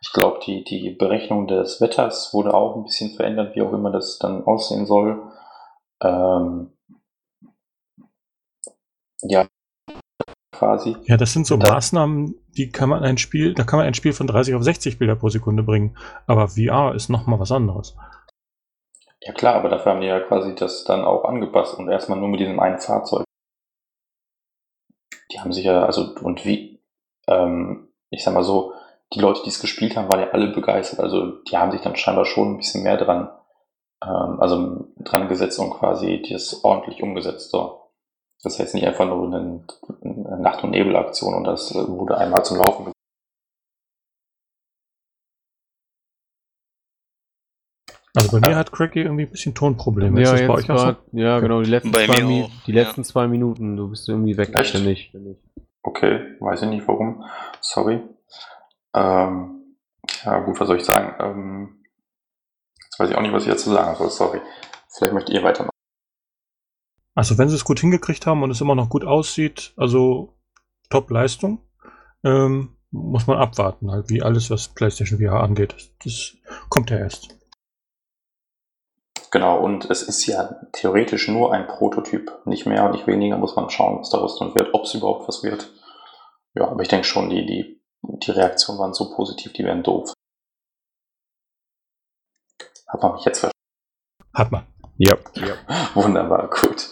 Ich 0.00 0.12
glaube, 0.12 0.38
die, 0.46 0.62
die 0.62 0.90
Berechnung 0.90 1.48
des 1.48 1.80
Wetters 1.80 2.32
wurde 2.32 2.54
auch 2.54 2.76
ein 2.76 2.84
bisschen 2.84 3.16
verändert, 3.16 3.56
wie 3.56 3.62
auch 3.62 3.72
immer 3.72 3.90
das 3.90 4.20
dann 4.20 4.44
aussehen 4.44 4.86
soll. 4.86 5.20
Ähm, 6.00 6.72
ja, 9.22 9.48
quasi. 10.52 10.96
Ja, 11.06 11.16
das 11.16 11.32
sind 11.32 11.48
so 11.48 11.56
Da- 11.56 11.74
Maßnahmen, 11.74 12.36
die 12.56 12.70
kann 12.70 12.88
man 12.88 13.02
ein 13.02 13.18
Spiel, 13.18 13.52
da 13.54 13.64
kann 13.64 13.78
man 13.78 13.86
ein 13.86 13.94
Spiel 13.94 14.12
von 14.12 14.28
30 14.28 14.54
auf 14.54 14.62
60 14.62 15.00
Bilder 15.00 15.16
pro 15.16 15.28
Sekunde 15.28 15.64
bringen. 15.64 15.96
Aber 16.28 16.46
VR 16.46 16.94
ist 16.94 17.08
nochmal 17.08 17.40
was 17.40 17.50
anderes. 17.50 17.96
Ja 19.24 19.32
klar, 19.32 19.54
aber 19.54 19.68
dafür 19.68 19.92
haben 19.92 20.00
die 20.00 20.08
ja 20.08 20.18
quasi 20.20 20.54
das 20.54 20.84
dann 20.84 21.04
auch 21.04 21.24
angepasst 21.24 21.78
und 21.78 21.88
erstmal 21.88 22.18
nur 22.18 22.28
mit 22.28 22.40
diesem 22.40 22.58
einen 22.58 22.78
Fahrzeug. 22.78 23.24
Die 25.30 25.40
haben 25.40 25.52
sich 25.52 25.64
ja, 25.64 25.84
also 25.84 26.14
und 26.22 26.44
wie, 26.44 26.82
ähm, 27.28 27.88
ich 28.10 28.24
sag 28.24 28.34
mal 28.34 28.42
so, 28.42 28.74
die 29.14 29.20
Leute, 29.20 29.42
die 29.44 29.50
es 29.50 29.60
gespielt 29.60 29.96
haben, 29.96 30.12
waren 30.12 30.20
ja 30.20 30.30
alle 30.30 30.48
begeistert. 30.48 31.00
Also 31.00 31.42
die 31.42 31.56
haben 31.56 31.70
sich 31.70 31.80
dann 31.80 31.96
scheinbar 31.96 32.24
schon 32.24 32.54
ein 32.54 32.56
bisschen 32.56 32.82
mehr 32.82 32.96
dran, 32.96 33.30
ähm, 34.02 34.40
also 34.40 34.88
dran 34.98 35.28
gesetzt 35.28 35.58
und 35.60 35.70
quasi 35.70 36.22
das 36.28 36.64
ordentlich 36.64 37.02
umgesetzt. 37.02 37.50
So. 37.50 37.90
Das 38.42 38.54
ist 38.54 38.58
jetzt 38.58 38.74
nicht 38.74 38.86
einfach 38.86 39.06
nur 39.06 39.26
eine, 39.26 39.64
Nacht- 40.02 40.64
und 40.64 40.70
Nebelaktion 40.70 41.34
und 41.34 41.44
das 41.44 41.72
wurde 41.74 42.18
einmal 42.18 42.44
zum 42.44 42.58
Laufen 42.58 42.92
Also 48.14 48.38
bei 48.38 48.46
mir 48.46 48.56
hat 48.56 48.72
Cracky 48.72 49.00
irgendwie 49.00 49.24
ein 49.24 49.30
bisschen 49.30 49.54
Tonprobleme. 49.54 50.20
Ja, 50.20 50.32
das 50.32 50.40
bei 50.40 50.40
jetzt 50.40 50.50
euch 50.50 50.70
auch 50.70 50.78
so? 50.78 50.84
grad, 50.84 50.98
ja, 51.12 51.40
genau, 51.40 51.62
die 51.62 51.70
letzten, 51.70 51.92
Bei 51.92 52.04
zwei, 52.06 52.20
mir 52.20 52.26
Mi 52.26 52.52
die 52.66 52.72
ja. 52.72 52.82
letzten 52.82 53.04
zwei 53.04 53.26
Minuten, 53.26 53.76
du 53.76 53.88
bist 53.88 54.08
irgendwie 54.08 54.36
weg, 54.36 54.54
Echt? 54.54 54.70
ständig. 54.70 55.12
Okay, 55.82 56.36
weiß 56.40 56.62
ich 56.62 56.68
nicht 56.68 56.86
warum. 56.86 57.24
Sorry. 57.60 58.02
Ähm, 58.94 59.76
ja, 60.24 60.40
gut, 60.40 60.60
was 60.60 60.68
soll 60.68 60.76
ich 60.76 60.84
sagen? 60.84 61.14
Ähm, 61.20 61.84
jetzt 62.84 63.00
weiß 63.00 63.10
ich 63.10 63.16
auch 63.16 63.22
nicht, 63.22 63.32
was 63.32 63.44
ich 63.44 63.50
dazu 63.50 63.70
sagen 63.70 63.96
soll. 63.96 64.10
Sorry. 64.10 64.40
Vielleicht 64.88 65.14
möchtet 65.14 65.34
ihr 65.34 65.42
weitermachen. 65.42 65.70
Also 67.14 67.38
wenn 67.38 67.48
sie 67.48 67.56
es 67.56 67.64
gut 67.64 67.80
hingekriegt 67.80 68.26
haben 68.26 68.42
und 68.42 68.50
es 68.50 68.60
immer 68.60 68.74
noch 68.74 68.90
gut 68.90 69.04
aussieht, 69.04 69.72
also 69.76 70.34
Top-Leistung, 70.90 71.60
ähm, 72.24 72.76
muss 72.90 73.26
man 73.26 73.38
abwarten, 73.38 73.90
halt 73.90 74.10
wie 74.10 74.22
alles, 74.22 74.50
was 74.50 74.68
PlayStation 74.68 75.18
VR 75.18 75.42
angeht. 75.42 75.74
Das, 75.74 75.90
das 76.04 76.36
kommt 76.68 76.90
ja 76.90 76.98
erst. 76.98 77.38
Genau, 79.32 79.58
und 79.58 79.90
es 79.90 80.02
ist 80.02 80.26
ja 80.26 80.60
theoretisch 80.72 81.26
nur 81.26 81.54
ein 81.54 81.66
Prototyp. 81.66 82.42
Nicht 82.44 82.66
mehr 82.66 82.84
und 82.84 82.92
nicht 82.92 83.06
weniger 83.06 83.38
muss 83.38 83.56
man 83.56 83.70
schauen, 83.70 83.98
was 83.98 84.10
daraus 84.10 84.38
dann 84.38 84.54
wird, 84.54 84.74
ob 84.74 84.84
es 84.84 84.94
überhaupt 84.94 85.26
was 85.26 85.42
wird. 85.42 85.72
Ja, 86.54 86.68
aber 86.68 86.82
ich 86.82 86.88
denke 86.88 87.06
schon, 87.06 87.30
die, 87.30 87.46
die, 87.46 87.82
die 88.02 88.30
Reaktionen 88.30 88.78
waren 88.78 88.92
so 88.92 89.10
positiv, 89.14 89.54
die 89.54 89.64
wären 89.64 89.82
doof. 89.82 90.12
Hat 92.86 93.02
man 93.02 93.14
mich 93.14 93.24
jetzt 93.24 93.38
verstanden? 93.38 93.56
Hat 94.34 94.52
man. 94.52 94.66
Ja. 94.98 95.16
Wunderbar, 95.94 96.50
gut. 96.50 96.90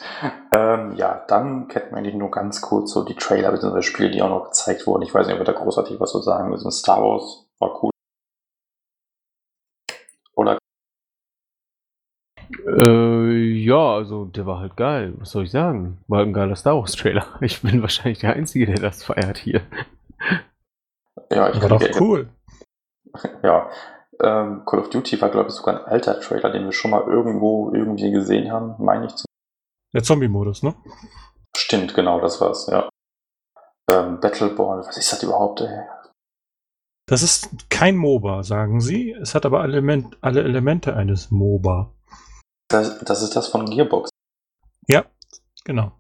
Ähm, 0.54 0.96
ja, 0.96 1.22
dann 1.28 1.68
kennen 1.68 1.90
wir 1.90 1.98
eigentlich 1.98 2.14
nur 2.14 2.30
ganz 2.30 2.62
kurz 2.62 2.92
so 2.92 3.04
die 3.04 3.16
Trailer 3.16 3.52
bzw. 3.52 3.82
Spiele, 3.82 4.10
die 4.10 4.22
auch 4.22 4.30
noch 4.30 4.46
gezeigt 4.46 4.86
wurden. 4.86 5.02
Ich 5.02 5.12
weiß 5.12 5.26
nicht, 5.26 5.34
ob 5.34 5.40
wir 5.40 5.52
da 5.52 5.52
großartig 5.52 6.00
was 6.00 6.12
zu 6.12 6.22
sagen 6.22 6.48
müssen. 6.48 6.72
Star 6.72 7.02
Wars 7.02 7.46
war 7.58 7.82
cool. 7.82 7.90
Äh, 12.78 13.32
ja, 13.62 13.94
also 13.94 14.26
der 14.26 14.46
war 14.46 14.60
halt 14.60 14.76
geil. 14.76 15.14
Was 15.18 15.30
soll 15.30 15.44
ich 15.44 15.50
sagen? 15.50 15.98
War 16.08 16.18
halt 16.18 16.28
ein 16.28 16.32
geiler 16.32 16.56
Star 16.56 16.76
Wars 16.76 16.92
Trailer. 16.92 17.26
Ich 17.40 17.62
bin 17.62 17.82
wahrscheinlich 17.82 18.18
der 18.20 18.34
Einzige, 18.34 18.66
der 18.66 18.76
das 18.80 19.02
feiert 19.02 19.38
hier. 19.38 19.62
ja, 21.30 21.50
ich 21.50 21.60
War 21.62 21.68
doch 21.68 21.80
kriege- 21.80 21.98
cool. 22.00 22.28
Ja, 23.42 23.68
ähm, 24.22 24.62
Call 24.66 24.80
of 24.80 24.90
Duty 24.90 25.20
war, 25.20 25.30
glaube 25.30 25.48
ich, 25.48 25.54
sogar 25.54 25.80
ein 25.80 25.84
alter 25.86 26.20
Trailer, 26.20 26.50
den 26.50 26.64
wir 26.64 26.72
schon 26.72 26.92
mal 26.92 27.02
irgendwo 27.08 27.72
irgendwie 27.74 28.12
gesehen 28.12 28.52
haben, 28.52 28.74
meine 28.78 29.06
ich. 29.06 29.16
zu- 29.16 29.24
Der 29.92 30.02
Zombie-Modus, 30.04 30.62
ne? 30.62 30.74
Stimmt, 31.56 31.94
genau, 31.94 32.20
das 32.20 32.40
war's, 32.40 32.68
ja. 32.68 32.88
Ähm, 33.90 34.20
Battleborn, 34.20 34.80
was 34.86 34.96
ist 34.96 35.10
das 35.12 35.22
überhaupt, 35.24 35.62
ey? 35.62 35.80
Das 37.08 37.22
ist 37.24 37.68
kein 37.70 37.96
MOBA, 37.96 38.44
sagen 38.44 38.80
sie. 38.80 39.10
Es 39.12 39.34
hat 39.34 39.44
aber 39.44 39.64
Element, 39.64 40.16
alle 40.20 40.44
Elemente 40.44 40.94
eines 40.94 41.32
MOBA. 41.32 41.90
Das, 42.70 42.98
das 43.00 43.22
ist 43.22 43.36
das 43.36 43.48
von 43.48 43.68
Gearbox. 43.68 44.10
Ja, 44.86 45.04
genau. 45.64 45.92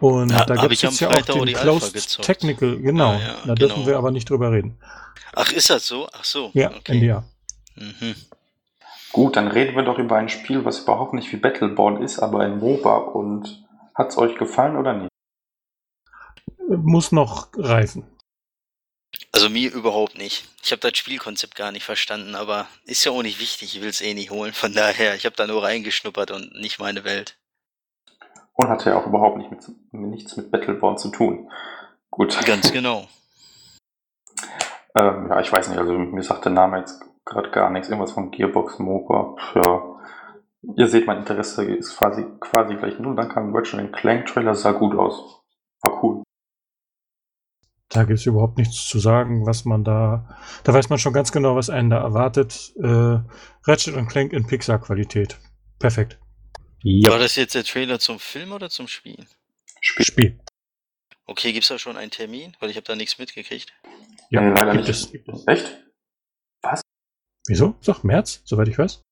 Und 0.00 0.30
Ja, 0.30 0.44
da 0.46 0.54
gibt 0.56 0.82
es 0.82 1.00
ja 1.00 1.08
auch 1.08 1.20
den 1.20 1.54
Closed. 1.54 2.22
Technical, 2.22 2.78
genau. 2.78 3.10
Ah, 3.10 3.20
ja, 3.20 3.36
da 3.46 3.54
dürfen 3.54 3.74
genau. 3.76 3.86
wir 3.86 3.98
aber 3.98 4.10
nicht 4.10 4.28
drüber 4.28 4.50
reden. 4.50 4.78
Ach, 5.34 5.52
ist 5.52 5.68
das 5.68 5.86
so? 5.86 6.08
Ach 6.12 6.24
so. 6.24 6.50
Ja, 6.54 6.70
okay. 6.70 6.98
NDA. 6.98 7.24
Mhm. 7.76 8.14
Gut, 9.12 9.36
dann 9.36 9.48
reden 9.48 9.76
wir 9.76 9.82
doch 9.82 9.98
über 9.98 10.16
ein 10.16 10.28
Spiel, 10.28 10.64
was 10.64 10.80
überhaupt 10.80 11.12
nicht 11.12 11.32
wie 11.32 11.36
Battleborn 11.36 12.02
ist, 12.02 12.18
aber 12.18 12.40
ein 12.40 12.58
MOBA 12.58 12.96
und 12.96 13.66
hat's 13.94 14.16
euch 14.16 14.36
gefallen 14.36 14.76
oder 14.76 14.94
nicht? 14.94 15.10
Muss 16.68 17.12
noch 17.12 17.48
reifen. 17.56 18.04
Also 19.32 19.48
mir 19.48 19.72
überhaupt 19.72 20.18
nicht. 20.18 20.48
Ich 20.62 20.72
habe 20.72 20.80
das 20.80 20.96
Spielkonzept 20.96 21.54
gar 21.54 21.72
nicht 21.72 21.84
verstanden, 21.84 22.34
aber 22.34 22.66
ist 22.84 23.04
ja 23.04 23.12
auch 23.12 23.22
nicht 23.22 23.40
wichtig. 23.40 23.76
Ich 23.76 23.82
will 23.82 23.88
es 23.88 24.00
eh 24.00 24.14
nicht 24.14 24.30
holen. 24.30 24.52
Von 24.52 24.72
daher, 24.74 25.14
ich 25.14 25.24
habe 25.24 25.36
da 25.36 25.46
nur 25.46 25.62
reingeschnuppert 25.62 26.30
und 26.30 26.54
nicht 26.54 26.78
meine 26.78 27.04
Welt. 27.04 27.36
Und 28.54 28.68
hatte 28.68 28.90
ja 28.90 28.98
auch 28.98 29.06
überhaupt 29.06 29.38
nicht 29.38 29.50
mit, 29.50 29.60
nichts 29.92 30.36
mit 30.36 30.50
Battleborn 30.50 30.98
zu 30.98 31.10
tun. 31.10 31.50
Gut. 32.10 32.38
Ganz 32.44 32.72
genau. 32.72 33.08
ähm, 34.94 35.28
ja, 35.30 35.40
ich 35.40 35.52
weiß 35.52 35.68
nicht, 35.68 35.78
also 35.78 35.92
mir 35.92 36.22
sagt 36.22 36.44
der 36.44 36.52
Name 36.52 36.78
jetzt 36.78 37.00
gerade 37.24 37.50
gar 37.50 37.70
nichts. 37.70 37.88
Irgendwas 37.88 38.12
von 38.12 38.30
Gearbox, 38.30 38.78
MOBA. 38.78 39.36
Ja. 39.54 39.82
Ihr 40.76 40.88
seht, 40.88 41.06
mein 41.06 41.18
Interesse 41.18 41.64
ist 41.64 41.96
quasi, 41.96 42.26
quasi 42.40 42.74
gleich 42.74 42.98
null. 42.98 43.16
Dann 43.16 43.30
kam 43.30 43.54
Ratchet 43.54 43.92
Clank 43.92 44.26
Trailer, 44.26 44.54
sah 44.54 44.72
gut 44.72 44.94
aus. 44.94 45.39
Da 47.92 48.04
gibt 48.04 48.20
es 48.20 48.26
überhaupt 48.26 48.56
nichts 48.56 48.86
zu 48.86 49.00
sagen, 49.00 49.46
was 49.46 49.64
man 49.64 49.82
da. 49.82 50.36
Da 50.62 50.72
weiß 50.72 50.88
man 50.90 50.98
schon 51.00 51.12
ganz 51.12 51.32
genau, 51.32 51.56
was 51.56 51.70
einen 51.70 51.90
da 51.90 51.98
erwartet. 51.98 52.72
Äh, 52.76 53.18
Ratchet 53.64 54.08
Clank 54.08 54.32
in 54.32 54.46
Pixar-Qualität. 54.46 55.38
Perfekt. 55.80 56.18
War 56.84 57.18
das 57.18 57.34
jetzt 57.36 57.54
der 57.54 57.64
Trailer 57.64 57.98
zum 57.98 58.18
Film 58.20 58.52
oder 58.52 58.70
zum 58.70 58.86
Spiel? 58.86 59.26
Spiel. 59.80 60.04
Spiel. 60.06 60.40
Okay, 61.26 61.52
gibt's 61.52 61.68
da 61.68 61.78
schon 61.78 61.96
einen 61.96 62.10
Termin? 62.10 62.56
Weil 62.60 62.70
ich 62.70 62.76
habe 62.76 62.86
da 62.86 62.94
nichts 62.94 63.18
mitgekriegt. 63.18 63.72
Ja, 64.30 64.40
Nee, 64.40 64.48
leider 64.50 64.72
gibt 64.72 64.86
nicht. 64.86 64.90
es. 64.90 65.10
Gibt 65.10 65.28
es. 65.28 65.46
Echt? 65.48 65.76
Wieso? 67.48 67.74
Doch, 67.84 68.02
März, 68.04 68.42
soweit 68.44 68.68
ich 68.68 68.78
weiß. 68.78 69.02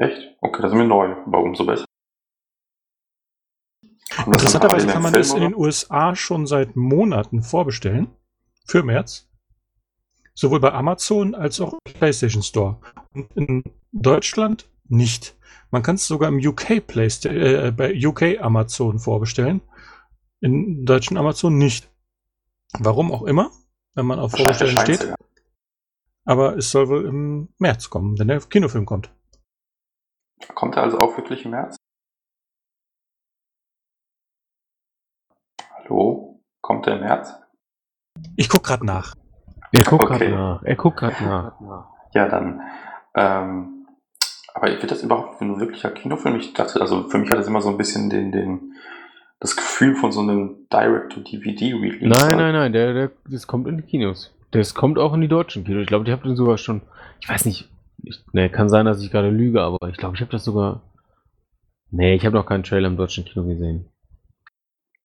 Echt? 0.00 0.36
Okay, 0.40 0.62
das 0.62 0.72
ist 0.72 0.76
mir 0.78 0.84
neu. 0.86 1.12
Aber 1.26 1.40
umso 1.40 1.66
besser. 1.66 1.84
Interessanterweise 4.26 4.86
kann 4.86 5.02
man 5.02 5.12
das 5.12 5.32
in 5.32 5.40
den 5.40 5.54
USA 5.54 6.14
schon 6.14 6.46
seit 6.46 6.76
Monaten 6.76 7.42
vorbestellen. 7.42 8.08
Für 8.66 8.82
März. 8.82 9.28
Sowohl 10.34 10.60
bei 10.60 10.72
Amazon 10.72 11.34
als 11.34 11.60
auch 11.60 11.72
im 11.72 11.92
PlayStation 11.94 12.42
Store. 12.42 12.80
Und 13.14 13.32
in 13.34 13.64
Deutschland 13.92 14.68
nicht. 14.88 15.36
Man 15.70 15.82
kann 15.82 15.96
es 15.96 16.06
sogar 16.06 16.28
im 16.28 16.38
UK 16.38 16.86
Playsta 16.86 17.30
äh, 17.30 17.72
bei 17.72 17.94
UK 17.94 18.40
Amazon 18.40 18.98
vorbestellen. 18.98 19.60
In 20.40 20.84
deutschen 20.84 21.16
Amazon 21.16 21.58
nicht. 21.58 21.90
Warum 22.78 23.10
auch 23.10 23.22
immer, 23.22 23.50
wenn 23.94 24.06
man 24.06 24.18
auf 24.18 24.32
Vorbestellen 24.32 24.76
steht. 24.78 25.14
Aber 26.24 26.56
es 26.56 26.70
soll 26.70 26.88
wohl 26.88 27.06
im 27.06 27.48
März 27.58 27.88
kommen, 27.90 28.18
wenn 28.18 28.28
der 28.28 28.40
Kinofilm 28.40 28.84
kommt. 28.84 29.10
Kommt 30.54 30.76
er 30.76 30.82
also 30.82 30.98
auch 30.98 31.16
wirklich 31.16 31.44
im 31.44 31.52
März? 31.52 31.77
Hallo? 35.88 36.40
Kommt 36.60 36.86
er 36.86 36.94
im 36.96 37.00
März? 37.00 37.34
Ich 38.36 38.48
guck 38.48 38.64
gerade 38.64 38.84
nach. 38.84 39.14
Er 39.72 39.84
guckt 39.84 40.04
Okay. 40.04 40.18
gerade 40.18 40.30
nach. 40.30 40.62
Er 40.62 40.76
guckt 40.76 40.98
gerade 40.98 41.24
nach. 41.24 41.52
Ja, 42.14 42.28
dann. 42.28 42.60
Ähm, 43.14 43.86
aber 44.54 44.68
wird 44.68 44.90
das 44.90 45.02
überhaupt 45.02 45.40
ein 45.40 45.60
wirklicher 45.60 45.90
Kinofilm? 45.90 46.36
Ich 46.36 46.52
dachte, 46.52 46.80
also 46.80 47.08
für 47.08 47.18
mich 47.18 47.30
hat 47.30 47.38
das 47.38 47.46
immer 47.46 47.60
so 47.60 47.68
ein 47.70 47.76
bisschen 47.78 48.10
den, 48.10 48.32
den, 48.32 48.74
das 49.40 49.56
Gefühl 49.56 49.94
von 49.94 50.10
so 50.12 50.20
einem 50.20 50.66
Direct-to-DVD-Release. 50.72 52.06
Nein, 52.06 52.36
nein, 52.36 52.52
nein, 52.52 52.72
der, 52.72 52.92
der, 52.92 53.10
das 53.28 53.46
kommt 53.46 53.68
in 53.68 53.76
die 53.76 53.82
Kinos. 53.84 54.34
Das 54.50 54.74
kommt 54.74 54.98
auch 54.98 55.14
in 55.14 55.20
die 55.20 55.28
deutschen 55.28 55.64
Kinos. 55.64 55.82
Ich 55.82 55.88
glaube, 55.88 56.04
die 56.04 56.12
habt 56.12 56.24
den 56.24 56.36
sogar 56.36 56.58
schon. 56.58 56.82
Ich 57.20 57.28
weiß 57.28 57.44
nicht. 57.44 57.70
Ich, 58.02 58.24
nee, 58.32 58.48
kann 58.48 58.68
sein, 58.68 58.86
dass 58.86 59.02
ich 59.02 59.10
gerade 59.10 59.30
lüge, 59.30 59.62
aber 59.62 59.88
ich 59.88 59.96
glaube, 59.96 60.16
ich 60.16 60.20
habe 60.20 60.30
das 60.32 60.44
sogar. 60.44 60.82
Nee, 61.90 62.14
ich 62.14 62.26
habe 62.26 62.36
noch 62.36 62.46
keinen 62.46 62.62
Trailer 62.64 62.88
im 62.88 62.96
deutschen 62.96 63.24
Kino 63.24 63.46
gesehen. 63.46 63.90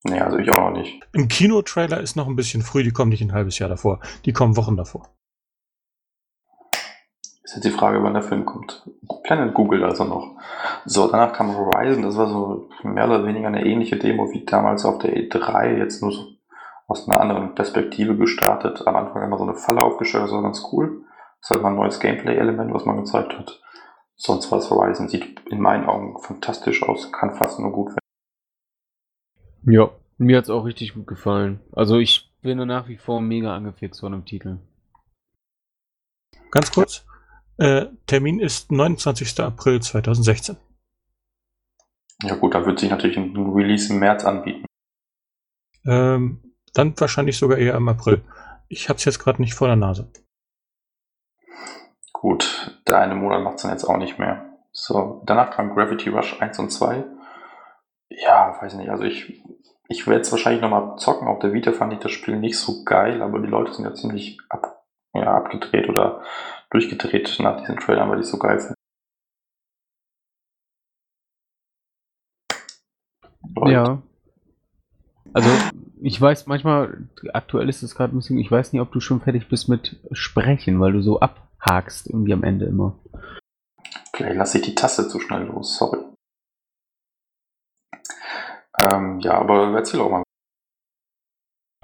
Nee, 0.04 0.20
also 0.20 0.38
ich 0.38 0.50
auch 0.52 0.70
noch 0.70 0.78
nicht. 0.78 1.02
Ein 1.16 1.30
Kinotrailer 1.30 2.02
ist 2.02 2.16
noch 2.16 2.28
ein 2.28 2.36
bisschen 2.36 2.62
früh, 2.62 2.84
die 2.84 2.92
kommen 2.92 3.10
nicht 3.10 3.22
ein 3.22 3.32
halbes 3.32 3.58
Jahr 3.60 3.70
davor. 3.70 4.00
Die 4.26 4.34
kommen 4.34 4.58
Wochen 4.58 4.76
davor. 4.76 5.10
Ist 7.44 7.56
jetzt 7.56 7.66
die 7.66 7.72
Frage, 7.72 8.04
wann 8.04 8.14
der 8.14 8.24
Film 8.24 8.46
kommt. 8.46 8.90
Planet 9.24 9.54
googelt 9.54 9.84
also 9.84 10.04
noch. 10.04 10.38
So, 10.86 11.08
danach 11.08 11.34
kam 11.34 11.56
Horizon, 11.56 12.04
das 12.04 12.18
war 12.18 12.28
so 12.28 12.70
mehr 12.84 13.06
oder 13.06 13.26
weniger 13.26 13.48
eine 13.48 13.66
ähnliche 13.66 13.98
Demo 13.98 14.30
wie 14.32 14.46
damals 14.46 14.86
auf 14.86 15.00
der 15.00 15.16
E3, 15.16 15.78
jetzt 15.78 16.02
nur 16.02 16.12
so 16.12 16.34
aus 16.88 17.08
einer 17.08 17.22
anderen 17.22 17.56
Perspektive 17.56 18.18
gestartet. 18.18 18.86
Am 18.86 18.96
Anfang 18.96 19.24
immer 19.24 19.38
so 19.38 19.44
eine 19.44 19.56
Falle 19.56 19.82
aufgestellt, 19.82 20.26
das 20.26 20.32
war 20.32 20.42
ganz 20.42 20.64
cool. 20.72 21.04
Das 21.40 21.50
ist 21.50 21.52
halt 21.52 21.64
mal 21.64 21.70
ein 21.70 21.76
neues 21.76 22.00
Gameplay-Element, 22.00 22.74
was 22.74 22.86
man 22.86 22.98
gezeigt 22.98 23.38
hat. 23.38 23.62
Sonst 24.16 24.52
war 24.52 24.60
es 24.60 24.70
Horizon, 24.70 25.08
sieht 25.08 25.42
in 25.50 25.60
meinen 25.60 25.86
Augen 25.86 26.18
fantastisch 26.22 26.84
aus, 26.84 27.12
kann 27.12 27.36
fast 27.36 27.60
nur 27.60 27.72
gut 27.72 27.90
werden. 27.90 28.03
Ja, 29.66 29.92
mir 30.18 30.38
hat's 30.38 30.50
auch 30.50 30.66
richtig 30.66 30.94
gut 30.94 31.08
gefallen. 31.08 31.60
Also 31.72 31.98
ich 31.98 32.32
bin 32.42 32.58
nach 32.68 32.88
wie 32.88 32.98
vor 32.98 33.22
mega 33.22 33.56
angefixt 33.56 34.02
von 34.02 34.12
dem 34.12 34.26
Titel. 34.26 34.58
Ganz 36.52 36.72
kurz. 36.72 37.06
Äh, 37.58 37.88
Termin 38.08 38.40
ist 38.40 38.72
29. 38.72 39.40
April 39.40 39.82
2016. 39.82 40.58
Ja 42.24 42.36
gut, 42.36 42.54
dann 42.54 42.66
wird 42.66 42.80
sich 42.80 42.90
natürlich 42.90 43.18
ein 43.18 43.36
Release 43.36 43.92
im 43.92 44.00
März 44.00 44.24
anbieten. 44.24 44.66
Ähm, 45.86 46.56
dann 46.74 47.00
wahrscheinlich 47.00 47.38
sogar 47.38 47.58
eher 47.58 47.76
im 47.76 47.88
April. 47.88 48.22
Ich 48.70 48.90
hab's 48.90 49.06
jetzt 49.06 49.20
gerade 49.20 49.42
nicht 49.42 49.54
vor 49.54 49.68
der 49.68 49.76
Nase. 49.76 50.10
Gut, 52.12 52.80
der 52.88 53.00
eine 53.00 53.16
Monat 53.16 53.44
macht 53.44 53.58
es 53.58 53.62
dann 53.64 53.72
jetzt 53.72 53.84
auch 53.84 53.98
nicht 53.98 54.18
mehr. 54.18 54.46
So, 54.72 55.22
danach 55.26 55.52
kam 55.52 55.76
Gravity 55.76 56.10
Rush 56.10 56.42
1 56.42 56.58
und 56.60 56.72
2. 56.72 57.04
Ja, 58.10 58.58
weiß 58.62 58.76
nicht, 58.76 58.90
also 58.90 59.04
ich, 59.04 59.44
ich 59.94 60.08
werde 60.08 60.22
es 60.22 60.32
wahrscheinlich 60.32 60.62
nochmal 60.62 60.98
zocken. 60.98 61.28
Auf 61.28 61.38
der 61.40 61.54
Vita 61.54 61.72
fand 61.72 61.94
ich 61.94 62.00
das 62.00 62.12
Spiel 62.12 62.36
nicht 62.36 62.58
so 62.58 62.84
geil, 62.84 63.22
aber 63.22 63.40
die 63.40 63.48
Leute 63.48 63.74
sind 63.74 63.86
ja 63.86 63.94
ziemlich 63.94 64.40
ab, 64.50 64.84
ja, 65.14 65.36
abgedreht 65.36 65.88
oder 65.88 66.24
durchgedreht 66.72 67.38
nach 67.40 67.60
diesen 67.60 67.78
Trailern, 67.78 68.10
weil 68.10 68.20
es 68.20 68.32
so 68.32 68.40
geil 68.40 68.60
finde. 68.60 68.74
Leute, 73.56 73.72
Ja. 73.72 74.02
Also, 75.36 75.50
ich 76.02 76.20
weiß 76.20 76.48
manchmal, 76.48 77.08
aktuell 77.34 77.70
ist 77.70 77.84
es 77.84 77.96
gerade 77.96 78.16
ein 78.16 78.18
bisschen, 78.18 78.40
ich 78.40 78.52
weiß 78.52 78.74
nicht, 78.74 78.82
ob 78.82 78.92
du 78.92 79.00
schon 79.00 79.22
fertig 79.22 79.48
bist 79.48 79.70
mit 79.70 80.00
Sprechen, 80.12 80.80
weil 80.80 80.94
du 80.94 81.02
so 81.02 81.20
abhakst 81.20 82.08
irgendwie 82.08 82.34
am 82.34 82.44
Ende 82.44 82.66
immer. 82.66 83.00
Vielleicht 84.16 84.38
lasse 84.38 84.58
ich 84.58 84.66
die 84.66 84.76
Taste 84.76 85.08
zu 85.08 85.20
schnell 85.20 85.44
los, 85.44 85.78
sorry. 85.78 86.00
Ähm, 88.92 89.20
ja, 89.20 89.34
aber 89.36 89.74
erzähl 89.76 90.02
auch 90.02 90.10
mal. 90.10 90.24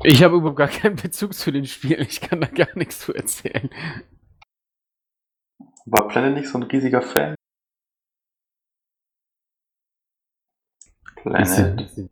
Ich 0.04 0.24
habe 0.24 0.38
überhaupt 0.38 0.58
gar 0.58 0.68
keinen 0.68 0.96
Bezug 0.96 1.34
zu 1.34 1.52
den 1.52 1.66
Spielen, 1.66 2.02
ich 2.02 2.22
kann 2.22 2.40
da 2.40 2.48
gar 2.48 2.76
nichts 2.76 3.00
zu 3.00 3.14
erzählen. 3.14 3.70
War 5.86 6.08
Planet 6.08 6.36
nicht 6.36 6.48
so 6.48 6.58
ein 6.58 6.64
riesiger 6.64 7.02
Fan? 7.02 7.36
Planet. 11.16 12.10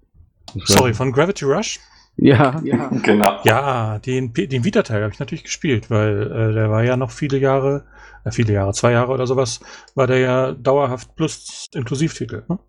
Sorry, 0.66 0.94
von 0.94 1.12
Gravity 1.12 1.46
Rush? 1.46 1.80
Ja, 2.18 2.60
ja. 2.64 2.90
Genau. 3.04 3.42
Ja, 3.44 4.00
den, 4.00 4.34
den 4.34 4.64
Vita-Teil 4.64 5.04
habe 5.04 5.14
ich 5.14 5.20
natürlich 5.20 5.44
gespielt, 5.44 5.90
weil 5.90 6.32
äh, 6.32 6.54
der 6.54 6.70
war 6.70 6.84
ja 6.84 6.98
noch 6.98 7.12
viele 7.12 7.38
Jahre, 7.38 7.86
äh, 8.26 8.32
viele 8.32 8.54
Jahre, 8.54 8.74
zwei 8.74 8.92
Jahre 8.92 9.14
oder 9.14 9.28
sowas, 9.28 9.60
war 9.96 10.08
der 10.08 10.20
ja 10.20 10.52
dauerhaft 10.54 11.16
plus 11.16 11.68
Inklusivtitel. 11.74 12.44
Ne? 12.50 12.60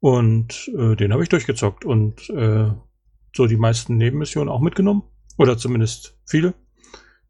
Und 0.00 0.70
äh, 0.76 0.94
den 0.96 1.12
habe 1.12 1.22
ich 1.22 1.28
durchgezockt 1.28 1.84
und 1.84 2.28
äh, 2.30 2.70
so 3.34 3.46
die 3.46 3.56
meisten 3.56 3.96
Nebenmissionen 3.96 4.48
auch 4.48 4.60
mitgenommen. 4.60 5.02
Oder 5.38 5.58
zumindest 5.58 6.16
viele. 6.26 6.54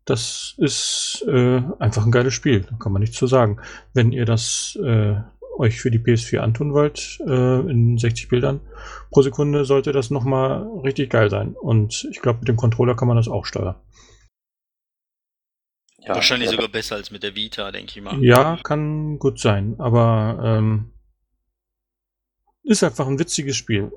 Das 0.04 0.54
ist 0.58 1.24
äh, 1.26 1.62
einfach 1.80 2.06
ein 2.06 2.12
geiles 2.12 2.32
Spiel, 2.32 2.60
da 2.60 2.76
kann 2.76 2.92
man 2.92 3.00
nichts 3.00 3.16
zu 3.16 3.26
sagen. 3.26 3.58
Wenn 3.92 4.12
ihr 4.12 4.24
das 4.24 4.78
äh, 4.80 5.16
euch 5.58 5.80
für 5.80 5.90
die 5.90 5.98
PS4 5.98 6.38
antun 6.38 6.72
wollt, 6.72 7.18
äh, 7.26 7.60
in 7.70 7.98
60 7.98 8.28
Bildern 8.28 8.60
pro 9.10 9.22
Sekunde, 9.22 9.64
sollte 9.64 9.92
das 9.92 10.10
nochmal 10.10 10.62
richtig 10.84 11.10
geil 11.10 11.28
sein. 11.28 11.54
Und 11.54 12.06
ich 12.10 12.20
glaube, 12.20 12.40
mit 12.40 12.48
dem 12.48 12.56
Controller 12.56 12.94
kann 12.94 13.08
man 13.08 13.16
das 13.16 13.26
auch 13.26 13.46
steuern. 13.46 13.76
Ja, 15.98 16.14
Wahrscheinlich 16.14 16.50
ja, 16.50 16.52
sogar 16.52 16.68
besser 16.68 16.94
als 16.94 17.10
mit 17.10 17.24
der 17.24 17.34
Vita, 17.34 17.72
denke 17.72 17.98
ich 17.98 18.04
mal. 18.04 18.22
Ja, 18.22 18.58
kann 18.62 19.18
gut 19.18 19.40
sein, 19.40 19.74
aber 19.78 20.38
ähm, 20.40 20.92
ist 22.66 22.82
einfach 22.82 23.06
ein 23.06 23.18
witziges 23.18 23.56
Spiel. 23.56 23.92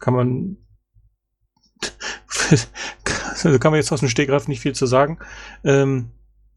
Kann 0.00 0.14
man. 0.14 0.56
also 3.44 3.58
kann 3.58 3.72
man 3.72 3.80
jetzt 3.80 3.92
aus 3.92 4.00
dem 4.00 4.08
Stegreif 4.08 4.48
nicht 4.48 4.60
viel 4.60 4.74
zu 4.74 4.86
sagen. 4.86 5.18
Ähm, 5.64 6.10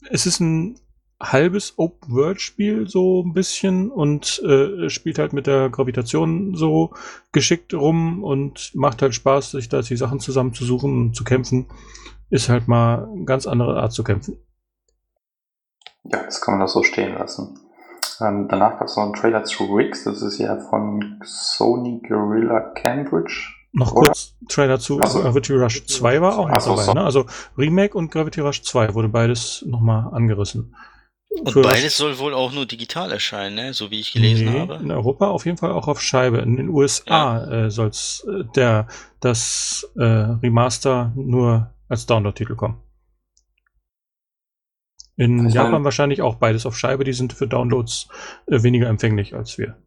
es 0.10 0.26
ist 0.26 0.40
ein 0.40 0.80
halbes 1.22 1.78
Open-World-Spiel, 1.78 2.88
so 2.88 3.24
ein 3.24 3.34
bisschen, 3.34 3.90
und 3.90 4.42
äh, 4.44 4.90
spielt 4.90 5.18
halt 5.18 5.34
mit 5.34 5.48
der 5.48 5.70
Gravitation 5.70 6.56
so 6.56 6.94
geschickt 7.32 7.74
rum 7.74 8.24
und 8.24 8.76
macht 8.76 9.02
halt 9.02 9.16
Spaß, 9.16 9.52
sich 9.52 9.70
da 9.70 9.82
die 9.82 9.96
Sachen 9.96 10.20
zusammenzusuchen 10.20 10.98
und 10.98 11.16
zu 11.16 11.24
kämpfen. 11.24 11.68
Ist 12.30 12.50
halt 12.50 12.68
mal 12.68 13.06
eine 13.06 13.26
ganz 13.26 13.48
andere 13.48 13.82
Art 13.82 13.94
zu 13.94 14.04
kämpfen. 14.04 14.38
Ja, 16.04 16.24
das 16.24 16.42
kann 16.42 16.56
man 16.56 16.68
doch 16.68 16.74
so 16.74 16.84
stehen 16.84 17.14
lassen. 17.14 17.60
Ähm, 18.22 18.48
danach 18.50 18.80
gab 18.80 18.88
es 18.88 18.96
noch 18.96 19.04
einen 19.04 19.14
Trailer 19.14 19.44
zu 19.44 19.66
Riggs, 19.66 20.04
das 20.04 20.22
ist 20.22 20.38
ja 20.40 20.58
von 20.70 21.20
Sony 21.24 22.02
Guerrilla 22.08 22.60
Cambridge. 22.76 23.52
Noch 23.74 23.92
Oder? 23.94 24.08
kurz 24.08 24.36
Trailer 24.48 24.80
zu 24.80 25.00
Ach 25.02 25.08
so. 25.08 25.22
Gravity 25.22 25.54
Rush 25.54 25.86
2 25.86 26.22
war 26.22 26.38
auch 26.40 26.48
noch 26.48 26.56
Ach 26.56 26.62
so, 26.62 26.70
dabei. 26.72 26.84
so. 26.84 26.94
Ne? 26.94 27.04
Also 27.04 27.26
Remake 27.58 27.98
und 27.98 28.10
Gravity 28.10 28.40
Rush 28.42 28.62
2 28.64 28.94
wurde 28.94 29.10
beides 29.10 29.64
nochmal 29.68 30.14
angerissen. 30.14 30.76
Und 31.38 31.52
für- 31.52 31.62
beides 31.62 31.98
soll 31.98 32.18
wohl 32.20 32.34
auch 32.34 32.54
nur 32.54 32.66
digital 32.66 33.12
erscheinen, 33.12 33.56
ne? 33.56 33.74
so 33.74 33.92
wie 33.92 34.00
ich 34.00 34.14
gelesen 34.14 34.54
nee, 34.54 34.60
habe. 34.60 34.76
In 34.76 34.92
Europa 34.92 35.28
auf 35.28 35.46
jeden 35.46 35.58
Fall 35.58 35.72
auch 35.74 35.90
auf 35.90 36.02
Scheibe. 36.02 36.38
In 36.38 36.56
den 36.56 36.70
USA 36.70 37.66
äh, 37.66 37.70
soll 37.70 37.88
es 37.88 38.26
äh, 38.30 38.46
der 38.56 38.88
das 39.20 39.90
äh, 39.98 40.04
Remaster 40.04 41.12
nur 41.16 41.72
als 41.90 42.06
Download-Titel 42.06 42.56
kommen. 42.56 42.78
In 45.18 45.48
Ich 45.48 45.54
Japan 45.54 45.72
meine- 45.72 45.86
wahrscheinlich 45.86 46.22
auch 46.22 46.36
beides 46.36 46.66
auf 46.66 46.78
Scheibe. 46.78 47.04
Die 47.04 47.14
sind 47.14 47.34
für 47.34 47.48
Downloads 47.48 48.10
äh, 48.48 48.64
weniger 48.64 48.88
empfänglich 48.90 49.34
als 49.34 49.58
wir. 49.58 49.78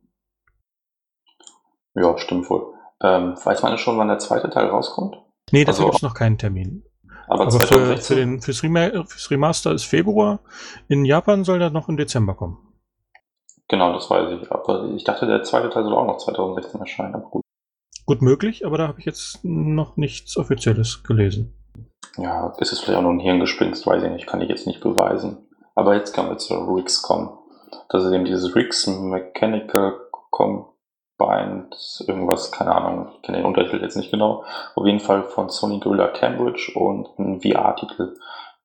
Ja, 1.95 2.17
stimmt 2.19 2.49
wohl. 2.51 2.75
Ähm, 3.03 3.35
weiß 3.43 3.63
man 3.63 3.77
schon, 3.79 3.99
wann 3.99 4.09
der 4.09 4.19
zweite 4.19 4.51
Teil 4.51 4.67
rauskommt? 4.67 5.17
Nee, 5.53 5.65
dafür 5.65 5.81
Also- 5.81 5.85
gibt 5.85 5.97
es 5.97 6.03
noch 6.03 6.15
keinen 6.15 6.39
Termin. 6.39 6.85
Aber, 7.29 7.43
Aber 7.43 7.51
für, 7.53 7.59
2016? 7.59 8.07
für 8.17 8.21
den, 8.21 8.41
fürs, 8.41 8.63
Rema 8.63 8.91
fürs 9.05 9.31
Remaster 9.31 9.73
ist 9.73 9.85
Februar. 9.85 10.41
In 10.89 11.05
Japan 11.05 11.45
soll 11.45 11.59
der 11.59 11.71
noch 11.71 11.89
im 11.89 11.97
Dezember 11.99 12.35
kommen. 12.35 12.57
Genau, 13.69 13.93
das 13.93 14.09
weiß 14.09 14.41
ich. 14.41 14.51
Aber 14.51 14.87
ich 14.95 15.05
dachte, 15.05 15.27
der 15.27 15.43
zweite 15.43 15.69
Teil 15.69 15.85
soll 15.85 15.93
auch 15.95 16.07
noch 16.07 16.17
2016 16.17 16.81
erscheinen. 16.81 17.15
Aber 17.17 17.29
gut. 17.29 17.43
Gut 18.07 18.23
möglich, 18.23 18.65
aber 18.65 18.79
da 18.79 18.89
habe 18.89 18.99
ich 19.01 19.05
jetzt 19.05 19.41
noch 19.45 19.99
nichts 19.99 20.39
Offizielles 20.39 21.03
gelesen. 21.03 21.53
Ja, 22.17 22.53
ist 22.59 22.73
es 22.73 22.81
vielleicht 22.81 22.99
auch 22.99 23.03
nur 23.03 23.13
ein 23.13 23.21
Hirngespinst, 23.21 23.87
weiß 23.87 24.03
ich 24.03 24.11
nicht, 24.11 24.27
kann 24.27 24.41
ich 24.41 24.49
jetzt 24.49 24.67
nicht 24.67 24.81
beweisen. 24.81 25.49
Aber 25.75 25.95
jetzt 25.95 26.15
können 26.15 26.31
wir 26.31 26.39
zur 26.39 26.75
Rigs 26.77 27.03
kommen. 27.03 27.31
Das 27.89 28.05
ist 28.05 28.13
eben 28.13 28.25
dieses 28.25 28.55
Rigs 28.55 28.87
Mechanical 28.87 29.95
Combined, 30.31 31.77
irgendwas, 32.07 32.51
keine 32.51 32.75
Ahnung, 32.75 33.09
ich 33.15 33.23
kenne 33.23 33.39
den 33.39 33.47
Untertitel 33.47 33.83
jetzt 33.83 33.97
nicht 33.97 34.11
genau. 34.11 34.45
Auf 34.75 34.87
jeden 34.87 35.01
Fall 35.01 35.23
von 35.23 35.49
Sony 35.49 35.79
Gorilla 35.81 36.09
Cambridge 36.09 36.73
und 36.75 37.09
ein 37.19 37.41
VR-Titel. 37.41 38.17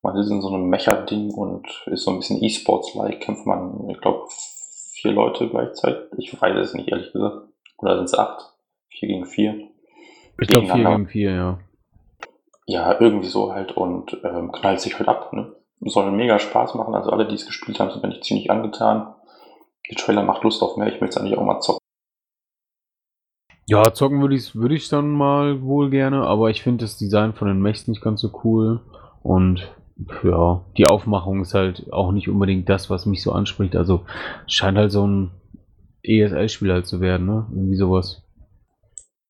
Man 0.01 0.17
ist 0.17 0.29
in 0.29 0.41
so 0.41 0.49
einem 0.49 0.67
Mecha-Ding 0.69 1.31
und 1.31 1.67
ist 1.85 2.03
so 2.03 2.11
ein 2.11 2.17
bisschen 2.17 2.43
E-Sports-like, 2.43 3.21
kämpft 3.21 3.45
man, 3.45 3.89
ich 3.89 4.01
glaube, 4.01 4.25
vier 4.93 5.11
Leute 5.11 5.47
gleichzeitig. 5.49 6.11
Ich 6.17 6.41
weiß 6.41 6.57
es 6.57 6.73
nicht, 6.73 6.89
ehrlich 6.89 7.11
gesagt. 7.13 7.47
Oder 7.77 7.95
sind 7.95 8.05
es 8.05 8.17
acht? 8.17 8.53
Vier 8.89 9.09
gegen 9.09 9.25
vier. 9.25 9.69
Ich 10.41 10.47
glaube 10.47 10.65
4 10.65 10.73
Gegeneinander. 10.73 10.97
gegen 10.97 11.07
4, 11.07 11.31
ja. 11.31 11.59
Ja, 12.65 12.99
irgendwie 12.99 13.27
so 13.27 13.53
halt 13.53 13.73
und 13.73 14.17
ähm, 14.23 14.51
knallt 14.51 14.79
sich 14.79 14.97
halt 14.97 15.09
ab. 15.09 15.33
Ne? 15.33 15.53
Soll 15.81 16.11
mega 16.11 16.39
Spaß 16.39 16.75
machen. 16.75 16.95
Also 16.95 17.11
alle, 17.11 17.27
die 17.27 17.35
es 17.35 17.45
gespielt 17.45 17.79
haben, 17.79 17.91
sind 17.91 18.05
nicht 18.05 18.23
ziemlich 18.23 18.49
angetan. 18.49 19.13
Der 19.89 19.97
Trailer 19.97 20.23
macht 20.23 20.43
Lust 20.43 20.61
auf 20.61 20.77
mehr. 20.77 20.87
Ich 20.87 21.01
möchte 21.01 21.17
es 21.17 21.17
eigentlich 21.17 21.37
auch 21.37 21.43
mal 21.43 21.59
zocken. 21.59 21.79
Ja, 23.67 23.93
zocken 23.93 24.21
würde 24.21 24.35
ich 24.35 24.55
würde 24.55 24.75
ich 24.75 24.89
dann 24.89 25.11
mal 25.11 25.61
wohl 25.61 25.89
gerne, 25.89 26.25
aber 26.27 26.49
ich 26.49 26.61
finde 26.61 26.83
das 26.83 26.97
Design 26.97 27.33
von 27.33 27.47
den 27.47 27.61
Mechs 27.61 27.87
nicht 27.87 28.01
ganz 28.01 28.21
so 28.21 28.29
cool. 28.43 28.81
Und 29.21 29.69
ja, 30.23 30.65
die 30.77 30.85
Aufmachung 30.85 31.41
ist 31.41 31.53
halt 31.53 31.91
auch 31.91 32.11
nicht 32.11 32.29
unbedingt 32.29 32.67
das, 32.67 32.89
was 32.89 33.05
mich 33.05 33.21
so 33.21 33.31
anspricht. 33.31 33.75
Also 33.75 34.05
scheint 34.47 34.77
halt 34.77 34.91
so 34.91 35.07
ein 35.07 35.31
ESL-Spiel 36.03 36.71
halt 36.71 36.87
zu 36.87 36.99
werden, 36.99 37.25
ne? 37.25 37.47
Irgendwie 37.51 37.75
sowas. 37.75 38.22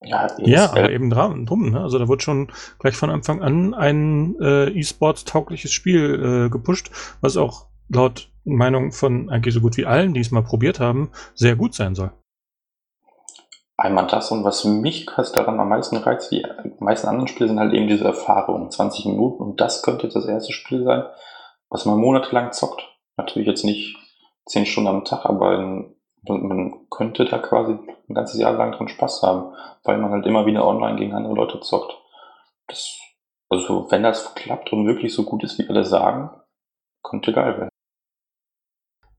Ja, 0.05 0.27
Ja, 0.39 0.71
aber 0.71 0.91
eben 0.91 1.09
dran, 1.09 1.45
drum. 1.45 1.71
Ne? 1.71 1.81
Also 1.81 1.99
da 1.99 2.07
wird 2.07 2.23
schon 2.23 2.51
gleich 2.79 2.95
von 2.95 3.09
Anfang 3.09 3.41
an 3.41 3.73
ein 3.73 4.35
äh, 4.39 4.69
E-Sports-taugliches 4.69 5.71
Spiel 5.71 6.45
äh, 6.45 6.49
gepusht, 6.49 6.91
was 7.21 7.37
auch 7.37 7.67
laut 7.89 8.29
Meinung 8.43 8.91
von 8.91 9.29
eigentlich 9.29 9.53
so 9.53 9.61
gut 9.61 9.77
wie 9.77 9.85
allen, 9.85 10.13
die 10.13 10.19
es 10.19 10.31
mal 10.31 10.43
probiert 10.43 10.79
haben, 10.79 11.11
sehr 11.33 11.55
gut 11.55 11.73
sein 11.73 11.95
soll. 11.95 12.11
einmal 13.77 14.07
das 14.07 14.31
und 14.31 14.43
was 14.43 14.63
mich 14.65 15.05
daran 15.33 15.59
am 15.59 15.69
meisten 15.69 15.97
reizt, 15.97 16.31
die 16.31 16.45
meisten 16.79 17.07
anderen 17.07 17.27
Spiele 17.27 17.49
sind 17.49 17.59
halt 17.59 17.73
eben 17.73 17.87
diese 17.87 18.05
Erfahrung, 18.05 18.69
20 18.69 19.05
Minuten 19.05 19.41
und 19.41 19.61
das 19.61 19.81
könnte 19.81 20.03
jetzt 20.03 20.15
das 20.15 20.25
erste 20.25 20.53
Spiel 20.53 20.83
sein, 20.83 21.03
was 21.69 21.85
man 21.85 21.99
monatelang 21.99 22.51
zockt. 22.51 22.81
Natürlich 23.17 23.47
jetzt 23.47 23.63
nicht 23.63 23.95
10 24.47 24.65
Stunden 24.65 24.89
am 24.89 25.05
Tag, 25.05 25.25
aber 25.25 25.55
in, 25.55 25.95
man 26.27 26.87
könnte 26.89 27.25
da 27.25 27.37
quasi 27.37 27.73
ein 28.09 28.13
ganzes 28.13 28.39
Jahr 28.39 28.53
lang 28.53 28.71
dran 28.71 28.87
Spaß 28.87 29.21
haben, 29.23 29.53
weil 29.83 29.97
man 29.97 30.11
halt 30.11 30.25
immer 30.25 30.45
wieder 30.45 30.65
online 30.65 30.97
gegen 30.97 31.13
andere 31.13 31.33
Leute 31.33 31.59
zockt. 31.59 31.97
Das, 32.67 32.99
also 33.49 33.87
wenn 33.91 34.03
das 34.03 34.33
klappt 34.35 34.71
und 34.71 34.87
wirklich 34.87 35.13
so 35.13 35.23
gut 35.23 35.43
ist, 35.43 35.59
wie 35.59 35.67
alle 35.67 35.83
sagen, 35.83 36.29
könnte 37.03 37.33
geil 37.33 37.57
werden. 37.57 37.69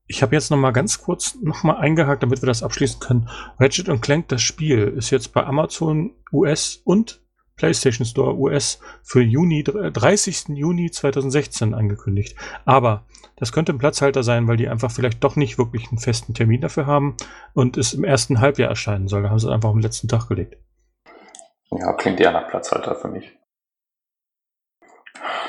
Ich 0.07 0.21
habe 0.21 0.35
jetzt 0.35 0.51
noch 0.51 0.57
mal 0.57 0.71
ganz 0.71 1.01
kurz 1.01 1.35
noch 1.41 1.63
mal 1.63 1.77
eingehakt, 1.77 2.21
damit 2.21 2.41
wir 2.41 2.47
das 2.47 2.61
abschließen 2.61 2.99
können. 2.99 3.29
Ratchet 3.59 3.89
Clank, 4.01 4.27
das 4.27 4.41
Spiel, 4.41 4.93
ist 4.97 5.09
jetzt 5.09 5.33
bei 5.33 5.43
Amazon 5.43 6.15
US 6.31 6.75
und 6.83 7.24
PlayStation 7.55 8.05
Store 8.05 8.35
US 8.37 8.79
für 9.03 9.21
Juni, 9.21 9.63
30. 9.63 10.49
Juni 10.49 10.91
2016 10.91 11.73
angekündigt. 11.73 12.37
Aber 12.65 13.05
das 13.37 13.51
könnte 13.51 13.73
ein 13.73 13.77
Platzhalter 13.77 14.23
sein, 14.23 14.47
weil 14.47 14.57
die 14.57 14.67
einfach 14.67 14.91
vielleicht 14.91 15.23
doch 15.23 15.35
nicht 15.35 15.57
wirklich 15.57 15.89
einen 15.89 15.99
festen 15.99 16.33
Termin 16.33 16.61
dafür 16.61 16.85
haben 16.85 17.15
und 17.53 17.77
es 17.77 17.93
im 17.93 18.03
ersten 18.03 18.41
Halbjahr 18.41 18.69
erscheinen 18.69 19.07
soll. 19.07 19.23
Da 19.23 19.29
haben 19.29 19.39
sie 19.39 19.47
es 19.47 19.53
einfach 19.53 19.69
am 19.69 19.79
letzten 19.79 20.07
Tag 20.07 20.27
gelegt. 20.27 20.57
Ja, 21.71 21.93
klingt 21.93 22.19
eher 22.19 22.31
nach 22.31 22.47
Platzhalter 22.47 22.95
für 22.95 23.07
mich. 23.07 23.31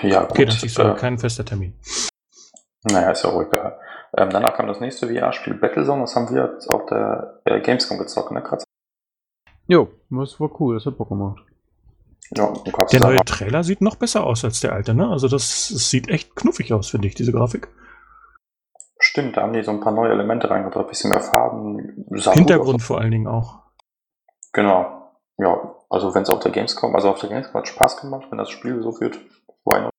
Ja, 0.03 0.23
gut. 0.23 0.31
Okay, 0.33 0.45
dann 0.47 0.57
siehst 0.57 0.79
du 0.79 0.83
äh, 0.83 0.95
kein 0.95 1.19
fester 1.19 1.45
Termin. 1.45 1.79
Naja, 2.85 3.11
ist 3.11 3.25
ja 3.25 3.31
auch 3.31 3.43
egal. 3.43 3.79
Ähm, 4.17 4.31
danach 4.31 4.55
kam 4.55 4.67
das 4.67 4.81
nächste 4.81 5.09
VR-Spiel 5.09 5.55
Battlezone, 5.55 6.03
das 6.03 6.15
haben 6.15 6.33
wir 6.35 6.53
jetzt 6.53 6.69
auf 6.69 6.87
der 6.87 7.41
äh, 7.45 7.61
Gamescom 7.61 7.99
gezockt, 7.99 8.31
ne, 8.31 8.43
Kratz? 8.43 8.65
Jo, 9.67 9.89
das 10.11 10.39
war 10.39 10.61
cool, 10.61 10.77
das 10.77 10.87
hat 10.87 10.97
Bock 10.97 11.09
gemacht. 11.09 11.45
Ja, 12.35 12.53
Der 12.93 13.01
neue 13.01 13.25
Trailer 13.25 13.63
sieht 13.63 13.81
noch 13.81 13.97
besser 13.97 14.25
aus 14.25 14.45
als 14.45 14.61
der 14.61 14.73
alte, 14.73 14.95
ne? 14.95 15.09
Also 15.09 15.29
das, 15.29 15.71
das 15.73 15.91
sieht 15.91 16.09
echt 16.09 16.35
knuffig 16.35 16.73
aus, 16.73 16.91
finde 16.91 17.07
ich, 17.09 17.15
diese 17.15 17.33
Grafik. 17.33 17.69
Stimmt, 18.99 19.37
da 19.37 19.43
haben 19.43 19.53
die 19.53 19.63
so 19.63 19.71
ein 19.71 19.81
paar 19.81 19.93
neue 19.93 20.11
Elemente 20.11 20.51
reingebracht, 20.51 20.87
ein 20.87 20.89
bisschen 20.89 21.11
mehr 21.11 21.21
Farben. 21.21 22.07
Hintergrund 22.33 22.83
vor 22.83 23.01
allen 23.01 23.13
Dingen 23.13 23.29
auch. 23.29 23.61
Genau. 24.53 25.13
Ja, 25.39 25.75
also 25.91 26.15
wenn 26.15 26.23
es 26.23 26.31
auf 26.31 26.41
der 26.41 26.51
Gamescom, 26.51 26.95
also 26.95 27.11
auf 27.11 27.21
der 27.21 27.29
Gamescom 27.29 27.61
hat 27.61 27.69
Spaß 27.69 27.99
gemacht, 27.99 28.27
wenn 28.31 28.39
das 28.39 28.51
Spiel 28.51 28.83
so 28.83 28.99
wird, 29.01 29.21
why 29.65 29.81
not? 29.81 29.91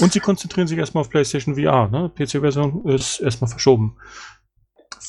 Und 0.00 0.12
sie 0.12 0.20
konzentrieren 0.20 0.68
sich 0.68 0.78
erstmal 0.78 1.02
auf 1.02 1.10
PlayStation 1.10 1.54
VR. 1.54 1.88
Ne? 1.88 2.10
PC-Version 2.10 2.86
ist 2.88 3.20
erstmal 3.20 3.50
verschoben. 3.50 3.96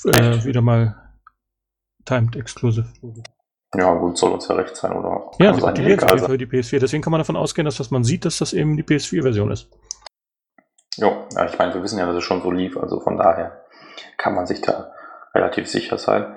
Äh, 0.06 0.44
wieder 0.46 0.62
mal 0.62 1.14
Timed 2.06 2.36
Exclusive. 2.36 2.88
Ja, 3.76 3.94
gut, 3.94 4.18
soll 4.18 4.32
uns 4.32 4.48
ja 4.48 4.56
recht 4.56 4.76
sein, 4.76 4.94
oder? 4.94 5.32
Ja, 5.38 5.54
sie 5.54 5.84
egal 5.84 6.18
sich 6.18 6.28
für 6.28 6.38
die 6.38 6.48
PS4. 6.48 6.80
Deswegen 6.80 7.04
kann 7.04 7.12
man 7.12 7.20
davon 7.20 7.36
ausgehen, 7.36 7.66
dass 7.66 7.80
was 7.80 7.91
man 7.91 8.04
sieht, 8.04 8.26
dass 8.26 8.40
das 8.40 8.54
eben 8.54 8.76
die 8.78 8.84
PS4-Version 8.84 9.52
ist. 9.52 9.70
Jo, 10.98 11.28
ja, 11.36 11.46
ich 11.46 11.58
meine, 11.58 11.74
wir 11.76 11.84
wissen 11.84 12.00
ja, 12.00 12.08
dass 12.08 12.16
es 12.16 12.24
schon 12.24 12.41
so 12.41 12.50
lief, 12.52 12.78
also 12.78 13.00
von 13.00 13.18
daher 13.18 13.64
kann 14.18 14.34
man 14.34 14.48
sich 14.48 14.62
da 14.62 14.91
relativ 15.36 15.70
sicher 15.70 15.98
sein. 15.98 16.36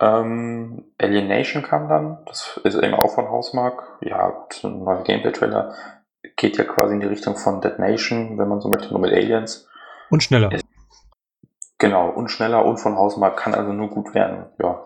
Ähm, 0.00 0.92
Alienation 0.98 1.64
kam 1.64 1.88
dann, 1.88 2.18
das 2.26 2.60
ist 2.62 2.76
eben 2.76 2.94
auch 2.94 3.12
von 3.14 3.28
Hausmark. 3.28 3.82
Ja, 4.00 4.46
ein 4.62 4.84
neuer 4.84 5.02
Gameplay-Trailer 5.02 5.74
geht 6.36 6.56
ja 6.56 6.64
quasi 6.64 6.94
in 6.94 7.00
die 7.00 7.06
Richtung 7.06 7.36
von 7.36 7.60
Dead 7.60 7.78
Nation, 7.78 8.38
wenn 8.38 8.48
man 8.48 8.60
so 8.60 8.68
möchte, 8.68 8.90
nur 8.90 9.00
mit 9.00 9.12
Aliens. 9.12 9.68
Und 10.10 10.22
schneller. 10.22 10.50
Genau, 11.78 12.08
und 12.10 12.28
schneller 12.28 12.64
und 12.64 12.78
von 12.78 12.96
Hausmark 12.96 13.36
kann 13.36 13.54
also 13.54 13.72
nur 13.72 13.88
gut 13.88 14.14
werden, 14.14 14.46
ja. 14.60 14.84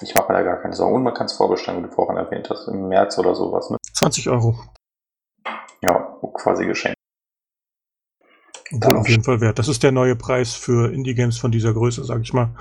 Ich 0.00 0.14
mache 0.14 0.32
mir 0.32 0.38
da 0.38 0.42
gar 0.42 0.60
keine 0.60 0.74
Sorgen. 0.74 0.94
Und 0.96 1.02
man 1.02 1.14
kann 1.14 1.26
es 1.26 1.34
vorbestellen, 1.34 1.82
wie 1.82 1.88
du 1.88 1.94
vorhin 1.94 2.16
erwähnt 2.16 2.48
hast, 2.50 2.66
im 2.68 2.88
März 2.88 3.18
oder 3.18 3.34
sowas, 3.34 3.70
ne? 3.70 3.76
20 3.94 4.28
Euro. 4.30 4.58
Ja, 5.80 6.18
quasi 6.34 6.66
geschenkt. 6.66 6.96
Wohl 8.70 8.96
auf 8.96 9.08
jeden 9.08 9.22
Fall 9.22 9.40
wert. 9.40 9.58
Das 9.58 9.68
ist 9.68 9.82
der 9.82 9.92
neue 9.92 10.16
Preis 10.16 10.54
für 10.54 10.92
Indie-Games 10.92 11.38
von 11.38 11.52
dieser 11.52 11.74
Größe, 11.74 12.04
sag 12.04 12.22
ich 12.22 12.32
mal. 12.32 12.54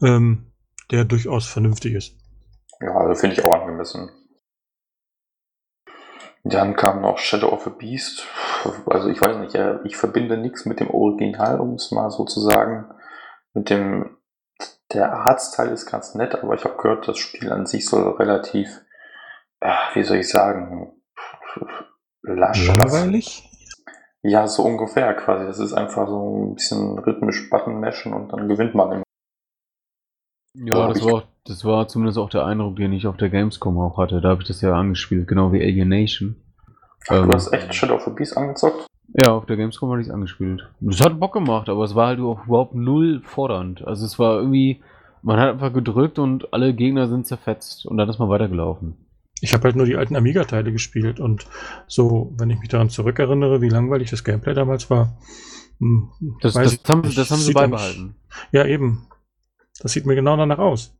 Ähm, 0.00 0.52
der 0.90 1.04
durchaus 1.04 1.46
vernünftig 1.46 1.94
ist. 1.94 2.16
Ja, 2.80 2.94
also 2.96 3.14
finde 3.14 3.34
ich 3.34 3.44
auch 3.44 3.52
angemessen. 3.52 4.10
Dann 6.44 6.76
kam 6.76 7.00
noch 7.00 7.18
Shadow 7.18 7.48
of 7.48 7.66
a 7.66 7.70
Beast. 7.70 8.24
Also 8.86 9.08
ich 9.08 9.20
weiß 9.20 9.38
nicht, 9.38 9.54
ja, 9.54 9.80
ich 9.84 9.96
verbinde 9.96 10.36
nichts 10.36 10.64
mit 10.64 10.78
dem 10.78 10.90
Original, 10.90 11.60
um 11.60 11.74
es 11.74 11.90
mal 11.90 12.10
so 12.10 12.24
zu 12.24 12.40
sagen. 12.40 12.86
Mit 13.52 13.68
dem, 13.70 14.15
der 14.92 15.12
Artstyle 15.12 15.70
ist 15.70 15.86
ganz 15.86 16.14
nett, 16.14 16.34
aber 16.34 16.54
ich 16.54 16.64
habe 16.64 16.76
gehört, 16.76 17.08
das 17.08 17.18
Spiel 17.18 17.52
an 17.52 17.66
sich 17.66 17.86
soll 17.86 18.08
relativ, 18.16 18.68
äh, 19.60 19.72
wie 19.94 20.02
soll 20.02 20.18
ich 20.18 20.28
sagen, 20.28 20.92
lasch. 22.22 22.66
Langweilig? 22.68 23.50
Ja, 24.22 24.48
so 24.48 24.64
ungefähr 24.64 25.14
quasi. 25.14 25.46
Das 25.46 25.58
ist 25.58 25.72
einfach 25.72 26.08
so 26.08 26.50
ein 26.50 26.54
bisschen 26.54 26.98
rhythmisch 26.98 27.48
Button 27.48 27.80
mashen 27.80 28.12
und 28.12 28.32
dann 28.32 28.48
gewinnt 28.48 28.74
man 28.74 28.92
immer. 28.92 29.02
Ja, 30.54 30.88
das 30.88 31.04
war, 31.04 31.24
das 31.44 31.64
war 31.64 31.86
zumindest 31.86 32.18
auch 32.18 32.30
der 32.30 32.44
Eindruck, 32.44 32.76
den 32.76 32.92
ich 32.92 33.06
auf 33.06 33.16
der 33.16 33.28
Gamescom 33.28 33.78
auch 33.78 33.98
hatte. 33.98 34.20
Da 34.20 34.30
habe 34.30 34.42
ich 34.42 34.48
das 34.48 34.62
ja 34.62 34.74
angespielt, 34.74 35.28
genau 35.28 35.52
wie 35.52 35.60
Alienation. 35.60 36.36
Ach, 37.08 37.16
Ähm. 37.16 37.28
du 37.28 37.34
hast 37.34 37.52
echt 37.52 37.74
Shadow 37.74 37.96
of 37.96 38.06
a 38.06 38.10
Beast 38.10 38.36
angezockt? 38.36 38.86
Ja, 39.14 39.32
auf 39.32 39.46
der 39.46 39.56
Gamescom 39.56 39.90
hatte 39.90 40.00
ich 40.02 40.08
es 40.08 40.12
angespielt. 40.12 40.68
Das 40.80 41.00
hat 41.00 41.18
Bock 41.20 41.32
gemacht, 41.32 41.68
aber 41.68 41.84
es 41.84 41.94
war 41.94 42.08
halt 42.08 42.20
auch 42.20 42.46
überhaupt 42.46 42.74
null 42.74 43.20
fordernd. 43.22 43.86
Also 43.86 44.04
es 44.04 44.18
war 44.18 44.38
irgendwie, 44.38 44.82
man 45.22 45.38
hat 45.38 45.48
einfach 45.50 45.72
gedrückt 45.72 46.18
und 46.18 46.52
alle 46.52 46.74
Gegner 46.74 47.08
sind 47.08 47.26
zerfetzt 47.26 47.86
und 47.86 47.96
dann 47.96 48.08
ist 48.08 48.18
man 48.18 48.28
weitergelaufen. 48.28 48.96
Ich 49.40 49.52
habe 49.52 49.64
halt 49.64 49.76
nur 49.76 49.86
die 49.86 49.96
alten 49.96 50.16
Amiga-Teile 50.16 50.72
gespielt 50.72 51.20
und 51.20 51.46
so, 51.86 52.32
wenn 52.38 52.50
ich 52.50 52.58
mich 52.58 52.68
daran 52.68 52.88
zurückerinnere, 52.90 53.60
wie 53.60 53.68
langweilig 53.68 54.10
das 54.10 54.24
Gameplay 54.24 54.54
damals 54.54 54.88
war. 54.90 55.16
hm, 55.78 56.10
Das, 56.40 56.54
das, 56.54 56.72
ich 56.72 56.80
haben, 56.88 57.02
das 57.02 57.30
haben 57.30 57.40
sie 57.40 57.52
beibehalten. 57.52 58.16
Ja, 58.50 58.64
eben. 58.66 59.06
Das 59.80 59.92
sieht 59.92 60.06
mir 60.06 60.14
genau 60.14 60.36
danach 60.36 60.58
aus. 60.58 60.96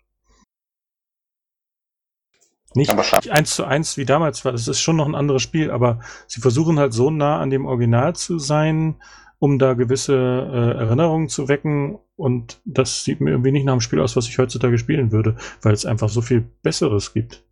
Nicht 2.76 3.30
eins 3.30 3.54
zu 3.54 3.64
eins 3.64 3.96
wie 3.96 4.04
damals 4.04 4.44
war. 4.44 4.52
Das 4.52 4.68
ist 4.68 4.80
schon 4.80 4.96
noch 4.96 5.06
ein 5.06 5.14
anderes 5.14 5.40
Spiel, 5.40 5.70
aber 5.70 6.00
sie 6.26 6.40
versuchen 6.40 6.78
halt 6.78 6.92
so 6.92 7.10
nah 7.10 7.40
an 7.40 7.48
dem 7.48 7.64
Original 7.64 8.14
zu 8.14 8.38
sein, 8.38 8.96
um 9.38 9.58
da 9.58 9.72
gewisse 9.72 10.14
äh, 10.14 10.78
Erinnerungen 10.78 11.28
zu 11.28 11.48
wecken. 11.48 11.98
Und 12.16 12.60
das 12.66 13.02
sieht 13.02 13.20
mir 13.20 13.30
irgendwie 13.30 13.52
nicht 13.52 13.64
nach 13.64 13.72
dem 13.72 13.80
Spiel 13.80 14.00
aus, 14.00 14.14
was 14.14 14.28
ich 14.28 14.38
heutzutage 14.38 14.76
spielen 14.76 15.10
würde, 15.10 15.36
weil 15.62 15.72
es 15.72 15.86
einfach 15.86 16.10
so 16.10 16.20
viel 16.20 16.42
Besseres 16.62 17.14
gibt. 17.14 17.42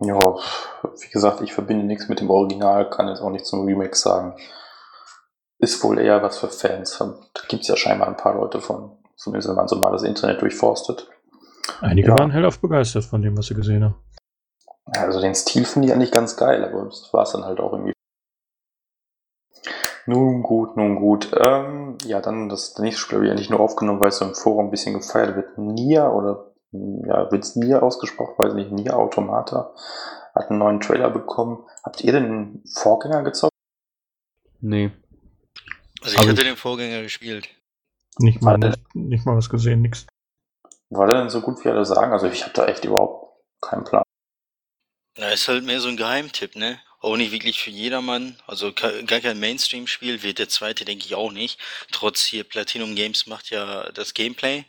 Ja, 0.00 0.18
wie 0.18 1.10
gesagt, 1.10 1.40
ich 1.40 1.52
verbinde 1.52 1.84
nichts 1.84 2.08
mit 2.08 2.20
dem 2.20 2.30
Original, 2.30 2.88
kann 2.88 3.08
jetzt 3.08 3.20
auch 3.20 3.30
nichts 3.30 3.48
zum 3.48 3.64
Remake 3.64 3.96
sagen. 3.96 4.36
Ist 5.58 5.82
wohl 5.82 5.98
eher 5.98 6.22
was 6.22 6.38
für 6.38 6.48
Fans. 6.48 6.96
Da 6.98 7.16
gibt 7.48 7.62
es 7.62 7.68
ja 7.68 7.76
scheinbar 7.76 8.06
ein 8.06 8.16
paar 8.16 8.34
Leute 8.34 8.60
von, 8.60 8.96
zumindest 9.16 9.48
wenn 9.48 9.56
man 9.56 9.66
so 9.66 9.74
mal 9.74 9.90
das 9.90 10.04
Internet 10.04 10.40
durchforstet. 10.40 11.08
Einige 11.80 12.08
Ja. 12.08 12.18
waren 12.18 12.30
hellauf 12.30 12.60
begeistert 12.60 13.04
von 13.04 13.22
dem, 13.22 13.36
was 13.36 13.46
sie 13.46 13.54
gesehen 13.54 13.84
haben. 13.84 13.94
Also 14.86 15.20
den 15.20 15.34
Stil 15.34 15.64
finde 15.64 15.88
ich 15.88 15.94
eigentlich 15.94 16.12
ganz 16.12 16.36
geil, 16.36 16.64
aber 16.64 16.84
das 16.86 17.12
war 17.12 17.22
es 17.24 17.32
dann 17.32 17.44
halt 17.44 17.60
auch 17.60 17.72
irgendwie. 17.72 17.92
Nun 20.06 20.42
gut, 20.42 20.76
nun 20.76 20.96
gut. 20.96 21.30
Ähm, 21.38 21.98
ja, 22.04 22.20
dann 22.20 22.48
das 22.48 22.78
nächste 22.78 23.00
Spiel 23.02 23.16
habe 23.18 23.26
ich 23.26 23.32
eigentlich 23.32 23.50
nur 23.50 23.60
aufgenommen, 23.60 24.00
weil 24.00 24.08
es 24.08 24.18
so 24.18 24.24
im 24.24 24.34
Forum 24.34 24.66
ein 24.66 24.70
bisschen 24.70 24.94
gefeiert 24.94 25.36
wird. 25.36 25.58
Nia 25.58 26.08
oder 26.10 26.52
ja, 26.72 27.30
wird 27.30 27.44
es 27.44 27.56
Nia 27.56 27.80
ausgesprochen? 27.80 28.34
Weiß 28.38 28.54
nicht, 28.54 28.72
Nia 28.72 28.94
Automata 28.94 29.74
hat 30.34 30.48
einen 30.50 30.58
neuen 30.60 30.80
Trailer 30.80 31.10
bekommen. 31.10 31.64
Habt 31.84 32.02
ihr 32.02 32.12
den 32.12 32.62
Vorgänger 32.74 33.22
gezockt? 33.22 33.52
Nee. 34.60 34.90
Also 36.00 36.14
ich 36.14 36.18
Aber 36.20 36.30
hatte 36.30 36.40
ich- 36.42 36.48
den 36.48 36.56
Vorgänger 36.56 37.02
gespielt. 37.02 37.48
Nicht 38.18 38.40
mal, 38.42 38.58
nicht 38.94 39.26
mal 39.26 39.36
was 39.36 39.48
gesehen, 39.50 39.82
nix. 39.82 40.06
War 40.90 41.06
der 41.06 41.18
denn 41.18 41.30
so 41.30 41.40
gut, 41.40 41.64
wie 41.64 41.68
alle 41.68 41.84
sagen? 41.84 42.12
Also 42.12 42.26
ich 42.28 42.42
habe 42.42 42.54
da 42.54 42.66
echt 42.66 42.84
überhaupt 42.84 43.36
keinen 43.60 43.84
Plan. 43.84 44.02
Na, 45.18 45.30
ist 45.30 45.48
halt 45.48 45.64
mehr 45.64 45.80
so 45.80 45.88
ein 45.88 45.96
Geheimtipp, 45.96 46.56
ne? 46.56 46.80
Auch 47.00 47.16
nicht 47.16 47.32
wirklich 47.32 47.60
für 47.60 47.70
jedermann. 47.70 48.36
Also 48.46 48.72
gar 48.72 49.20
kein 49.20 49.38
Mainstream-Spiel, 49.38 50.22
wird 50.22 50.38
der 50.38 50.48
zweite, 50.48 50.84
denke 50.84 51.06
ich, 51.06 51.14
auch 51.14 51.32
nicht. 51.32 51.60
Trotz 51.92 52.22
hier 52.22 52.44
Platinum 52.44 52.94
Games 52.94 53.26
macht 53.26 53.50
ja 53.50 53.90
das 53.92 54.14
Gameplay. 54.14 54.64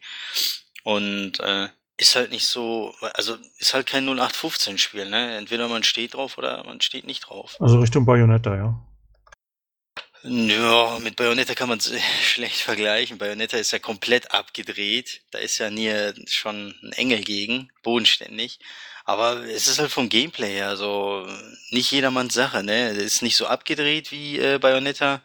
Und 0.83 1.39
äh, 1.39 1.69
ist 1.97 2.15
halt 2.15 2.31
nicht 2.31 2.47
so, 2.47 2.93
also 3.13 3.35
ist 3.57 3.73
halt 3.73 3.87
kein 3.87 4.07
0815-Spiel, 4.07 5.09
ne? 5.09 5.37
Entweder 5.37 5.67
man 5.67 5.83
steht 5.83 6.13
drauf 6.13 6.37
oder 6.37 6.63
man 6.63 6.81
steht 6.81 7.05
nicht 7.05 7.21
drauf. 7.21 7.57
Also 7.59 7.79
Richtung 7.79 8.05
Bayonetta, 8.05 8.55
ja. 8.55 8.79
Ja, 10.23 10.99
mit 10.99 11.15
Bayonetta 11.15 11.55
kann 11.55 11.69
man 11.69 11.77
es 11.77 11.91
schlecht 12.23 12.61
vergleichen. 12.61 13.17
Bayonetta 13.17 13.57
ist 13.57 13.71
ja 13.71 13.79
komplett 13.79 14.31
abgedreht. 14.31 15.21
Da 15.31 15.39
ist 15.39 15.57
ja 15.59 15.69
Nier 15.69 16.13
schon 16.27 16.75
ein 16.83 16.91
Engel 16.93 17.21
gegen, 17.21 17.71
bodenständig. 17.83 18.59
Aber 19.05 19.45
es 19.45 19.67
ist 19.67 19.79
halt 19.79 19.91
vom 19.91 20.09
Gameplay 20.09 20.53
her 20.53 20.75
so 20.77 21.25
nicht 21.71 21.91
jedermanns 21.91 22.33
Sache, 22.33 22.63
ne? 22.63 22.89
Ist 22.91 23.21
nicht 23.21 23.37
so 23.37 23.47
abgedreht 23.47 24.11
wie 24.11 24.37
äh, 24.39 24.59
Bayonetta, 24.59 25.21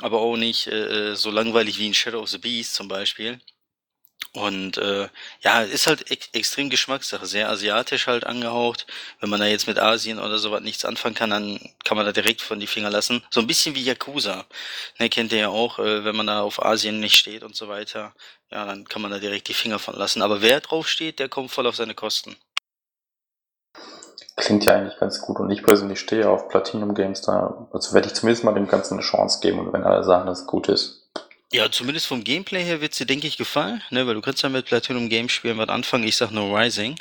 aber 0.00 0.20
auch 0.20 0.36
nicht 0.36 0.66
äh, 0.66 1.14
so 1.14 1.30
langweilig 1.30 1.78
wie 1.78 1.86
in 1.86 1.94
Shadow 1.94 2.20
of 2.20 2.28
the 2.28 2.38
Beast 2.38 2.74
zum 2.74 2.88
Beispiel. 2.88 3.40
Und 4.36 4.76
äh, 4.76 5.08
ja, 5.40 5.62
ist 5.62 5.86
halt 5.86 6.10
ex 6.10 6.28
extrem 6.34 6.68
Geschmackssache, 6.68 7.24
sehr 7.24 7.48
asiatisch 7.48 8.06
halt 8.06 8.26
angehaucht. 8.26 8.86
Wenn 9.18 9.30
man 9.30 9.40
da 9.40 9.46
jetzt 9.46 9.66
mit 9.66 9.78
Asien 9.78 10.18
oder 10.18 10.38
sowas 10.38 10.60
nichts 10.60 10.84
anfangen 10.84 11.14
kann, 11.14 11.30
dann 11.30 11.58
kann 11.84 11.96
man 11.96 12.04
da 12.04 12.12
direkt 12.12 12.42
von 12.42 12.60
die 12.60 12.66
Finger 12.66 12.90
lassen. 12.90 13.24
So 13.30 13.40
ein 13.40 13.46
bisschen 13.46 13.74
wie 13.74 13.82
Yakuza. 13.82 14.44
Ne, 14.98 15.08
kennt 15.08 15.32
ihr 15.32 15.38
ja 15.38 15.48
auch, 15.48 15.78
äh, 15.78 16.04
wenn 16.04 16.14
man 16.14 16.26
da 16.26 16.42
auf 16.42 16.62
Asien 16.62 17.00
nicht 17.00 17.16
steht 17.16 17.44
und 17.44 17.56
so 17.56 17.68
weiter. 17.68 18.12
Ja, 18.50 18.66
dann 18.66 18.86
kann 18.86 19.00
man 19.00 19.10
da 19.10 19.18
direkt 19.18 19.48
die 19.48 19.54
Finger 19.54 19.78
von 19.78 19.96
lassen. 19.96 20.20
Aber 20.20 20.42
wer 20.42 20.60
drauf 20.60 20.86
steht, 20.86 21.18
der 21.18 21.30
kommt 21.30 21.50
voll 21.50 21.66
auf 21.66 21.76
seine 21.76 21.94
Kosten. 21.94 22.36
Klingt 24.36 24.66
ja 24.66 24.74
eigentlich 24.74 24.98
ganz 24.98 25.22
gut 25.22 25.40
und 25.40 25.50
ich 25.50 25.62
persönlich 25.62 25.98
stehe 25.98 26.28
auf 26.28 26.48
Platinum 26.48 26.94
Games 26.94 27.22
da. 27.22 27.68
Also 27.72 27.94
werde 27.94 28.08
ich 28.08 28.14
zumindest 28.14 28.44
mal 28.44 28.52
dem 28.52 28.68
Ganzen 28.68 28.94
eine 28.94 29.02
Chance 29.02 29.40
geben 29.40 29.60
und 29.60 29.72
wenn 29.72 29.84
alle 29.84 30.04
sagen, 30.04 30.26
dass 30.26 30.40
es 30.40 30.46
gut 30.46 30.68
ist. 30.68 31.05
Ja, 31.52 31.70
zumindest 31.70 32.08
vom 32.08 32.24
Gameplay 32.24 32.64
her 32.64 32.80
wird's 32.80 32.98
dir, 32.98 33.06
denke 33.06 33.28
ich, 33.28 33.36
gefallen, 33.36 33.80
ne, 33.90 34.04
weil 34.06 34.14
du 34.14 34.20
kannst 34.20 34.42
ja 34.42 34.48
mit 34.48 34.66
Platinum 34.66 35.08
Games 35.08 35.30
spielen 35.30 35.58
was 35.58 35.68
anfangen. 35.68 36.02
Ich 36.02 36.16
sag 36.16 36.32
nur 36.32 36.58
Rising. 36.58 36.98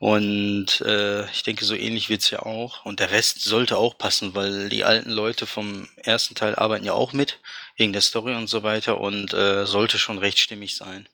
Und 0.00 0.80
äh, 0.80 1.24
ich 1.30 1.44
denke, 1.44 1.64
so 1.64 1.74
ähnlich 1.76 2.08
wird's 2.08 2.30
ja 2.30 2.40
auch. 2.40 2.84
Und 2.84 2.98
der 2.98 3.12
Rest 3.12 3.42
sollte 3.42 3.78
auch 3.78 3.96
passen, 3.96 4.34
weil 4.34 4.68
die 4.70 4.82
alten 4.82 5.10
Leute 5.10 5.46
vom 5.46 5.88
ersten 5.98 6.34
Teil 6.34 6.56
arbeiten 6.56 6.84
ja 6.84 6.94
auch 6.94 7.12
mit, 7.12 7.38
wegen 7.76 7.92
der 7.92 8.02
Story 8.02 8.34
und 8.34 8.48
so 8.48 8.64
weiter 8.64 9.00
und 9.00 9.32
äh, 9.32 9.66
sollte 9.66 9.98
schon 9.98 10.18
recht 10.18 10.38
stimmig 10.38 10.74
sein. 10.74 11.08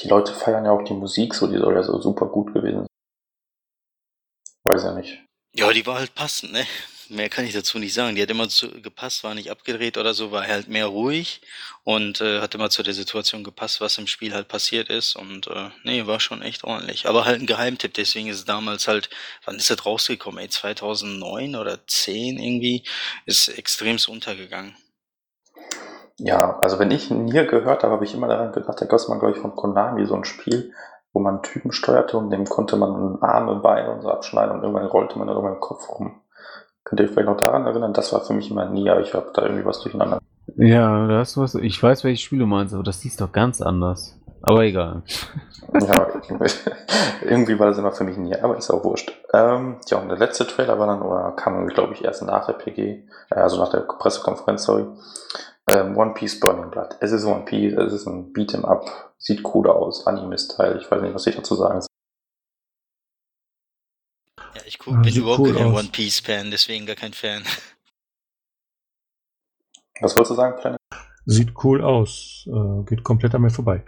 Die 0.00 0.08
Leute 0.08 0.32
feiern 0.32 0.64
ja 0.64 0.70
auch 0.70 0.84
die 0.84 0.94
Musik 0.94 1.34
so, 1.34 1.48
die 1.48 1.58
soll 1.58 1.74
ja 1.74 1.82
so 1.82 2.00
super 2.00 2.26
gut 2.26 2.54
gewesen 2.54 2.80
sein. 2.80 2.86
Weiß 4.62 4.84
ja 4.84 4.94
nicht. 4.94 5.18
Ja, 5.56 5.72
die 5.72 5.86
war 5.86 5.98
halt 5.98 6.14
passend, 6.14 6.52
ne? 6.52 6.64
Mehr 7.10 7.28
kann 7.28 7.44
ich 7.44 7.52
dazu 7.52 7.78
nicht 7.78 7.94
sagen. 7.94 8.14
Die 8.14 8.22
hat 8.22 8.30
immer 8.30 8.48
zu, 8.48 8.70
gepasst, 8.80 9.24
war 9.24 9.34
nicht 9.34 9.50
abgedreht 9.50 9.98
oder 9.98 10.14
so, 10.14 10.32
war 10.32 10.46
halt 10.46 10.68
mehr 10.68 10.86
ruhig 10.86 11.42
und 11.84 12.20
äh, 12.20 12.40
hat 12.40 12.54
immer 12.54 12.70
zu 12.70 12.82
der 12.82 12.94
Situation 12.94 13.44
gepasst, 13.44 13.80
was 13.80 13.98
im 13.98 14.06
Spiel 14.06 14.34
halt 14.34 14.48
passiert 14.48 14.88
ist. 14.88 15.16
Und 15.16 15.46
äh, 15.48 15.70
nee, 15.84 16.06
war 16.06 16.20
schon 16.20 16.42
echt 16.42 16.64
ordentlich. 16.64 17.06
Aber 17.06 17.24
halt 17.24 17.40
ein 17.40 17.46
Geheimtipp, 17.46 17.94
deswegen 17.94 18.28
ist 18.28 18.38
es 18.38 18.44
damals 18.44 18.88
halt, 18.88 19.10
wann 19.44 19.56
ist 19.56 19.70
das 19.70 19.84
rausgekommen? 19.84 20.40
Ey, 20.40 20.48
2009 20.48 21.56
oder 21.56 21.86
10 21.86 22.38
irgendwie, 22.38 22.84
ist 23.26 23.48
extremst 23.48 24.08
untergegangen. 24.08 24.76
Ja, 26.18 26.58
also 26.60 26.78
wenn 26.78 26.90
ich 26.90 27.10
Nier 27.10 27.44
gehört 27.44 27.82
habe, 27.82 27.92
habe 27.92 28.04
ich 28.04 28.14
immer 28.14 28.28
daran 28.28 28.52
gedacht, 28.52 28.80
da 28.80 28.86
gab 28.86 28.98
es 28.98 29.08
mal, 29.08 29.18
glaube 29.18 29.34
ich, 29.34 29.40
von 29.40 29.56
Konami 29.56 30.06
so 30.06 30.14
ein 30.14 30.24
Spiel, 30.24 30.72
wo 31.12 31.20
man 31.20 31.42
Typen 31.42 31.72
steuerte 31.72 32.16
und 32.16 32.30
dem 32.30 32.44
konnte 32.44 32.76
man 32.76 33.20
Arme, 33.20 33.56
Beine 33.56 33.90
und 33.92 34.02
so 34.02 34.10
abschneiden 34.10 34.54
und 34.54 34.62
irgendwann 34.62 34.86
rollte 34.86 35.18
man 35.18 35.26
dann 35.26 35.36
über 35.36 35.50
den 35.50 35.60
Kopf 35.60 35.88
rum. 35.88 36.20
Könnt 36.84 37.00
ihr 37.00 37.06
euch 37.06 37.12
vielleicht 37.12 37.28
noch 37.28 37.36
daran 37.36 37.66
erinnern? 37.66 37.92
Das 37.92 38.12
war 38.12 38.20
für 38.20 38.34
mich 38.34 38.50
immer 38.50 38.68
Nier, 38.68 38.92
aber 38.92 39.00
ich 39.00 39.14
habe 39.14 39.30
da 39.34 39.42
irgendwie 39.42 39.64
was 39.64 39.80
durcheinander. 39.80 40.20
Ja, 40.56 41.06
da 41.06 41.18
hast 41.18 41.36
du 41.36 41.40
was. 41.40 41.54
Ich 41.54 41.82
weiß, 41.82 42.04
welches 42.04 42.20
Spiel 42.20 42.38
du 42.38 42.46
meinst, 42.46 42.74
aber 42.74 42.82
das 42.82 43.00
hieß 43.00 43.16
doch 43.16 43.32
ganz 43.32 43.62
anders. 43.62 44.18
Aber 44.42 44.62
egal. 44.62 45.02
Ja, 45.72 46.06
irgendwie 47.22 47.58
war 47.58 47.68
das 47.68 47.78
immer 47.78 47.92
für 47.92 48.04
mich 48.04 48.18
Nier, 48.18 48.44
aber 48.44 48.58
ist 48.58 48.70
auch 48.70 48.84
wurscht. 48.84 49.10
Ähm, 49.32 49.76
ja, 49.86 49.98
und 49.98 50.10
der 50.10 50.18
letzte 50.18 50.46
Trailer 50.46 50.78
war 50.78 50.86
dann, 50.86 51.00
oder 51.00 51.32
kam, 51.32 51.66
glaube 51.68 51.94
ich, 51.94 52.04
erst 52.04 52.22
nach 52.22 52.44
der 52.44 52.52
PG, 52.52 52.78
äh, 53.30 53.34
also 53.34 53.58
nach 53.58 53.70
der 53.70 53.80
Pressekonferenz, 53.80 54.64
sorry. 54.64 54.84
Ähm, 55.66 55.96
One 55.96 56.12
Piece 56.12 56.38
Burning 56.40 56.70
Blood. 56.70 56.96
Es 57.00 57.12
ist 57.12 57.24
One 57.24 57.46
Piece, 57.46 57.72
es 57.72 57.94
ist 57.94 58.06
ein 58.06 58.34
Beat'em 58.34 58.66
Up, 58.66 58.84
sieht 59.16 59.42
cool 59.54 59.66
aus, 59.70 60.06
Anime-Style, 60.06 60.76
ich 60.78 60.90
weiß 60.90 61.00
nicht, 61.00 61.14
was 61.14 61.26
ich 61.26 61.36
dazu 61.36 61.54
sagen 61.54 61.80
soll. 61.80 61.88
Ich 64.66 64.78
guck, 64.78 64.94
Ja, 64.94 65.00
bin 65.00 65.14
überhaupt 65.14 65.40
cool 65.40 65.54
kein. 65.54 65.72
One 65.72 65.88
Piece 65.90 66.20
Fan, 66.20 66.50
deswegen 66.50 66.86
gar 66.86 66.96
kein 66.96 67.12
Fan. 67.12 67.42
Was 70.00 70.16
wolltest 70.16 70.32
du 70.32 70.34
sagen, 70.34 70.56
Planet? 70.60 70.78
Sieht 71.26 71.52
cool 71.64 71.82
aus. 71.82 72.46
Äh, 72.48 72.84
geht 72.84 73.04
komplett 73.04 73.34
an 73.34 73.42
mir 73.42 73.50
vorbei. 73.50 73.84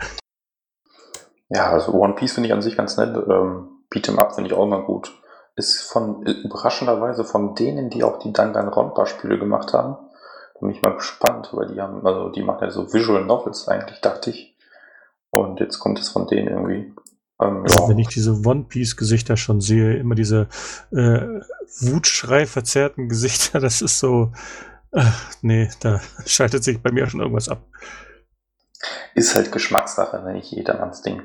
Ja, 1.48 1.70
also 1.70 1.92
One 1.92 2.14
Piece 2.14 2.34
finde 2.34 2.48
ich 2.48 2.52
an 2.52 2.62
sich 2.62 2.76
ganz 2.76 2.96
nett. 2.96 3.14
Ähm, 3.16 3.68
Beat'em 3.90 4.18
Up 4.18 4.34
finde 4.34 4.50
ich 4.50 4.56
auch 4.56 4.64
immer 4.64 4.82
gut. 4.82 5.12
Ist 5.54 5.80
von 5.82 6.22
überraschenderweise 6.22 7.24
von 7.24 7.54
denen, 7.54 7.88
die 7.90 8.04
auch 8.04 8.18
die 8.18 8.32
Danganronpa-Spiele 8.32 9.38
gemacht 9.38 9.72
haben. 9.72 9.96
Da 10.54 10.60
bin 10.60 10.70
ich 10.70 10.82
mal 10.82 10.94
gespannt, 10.94 11.50
weil 11.52 11.68
die 11.68 11.80
haben, 11.80 12.06
also 12.06 12.30
die 12.30 12.42
machen 12.42 12.64
ja 12.64 12.70
so 12.70 12.92
Visual 12.92 13.24
Novels 13.24 13.68
eigentlich, 13.68 14.00
dachte 14.00 14.30
ich. 14.30 14.56
Und 15.30 15.60
jetzt 15.60 15.78
kommt 15.78 15.98
es 15.98 16.08
von 16.08 16.26
denen 16.26 16.48
irgendwie. 16.48 16.92
Ähm, 17.40 17.62
Also, 17.62 17.82
ja. 17.82 17.88
wenn 17.88 17.98
ich 17.98 18.08
diese 18.08 18.32
One 18.46 18.64
Piece 18.64 18.96
Gesichter 18.96 19.36
schon 19.36 19.60
sehe, 19.60 19.96
immer 19.96 20.14
diese 20.14 20.48
äh, 20.92 21.40
Wutschrei 21.80 22.46
verzerrten 22.46 23.08
Gesichter, 23.08 23.60
das 23.60 23.82
ist 23.82 23.98
so. 23.98 24.32
Ach, 24.92 25.30
nee, 25.42 25.68
da 25.80 26.00
schaltet 26.26 26.64
sich 26.64 26.82
bei 26.82 26.90
mir 26.92 27.06
schon 27.06 27.20
irgendwas 27.20 27.48
ab. 27.48 27.62
Ist 29.14 29.34
halt 29.34 29.52
Geschmackssache, 29.52 30.22
ne? 30.22 30.34
nicht 30.34 30.52
jedermanns 30.52 31.02
Ding. 31.02 31.22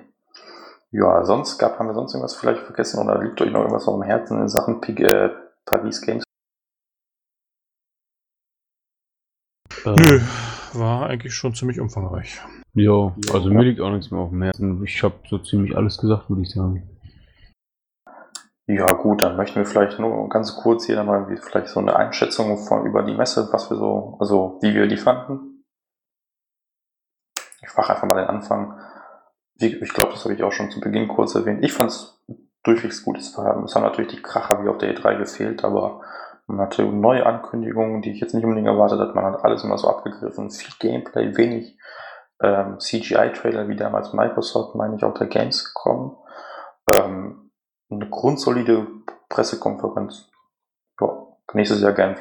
Ja, 0.91 1.23
sonst 1.23 1.57
gab, 1.57 1.79
haben 1.79 1.87
wir 1.87 1.93
sonst 1.93 2.13
irgendwas 2.13 2.35
vielleicht 2.35 2.63
vergessen 2.63 2.99
oder 2.99 3.21
liegt 3.23 3.39
euch 3.41 3.51
noch 3.51 3.61
irgendwas 3.61 3.87
auf 3.87 3.95
dem 3.99 4.03
Herzen 4.03 4.41
in 4.41 4.49
Sachen 4.49 4.81
Pig, 4.81 4.99
äh, 4.99 5.29
Paris 5.65 6.01
Games? 6.01 6.23
Äh, 9.85 9.89
Nö, 9.91 10.21
war 10.77 11.07
eigentlich 11.09 11.33
schon 11.33 11.53
ziemlich 11.53 11.79
umfangreich. 11.79 12.41
Jo, 12.73 13.13
also 13.33 13.49
mir 13.49 13.63
liegt 13.63 13.81
auch 13.81 13.91
nichts 13.91 14.11
mehr 14.11 14.21
auf 14.21 14.29
dem 14.29 14.41
Herzen. 14.41 14.83
Ich 14.83 15.03
habe 15.03 15.15
so 15.29 15.37
ziemlich 15.39 15.75
alles 15.75 15.97
gesagt, 15.97 16.29
würde 16.29 16.41
ich 16.41 16.51
sagen. 16.51 16.87
Ja, 18.67 18.85
gut, 18.85 19.21
dann 19.21 19.35
möchten 19.35 19.57
wir 19.57 19.65
vielleicht 19.65 19.99
nur 19.99 20.29
ganz 20.29 20.55
kurz 20.55 20.85
hier 20.85 20.95
nochmal 20.95 21.29
wie 21.29 21.35
vielleicht 21.35 21.67
so 21.67 21.79
eine 21.79 21.95
Einschätzung 21.95 22.57
von, 22.57 22.85
über 22.85 23.03
die 23.03 23.13
Messe, 23.13 23.49
was 23.51 23.69
wir 23.69 23.77
so, 23.77 24.17
also 24.19 24.59
wie 24.61 24.73
wir 24.73 24.87
die 24.87 24.97
fanden. 24.97 25.65
Ich 27.61 27.75
mache 27.75 27.93
einfach 27.93 28.07
mal 28.07 28.15
den 28.15 28.29
Anfang. 28.29 28.79
Wie, 29.55 29.75
ich 29.75 29.93
glaube, 29.93 30.11
das 30.11 30.23
habe 30.23 30.33
ich 30.33 30.43
auch 30.43 30.53
schon 30.53 30.71
zu 30.71 30.79
Beginn 30.79 31.07
kurz 31.07 31.35
erwähnt. 31.35 31.63
Ich 31.63 31.73
fand 31.73 31.89
es 31.89 32.23
durchwegs 32.63 33.03
Gutes 33.03 33.37
haben. 33.37 33.65
Es 33.65 33.75
haben 33.75 33.83
natürlich 33.83 34.11
die 34.15 34.21
Kracher 34.21 34.63
wie 34.63 34.69
auf 34.69 34.77
der 34.77 34.95
E3 34.95 35.17
gefehlt, 35.17 35.63
aber 35.63 36.01
man 36.47 36.59
hatte 36.59 36.83
neue 36.83 37.25
Ankündigungen, 37.25 38.01
die 38.01 38.11
ich 38.11 38.19
jetzt 38.19 38.33
nicht 38.33 38.43
unbedingt 38.43 38.67
erwartet 38.67 38.99
hat. 38.99 39.15
Man 39.15 39.25
hat 39.25 39.43
alles 39.43 39.63
immer 39.63 39.77
so 39.77 39.87
abgegriffen. 39.87 40.51
Viel 40.51 40.73
Gameplay, 40.79 41.37
wenig 41.37 41.77
ähm, 42.41 42.79
CGI-Trailer, 42.79 43.67
wie 43.67 43.75
damals 43.75 44.13
Microsoft, 44.13 44.75
meine 44.75 44.95
ich, 44.95 45.03
auch 45.03 45.13
der 45.13 45.27
Gamescom. 45.27 46.17
Ähm, 46.93 47.51
eine 47.89 48.09
grundsolide 48.09 48.87
Pressekonferenz. 49.29 50.29
Ja, 50.99 51.27
nächstes 51.53 51.81
Jahr 51.81 51.93
gern. 51.93 52.19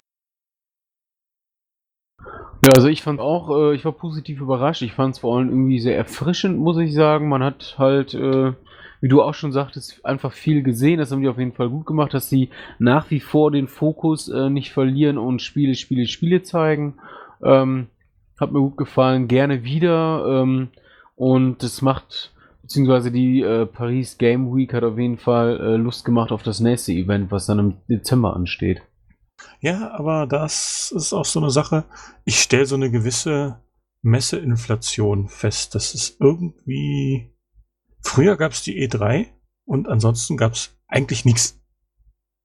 Ja, 2.63 2.73
also 2.75 2.89
ich 2.89 3.03
fand 3.03 3.21
auch, 3.21 3.49
äh, 3.57 3.75
ich 3.75 3.85
war 3.87 3.93
positiv 3.93 4.41
überrascht. 4.41 4.83
Ich 4.83 4.93
fand 4.93 5.15
es 5.15 5.21
vor 5.21 5.39
allem 5.39 5.49
irgendwie 5.49 5.81
sehr 5.81 5.97
erfrischend, 5.97 6.59
muss 6.59 6.77
ich 6.77 6.95
sagen. 6.95 7.29
Man 7.29 7.43
hat 7.43 7.77
halt, 7.79 8.13
äh, 8.15 8.53
wie 9.01 9.09
du 9.09 9.23
auch 9.23 9.35
schon 9.35 9.53
sagtest, 9.53 10.05
einfach 10.05 10.33
viel 10.33 10.63
gesehen. 10.63 10.99
Das 10.99 11.11
haben 11.11 11.23
die 11.23 11.29
auf 11.29 11.39
jeden 11.39 11.53
Fall 11.53 11.71
gut 11.71 11.87
gemacht, 11.87 12.15
dass 12.15 12.29
sie 12.29 12.51
nach 12.79 13.11
wie 13.11 13.21
vor 13.21 13.51
den 13.51 13.69
Fokus 13.69 14.29
äh, 14.29 14.51
nicht 14.51 14.73
verlieren 14.73 15.19
und 15.19 15.43
Spiele, 15.43 15.75
Spiele, 15.75 16.07
Spiele 16.07 16.43
zeigen. 16.43 16.99
Ähm, 17.43 17.89
hat 18.39 18.53
mir 18.53 18.61
gut 18.61 18.77
gefallen, 18.77 19.29
gerne 19.29 19.65
wieder. 19.65 20.43
Ähm, 20.43 20.69
und 21.15 21.63
das 21.63 21.83
macht, 21.83 22.33
beziehungsweise 22.63 23.11
die 23.11 23.43
äh, 23.43 23.67
Paris 23.67 24.19
Game 24.19 24.55
Week 24.55 24.73
hat 24.73 24.85
auf 24.85 24.99
jeden 24.99 25.19
Fall 25.19 25.61
äh, 25.61 25.77
Lust 25.77 26.05
gemacht 26.05 26.33
auf 26.33 26.43
das 26.43 26.61
nächste 26.61 26.93
Event, 26.93 27.31
was 27.31 27.47
dann 27.47 27.59
im 27.59 27.77
Dezember 27.89 28.35
ansteht. 28.35 28.83
Ja, 29.61 29.91
aber 29.93 30.27
das 30.27 30.93
ist 30.95 31.13
auch 31.13 31.25
so 31.25 31.41
eine 31.41 31.51
Sache. 31.51 31.85
Ich 32.25 32.37
stelle 32.41 32.67
so 32.67 32.75
eine 32.75 32.91
gewisse 32.91 33.61
Messeinflation 34.03 35.29
fest. 35.29 35.75
Das 35.75 35.95
ist 35.95 36.21
irgendwie. 36.21 37.35
Früher 38.03 38.37
gab 38.37 38.53
es 38.53 38.63
die 38.63 38.87
E3 38.87 39.27
und 39.65 39.89
ansonsten 39.89 40.37
gab 40.37 40.53
es 40.53 40.77
eigentlich 40.89 41.25
nichts. 41.25 41.61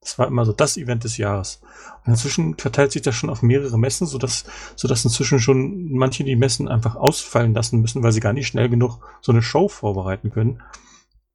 Das 0.02 0.20
war 0.20 0.28
immer 0.28 0.46
so 0.46 0.54
das 0.54 0.78
Event 0.78 1.04
des 1.04 1.18
Jahres. 1.18 1.62
Und 2.06 2.12
inzwischen 2.12 2.56
verteilt 2.58 2.92
sich 2.92 3.02
das 3.02 3.16
schon 3.16 3.32
auf 3.32 3.42
mehrere 3.42 3.80
Messen, 3.80 4.06
sodass, 4.06 4.46
sodass 4.76 5.04
inzwischen 5.04 5.40
schon 5.40 5.92
manche 5.94 6.24
die 6.24 6.36
Messen 6.36 6.68
einfach 6.68 6.96
ausfallen 6.96 7.56
lassen 7.56 7.82
müssen, 7.82 8.04
weil 8.04 8.12
sie 8.12 8.20
gar 8.20 8.34
nicht 8.34 8.48
schnell 8.48 8.70
genug 8.70 9.00
so 9.22 9.32
eine 9.32 9.42
Show 9.42 9.68
vorbereiten 9.68 10.30
können. 10.30 10.62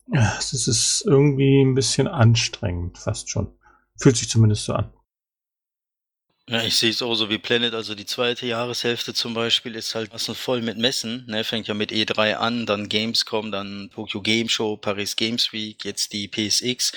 Das 0.06 0.52
ist 0.52 1.04
irgendwie 1.04 1.62
ein 1.62 1.74
bisschen 1.74 2.06
anstrengend, 2.06 2.98
fast 2.98 3.28
schon. 3.30 3.48
Fühlt 3.98 4.16
sich 4.16 4.28
zumindest 4.28 4.64
so 4.64 4.74
an. 4.74 4.92
Ja, 6.50 6.64
ich 6.64 6.76
sehe 6.76 6.90
es 6.90 7.00
auch 7.00 7.14
so 7.14 7.30
wie 7.30 7.38
Planet, 7.38 7.74
also 7.74 7.94
die 7.94 8.06
zweite 8.06 8.44
Jahreshälfte 8.44 9.14
zum 9.14 9.34
Beispiel 9.34 9.76
ist 9.76 9.94
halt 9.94 10.12
was 10.12 10.26
voll 10.36 10.62
mit 10.62 10.78
Messen, 10.78 11.24
ne? 11.28 11.44
Fängt 11.44 11.68
ja 11.68 11.74
mit 11.74 11.92
E3 11.92 12.34
an, 12.34 12.66
dann 12.66 12.88
Gamescom, 12.88 13.52
dann 13.52 13.88
Tokyo 13.94 14.20
Game 14.20 14.48
Show, 14.48 14.76
Paris 14.76 15.14
Games 15.14 15.52
Week, 15.52 15.84
jetzt 15.84 16.12
die 16.12 16.26
PSX 16.26 16.92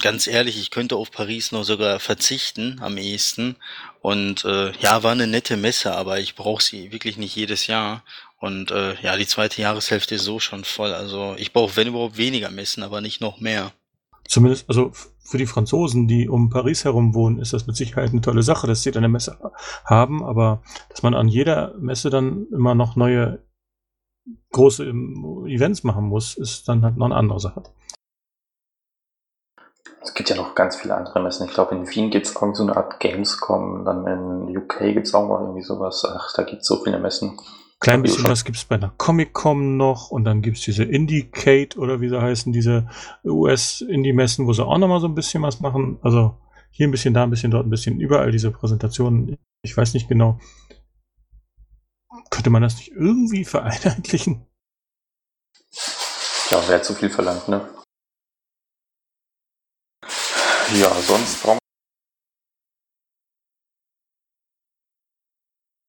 ganz 0.00 0.26
ehrlich, 0.26 0.58
ich 0.58 0.70
könnte 0.70 0.96
auf 0.96 1.10
Paris 1.10 1.52
noch 1.52 1.64
sogar 1.64 2.00
verzichten 2.00 2.78
am 2.80 2.98
ehesten. 2.98 3.56
Und 4.00 4.44
äh, 4.44 4.72
ja, 4.80 5.02
war 5.02 5.12
eine 5.12 5.26
nette 5.26 5.56
Messe, 5.56 5.92
aber 5.94 6.18
ich 6.18 6.34
brauche 6.34 6.62
sie 6.62 6.90
wirklich 6.90 7.16
nicht 7.16 7.36
jedes 7.36 7.66
Jahr. 7.66 8.02
Und 8.38 8.70
äh, 8.70 8.94
ja, 9.02 9.16
die 9.16 9.26
zweite 9.26 9.60
Jahreshälfte 9.60 10.14
ist 10.16 10.24
so 10.24 10.40
schon 10.40 10.64
voll. 10.64 10.94
Also 10.94 11.36
ich 11.38 11.52
brauche, 11.52 11.76
wenn 11.76 11.88
überhaupt, 11.88 12.16
weniger 12.16 12.50
Messen, 12.50 12.82
aber 12.82 13.00
nicht 13.00 13.20
noch 13.20 13.38
mehr. 13.40 13.72
Zumindest, 14.30 14.68
also 14.68 14.92
für 15.18 15.38
die 15.38 15.46
Franzosen, 15.46 16.06
die 16.06 16.28
um 16.28 16.50
Paris 16.50 16.84
herum 16.84 17.14
wohnen, 17.14 17.40
ist 17.40 17.52
das 17.52 17.66
mit 17.66 17.74
Sicherheit 17.74 18.10
eine 18.10 18.20
tolle 18.20 18.44
Sache, 18.44 18.68
dass 18.68 18.80
sie 18.80 18.94
eine 18.94 19.08
Messe 19.08 19.36
haben, 19.84 20.22
aber 20.24 20.62
dass 20.88 21.02
man 21.02 21.14
an 21.14 21.26
jeder 21.26 21.74
Messe 21.78 22.10
dann 22.10 22.46
immer 22.52 22.76
noch 22.76 22.94
neue 22.94 23.42
große 24.52 24.84
ähm, 24.84 25.46
Events 25.48 25.82
machen 25.82 26.04
muss, 26.04 26.36
ist 26.36 26.68
dann 26.68 26.84
halt 26.84 26.96
noch 26.96 27.06
eine 27.06 27.16
andere 27.16 27.40
Sache. 27.40 27.64
Es 30.00 30.14
gibt 30.14 30.30
ja 30.30 30.36
noch 30.36 30.54
ganz 30.54 30.76
viele 30.76 30.94
andere 30.94 31.20
Messen. 31.20 31.48
Ich 31.48 31.52
glaube, 31.52 31.74
in 31.74 31.90
Wien 31.90 32.10
gibt 32.10 32.26
es 32.26 32.36
auch 32.36 32.54
so 32.54 32.62
eine 32.62 32.76
Art 32.76 33.00
Gamescom, 33.00 33.84
dann 33.84 34.06
in 34.06 34.56
UK 34.56 34.78
gibt 34.94 35.08
es 35.08 35.14
auch 35.14 35.26
noch 35.26 35.40
irgendwie 35.40 35.62
sowas. 35.62 36.06
Ach, 36.08 36.32
da 36.36 36.44
gibt 36.44 36.62
es 36.62 36.68
so 36.68 36.76
viele 36.84 37.00
Messen. 37.00 37.36
Klein 37.80 38.02
bisschen 38.02 38.24
was 38.24 38.44
gibt 38.44 38.58
es 38.58 38.66
bei 38.66 38.74
einer 38.74 38.92
Comic-Con 38.98 39.78
noch 39.78 40.10
und 40.10 40.24
dann 40.24 40.42
gibt 40.42 40.58
es 40.58 40.64
diese 40.64 40.84
Indicate 40.84 41.78
oder 41.78 42.02
wie 42.02 42.10
sie 42.10 42.20
heißen, 42.20 42.52
diese 42.52 42.90
US-Indie-Messen, 43.24 44.46
wo 44.46 44.52
sie 44.52 44.64
auch 44.64 44.76
nochmal 44.76 45.00
so 45.00 45.08
ein 45.08 45.14
bisschen 45.14 45.42
was 45.42 45.60
machen. 45.60 45.98
Also 46.02 46.36
hier 46.70 46.86
ein 46.86 46.90
bisschen, 46.90 47.14
da 47.14 47.22
ein 47.22 47.30
bisschen, 47.30 47.50
dort 47.50 47.66
ein 47.66 47.70
bisschen, 47.70 47.98
überall 47.98 48.32
diese 48.32 48.50
Präsentationen. 48.50 49.38
Ich 49.62 49.74
weiß 49.74 49.94
nicht 49.94 50.08
genau. 50.08 50.38
Könnte 52.28 52.50
man 52.50 52.60
das 52.60 52.76
nicht 52.76 52.92
irgendwie 52.92 53.46
vereinheitlichen? 53.46 54.44
Ja, 56.50 56.68
wäre 56.68 56.82
zu 56.82 56.94
viel 56.94 57.08
verlangt, 57.08 57.48
ne? 57.48 57.66
Ja, 60.74 60.92
sonst 61.00 61.42
brauchen 61.42 61.58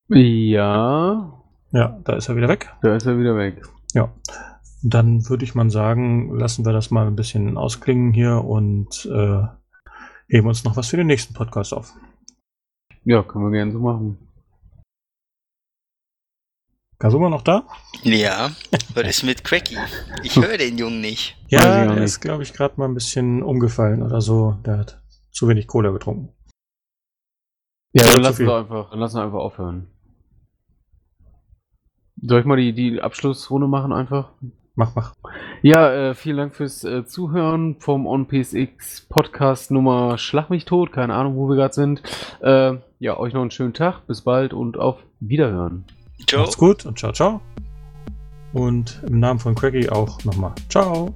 Ja, 0.08 1.41
Ja, 1.72 2.00
da 2.04 2.14
ist 2.14 2.28
er 2.28 2.36
wieder 2.36 2.50
weg. 2.50 2.70
da 2.82 2.96
ist 2.96 3.06
er 3.06 3.18
wieder 3.18 3.36
weg. 3.38 3.62
Ja. 3.94 4.14
Dann 4.84 5.28
würde 5.30 5.44
ich 5.44 5.56
mal 5.56 5.70
sagen, 5.70 6.38
lassen 6.38 6.66
wir 6.66 6.74
das 6.74 6.92
mal 6.92 7.08
ein 7.08 7.16
bisschen 7.16 7.58
ausklingen 7.58 8.14
hier 8.14 8.44
und 8.44 9.06
äh, 9.06 9.44
heben 10.28 10.48
uns 10.48 10.64
noch 10.64 10.76
was 10.76 10.88
für 10.88 10.98
den 10.98 11.08
nächsten 11.08 11.34
Podcast 11.34 11.74
auf. 11.74 11.94
Ja, 13.04 13.24
können 13.24 13.46
wir 13.46 13.52
gerne 13.52 13.72
so 13.72 13.80
machen. 13.80 14.18
Kasuma 16.98 17.30
noch 17.30 17.42
da? 17.42 17.68
Ja, 18.04 18.52
was 18.94 19.08
ist 19.08 19.24
mit 19.24 19.44
Cracky? 19.44 19.78
Ich 20.24 20.36
höre 20.36 20.58
den 20.58 20.78
Jungen 20.78 21.02
nicht. 21.02 21.36
Ja, 21.48 21.86
nicht. 21.86 22.04
ist, 22.04 22.20
glaube 22.20 22.44
ich, 22.44 22.54
gerade 22.54 22.76
mal 22.78 22.88
ein 22.88 22.94
bisschen 22.94 23.42
umgefallen 23.42 24.04
oder 24.04 24.22
so. 24.22 24.60
Der 24.66 24.78
hat 24.78 25.02
zu 25.32 25.48
wenig 25.48 25.68
Cola 25.68 25.90
getrunken. 25.90 26.34
Ja, 27.94 28.04
dann 28.06 28.22
lassen 28.22 28.46
wir 28.46 28.56
einfach, 28.56 28.92
dann 28.92 29.00
lassen 29.00 29.18
wir 29.18 29.24
einfach 29.24 29.40
aufhören. 29.40 29.91
Soll 32.22 32.40
ich 32.40 32.46
mal 32.46 32.58
die, 32.58 32.74
die 32.74 33.02
Abschlussrunde 33.02 33.68
machen 33.68 33.92
einfach? 33.92 34.30
Mach, 34.76 34.96
mach. 34.96 35.14
Ja, 35.62 35.92
äh, 35.92 36.14
vielen 36.16 36.38
Dank 36.38 36.56
fürs 36.56 36.84
äh, 36.84 37.06
Zuhören 37.06 37.76
vom 37.80 38.08
OnPSX 38.08 39.02
Podcast 39.10 39.72
Nummer 39.72 40.18
Schlag 40.18 40.50
mich 40.50 40.66
tot, 40.66 40.92
keine 40.92 41.14
Ahnung, 41.14 41.36
wo 41.36 41.50
wir 41.50 41.56
gerade 41.56 41.74
sind. 41.74 42.02
Äh, 42.42 42.76
ja, 43.00 43.18
euch 43.18 43.34
noch 43.34 43.42
einen 43.42 43.52
schönen 43.52 43.74
Tag, 43.74 44.08
bis 44.08 44.22
bald 44.22 44.54
und 44.54 44.78
auf 44.78 44.98
Wiederhören. 45.20 45.86
Ciao. 46.28 46.42
Macht's 46.42 46.58
gut 46.58 46.86
und 46.86 46.98
ciao, 46.98 47.12
ciao. 47.12 47.42
Und 48.54 49.02
im 49.08 49.20
Namen 49.20 49.40
von 49.40 49.56
Craigie 49.56 49.90
auch 49.90 50.24
nochmal. 50.24 50.54
Ciao. 50.70 51.14